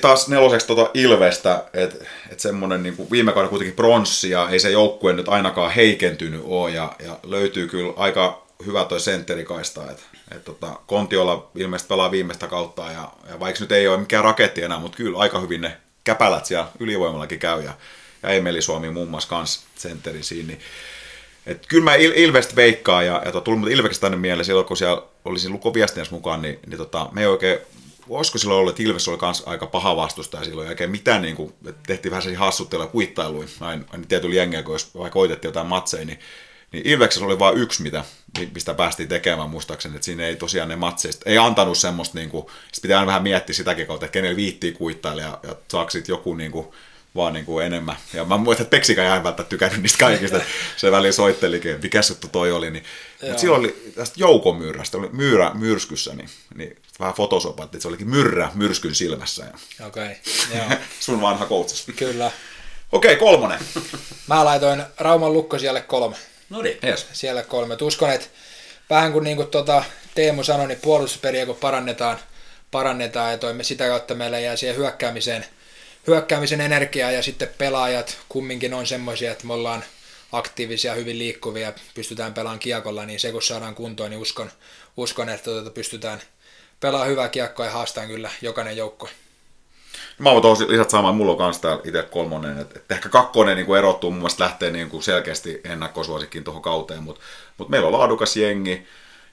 taas 0.00 0.28
neloseksi 0.28 0.66
tuota 0.66 0.90
Ilvestä, 0.94 1.64
että 1.72 2.04
et 2.30 2.40
semmoinen 2.40 2.82
niin 2.82 3.10
viime 3.10 3.32
kauden 3.32 3.48
kuitenkin 3.50 3.76
pronssi 3.76 4.30
ja 4.30 4.48
ei 4.50 4.60
se 4.60 4.70
joukkue 4.70 5.12
nyt 5.12 5.28
ainakaan 5.28 5.70
heikentynyt 5.70 6.40
ole 6.44 6.70
ja, 6.70 6.92
ja 7.04 7.18
löytyy 7.22 7.68
kyllä 7.68 7.92
aika 7.96 8.46
hyvä 8.66 8.84
toi 8.84 9.00
sentterikaista, 9.00 9.90
että 9.90 10.02
et 10.30 10.44
tota, 10.44 10.80
Kontiolla 10.86 11.50
ilmeisesti 11.54 11.88
pelaa 11.88 12.10
viimeistä 12.10 12.46
kautta 12.46 12.92
ja, 12.92 13.12
ja 13.28 13.40
vaikka 13.40 13.60
nyt 13.60 13.72
ei 13.72 13.88
ole 13.88 13.96
mikään 13.96 14.24
raketti 14.24 14.62
enää, 14.62 14.78
mutta 14.78 14.96
kyllä 14.96 15.18
aika 15.18 15.40
hyvin 15.40 15.60
ne 15.60 15.76
käpälät 16.04 16.46
siellä 16.46 16.68
ylivoimallakin 16.80 17.38
käy 17.38 17.62
ja, 17.62 17.72
ja 18.22 18.28
Emeli 18.28 18.62
Suomi 18.62 18.90
muun 18.90 19.10
muassa 19.10 19.28
kans 19.28 19.64
sentteri 19.74 20.22
siinä, 20.22 20.46
niin 20.46 20.60
et 21.46 21.66
kyllä 21.66 21.84
mä 21.84 21.96
Il- 21.96 22.18
Ilvestä 22.18 22.56
veikkaan 22.56 23.06
ja, 23.06 23.22
ja 23.24 23.32
tuli 23.32 23.56
mutta 23.56 23.74
Ilvestä 23.74 24.00
tänne 24.00 24.18
mieleen 24.18 24.44
silloin, 24.44 24.66
kun 24.66 24.76
siellä 24.76 25.02
olisi 25.24 25.48
lukoviestinnässä 25.48 26.14
mukaan, 26.14 26.42
niin, 26.42 26.58
niin 26.66 26.78
tota, 26.78 27.08
me 27.12 27.20
ei 27.20 27.26
oikein 27.26 27.58
olisiko 28.08 28.38
silloin 28.38 28.58
ollut, 28.58 28.70
että 28.70 28.82
Ilves 28.82 29.08
oli 29.08 29.18
myös 29.22 29.42
aika 29.46 29.66
paha 29.66 29.96
vastustaja 29.96 30.44
silloin, 30.44 30.66
ja 30.66 30.70
oikein 30.70 30.90
mitään, 30.90 31.22
niin 31.22 31.36
kuin, 31.36 31.54
tehtiin 31.86 32.10
vähän 32.10 32.22
sellaisia 32.22 32.44
hassutteluja 32.46 32.88
kuittailuja, 32.88 33.48
aina, 33.60 33.84
aina 33.92 34.04
tietyllä 34.08 34.34
jengellä, 34.34 34.62
kun 34.62 34.74
jos 34.74 34.94
vaikka 34.94 35.14
koitettiin 35.14 35.48
jotain 35.48 35.66
matseja, 35.66 36.04
niin, 36.04 36.18
niin 36.72 36.86
Ilveksessä 36.86 37.26
oli 37.26 37.38
vain 37.38 37.58
yksi, 37.58 37.82
mitä, 37.82 38.04
mistä 38.54 38.74
päästiin 38.74 39.08
tekemään 39.08 39.50
muistaakseni, 39.50 39.94
että 39.94 40.04
siinä 40.04 40.26
ei 40.26 40.36
tosiaan 40.36 40.68
ne 40.68 40.76
matseista, 40.76 41.30
ei 41.30 41.38
antanut 41.38 41.78
semmoista, 41.78 42.18
niin 42.18 42.30
kuin, 42.30 42.46
sit 42.72 42.82
pitää 42.82 42.98
aina 42.98 43.06
vähän 43.06 43.22
miettiä 43.22 43.54
sitäkin 43.54 43.86
kautta, 43.86 44.06
että 44.06 44.12
kenellä 44.12 44.36
viittii 44.36 44.72
kuittailla, 44.72 45.22
ja, 45.22 45.38
ja 45.42 45.56
saako 45.68 45.90
joku 46.08 46.34
niin 46.34 46.52
kuin, 46.52 46.66
vaan 47.14 47.32
niin 47.32 47.44
kuin 47.44 47.66
enemmän. 47.66 47.96
Ja 48.14 48.24
mä 48.24 48.36
muistan, 48.36 48.64
että 48.64 48.76
Peksika 48.76 49.02
ei 49.02 49.10
välttämättä 49.10 49.44
tykännyt 49.44 49.82
niistä 49.82 49.98
kaikista. 49.98 50.40
se 50.76 50.90
väliin 50.90 51.12
soittelikin, 51.12 51.78
mikä 51.82 52.00
juttu 52.08 52.28
toi 52.28 52.52
oli. 52.52 52.70
Niin. 52.70 52.84
Mutta 53.22 53.38
silloin 53.38 53.60
oli 53.60 53.92
tästä 53.94 54.14
joukomyyrrästä, 54.18 54.98
oli 54.98 55.08
myyrä 55.12 55.50
myrskyssä, 55.54 56.14
niin, 56.14 56.28
niin 56.54 56.76
vähän 57.00 57.14
fotosopatti, 57.14 57.76
että 57.76 57.82
se 57.82 57.88
olikin 57.88 58.08
myrrä 58.08 58.50
myrskyn 58.54 58.94
silmässä. 58.94 59.44
Okei, 59.86 60.16
okay, 60.52 60.76
Sun 61.00 61.20
vanha 61.20 61.46
koutsis. 61.46 61.86
Kyllä. 61.96 62.30
Okei, 62.92 63.14
okay, 63.14 63.26
kolmonen. 63.26 63.58
Mä 64.26 64.44
laitoin 64.44 64.82
Rauman 64.98 65.32
lukko 65.32 65.58
siellä 65.58 65.80
kolme. 65.80 66.16
No 66.50 66.62
niin. 66.62 66.78
Yes. 66.84 67.06
Siellä 67.12 67.42
kolme. 67.42 67.76
Uskon, 67.80 68.10
että 68.10 68.26
vähän 68.90 69.12
kuin, 69.12 69.24
niin 69.24 69.36
kuin 69.36 69.48
tuota 69.48 69.84
Teemu 70.14 70.44
sanoi, 70.44 70.68
niin 70.68 70.80
puolustusperiä 70.82 71.46
kun 71.46 71.56
parannetaan, 71.56 72.18
parannetaan 72.70 73.30
ja 73.30 73.38
toimme 73.38 73.64
sitä 73.64 73.88
kautta 73.88 74.14
meillä 74.14 74.38
jää 74.38 74.56
siihen 74.56 74.76
hyökkäämiseen– 74.76 75.46
hyökkäämisen 76.06 76.60
energiaa 76.60 77.10
ja 77.10 77.22
sitten 77.22 77.48
pelaajat 77.58 78.18
kumminkin 78.28 78.74
on 78.74 78.86
semmoisia, 78.86 79.32
että 79.32 79.46
me 79.46 79.52
ollaan 79.52 79.84
aktiivisia, 80.32 80.94
hyvin 80.94 81.18
liikkuvia, 81.18 81.72
pystytään 81.94 82.34
pelaamaan 82.34 82.58
kiekolla, 82.58 83.06
niin 83.06 83.20
se 83.20 83.32
kun 83.32 83.42
saadaan 83.42 83.74
kuntoon, 83.74 84.10
niin 84.10 84.20
uskon, 84.20 84.50
uskon 84.96 85.28
että 85.28 85.44
tuota 85.44 85.70
pystytään 85.70 86.20
pelaamaan 86.80 87.10
hyvää 87.10 87.28
kiekkoa 87.28 87.66
ja 87.66 87.72
haastaa 87.72 88.06
kyllä 88.06 88.30
jokainen 88.42 88.76
joukko. 88.76 89.08
Mä 90.18 90.30
voin 90.30 90.42
tosi 90.42 90.68
lisät 90.68 90.90
saamaan, 90.90 91.14
mulla 91.14 91.32
on 91.32 91.38
kanssa 91.38 91.62
täällä 91.62 91.82
itse 91.84 92.02
kolmonen, 92.02 92.58
että, 92.58 92.94
ehkä 92.94 93.08
kakkonen 93.08 93.56
niin 93.56 93.66
kuin 93.66 93.78
erottuu, 93.78 94.10
mun 94.10 94.18
mielestä 94.18 94.44
lähtee 94.44 94.70
niin 94.70 94.90
kuin 94.90 95.02
selkeästi 95.02 95.60
ennakkosuosikkiin 95.64 96.44
tuohon 96.44 96.62
kauteen, 96.62 97.02
mutta, 97.02 97.20
mutta 97.58 97.70
meillä 97.70 97.86
on 97.86 97.92
laadukas 97.92 98.36
jengi, 98.36 98.86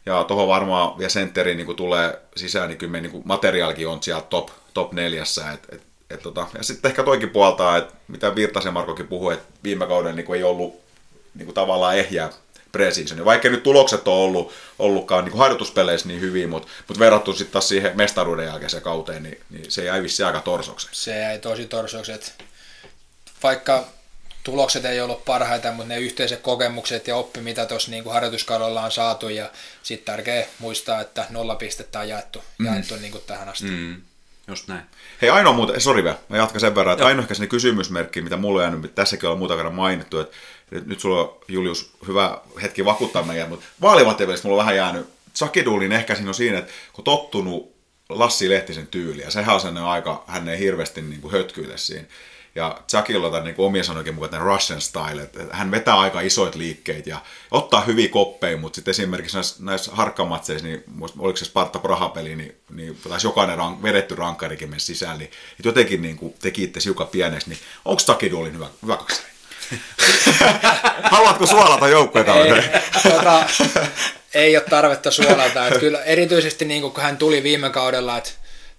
ja 0.06 0.24
tuohon 0.24 0.48
varmaan 0.48 0.98
vielä 0.98 1.10
sentteriin 1.10 1.58
niin 1.58 1.76
tulee 1.76 2.20
sisään, 2.36 2.70
niin 2.70 2.78
kyllä 2.78 2.92
me 2.92 3.02
niin 3.02 3.12
kuin 3.12 3.24
materiaalikin 3.26 3.88
on 3.88 4.04
siellä 4.04 4.22
top, 4.22 4.50
top 4.74 4.94
neljässä, 4.94 5.52
että 5.52 5.76
et 5.76 5.87
et 6.10 6.22
tota, 6.22 6.48
ja 6.58 6.64
sitten 6.64 6.90
ehkä 6.90 7.04
toikin 7.04 7.30
puoltaa, 7.30 7.78
että 7.78 7.94
mitä 8.08 8.36
Virtasen 8.36 8.74
Markokin 8.74 9.08
puhui, 9.08 9.34
että 9.34 9.54
viime 9.64 9.88
kauden 9.88 10.16
niin 10.16 10.26
kuin 10.26 10.38
ei 10.38 10.44
ollut 10.44 10.82
niin 11.36 11.46
kuin 11.46 11.56
tavallaan 11.56 11.98
ehjää 11.98 12.30
preseason. 12.72 13.26
Vaikka 13.26 13.50
nyt 13.50 13.64
tulokset 13.64 14.08
on 14.08 14.14
ollut, 14.14 14.54
ollutkaan 14.80 15.24
niin 15.24 15.32
kuin 15.32 15.40
harjoituspeleissä 15.40 16.08
niin 16.08 16.22
hyvin, 16.22 16.50
mutta, 16.50 16.68
mutta 16.88 17.00
verrattu 17.00 17.34
sitten 17.34 17.54
taas 17.54 17.68
siihen 17.68 17.92
mestaruuden 17.96 18.46
jälkeiseen 18.46 18.84
kauteen, 18.84 19.24
niin, 19.24 19.42
niin 19.50 19.72
se 19.72 19.84
jäi 19.84 20.04
vissi 20.04 20.24
aika 20.24 20.42
torsoksen. 20.42 20.90
Se 20.94 21.20
jäi 21.20 21.40
tosi 21.40 21.68
torsokset. 21.68 22.44
Vaikka 23.44 23.86
tulokset 24.44 24.86
ei 24.86 25.02
ollut 25.02 25.26
parhaita, 25.26 25.72
mutta 25.72 25.88
ne 25.88 26.00
yhteiset 26.00 26.42
kokemukset 26.42 27.08
ja 27.08 27.16
oppi, 27.16 27.42
mitä 27.42 27.66
tuossa 27.66 27.92
niin 27.92 28.12
harjoituskaudella 28.12 28.82
on 28.82 28.92
saatu, 28.92 29.30
ja 29.30 29.52
sitten 29.84 30.06
tärkeä 30.14 30.48
muistaa, 30.60 31.02
että 31.02 31.26
nolla 31.30 31.56
pistettä 31.56 32.00
on 32.00 32.10
jaettu, 32.10 32.44
mm. 32.58 32.66
jaettu 32.66 32.96
niin 32.96 33.12
kuin 33.12 33.24
tähän 33.28 33.50
asti. 33.50 33.66
Mm. 33.66 34.02
Just 34.48 34.68
näin. 34.68 34.82
Hei, 35.22 35.30
ainoa 35.30 35.54
muuta, 35.54 35.80
sori 35.80 36.04
vielä, 36.04 36.18
mä 36.30 36.38
jatkan 36.38 36.62
sen 36.62 36.76
verran, 36.76 36.94
että 36.94 37.04
Joo. 37.04 37.08
ainoa 37.08 37.26
ehkä 37.32 37.48
kysymysmerkki, 37.48 38.22
mitä 38.22 38.38
mulla 38.38 38.60
on 38.60 38.64
jäänyt, 38.64 38.96
tässäkin 38.96 39.30
on 39.30 39.38
muuta 39.38 39.56
kerran 39.56 39.74
mainittu, 39.74 40.20
että 40.20 40.36
nyt 40.86 41.00
sulla 41.00 41.22
on, 41.22 41.38
Julius, 41.48 41.94
hyvä 42.08 42.42
hetki 42.62 42.86
vakuuttaa 42.86 43.24
meidän, 43.24 43.50
mutta 43.50 43.66
vaalivahtien 43.82 44.30
mulla 44.44 44.56
on 44.56 44.66
vähän 44.66 44.76
jäänyt, 44.76 45.08
Sakiduulin 45.34 45.92
ehkä 45.92 46.16
siinä 46.16 46.30
on 46.30 46.34
siinä, 46.34 46.58
että 46.58 46.72
kun 46.94 47.04
tottunut 47.04 47.78
Lassi 48.10 48.50
Lehtisen 48.50 48.88
tyyliä, 48.88 49.26
ja 49.26 49.32
sehän 49.32 49.56
on 49.56 49.62
sellainen 49.62 49.84
aika, 49.84 50.24
hän 50.28 50.50
ei 50.50 50.60
hirveästi 50.60 51.02
niin 51.02 51.22
kuin 51.22 51.32
hötkyile 51.32 51.78
siinä, 51.78 52.08
ja 52.58 52.82
Chuckilla 52.90 53.28
on 53.28 53.44
niin 53.44 53.56
omien 53.58 53.86
sanoikin 53.86 54.16
mukaan 54.16 54.42
Russian 54.42 54.82
style, 54.82 55.22
että 55.22 55.40
hän 55.52 55.72
vetää 55.72 56.00
aika 56.00 56.22
isoit 56.22 56.56
liikkeet 56.56 57.08
ja 57.08 57.18
ottaa 57.52 57.82
hyviä 57.82 58.08
koppeja, 58.10 58.58
mutta 58.58 58.76
sitten 58.76 58.92
esimerkiksi 58.92 59.38
näissä, 59.38 59.56
näissä 59.60 59.92
harkkamatseissa, 59.92 60.68
niin 60.68 60.84
oliko 61.20 61.38
se 61.38 61.46
Sparta 61.46 61.80
Praha-peli, 61.80 62.36
niin, 62.36 62.56
niin 62.70 62.98
taisi 63.10 63.28
jokainen 63.28 63.58
rank, 63.58 63.84
vedetty 63.84 64.16
rankkarikin 64.16 64.70
mennä 64.70 64.80
sisään, 64.80 65.18
niin 65.18 65.32
jotenkin 65.64 66.02
niin 66.02 66.18
kuin 66.18 66.34
teki 66.42 66.64
itse 66.64 66.80
hiukan 66.86 67.08
pieneksi, 67.08 67.50
niin 67.50 67.60
onko 67.86 68.02
Takiduolin 68.06 68.54
hyvä, 68.54 68.68
hyvä 68.84 68.98
kaksari? 68.98 69.28
Haluatko 71.12 71.46
suolata 71.46 71.88
joukkueita? 71.88 72.36
Ei, 72.36 72.52
tota, 73.12 73.46
ei 74.34 74.58
ole 74.58 74.66
tarvetta 74.70 75.12
suolata. 75.12 75.68
Että 75.68 75.80
kyllä 75.80 76.04
erityisesti 76.04 76.66
niin 76.66 76.82
kun 76.82 77.04
hän 77.04 77.18
tuli 77.18 77.44
viime 77.44 77.70
kaudella, 77.70 78.18
että 78.18 78.30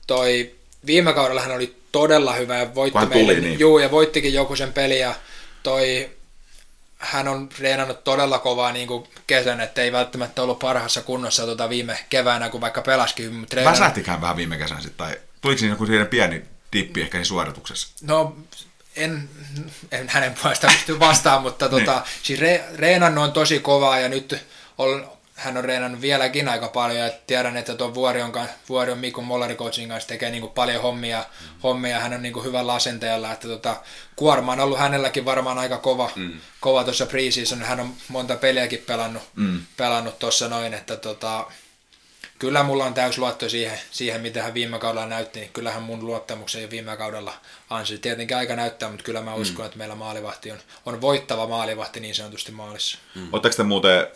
toi 0.06 0.54
viime 0.86 1.12
kaudella 1.12 1.40
hän 1.40 1.56
oli 1.56 1.76
todella 1.92 2.32
hyvä 2.32 2.58
ja 2.58 2.74
voitti 2.74 2.98
tuli, 2.98 3.08
meille, 3.08 3.40
niin. 3.40 3.58
juu, 3.58 3.78
ja 3.78 3.90
voittikin 3.90 4.34
joku 4.34 4.56
sen 4.56 4.72
peli 4.72 4.98
ja 4.98 5.14
toi 5.62 6.10
hän 6.98 7.28
on 7.28 7.48
reenannut 7.58 8.04
todella 8.04 8.38
kovaa 8.38 8.72
niin 8.72 8.88
kuin 8.88 9.08
kesän, 9.26 9.60
että 9.60 9.82
ei 9.82 9.92
välttämättä 9.92 10.42
ollut 10.42 10.58
parhaassa 10.58 11.02
kunnossa 11.02 11.44
tuota 11.44 11.68
viime 11.68 11.98
keväänä, 12.08 12.48
kun 12.48 12.60
vaikka 12.60 12.82
pelaskin 12.82 13.24
hyvin. 13.24 13.38
Mutta 13.38 13.56
reenannut... 13.56 13.80
Väsähtikään 13.80 14.20
vähän 14.20 14.36
viime 14.36 14.58
kesän 14.58 14.82
sitten, 14.82 15.06
tai 15.06 15.16
tuliko 15.40 15.58
siinä 15.58 15.72
joku 15.72 15.86
pieni 16.10 16.42
dippi 16.72 17.00
ehkä 17.00 17.24
suorituksessa? 17.24 17.88
No, 18.02 18.36
en, 18.96 19.28
en 19.92 20.08
hänen 20.08 20.34
puolestaan 20.42 20.72
pysty 20.72 20.98
vastaan, 20.98 21.42
mutta 21.42 21.68
tota, 21.78 21.92
niin. 21.92 22.04
siis 22.22 22.40
re, 22.40 22.64
reenannut 22.74 23.24
on 23.24 23.32
tosi 23.32 23.60
kovaa 23.60 23.98
ja 23.98 24.08
nyt 24.08 24.44
on, 24.78 25.10
hän 25.38 25.56
on 25.56 25.64
reenannut 25.64 26.00
vieläkin 26.00 26.48
aika 26.48 26.68
paljon 26.68 26.98
ja 26.98 27.10
tiedän, 27.26 27.56
että 27.56 27.74
tuon 27.74 27.94
Vuorion, 27.94 28.32
Vuorion 28.68 28.98
Mikko 28.98 29.22
Mollari 29.22 29.54
coachin 29.54 29.88
kanssa 29.88 30.08
tekee 30.08 30.30
niin 30.30 30.40
kuin 30.40 30.52
paljon 30.52 30.82
hommia, 30.82 31.24
hommia. 31.62 32.00
Hän 32.00 32.14
on 32.14 32.22
niin 32.22 32.32
kuin 32.32 32.44
hyvällä 32.44 32.74
asenteella, 32.74 33.32
että 33.32 33.48
tota, 33.48 33.76
kuorma 34.16 34.52
on 34.52 34.60
ollut 34.60 34.78
hänelläkin 34.78 35.24
varmaan 35.24 35.58
aika 35.58 35.78
kova, 35.78 36.10
mm. 36.16 36.32
kova 36.60 36.84
tuossa 36.84 37.06
preseason. 37.06 37.62
Hän 37.62 37.80
on 37.80 37.94
monta 38.08 38.36
peliäkin 38.36 38.84
pelannut, 38.86 39.22
mm. 39.36 39.60
pelannut 39.76 40.18
tuossa 40.18 40.48
noin, 40.48 40.74
että 40.74 40.96
tota, 40.96 41.46
kyllä 42.38 42.62
mulla 42.62 42.84
on 42.84 42.94
täys 42.94 43.18
luotto 43.18 43.48
siihen, 43.48 43.78
siihen, 43.90 44.20
mitä 44.20 44.42
hän 44.42 44.54
viime 44.54 44.78
kaudella 44.78 45.06
näytti, 45.06 45.40
niin 45.40 45.52
kyllähän 45.52 45.82
mun 45.82 46.06
luottamuksen 46.06 46.62
jo 46.62 46.70
viime 46.70 46.96
kaudella 46.96 47.34
ansi. 47.70 47.98
Tietenkin 47.98 48.36
aika 48.36 48.56
näyttää, 48.56 48.88
mutta 48.88 49.04
kyllä 49.04 49.20
mä 49.20 49.34
uskon, 49.34 49.64
mm. 49.64 49.66
että 49.66 49.78
meillä 49.78 49.94
maalivahti 49.94 50.50
on, 50.50 50.58
on 50.86 51.00
voittava 51.00 51.46
maalivahti 51.46 52.00
niin 52.00 52.14
sanotusti 52.14 52.52
maalissa. 52.52 52.98
Mm. 53.14 53.28
Oletteko 53.32 53.56
te 53.56 53.62
muuten 53.62 54.06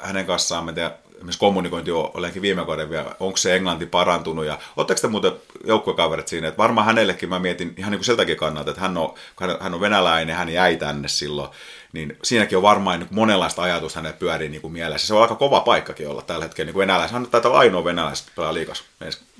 hänen 0.00 0.26
kanssaan, 0.26 0.64
mä 0.64 0.72
tiedän, 0.72 0.94
esimerkiksi 1.14 1.38
kommunikointi 1.38 1.90
on 1.90 2.10
olenkin 2.14 2.42
viime 2.42 2.64
kauden 2.64 2.90
vielä, 2.90 3.16
onko 3.20 3.36
se 3.36 3.56
englanti 3.56 3.86
parantunut 3.86 4.44
ja 4.44 4.58
oletteko 4.76 5.00
te 5.00 5.08
muuten 5.08 5.32
joukkuekaverit 5.64 6.28
siinä, 6.28 6.48
että 6.48 6.58
varmaan 6.58 6.86
hänellekin 6.86 7.28
mä 7.28 7.38
mietin 7.38 7.74
ihan 7.76 7.90
niin 7.90 7.98
kuin 7.98 8.06
siltäkin 8.06 8.36
kannalta, 8.36 8.70
että 8.70 8.82
hän 8.82 8.96
on, 8.96 9.14
hän 9.60 9.74
on 9.74 9.80
venäläinen, 9.80 10.36
hän 10.36 10.48
jäi 10.48 10.76
tänne 10.76 11.08
silloin, 11.08 11.50
niin 11.92 12.16
siinäkin 12.22 12.58
on 12.58 12.62
varmaan 12.62 13.00
niin 13.00 13.08
monenlaista 13.10 13.62
ajatusta 13.62 13.98
hänen 13.98 14.14
pyörii 14.14 14.48
niin 14.48 14.60
kuin 14.60 14.72
mielessä. 14.72 15.06
Se 15.06 15.14
on 15.14 15.22
aika 15.22 15.34
kova 15.34 15.60
paikkakin 15.60 16.08
olla 16.08 16.22
tällä 16.22 16.44
hetkellä 16.44 16.72
niin 16.72 16.78
venäläinen. 16.78 17.12
Hän 17.12 17.26
taitaa 17.26 17.50
olla 17.50 17.60
ainoa 17.60 17.84
venäläinen 17.84 18.24
pelaa 18.36 18.54
liikas. 18.54 18.84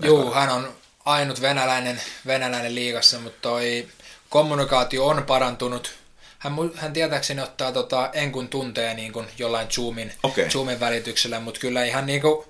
Joo, 0.02 0.34
hän 0.34 0.50
on 0.50 0.68
ainut 1.04 1.40
venäläinen, 1.40 2.00
venäläinen 2.26 2.74
liigassa, 2.74 3.18
mutta 3.18 3.38
toi 3.42 3.88
kommunikaatio 4.28 5.06
on 5.06 5.22
parantunut. 5.22 5.94
Hän, 6.38 6.52
hän 6.74 6.92
tietääkseni 6.92 7.42
ottaa 7.42 7.72
tota, 7.72 8.10
enkun 8.12 8.48
tunteja 8.48 8.94
niin 8.94 9.12
kuin 9.12 9.26
jollain 9.38 9.68
Zoomin, 9.68 10.12
okay. 10.22 10.48
Zoomin 10.48 10.80
välityksellä, 10.80 11.40
mutta 11.40 11.60
kyllä 11.60 11.84
ihan 11.84 12.06
niin 12.06 12.20
kuin, 12.20 12.44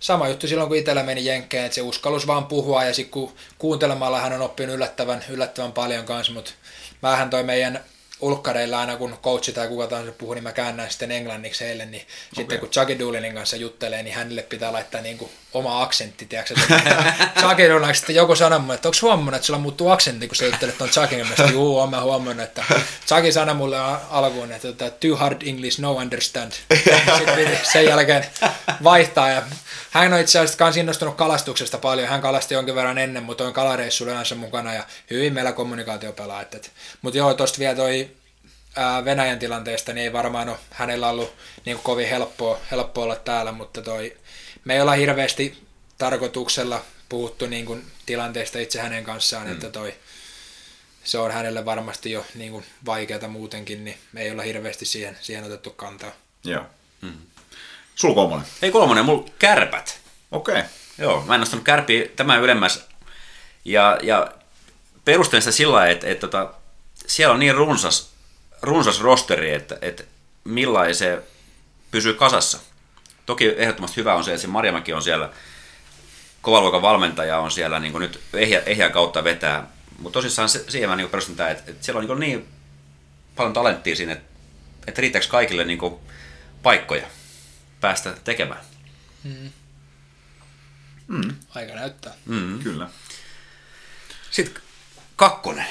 sama 0.00 0.28
juttu 0.28 0.48
silloin, 0.48 0.68
kun 0.68 0.76
itsellä 0.76 1.02
meni 1.02 1.24
Jenkkeen, 1.24 1.64
että 1.64 1.74
se 1.74 1.82
uskallus 1.82 2.26
vaan 2.26 2.46
puhua 2.46 2.84
ja 2.84 2.94
sitten 2.94 3.10
kun 3.10 3.32
kuuntelemalla 3.58 4.20
hän 4.20 4.32
on 4.32 4.42
oppinut 4.42 4.76
yllättävän, 4.76 5.24
yllättävän 5.28 5.72
paljon 5.72 6.04
kanssa, 6.04 6.32
mutta 6.32 6.50
vähän 7.02 7.30
toi 7.30 7.42
meidän 7.42 7.84
ulkkareilla 8.20 8.80
aina 8.80 8.96
kun 8.96 9.18
coachi 9.22 9.52
tai 9.52 9.68
kuka 9.68 9.86
tahansa 9.86 10.12
puhuu, 10.12 10.34
niin 10.34 10.44
mä 10.44 10.52
käännän 10.52 10.90
sitten 10.90 11.10
englanniksi 11.10 11.64
heille, 11.64 11.86
niin 11.86 12.02
okay. 12.02 12.10
sitten 12.32 12.58
kun 12.58 12.68
Chucky 12.68 12.98
Doolinin 12.98 13.34
kanssa 13.34 13.56
juttelee, 13.56 14.02
niin 14.02 14.14
hänelle 14.14 14.42
pitää 14.42 14.72
laittaa 14.72 15.00
niin 15.00 15.18
kuin 15.18 15.30
oma 15.54 15.82
aksentti, 15.82 16.26
tiedätkö? 16.26 16.54
Doolin 17.68 17.94
sitten 17.96 18.16
joku 18.16 18.36
sanoi 18.36 18.58
mulle, 18.58 18.74
että 18.74 18.88
onko 18.88 18.98
huomannut, 19.02 19.34
että 19.34 19.46
sulla 19.46 19.58
muuttuu 19.58 19.90
aksentti, 19.90 20.28
kun 20.28 20.36
sä 20.36 20.44
juttelet 20.44 20.78
tuon 20.78 20.90
Chuckin 20.90 21.26
kanssa, 21.26 21.44
juu, 21.52 21.78
oon 21.78 21.90
mä 21.90 22.00
huomannut, 22.00 22.44
että 22.44 22.64
Chucky 23.06 23.32
sanoi 23.32 23.54
mulle 23.54 23.76
alkuun, 24.10 24.52
että 24.52 24.90
too 24.90 25.16
hard 25.16 25.42
English, 25.46 25.80
no 25.80 25.92
understand. 25.92 26.52
Sitten 27.18 27.60
sen 27.72 27.84
jälkeen 27.84 28.26
vaihtaa 28.84 29.30
ja 29.30 29.42
hän 29.90 30.12
on 30.12 30.20
itse 30.20 30.38
asiassa 30.38 30.64
myös 30.64 30.76
innostunut 30.76 31.16
kalastuksesta 31.16 31.78
paljon. 31.78 32.08
Hän 32.08 32.20
kalasti 32.20 32.54
jonkin 32.54 32.74
verran 32.74 32.98
ennen, 32.98 33.22
mutta 33.22 33.44
on 33.44 33.52
kalareissu 33.52 34.04
yleensä 34.04 34.34
mukana 34.34 34.74
ja 34.74 34.84
hyvin 35.10 35.32
meillä 35.32 35.52
kommunikaatio 35.52 36.12
pelaa. 36.12 36.44
Mutta 37.02 37.18
joo, 37.18 37.34
tuosta 37.34 37.58
vielä 37.58 37.76
toi 37.76 38.10
Venäjän 39.04 39.38
tilanteesta, 39.38 39.92
niin 39.92 40.04
ei 40.04 40.12
varmaan 40.12 40.48
ole 40.48 40.58
hänellä 40.70 41.08
ollut 41.08 41.34
niin 41.64 41.78
kovin 41.82 42.08
helppoa, 42.08 42.58
helppoa 42.70 43.04
olla 43.04 43.16
täällä, 43.16 43.52
mutta 43.52 43.82
toi, 43.82 44.16
me 44.68 44.74
ei 44.74 44.80
olla 44.80 44.92
hirveästi 44.92 45.62
tarkoituksella 45.98 46.84
puhuttu 47.08 47.46
niin 47.46 47.66
kuin 47.66 47.86
tilanteesta 48.06 48.58
itse 48.58 48.80
hänen 48.80 49.04
kanssaan, 49.04 49.46
mm. 49.46 49.52
että 49.52 49.70
toi, 49.70 49.94
se 51.04 51.18
on 51.18 51.30
hänelle 51.30 51.64
varmasti 51.64 52.12
jo 52.12 52.26
niin 52.34 52.52
kuin 52.52 52.64
vaikeata 52.86 53.28
muutenkin, 53.28 53.84
niin 53.84 53.98
me 54.12 54.22
ei 54.22 54.30
olla 54.30 54.42
hirveästi 54.42 54.84
siihen, 54.84 55.18
siihen 55.20 55.44
otettu 55.44 55.70
kantaa. 55.70 56.10
Joo. 56.44 56.62
Mm. 57.00 57.12
Sulla 57.94 58.14
kolmonen? 58.14 58.46
Ei 58.62 58.70
kolmonen, 58.70 59.04
mulla 59.04 59.28
kärpät. 59.38 60.00
Okei. 60.30 60.54
Okay. 60.54 60.68
Joo, 60.98 61.24
mä 61.26 61.34
en 61.34 61.40
nostanut 61.40 61.64
kärpiä 61.64 62.08
tämän 62.16 62.42
ylemmäs. 62.42 62.86
Ja, 63.64 63.98
ja 64.02 64.32
perustelen 65.04 65.42
sitä 65.42 65.52
sillä 65.52 65.88
että, 65.88 66.06
että, 66.06 66.12
että 66.12 66.26
tota, 66.26 66.54
siellä 67.06 67.34
on 67.34 67.40
niin 67.40 67.54
runsas, 67.54 68.10
runsas 68.62 69.00
rosteri, 69.00 69.54
että, 69.54 69.78
että 69.82 70.04
millainen 70.44 70.94
se 70.94 71.22
pysyy 71.90 72.14
kasassa. 72.14 72.58
Toki 73.28 73.54
ehdottomasti 73.56 73.96
hyvä 73.96 74.14
on 74.14 74.24
se, 74.24 74.30
että 74.30 74.42
se 74.42 74.48
Marjamäki 74.48 74.92
on 74.92 75.02
siellä, 75.02 75.30
kovaluokan 76.42 76.82
valmentaja 76.82 77.38
on 77.38 77.50
siellä 77.50 77.80
niin 77.80 77.98
nyt 77.98 78.20
ehjä, 78.32 78.62
ehjän 78.66 78.92
kautta 78.92 79.24
vetää. 79.24 79.66
Mutta 79.98 80.16
tosissaan 80.16 80.48
se, 80.48 80.64
siihen 80.68 80.90
mä 80.90 80.96
niin 80.96 81.08
perustan 81.08 81.36
tämä, 81.36 81.50
että, 81.50 81.70
että 81.70 81.84
siellä 81.84 81.98
on 81.98 82.06
niin, 82.06 82.20
niin 82.20 82.48
paljon 83.36 83.52
talenttia 83.52 83.96
siinä, 83.96 84.12
että, 84.12 84.28
että 84.86 85.00
riittääkö 85.00 85.26
kaikille 85.28 85.64
niin 85.64 85.78
paikkoja 86.62 87.06
päästä 87.80 88.14
tekemään. 88.24 88.60
Mm. 89.24 89.50
Mm. 91.08 91.36
Aika 91.54 91.74
näyttää. 91.74 92.14
Mm. 92.26 92.58
Kyllä. 92.58 92.88
Sitten 94.30 94.62
kakkonen. 95.16 95.66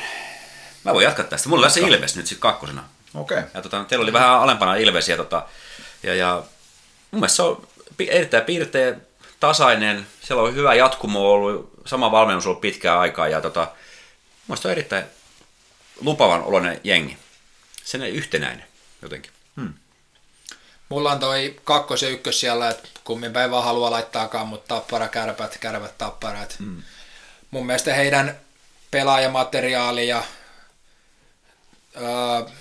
Mä 0.84 0.94
voin 0.94 1.04
jatkaa 1.04 1.26
tästä. 1.26 1.50
Mulla 1.50 1.66
on 1.66 1.74
tässä 1.74 1.88
Ilves 1.88 2.16
nyt 2.16 2.28
sitten 2.28 2.42
kakkosena. 2.42 2.84
Okei. 3.14 3.38
Okay. 3.38 3.50
Ja 3.54 3.62
tota, 3.62 3.84
teillä 3.84 4.04
oli 4.04 4.14
vähän 4.14 4.40
alempana 4.40 4.76
Ilves 4.76 5.10
ja, 5.10 5.18
tota, 5.18 5.48
ja, 6.04 6.16
ja 6.16 6.44
mun 7.12 7.20
mielestä 7.20 7.36
se 7.36 7.42
on 7.42 7.68
erittäin 8.00 8.44
piirteä, 8.44 8.96
tasainen. 9.40 10.08
Siellä 10.22 10.44
on 10.44 10.56
hyvä 10.56 10.76
jatkumo 10.76 11.32
ollut, 11.32 11.72
sama 11.86 12.12
valmennus 12.12 12.46
ollut 12.46 12.62
pitkään 12.62 13.00
aikaa 13.00 13.28
ja 13.28 13.42
tota, 13.42 13.72
mun 14.48 14.58
se 14.58 14.68
on 14.68 14.72
erittäin 14.72 15.06
lupavan 16.02 16.44
oloinen 16.44 16.82
jengi. 16.84 17.18
Sen 17.84 18.02
yhtenäinen 18.02 18.66
jotenkin. 19.02 19.32
Hmm. 19.56 19.74
Mulla 20.90 21.12
on 21.12 21.20
toi 21.20 21.60
kakkos 21.64 22.02
ja 22.02 22.10
ykkös 22.10 22.40
siellä, 22.40 22.70
että 22.70 22.90
kummin 23.04 23.34
päin 23.34 23.52
vaan 23.52 23.64
haluaa 23.64 23.92
laittaakaan, 23.92 24.48
mutta 24.48 24.76
tappara, 24.76 25.08
kärpät, 25.08 25.58
kärpät, 25.58 25.98
tappara. 25.98 26.40
Mm. 26.60 26.84
Mun 27.52 27.66
mielestä 27.66 27.94
heidän 27.94 28.40
pelaajamateriaali 28.92 30.08
ja 30.08 30.24
öö, 31.96 32.52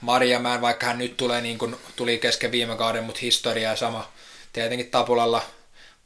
Marjamäen, 0.00 0.60
vaikka 0.60 0.86
hän 0.86 0.98
nyt 0.98 1.16
tulee 1.16 1.40
niin 1.40 1.58
kuin 1.58 1.76
tuli 1.96 2.18
kesken 2.18 2.52
viime 2.52 2.76
kauden, 2.76 3.04
mutta 3.04 3.20
historia 3.20 3.70
ja 3.70 3.76
sama. 3.76 4.12
Tietenkin 4.52 4.90
Tapulalla 4.90 5.42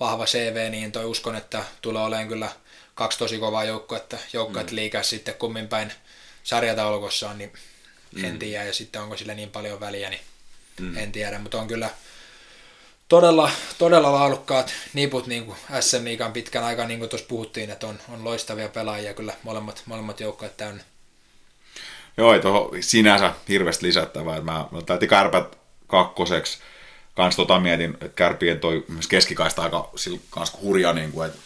vahva 0.01 0.27
CV, 0.27 0.70
niin 0.70 0.93
toi 0.93 1.05
uskon, 1.05 1.36
että 1.36 1.65
tulee 1.82 2.03
olemaan 2.03 2.28
kyllä 2.28 2.49
kaksi 2.94 3.19
tosi 3.19 3.39
kovaa 3.39 3.65
joukkuetta, 3.65 4.19
joukkuet 4.32 4.70
mm. 4.70 4.77
liikaa 4.77 5.03
sitten 5.03 5.35
kummin 5.35 5.69
päin 5.69 5.93
sarjataulukossa 6.43 7.31
on, 7.31 7.39
niin 7.39 7.53
mm. 8.16 8.24
en 8.24 8.39
tiedä, 8.39 8.65
ja 8.65 8.73
sitten 8.73 9.03
onko 9.03 9.16
sille 9.16 9.35
niin 9.35 9.51
paljon 9.51 9.81
väliä, 9.81 10.11
niin 10.11 10.20
mm. 10.81 10.97
en 10.97 11.12
tiedä, 11.12 11.39
mutta 11.39 11.59
on 11.59 11.69
kyllä 11.69 11.90
todella, 13.09 13.51
todella 13.78 14.12
laadukkaat 14.12 14.73
niput 14.94 15.27
niin 15.27 15.47
kuin 15.47 15.59
SM 15.81 16.32
pitkän 16.32 16.65
aikaa, 16.65 16.86
niin 16.86 16.99
kuin 16.99 17.09
tuossa 17.09 17.28
puhuttiin, 17.28 17.70
että 17.70 17.86
on, 17.86 18.01
on 18.09 18.24
loistavia 18.24 18.69
pelaajia 18.69 19.15
kyllä 19.15 19.35
molemmat, 19.43 19.82
molemmat 19.86 20.20
joukkueet 20.20 20.57
täynnä. 20.57 20.85
Joo, 22.16 22.34
ei 22.34 22.40
tuohon 22.40 22.70
sinänsä 22.80 23.32
hirveästi 23.48 23.86
lisättävää. 23.86 24.40
Mä, 24.40 24.66
mä 24.70 24.82
täytin 24.86 25.09
kärpät 25.09 25.59
kakkoseksi. 25.86 26.59
Kans 27.14 27.36
tota 27.36 27.60
mietin, 27.60 27.90
että 27.90 28.09
kärpien 28.09 28.60
toi 28.60 28.84
keskikaista 29.09 29.62
aika 29.62 29.90
kans 30.30 30.52
hurja, 30.62 30.93
niin 30.93 31.12
kuin, 31.12 31.26
että, 31.26 31.39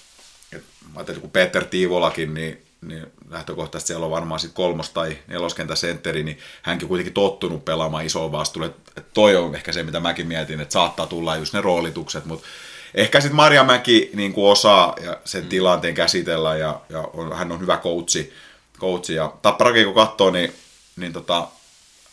että 0.53 0.67
mä 0.83 0.93
ajattelin, 0.97 1.21
kun 1.21 1.31
Peter 1.31 1.65
Tiivolakin, 1.65 2.35
niin 2.35 2.67
niin 2.81 3.07
lähtökohtaisesti 3.31 3.87
siellä 3.87 4.05
on 4.05 4.11
varmaan 4.11 4.41
sitten 4.41 4.55
kolmos- 4.55 4.91
tai 4.91 5.19
neloskentä 5.27 5.75
sentteri, 5.75 6.23
niin 6.23 6.39
hänkin 6.63 6.89
kuitenkin 6.89 7.15
tottunut 7.15 7.65
pelaamaan 7.65 8.07
isoon 8.07 8.33
vastuulle. 8.33 8.71
Että 8.97 9.11
toi 9.15 9.37
on 9.37 9.55
ehkä 9.55 9.73
se, 9.73 9.83
mitä 9.83 10.01
mäkin 10.01 10.27
mietin, 10.27 10.61
että 10.61 10.73
saattaa 10.73 11.07
tulla 11.07 11.37
just 11.37 11.53
ne 11.53 11.61
roolitukset, 11.61 12.25
mutta 12.25 12.47
ehkä 12.95 13.21
sitten 13.21 13.37
Marja 13.37 13.65
Mäki 13.65 14.11
niin 14.15 14.33
kuin 14.33 14.53
osaa 14.53 14.97
ja 15.01 15.21
sen 15.25 15.43
mm. 15.43 15.49
tilanteen 15.49 15.95
käsitellä 15.95 16.57
ja, 16.57 16.81
ja 16.89 17.01
on, 17.13 17.37
hän 17.37 17.53
on 17.53 17.61
hyvä 17.61 17.77
coachi, 17.77 18.33
coachi 18.81 19.15
ja 19.15 19.33
Tapparakin 19.43 19.85
kun 19.85 19.95
katsoo, 19.95 20.31
niin, 20.31 20.53
niin 20.97 21.13
tota, 21.13 21.49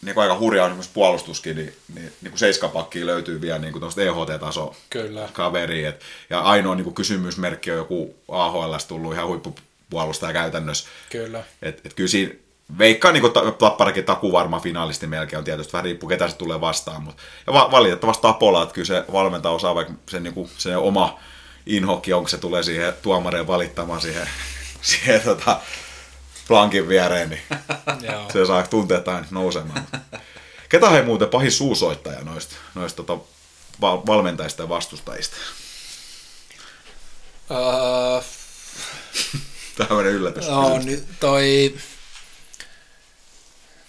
niin 0.02 0.19
aika 0.19 0.40
hurjaa 0.40 0.65
on 0.65 0.84
puolustuskin, 0.94 1.56
niin, 1.56 1.73
niin, 1.95 2.14
niin 2.22 2.31
kuin 2.31 2.40
seiskapakkiin 2.40 3.06
löytyy 3.06 3.41
vielä 3.41 3.60
niin 3.60 3.73
kuin 3.73 3.84
EHT-taso 3.84 4.76
Kyllä. 4.90 5.30
kaveri. 5.34 5.85
Et, 5.85 6.02
ja 6.30 6.40
ainoa 6.40 6.76
niin 6.76 6.84
kuin 6.84 6.94
kysymysmerkki 6.94 7.72
on 7.72 7.77
joku 7.77 8.15
AHL 8.27 8.76
tullut 8.88 9.14
ihan 9.14 9.27
huippu 9.27 9.56
puolustaja 9.90 10.34
käytännössä. 10.34 10.90
Kyllä. 11.11 11.44
Et, 11.61 11.85
et 11.85 11.94
kyllä 11.94 12.10
siinä 12.10 12.34
veikkaa 12.77 13.11
niin 13.11 13.23
Tapparakin 13.60 14.03
taku 14.03 14.31
varma 14.31 14.60
finaalisti 14.60 15.07
melkein 15.07 15.38
on 15.38 15.44
tietysti, 15.44 15.73
vähän 15.73 15.85
riippuu 15.85 16.10
ketä 16.10 16.27
se 16.27 16.35
tulee 16.35 16.61
vastaan, 16.61 17.03
mutta 17.03 17.23
ja 17.48 17.53
va- 17.53 17.72
valitettavasti 17.72 18.22
Tapola, 18.22 18.64
että 18.64 18.73
kyllä 18.73 18.85
se 18.85 19.03
valmenta 19.11 19.49
osaa 19.49 19.76
vaikka 19.76 19.94
se, 20.10 20.19
niin 20.19 20.34
kuin, 20.34 20.49
se 20.57 20.77
oma 20.77 21.19
inhokki, 21.65 22.14
onko 22.14 22.27
se 22.27 22.38
tulee 22.38 22.64
siihen 22.64 22.94
tuomareen 23.02 23.48
valittamaan 23.48 24.02
siihen, 24.02 24.30
siihen 24.81 25.22
tota, 25.22 25.60
plankin 26.47 26.87
viereen, 26.87 27.29
niin 27.29 27.41
se 28.33 28.45
saa 28.45 28.67
tunteet 28.67 29.07
aina 29.07 29.27
nousemaan. 29.31 29.87
Ketä 30.69 30.89
he 30.89 31.01
muuten 31.01 31.29
pahin 31.29 31.51
suusoittaja 31.51 32.23
noista, 32.23 32.55
noista 32.75 33.03
tota, 33.03 33.25
valmentajista 33.81 34.63
ja 34.63 34.69
vastustajista? 34.69 35.35
Uh, 37.49 38.23
Tämmöinen 39.77 40.13
yllätys. 40.13 40.47
No, 40.47 40.77
nyt 40.77 41.05
toi... 41.19 41.75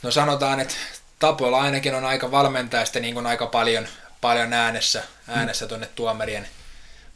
No 0.02 0.10
sanotaan, 0.10 0.60
että 0.60 0.74
Tapola 1.18 1.60
ainakin 1.60 1.94
on 1.94 2.05
aika 2.05 2.31
valmentajasta 2.31 3.01
niin 3.01 3.14
kuin 3.14 3.26
aika 3.26 3.47
paljon 3.47 3.89
paljon 4.24 4.52
äänessä, 4.52 5.02
äänessä 5.28 5.66
tuonne 5.66 5.89
tuomarien, 5.94 6.48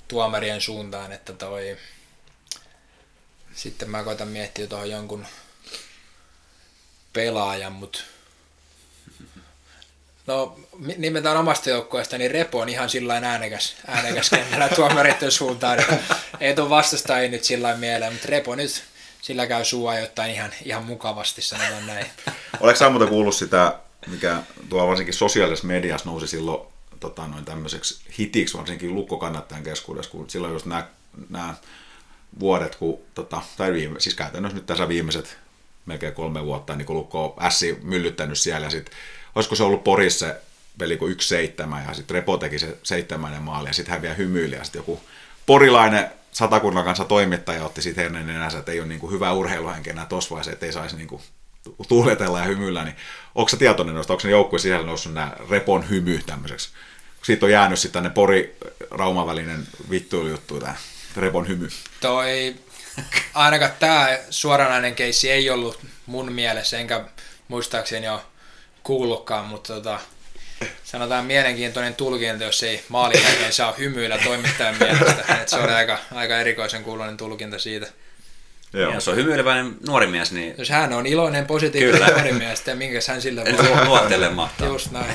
tuomarien 0.09 0.61
suuntaan, 0.61 1.13
että 1.13 1.33
toi... 1.33 1.77
Sitten 3.59 3.91
mä 3.91 4.05
koitan 4.05 4.29
miettiä 4.29 4.67
tuohon 4.67 4.91
jonkun 4.91 5.27
pelaajan, 7.13 7.73
mutta 7.73 7.99
No, 10.27 10.59
nimetään 10.97 11.37
omasta 11.37 11.71
joukkueesta, 11.71 12.19
niin 12.19 12.31
Repo 12.31 12.61
on 12.61 12.69
ihan 12.69 12.91
sillä 12.91 13.21
äänekäs, 13.23 13.77
äänekäs 13.87 14.31
kentällä 14.31 14.69
tuomareiden 14.77 15.33
suuntaan. 15.33 15.79
Ei 16.41 16.55
tule 16.55 16.71
vastustajia 16.71 17.31
nyt 17.31 17.45
sillä 17.45 17.77
mieleen, 17.77 18.13
mutta 18.13 18.29
Repo 18.29 18.55
nyt 18.55 18.85
sillä 19.23 19.47
käy 19.47 19.65
suu 19.65 19.93
jotain 19.93 20.31
ihan, 20.31 20.51
ihan 20.65 20.85
mukavasti, 20.85 21.43
sanotaan 21.43 21.87
näin. 21.87 22.07
Oletko 22.61 22.79
sä 22.79 22.91
muuta 22.91 23.07
kuullut 23.07 23.35
sitä, 23.35 23.79
mikä 24.07 24.43
tuo 24.69 24.87
varsinkin 24.87 25.15
sosiaalisessa 25.15 25.67
mediassa 25.67 26.11
nousi 26.11 26.27
silloin 26.27 26.69
tota, 27.01 27.27
noin 27.27 27.45
tämmöiseksi 27.45 28.01
hitiksi, 28.19 28.59
varsinkin 28.59 28.95
lukkokannattajan 28.95 29.65
keskuudessa, 29.65 30.11
kun 30.11 30.31
silloin 30.31 30.53
just 30.53 30.67
nämä, 30.67 30.89
nämä 31.29 31.55
vuodet, 32.41 32.77
kun, 32.77 32.99
tota, 33.15 33.43
tai 33.57 33.73
viime, 33.73 34.01
siis 34.01 34.15
käytännössä 34.15 34.57
nyt 34.57 34.67
tässä 34.67 34.89
viimeiset 34.89 35.39
melkein 35.87 36.15
kolme 36.15 36.45
vuotta, 36.45 36.77
niin 36.77 36.87
kun 36.87 36.97
Lukko 36.97 37.25
on 37.25 37.47
ässi 37.47 37.79
myllyttänyt 37.83 38.39
siellä, 38.39 38.67
ja 38.67 38.71
sitten 38.71 38.95
olisiko 39.35 39.55
se 39.55 39.63
ollut 39.63 39.85
Porissa 39.85 40.27
se 40.27 40.41
peli 40.79 40.97
kuin 40.97 41.13
yksi 41.13 41.29
seitsemän, 41.29 41.85
ja 41.89 41.95
sitten 41.95 42.15
Repo 42.15 42.37
teki 42.37 42.59
se 42.59 42.79
seitsemännen 42.83 43.43
maali, 43.43 43.69
ja 43.69 43.73
sitten 43.73 43.93
hän 43.93 44.03
vielä 44.03 44.15
hymyili, 44.15 44.55
ja 44.55 44.65
sitten 44.65 44.81
joku 44.81 45.01
porilainen 45.47 46.11
satakunnan 46.33 46.85
kanssa 46.85 47.05
toimittaja 47.05 47.65
otti 47.65 47.83
sitten 47.83 48.03
hernen 48.03 48.27
nenänsä, 48.27 48.59
että 48.59 48.73
ei 48.73 48.81
ole 48.81 48.89
niin 48.89 49.01
kuin 49.01 49.13
hyvä 49.13 49.33
urheiluhenki 49.33 49.91
enää 49.91 50.07
tuossa 50.07 50.31
vaiheessa, 50.31 50.53
että 50.53 50.67
ei 50.67 50.73
saisi 50.73 50.97
niin 50.97 51.09
kuin 51.09 51.23
tuuletella 51.89 52.39
ja 52.39 52.45
hymyillä, 52.45 52.85
niin 52.85 52.97
onko 53.35 53.49
se 53.49 53.57
tietoinen 53.57 53.95
noista, 53.95 54.13
onko 54.13 54.21
se 54.21 54.31
joukkueen 54.31 54.61
sisällä 54.61 54.87
noussut 54.87 55.15
nämä 55.15 55.33
repon 55.51 55.91
hymy 55.91 56.23
tämmöiseksi? 56.27 56.69
Siitä 57.23 57.47
on 57.47 57.53
jäänyt 57.53 57.79
sitten 57.79 58.03
tänne 58.03 58.15
Pori-Rauman 58.15 59.27
välinen 59.27 59.67
vittuilijuttu, 59.91 60.61
tämä 60.61 60.75
repon 61.19 61.49
hymy. 61.49 61.69
Toi, 62.01 62.55
ainakaan 63.35 63.71
tämä 63.79 64.19
suoranainen 64.31 64.95
keissi 64.95 65.31
ei 65.31 65.51
ollut 65.51 65.81
mun 66.07 66.33
mielessä, 66.33 66.79
enkä 66.79 67.05
muistaakseni 67.49 68.09
ole 68.09 68.21
kuullutkaan, 68.83 69.45
mutta 69.45 69.75
tota, 69.75 70.01
sanotaan 70.85 71.25
mielenkiintoinen 71.25 71.95
tulkinta, 71.95 72.45
jos 72.45 72.63
ei 72.63 72.85
maalin 72.89 73.23
jälkeen 73.23 73.53
saa 73.53 73.75
hymyillä 73.79 74.19
toimittajan 74.19 74.77
mielestä. 74.79 75.39
Et 75.43 75.49
se 75.49 75.57
on 75.57 75.71
aika, 75.71 75.99
aika 76.15 76.39
erikoisen 76.39 76.85
kuuloinen 76.85 77.17
tulkinta 77.17 77.59
siitä. 77.59 77.87
Joo. 78.73 78.93
Ja 78.93 79.01
se 79.01 79.11
on 79.11 79.17
hymyileväinen 79.17 79.77
nuori 79.87 80.07
mies, 80.07 80.33
niin... 80.33 80.55
Jos 80.59 80.71
hän 80.71 80.93
on 80.93 81.07
iloinen, 81.07 81.47
positiivinen 81.47 82.01
Kyllä. 82.01 82.13
nuori 82.13 82.33
mies, 82.33 82.59
sitten 82.59 82.79
minkä 82.79 82.99
hän 83.09 83.23
sillä 83.23 83.45
voi... 83.45 83.87
Luottele 83.87 84.29
mahtaa. 84.29 84.69
Just 84.69 84.91
näin. 84.91 85.15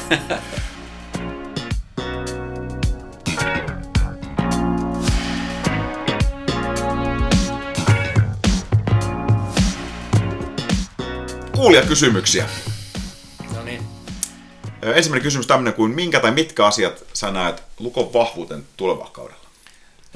Kysymyksiä. 11.88 12.46
Ensimmäinen 14.82 15.24
kysymys 15.24 15.48
tämmöinen 15.48 15.74
kuin, 15.74 15.92
minkä 15.92 16.20
tai 16.20 16.32
mitkä 16.32 16.66
asiat 16.66 17.04
sä 17.14 17.32
näet 17.32 17.64
Lukon 17.80 18.14
vahvuuten 18.14 18.66
tulevalla 18.78 19.10
kaudella? 19.14 19.44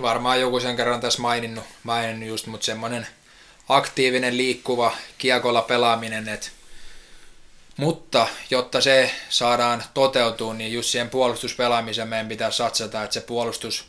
Varmaan 0.01 0.39
joku 0.41 0.59
sen 0.59 0.75
kerran 0.75 1.01
tässä 1.01 1.21
maininnut, 1.21 1.63
maininnut 1.83 2.29
just, 2.29 2.47
mutta 2.47 2.65
semmoinen 2.65 3.07
aktiivinen, 3.69 4.37
liikkuva, 4.37 4.91
kiekolla 5.17 5.61
pelaaminen, 5.61 6.29
että 6.29 6.47
mutta 7.77 8.27
jotta 8.49 8.81
se 8.81 9.11
saadaan 9.29 9.83
toteutua, 9.93 10.53
niin 10.53 10.73
just 10.73 10.89
siihen 10.89 11.09
puolustuspelaamiseen 11.09 12.07
meidän 12.07 12.27
pitää 12.27 12.51
satsata, 12.51 13.03
että 13.03 13.13
se 13.13 13.21
puolustus 13.21 13.85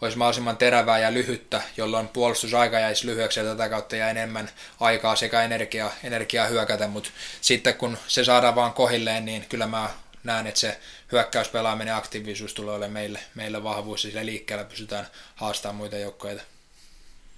olisi 0.00 0.18
mahdollisimman 0.18 0.56
terävää 0.56 0.98
ja 0.98 1.14
lyhyttä, 1.14 1.62
jolloin 1.76 2.08
puolustusaika 2.08 2.78
jäisi 2.78 3.06
lyhyeksi 3.06 3.40
ja 3.40 3.46
tätä 3.46 3.68
kautta 3.68 3.96
jää 3.96 4.10
enemmän 4.10 4.50
aikaa 4.80 5.16
sekä 5.16 5.42
energiaa, 5.42 5.92
energiaa 6.04 6.46
hyökätä, 6.46 6.88
mutta 6.88 7.10
sitten 7.40 7.74
kun 7.74 7.98
se 8.06 8.24
saadaan 8.24 8.54
vaan 8.54 8.72
kohilleen, 8.72 9.24
niin 9.24 9.46
kyllä 9.48 9.66
mä 9.66 9.90
näen, 10.24 10.46
että 10.46 10.60
se 10.60 10.80
hyökkäyspelaaminen 11.12 11.92
ja 11.92 11.96
aktiivisuus 11.96 12.54
tulee 12.54 12.74
olemaan 12.74 12.92
meille, 12.92 13.18
meille 13.34 13.62
vahvuus 13.62 14.04
ja 14.04 14.10
sillä 14.10 14.26
liikkeellä 14.26 14.64
pystytään 14.64 15.06
haastamaan 15.34 15.76
muita 15.76 15.96
joukkoja. 15.96 16.40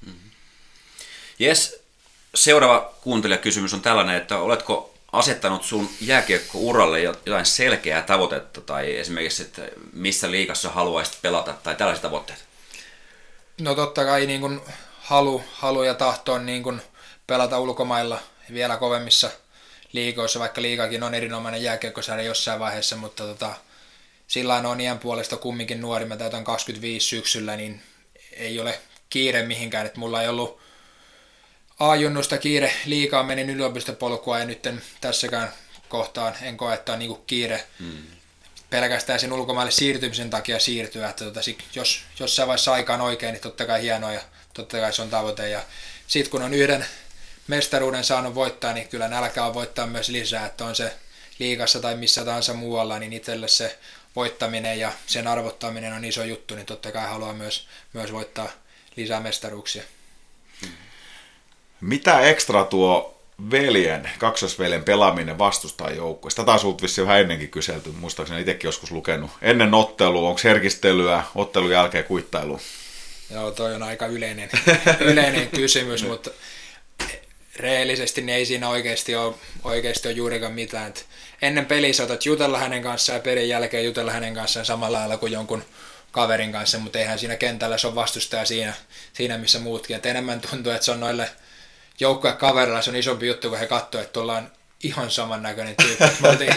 Mm-hmm. 0.06 0.30
Seuraava 2.34 2.94
kuuntelijakysymys 3.00 3.74
on 3.74 3.80
tällainen, 3.80 4.16
että 4.16 4.38
oletko 4.38 4.94
asettanut 5.12 5.64
sun 5.64 5.90
jääkiekko-uralle 6.00 7.00
jotain 7.00 7.46
selkeää 7.46 8.02
tavoitetta 8.02 8.60
tai 8.60 8.96
esimerkiksi, 8.96 9.42
että 9.42 9.62
missä 9.92 10.30
liikassa 10.30 10.70
haluaisit 10.70 11.22
pelata 11.22 11.52
tai 11.52 11.74
tällaiset 11.74 12.02
tavoitteet? 12.02 12.51
No 13.62 13.74
totta 13.74 14.04
kai 14.04 14.26
niin 14.26 14.40
kuin 14.40 14.60
halu, 15.00 15.44
halu 15.52 15.82
ja 15.82 15.94
tahto 15.94 16.32
on 16.32 16.46
niin 16.46 16.62
kuin 16.62 16.82
pelata 17.26 17.58
ulkomailla 17.58 18.20
vielä 18.52 18.76
kovemmissa 18.76 19.30
liikoissa, 19.92 20.40
vaikka 20.40 20.62
liikakin 20.62 21.02
on 21.02 21.14
erinomainen 21.14 21.62
jääkiekkosarja 21.62 22.24
jossain 22.24 22.60
vaiheessa, 22.60 22.96
mutta 22.96 23.24
tota, 23.24 23.54
sillä 24.26 24.56
on 24.56 24.80
iän 24.80 24.98
puolesta 24.98 25.36
kumminkin 25.36 25.80
nuori, 25.80 26.04
mä 26.04 26.16
täytän 26.16 26.44
25 26.44 27.06
syksyllä, 27.06 27.56
niin 27.56 27.82
ei 28.32 28.60
ole 28.60 28.80
kiire 29.10 29.42
mihinkään, 29.46 29.86
että 29.86 30.00
mulla 30.00 30.22
ei 30.22 30.28
ollut 30.28 30.60
A-junnusta 31.78 32.38
kiire, 32.38 32.72
liikaa 32.86 33.22
menin 33.22 33.50
yliopistopolkua 33.50 34.38
ja 34.38 34.44
nyt 34.44 34.68
tässäkään 35.00 35.52
kohtaan 35.88 36.34
en 36.42 36.56
koe, 36.56 36.74
että 36.74 36.92
on 36.92 36.98
niinku 36.98 37.22
kiire. 37.26 37.64
Hmm. 37.78 38.21
Pelkästään 38.72 39.20
sen 39.20 39.32
ulkomaille 39.32 39.70
siirtymisen 39.70 40.30
takia 40.30 40.58
siirtyä, 40.58 41.08
että 41.08 41.24
tota, 41.24 41.40
jos 41.74 42.00
jossain 42.20 42.46
vaiheessa 42.46 42.72
aikaan 42.72 43.00
oikein, 43.00 43.32
niin 43.32 43.42
totta 43.42 43.66
kai 43.66 43.82
hienoa 43.82 44.12
ja 44.12 44.20
totta 44.54 44.80
kai 44.80 44.92
se 44.92 45.02
on 45.02 45.10
tavoite 45.10 45.48
ja 45.48 45.62
sitten 46.06 46.30
kun 46.30 46.42
on 46.42 46.54
yhden 46.54 46.86
mestaruuden 47.48 48.04
saanut 48.04 48.34
voittaa, 48.34 48.72
niin 48.72 48.88
kyllä 48.88 49.08
nälkä 49.08 49.44
on 49.44 49.54
voittaa 49.54 49.86
myös 49.86 50.08
lisää, 50.08 50.46
että 50.46 50.64
on 50.64 50.76
se 50.76 50.94
liikassa 51.38 51.80
tai 51.80 51.96
missä 51.96 52.24
tahansa 52.24 52.54
muualla, 52.54 52.98
niin 52.98 53.12
itselle 53.12 53.48
se 53.48 53.78
voittaminen 54.16 54.78
ja 54.78 54.92
sen 55.06 55.26
arvottaminen 55.26 55.92
on 55.92 56.04
iso 56.04 56.24
juttu, 56.24 56.54
niin 56.54 56.66
totta 56.66 56.92
kai 56.92 57.08
haluaa 57.08 57.32
myös, 57.32 57.68
myös 57.92 58.12
voittaa 58.12 58.48
lisää 58.96 59.20
mestaruuksia. 59.20 59.82
Mitä 61.80 62.20
ekstra 62.20 62.64
tuo 62.64 63.21
veljen, 63.50 64.10
kaksosveljen 64.18 64.84
pelaaminen 64.84 65.38
vastustaa 65.38 65.90
joukkueesta? 65.90 66.44
Tätä 66.44 66.58
sinulta 66.58 66.82
vissiin 66.82 67.06
vähän 67.06 67.20
ennenkin 67.20 67.48
kyselty, 67.50 67.90
muistaakseni 67.90 68.40
itsekin 68.40 68.68
joskus 68.68 68.90
lukenut. 68.90 69.30
Ennen 69.42 69.74
ottelua, 69.74 70.28
onko 70.28 70.40
herkistelyä, 70.44 71.24
ottelun 71.34 71.70
jälkeen 71.70 72.04
kuittailu? 72.04 72.60
Joo, 73.30 73.50
toi 73.50 73.74
on 73.74 73.82
aika 73.82 74.06
yleinen, 74.06 74.50
yleinen 75.00 75.48
kysymys, 75.48 76.04
mutta 76.04 76.30
reellisesti 77.56 78.20
niin 78.20 78.36
ei 78.36 78.46
siinä 78.46 78.68
oikeasti 78.68 79.16
ole, 79.16 79.34
oikeasti 79.64 80.08
ole 80.08 80.14
juurikaan 80.14 80.52
mitään. 80.52 80.88
Et 80.88 81.06
ennen 81.42 81.66
peliä 81.66 81.92
saatat 81.92 82.26
jutella 82.26 82.58
hänen 82.58 82.82
kanssaan 82.82 83.16
ja 83.16 83.22
pelin 83.22 83.48
jälkeen 83.48 83.84
jutella 83.84 84.12
hänen 84.12 84.34
kanssaan 84.34 84.66
samalla 84.66 84.98
lailla 84.98 85.16
kuin 85.16 85.32
jonkun 85.32 85.64
kaverin 86.10 86.52
kanssa, 86.52 86.78
mutta 86.78 86.98
eihän 86.98 87.18
siinä 87.18 87.36
kentällä 87.36 87.78
se 87.78 87.86
on 87.86 87.94
vastustaja 87.94 88.44
siinä, 88.44 88.74
siinä 89.12 89.38
missä 89.38 89.58
muutkin. 89.58 89.96
Et 89.96 90.06
enemmän 90.06 90.40
tuntuu, 90.40 90.72
että 90.72 90.84
se 90.84 90.90
on 90.90 91.00
noille 91.00 91.30
joukkuekaverilla 92.02 92.82
se 92.82 92.90
on 92.90 92.96
isompi 92.96 93.26
juttu, 93.26 93.48
kun 93.48 93.58
he 93.58 93.66
katsoo, 93.66 94.00
että 94.00 94.20
ollaan 94.20 94.50
ihan 94.82 95.10
samannäköinen 95.10 95.74
tyyppi. 95.76 96.04
Me 96.22 96.28
oltiin 96.28 96.54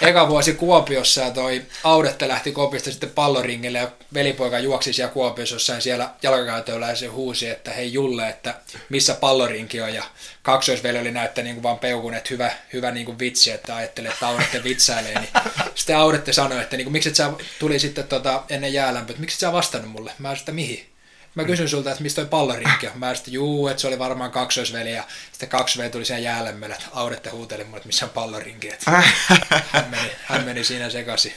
eka 0.00 0.28
vuosi 0.28 0.54
Kuopiossa 0.54 1.20
ja 1.20 1.30
toi 1.30 1.62
Audette 1.84 2.28
lähti 2.28 2.52
Kopista 2.52 2.90
sitten 2.90 3.10
palloringille 3.10 3.78
ja 3.78 3.90
velipoika 4.14 4.58
juoksi 4.58 4.92
siellä 4.92 5.12
Kuopiossa 5.12 5.54
jossain 5.54 5.82
siellä 5.82 6.10
jalkakäytöllä 6.22 6.88
ja 6.88 6.96
se 6.96 7.06
huusi, 7.06 7.48
että 7.48 7.70
hei 7.70 7.92
Julle, 7.92 8.28
että 8.28 8.54
missä 8.88 9.14
pallorinki 9.14 9.80
on 9.80 9.94
ja 9.94 10.04
kaksoisveli 10.42 10.98
oli 10.98 11.10
näyttää 11.10 11.44
niin 11.44 11.56
kuin 11.56 11.62
vaan 11.62 11.78
peukun, 11.78 12.14
että 12.14 12.30
hyvä, 12.30 12.50
hyvä 12.72 12.90
niin 12.90 13.06
kuin 13.06 13.18
vitsi, 13.18 13.50
että 13.50 13.76
ajattelee, 13.76 14.12
että 14.12 14.28
Audette 14.28 14.64
vitsailee. 14.64 15.20
Niin 15.20 15.30
sitten 15.74 15.96
Audette 15.96 16.32
sanoi, 16.32 16.60
että 16.60 16.76
niin 16.76 16.84
kuin, 16.84 16.92
miksi 16.92 17.08
et 17.08 17.16
sä 17.16 17.32
tuli 17.58 17.78
sitten 17.78 18.08
tota, 18.08 18.42
ennen 18.48 18.72
jäälämpöä, 18.72 19.10
että 19.10 19.20
miksi 19.20 19.36
et 19.36 19.40
sä 19.40 19.52
vastannut 19.52 19.90
mulle? 19.90 20.12
Mä 20.18 20.28
sanoin, 20.28 20.38
että 20.38 20.52
mihin? 20.52 20.93
Mä 21.34 21.44
kysyn 21.44 21.68
sulta, 21.68 21.90
että 21.90 22.02
mistä 22.02 22.22
toi 22.22 22.28
pallorinkki 22.28 22.88
on. 22.88 22.98
Mä 22.98 23.14
sitten, 23.14 23.34
juu, 23.34 23.68
että 23.68 23.80
se 23.80 23.88
oli 23.88 23.98
varmaan 23.98 24.30
kaksoisveli 24.30 24.92
ja 24.92 25.04
sitten 25.32 25.48
kaksi 25.48 25.78
veli 25.78 25.90
tuli 25.90 26.04
sen 26.04 26.22
jäälemmelle, 26.22 26.74
että 26.74 26.86
Audette 26.92 27.30
huuteli 27.30 27.64
mulle, 27.64 27.76
että 27.76 27.86
missä 27.86 28.04
on 28.04 28.10
pallorinki. 28.10 28.68
Että 28.68 28.90
hän, 29.72 29.90
meni, 29.90 30.10
hän 30.24 30.44
meni 30.44 30.64
siinä 30.64 30.90
sekaisin. 30.90 31.34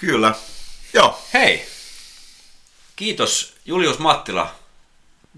Kyllä. 0.00 0.34
Joo. 0.94 1.22
Hei, 1.34 1.66
kiitos 2.96 3.54
Julius 3.64 3.98
Mattila 3.98 4.54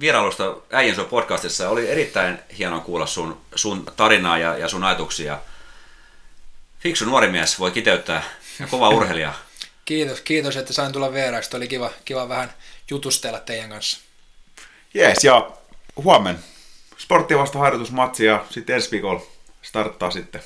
vierailusta 0.00 0.56
Äijensä 0.72 1.04
podcastissa. 1.04 1.68
Oli 1.68 1.90
erittäin 1.90 2.38
hienoa 2.58 2.80
kuulla 2.80 3.06
sun, 3.06 3.40
sun 3.54 3.86
tarinaa 3.96 4.38
ja, 4.38 4.58
ja 4.58 4.68
sun 4.68 4.84
ajatuksia. 4.84 5.38
Fiksu 6.80 7.04
nuori 7.04 7.28
mies 7.28 7.58
voi 7.58 7.70
kiteyttää 7.70 8.22
ja 8.60 8.66
kova 8.66 8.88
urheilija. 8.88 9.34
Kiitos, 9.84 10.20
kiitos, 10.20 10.56
että 10.56 10.72
sain 10.72 10.92
tulla 10.92 11.12
vieraaksi. 11.12 11.56
Oli 11.56 11.68
kiva, 11.68 11.90
kiva 12.04 12.28
vähän 12.28 12.54
jutustella 12.90 13.40
teidän 13.40 13.70
kanssa. 13.70 13.98
Jees, 14.94 15.24
ja 15.24 15.50
huomen 15.96 16.38
sporttivasta 16.98 17.58
harjoitusmatsi 17.58 18.24
ja 18.24 18.44
sitten 18.50 18.74
ensi 18.76 18.90
viikolla 18.90 19.22
starttaa 19.62 20.10
sitten 20.10 20.42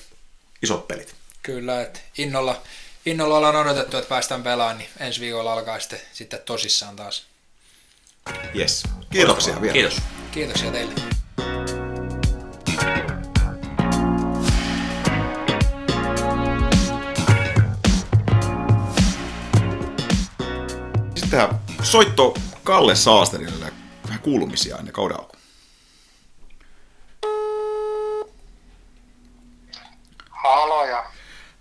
isot 0.63 0.89
pelit. 0.89 1.15
Kyllä, 1.43 1.83
että 1.83 2.01
innolla, 2.19 2.63
innolla 3.07 3.37
ollaan 3.37 3.57
odotettu, 3.57 3.97
että 3.97 4.09
päästään 4.09 4.43
pelaamaan, 4.43 4.79
niin 4.79 4.91
ensi 5.01 5.21
viikolla 5.21 5.53
alkaa 5.53 5.81
sitten, 5.81 6.01
sitten 6.13 6.41
tosissaan 6.45 6.97
taas. 6.97 7.27
Yes. 8.57 8.83
Kiitoksia 9.11 9.61
vielä. 9.61 9.73
Kiitos. 9.73 10.03
Kiitoksia 10.33 10.71
teille. 10.71 10.95
Sitten 21.29 21.49
soitto 21.83 22.35
Kalle 22.65 22.95
Saasterille 22.95 23.73
vähän 24.05 24.21
kuulumisia 24.21 24.77
ennen 24.77 24.93
kauden 24.93 25.17
alkuun. 25.21 25.43
Haloja. 30.31 31.05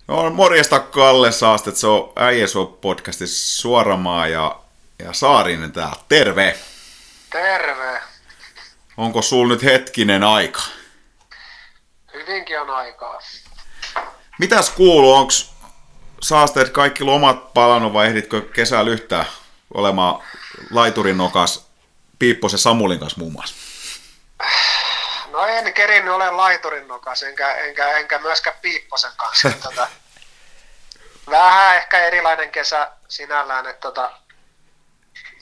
No, 0.08 0.30
morjesta 0.30 0.80
Kalle 0.80 1.32
Saastet, 1.32 1.76
se 1.76 1.86
on 1.86 2.12
Äijäsuo 2.16 2.66
podcastissa 2.66 3.60
Suoramaa 3.60 4.26
ja, 4.28 4.60
ja 4.98 5.12
Saarinen 5.12 5.72
täällä. 5.72 5.96
Terve! 6.08 6.58
Terve. 7.30 8.00
Onko 8.96 9.22
sul 9.22 9.48
nyt 9.48 9.62
hetkinen 9.62 10.24
aika? 10.24 10.62
Hyvinkin 12.14 12.60
on 12.60 12.70
aikaa. 12.70 13.18
Mitäs 14.38 14.70
kuuluu? 14.70 15.14
Onko 15.14 15.32
Saasteet 16.22 16.68
kaikki 16.70 17.04
lomat 17.04 17.54
palannut 17.54 17.92
vai 17.92 18.06
ehditkö 18.06 18.40
kesällä 18.40 18.90
yhtään 18.90 19.26
olemaan 19.74 20.22
laiturin 20.70 21.18
nokas 21.18 21.68
Piipposen 22.18 22.58
Samulin 22.58 22.98
kanssa 22.98 23.18
muun 23.18 23.32
muassa? 23.32 23.54
No 25.30 25.46
en 25.46 25.74
kerinnyt 25.74 26.14
ole 26.14 26.30
laiturin 26.30 26.88
nokas, 26.88 27.22
enkä, 27.22 27.54
enkä, 27.54 27.90
enkä 27.90 28.18
myöskään 28.18 28.56
Piipposen 28.62 29.10
kanssa. 29.16 29.50
tota, 29.62 29.88
vähän 31.30 31.76
ehkä 31.76 31.98
erilainen 31.98 32.50
kesä 32.50 32.90
sinällään, 33.08 33.66
että, 33.66 33.80
tota, 33.80 34.10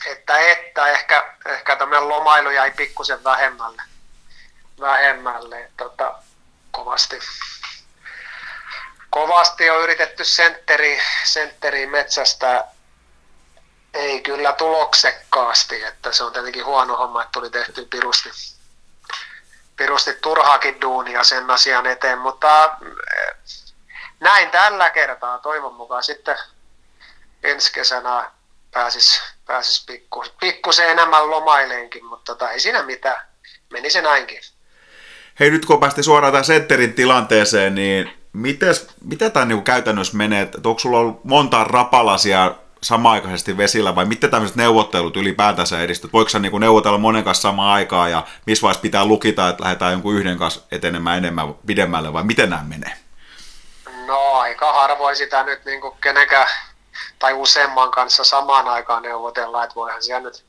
että, 0.07 0.39
että 0.39 0.89
ehkä, 0.89 1.35
ehkä 1.47 1.77
tämmöinen 1.77 2.09
lomailu 2.09 2.51
jäi 2.51 2.71
pikkusen 2.71 3.25
vähemmälle. 3.25 3.83
vähemmälle 4.81 5.71
tota, 5.77 6.15
kovasti, 6.71 7.19
kovasti 9.11 9.71
on 9.71 9.83
yritetty 9.83 10.25
sentteri, 10.25 11.01
sentteri 11.25 11.87
metsästä 11.87 12.65
ei 13.97 14.20
kyllä 14.20 14.52
tuloksekkaasti, 14.52 15.83
että 15.83 16.12
se 16.12 16.25
on 16.25 16.33
tietenkin 16.33 16.65
huono 16.65 16.97
homma, 16.97 17.23
että 17.23 17.33
tuli 17.33 17.50
tehty 17.50 17.86
pirusti, 17.91 18.28
pirusti 19.76 20.12
turhaakin 20.12 20.81
duunia 20.81 21.25
sen 21.25 21.50
asian 21.50 21.86
eteen, 21.86 22.18
mutta 22.18 22.65
eh, 22.65 23.36
näin 24.20 24.50
tällä 24.50 24.91
kertaa 24.91 25.39
toivon 25.39 25.75
mukaan 25.75 26.02
sitten 26.02 26.36
ensi 27.42 27.73
kesänä 27.73 28.31
pääsis, 28.73 29.23
pääsis 29.47 29.84
pikku, 29.86 30.25
pikkusen 30.41 30.91
enemmän 30.91 31.31
lomaileenkin, 31.31 32.05
mutta 32.05 32.34
tota, 32.34 32.50
ei 32.50 32.60
siinä 32.60 32.83
mitään. 32.83 33.26
Meni 33.70 33.91
se 33.91 34.02
näinkin. 34.02 34.41
Hei, 35.41 35.50
nyt 35.50 35.66
kun 35.66 35.81
päästiin 35.81 36.05
suoraan 36.05 36.33
tämän 36.33 36.44
sentterin 36.44 36.94
tilanteeseen, 36.94 37.75
niin 37.75 38.12
mites, 38.33 38.89
mitä 39.05 39.31
tämä 39.31 39.47
niin 39.47 39.62
käytännössä 39.62 40.16
menee? 40.16 40.42
Että 40.42 40.58
onko 40.65 40.78
sulla 40.78 40.99
ollut 40.99 41.25
monta 41.25 41.65
rapalasia 41.65 42.55
samaaikaisesti 42.86 43.56
vesillä 43.56 43.94
vai 43.94 44.05
miten 44.05 44.31
tämmöiset 44.31 44.56
neuvottelut 44.56 45.16
ylipäätänsä 45.16 45.81
edistyt? 45.81 46.12
Voiko 46.12 46.28
sä 46.28 46.39
niin 46.39 46.60
neuvotella 46.60 46.98
monen 46.98 47.24
kanssa 47.24 47.42
samaan 47.42 47.73
aikaan 47.73 48.10
ja 48.10 48.26
missä 48.47 48.62
vaiheessa 48.62 48.82
pitää 48.82 49.05
lukita, 49.05 49.48
että 49.48 49.65
lähdetään 49.65 49.92
jonkun 49.92 50.15
yhden 50.15 50.39
kanssa 50.39 50.60
etenemään 50.70 51.18
enemmän 51.18 51.55
pidemmälle 51.66 52.12
vai 52.12 52.24
miten 52.24 52.50
nämä 52.50 52.62
menee? 52.62 52.92
No 54.06 54.32
aika 54.32 54.73
harvoin 54.73 55.16
sitä 55.16 55.42
nyt 55.42 55.65
niin 55.65 55.81
kuin 55.81 55.94
kenenkään 56.00 56.48
tai 57.18 57.32
useamman 57.32 57.90
kanssa 57.90 58.24
samaan 58.24 58.68
aikaan 58.68 59.02
neuvotellaan, 59.02 59.65
että 59.65 59.74
voihan 59.74 60.02
siellä 60.02 60.23
nyt 60.23 60.44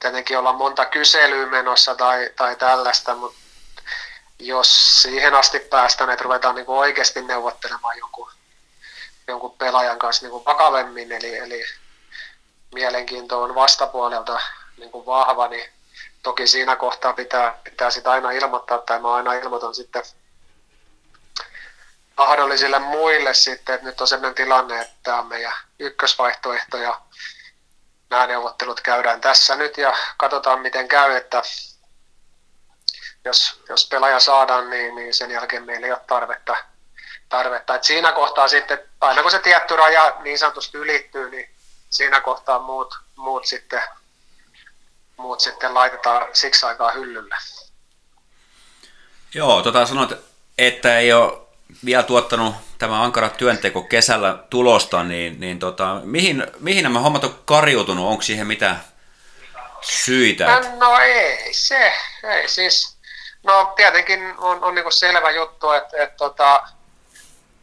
tietenkin 0.00 0.38
olla 0.38 0.52
monta 0.52 0.84
kyselyä 0.84 1.46
menossa 1.46 1.94
tai, 1.94 2.30
tai 2.36 2.56
tällaista, 2.56 3.14
mutta 3.14 3.38
jos 4.38 5.02
siihen 5.02 5.34
asti 5.34 5.58
päästään, 5.58 6.10
että 6.10 6.24
ruvetaan 6.24 6.54
niin 6.54 6.66
kuin 6.66 6.78
oikeasti 6.78 7.22
neuvottelemaan 7.22 7.98
jonkun, 7.98 8.30
jonkun 9.28 9.58
pelaajan 9.58 9.98
kanssa 9.98 10.24
niin 10.24 10.30
kuin 10.30 10.44
vakavemmin, 10.44 11.12
eli, 11.12 11.36
eli 11.36 11.64
mielenkiinto 12.74 13.42
on 13.42 13.54
vastapuolelta 13.54 14.40
niin 14.76 14.90
kuin 14.90 15.06
vahva, 15.06 15.48
niin 15.48 15.72
toki 16.22 16.46
siinä 16.46 16.76
kohtaa 16.76 17.12
pitää, 17.12 17.58
pitää 17.64 17.90
sitä 17.90 18.10
aina 18.10 18.30
ilmoittaa, 18.30 18.78
tai 18.78 19.00
mä 19.00 19.14
aina 19.14 19.32
ilmoitan 19.32 19.74
sitten 19.74 20.02
mahdollisille 22.16 22.78
muille 22.78 23.34
sitten, 23.34 23.74
että 23.74 23.86
nyt 23.86 24.00
on 24.00 24.06
sellainen 24.06 24.34
tilanne, 24.34 24.80
että 24.80 24.94
tämä 25.02 25.18
on 25.18 25.26
meidän 25.26 25.52
ykkösvaihtoehto 25.78 26.76
ja 26.76 27.00
nämä 28.10 28.26
neuvottelut 28.26 28.80
käydään 28.80 29.20
tässä 29.20 29.56
nyt 29.56 29.78
ja 29.78 29.96
katsotaan 30.16 30.60
miten 30.60 30.88
käy, 30.88 31.16
että 31.16 31.42
jos, 33.24 33.60
jos 33.68 33.88
pelaaja 33.88 34.20
saadaan, 34.20 34.70
niin, 34.70 34.94
niin 34.94 35.14
sen 35.14 35.30
jälkeen 35.30 35.64
meillä 35.64 35.86
ei 35.86 35.92
ole 35.92 36.00
tarvetta. 36.06 36.56
Tarvetta. 37.28 37.74
Et 37.74 37.84
siinä 37.84 38.12
kohtaa 38.12 38.48
sitten, 38.48 38.78
aina 39.00 39.22
kun 39.22 39.30
se 39.30 39.38
tietty 39.38 39.76
raja 39.76 40.16
niin 40.20 40.38
sanotusti 40.38 40.78
ylittyy, 40.78 41.30
niin 41.30 41.50
siinä 41.90 42.20
kohtaa 42.20 42.58
muut, 42.58 42.94
muut, 43.16 43.46
sitten, 43.46 43.82
muut 45.16 45.40
sitten 45.40 45.74
laitetaan 45.74 46.26
siksi 46.32 46.66
aikaa 46.66 46.90
hyllylle. 46.90 47.36
Joo, 49.34 49.62
tota 49.62 49.86
sanoit, 49.86 50.12
että 50.58 50.98
ei 50.98 51.12
ole 51.12 51.38
vielä 51.84 52.02
tuottanut 52.02 52.54
tämä 52.78 53.02
ankara 53.02 53.28
työnteko 53.28 53.82
kesällä 53.82 54.38
tulosta, 54.50 55.04
niin, 55.04 55.40
niin 55.40 55.58
tota, 55.58 56.00
mihin, 56.04 56.46
mihin 56.60 56.82
nämä 56.82 57.00
hommat 57.00 57.24
on 57.24 57.38
kariutunut? 57.44 58.06
Onko 58.06 58.22
siihen 58.22 58.46
mitään 58.46 58.84
syitä? 59.80 60.60
No 60.76 60.98
ei 60.98 61.54
se, 61.54 61.92
ei 62.24 62.48
siis, 62.48 62.96
no 63.42 63.72
tietenkin 63.76 64.34
on, 64.38 64.64
on 64.64 64.74
niinku 64.74 64.90
selvä 64.90 65.30
juttu, 65.30 65.70
että 65.70 66.02
et, 66.02 66.16
tota, 66.16 66.62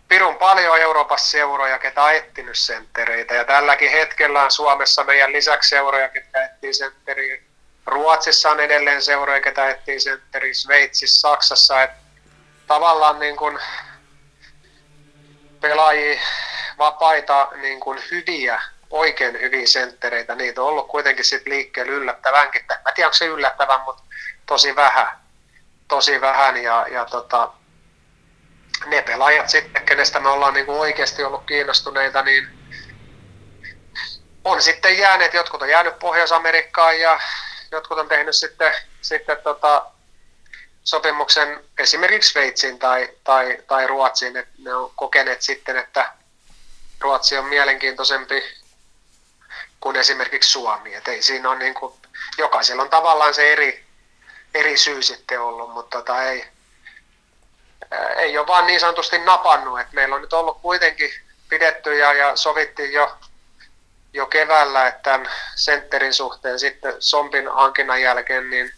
Pirun 0.07 0.35
paljon 0.35 0.81
Euroopassa 0.81 1.31
seuroja, 1.31 1.79
ketä 1.79 2.03
on 2.03 2.13
etsinyt 2.13 2.57
senttereitä, 2.57 3.33
ja 3.33 3.45
tälläkin 3.45 3.91
hetkellä 3.91 4.43
on 4.43 4.51
Suomessa 4.51 5.03
meidän 5.03 5.31
lisäksi 5.31 5.69
seuroja, 5.69 6.09
ketkä 6.09 6.45
etsii 6.45 6.73
sentteriä. 6.73 7.41
Ruotsissa 7.85 8.51
on 8.51 8.59
edelleen 8.59 9.01
seuroja, 9.01 9.41
ketä 9.41 9.69
etsii 9.69 9.99
sentteriä, 9.99 10.53
Sveitsissä, 10.53 11.21
Saksassa, 11.21 11.83
että 11.83 11.97
tavallaan 12.67 13.19
niin 13.19 13.35
kuin 13.35 13.59
pelaajia, 15.61 16.19
vapaita, 16.77 17.47
niin 17.55 17.79
kuin 17.79 17.99
hyviä, 18.11 18.61
oikein 18.89 19.41
hyviä 19.41 19.67
senttereitä, 19.67 20.35
niitä 20.35 20.61
on 20.61 20.67
ollut 20.67 20.87
kuitenkin 20.87 21.25
sit 21.25 21.45
liikkeellä 21.45 21.91
yllättävänkin. 21.91 22.65
Mä 22.69 22.91
tiedän, 22.95 23.07
onko 23.07 23.13
se 23.13 23.25
yllättävän, 23.25 23.81
mutta 23.81 24.03
tosi 24.45 24.75
vähän. 24.75 25.07
Tosi 25.87 26.21
vähän 26.21 26.63
ja, 26.63 26.85
ja 26.91 27.05
tota, 27.05 27.51
ne 28.85 29.01
pelaajat 29.01 29.49
sitten, 29.49 29.85
kenestä 29.85 30.19
me 30.19 30.29
ollaan 30.29 30.53
niin 30.53 30.65
kuin 30.65 30.79
oikeasti 30.79 31.23
ollut 31.23 31.45
kiinnostuneita, 31.45 32.21
niin 32.21 32.47
on 34.43 34.61
sitten 34.61 34.97
jääneet, 34.97 35.33
jotkut 35.33 35.61
on 35.61 35.69
jäänyt 35.69 35.99
Pohjois-Amerikkaan 35.99 36.99
ja 36.99 37.19
jotkut 37.71 37.97
on 37.97 38.07
tehnyt 38.07 38.35
sitten, 38.35 38.73
sitten 39.01 39.37
tota, 39.43 39.85
sopimuksen 40.83 41.63
esimerkiksi 41.77 42.31
Sveitsiin 42.31 42.79
tai, 42.79 43.09
tai, 43.23 43.57
tai 43.67 43.87
Ruotsiin, 43.87 44.37
että 44.37 44.53
ne 44.57 44.73
on 44.73 44.91
kokeneet 44.95 45.41
sitten, 45.41 45.77
että 45.77 46.13
Ruotsi 46.99 47.37
on 47.37 47.45
mielenkiintoisempi 47.45 48.43
kuin 49.79 49.95
esimerkiksi 49.95 50.51
Suomi. 50.51 50.95
Et 50.95 51.07
ei 51.07 51.21
siinä 51.21 51.49
on 51.49 51.59
niin 51.59 51.73
kuin, 51.73 51.93
jokaisella 52.37 52.83
on 52.83 52.89
tavallaan 52.89 53.33
se 53.33 53.53
eri, 53.53 53.85
eri 54.53 54.77
syy 54.77 55.01
sitten 55.01 55.41
ollut, 55.41 55.73
mutta 55.73 55.97
tota 55.97 56.23
ei, 56.23 56.45
ei 58.17 58.37
ole 58.37 58.47
vaan 58.47 58.67
niin 58.67 58.79
sanotusti 58.79 59.17
napannut. 59.17 59.79
Et 59.79 59.91
meillä 59.91 60.15
on 60.15 60.21
nyt 60.21 60.33
ollut 60.33 60.61
kuitenkin 60.61 61.09
pidetty 61.49 61.97
ja, 61.97 62.13
ja 62.13 62.35
sovittiin 62.35 62.93
jo, 62.93 63.17
jo 64.13 64.25
keväällä, 64.25 64.87
että 64.87 65.01
tämän 65.01 65.29
sentterin 65.55 66.13
suhteen 66.13 66.59
sitten 66.59 66.93
Sompin 66.99 67.47
hankinnan 67.47 68.01
jälkeen, 68.01 68.49
niin 68.49 68.71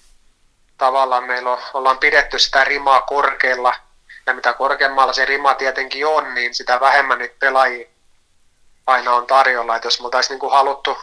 tavallaan 0.77 1.23
meillä 1.23 1.51
on, 1.51 1.59
ollaan 1.73 1.97
pidetty 1.97 2.39
sitä 2.39 2.63
rimaa 2.63 3.01
korkealla, 3.01 3.75
ja 4.25 4.33
mitä 4.33 4.53
korkeammalla 4.53 5.13
se 5.13 5.25
rima 5.25 5.53
tietenkin 5.55 6.07
on, 6.07 6.33
niin 6.33 6.55
sitä 6.55 6.79
vähemmän 6.79 7.19
niitä 7.19 7.35
pelaajia 7.39 7.87
aina 8.87 9.13
on 9.13 9.27
tarjolla. 9.27 9.75
Että 9.75 9.87
jos 9.87 9.99
me 9.99 10.05
oltaisiin 10.05 10.33
niin 10.33 10.39
kuin 10.39 10.51
haluttu, 10.51 10.97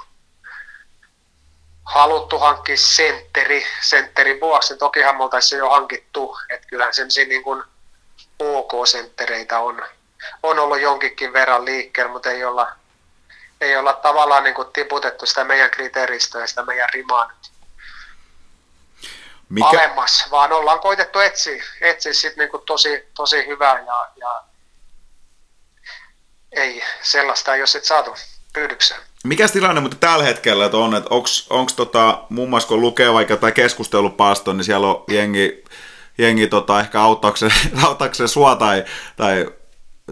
haluttu 1.84 2.38
hankkia 2.38 2.76
sentteri, 2.76 3.66
sentterin 3.80 4.40
vuoksi, 4.40 4.72
niin 4.72 4.78
tokihan 4.78 5.16
me 5.16 5.22
oltaisiin 5.22 5.58
jo 5.58 5.70
hankittu. 5.70 6.38
Että 6.48 6.68
kyllähän 6.68 6.94
semmoisia 6.94 7.26
niin 7.26 7.42
OK-senttereitä 8.38 9.58
on, 9.58 9.82
on 10.42 10.58
ollut 10.58 10.80
jonkinkin 10.80 11.32
verran 11.32 11.64
liikkeellä, 11.64 12.12
mutta 12.12 12.30
ei 12.30 12.44
olla, 12.44 12.72
ei 13.60 13.76
olla 13.76 13.92
tavallaan 13.92 14.44
niin 14.44 14.54
kuin 14.54 14.68
tiputettu 14.72 15.26
sitä 15.26 15.44
meidän 15.44 15.70
kriteeristöä 15.70 16.40
ja 16.40 16.46
sitä 16.46 16.64
meidän 16.64 16.88
rimaa 16.92 17.26
nyt 17.26 17.54
mikä... 19.48 19.66
alemmas, 19.66 20.28
vaan 20.30 20.52
ollaan 20.52 20.80
koitettu 20.80 21.18
etsiä, 21.18 21.64
etsiä 21.80 22.12
sit 22.12 22.36
niinku 22.36 22.58
tosi, 22.58 23.08
tosi 23.16 23.46
hyvää 23.46 23.78
ja, 23.86 24.08
ja 24.16 24.42
ei 26.52 26.82
sellaista 27.02 27.54
ei 27.54 27.60
ole 27.60 27.66
sitten 27.66 27.88
saatu 27.88 28.14
pyydykseen. 28.52 29.00
Mikä 29.24 29.48
tilanne 29.48 29.80
mutta 29.80 29.96
tällä 30.00 30.24
hetkellä 30.24 30.64
että 30.64 30.76
on, 30.76 30.94
että 30.94 31.10
onko 31.50 31.72
tota, 31.76 32.22
muun 32.28 32.50
muassa 32.50 32.68
kun 32.68 32.80
lukee 32.80 33.12
vaikka 33.12 33.36
tai 33.36 33.52
keskustelupaasto, 33.52 34.52
niin 34.52 34.64
siellä 34.64 34.86
on 34.86 35.04
jengi, 35.08 35.63
jengi 36.18 36.46
tota, 36.46 36.80
ehkä 36.80 37.02
auttaakseen, 37.02 37.52
auttaakseen 37.86 38.28
sua 38.28 38.56
tai, 38.56 38.84
tai 39.16 39.46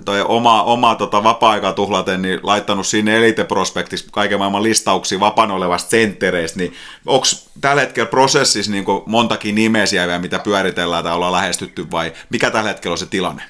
tai 0.05 0.25
oma, 0.29 0.63
oma 0.63 0.95
tota, 0.95 1.25
vapaa-aikaa 1.25 1.73
tuhlaten, 1.73 2.23
niin 2.23 2.41
laittanut 2.43 2.87
sinne 2.87 3.17
Elite 3.17 3.45
Prospectissa 3.45 4.09
kaiken 4.13 4.39
maailman 4.39 4.63
listauksia 4.63 5.21
vapaan 5.21 5.51
olevasta 5.51 5.91
senttereistä, 5.91 6.59
niin 6.59 6.77
onko 7.07 7.27
tällä 7.61 7.83
hetkellä 7.83 8.11
prosessissa 8.11 8.73
niin 8.73 8.85
montakin 9.07 9.55
nimeä 9.55 9.87
siellä, 9.87 10.19
mitä 10.19 10.39
pyöritellään 10.39 11.05
tai 11.05 11.13
ollaan 11.13 11.33
lähestytty, 11.33 11.91
vai 11.91 12.13
mikä 12.31 12.51
tällä 12.51 12.69
hetkellä 12.69 12.93
on 12.93 12.99
se 12.99 13.07
tilanne? 13.07 13.43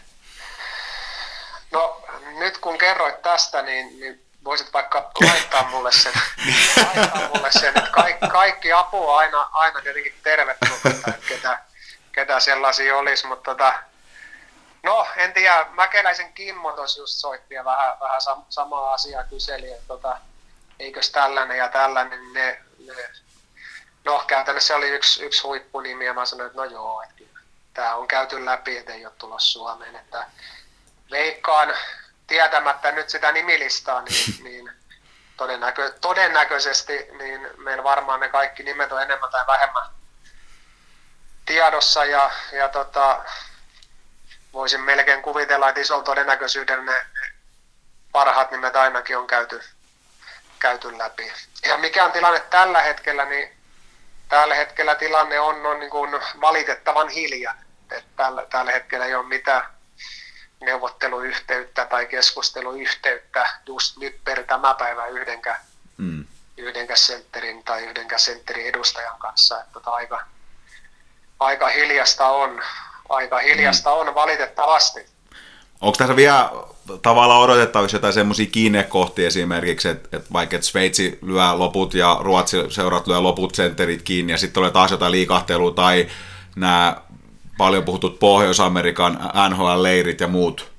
No 1.73 2.03
nyt 2.39 2.59
kun 2.59 2.79
kerroit 2.79 3.23
tästä, 3.23 3.63
niin, 3.63 4.01
niin 4.01 4.23
voisit 4.45 4.73
vaikka 4.73 5.11
laittaa 5.21 5.71
mulle 5.71 5.93
sen, 5.93 6.13
laittaa 6.97 7.29
mulle 7.35 7.53
sen 7.53 7.79
että 7.79 7.91
kaikki, 7.91 8.27
kaikki 8.29 8.73
apu 8.73 9.09
on 9.09 9.19
aina, 9.19 9.49
aina 9.53 9.81
tietenkin 9.81 10.15
tervetullut, 10.23 10.81
ketä, 11.29 11.59
ketä 12.13 12.41
sellaisia 12.41 12.97
olisi, 12.97 13.27
mutta 13.27 13.51
tota, 13.51 13.75
No, 14.83 15.07
en 15.17 15.33
tiedä. 15.33 15.67
Mäkeläisen 15.71 16.33
Kimmo 16.33 16.73
tuossa 16.73 17.01
just 17.01 17.13
soitti 17.13 17.55
ja 17.55 17.65
vähän, 17.65 18.01
vähän 18.01 18.21
sam- 18.21 18.45
samaa 18.49 18.93
asiaa 18.93 19.25
kyseli, 19.25 19.73
että 19.73 19.89
tota, 19.89 20.19
eikös 20.79 21.11
tällainen 21.11 21.59
ja 21.59 21.69
tällainen, 21.69 22.33
ne, 22.33 22.63
ne 22.87 23.11
no 24.05 24.25
käytännössä 24.27 24.77
oli 24.77 24.89
yksi, 24.89 25.25
yksi 25.25 25.43
huippunimi 25.43 26.07
ja 26.07 26.15
mä 26.15 26.27
sanoin, 26.27 26.47
että 26.47 26.59
no 26.59 26.65
joo, 26.65 27.03
että 27.03 27.25
tämä 27.75 27.95
on 27.95 28.09
käyty 28.09 28.45
läpi, 28.45 28.77
että 28.77 28.93
ei 28.93 29.07
ole 29.07 29.15
tulossa 29.19 29.53
Suomeen, 29.53 29.97
että 29.97 30.27
veikkaan 31.11 31.75
tietämättä 32.27 32.93
nyt 32.93 33.11
sitä 33.11 33.33
nimilistaa, 33.33 34.03
niin, 34.03 34.35
niin 34.45 34.73
todennäkö, 35.37 35.93
todennäköisesti 36.01 37.09
niin 37.19 37.51
meillä 37.57 37.85
varmaan 37.85 38.21
ne 38.21 38.29
kaikki 38.29 38.63
nimet 38.63 38.93
on 38.93 39.03
enemmän 39.03 39.31
tai 39.31 39.47
vähemmän 39.47 40.02
tiedossa 41.47 42.05
ja, 42.05 42.31
ja 42.53 42.69
tota, 42.69 43.25
voisin 44.53 44.81
melkein 44.81 45.23
kuvitella, 45.23 45.69
että 45.69 45.81
isolla 45.81 46.05
todennäköisyydellä 46.05 46.85
ne 46.85 47.07
parhaat 48.13 48.51
nimet 48.51 48.77
ainakin 48.77 49.19
on 49.19 49.27
käyty, 49.27 49.61
käyty 50.59 50.99
läpi. 50.99 51.33
Ja 51.67 51.77
mikä 51.77 52.05
on 52.05 52.13
tilanne 52.13 52.41
tällä 52.41 52.83
hetkellä, 52.83 53.25
niin 53.25 53.57
tällä 54.29 54.55
hetkellä 54.55 54.95
tilanne 54.95 55.41
on, 55.41 55.67
on 55.67 55.81
niin 55.81 55.91
kuin 55.91 56.11
valitettavan 56.41 57.09
hilja. 57.09 57.55
Että 57.91 58.11
tällä, 58.17 58.47
tällä 58.51 58.73
hetkellä 58.73 59.07
ei 59.07 59.15
ole 59.15 59.27
mitään 59.27 59.67
neuvotteluyhteyttä 60.61 61.87
tai 61.87 62.07
keskusteluyhteyttä 62.07 63.47
just 63.67 63.97
nyt 63.97 64.25
per 64.25 64.45
tämä 64.45 64.75
päivä 64.75 65.07
yhdenkä, 65.07 65.57
mm. 65.97 66.27
yhdenkä 66.57 66.97
sentterin 66.97 67.65
tai 67.65 67.85
yhdenkä 67.85 68.19
sentterin 68.19 68.67
edustajan 68.67 69.19
kanssa. 69.19 69.61
Että 69.61 69.73
tota 69.73 69.91
aika, 69.91 70.27
aika 71.45 71.69
hiljasta 71.69 72.27
on, 72.27 72.61
aika 73.09 73.39
hiljasta 73.39 73.91
mm. 73.91 73.97
on 73.97 74.15
valitettavasti. 74.15 75.07
Onko 75.81 75.97
tässä 75.99 76.17
vielä 76.17 76.51
tavallaan 77.03 77.41
odotettavissa 77.41 77.97
jotain 77.97 78.13
semmoisia 78.13 78.47
kiinnekohtia 78.47 79.27
esimerkiksi, 79.27 79.89
että, 79.89 80.17
että 80.17 80.33
vaikka 80.33 80.57
että 80.57 80.69
Sveitsi 80.69 81.19
lyö 81.23 81.59
loput 81.59 81.95
ja 81.95 82.17
Ruotsi 82.21 82.57
seurat 82.71 83.07
lyö 83.07 83.21
loput 83.21 83.55
sentterit 83.55 84.03
kiinni 84.03 84.33
ja 84.33 84.39
sitten 84.39 84.55
tulee 84.55 84.71
taas 84.71 84.91
jotain 84.91 85.13
liikahtelua 85.13 85.71
tai 85.71 86.09
nämä 86.57 86.97
paljon 87.59 87.85
puhutut 87.85 88.19
Pohjois-Amerikan 88.19 89.19
NHL-leirit 89.49 90.21
ja 90.21 90.29
muut, 90.29 90.73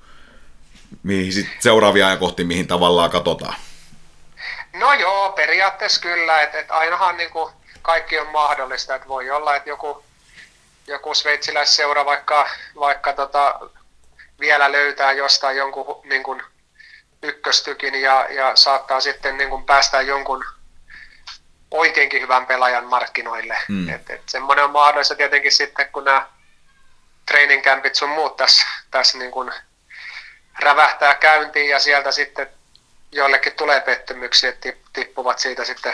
mihin 1.03 1.33
sit 1.33 1.48
seuraavia 1.59 2.08
ajankohtia, 2.08 2.45
mihin 2.45 2.67
tavallaan 2.67 3.09
katsotaan? 3.09 3.56
No 4.74 4.93
joo, 4.93 5.32
periaatteessa 5.32 6.01
kyllä, 6.01 6.42
että 6.42 6.59
et 6.59 6.72
ainahan 6.72 7.17
niinku 7.17 7.51
kaikki 7.82 8.19
on 8.19 8.27
mahdollista, 8.27 8.95
että 8.95 9.08
voi 9.08 9.32
olla, 9.32 9.56
että 9.56 9.69
joku 9.69 10.03
joku 10.88 11.14
sveitsiläisseura 11.14 12.06
vaikka, 12.06 12.50
vaikka 12.76 13.14
tota, 13.14 13.60
vielä 14.40 14.72
löytää 14.72 15.12
jostain 15.12 15.58
jonkun 15.58 16.02
niin 16.03 16.24
kuin, 16.24 16.44
ykköstykin 17.24 18.02
ja, 18.02 18.28
ja 18.30 18.56
saattaa 18.56 19.00
sitten 19.00 19.38
niin 19.38 19.50
kuin, 19.50 19.66
päästä 19.66 20.02
jonkun 20.02 20.45
oikeinkin 21.72 22.22
hyvän 22.22 22.45
pelaajan 22.45 22.86
markkinoille. 22.86 23.58
Mm. 23.68 23.90
Et, 23.90 24.10
et 24.10 24.22
semmoinen 24.26 24.66
on 24.66 24.72
mahdollista 24.72 25.16
tietenkin 25.16 25.52
sitten, 25.52 25.90
kun 25.92 26.03
nämä 26.03 26.28
training 27.26 27.64
campit 27.64 27.95
sun 27.95 28.10
muut 28.10 28.38
tässä, 28.38 28.68
tässä 28.92 29.18
niin 29.18 29.32
kuin 29.32 29.52
rävähtää 30.60 31.16
käyntiin 31.16 31.70
ja 31.70 31.80
sieltä 31.80 32.12
sitten 32.12 32.50
joillekin 33.12 33.53
tulee 33.53 33.80
pettymyksiä, 33.80 34.50
että 34.50 34.74
tippuvat 34.94 35.40
siitä 35.40 35.66
sitten 35.66 35.94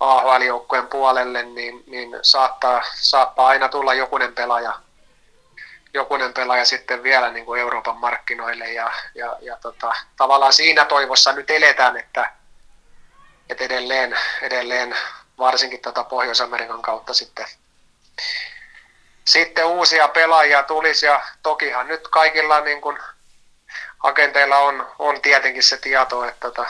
AHL-joukkueen 0.00 0.86
puolelle, 0.86 1.42
niin, 1.42 1.84
niin 1.86 2.18
saattaa, 2.22 2.82
saattaa 2.94 3.46
aina 3.46 3.68
tulla 3.68 3.94
jokunen 3.94 4.34
pelaaja, 4.34 4.72
jokunen 5.94 6.34
pelaaja 6.34 6.64
sitten 6.64 7.02
vielä 7.02 7.30
niin 7.30 7.44
kuin 7.44 7.60
Euroopan 7.60 7.96
markkinoille. 7.96 8.72
Ja, 8.72 8.92
ja, 9.14 9.36
ja 9.40 9.56
tota, 9.56 9.94
tavallaan 10.16 10.52
siinä 10.52 10.84
toivossa 10.84 11.32
nyt 11.32 11.50
eletään, 11.50 11.96
että, 11.96 12.32
että 13.48 13.64
edelleen, 13.64 14.18
edelleen 14.42 14.96
varsinkin 15.38 15.80
tota 15.80 16.04
Pohjois-Amerikan 16.04 16.82
kautta 16.82 17.14
sitten, 17.14 17.46
sitten 19.24 19.66
uusia 19.66 20.08
pelaajia 20.08 20.62
tulisi. 20.62 21.06
Ja 21.06 21.22
tokihan 21.42 21.88
nyt 21.88 22.08
kaikilla 22.08 22.60
niin 22.60 22.80
kuin 22.80 22.98
agenteilla 24.02 24.58
on, 24.58 24.92
on 24.98 25.20
tietenkin 25.20 25.62
se 25.62 25.76
tieto, 25.76 26.24
että 26.24 26.40
tota, 26.40 26.66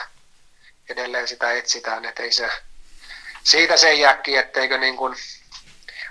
edelleen 0.89 1.27
sitä 1.27 1.51
etsitään, 1.51 2.05
että 2.05 2.23
ei 2.23 2.31
se, 2.31 2.49
siitä 3.43 3.77
se 3.77 3.93
jääkin, 3.93 4.39
etteikö 4.39 4.77
niin 4.77 4.97
kuin 4.97 5.15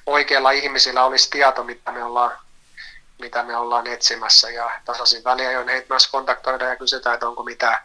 oikealla 0.07 0.51
ihmisillä 0.51 1.05
olisi 1.05 1.31
tieto, 1.31 1.65
mitä 1.65 1.93
me 1.93 2.05
ollaan, 2.05 2.39
mitä 3.19 3.43
me 3.43 3.57
ollaan 3.57 3.87
etsimässä. 3.87 4.51
Ja 4.51 4.81
tasaisin 4.85 5.25
väliajoin 5.25 5.69
heitä 5.69 5.87
myös 5.89 6.07
kontaktoida 6.07 6.65
ja 6.65 6.77
kysytään, 6.77 7.15
että 7.15 7.29
onko 7.29 7.43
mitään 7.43 7.79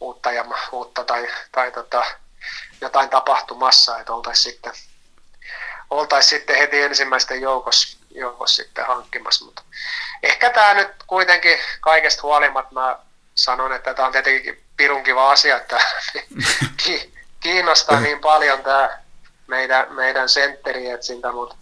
uutta, 0.00 0.32
ja, 0.32 0.44
uutta 0.72 1.04
tai, 1.04 1.28
tai 1.52 1.72
tota, 1.72 2.04
jotain 2.80 3.08
tapahtumassa, 3.08 3.98
että 3.98 4.12
oltaisiin 4.12 4.52
sitten, 4.52 4.72
oltais 5.90 6.28
sitten 6.28 6.56
heti 6.56 6.82
ensimmäisten 6.82 7.40
joukossa, 7.40 7.98
joukossa 8.10 8.62
sitten 8.62 8.86
hankkimassa. 8.86 9.44
Mutta 9.44 9.62
ehkä 10.22 10.50
tämä 10.50 10.74
nyt 10.74 10.88
kuitenkin 11.06 11.58
kaikesta 11.80 12.22
huolimatta 12.22 12.74
mä 12.74 12.98
sanon, 13.34 13.72
että 13.72 13.94
tämä 13.94 14.06
on 14.06 14.12
tietenkin 14.12 14.64
pirun 14.76 15.02
kiva 15.02 15.30
asia, 15.30 15.56
että 15.56 15.80
kiinnostaa 17.46 18.00
niin. 18.00 18.20
paljon 18.20 18.62
tämä 18.62 18.98
meidän, 19.46 19.94
meidän 19.94 20.28
sentterietsintä, 20.28 21.32
mutta, 21.32 21.56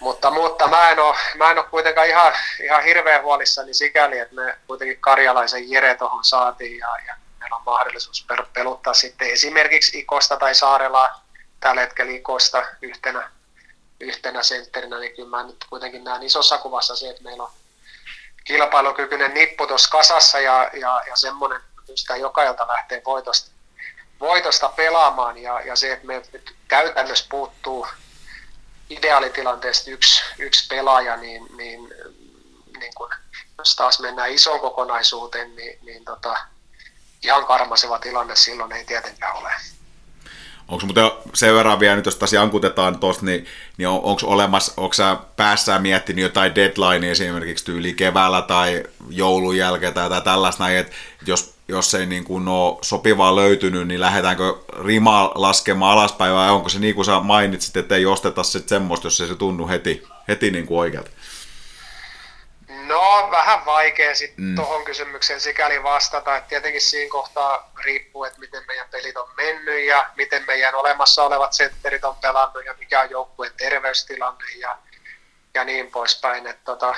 mutta, 0.00 0.30
mutta 0.30 0.68
mä, 0.68 0.90
en 0.90 0.98
ole, 0.98 1.16
mä 1.36 1.50
en 1.50 1.58
ole 1.58 1.66
kuitenkaan 1.70 2.08
ihan, 2.08 2.32
ihan 2.64 2.84
hirveän 2.84 3.22
huolissani 3.22 3.74
sikäli, 3.74 4.18
että 4.18 4.34
me 4.34 4.58
kuitenkin 4.66 5.00
karjalaisen 5.00 5.70
Jere 5.70 5.94
tuohon 5.94 6.24
saatiin 6.24 6.78
ja, 6.78 6.88
ja 7.06 7.14
meillä 7.40 7.56
on 7.56 7.62
mahdollisuus 7.66 8.26
peluttaa 8.54 8.94
sitten 8.94 9.30
esimerkiksi 9.30 9.98
Ikosta 9.98 10.36
tai 10.36 10.54
Saarelaa 10.54 11.24
tällä 11.60 11.80
hetkellä 11.80 12.12
Ikosta 12.12 12.62
yhtenä, 12.82 13.30
yhtenä 14.00 14.42
sentterinä, 14.42 14.98
niin 14.98 15.16
kyllä 15.16 15.28
mä 15.28 15.42
nyt 15.42 15.64
kuitenkin 15.70 16.04
näen 16.04 16.22
isossa 16.22 16.58
kuvassa 16.58 16.96
se, 16.96 17.10
että 17.10 17.22
meillä 17.22 17.42
on 17.42 17.50
kilpailukykyinen 18.44 19.34
nippu 19.34 19.66
tuossa 19.66 19.90
kasassa 19.90 20.40
ja, 20.40 20.70
ja, 20.72 21.02
ja 21.06 21.16
semmoinen, 21.16 21.60
että 21.88 22.16
jokailta 22.16 22.68
lähtee 22.68 23.02
voitosta 23.04 23.50
voitosta 24.22 24.68
pelaamaan 24.68 25.38
ja, 25.38 25.60
ja 25.60 25.76
se, 25.76 25.92
että 25.92 26.06
me 26.06 26.22
käytännössä 26.68 27.26
puuttuu 27.28 27.86
ideaalitilanteesta 28.90 29.90
yksi, 29.90 30.22
yksi 30.38 30.66
pelaaja, 30.68 31.16
niin, 31.16 31.46
niin, 31.56 31.94
niin 32.78 32.92
kun, 32.94 33.10
jos 33.58 33.76
taas 33.76 34.00
mennään 34.00 34.30
isoon 34.30 34.60
kokonaisuuteen, 34.60 35.56
niin, 35.56 35.78
niin 35.82 36.04
tota, 36.04 36.36
ihan 37.22 37.46
karmaseva 37.46 37.98
tilanne 37.98 38.36
silloin 38.36 38.72
ei 38.72 38.84
tietenkään 38.84 39.36
ole. 39.36 39.50
Onko 40.68 40.86
muuten 40.86 41.10
sen 41.34 41.54
verran 41.54 41.80
vielä 41.80 41.96
nyt, 41.96 42.06
jos 42.06 42.16
taas 42.16 42.32
jankutetaan 42.32 42.98
tuosta, 42.98 43.24
niin, 43.24 43.46
niin 43.76 43.88
on, 43.88 44.00
onko 44.02 44.20
olemassa, 44.24 44.72
onko 44.76 44.92
sä 44.92 45.16
päässään 45.36 45.82
miettinyt 45.82 46.22
jotain 46.22 46.54
deadline 46.54 47.10
esimerkiksi 47.10 47.64
tyyli 47.64 47.94
keväällä 47.94 48.42
tai 48.42 48.84
joulun 49.10 49.56
jälkeen 49.56 49.94
tai 49.94 50.22
tällaista 50.24 50.64
näin, 50.64 50.76
että 50.76 50.92
jos 51.26 51.51
jos 51.72 51.94
ei 51.94 52.06
niin 52.06 52.24
kuin 52.24 52.48
ole 52.48 52.78
sopivaa 52.82 53.36
löytynyt, 53.36 53.88
niin 53.88 54.00
lähdetäänkö 54.00 54.54
rima 54.84 55.32
laskemaan 55.34 55.92
alaspäin 55.92 56.34
vai 56.34 56.50
onko 56.50 56.68
se 56.68 56.78
niin 56.78 56.94
kuin 56.94 57.04
sä 57.04 57.20
mainitsit, 57.20 57.76
että 57.76 57.94
ei 57.94 58.06
osteta 58.06 58.42
sitten 58.42 58.68
semmoista, 58.68 59.06
jos 59.06 59.20
ei 59.20 59.28
se 59.28 59.34
tunnu 59.34 59.68
heti, 59.68 60.06
heti 60.28 60.50
niin 60.50 60.66
kuin 60.66 60.78
oikealta? 60.78 61.10
No 62.86 63.28
vähän 63.30 63.66
vaikea 63.66 64.14
sitten 64.14 64.44
mm. 64.44 64.54
tuohon 64.54 64.84
kysymykseen 64.84 65.40
sikäli 65.40 65.82
vastata, 65.82 66.36
että 66.36 66.48
tietenkin 66.48 66.80
siinä 66.80 67.10
kohtaa 67.10 67.72
riippuu, 67.84 68.24
että 68.24 68.40
miten 68.40 68.62
meidän 68.66 68.86
pelit 68.90 69.16
on 69.16 69.28
mennyt 69.36 69.84
ja 69.84 70.10
miten 70.16 70.44
meidän 70.46 70.74
olemassa 70.74 71.24
olevat 71.24 71.52
sentterit 71.52 72.04
on 72.04 72.14
pelannut 72.14 72.64
ja 72.64 72.74
mikä 72.78 73.00
on 73.00 73.10
joukkueen 73.10 73.52
terveystilanne 73.56 74.44
ja, 74.58 74.78
ja 75.54 75.64
niin 75.64 75.90
poispäin. 75.90 76.46
Että 76.46 76.64
tota, 76.64 76.94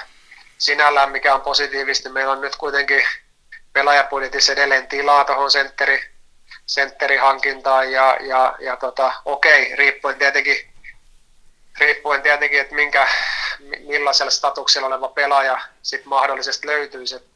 sinällään 0.59 1.13
mikä 1.13 1.35
on 1.35 1.41
positiivisesti, 1.41 2.09
meillä 2.09 2.33
on 2.33 2.41
nyt 2.41 2.57
kuitenkin 2.57 3.03
pelaajapudjetissa 3.75 4.53
edelleen 4.53 4.89
tilaa 4.89 5.25
tuohon 5.25 5.51
sentteri, 5.51 6.05
sentterihankintaan 6.67 7.93
ja, 7.93 8.17
ja, 8.21 8.57
ja 8.61 8.77
tota, 8.77 9.13
okei, 9.25 9.77
riippuen 9.77 10.19
tietenkin, 10.19 10.57
riippuen 11.79 12.23
tietenkin, 12.23 12.61
että 12.61 12.75
minkä, 12.75 13.09
millaisella 13.87 14.31
statuksella 14.31 14.87
oleva 14.87 15.09
pelaaja 15.09 15.61
sitten 15.83 16.09
mahdollisesti 16.09 16.67
löytyisi, 16.67 17.15
että 17.15 17.35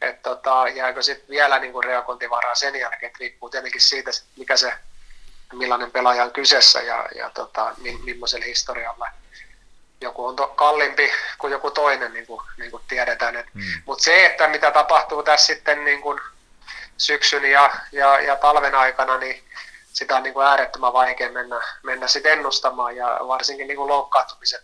et 0.00 0.22
tota, 0.22 0.68
jääkö 0.68 1.02
sitten 1.02 1.28
vielä 1.28 1.58
niinku 1.58 1.80
reagointivaraa 1.80 2.54
sen 2.54 2.76
jälkeen, 2.76 3.06
että 3.06 3.18
riippuu 3.20 3.50
tietenkin 3.50 3.80
siitä, 3.80 4.10
mikä 4.36 4.56
se, 4.56 4.72
millainen 5.52 5.90
pelaaja 5.90 6.24
on 6.24 6.32
kyseessä 6.32 6.80
ja, 6.80 7.08
ja 7.14 7.30
tota, 7.30 7.74
mi, 7.78 7.98
millaisella 8.04 8.44
historialla 8.44 9.08
joku 10.06 10.26
on 10.26 10.36
to, 10.36 10.48
kalliimpi 10.48 11.10
kuin 11.38 11.50
joku 11.50 11.70
toinen, 11.70 12.12
niin 12.12 12.26
kuin, 12.26 12.40
niin 12.58 12.70
kuin 12.70 12.82
tiedetään. 12.88 13.34
Mm. 13.34 13.62
Mutta 13.84 14.04
se, 14.04 14.26
että 14.26 14.48
mitä 14.48 14.70
tapahtuu 14.70 15.22
tässä 15.22 15.46
sitten 15.46 15.84
niin 15.84 16.02
kuin 16.02 16.20
syksyn 16.96 17.44
ja, 17.44 17.70
ja, 17.92 18.20
ja 18.20 18.36
talven 18.36 18.74
aikana, 18.74 19.18
niin 19.18 19.44
sitä 19.92 20.16
on 20.16 20.22
niin 20.22 20.34
kuin 20.34 20.46
äärettömän 20.46 20.92
vaikea 20.92 21.32
mennä, 21.32 21.60
mennä 21.82 22.08
sit 22.08 22.26
ennustamaan 22.26 22.96
ja 22.96 23.18
varsinkin 23.28 23.68
niin 23.68 23.76
kuin 23.76 23.88
loukkaantumiset 23.88 24.62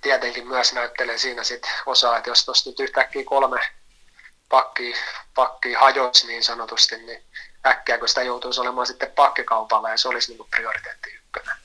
tietenkin 0.00 0.48
myös 0.48 0.72
näyttelee 0.72 1.18
siinä 1.18 1.44
sit 1.44 1.62
osaa, 1.86 2.16
että 2.16 2.30
jos 2.30 2.44
tuosta 2.44 2.70
nyt 2.70 2.80
yhtäkkiä 2.80 3.24
kolme 3.24 3.60
pakki, 4.48 4.94
pakki 5.34 5.72
hajoisi 5.72 6.26
niin 6.26 6.44
sanotusti, 6.44 6.96
niin 6.96 7.22
äkkiä, 7.66 7.98
sitä 8.06 8.22
joutuisi 8.22 8.60
olemaan 8.60 8.86
sitten 8.86 9.10
pakkikaupalla 9.10 9.90
ja 9.90 9.96
se 9.96 10.08
olisi 10.08 10.30
niin 10.30 10.38
kuin 10.38 10.50
prioriteetti 10.50 11.10
ykkönen. 11.10 11.56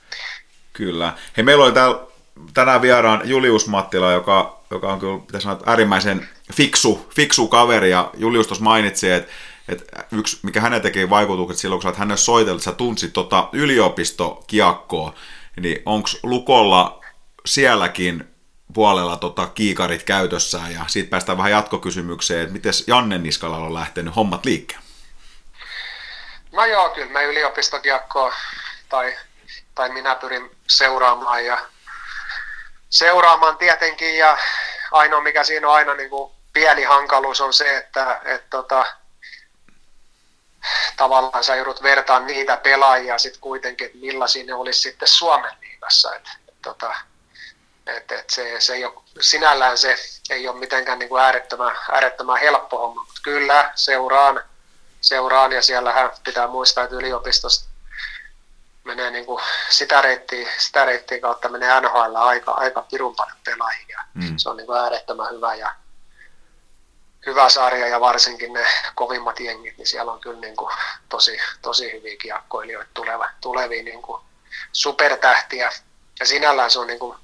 Kyllä. 0.74 1.14
Hei, 1.38 1.44
meillä 1.44 1.66
oli 1.66 1.74
täällä 1.74 2.08
tänään 2.54 2.82
vieraan 2.82 3.22
Julius 3.24 3.68
Mattila, 3.68 4.12
joka, 4.12 4.60
joka 4.72 4.94
on 4.94 5.00
kyllä, 5.00 5.20
pitäisi 5.20 5.44
sanoa, 5.44 5.60
äärimmäisen 5.66 6.30
fiksu, 6.54 7.08
fiksu 7.16 7.48
kaveri, 7.48 7.90
ja 7.90 8.12
Julius 8.18 8.48
tuossa 8.48 8.64
mainitsi, 8.64 9.12
että 9.12 9.32
että 9.70 10.06
yksi, 10.12 10.40
mikä 10.44 10.62
hänen 10.62 10.82
teki 10.82 11.10
vaikutukset 11.10 11.58
silloin, 11.60 11.78
kun 11.78 11.84
sä 11.84 11.90
oot 11.90 11.98
hänelle 11.98 12.18
soitellut, 12.18 12.64
sä 12.64 12.72
tunsit 12.72 13.14
tota 13.14 13.50
yliopistokiekkoa, 13.54 15.14
niin 15.60 15.82
onko 15.86 16.10
Lukolla 16.24 17.02
sielläkin 17.46 18.24
puolella 18.74 19.18
tota 19.18 19.48
kiikarit 19.48 20.04
käytössään, 20.04 20.74
ja 20.74 20.84
siitä 20.88 21.10
päästään 21.10 21.38
vähän 21.38 21.52
jatkokysymykseen, 21.52 22.42
että 22.42 22.54
miten 22.54 22.74
Janne 22.88 23.18
Niskala 23.18 23.58
on 23.58 23.74
lähtenyt 23.74 24.16
hommat 24.16 24.46
liikkeen? 24.46 24.82
No 26.52 26.66
joo, 26.66 26.90
kyllä 26.90 27.12
me 27.12 27.24
yliopistokiekkoa 27.24 28.34
tai, 28.90 29.16
tai 29.76 29.90
minä 29.90 30.16
pyrin 30.16 30.52
seuraamaan 30.68 31.46
ja 31.46 31.58
seuraamaan 32.90 33.58
tietenkin 33.58 34.18
ja 34.18 34.38
ainoa 34.92 35.22
mikä 35.22 35.44
siinä 35.44 35.68
on 35.68 35.74
aina 35.74 35.94
niin 35.94 36.10
kuin 36.10 36.32
pieni 36.54 36.84
hankaluus 36.84 37.42
on 37.42 37.54
se, 37.54 37.78
että 37.78 38.22
et 38.26 38.50
tota, 38.50 38.86
tavallaan 40.98 41.44
sä 41.44 41.56
joudut 41.56 41.84
vertaan 41.84 42.28
niitä 42.28 42.58
pelaajia 42.58 43.18
sitten 43.18 43.42
kuitenkin, 43.42 43.88
että 43.88 43.98
millaisia 43.98 44.44
ne 44.44 44.54
olisi 44.54 44.80
sitten 44.80 45.08
Suomen 45.08 45.54
liigassa. 45.62 46.16
Et, 46.16 46.28
et, 46.48 46.62
tota, 46.62 46.96
et, 47.88 48.12
et 48.12 48.30
se, 48.30 48.56
se 48.60 48.74
ei 48.74 48.86
ole, 48.86 48.94
sinällään 49.22 49.78
se 49.78 49.96
ei 50.30 50.48
ole 50.48 50.60
mitenkään 50.60 51.00
niin 51.00 51.10
kuin 51.10 51.22
äärettömän, 51.22 51.76
äärettömän 51.92 52.40
helppo 52.40 52.78
homma, 52.78 53.04
mutta 53.04 53.22
kyllä 53.24 53.72
seuraan, 53.76 54.44
seuraan 55.02 55.52
ja 55.52 55.62
siellähän 55.62 56.12
pitää 56.24 56.48
muistaa, 56.48 56.84
että 56.84 56.96
yliopistosta 56.96 57.69
menee 58.90 59.12
niin 59.12 59.26
kuin 59.26 59.44
sitä, 59.70 60.02
reittiä, 60.02 60.50
sitä 60.58 60.86
reittiä 60.86 61.20
kautta 61.20 61.50
menee 61.50 61.82
NHL 61.82 62.16
aika, 62.16 62.52
aika 62.52 62.82
pirun 62.82 63.16
paljon 63.16 63.38
pelaajia. 63.46 64.00
Mm. 64.14 64.38
Se 64.38 64.50
on 64.50 64.58
niin 64.58 64.68
kuin 64.68 64.80
äärettömän 64.80 65.32
hyvä 65.32 65.56
ja 65.56 65.76
hyvä 67.26 67.50
sarja 67.50 67.88
ja 67.88 68.00
varsinkin 68.00 68.54
ne 68.54 68.66
kovimmat 68.96 69.40
jengit, 69.40 69.78
niin 69.78 69.88
siellä 69.88 70.12
on 70.12 70.20
kyllä 70.20 70.40
niin 70.40 70.56
kuin 70.56 70.76
tosi, 71.10 71.38
tosi 71.62 71.92
hyviä 71.92 72.18
kiekkoilijoita 72.22 72.90
tuleva, 72.94 73.30
tulevia 73.42 73.84
niin 73.84 74.02
kuin 74.02 74.22
supertähtiä. 74.72 75.72
Ja 76.20 76.26
sinällään 76.26 76.72
se 76.72 76.80
on 76.80 76.88
niin 76.88 77.00
kuin 77.00 77.18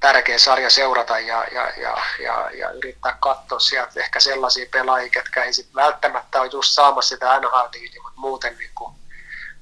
tärkeä 0.00 0.38
sarja 0.38 0.70
seurata 0.70 1.18
ja, 1.18 1.44
ja, 1.52 1.72
ja, 1.76 1.96
ja, 2.18 2.50
ja 2.50 2.70
yrittää 2.70 3.16
katsoa 3.20 3.58
sieltä 3.58 4.00
ehkä 4.00 4.20
sellaisia 4.20 4.66
pelaajia, 4.70 5.12
jotka 5.14 5.44
ei 5.44 5.52
sit 5.52 5.74
välttämättä 5.74 6.40
ole 6.40 6.50
just 6.52 6.70
saamassa 6.70 7.14
sitä 7.14 7.40
NHL-diiliä, 7.40 8.02
mutta 8.02 8.20
muuten 8.20 8.58
niin 8.58 8.70
kuin 8.74 9.01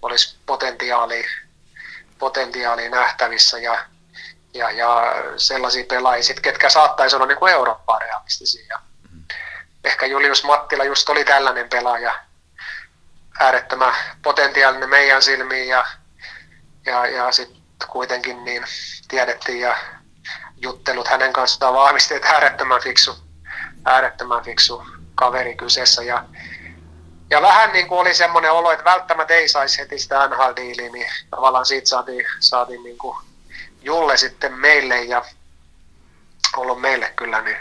olisi 0.03 0.39
potentiaali, 0.47 1.27
potentiaali 2.19 2.89
nähtävissä 2.89 3.59
ja, 3.59 3.85
ja, 4.55 4.71
ja 4.71 5.15
sellaisia 5.37 5.85
pelaajia, 5.89 6.23
sit, 6.23 6.41
ketkä 6.41 6.69
saattaisi 6.69 7.17
olla 7.17 7.27
niin 7.27 7.39
kuin 7.39 7.53
Eurooppaan 7.53 8.01
realistisia. 8.01 8.67
Ja 8.69 8.81
ehkä 9.85 10.07
Julius 10.07 10.45
Mattila 10.45 10.85
just 10.85 11.09
oli 11.09 11.25
tällainen 11.25 11.69
pelaaja, 11.69 12.15
äärettömän 13.41 13.95
potentiaalinen 14.23 14.91
meidän 14.91 15.23
silmiin 15.23 15.69
ja, 15.69 15.87
ja, 16.87 17.07
ja 17.07 17.33
sitten 17.33 17.89
kuitenkin 17.89 18.45
niin 18.45 18.65
tiedettiin 19.09 19.61
ja 19.61 19.77
juttelut 20.57 21.09
hänen 21.09 21.33
kanssaan 21.33 21.75
vahvisti, 21.75 22.15
että 22.15 22.29
äärettömän 22.29 22.83
fiksu, 22.83 23.17
äärettömän 23.85 24.45
fiksu 24.45 24.87
kaveri 25.15 25.55
kyseessä. 25.55 26.03
Ja 26.03 26.25
ja 27.31 27.43
vähän 27.43 27.73
niin 27.73 27.89
kuin 27.89 28.01
oli 28.01 28.15
semmoinen 28.15 28.53
olo, 28.53 28.73
että 28.73 28.85
välttämättä 28.85 29.35
ei 29.35 29.49
saisi 29.49 29.79
heti 29.79 29.99
sitä 29.99 30.29
NHL-diiliä, 30.29 30.93
niin 30.93 31.13
tavallaan 31.31 31.67
siitä 31.67 31.89
saatiin, 31.89 32.27
saatiin 32.41 32.83
niin 32.83 32.99
kuin 32.99 33.17
Julle 33.83 34.17
sitten 34.17 34.53
meille 34.53 35.03
ja 35.03 35.25
ollut 36.57 36.81
meille 36.81 37.13
kyllä 37.17 37.41
niin 37.41 37.59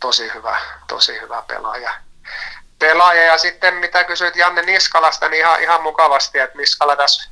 tosi 0.00 0.34
hyvä, 0.34 0.56
tosi 0.86 1.20
hyvä 1.20 1.42
pelaaja. 1.42 1.94
pelaaja. 2.78 3.22
Ja 3.22 3.38
sitten 3.38 3.74
mitä 3.74 4.04
kysyit 4.04 4.36
Janne 4.36 4.62
Niskalasta, 4.62 5.28
niin 5.28 5.40
ihan, 5.40 5.62
ihan 5.62 5.82
mukavasti, 5.82 6.38
että 6.38 6.58
Niskala 6.58 6.96
tässä 6.96 7.30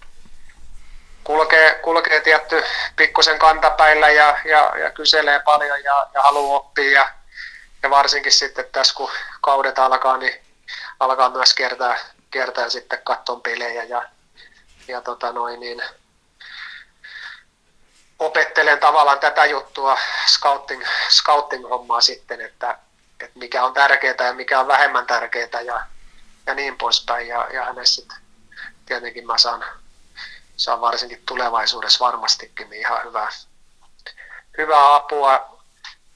kulkee, 1.25 1.75
kulkee 1.75 2.21
tietty 2.21 2.65
pikkusen 2.97 3.39
kantapäillä 3.39 4.11
ja, 4.11 4.39
ja, 4.45 4.73
ja 4.79 4.91
kyselee 4.91 5.41
paljon 5.41 5.85
ja, 5.85 6.07
ja 6.15 6.23
haluaa 6.23 6.57
oppia. 6.57 6.91
Ja, 6.91 7.09
ja 7.83 7.91
varsinkin 7.91 8.33
sitten 8.33 8.65
tässä 8.73 8.95
kun 8.95 9.11
kaudet 9.41 9.79
alkaa, 9.79 10.17
niin 10.17 10.44
alkaa 11.01 11.31
myös 11.31 11.55
kiertää, 11.55 11.99
kiertää 12.31 12.71
sitten 12.71 13.03
katton 13.05 13.43
pelejä 13.43 13.85
ja, 13.85 14.09
ja 14.89 15.01
tota 15.01 15.33
noin, 15.33 15.61
niin, 15.61 15.83
opettelen 18.19 18.81
tavallaan 18.81 19.21
tätä 19.21 19.45
juttua, 19.45 19.99
scouting, 20.27 20.85
scouting-hommaa 21.09 22.01
sitten, 22.01 22.41
että, 22.41 22.79
että 23.21 23.39
mikä 23.39 23.65
on 23.65 23.75
tärkeää 23.75 24.27
ja 24.27 24.33
mikä 24.33 24.61
on 24.61 24.69
vähemmän 24.69 25.07
tärkeää 25.07 25.61
ja, 25.65 25.87
ja 26.47 26.55
niin 26.55 26.79
poispäin. 26.79 27.29
Ja, 27.29 27.49
ja 27.53 27.65
hänessä 27.65 27.95
sitten 27.95 28.19
tietenkin 28.87 29.27
mä 29.27 29.39
saan, 29.39 29.65
saan 30.57 30.81
varsinkin 30.81 31.23
tulevaisuudessa 31.27 32.05
varmastikin 32.05 32.71
niin 32.71 32.81
ihan 32.81 33.05
hyvää, 33.05 33.29
hyvää 34.59 34.95
apua. 34.95 35.61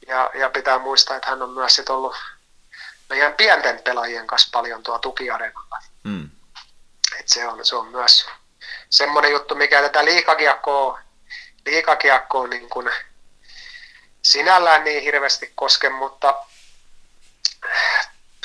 Ja, 0.07 0.31
ja 0.35 0.51
pitää 0.51 0.79
muistaa, 0.79 1.17
että 1.17 1.31
hän 1.31 1.43
on 1.43 1.51
myös 1.51 1.75
sit 1.75 1.91
ollut 1.91 2.17
meidän 3.09 3.35
pienten 3.35 3.83
pelaajien 3.83 4.27
kanssa 4.27 4.49
paljon 4.53 4.83
tuo 4.83 4.99
tukiareenalla. 4.99 5.79
Mm. 6.05 6.31
Et 7.21 7.29
se, 7.29 7.47
on, 7.47 7.65
se 7.65 7.77
on 7.77 7.87
myös 7.87 8.27
semmoinen 8.91 9.31
juttu, 9.31 9.55
mikä 9.55 9.83
tätä 9.83 10.05
liikakiekkoa, 10.05 11.01
liikakiekkoa 11.67 12.47
niin 12.47 12.69
kuin 12.69 12.91
sinällään 14.23 14.85
niin 14.85 15.03
hirveästi 15.03 15.53
koske, 15.55 15.89
mutta 15.91 16.35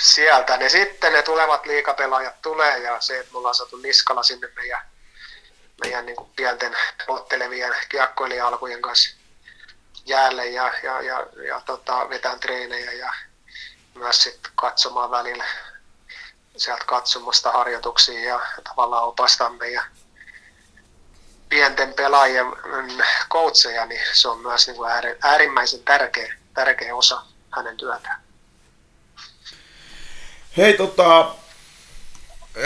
sieltä 0.02 0.58
ne 0.58 0.70
sitten, 0.70 1.14
ne 1.14 1.22
tulevat 1.22 1.66
liikapelaajat 1.66 2.42
tulee 2.42 2.78
ja 2.78 3.02
se, 3.02 3.20
että 3.20 3.32
me 3.32 3.38
ollaan 3.38 3.56
saatu 3.56 3.78
niskala 3.78 4.24
sinne 4.24 4.50
meidän, 4.56 4.82
meidän 5.82 6.06
niin 6.06 6.16
kuin 6.16 6.30
pienten 6.36 6.78
ottelevien 7.08 7.76
kiekkoilija-alkujen 7.90 8.82
kanssa 8.82 9.16
jäälle 10.06 10.46
ja, 10.46 10.72
ja, 10.84 11.02
ja, 11.02 11.28
ja 11.48 11.62
tota, 11.66 12.10
vetään 12.10 12.40
treenejä 12.40 12.92
ja 12.92 13.14
myös 13.96 14.24
sit 14.24 14.40
katsomaan 14.56 15.12
välillä 15.12 15.46
sieltä 16.58 16.86
katsomusta 16.86 17.52
harjoituksia 17.52 18.20
ja 18.20 18.40
tavallaan 18.64 19.04
opastamme 19.04 19.70
ja 19.70 19.84
pienten 21.50 21.94
pelaajien 21.94 22.46
coacheja, 23.30 23.86
niin 23.86 24.02
se 24.14 24.28
on 24.28 24.40
myös 24.40 24.68
niin 24.68 24.76
kuin 24.76 24.92
äärimmäisen 25.22 25.84
tärkeä, 25.84 26.34
tärkeä 26.54 26.96
osa 26.96 27.22
hänen 27.52 27.78
työtään. 27.78 28.22
Hei, 30.58 30.74
tota, 30.74 31.36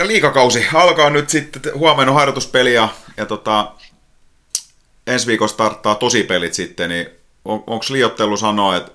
liikakausi 0.03 0.67
alkaa 0.73 1.09
nyt 1.09 1.29
sitten 1.29 1.61
huomenna 1.73 2.13
harjoituspeli 2.13 2.73
ja, 2.73 2.89
ja 3.17 3.25
tota, 3.25 3.71
ensi 5.07 5.27
viikolla 5.27 5.53
starttaa 5.53 5.95
tosipelit 5.95 6.53
sitten, 6.53 6.89
niin 6.89 7.09
on, 7.45 7.63
onko 7.67 7.85
liiottelu 7.89 8.37
sanoa, 8.37 8.75
että 8.75 8.91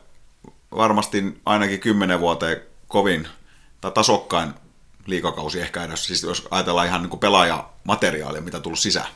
varmasti 0.77 1.41
ainakin 1.47 1.81
kymmenen 1.81 2.21
vuoteen 2.21 2.63
kovin 2.89 3.29
tai 3.81 3.93
tasokkain 3.93 4.55
liikakausi 5.07 5.61
ehkä 5.61 5.85
edes, 5.85 6.07
siis 6.07 6.23
jos 6.23 6.49
ajatellaan 6.51 6.87
ihan 6.87 7.03
niin 7.03 7.19
pelaajamateriaalia, 7.19 8.41
mitä 8.41 8.61
tullut 8.61 8.79
sisään. 8.79 9.09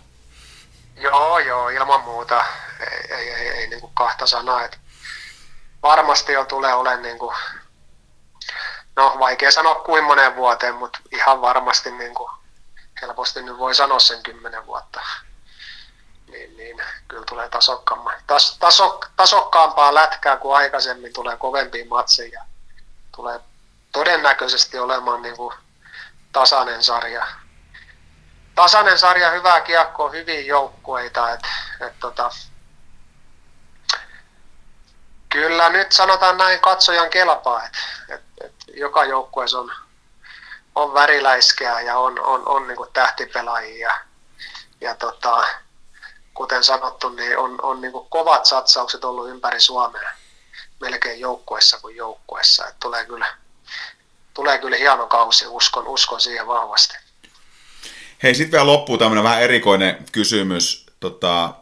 Joo, 0.97 1.39
joo, 1.39 1.69
ilman 1.69 2.01
muuta. 2.01 2.45
Ei, 2.81 3.15
ei, 3.17 3.31
ei, 3.31 3.49
ei 3.49 3.69
niin 3.69 3.81
kuin 3.81 3.93
kahta 3.95 4.27
sanaa. 4.27 4.65
Että 4.65 4.79
varmasti 5.83 6.33
jo 6.33 6.45
tulee 6.45 6.75
olemaan 6.75 7.03
niin 7.03 7.19
kuin 7.19 7.37
no 8.97 9.17
vaikea 9.19 9.51
sanoa 9.51 9.75
kuin 9.75 10.05
moneen 10.05 10.37
vuoteen, 10.37 10.75
mutta 10.75 10.99
ihan 11.13 11.41
varmasti 11.41 11.91
niin 11.91 12.15
kuin, 12.15 12.31
helposti 13.03 13.43
nyt 13.43 13.59
voi 13.59 13.75
sanoa 13.75 13.99
sen 13.99 14.23
kymmenen 14.23 14.67
vuotta. 14.67 15.01
Niin, 16.27 16.57
niin 16.57 16.83
kyllä 17.09 17.25
tulee 17.25 17.49
tas, 18.27 18.57
taso, 18.59 19.01
tasokkaampaa 19.17 19.95
lätkää 19.95 20.37
kuin 20.37 20.57
aikaisemmin, 20.57 21.13
tulee 21.13 21.37
kovempia 21.37 21.85
matseja. 21.89 22.43
Tulee 23.17 23.41
todennäköisesti 23.93 24.79
olemaan 24.79 25.23
niin 25.23 25.37
kuin 25.37 25.55
tasainen 26.33 26.83
sarja. 26.83 27.27
Tasainen 28.55 28.99
sarja, 28.99 29.31
hyvää 29.31 29.61
kiekkoa, 29.61 30.11
hyviä 30.11 30.41
joukkueita. 30.41 31.31
Et, 31.33 31.41
et 31.81 31.99
tota, 32.01 32.31
kyllä 35.29 35.69
nyt 35.69 35.93
sanotaan 35.93 36.39
näin 36.39 36.61
katsojan 36.61 37.11
kelpaa, 37.11 37.65
että 37.65 37.79
et, 38.09 38.23
et 38.45 38.55
joka 38.75 39.05
joukkueessa 39.05 39.59
on, 39.59 39.73
on 40.75 40.95
väriläiskeä 40.95 41.81
ja 41.81 41.99
on, 41.99 42.21
on, 42.21 42.49
on 42.49 42.69
niin 42.69 42.79
tähtipelaajia. 42.93 43.89
Ja, 43.89 44.01
ja 44.81 44.95
tota, 44.95 45.45
kuten 46.37 46.65
sanottu, 46.65 47.09
niin 47.09 47.39
on, 47.39 47.59
on 47.63 47.81
niin 47.81 47.93
kovat 48.09 48.47
satsaukset 48.47 49.05
ollut 49.05 49.29
ympäri 49.29 49.61
Suomea 49.61 50.11
melkein 50.81 51.21
joukkuessa 51.21 51.79
kuin 51.79 51.97
joukkuessa. 51.97 52.67
Et 52.67 52.75
tulee 52.81 53.07
kyllä 53.07 53.27
tulee 54.37 54.59
kyllä 54.59 54.77
hieno 54.77 55.07
kausi, 55.07 55.47
uskon, 55.47 55.89
uskon 55.89 56.21
siihen 56.21 56.47
vahvasti. 56.47 56.97
Hei, 58.23 58.35
sitten 58.35 58.53
vielä 58.53 58.67
loppuu 58.67 58.99
tämmöinen 58.99 59.25
vähän 59.25 59.43
erikoinen 59.43 60.05
kysymys, 60.13 60.87
tota, 61.01 61.55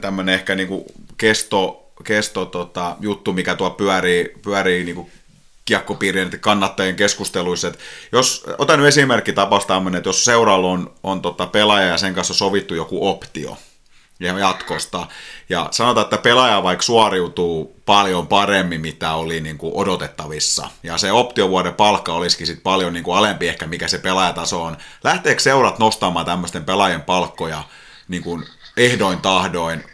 tämmöinen 0.00 0.34
ehkä 0.34 0.54
niinku 0.54 0.86
kesto, 1.16 1.92
kesto 2.04 2.44
tota, 2.44 2.96
juttu, 3.00 3.32
mikä 3.32 3.54
tuo 3.54 3.70
pyörii, 3.70 4.32
pyörii 4.42 4.84
niinku 4.84 5.10
kiekkopiirien 5.64 6.40
kannattajien 6.40 6.96
keskusteluissa. 6.96 7.68
Et 7.68 7.78
jos, 8.12 8.44
otan 8.58 8.78
nyt 8.78 8.88
esimerkki 8.88 9.32
tapaus 9.32 9.66
tämmöinen, 9.66 9.98
että 9.98 10.08
jos 10.08 10.24
seuralla 10.24 10.68
on, 10.68 10.94
on 11.02 11.22
tota 11.22 11.46
pelaaja 11.46 11.86
ja 11.86 11.98
sen 11.98 12.14
kanssa 12.14 12.34
sovittu 12.34 12.74
joku 12.74 13.08
optio, 13.08 13.56
ja 14.20 14.38
jatkosta. 14.38 15.06
Ja 15.48 15.68
sanotaan, 15.70 16.04
että 16.04 16.18
pelaaja 16.18 16.62
vaikka 16.62 16.82
suoriutuu 16.82 17.80
paljon 17.86 18.26
paremmin, 18.26 18.80
mitä 18.80 19.12
oli 19.12 19.40
niin 19.40 19.58
kuin 19.58 19.72
odotettavissa. 19.74 20.70
Ja 20.82 20.98
se 20.98 21.12
optiovuoden 21.12 21.74
palkka 21.74 22.12
olisikin 22.12 22.46
sitten 22.46 22.62
paljon 22.62 22.92
niin 22.92 23.04
kuin 23.04 23.16
alempi 23.16 23.48
ehkä, 23.48 23.66
mikä 23.66 23.88
se 23.88 23.98
pelaajataso 23.98 24.62
on. 24.62 24.76
Lähteekö 25.04 25.40
seurat 25.40 25.78
nostamaan 25.78 26.26
tämmöisten 26.26 26.64
pelaajien 26.64 27.02
palkkoja 27.02 27.62
niin 28.08 28.22
kuin 28.22 28.46
ehdoin 28.76 29.20
tahdoin 29.20 29.84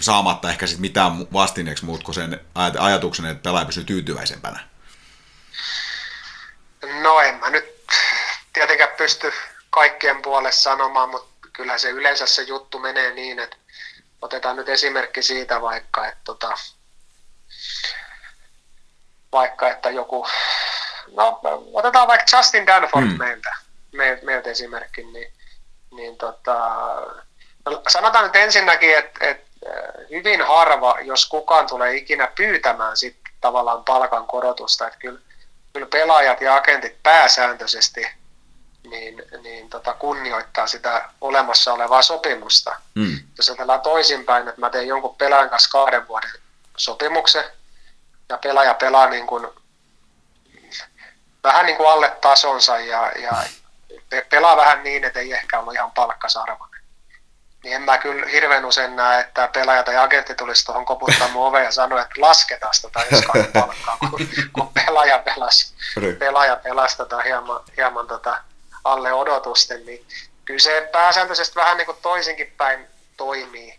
saamatta 0.00 0.50
ehkä 0.50 0.66
sitten 0.66 0.80
mitään 0.80 1.26
vastineeksi 1.32 1.84
muut 1.84 2.02
kuin 2.02 2.14
sen 2.14 2.40
ajatuksen, 2.78 3.26
että 3.26 3.42
pelaaja 3.42 3.66
pysyy 3.66 3.84
tyytyväisempänä? 3.84 4.60
No 7.02 7.20
en 7.20 7.34
mä 7.34 7.50
nyt 7.50 7.64
tietenkään 8.52 8.90
pysty 8.96 9.32
kaikkien 9.70 10.22
puolesta 10.22 10.62
sanomaan, 10.62 11.10
mutta 11.10 11.33
kyllä 11.56 11.78
se 11.78 11.90
yleensä 11.90 12.26
se 12.26 12.42
juttu 12.42 12.78
menee 12.78 13.10
niin, 13.10 13.38
että 13.38 13.56
otetaan 14.22 14.56
nyt 14.56 14.68
esimerkki 14.68 15.22
siitä 15.22 15.60
vaikka, 15.60 16.06
että 16.06 16.20
tota, 16.24 16.52
vaikka 19.32 19.70
että 19.70 19.90
joku, 19.90 20.26
no 21.16 21.40
otetaan 21.72 22.08
vaikka 22.08 22.36
Justin 22.36 22.66
Danford 22.66 23.06
mm. 23.06 23.18
meiltä, 23.18 23.56
meiltä, 23.92 24.24
meiltä 24.24 24.50
esimerkki, 24.50 25.04
niin, 25.04 25.32
niin 25.90 26.16
tota, 26.16 26.58
no 27.64 27.82
sanotaan 27.88 28.24
nyt 28.24 28.36
ensinnäkin, 28.36 28.98
että, 28.98 29.26
että 29.26 29.46
äh, 29.66 30.10
hyvin 30.10 30.42
harva, 30.42 31.00
jos 31.00 31.28
kukaan 31.28 31.66
tulee 31.66 31.96
ikinä 31.96 32.28
pyytämään 32.36 32.96
sit 32.96 33.16
tavallaan 33.40 33.84
palkan 33.84 34.26
korotusta, 34.26 34.86
että 34.86 34.98
kyllä, 34.98 35.20
kyllä 35.72 35.86
pelaajat 35.86 36.40
ja 36.40 36.56
agentit 36.56 37.02
pääsääntöisesti– 37.02 38.06
niin, 38.90 39.22
niin 39.42 39.70
tota, 39.70 39.94
kunnioittaa 39.94 40.66
sitä 40.66 41.08
olemassa 41.20 41.72
olevaa 41.72 42.02
sopimusta. 42.02 42.76
Mm. 42.94 43.18
Jos 43.36 43.48
ajatellaan 43.48 43.80
toisinpäin, 43.80 44.48
että 44.48 44.60
mä 44.60 44.70
teen 44.70 44.88
jonkun 44.88 45.16
pelaajan 45.16 45.50
kanssa 45.50 45.70
kahden 45.70 46.08
vuoden 46.08 46.30
sopimuksen, 46.76 47.44
ja 48.28 48.38
pelaaja 48.38 48.74
pelaa 48.74 49.06
niin 49.06 49.26
kuin, 49.26 49.46
vähän 51.44 51.66
niin 51.66 51.76
kuin 51.76 51.90
alle 51.90 52.16
tasonsa 52.20 52.78
ja, 52.78 53.12
ja 53.16 53.32
pelaa 54.30 54.56
vähän 54.56 54.84
niin, 54.84 55.04
että 55.04 55.20
ei 55.20 55.32
ehkä 55.32 55.60
ole 55.60 55.74
ihan 55.74 55.90
palkkasarvoinen. 55.90 56.80
Niin 57.62 57.76
en 57.76 57.82
mä 57.82 57.98
kyllä 57.98 58.26
hirveän 58.26 58.64
usein 58.64 58.96
näe, 58.96 59.20
että 59.20 59.48
pelaaja 59.48 59.82
tai 59.82 59.96
agentti 59.96 60.34
tulisi 60.34 60.64
tuohon 60.64 60.84
koputtaa 60.84 61.28
mun 61.28 61.46
oveen 61.46 61.64
ja 61.64 61.72
sanoo, 61.72 61.98
että 61.98 62.20
lasketaan 62.20 62.74
sitä 62.74 62.88
tai 62.92 63.04
palkkaa, 63.52 63.96
kun, 63.98 64.28
kun 64.52 64.68
pelaaja 64.68 65.18
pelasi, 65.18 65.74
pelaaja 66.18 66.56
pelasi 66.56 66.96
tota 66.96 67.20
hieman, 67.20 67.60
hieman 67.76 68.06
tota, 68.06 68.38
alle 68.84 69.12
odotusten, 69.12 69.86
niin 69.86 70.06
kyllä 70.44 70.60
se 70.60 70.88
pääsääntöisesti 70.92 71.56
vähän 71.56 71.76
niin 71.76 71.86
kuin 71.86 71.98
toisinkin 72.02 72.54
päin 72.56 72.86
toimii. 73.16 73.78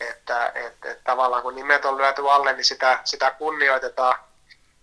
Että, 0.00 0.46
että, 0.46 0.90
että 0.90 1.04
tavallaan 1.04 1.42
kun 1.42 1.54
nimet 1.54 1.84
on 1.84 1.98
lyöty 1.98 2.30
alle, 2.30 2.52
niin 2.52 2.64
sitä, 2.64 3.00
sitä 3.04 3.30
kunnioitetaan, 3.30 4.18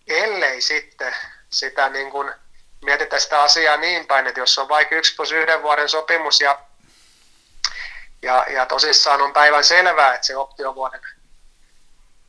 ellei 0.08 0.62
sitten 0.62 1.16
sitä 1.50 1.90
niin 1.90 2.12
kuin 2.12 2.34
mietitä 2.82 3.20
sitä 3.20 3.42
asiaa 3.42 3.78
niin 3.78 4.08
päin, 4.08 4.28
että 4.28 4.40
jos 4.40 4.60
on 4.60 4.70
vaikka 4.70 4.96
yksi 4.96 5.16
plus 5.16 5.32
yhden 5.32 5.64
vuoden 5.64 5.90
sopimus 5.90 6.42
ja, 6.42 6.60
ja, 8.22 8.46
ja 8.50 8.66
tosissaan 8.66 9.22
on 9.22 9.34
päivän 9.34 9.64
selvää, 9.64 10.14
että 10.14 10.28
se 10.28 10.38
optiovuoden 10.38 11.02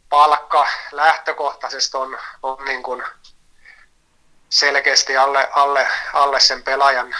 palkka 0.08 0.68
lähtökohtaisesti 0.92 1.96
on, 1.96 2.18
on 2.42 2.64
niin 2.64 2.82
kuin 2.82 3.02
selkeästi 4.50 5.16
alle, 5.16 5.48
alle, 5.52 5.88
alle 6.12 6.40
sen 6.40 6.62
pelaajan, 6.62 7.14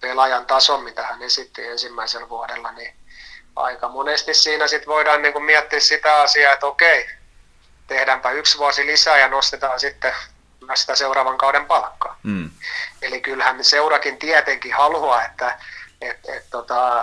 pelaajan 0.00 0.46
tason, 0.46 0.82
mitä 0.82 1.02
hän 1.02 1.22
esitti 1.22 1.66
ensimmäisellä 1.66 2.28
vuodella, 2.28 2.72
niin 2.72 2.94
aika 3.56 3.88
monesti 3.88 4.34
siinä 4.34 4.66
sit 4.66 4.86
voidaan 4.86 5.22
niin 5.22 5.32
kuin 5.32 5.44
miettiä 5.44 5.80
sitä 5.80 6.20
asiaa, 6.20 6.52
että 6.52 6.66
okei, 6.66 7.10
tehdäänpä 7.86 8.30
yksi 8.30 8.58
vuosi 8.58 8.86
lisää 8.86 9.18
ja 9.18 9.28
nostetaan 9.28 9.80
sitten 9.80 10.14
myös 10.66 10.80
sitä 10.80 10.94
seuraavan 10.94 11.38
kauden 11.38 11.66
palkkaa. 11.66 12.18
Mm. 12.22 12.50
Eli 13.02 13.20
kyllähän 13.20 13.64
seurakin 13.64 14.18
tietenkin 14.18 14.74
haluaa, 14.74 15.24
että 15.24 15.58
et, 16.00 16.18
et, 16.28 16.44
tota, 16.50 17.02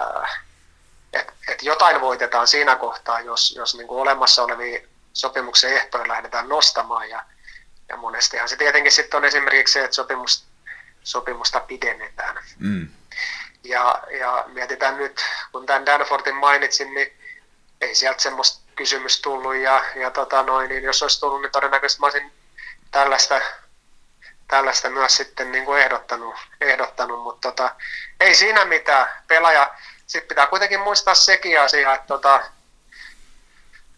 et, 1.13 1.33
et 1.47 1.63
jotain 1.63 2.01
voitetaan 2.01 2.47
siinä 2.47 2.75
kohtaa, 2.75 3.19
jos, 3.21 3.55
jos 3.55 3.75
niin 3.75 3.87
kuin 3.87 4.01
olemassa 4.01 4.43
olevia 4.43 4.79
sopimuksen 5.13 5.73
ehtoja 5.73 6.07
lähdetään 6.07 6.49
nostamaan. 6.49 7.09
Ja, 7.09 7.23
ja 7.89 7.97
monestihan 7.97 8.49
se 8.49 8.55
tietenkin 8.55 8.91
sitten 8.91 9.17
on 9.17 9.25
esimerkiksi 9.25 9.73
se, 9.73 9.83
että 9.83 9.95
sopimus, 9.95 10.45
sopimusta 11.03 11.59
pidennetään. 11.59 12.39
Mm. 12.59 12.89
Ja, 13.63 14.03
ja 14.19 14.43
mietitään 14.47 14.97
nyt, 14.97 15.25
kun 15.51 15.65
tämän 15.65 15.85
Danfortin 15.85 16.35
mainitsin, 16.35 16.93
niin 16.93 17.19
ei 17.81 17.95
sieltä 17.95 18.21
semmoista 18.21 18.69
kysymys 18.75 19.21
tullut. 19.21 19.55
Ja, 19.55 19.83
ja 19.95 20.11
tota 20.11 20.43
noin, 20.43 20.69
niin 20.69 20.83
jos 20.83 21.01
olisi 21.01 21.19
tullut, 21.19 21.41
niin 21.41 21.51
todennäköisesti 21.51 21.99
mä 21.99 22.05
olisin 22.05 22.31
tällaista, 22.91 23.41
tällaista 24.47 24.89
myös 24.89 25.17
sitten 25.17 25.51
niin 25.51 25.65
kuin 25.65 25.81
ehdottanut, 25.81 26.35
ehdottanut 26.61 27.23
mutta 27.23 27.51
tota, 27.51 27.75
ei 28.19 28.35
siinä 28.35 28.65
mitään. 28.65 29.07
Pelaaja, 29.27 29.73
sitten 30.07 30.27
pitää 30.27 30.47
kuitenkin 30.47 30.79
muistaa 30.79 31.15
sekin 31.15 31.61
asia, 31.61 31.93
että 31.93 32.07
tota, 32.07 32.43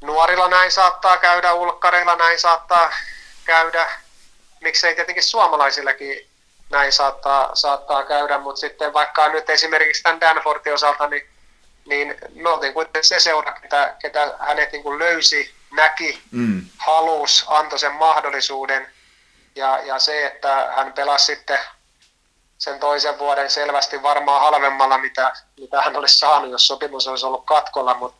nuorilla 0.02 0.48
näin 0.48 0.72
saattaa 0.72 1.18
käydä, 1.18 1.54
ulkkarilla 1.54 2.16
näin 2.16 2.40
saattaa 2.40 2.92
käydä, 3.52 3.90
miksei 4.62 4.96
tietenkin 4.96 5.24
suomalaisillakin 5.24 6.30
näin 6.70 6.92
saattaa, 6.92 7.56
saattaa 7.56 8.04
käydä, 8.04 8.38
mutta 8.38 8.60
sitten 8.60 8.94
vaikka 8.94 9.30
nyt 9.30 9.50
esimerkiksi 9.50 10.04
tämän 10.04 10.22
Danfortin 10.22 10.74
osalta, 10.74 11.08
niin, 11.08 11.30
niin 11.86 12.16
me 12.34 12.50
oltiin 12.50 12.74
kuitenkin 12.74 13.04
se 13.04 13.20
seura, 13.20 13.52
ketä, 13.52 13.96
ketä 14.00 14.36
hänet 14.40 14.72
niin 14.72 14.84
kuin 14.84 15.00
löysi, 15.00 15.54
näki, 15.72 16.22
mm. 16.32 16.66
halus, 16.78 17.46
antoi 17.48 17.80
sen 17.80 17.92
mahdollisuuden. 17.92 18.88
Ja, 19.56 19.80
ja 19.86 20.00
se, 20.00 20.26
että 20.26 20.74
hän 20.76 20.94
pelasi 20.94 21.26
sitten 21.26 21.60
sen 22.58 22.80
toisen 22.80 23.20
vuoden 23.20 23.50
selvästi 23.50 24.04
varmaan 24.04 24.42
halvemmalla, 24.42 24.98
mitä, 24.98 25.34
mitä 25.60 25.82
hän 25.82 25.96
olisi 25.96 26.20
saanut, 26.20 26.52
jos 26.52 26.68
sopimus 26.68 27.08
olisi 27.08 27.26
ollut 27.26 27.46
katkolla, 27.46 27.94
mutta 27.94 28.18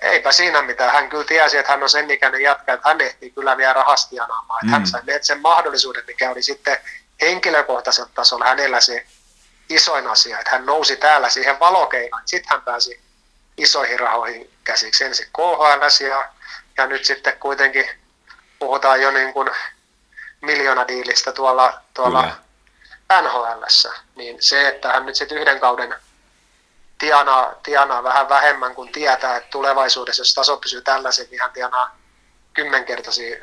eipä 0.00 0.32
siinä 0.32 0.62
mitään. 0.62 0.92
Hän 0.92 1.08
kyllä 1.08 1.24
tiesi, 1.24 1.58
että 1.58 1.72
hän 1.72 1.82
on 1.82 1.90
sen 1.90 2.10
ikäinen 2.10 2.40
jatka, 2.40 2.72
että 2.72 2.88
hän 2.88 3.00
ehtii 3.00 3.30
kyllä 3.30 3.56
vielä 3.56 3.72
rahasti 3.72 4.16
janaamaan. 4.16 4.60
Mm. 4.66 4.70
Hän 4.70 4.86
sai 4.86 5.02
sen 5.20 5.40
mahdollisuuden, 5.40 6.04
mikä 6.06 6.30
oli 6.30 6.42
sitten 6.42 6.78
henkilökohtaisella 7.20 8.10
tasolla 8.14 8.44
hänellä 8.44 8.80
se 8.80 9.06
isoin 9.68 10.06
asia, 10.06 10.38
että 10.38 10.50
hän 10.50 10.66
nousi 10.66 10.96
täällä 10.96 11.28
siihen 11.28 11.60
valokeinaan. 11.60 12.22
Sitten 12.26 12.50
hän 12.50 12.62
pääsi 12.62 13.00
isoihin 13.56 14.00
rahoihin 14.00 14.50
käsiksi 14.64 15.04
ensin 15.04 15.26
KHL 15.36 16.04
ja, 16.08 16.28
ja 16.76 16.86
nyt 16.86 17.04
sitten 17.04 17.38
kuitenkin 17.38 17.90
puhutaan 18.58 19.02
jo 19.02 19.10
niin 19.10 19.32
kuin 19.32 19.50
miljoonadiilistä 20.40 21.32
tuolla, 21.32 21.80
tuolla 21.94 22.36
NHL. 23.22 23.62
Niin 24.16 24.42
se, 24.42 24.68
että 24.68 24.92
hän 24.92 25.06
nyt 25.06 25.16
sitten 25.16 25.38
yhden 25.38 25.60
kauden 25.60 25.94
tienaa, 26.98 27.54
tienaa 27.62 28.02
vähän 28.02 28.28
vähemmän 28.28 28.74
kuin 28.74 28.92
tietää, 28.92 29.36
että 29.36 29.50
tulevaisuudessa, 29.50 30.20
jos 30.20 30.34
taso 30.34 30.56
pysyy 30.56 30.82
tällaisen, 30.82 31.26
niin 31.30 31.42
hän 31.42 31.52
tienaa 31.52 31.98
kymmenkertaisia 32.54 33.36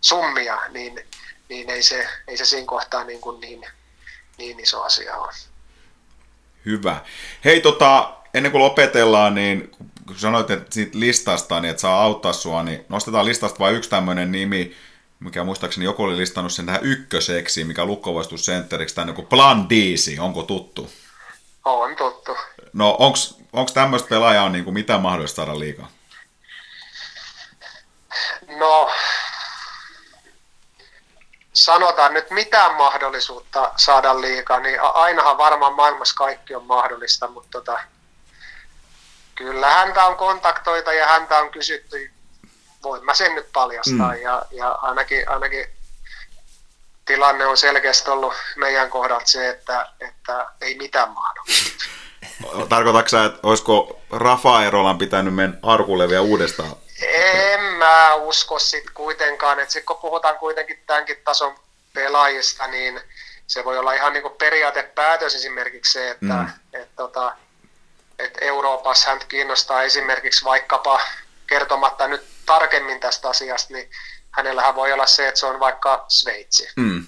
summia, 0.00 0.58
niin 0.68 1.06
niin 1.48 1.70
ei 1.70 1.82
se, 1.82 2.08
ei 2.28 2.36
se 2.36 2.44
siinä 2.44 2.66
kohtaa 2.66 3.04
niin, 3.04 3.20
kuin 3.20 3.40
niin, 3.40 3.64
niin 4.38 4.60
iso 4.60 4.82
asia 4.82 5.16
ole. 5.16 5.32
Hyvä. 6.64 7.00
Hei, 7.44 7.60
tota, 7.60 8.14
ennen 8.34 8.52
kuin 8.52 8.62
lopetellaan, 8.62 9.34
niin 9.34 9.70
kun 10.06 10.18
sanoit 10.18 10.50
että 10.50 10.74
siitä 10.74 10.98
listasta, 10.98 11.60
niin 11.60 11.70
että 11.70 11.80
saa 11.80 12.02
auttaa 12.02 12.32
sua, 12.32 12.62
niin 12.62 12.84
nostetaan 12.88 13.24
listasta 13.24 13.58
vain 13.58 13.76
yksi 13.76 13.90
tämmöinen 13.90 14.32
nimi, 14.32 14.76
mikä 15.20 15.44
muistaakseni 15.44 15.84
joku 15.84 16.02
oli 16.02 16.16
listannut 16.16 16.52
sen 16.52 16.66
tähän 16.66 16.84
ykköseksi, 16.84 17.64
mikä 17.64 17.84
lukkovaistuscentteriksi, 17.84 18.94
tämä 18.94 19.12
niin 19.12 19.26
Plan 19.26 19.70
Diisi, 19.70 20.18
onko 20.18 20.42
tuttu? 20.42 20.90
On 21.64 21.96
tuttu. 21.96 22.36
No 22.72 22.96
onko 23.52 23.70
tämmöistä 23.74 24.08
pelaajaa 24.08 24.48
niin 24.48 24.64
kuin 24.64 24.74
mitään 24.74 25.00
mahdollista 25.00 25.36
saada 25.36 25.58
liikaa? 25.58 25.88
No, 28.58 28.90
sanotaan 31.52 32.14
nyt 32.14 32.30
mitään 32.30 32.74
mahdollisuutta 32.74 33.72
saada 33.76 34.20
liikaa, 34.20 34.60
niin 34.60 34.80
ainahan 34.80 35.38
varmaan 35.38 35.74
maailmassa 35.74 36.14
kaikki 36.16 36.54
on 36.54 36.64
mahdollista, 36.66 37.28
mutta 37.28 37.48
tota, 37.52 37.80
kyllä 39.34 39.70
häntä 39.70 40.04
on 40.04 40.16
kontaktoita 40.16 40.92
ja 40.92 41.06
häntä 41.06 41.38
on 41.38 41.50
kysytty, 41.50 42.12
voin 42.82 43.04
mä 43.04 43.14
sen 43.14 43.34
nyt 43.34 43.52
paljastaa, 43.52 44.14
mm. 44.14 44.22
ja, 44.22 44.42
ja 44.50 44.70
ainakin, 44.70 45.28
ainakin 45.28 45.66
tilanne 47.04 47.46
on 47.46 47.56
selkeästi 47.56 48.10
ollut 48.10 48.34
meidän 48.56 48.90
kohdalta 48.90 49.26
se, 49.26 49.48
että, 49.48 49.88
että 50.00 50.46
ei 50.60 50.74
mitään 50.74 51.10
mahdollista. 51.10 51.84
Tarkoitatko 52.68 53.08
sä, 53.08 53.24
että 53.24 53.38
olisiko 53.42 54.00
Rafa 54.10 54.64
Erolan 54.64 54.98
pitänyt 54.98 55.34
mennä 55.34 55.56
arkulle 55.62 56.08
vielä 56.08 56.22
uudestaan? 56.22 56.76
En 57.02 57.60
mä 57.60 58.14
usko 58.14 58.58
sit 58.58 58.90
kuitenkaan, 58.90 59.60
että 59.60 59.72
sit 59.72 59.84
kun 59.84 59.96
puhutaan 59.96 60.38
kuitenkin 60.38 60.82
tämänkin 60.86 61.16
tason 61.24 61.54
pelaajista, 61.92 62.66
niin 62.66 63.00
se 63.46 63.64
voi 63.64 63.78
olla 63.78 63.92
ihan 63.92 64.12
niin 64.12 64.22
kuin 64.22 64.34
periaatepäätös 64.34 65.34
esimerkiksi 65.34 65.92
se, 65.92 66.10
että 66.10 66.34
mm. 66.34 66.48
et, 66.72 66.88
tota, 66.96 67.36
et 68.18 68.38
Euroopassa 68.40 69.10
hän 69.10 69.20
kiinnostaa 69.28 69.82
esimerkiksi 69.82 70.44
vaikkapa 70.44 71.00
kertomatta 71.46 72.08
nyt 72.08 72.24
tarkemmin 72.46 73.00
tästä 73.00 73.28
asiasta, 73.28 73.74
niin 73.74 73.90
hänellähän 74.36 74.74
voi 74.74 74.92
olla 74.92 75.06
se, 75.06 75.28
että 75.28 75.40
se 75.40 75.46
on 75.46 75.60
vaikka 75.60 76.04
Sveitsi. 76.08 76.68
Mm. 76.76 77.06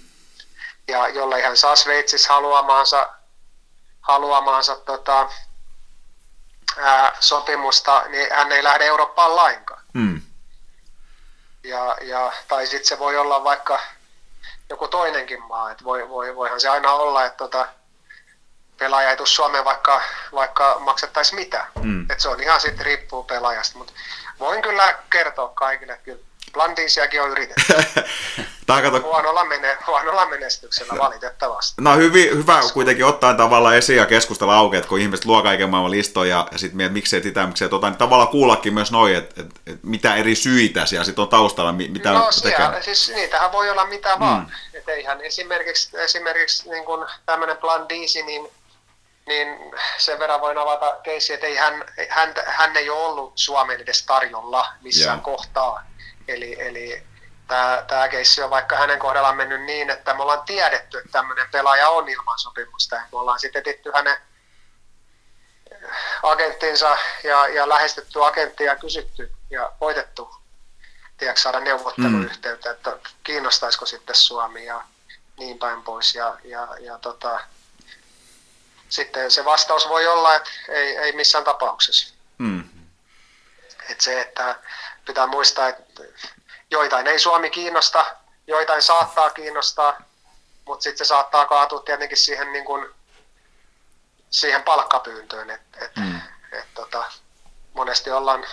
Ja 0.88 1.08
jollei 1.08 1.42
hän 1.42 1.56
saa 1.56 1.76
Sveitsissä 1.76 2.32
haluamaansa, 2.32 3.08
haluamaansa 4.00 4.76
tota, 4.76 5.30
ää, 6.76 7.16
sopimusta, 7.20 8.05
niin 8.08 8.28
hän 8.32 8.52
ei 8.52 8.64
lähde 8.64 8.86
Eurooppaan 8.86 9.36
lainkaan. 9.36 9.82
Mm. 9.92 10.22
Ja, 11.64 11.96
ja, 12.00 12.32
tai 12.48 12.66
sitten 12.66 12.86
se 12.86 12.98
voi 12.98 13.16
olla 13.16 13.44
vaikka 13.44 13.80
joku 14.70 14.88
toinenkin 14.88 15.42
maa. 15.42 15.70
Et 15.70 15.84
voi, 15.84 16.08
voi, 16.08 16.36
voihan 16.36 16.60
se 16.60 16.68
aina 16.68 16.92
olla, 16.92 17.24
että 17.24 17.36
tota, 17.36 17.68
pelaaja 18.78 19.10
ei 19.10 19.16
tule 19.16 19.26
Suomeen 19.26 19.64
vaikka, 19.64 20.02
vaikka 20.34 20.76
maksettaisiin 20.80 21.40
mitä. 21.40 21.66
Mm. 21.82 22.10
Et 22.10 22.20
se 22.20 22.28
on 22.28 22.42
ihan 22.42 22.60
sitten 22.60 22.86
riippuu 22.86 23.22
pelaajasta. 23.22 23.78
Mutta 23.78 23.92
voin 24.38 24.62
kyllä 24.62 24.98
kertoa 25.10 25.48
kaikille, 25.48 25.92
että 25.92 26.05
kyllä 26.05 26.22
Blandisiakin 26.56 27.22
on 27.22 27.30
yritetty. 27.30 27.74
kato... 28.66 29.00
huonolla, 29.00 29.44
mene, 29.44 29.78
huonolla 29.86 30.26
menestyksellä 30.26 30.92
no. 30.92 30.98
valitettavasti. 30.98 31.82
No 31.82 31.96
hyvin, 31.96 32.38
hyvä 32.38 32.60
kuitenkin 32.74 33.04
ottaa 33.04 33.34
tavallaan 33.34 33.76
esiin 33.76 33.96
ja 33.96 34.06
keskustella 34.06 34.56
auki, 34.56 34.76
että 34.76 34.88
kun 34.88 35.00
ihmiset 35.00 35.24
luo 35.24 35.42
kaiken 35.42 35.70
maailman 35.70 35.90
listoja 35.90 36.36
ja, 36.36 36.48
ja 36.52 36.58
sitten 36.58 36.76
mietit, 36.76 36.92
miksei 36.92 37.22
sitä, 37.22 37.46
miksei 37.46 37.68
tota, 37.68 37.90
niin 37.90 37.98
tavallaan 37.98 38.28
kuullakin 38.28 38.74
myös 38.74 38.92
noin, 38.92 39.16
että, 39.16 39.40
että, 39.40 39.60
että 39.66 39.86
mitä 39.86 40.14
eri 40.14 40.34
syitä 40.34 40.86
siellä 40.86 41.04
sitten 41.04 41.22
on 41.22 41.28
taustalla, 41.28 41.72
mitä 41.72 42.12
no, 42.12 42.32
siellä, 42.32 42.82
siis 42.82 43.12
niitähän 43.14 43.52
voi 43.52 43.70
olla 43.70 43.86
mitä 43.86 44.14
mm. 44.14 44.20
vaan. 44.20 44.52
Että 44.74 44.92
eihän 44.92 45.20
esimerkiksi, 45.20 45.96
esimerkiksi 45.98 46.70
niin 46.70 46.84
kuin 46.84 47.06
tämmöinen 47.26 47.56
Blandisi, 47.56 48.22
niin 48.22 48.48
niin 49.26 49.48
sen 49.98 50.18
verran 50.18 50.40
voin 50.40 50.58
avata 50.58 50.96
keissi, 51.02 51.32
että 51.32 51.46
ei 51.46 51.56
hän, 51.56 51.84
hän, 52.08 52.34
hän 52.46 52.76
ei 52.76 52.90
ole 52.90 53.04
ollut 53.04 53.32
Suomen 53.34 53.80
edes 53.80 54.06
tarjolla 54.06 54.66
missään 54.82 55.16
yeah. 55.16 55.22
kohtaa 55.22 55.82
Eli, 56.28 56.56
eli 56.60 57.02
tämä, 57.48 57.84
tämä 57.88 58.08
keissi 58.08 58.42
on 58.42 58.50
vaikka 58.50 58.76
hänen 58.76 58.98
kohdallaan 58.98 59.36
mennyt 59.36 59.62
niin, 59.62 59.90
että 59.90 60.14
me 60.14 60.22
ollaan 60.22 60.42
tiedetty, 60.42 60.98
että 60.98 61.12
tämmöinen 61.12 61.48
pelaaja 61.52 61.88
on 61.88 62.08
ilman 62.08 62.38
sopimusta. 62.38 62.96
Me 62.96 63.18
ollaan 63.18 63.40
sitten 63.40 63.60
etitty 63.60 63.90
hänen 63.94 64.16
agenttinsa 66.22 66.98
ja, 67.24 67.48
ja 67.48 67.68
lähestytty 67.68 68.24
agenttia 68.24 68.66
ja 68.66 68.76
kysytty 68.76 69.32
ja 69.50 69.72
voitettu 69.80 70.36
tiedätkö, 71.18 71.40
saada 71.40 71.60
neuvotteluyhteyttä, 71.60 72.68
mm. 72.68 72.74
että 72.74 72.98
kiinnostaisiko 73.24 73.86
sitten 73.86 74.16
Suomi 74.16 74.66
ja 74.66 74.84
niin 75.38 75.58
päin 75.58 75.82
pois. 75.82 76.14
Ja, 76.14 76.36
ja, 76.44 76.68
ja 76.80 76.98
tota, 76.98 77.40
sitten 78.88 79.30
se 79.30 79.44
vastaus 79.44 79.88
voi 79.88 80.06
olla, 80.06 80.34
että 80.34 80.50
ei, 80.68 80.96
ei 80.96 81.12
missään 81.12 81.44
tapauksessa. 81.44 82.14
Mm. 82.38 82.68
Et 83.90 84.00
se, 84.00 84.20
että 84.20 84.58
pitää 85.06 85.26
muistaa, 85.26 85.68
että 85.68 86.02
joitain 86.70 87.06
ei 87.06 87.18
Suomi 87.18 87.50
kiinnosta, 87.50 88.06
joitain 88.46 88.82
saattaa 88.82 89.30
kiinnostaa, 89.30 89.98
mutta 90.64 90.82
sitten 90.82 91.06
se 91.06 91.08
saattaa 91.08 91.46
kaatua 91.46 91.80
tietenkin 91.80 92.18
siihen, 92.18 92.52
niin 92.52 92.64
kuin, 92.64 92.88
siihen 94.30 94.62
palkkapyyntöön. 94.62 95.50
Et, 95.50 95.60
et, 95.80 95.96
mm. 95.96 96.20
et, 96.52 96.74
tota, 96.74 97.04
monesti 97.74 98.10
ollaan 98.10 98.46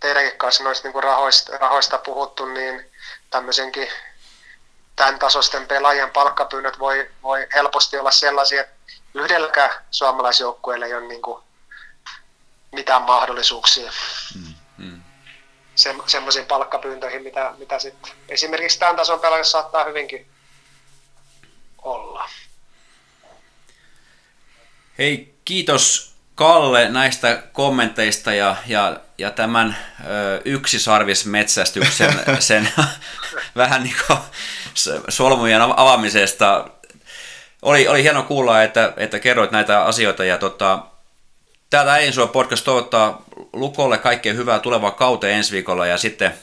teidänkin 0.00 0.38
kanssa 0.38 0.64
noista 0.64 0.88
niin 0.88 1.02
rahoista, 1.02 1.58
rahoista 1.58 1.98
puhuttu, 1.98 2.44
niin 2.44 2.92
tämmöisenkin 3.30 3.88
tämän 4.96 5.18
tasoisten 5.18 5.66
pelaajien 5.66 6.10
palkkapyynnöt 6.10 6.78
voi, 6.78 7.10
voi 7.22 7.46
helposti 7.54 7.98
olla 7.98 8.10
sellaisia, 8.10 8.60
että 8.60 8.74
yhdelläkään 9.14 9.70
suomalaisjoukkueella 9.90 10.86
ei 10.86 10.94
ole 10.94 11.06
niin 11.06 11.22
kuin 11.22 11.42
mitään 12.72 13.02
mahdollisuuksia. 13.02 13.92
Mm 14.34 14.54
se, 15.78 15.94
semmoisiin 16.06 16.46
palkkapyyntöihin, 16.46 17.22
mitä, 17.22 17.54
mitä 17.58 17.78
sitten 17.78 18.12
esimerkiksi 18.28 18.78
tämän 18.78 18.96
tason 18.96 19.20
pelaajassa 19.20 19.58
saattaa 19.58 19.84
hyvinkin 19.84 20.26
olla. 21.82 22.28
Hei, 24.98 25.34
kiitos 25.44 26.08
Kalle 26.34 26.88
näistä 26.88 27.42
kommenteista 27.52 28.34
ja, 28.34 28.56
ja, 28.66 28.96
ja 29.18 29.30
tämän 29.30 29.76
ö, 30.00 30.42
yksisarvismetsästyksen 30.44 32.20
sen 32.38 32.68
vähän 33.56 33.82
niin 33.82 33.96
kuin 34.06 34.18
solmujen 35.08 35.62
avaamisesta. 35.62 36.70
Oli, 37.62 37.88
oli 37.88 38.02
hieno 38.02 38.22
kuulla, 38.22 38.62
että, 38.62 38.92
että 38.96 39.18
kerroit 39.18 39.50
näitä 39.50 39.84
asioita 39.84 40.24
ja 40.24 40.38
tota, 40.38 40.82
Täältä 41.70 41.96
Einsua 41.96 42.26
podcast 42.26 42.64
toivottaa 42.64 43.22
Lukolle 43.52 43.98
kaikkea 43.98 44.32
hyvää 44.32 44.58
tulevaa 44.58 44.90
kauteen 44.90 45.36
ensi 45.36 45.52
viikolla 45.52 45.86
ja 45.86 45.98
sitten 45.98 46.34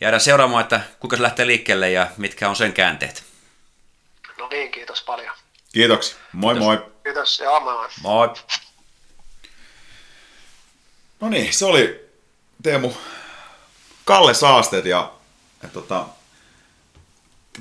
jäädään 0.00 0.20
seuraamaan, 0.20 0.62
että 0.62 0.80
kuinka 1.00 1.16
se 1.16 1.22
lähtee 1.22 1.46
liikkeelle 1.46 1.90
ja 1.90 2.06
mitkä 2.16 2.48
on 2.48 2.56
sen 2.56 2.72
käänteet. 2.72 3.24
No 4.38 4.48
niin, 4.48 4.72
kiitos 4.72 5.02
paljon. 5.02 5.36
Kiitoksia. 5.72 6.16
Moi 6.32 6.54
kiitos. 6.54 6.66
moi. 6.66 6.92
Kiitos, 7.04 7.38
ja 7.40 7.60
moi. 7.60 7.88
Moi. 8.02 8.28
No 11.20 11.28
niin, 11.28 11.54
se 11.54 11.64
oli 11.64 12.10
Teemu 12.62 12.92
Kalle 14.04 14.34
Saasteet 14.34 14.84
ja, 14.84 15.12
ja 15.62 15.68
tota, 15.68 16.06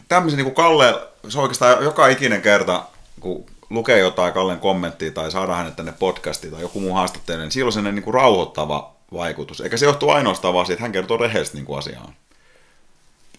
tämmöisen 0.07 0.37
niin 0.37 0.53
kuin 0.53 0.55
Kalle, 0.55 1.07
se 1.29 1.39
oikeastaan 1.39 1.83
joka 1.83 2.07
ikinen 2.07 2.41
kerta, 2.41 2.85
kun 3.19 3.45
lukee 3.69 3.99
jotain 3.99 4.33
Kallen 4.33 4.59
kommenttia 4.59 5.11
tai 5.11 5.31
saada 5.31 5.55
hänet 5.55 5.75
tänne 5.75 5.91
podcastiin 5.91 6.53
tai 6.53 6.61
joku 6.61 6.79
muu 6.79 6.93
haastattelu, 6.93 7.39
niin 7.39 7.51
silloin 7.51 7.73
sellainen 7.73 7.95
niin 7.95 8.03
kuin 8.03 8.13
rauhoittava 8.13 8.95
vaikutus. 9.13 9.61
Eikä 9.61 9.77
se 9.77 9.85
johtuu 9.85 10.09
ainoastaan 10.09 10.53
vaan 10.53 10.65
siitä, 10.65 10.73
että 10.73 10.83
hän 10.83 10.91
kertoo 10.91 11.17
rehellisesti 11.17 11.57
niin 11.57 11.65
kuin 11.65 11.79
asiaan. 11.79 12.13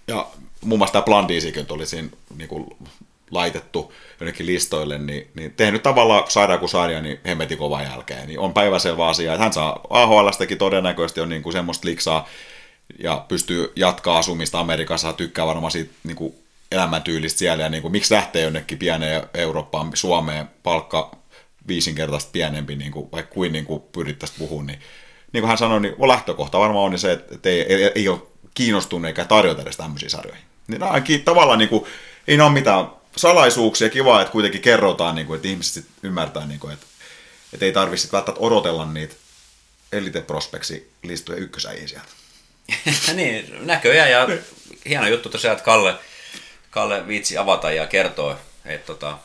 Ja 0.07 0.27
muun 0.65 0.79
muassa 0.79 0.93
tämä 0.93 1.03
Blandisikin 1.03 1.67
oli 1.69 1.87
siinä 1.87 2.09
niin 2.37 2.49
kuin 2.49 2.67
laitettu 3.31 3.93
jonnekin 4.21 4.47
listoille, 4.47 4.99
niin, 4.99 5.31
niin 5.35 5.53
tehnyt 5.53 5.83
tavallaan 5.83 6.31
sairaan 6.31 6.61
kuin 6.61 6.71
sarja, 6.71 7.01
niin 7.01 7.21
hemmetin 7.27 7.59
kovan 7.59 7.85
jälkeen. 7.85 8.29
Niin 8.29 8.39
on 8.39 8.53
päiväselvä 8.53 9.07
asia, 9.07 9.33
että 9.33 9.43
hän 9.43 9.53
saa 9.53 9.81
AHLstäkin 9.91 10.59
todennäköisesti 10.59 11.21
on 11.21 11.29
niin 11.29 11.43
kuin 11.43 11.53
semmoista 11.53 11.89
liksaa 11.89 12.29
ja 12.99 13.25
pystyy 13.29 13.73
jatkaa 13.77 14.19
asumista 14.19 14.61
Amerikassa, 14.61 15.13
tykkää 15.13 15.47
varmaan 15.47 15.71
siitä 15.71 15.93
niin 16.05 16.17
kuin 16.17 16.35
elämäntyylistä 16.73 17.39
siellä 17.39 17.65
ja 17.65 17.69
niin 17.69 17.83
kuin, 17.83 17.93
miksi 17.93 18.15
lähtee 18.15 18.43
jonnekin 18.43 18.78
pieneen 18.78 19.23
Eurooppaan, 19.35 19.91
Suomeen 19.95 20.51
palkka 20.62 21.17
viisinkertaisesti 21.69 22.33
pienempi, 22.33 22.77
niin 22.77 22.93
kuin, 22.93 23.12
vaikka 23.12 23.35
kuin, 23.35 23.53
niin 23.53 23.65
kuin 23.65 23.83
pyrittäisiin 23.93 24.39
puhumaan, 24.39 24.67
niin 24.67 24.81
niin 25.33 25.43
kuin 25.43 25.49
hän 25.49 25.59
sanoi, 25.59 25.81
niin 25.81 26.09
lähtökohta 26.09 26.59
varmaan 26.59 26.93
on 26.93 26.99
se, 26.99 27.12
että 27.12 27.49
ei, 27.49 27.61
ei, 27.61 27.93
ei 27.95 28.09
ole 28.09 28.23
kiinnostunut 28.55 29.07
eikä 29.07 29.25
tarjota 29.25 29.62
edes 29.62 29.77
tämmöisiä 29.77 30.09
sarjoja. 30.09 30.39
Niin 30.67 30.83
ainakin 30.83 31.23
tavallaan 31.23 31.59
niin 31.59 31.69
kuin, 31.69 31.85
ei 32.28 32.41
ole 32.41 32.53
mitään 32.53 32.86
salaisuuksia, 33.17 33.89
kiva, 33.89 34.20
että 34.20 34.33
kuitenkin 34.33 34.61
kerrotaan, 34.61 35.15
niin 35.15 35.27
kuin, 35.27 35.36
että 35.36 35.49
ihmiset 35.49 35.85
ymmärtää, 36.03 36.47
niin 36.47 36.61
kuin, 36.61 36.73
että, 36.73 36.86
että 37.53 37.65
ei 37.65 37.73
tarvitse 37.73 38.09
välttämättä 38.12 38.47
odotella 38.47 38.85
niitä 38.85 39.15
Elite 39.93 40.20
Prospectsi 40.20 40.91
listoja 41.03 41.39
ykkösäjiä 41.39 41.89
sieltä. 41.89 42.09
niin, 43.15 43.67
näköjään 43.67 44.11
ja 44.11 44.28
hieno 44.89 45.07
juttu 45.07 45.28
tosiaan, 45.28 45.53
että 45.53 45.65
Kalle 45.65 45.95
Kalle 46.77 47.09
viitsi 47.09 47.39
avata 47.39 47.71
ja 47.71 47.87
kertoa, 47.87 48.39
että 48.65 48.87
tota, 48.87 49.19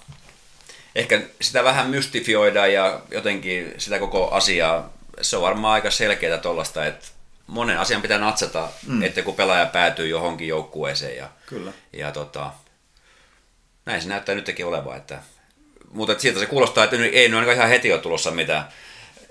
ehkä 0.96 1.22
sitä 1.42 1.64
vähän 1.64 1.90
mystifioidaan 1.90 2.74
ja 2.74 3.02
jotenkin 3.12 3.74
sitä 3.78 4.00
koko 4.00 4.30
asiaa, 4.30 4.94
se 5.22 5.36
on 5.36 5.42
varmaan 5.42 5.74
aika 5.74 5.92
selkeää 5.92 6.38
tuollaista, 6.38 6.86
että 6.86 7.08
monen 7.48 7.80
asian 7.80 8.02
pitää 8.02 8.18
natsata, 8.18 8.70
mm. 8.88 9.04
että 9.04 9.22
kun 9.22 9.36
pelaaja 9.36 9.66
päätyy 9.66 10.08
johonkin 10.08 10.48
joukkueeseen 10.48 11.18
ja, 11.18 11.30
Kyllä. 11.46 11.72
ja 11.94 12.12
tota, 12.12 12.52
näin 13.86 14.02
se 14.02 14.08
näyttää 14.08 14.36
nytkin 14.36 14.66
olevan, 14.66 14.98
että 14.98 15.20
mutta 15.90 16.20
siltä 16.20 16.40
se 16.40 16.46
kuulostaa, 16.46 16.84
että 16.84 16.96
ei 16.96 17.30
nyt 17.30 17.38
ainakaan 17.38 17.58
ihan 17.58 17.70
heti 17.70 17.94
ole 17.94 18.02
tulossa 18.02 18.32
mitään 18.32 18.68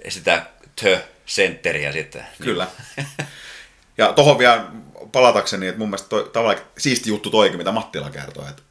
sitä 0.09 0.47
tö-sentteriä 0.83 1.93
sitten. 1.93 2.27
Kyllä. 2.43 2.67
Ja 3.99 4.13
tohon 4.13 4.39
vielä 4.39 4.65
palatakseni, 5.13 5.67
että 5.67 5.79
mun 5.79 5.89
mielestä 5.89 6.09
toi, 6.09 6.31
tavallaan 6.33 6.65
siisti 6.79 7.11
juttu 7.11 7.31
toikin, 7.31 7.59
mitä 7.59 7.73
Mattila 7.73 8.11
kertoi, 8.11 8.49
että, 8.49 8.63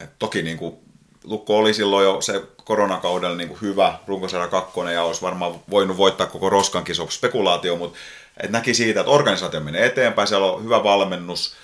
että 0.00 0.16
toki 0.18 0.42
niin 0.42 0.58
kuin 0.58 0.76
Lukko 1.24 1.58
oli 1.58 1.74
silloin 1.74 2.04
jo 2.04 2.20
se 2.20 2.42
koronakaudella 2.64 3.36
niin 3.36 3.48
kuin 3.48 3.60
hyvä 3.60 3.98
runkosarja 4.06 4.48
kakkonen 4.48 4.94
ja 4.94 5.02
olisi 5.02 5.22
varmaan 5.22 5.54
voinut 5.70 5.96
voittaa 5.96 6.26
koko 6.26 6.50
roskankin 6.50 6.96
spekulaatio, 7.08 7.76
mutta 7.76 7.98
et 8.42 8.50
näki 8.50 8.74
siitä, 8.74 9.00
että 9.00 9.12
organisaatio 9.12 9.60
menee 9.60 9.86
eteenpäin, 9.86 10.28
siellä 10.28 10.46
on 10.46 10.64
hyvä 10.64 10.84
valmennus, 10.84 11.54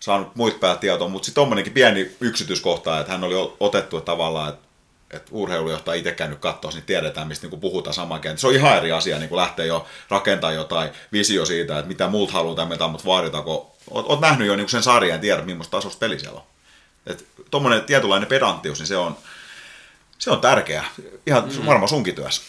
saanut 0.00 0.36
muita 0.36 0.58
päät 0.58 0.80
tietoa, 0.80 1.08
mutta 1.08 1.26
sitten 1.26 1.34
tuommoinenkin 1.34 1.72
pieni 1.72 2.10
yksityiskohta, 2.20 3.00
että 3.00 3.12
hän 3.12 3.24
oli 3.24 3.34
otettu 3.60 4.00
tavallaan, 4.00 4.48
että 4.48 4.65
että 5.10 5.28
urheilujohtaja 5.30 5.98
itse 5.98 6.12
käynyt 6.12 6.38
katsoa, 6.38 6.70
niin 6.70 6.82
tiedetään, 6.82 7.28
mistä 7.28 7.46
niin 7.46 7.60
puhutaan 7.60 7.94
saman 7.94 8.20
kerran. 8.20 8.38
Se 8.38 8.46
on 8.46 8.54
ihan 8.54 8.76
eri 8.76 8.92
asia 8.92 9.18
niin 9.18 9.36
lähteä 9.36 9.64
jo 9.64 9.86
rakentamaan 10.08 10.54
jotain 10.54 10.90
visio 11.12 11.46
siitä, 11.46 11.78
että 11.78 11.88
mitä 11.88 12.08
muut 12.08 12.30
haluaa 12.30 12.66
mitä 12.66 12.88
mut 12.88 13.06
vaaditaan, 13.06 13.44
kun 13.44 13.66
oot, 13.90 14.06
oot 14.08 14.20
nähnyt 14.20 14.48
jo 14.48 14.56
niin 14.56 14.68
sen 14.68 14.82
sarjan 14.82 15.16
ja 15.16 15.20
tiedät, 15.20 15.46
millaista 15.46 15.76
tasosta 15.76 15.98
peli 15.98 16.18
siellä 16.18 16.40
on. 16.40 16.46
Tuommoinen 17.50 17.84
tietynlainen 17.84 18.28
pedanttius, 18.28 18.78
niin 18.78 18.86
se 18.86 18.96
on, 18.96 19.16
se 20.18 20.30
on 20.30 20.40
tärkeää. 20.40 20.84
Ihan 21.26 21.44
mm. 21.44 21.66
varmaan 21.66 21.88
sunkin 21.88 22.14
työssä. 22.14 22.42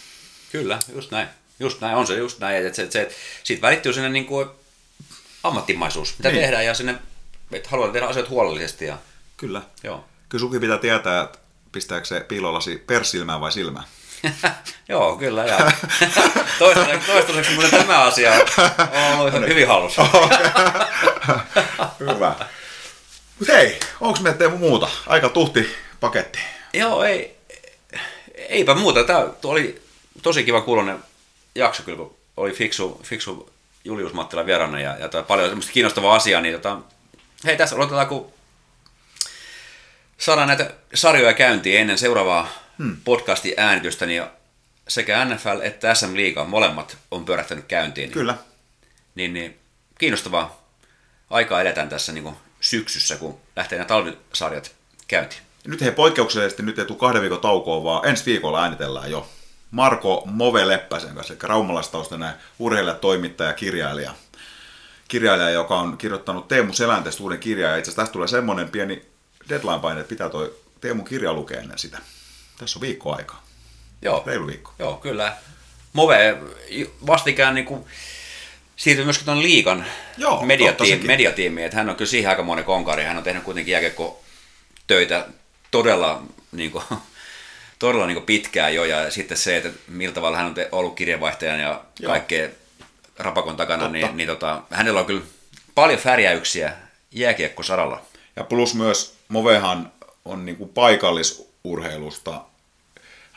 Kyllä, 0.51 0.79
just 0.95 1.11
näin. 1.11 1.27
Just 1.59 1.81
näin, 1.81 1.95
on 1.95 2.07
se 2.07 2.15
just 2.15 2.39
näin. 2.39 2.65
Että 2.65 2.75
se, 2.75 2.91
se, 2.91 3.09
siitä 3.43 3.61
välittyy 3.61 3.93
sinne 3.93 4.09
niin 4.09 4.25
kuin 4.25 4.49
ammattimaisuus, 5.43 6.17
mitä 6.17 6.29
niin. 6.29 6.41
tehdään 6.41 6.65
ja 6.65 6.73
sinne, 6.73 6.95
että 7.51 7.69
haluaa 7.69 7.91
tehdä 7.91 8.07
asiat 8.07 8.29
huolellisesti. 8.29 8.85
Ja... 8.85 8.97
Kyllä. 9.37 9.61
Joo. 9.83 10.05
Kyllä 10.29 10.41
sukin 10.41 10.61
pitää 10.61 10.77
tietää, 10.77 11.23
että 11.23 11.39
pistääkö 11.77 12.05
se 12.05 12.19
piilolasi 12.19 12.83
perssilmään 12.87 13.41
vai 13.41 13.51
silmään? 13.51 13.85
Joo, 14.89 15.17
kyllä. 15.17 15.45
Ja 15.45 15.57
toistaiseksi, 16.59 17.07
toistaiseksi 17.07 17.51
muuten 17.53 17.71
tämä 17.71 18.03
asia 18.03 18.31
on 19.11 19.19
ollut 19.19 19.33
hyvin 19.47 19.67
hallussa. 19.67 20.07
Hyvä. 21.99 22.35
Mutta 23.39 23.53
hei, 23.53 23.79
onko 24.01 24.19
meillä 24.21 24.37
Teemu 24.37 24.57
muuta? 24.57 24.89
Aika 25.07 25.29
tuhti 25.29 25.75
paketti. 25.99 26.39
Joo, 26.73 27.03
ei, 27.03 27.37
eipä 28.35 28.75
muuta. 28.75 29.03
Tämä 29.03 29.25
oli 29.43 29.81
tosi 30.21 30.43
kiva 30.43 30.61
kuulonen 30.61 30.99
jakso 31.55 31.83
kyllä, 31.83 31.97
kun 31.97 32.15
oli 32.37 32.51
fiksu, 32.51 33.01
fiksu 33.03 33.49
Julius 33.83 34.13
Mattila 34.13 34.45
vieraana 34.45 34.79
ja, 34.79 34.97
ja 34.97 35.23
paljon 35.23 35.49
semmoista 35.49 35.73
kiinnostavaa 35.73 36.15
asiaa, 36.15 36.41
niin 36.41 36.53
tota, 36.53 36.77
hei 37.45 37.57
tässä 37.57 37.75
odotetaan, 37.75 38.07
kun 38.07 38.33
saadaan 40.17 40.47
näitä 40.47 40.71
sarjoja 40.93 41.33
käyntiin 41.33 41.79
ennen 41.79 41.97
seuraavaa 41.97 42.49
hmm. 42.77 42.97
podcastin 43.03 43.53
äänitystä, 43.57 44.05
niin 44.05 44.23
sekä 44.87 45.25
NFL 45.25 45.59
että 45.61 45.95
SM 45.95 46.15
Liiga 46.15 46.45
molemmat 46.45 46.97
on 47.11 47.25
pyörähtänyt 47.25 47.65
käyntiin. 47.65 48.11
Kyllä. 48.11 48.37
Niin, 49.15 49.33
niin 49.33 49.59
kiinnostavaa 49.99 50.67
aikaa 51.29 51.61
edetään 51.61 51.89
tässä 51.89 52.11
niin 52.11 52.35
syksyssä, 52.61 53.15
kun 53.15 53.39
lähtee 53.55 53.77
nämä 53.77 53.87
talvisarjat 53.87 54.71
käyntiin. 55.07 55.41
Nyt 55.67 55.81
he 55.81 55.91
poikkeuksellisesti 55.91 56.63
nyt 56.63 56.79
ei 56.79 56.85
tule 56.85 56.97
kahden 56.97 57.21
viikon 57.21 57.39
taukoa, 57.39 57.83
vaan 57.83 58.07
ensi 58.07 58.25
viikolla 58.25 58.61
äänitellään 58.61 59.11
jo 59.11 59.29
Marko 59.71 60.23
Move 60.25 60.67
Leppäsen 60.67 61.15
kanssa, 61.15 61.33
eli 61.33 61.39
raumalaistaustainen 61.43 62.33
urheilija, 62.59 62.95
toimittaja, 62.95 63.53
kirjailija. 63.53 64.11
Kirjailija, 65.07 65.49
joka 65.49 65.79
on 65.79 65.97
kirjoittanut 65.97 66.47
Teemu 66.47 66.73
Selänteestä 66.73 67.23
uuden 67.23 67.39
kirjan, 67.39 67.71
ja 67.71 67.77
itse 67.77 67.89
asiassa 67.89 68.01
tästä 68.01 68.13
tulee 68.13 68.27
semmoinen 68.27 68.69
pieni 68.69 69.05
deadline-paine, 69.49 69.99
että 69.99 70.09
pitää 70.09 70.29
toi 70.29 70.55
Teemu 70.81 71.03
kirja 71.03 71.33
lukea 71.33 71.59
ennen 71.59 71.79
sitä. 71.79 71.97
Tässä 72.57 72.79
on 72.79 72.81
viikko 72.81 73.15
aikaa. 73.15 73.43
Joo. 74.01 74.23
Reilu 74.25 74.47
viikko. 74.47 74.73
Joo, 74.79 74.95
kyllä. 74.95 75.37
Move 75.93 76.37
vastikään 77.07 77.55
niin 77.55 77.65
kuin 77.65 77.85
siirtyi 78.75 79.05
myöskin 79.05 79.25
tuon 79.25 79.43
liikan 79.43 79.85
Joo, 80.17 80.45
mediatiimi, 80.45 81.07
mediatiimi, 81.07 81.63
että 81.63 81.77
hän 81.77 81.89
on 81.89 81.95
kyllä 81.95 82.09
siihen 82.09 82.29
aikamoinen 82.29 82.65
konkari. 82.65 83.03
Hän 83.03 83.17
on 83.17 83.23
tehnyt 83.23 83.43
kuitenkin 83.43 83.71
jääkiekko 83.71 84.23
töitä 84.87 85.27
todella, 85.71 86.23
niin 86.51 86.71
kuin, 86.71 86.83
todella 87.79 88.05
niin 88.05 88.15
kuin 88.15 88.25
pitkään 88.25 88.75
jo, 88.75 88.85
ja 88.85 89.11
sitten 89.11 89.37
se, 89.37 89.57
että 89.57 89.69
millä 89.87 90.13
tavalla 90.13 90.37
hän 90.37 90.45
on 90.45 90.55
ollut 90.71 90.95
kirjeenvaihtajan 90.95 91.59
ja 91.59 91.83
kaikkea 92.05 92.49
rapakon 93.17 93.57
takana, 93.57 93.87
niin, 93.87 94.01
Totta. 94.01 94.07
niin, 94.07 94.17
niin 94.17 94.27
tota, 94.27 94.61
hänellä 94.71 94.99
on 94.99 95.05
kyllä 95.05 95.21
paljon 95.75 95.99
färjäyksiä 95.99 96.73
jääkiekkosaralla. 97.11 98.01
Ja 98.35 98.43
plus 98.43 98.75
myös 98.75 99.16
Movehan 99.27 99.91
on 100.25 100.45
niin 100.45 100.57
kuin 100.57 100.69
paikallisurheilusta 100.69 102.45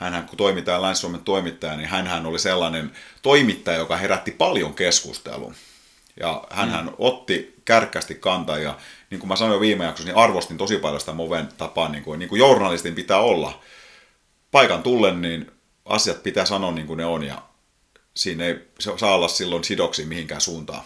hänhän 0.00 0.26
kun 0.26 0.36
toimittaja, 0.36 0.82
Länsi-Suomen 0.82 1.20
toimittaja, 1.20 1.76
niin 1.76 1.88
hän 1.88 2.26
oli 2.26 2.38
sellainen 2.38 2.92
toimittaja, 3.22 3.78
joka 3.78 3.96
herätti 3.96 4.30
paljon 4.30 4.74
keskustelua. 4.74 5.54
Ja 6.20 6.44
hän 6.50 6.84
mm. 6.84 6.92
otti 6.98 7.54
kärkkästi 7.64 8.14
kantaa 8.14 8.58
ja 8.58 8.78
niin 9.10 9.18
kuin 9.18 9.28
mä 9.28 9.36
sanoin 9.36 9.60
viime 9.60 9.84
jaksossa, 9.84 10.12
niin 10.12 10.18
arvostin 10.18 10.58
tosi 10.58 10.76
paljon 10.76 11.00
sitä 11.00 11.12
Moven 11.12 11.48
tapaa, 11.58 11.88
niin 11.88 12.04
kuin, 12.04 12.18
niin 12.18 12.28
kuin 12.28 12.38
journalistin 12.38 12.94
pitää 12.94 13.18
olla. 13.18 13.62
Paikan 14.50 14.82
tullen, 14.82 15.20
niin 15.20 15.50
asiat 15.84 16.22
pitää 16.22 16.44
sanoa 16.44 16.72
niin 16.72 16.86
kuin 16.86 16.96
ne 16.96 17.04
on 17.04 17.22
ja 17.24 17.42
siinä 18.14 18.44
ei 18.44 18.68
saa 18.96 19.14
olla 19.14 19.28
silloin 19.28 19.64
sidoksi 19.64 20.04
mihinkään 20.04 20.40
suuntaan. 20.40 20.82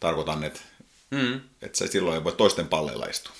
Tarkoitan, 0.00 0.44
että, 0.44 0.60
mm. 1.10 1.40
että 1.62 1.78
se 1.78 1.86
silloin 1.86 2.16
ei 2.16 2.24
voi 2.24 2.32
toisten 2.32 2.68
palleilla 2.68 3.06
istua. 3.06 3.37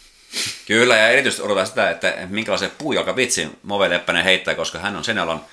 Kyllä, 0.67 0.97
ja 0.97 1.09
erityisesti 1.09 1.43
odotan 1.43 1.67
sitä, 1.67 1.91
että 1.91 2.15
minkälaisen 2.29 2.71
puujalka 2.79 3.17
vitsi 3.17 3.49
Move 3.63 3.91
Leppänen 3.91 4.25
heittää, 4.25 4.55
koska 4.55 4.79
hän 4.79 4.97
on 4.97 5.05
sen 5.05 5.19
alan 5.19 5.45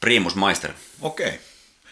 primus 0.00 0.34
maister. 0.34 0.70
Okei. 1.00 1.26
Okay. 1.26 1.38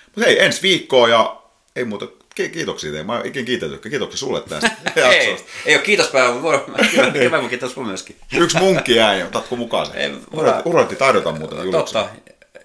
Mutta 0.07 0.31
hei, 0.31 0.44
ensi 0.44 0.62
viikkoa 0.62 1.08
ja 1.08 1.42
ei 1.76 1.84
muuta 1.84 2.07
kiitoksia 2.34 2.90
teille. 2.90 3.07
Mä 3.07 3.16
oon 3.16 3.26
ikinä 3.26 3.47
kiitetty. 3.47 3.90
Kiitoksia 3.90 4.18
sulle 4.18 4.40
tästä 4.40 4.70
ei, 5.10 5.36
ei 5.66 5.74
ole 5.74 5.82
kiitospäivä, 5.82 6.32
mutta 6.32 6.73
kyllä, 6.90 7.10
kyllä 7.10 7.42
mä 7.42 7.49
kiitos 7.49 7.73
sun 7.73 7.86
myöskin. 7.86 8.16
Yksi 8.32 8.58
munkki 8.58 8.97
jäi, 8.97 9.23
otatko 9.23 9.57
mukaan 9.57 9.86
sen? 9.86 10.20
Urheilutti 10.65 10.97
taidota 10.97 11.32
muuten. 11.32 11.70
Totta, 11.70 12.08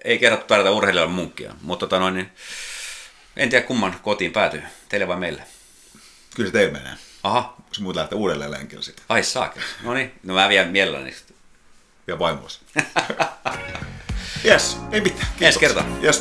ei 0.04 0.18
kerrottu 0.18 0.46
tarjota 0.46 0.70
urheilijalle 0.70 1.12
munkkia, 1.12 1.54
mutta 1.62 1.86
tota 1.86 1.98
noin, 1.98 2.14
niin, 2.14 2.30
en 3.36 3.50
tiedä 3.50 3.66
kumman 3.66 3.96
kotiin 4.02 4.32
päätyy, 4.32 4.62
teille 4.88 5.08
vai 5.08 5.16
meille. 5.16 5.42
Kyllä 6.34 6.48
se 6.48 6.52
teille 6.52 6.72
menee. 6.72 6.92
Aha. 7.22 7.55
Se 7.76 7.82
muut 7.82 7.96
lähtee 7.96 8.18
uudelleen 8.18 8.50
lenkille 8.50 8.82
sitten. 8.82 9.04
Ai 9.08 9.22
saakka. 9.22 9.60
No 9.82 9.94
niin, 9.94 10.12
no 10.22 10.34
mä 10.34 10.48
vien 10.48 10.68
mielelläni 10.68 11.14
Ja 12.06 12.18
vaimosi. 12.18 12.60
yes, 14.44 14.76
ei 14.92 15.00
mitään. 15.00 15.28
Ensi 15.40 15.58
kertaa. 15.58 15.84
Yes. 16.02 16.20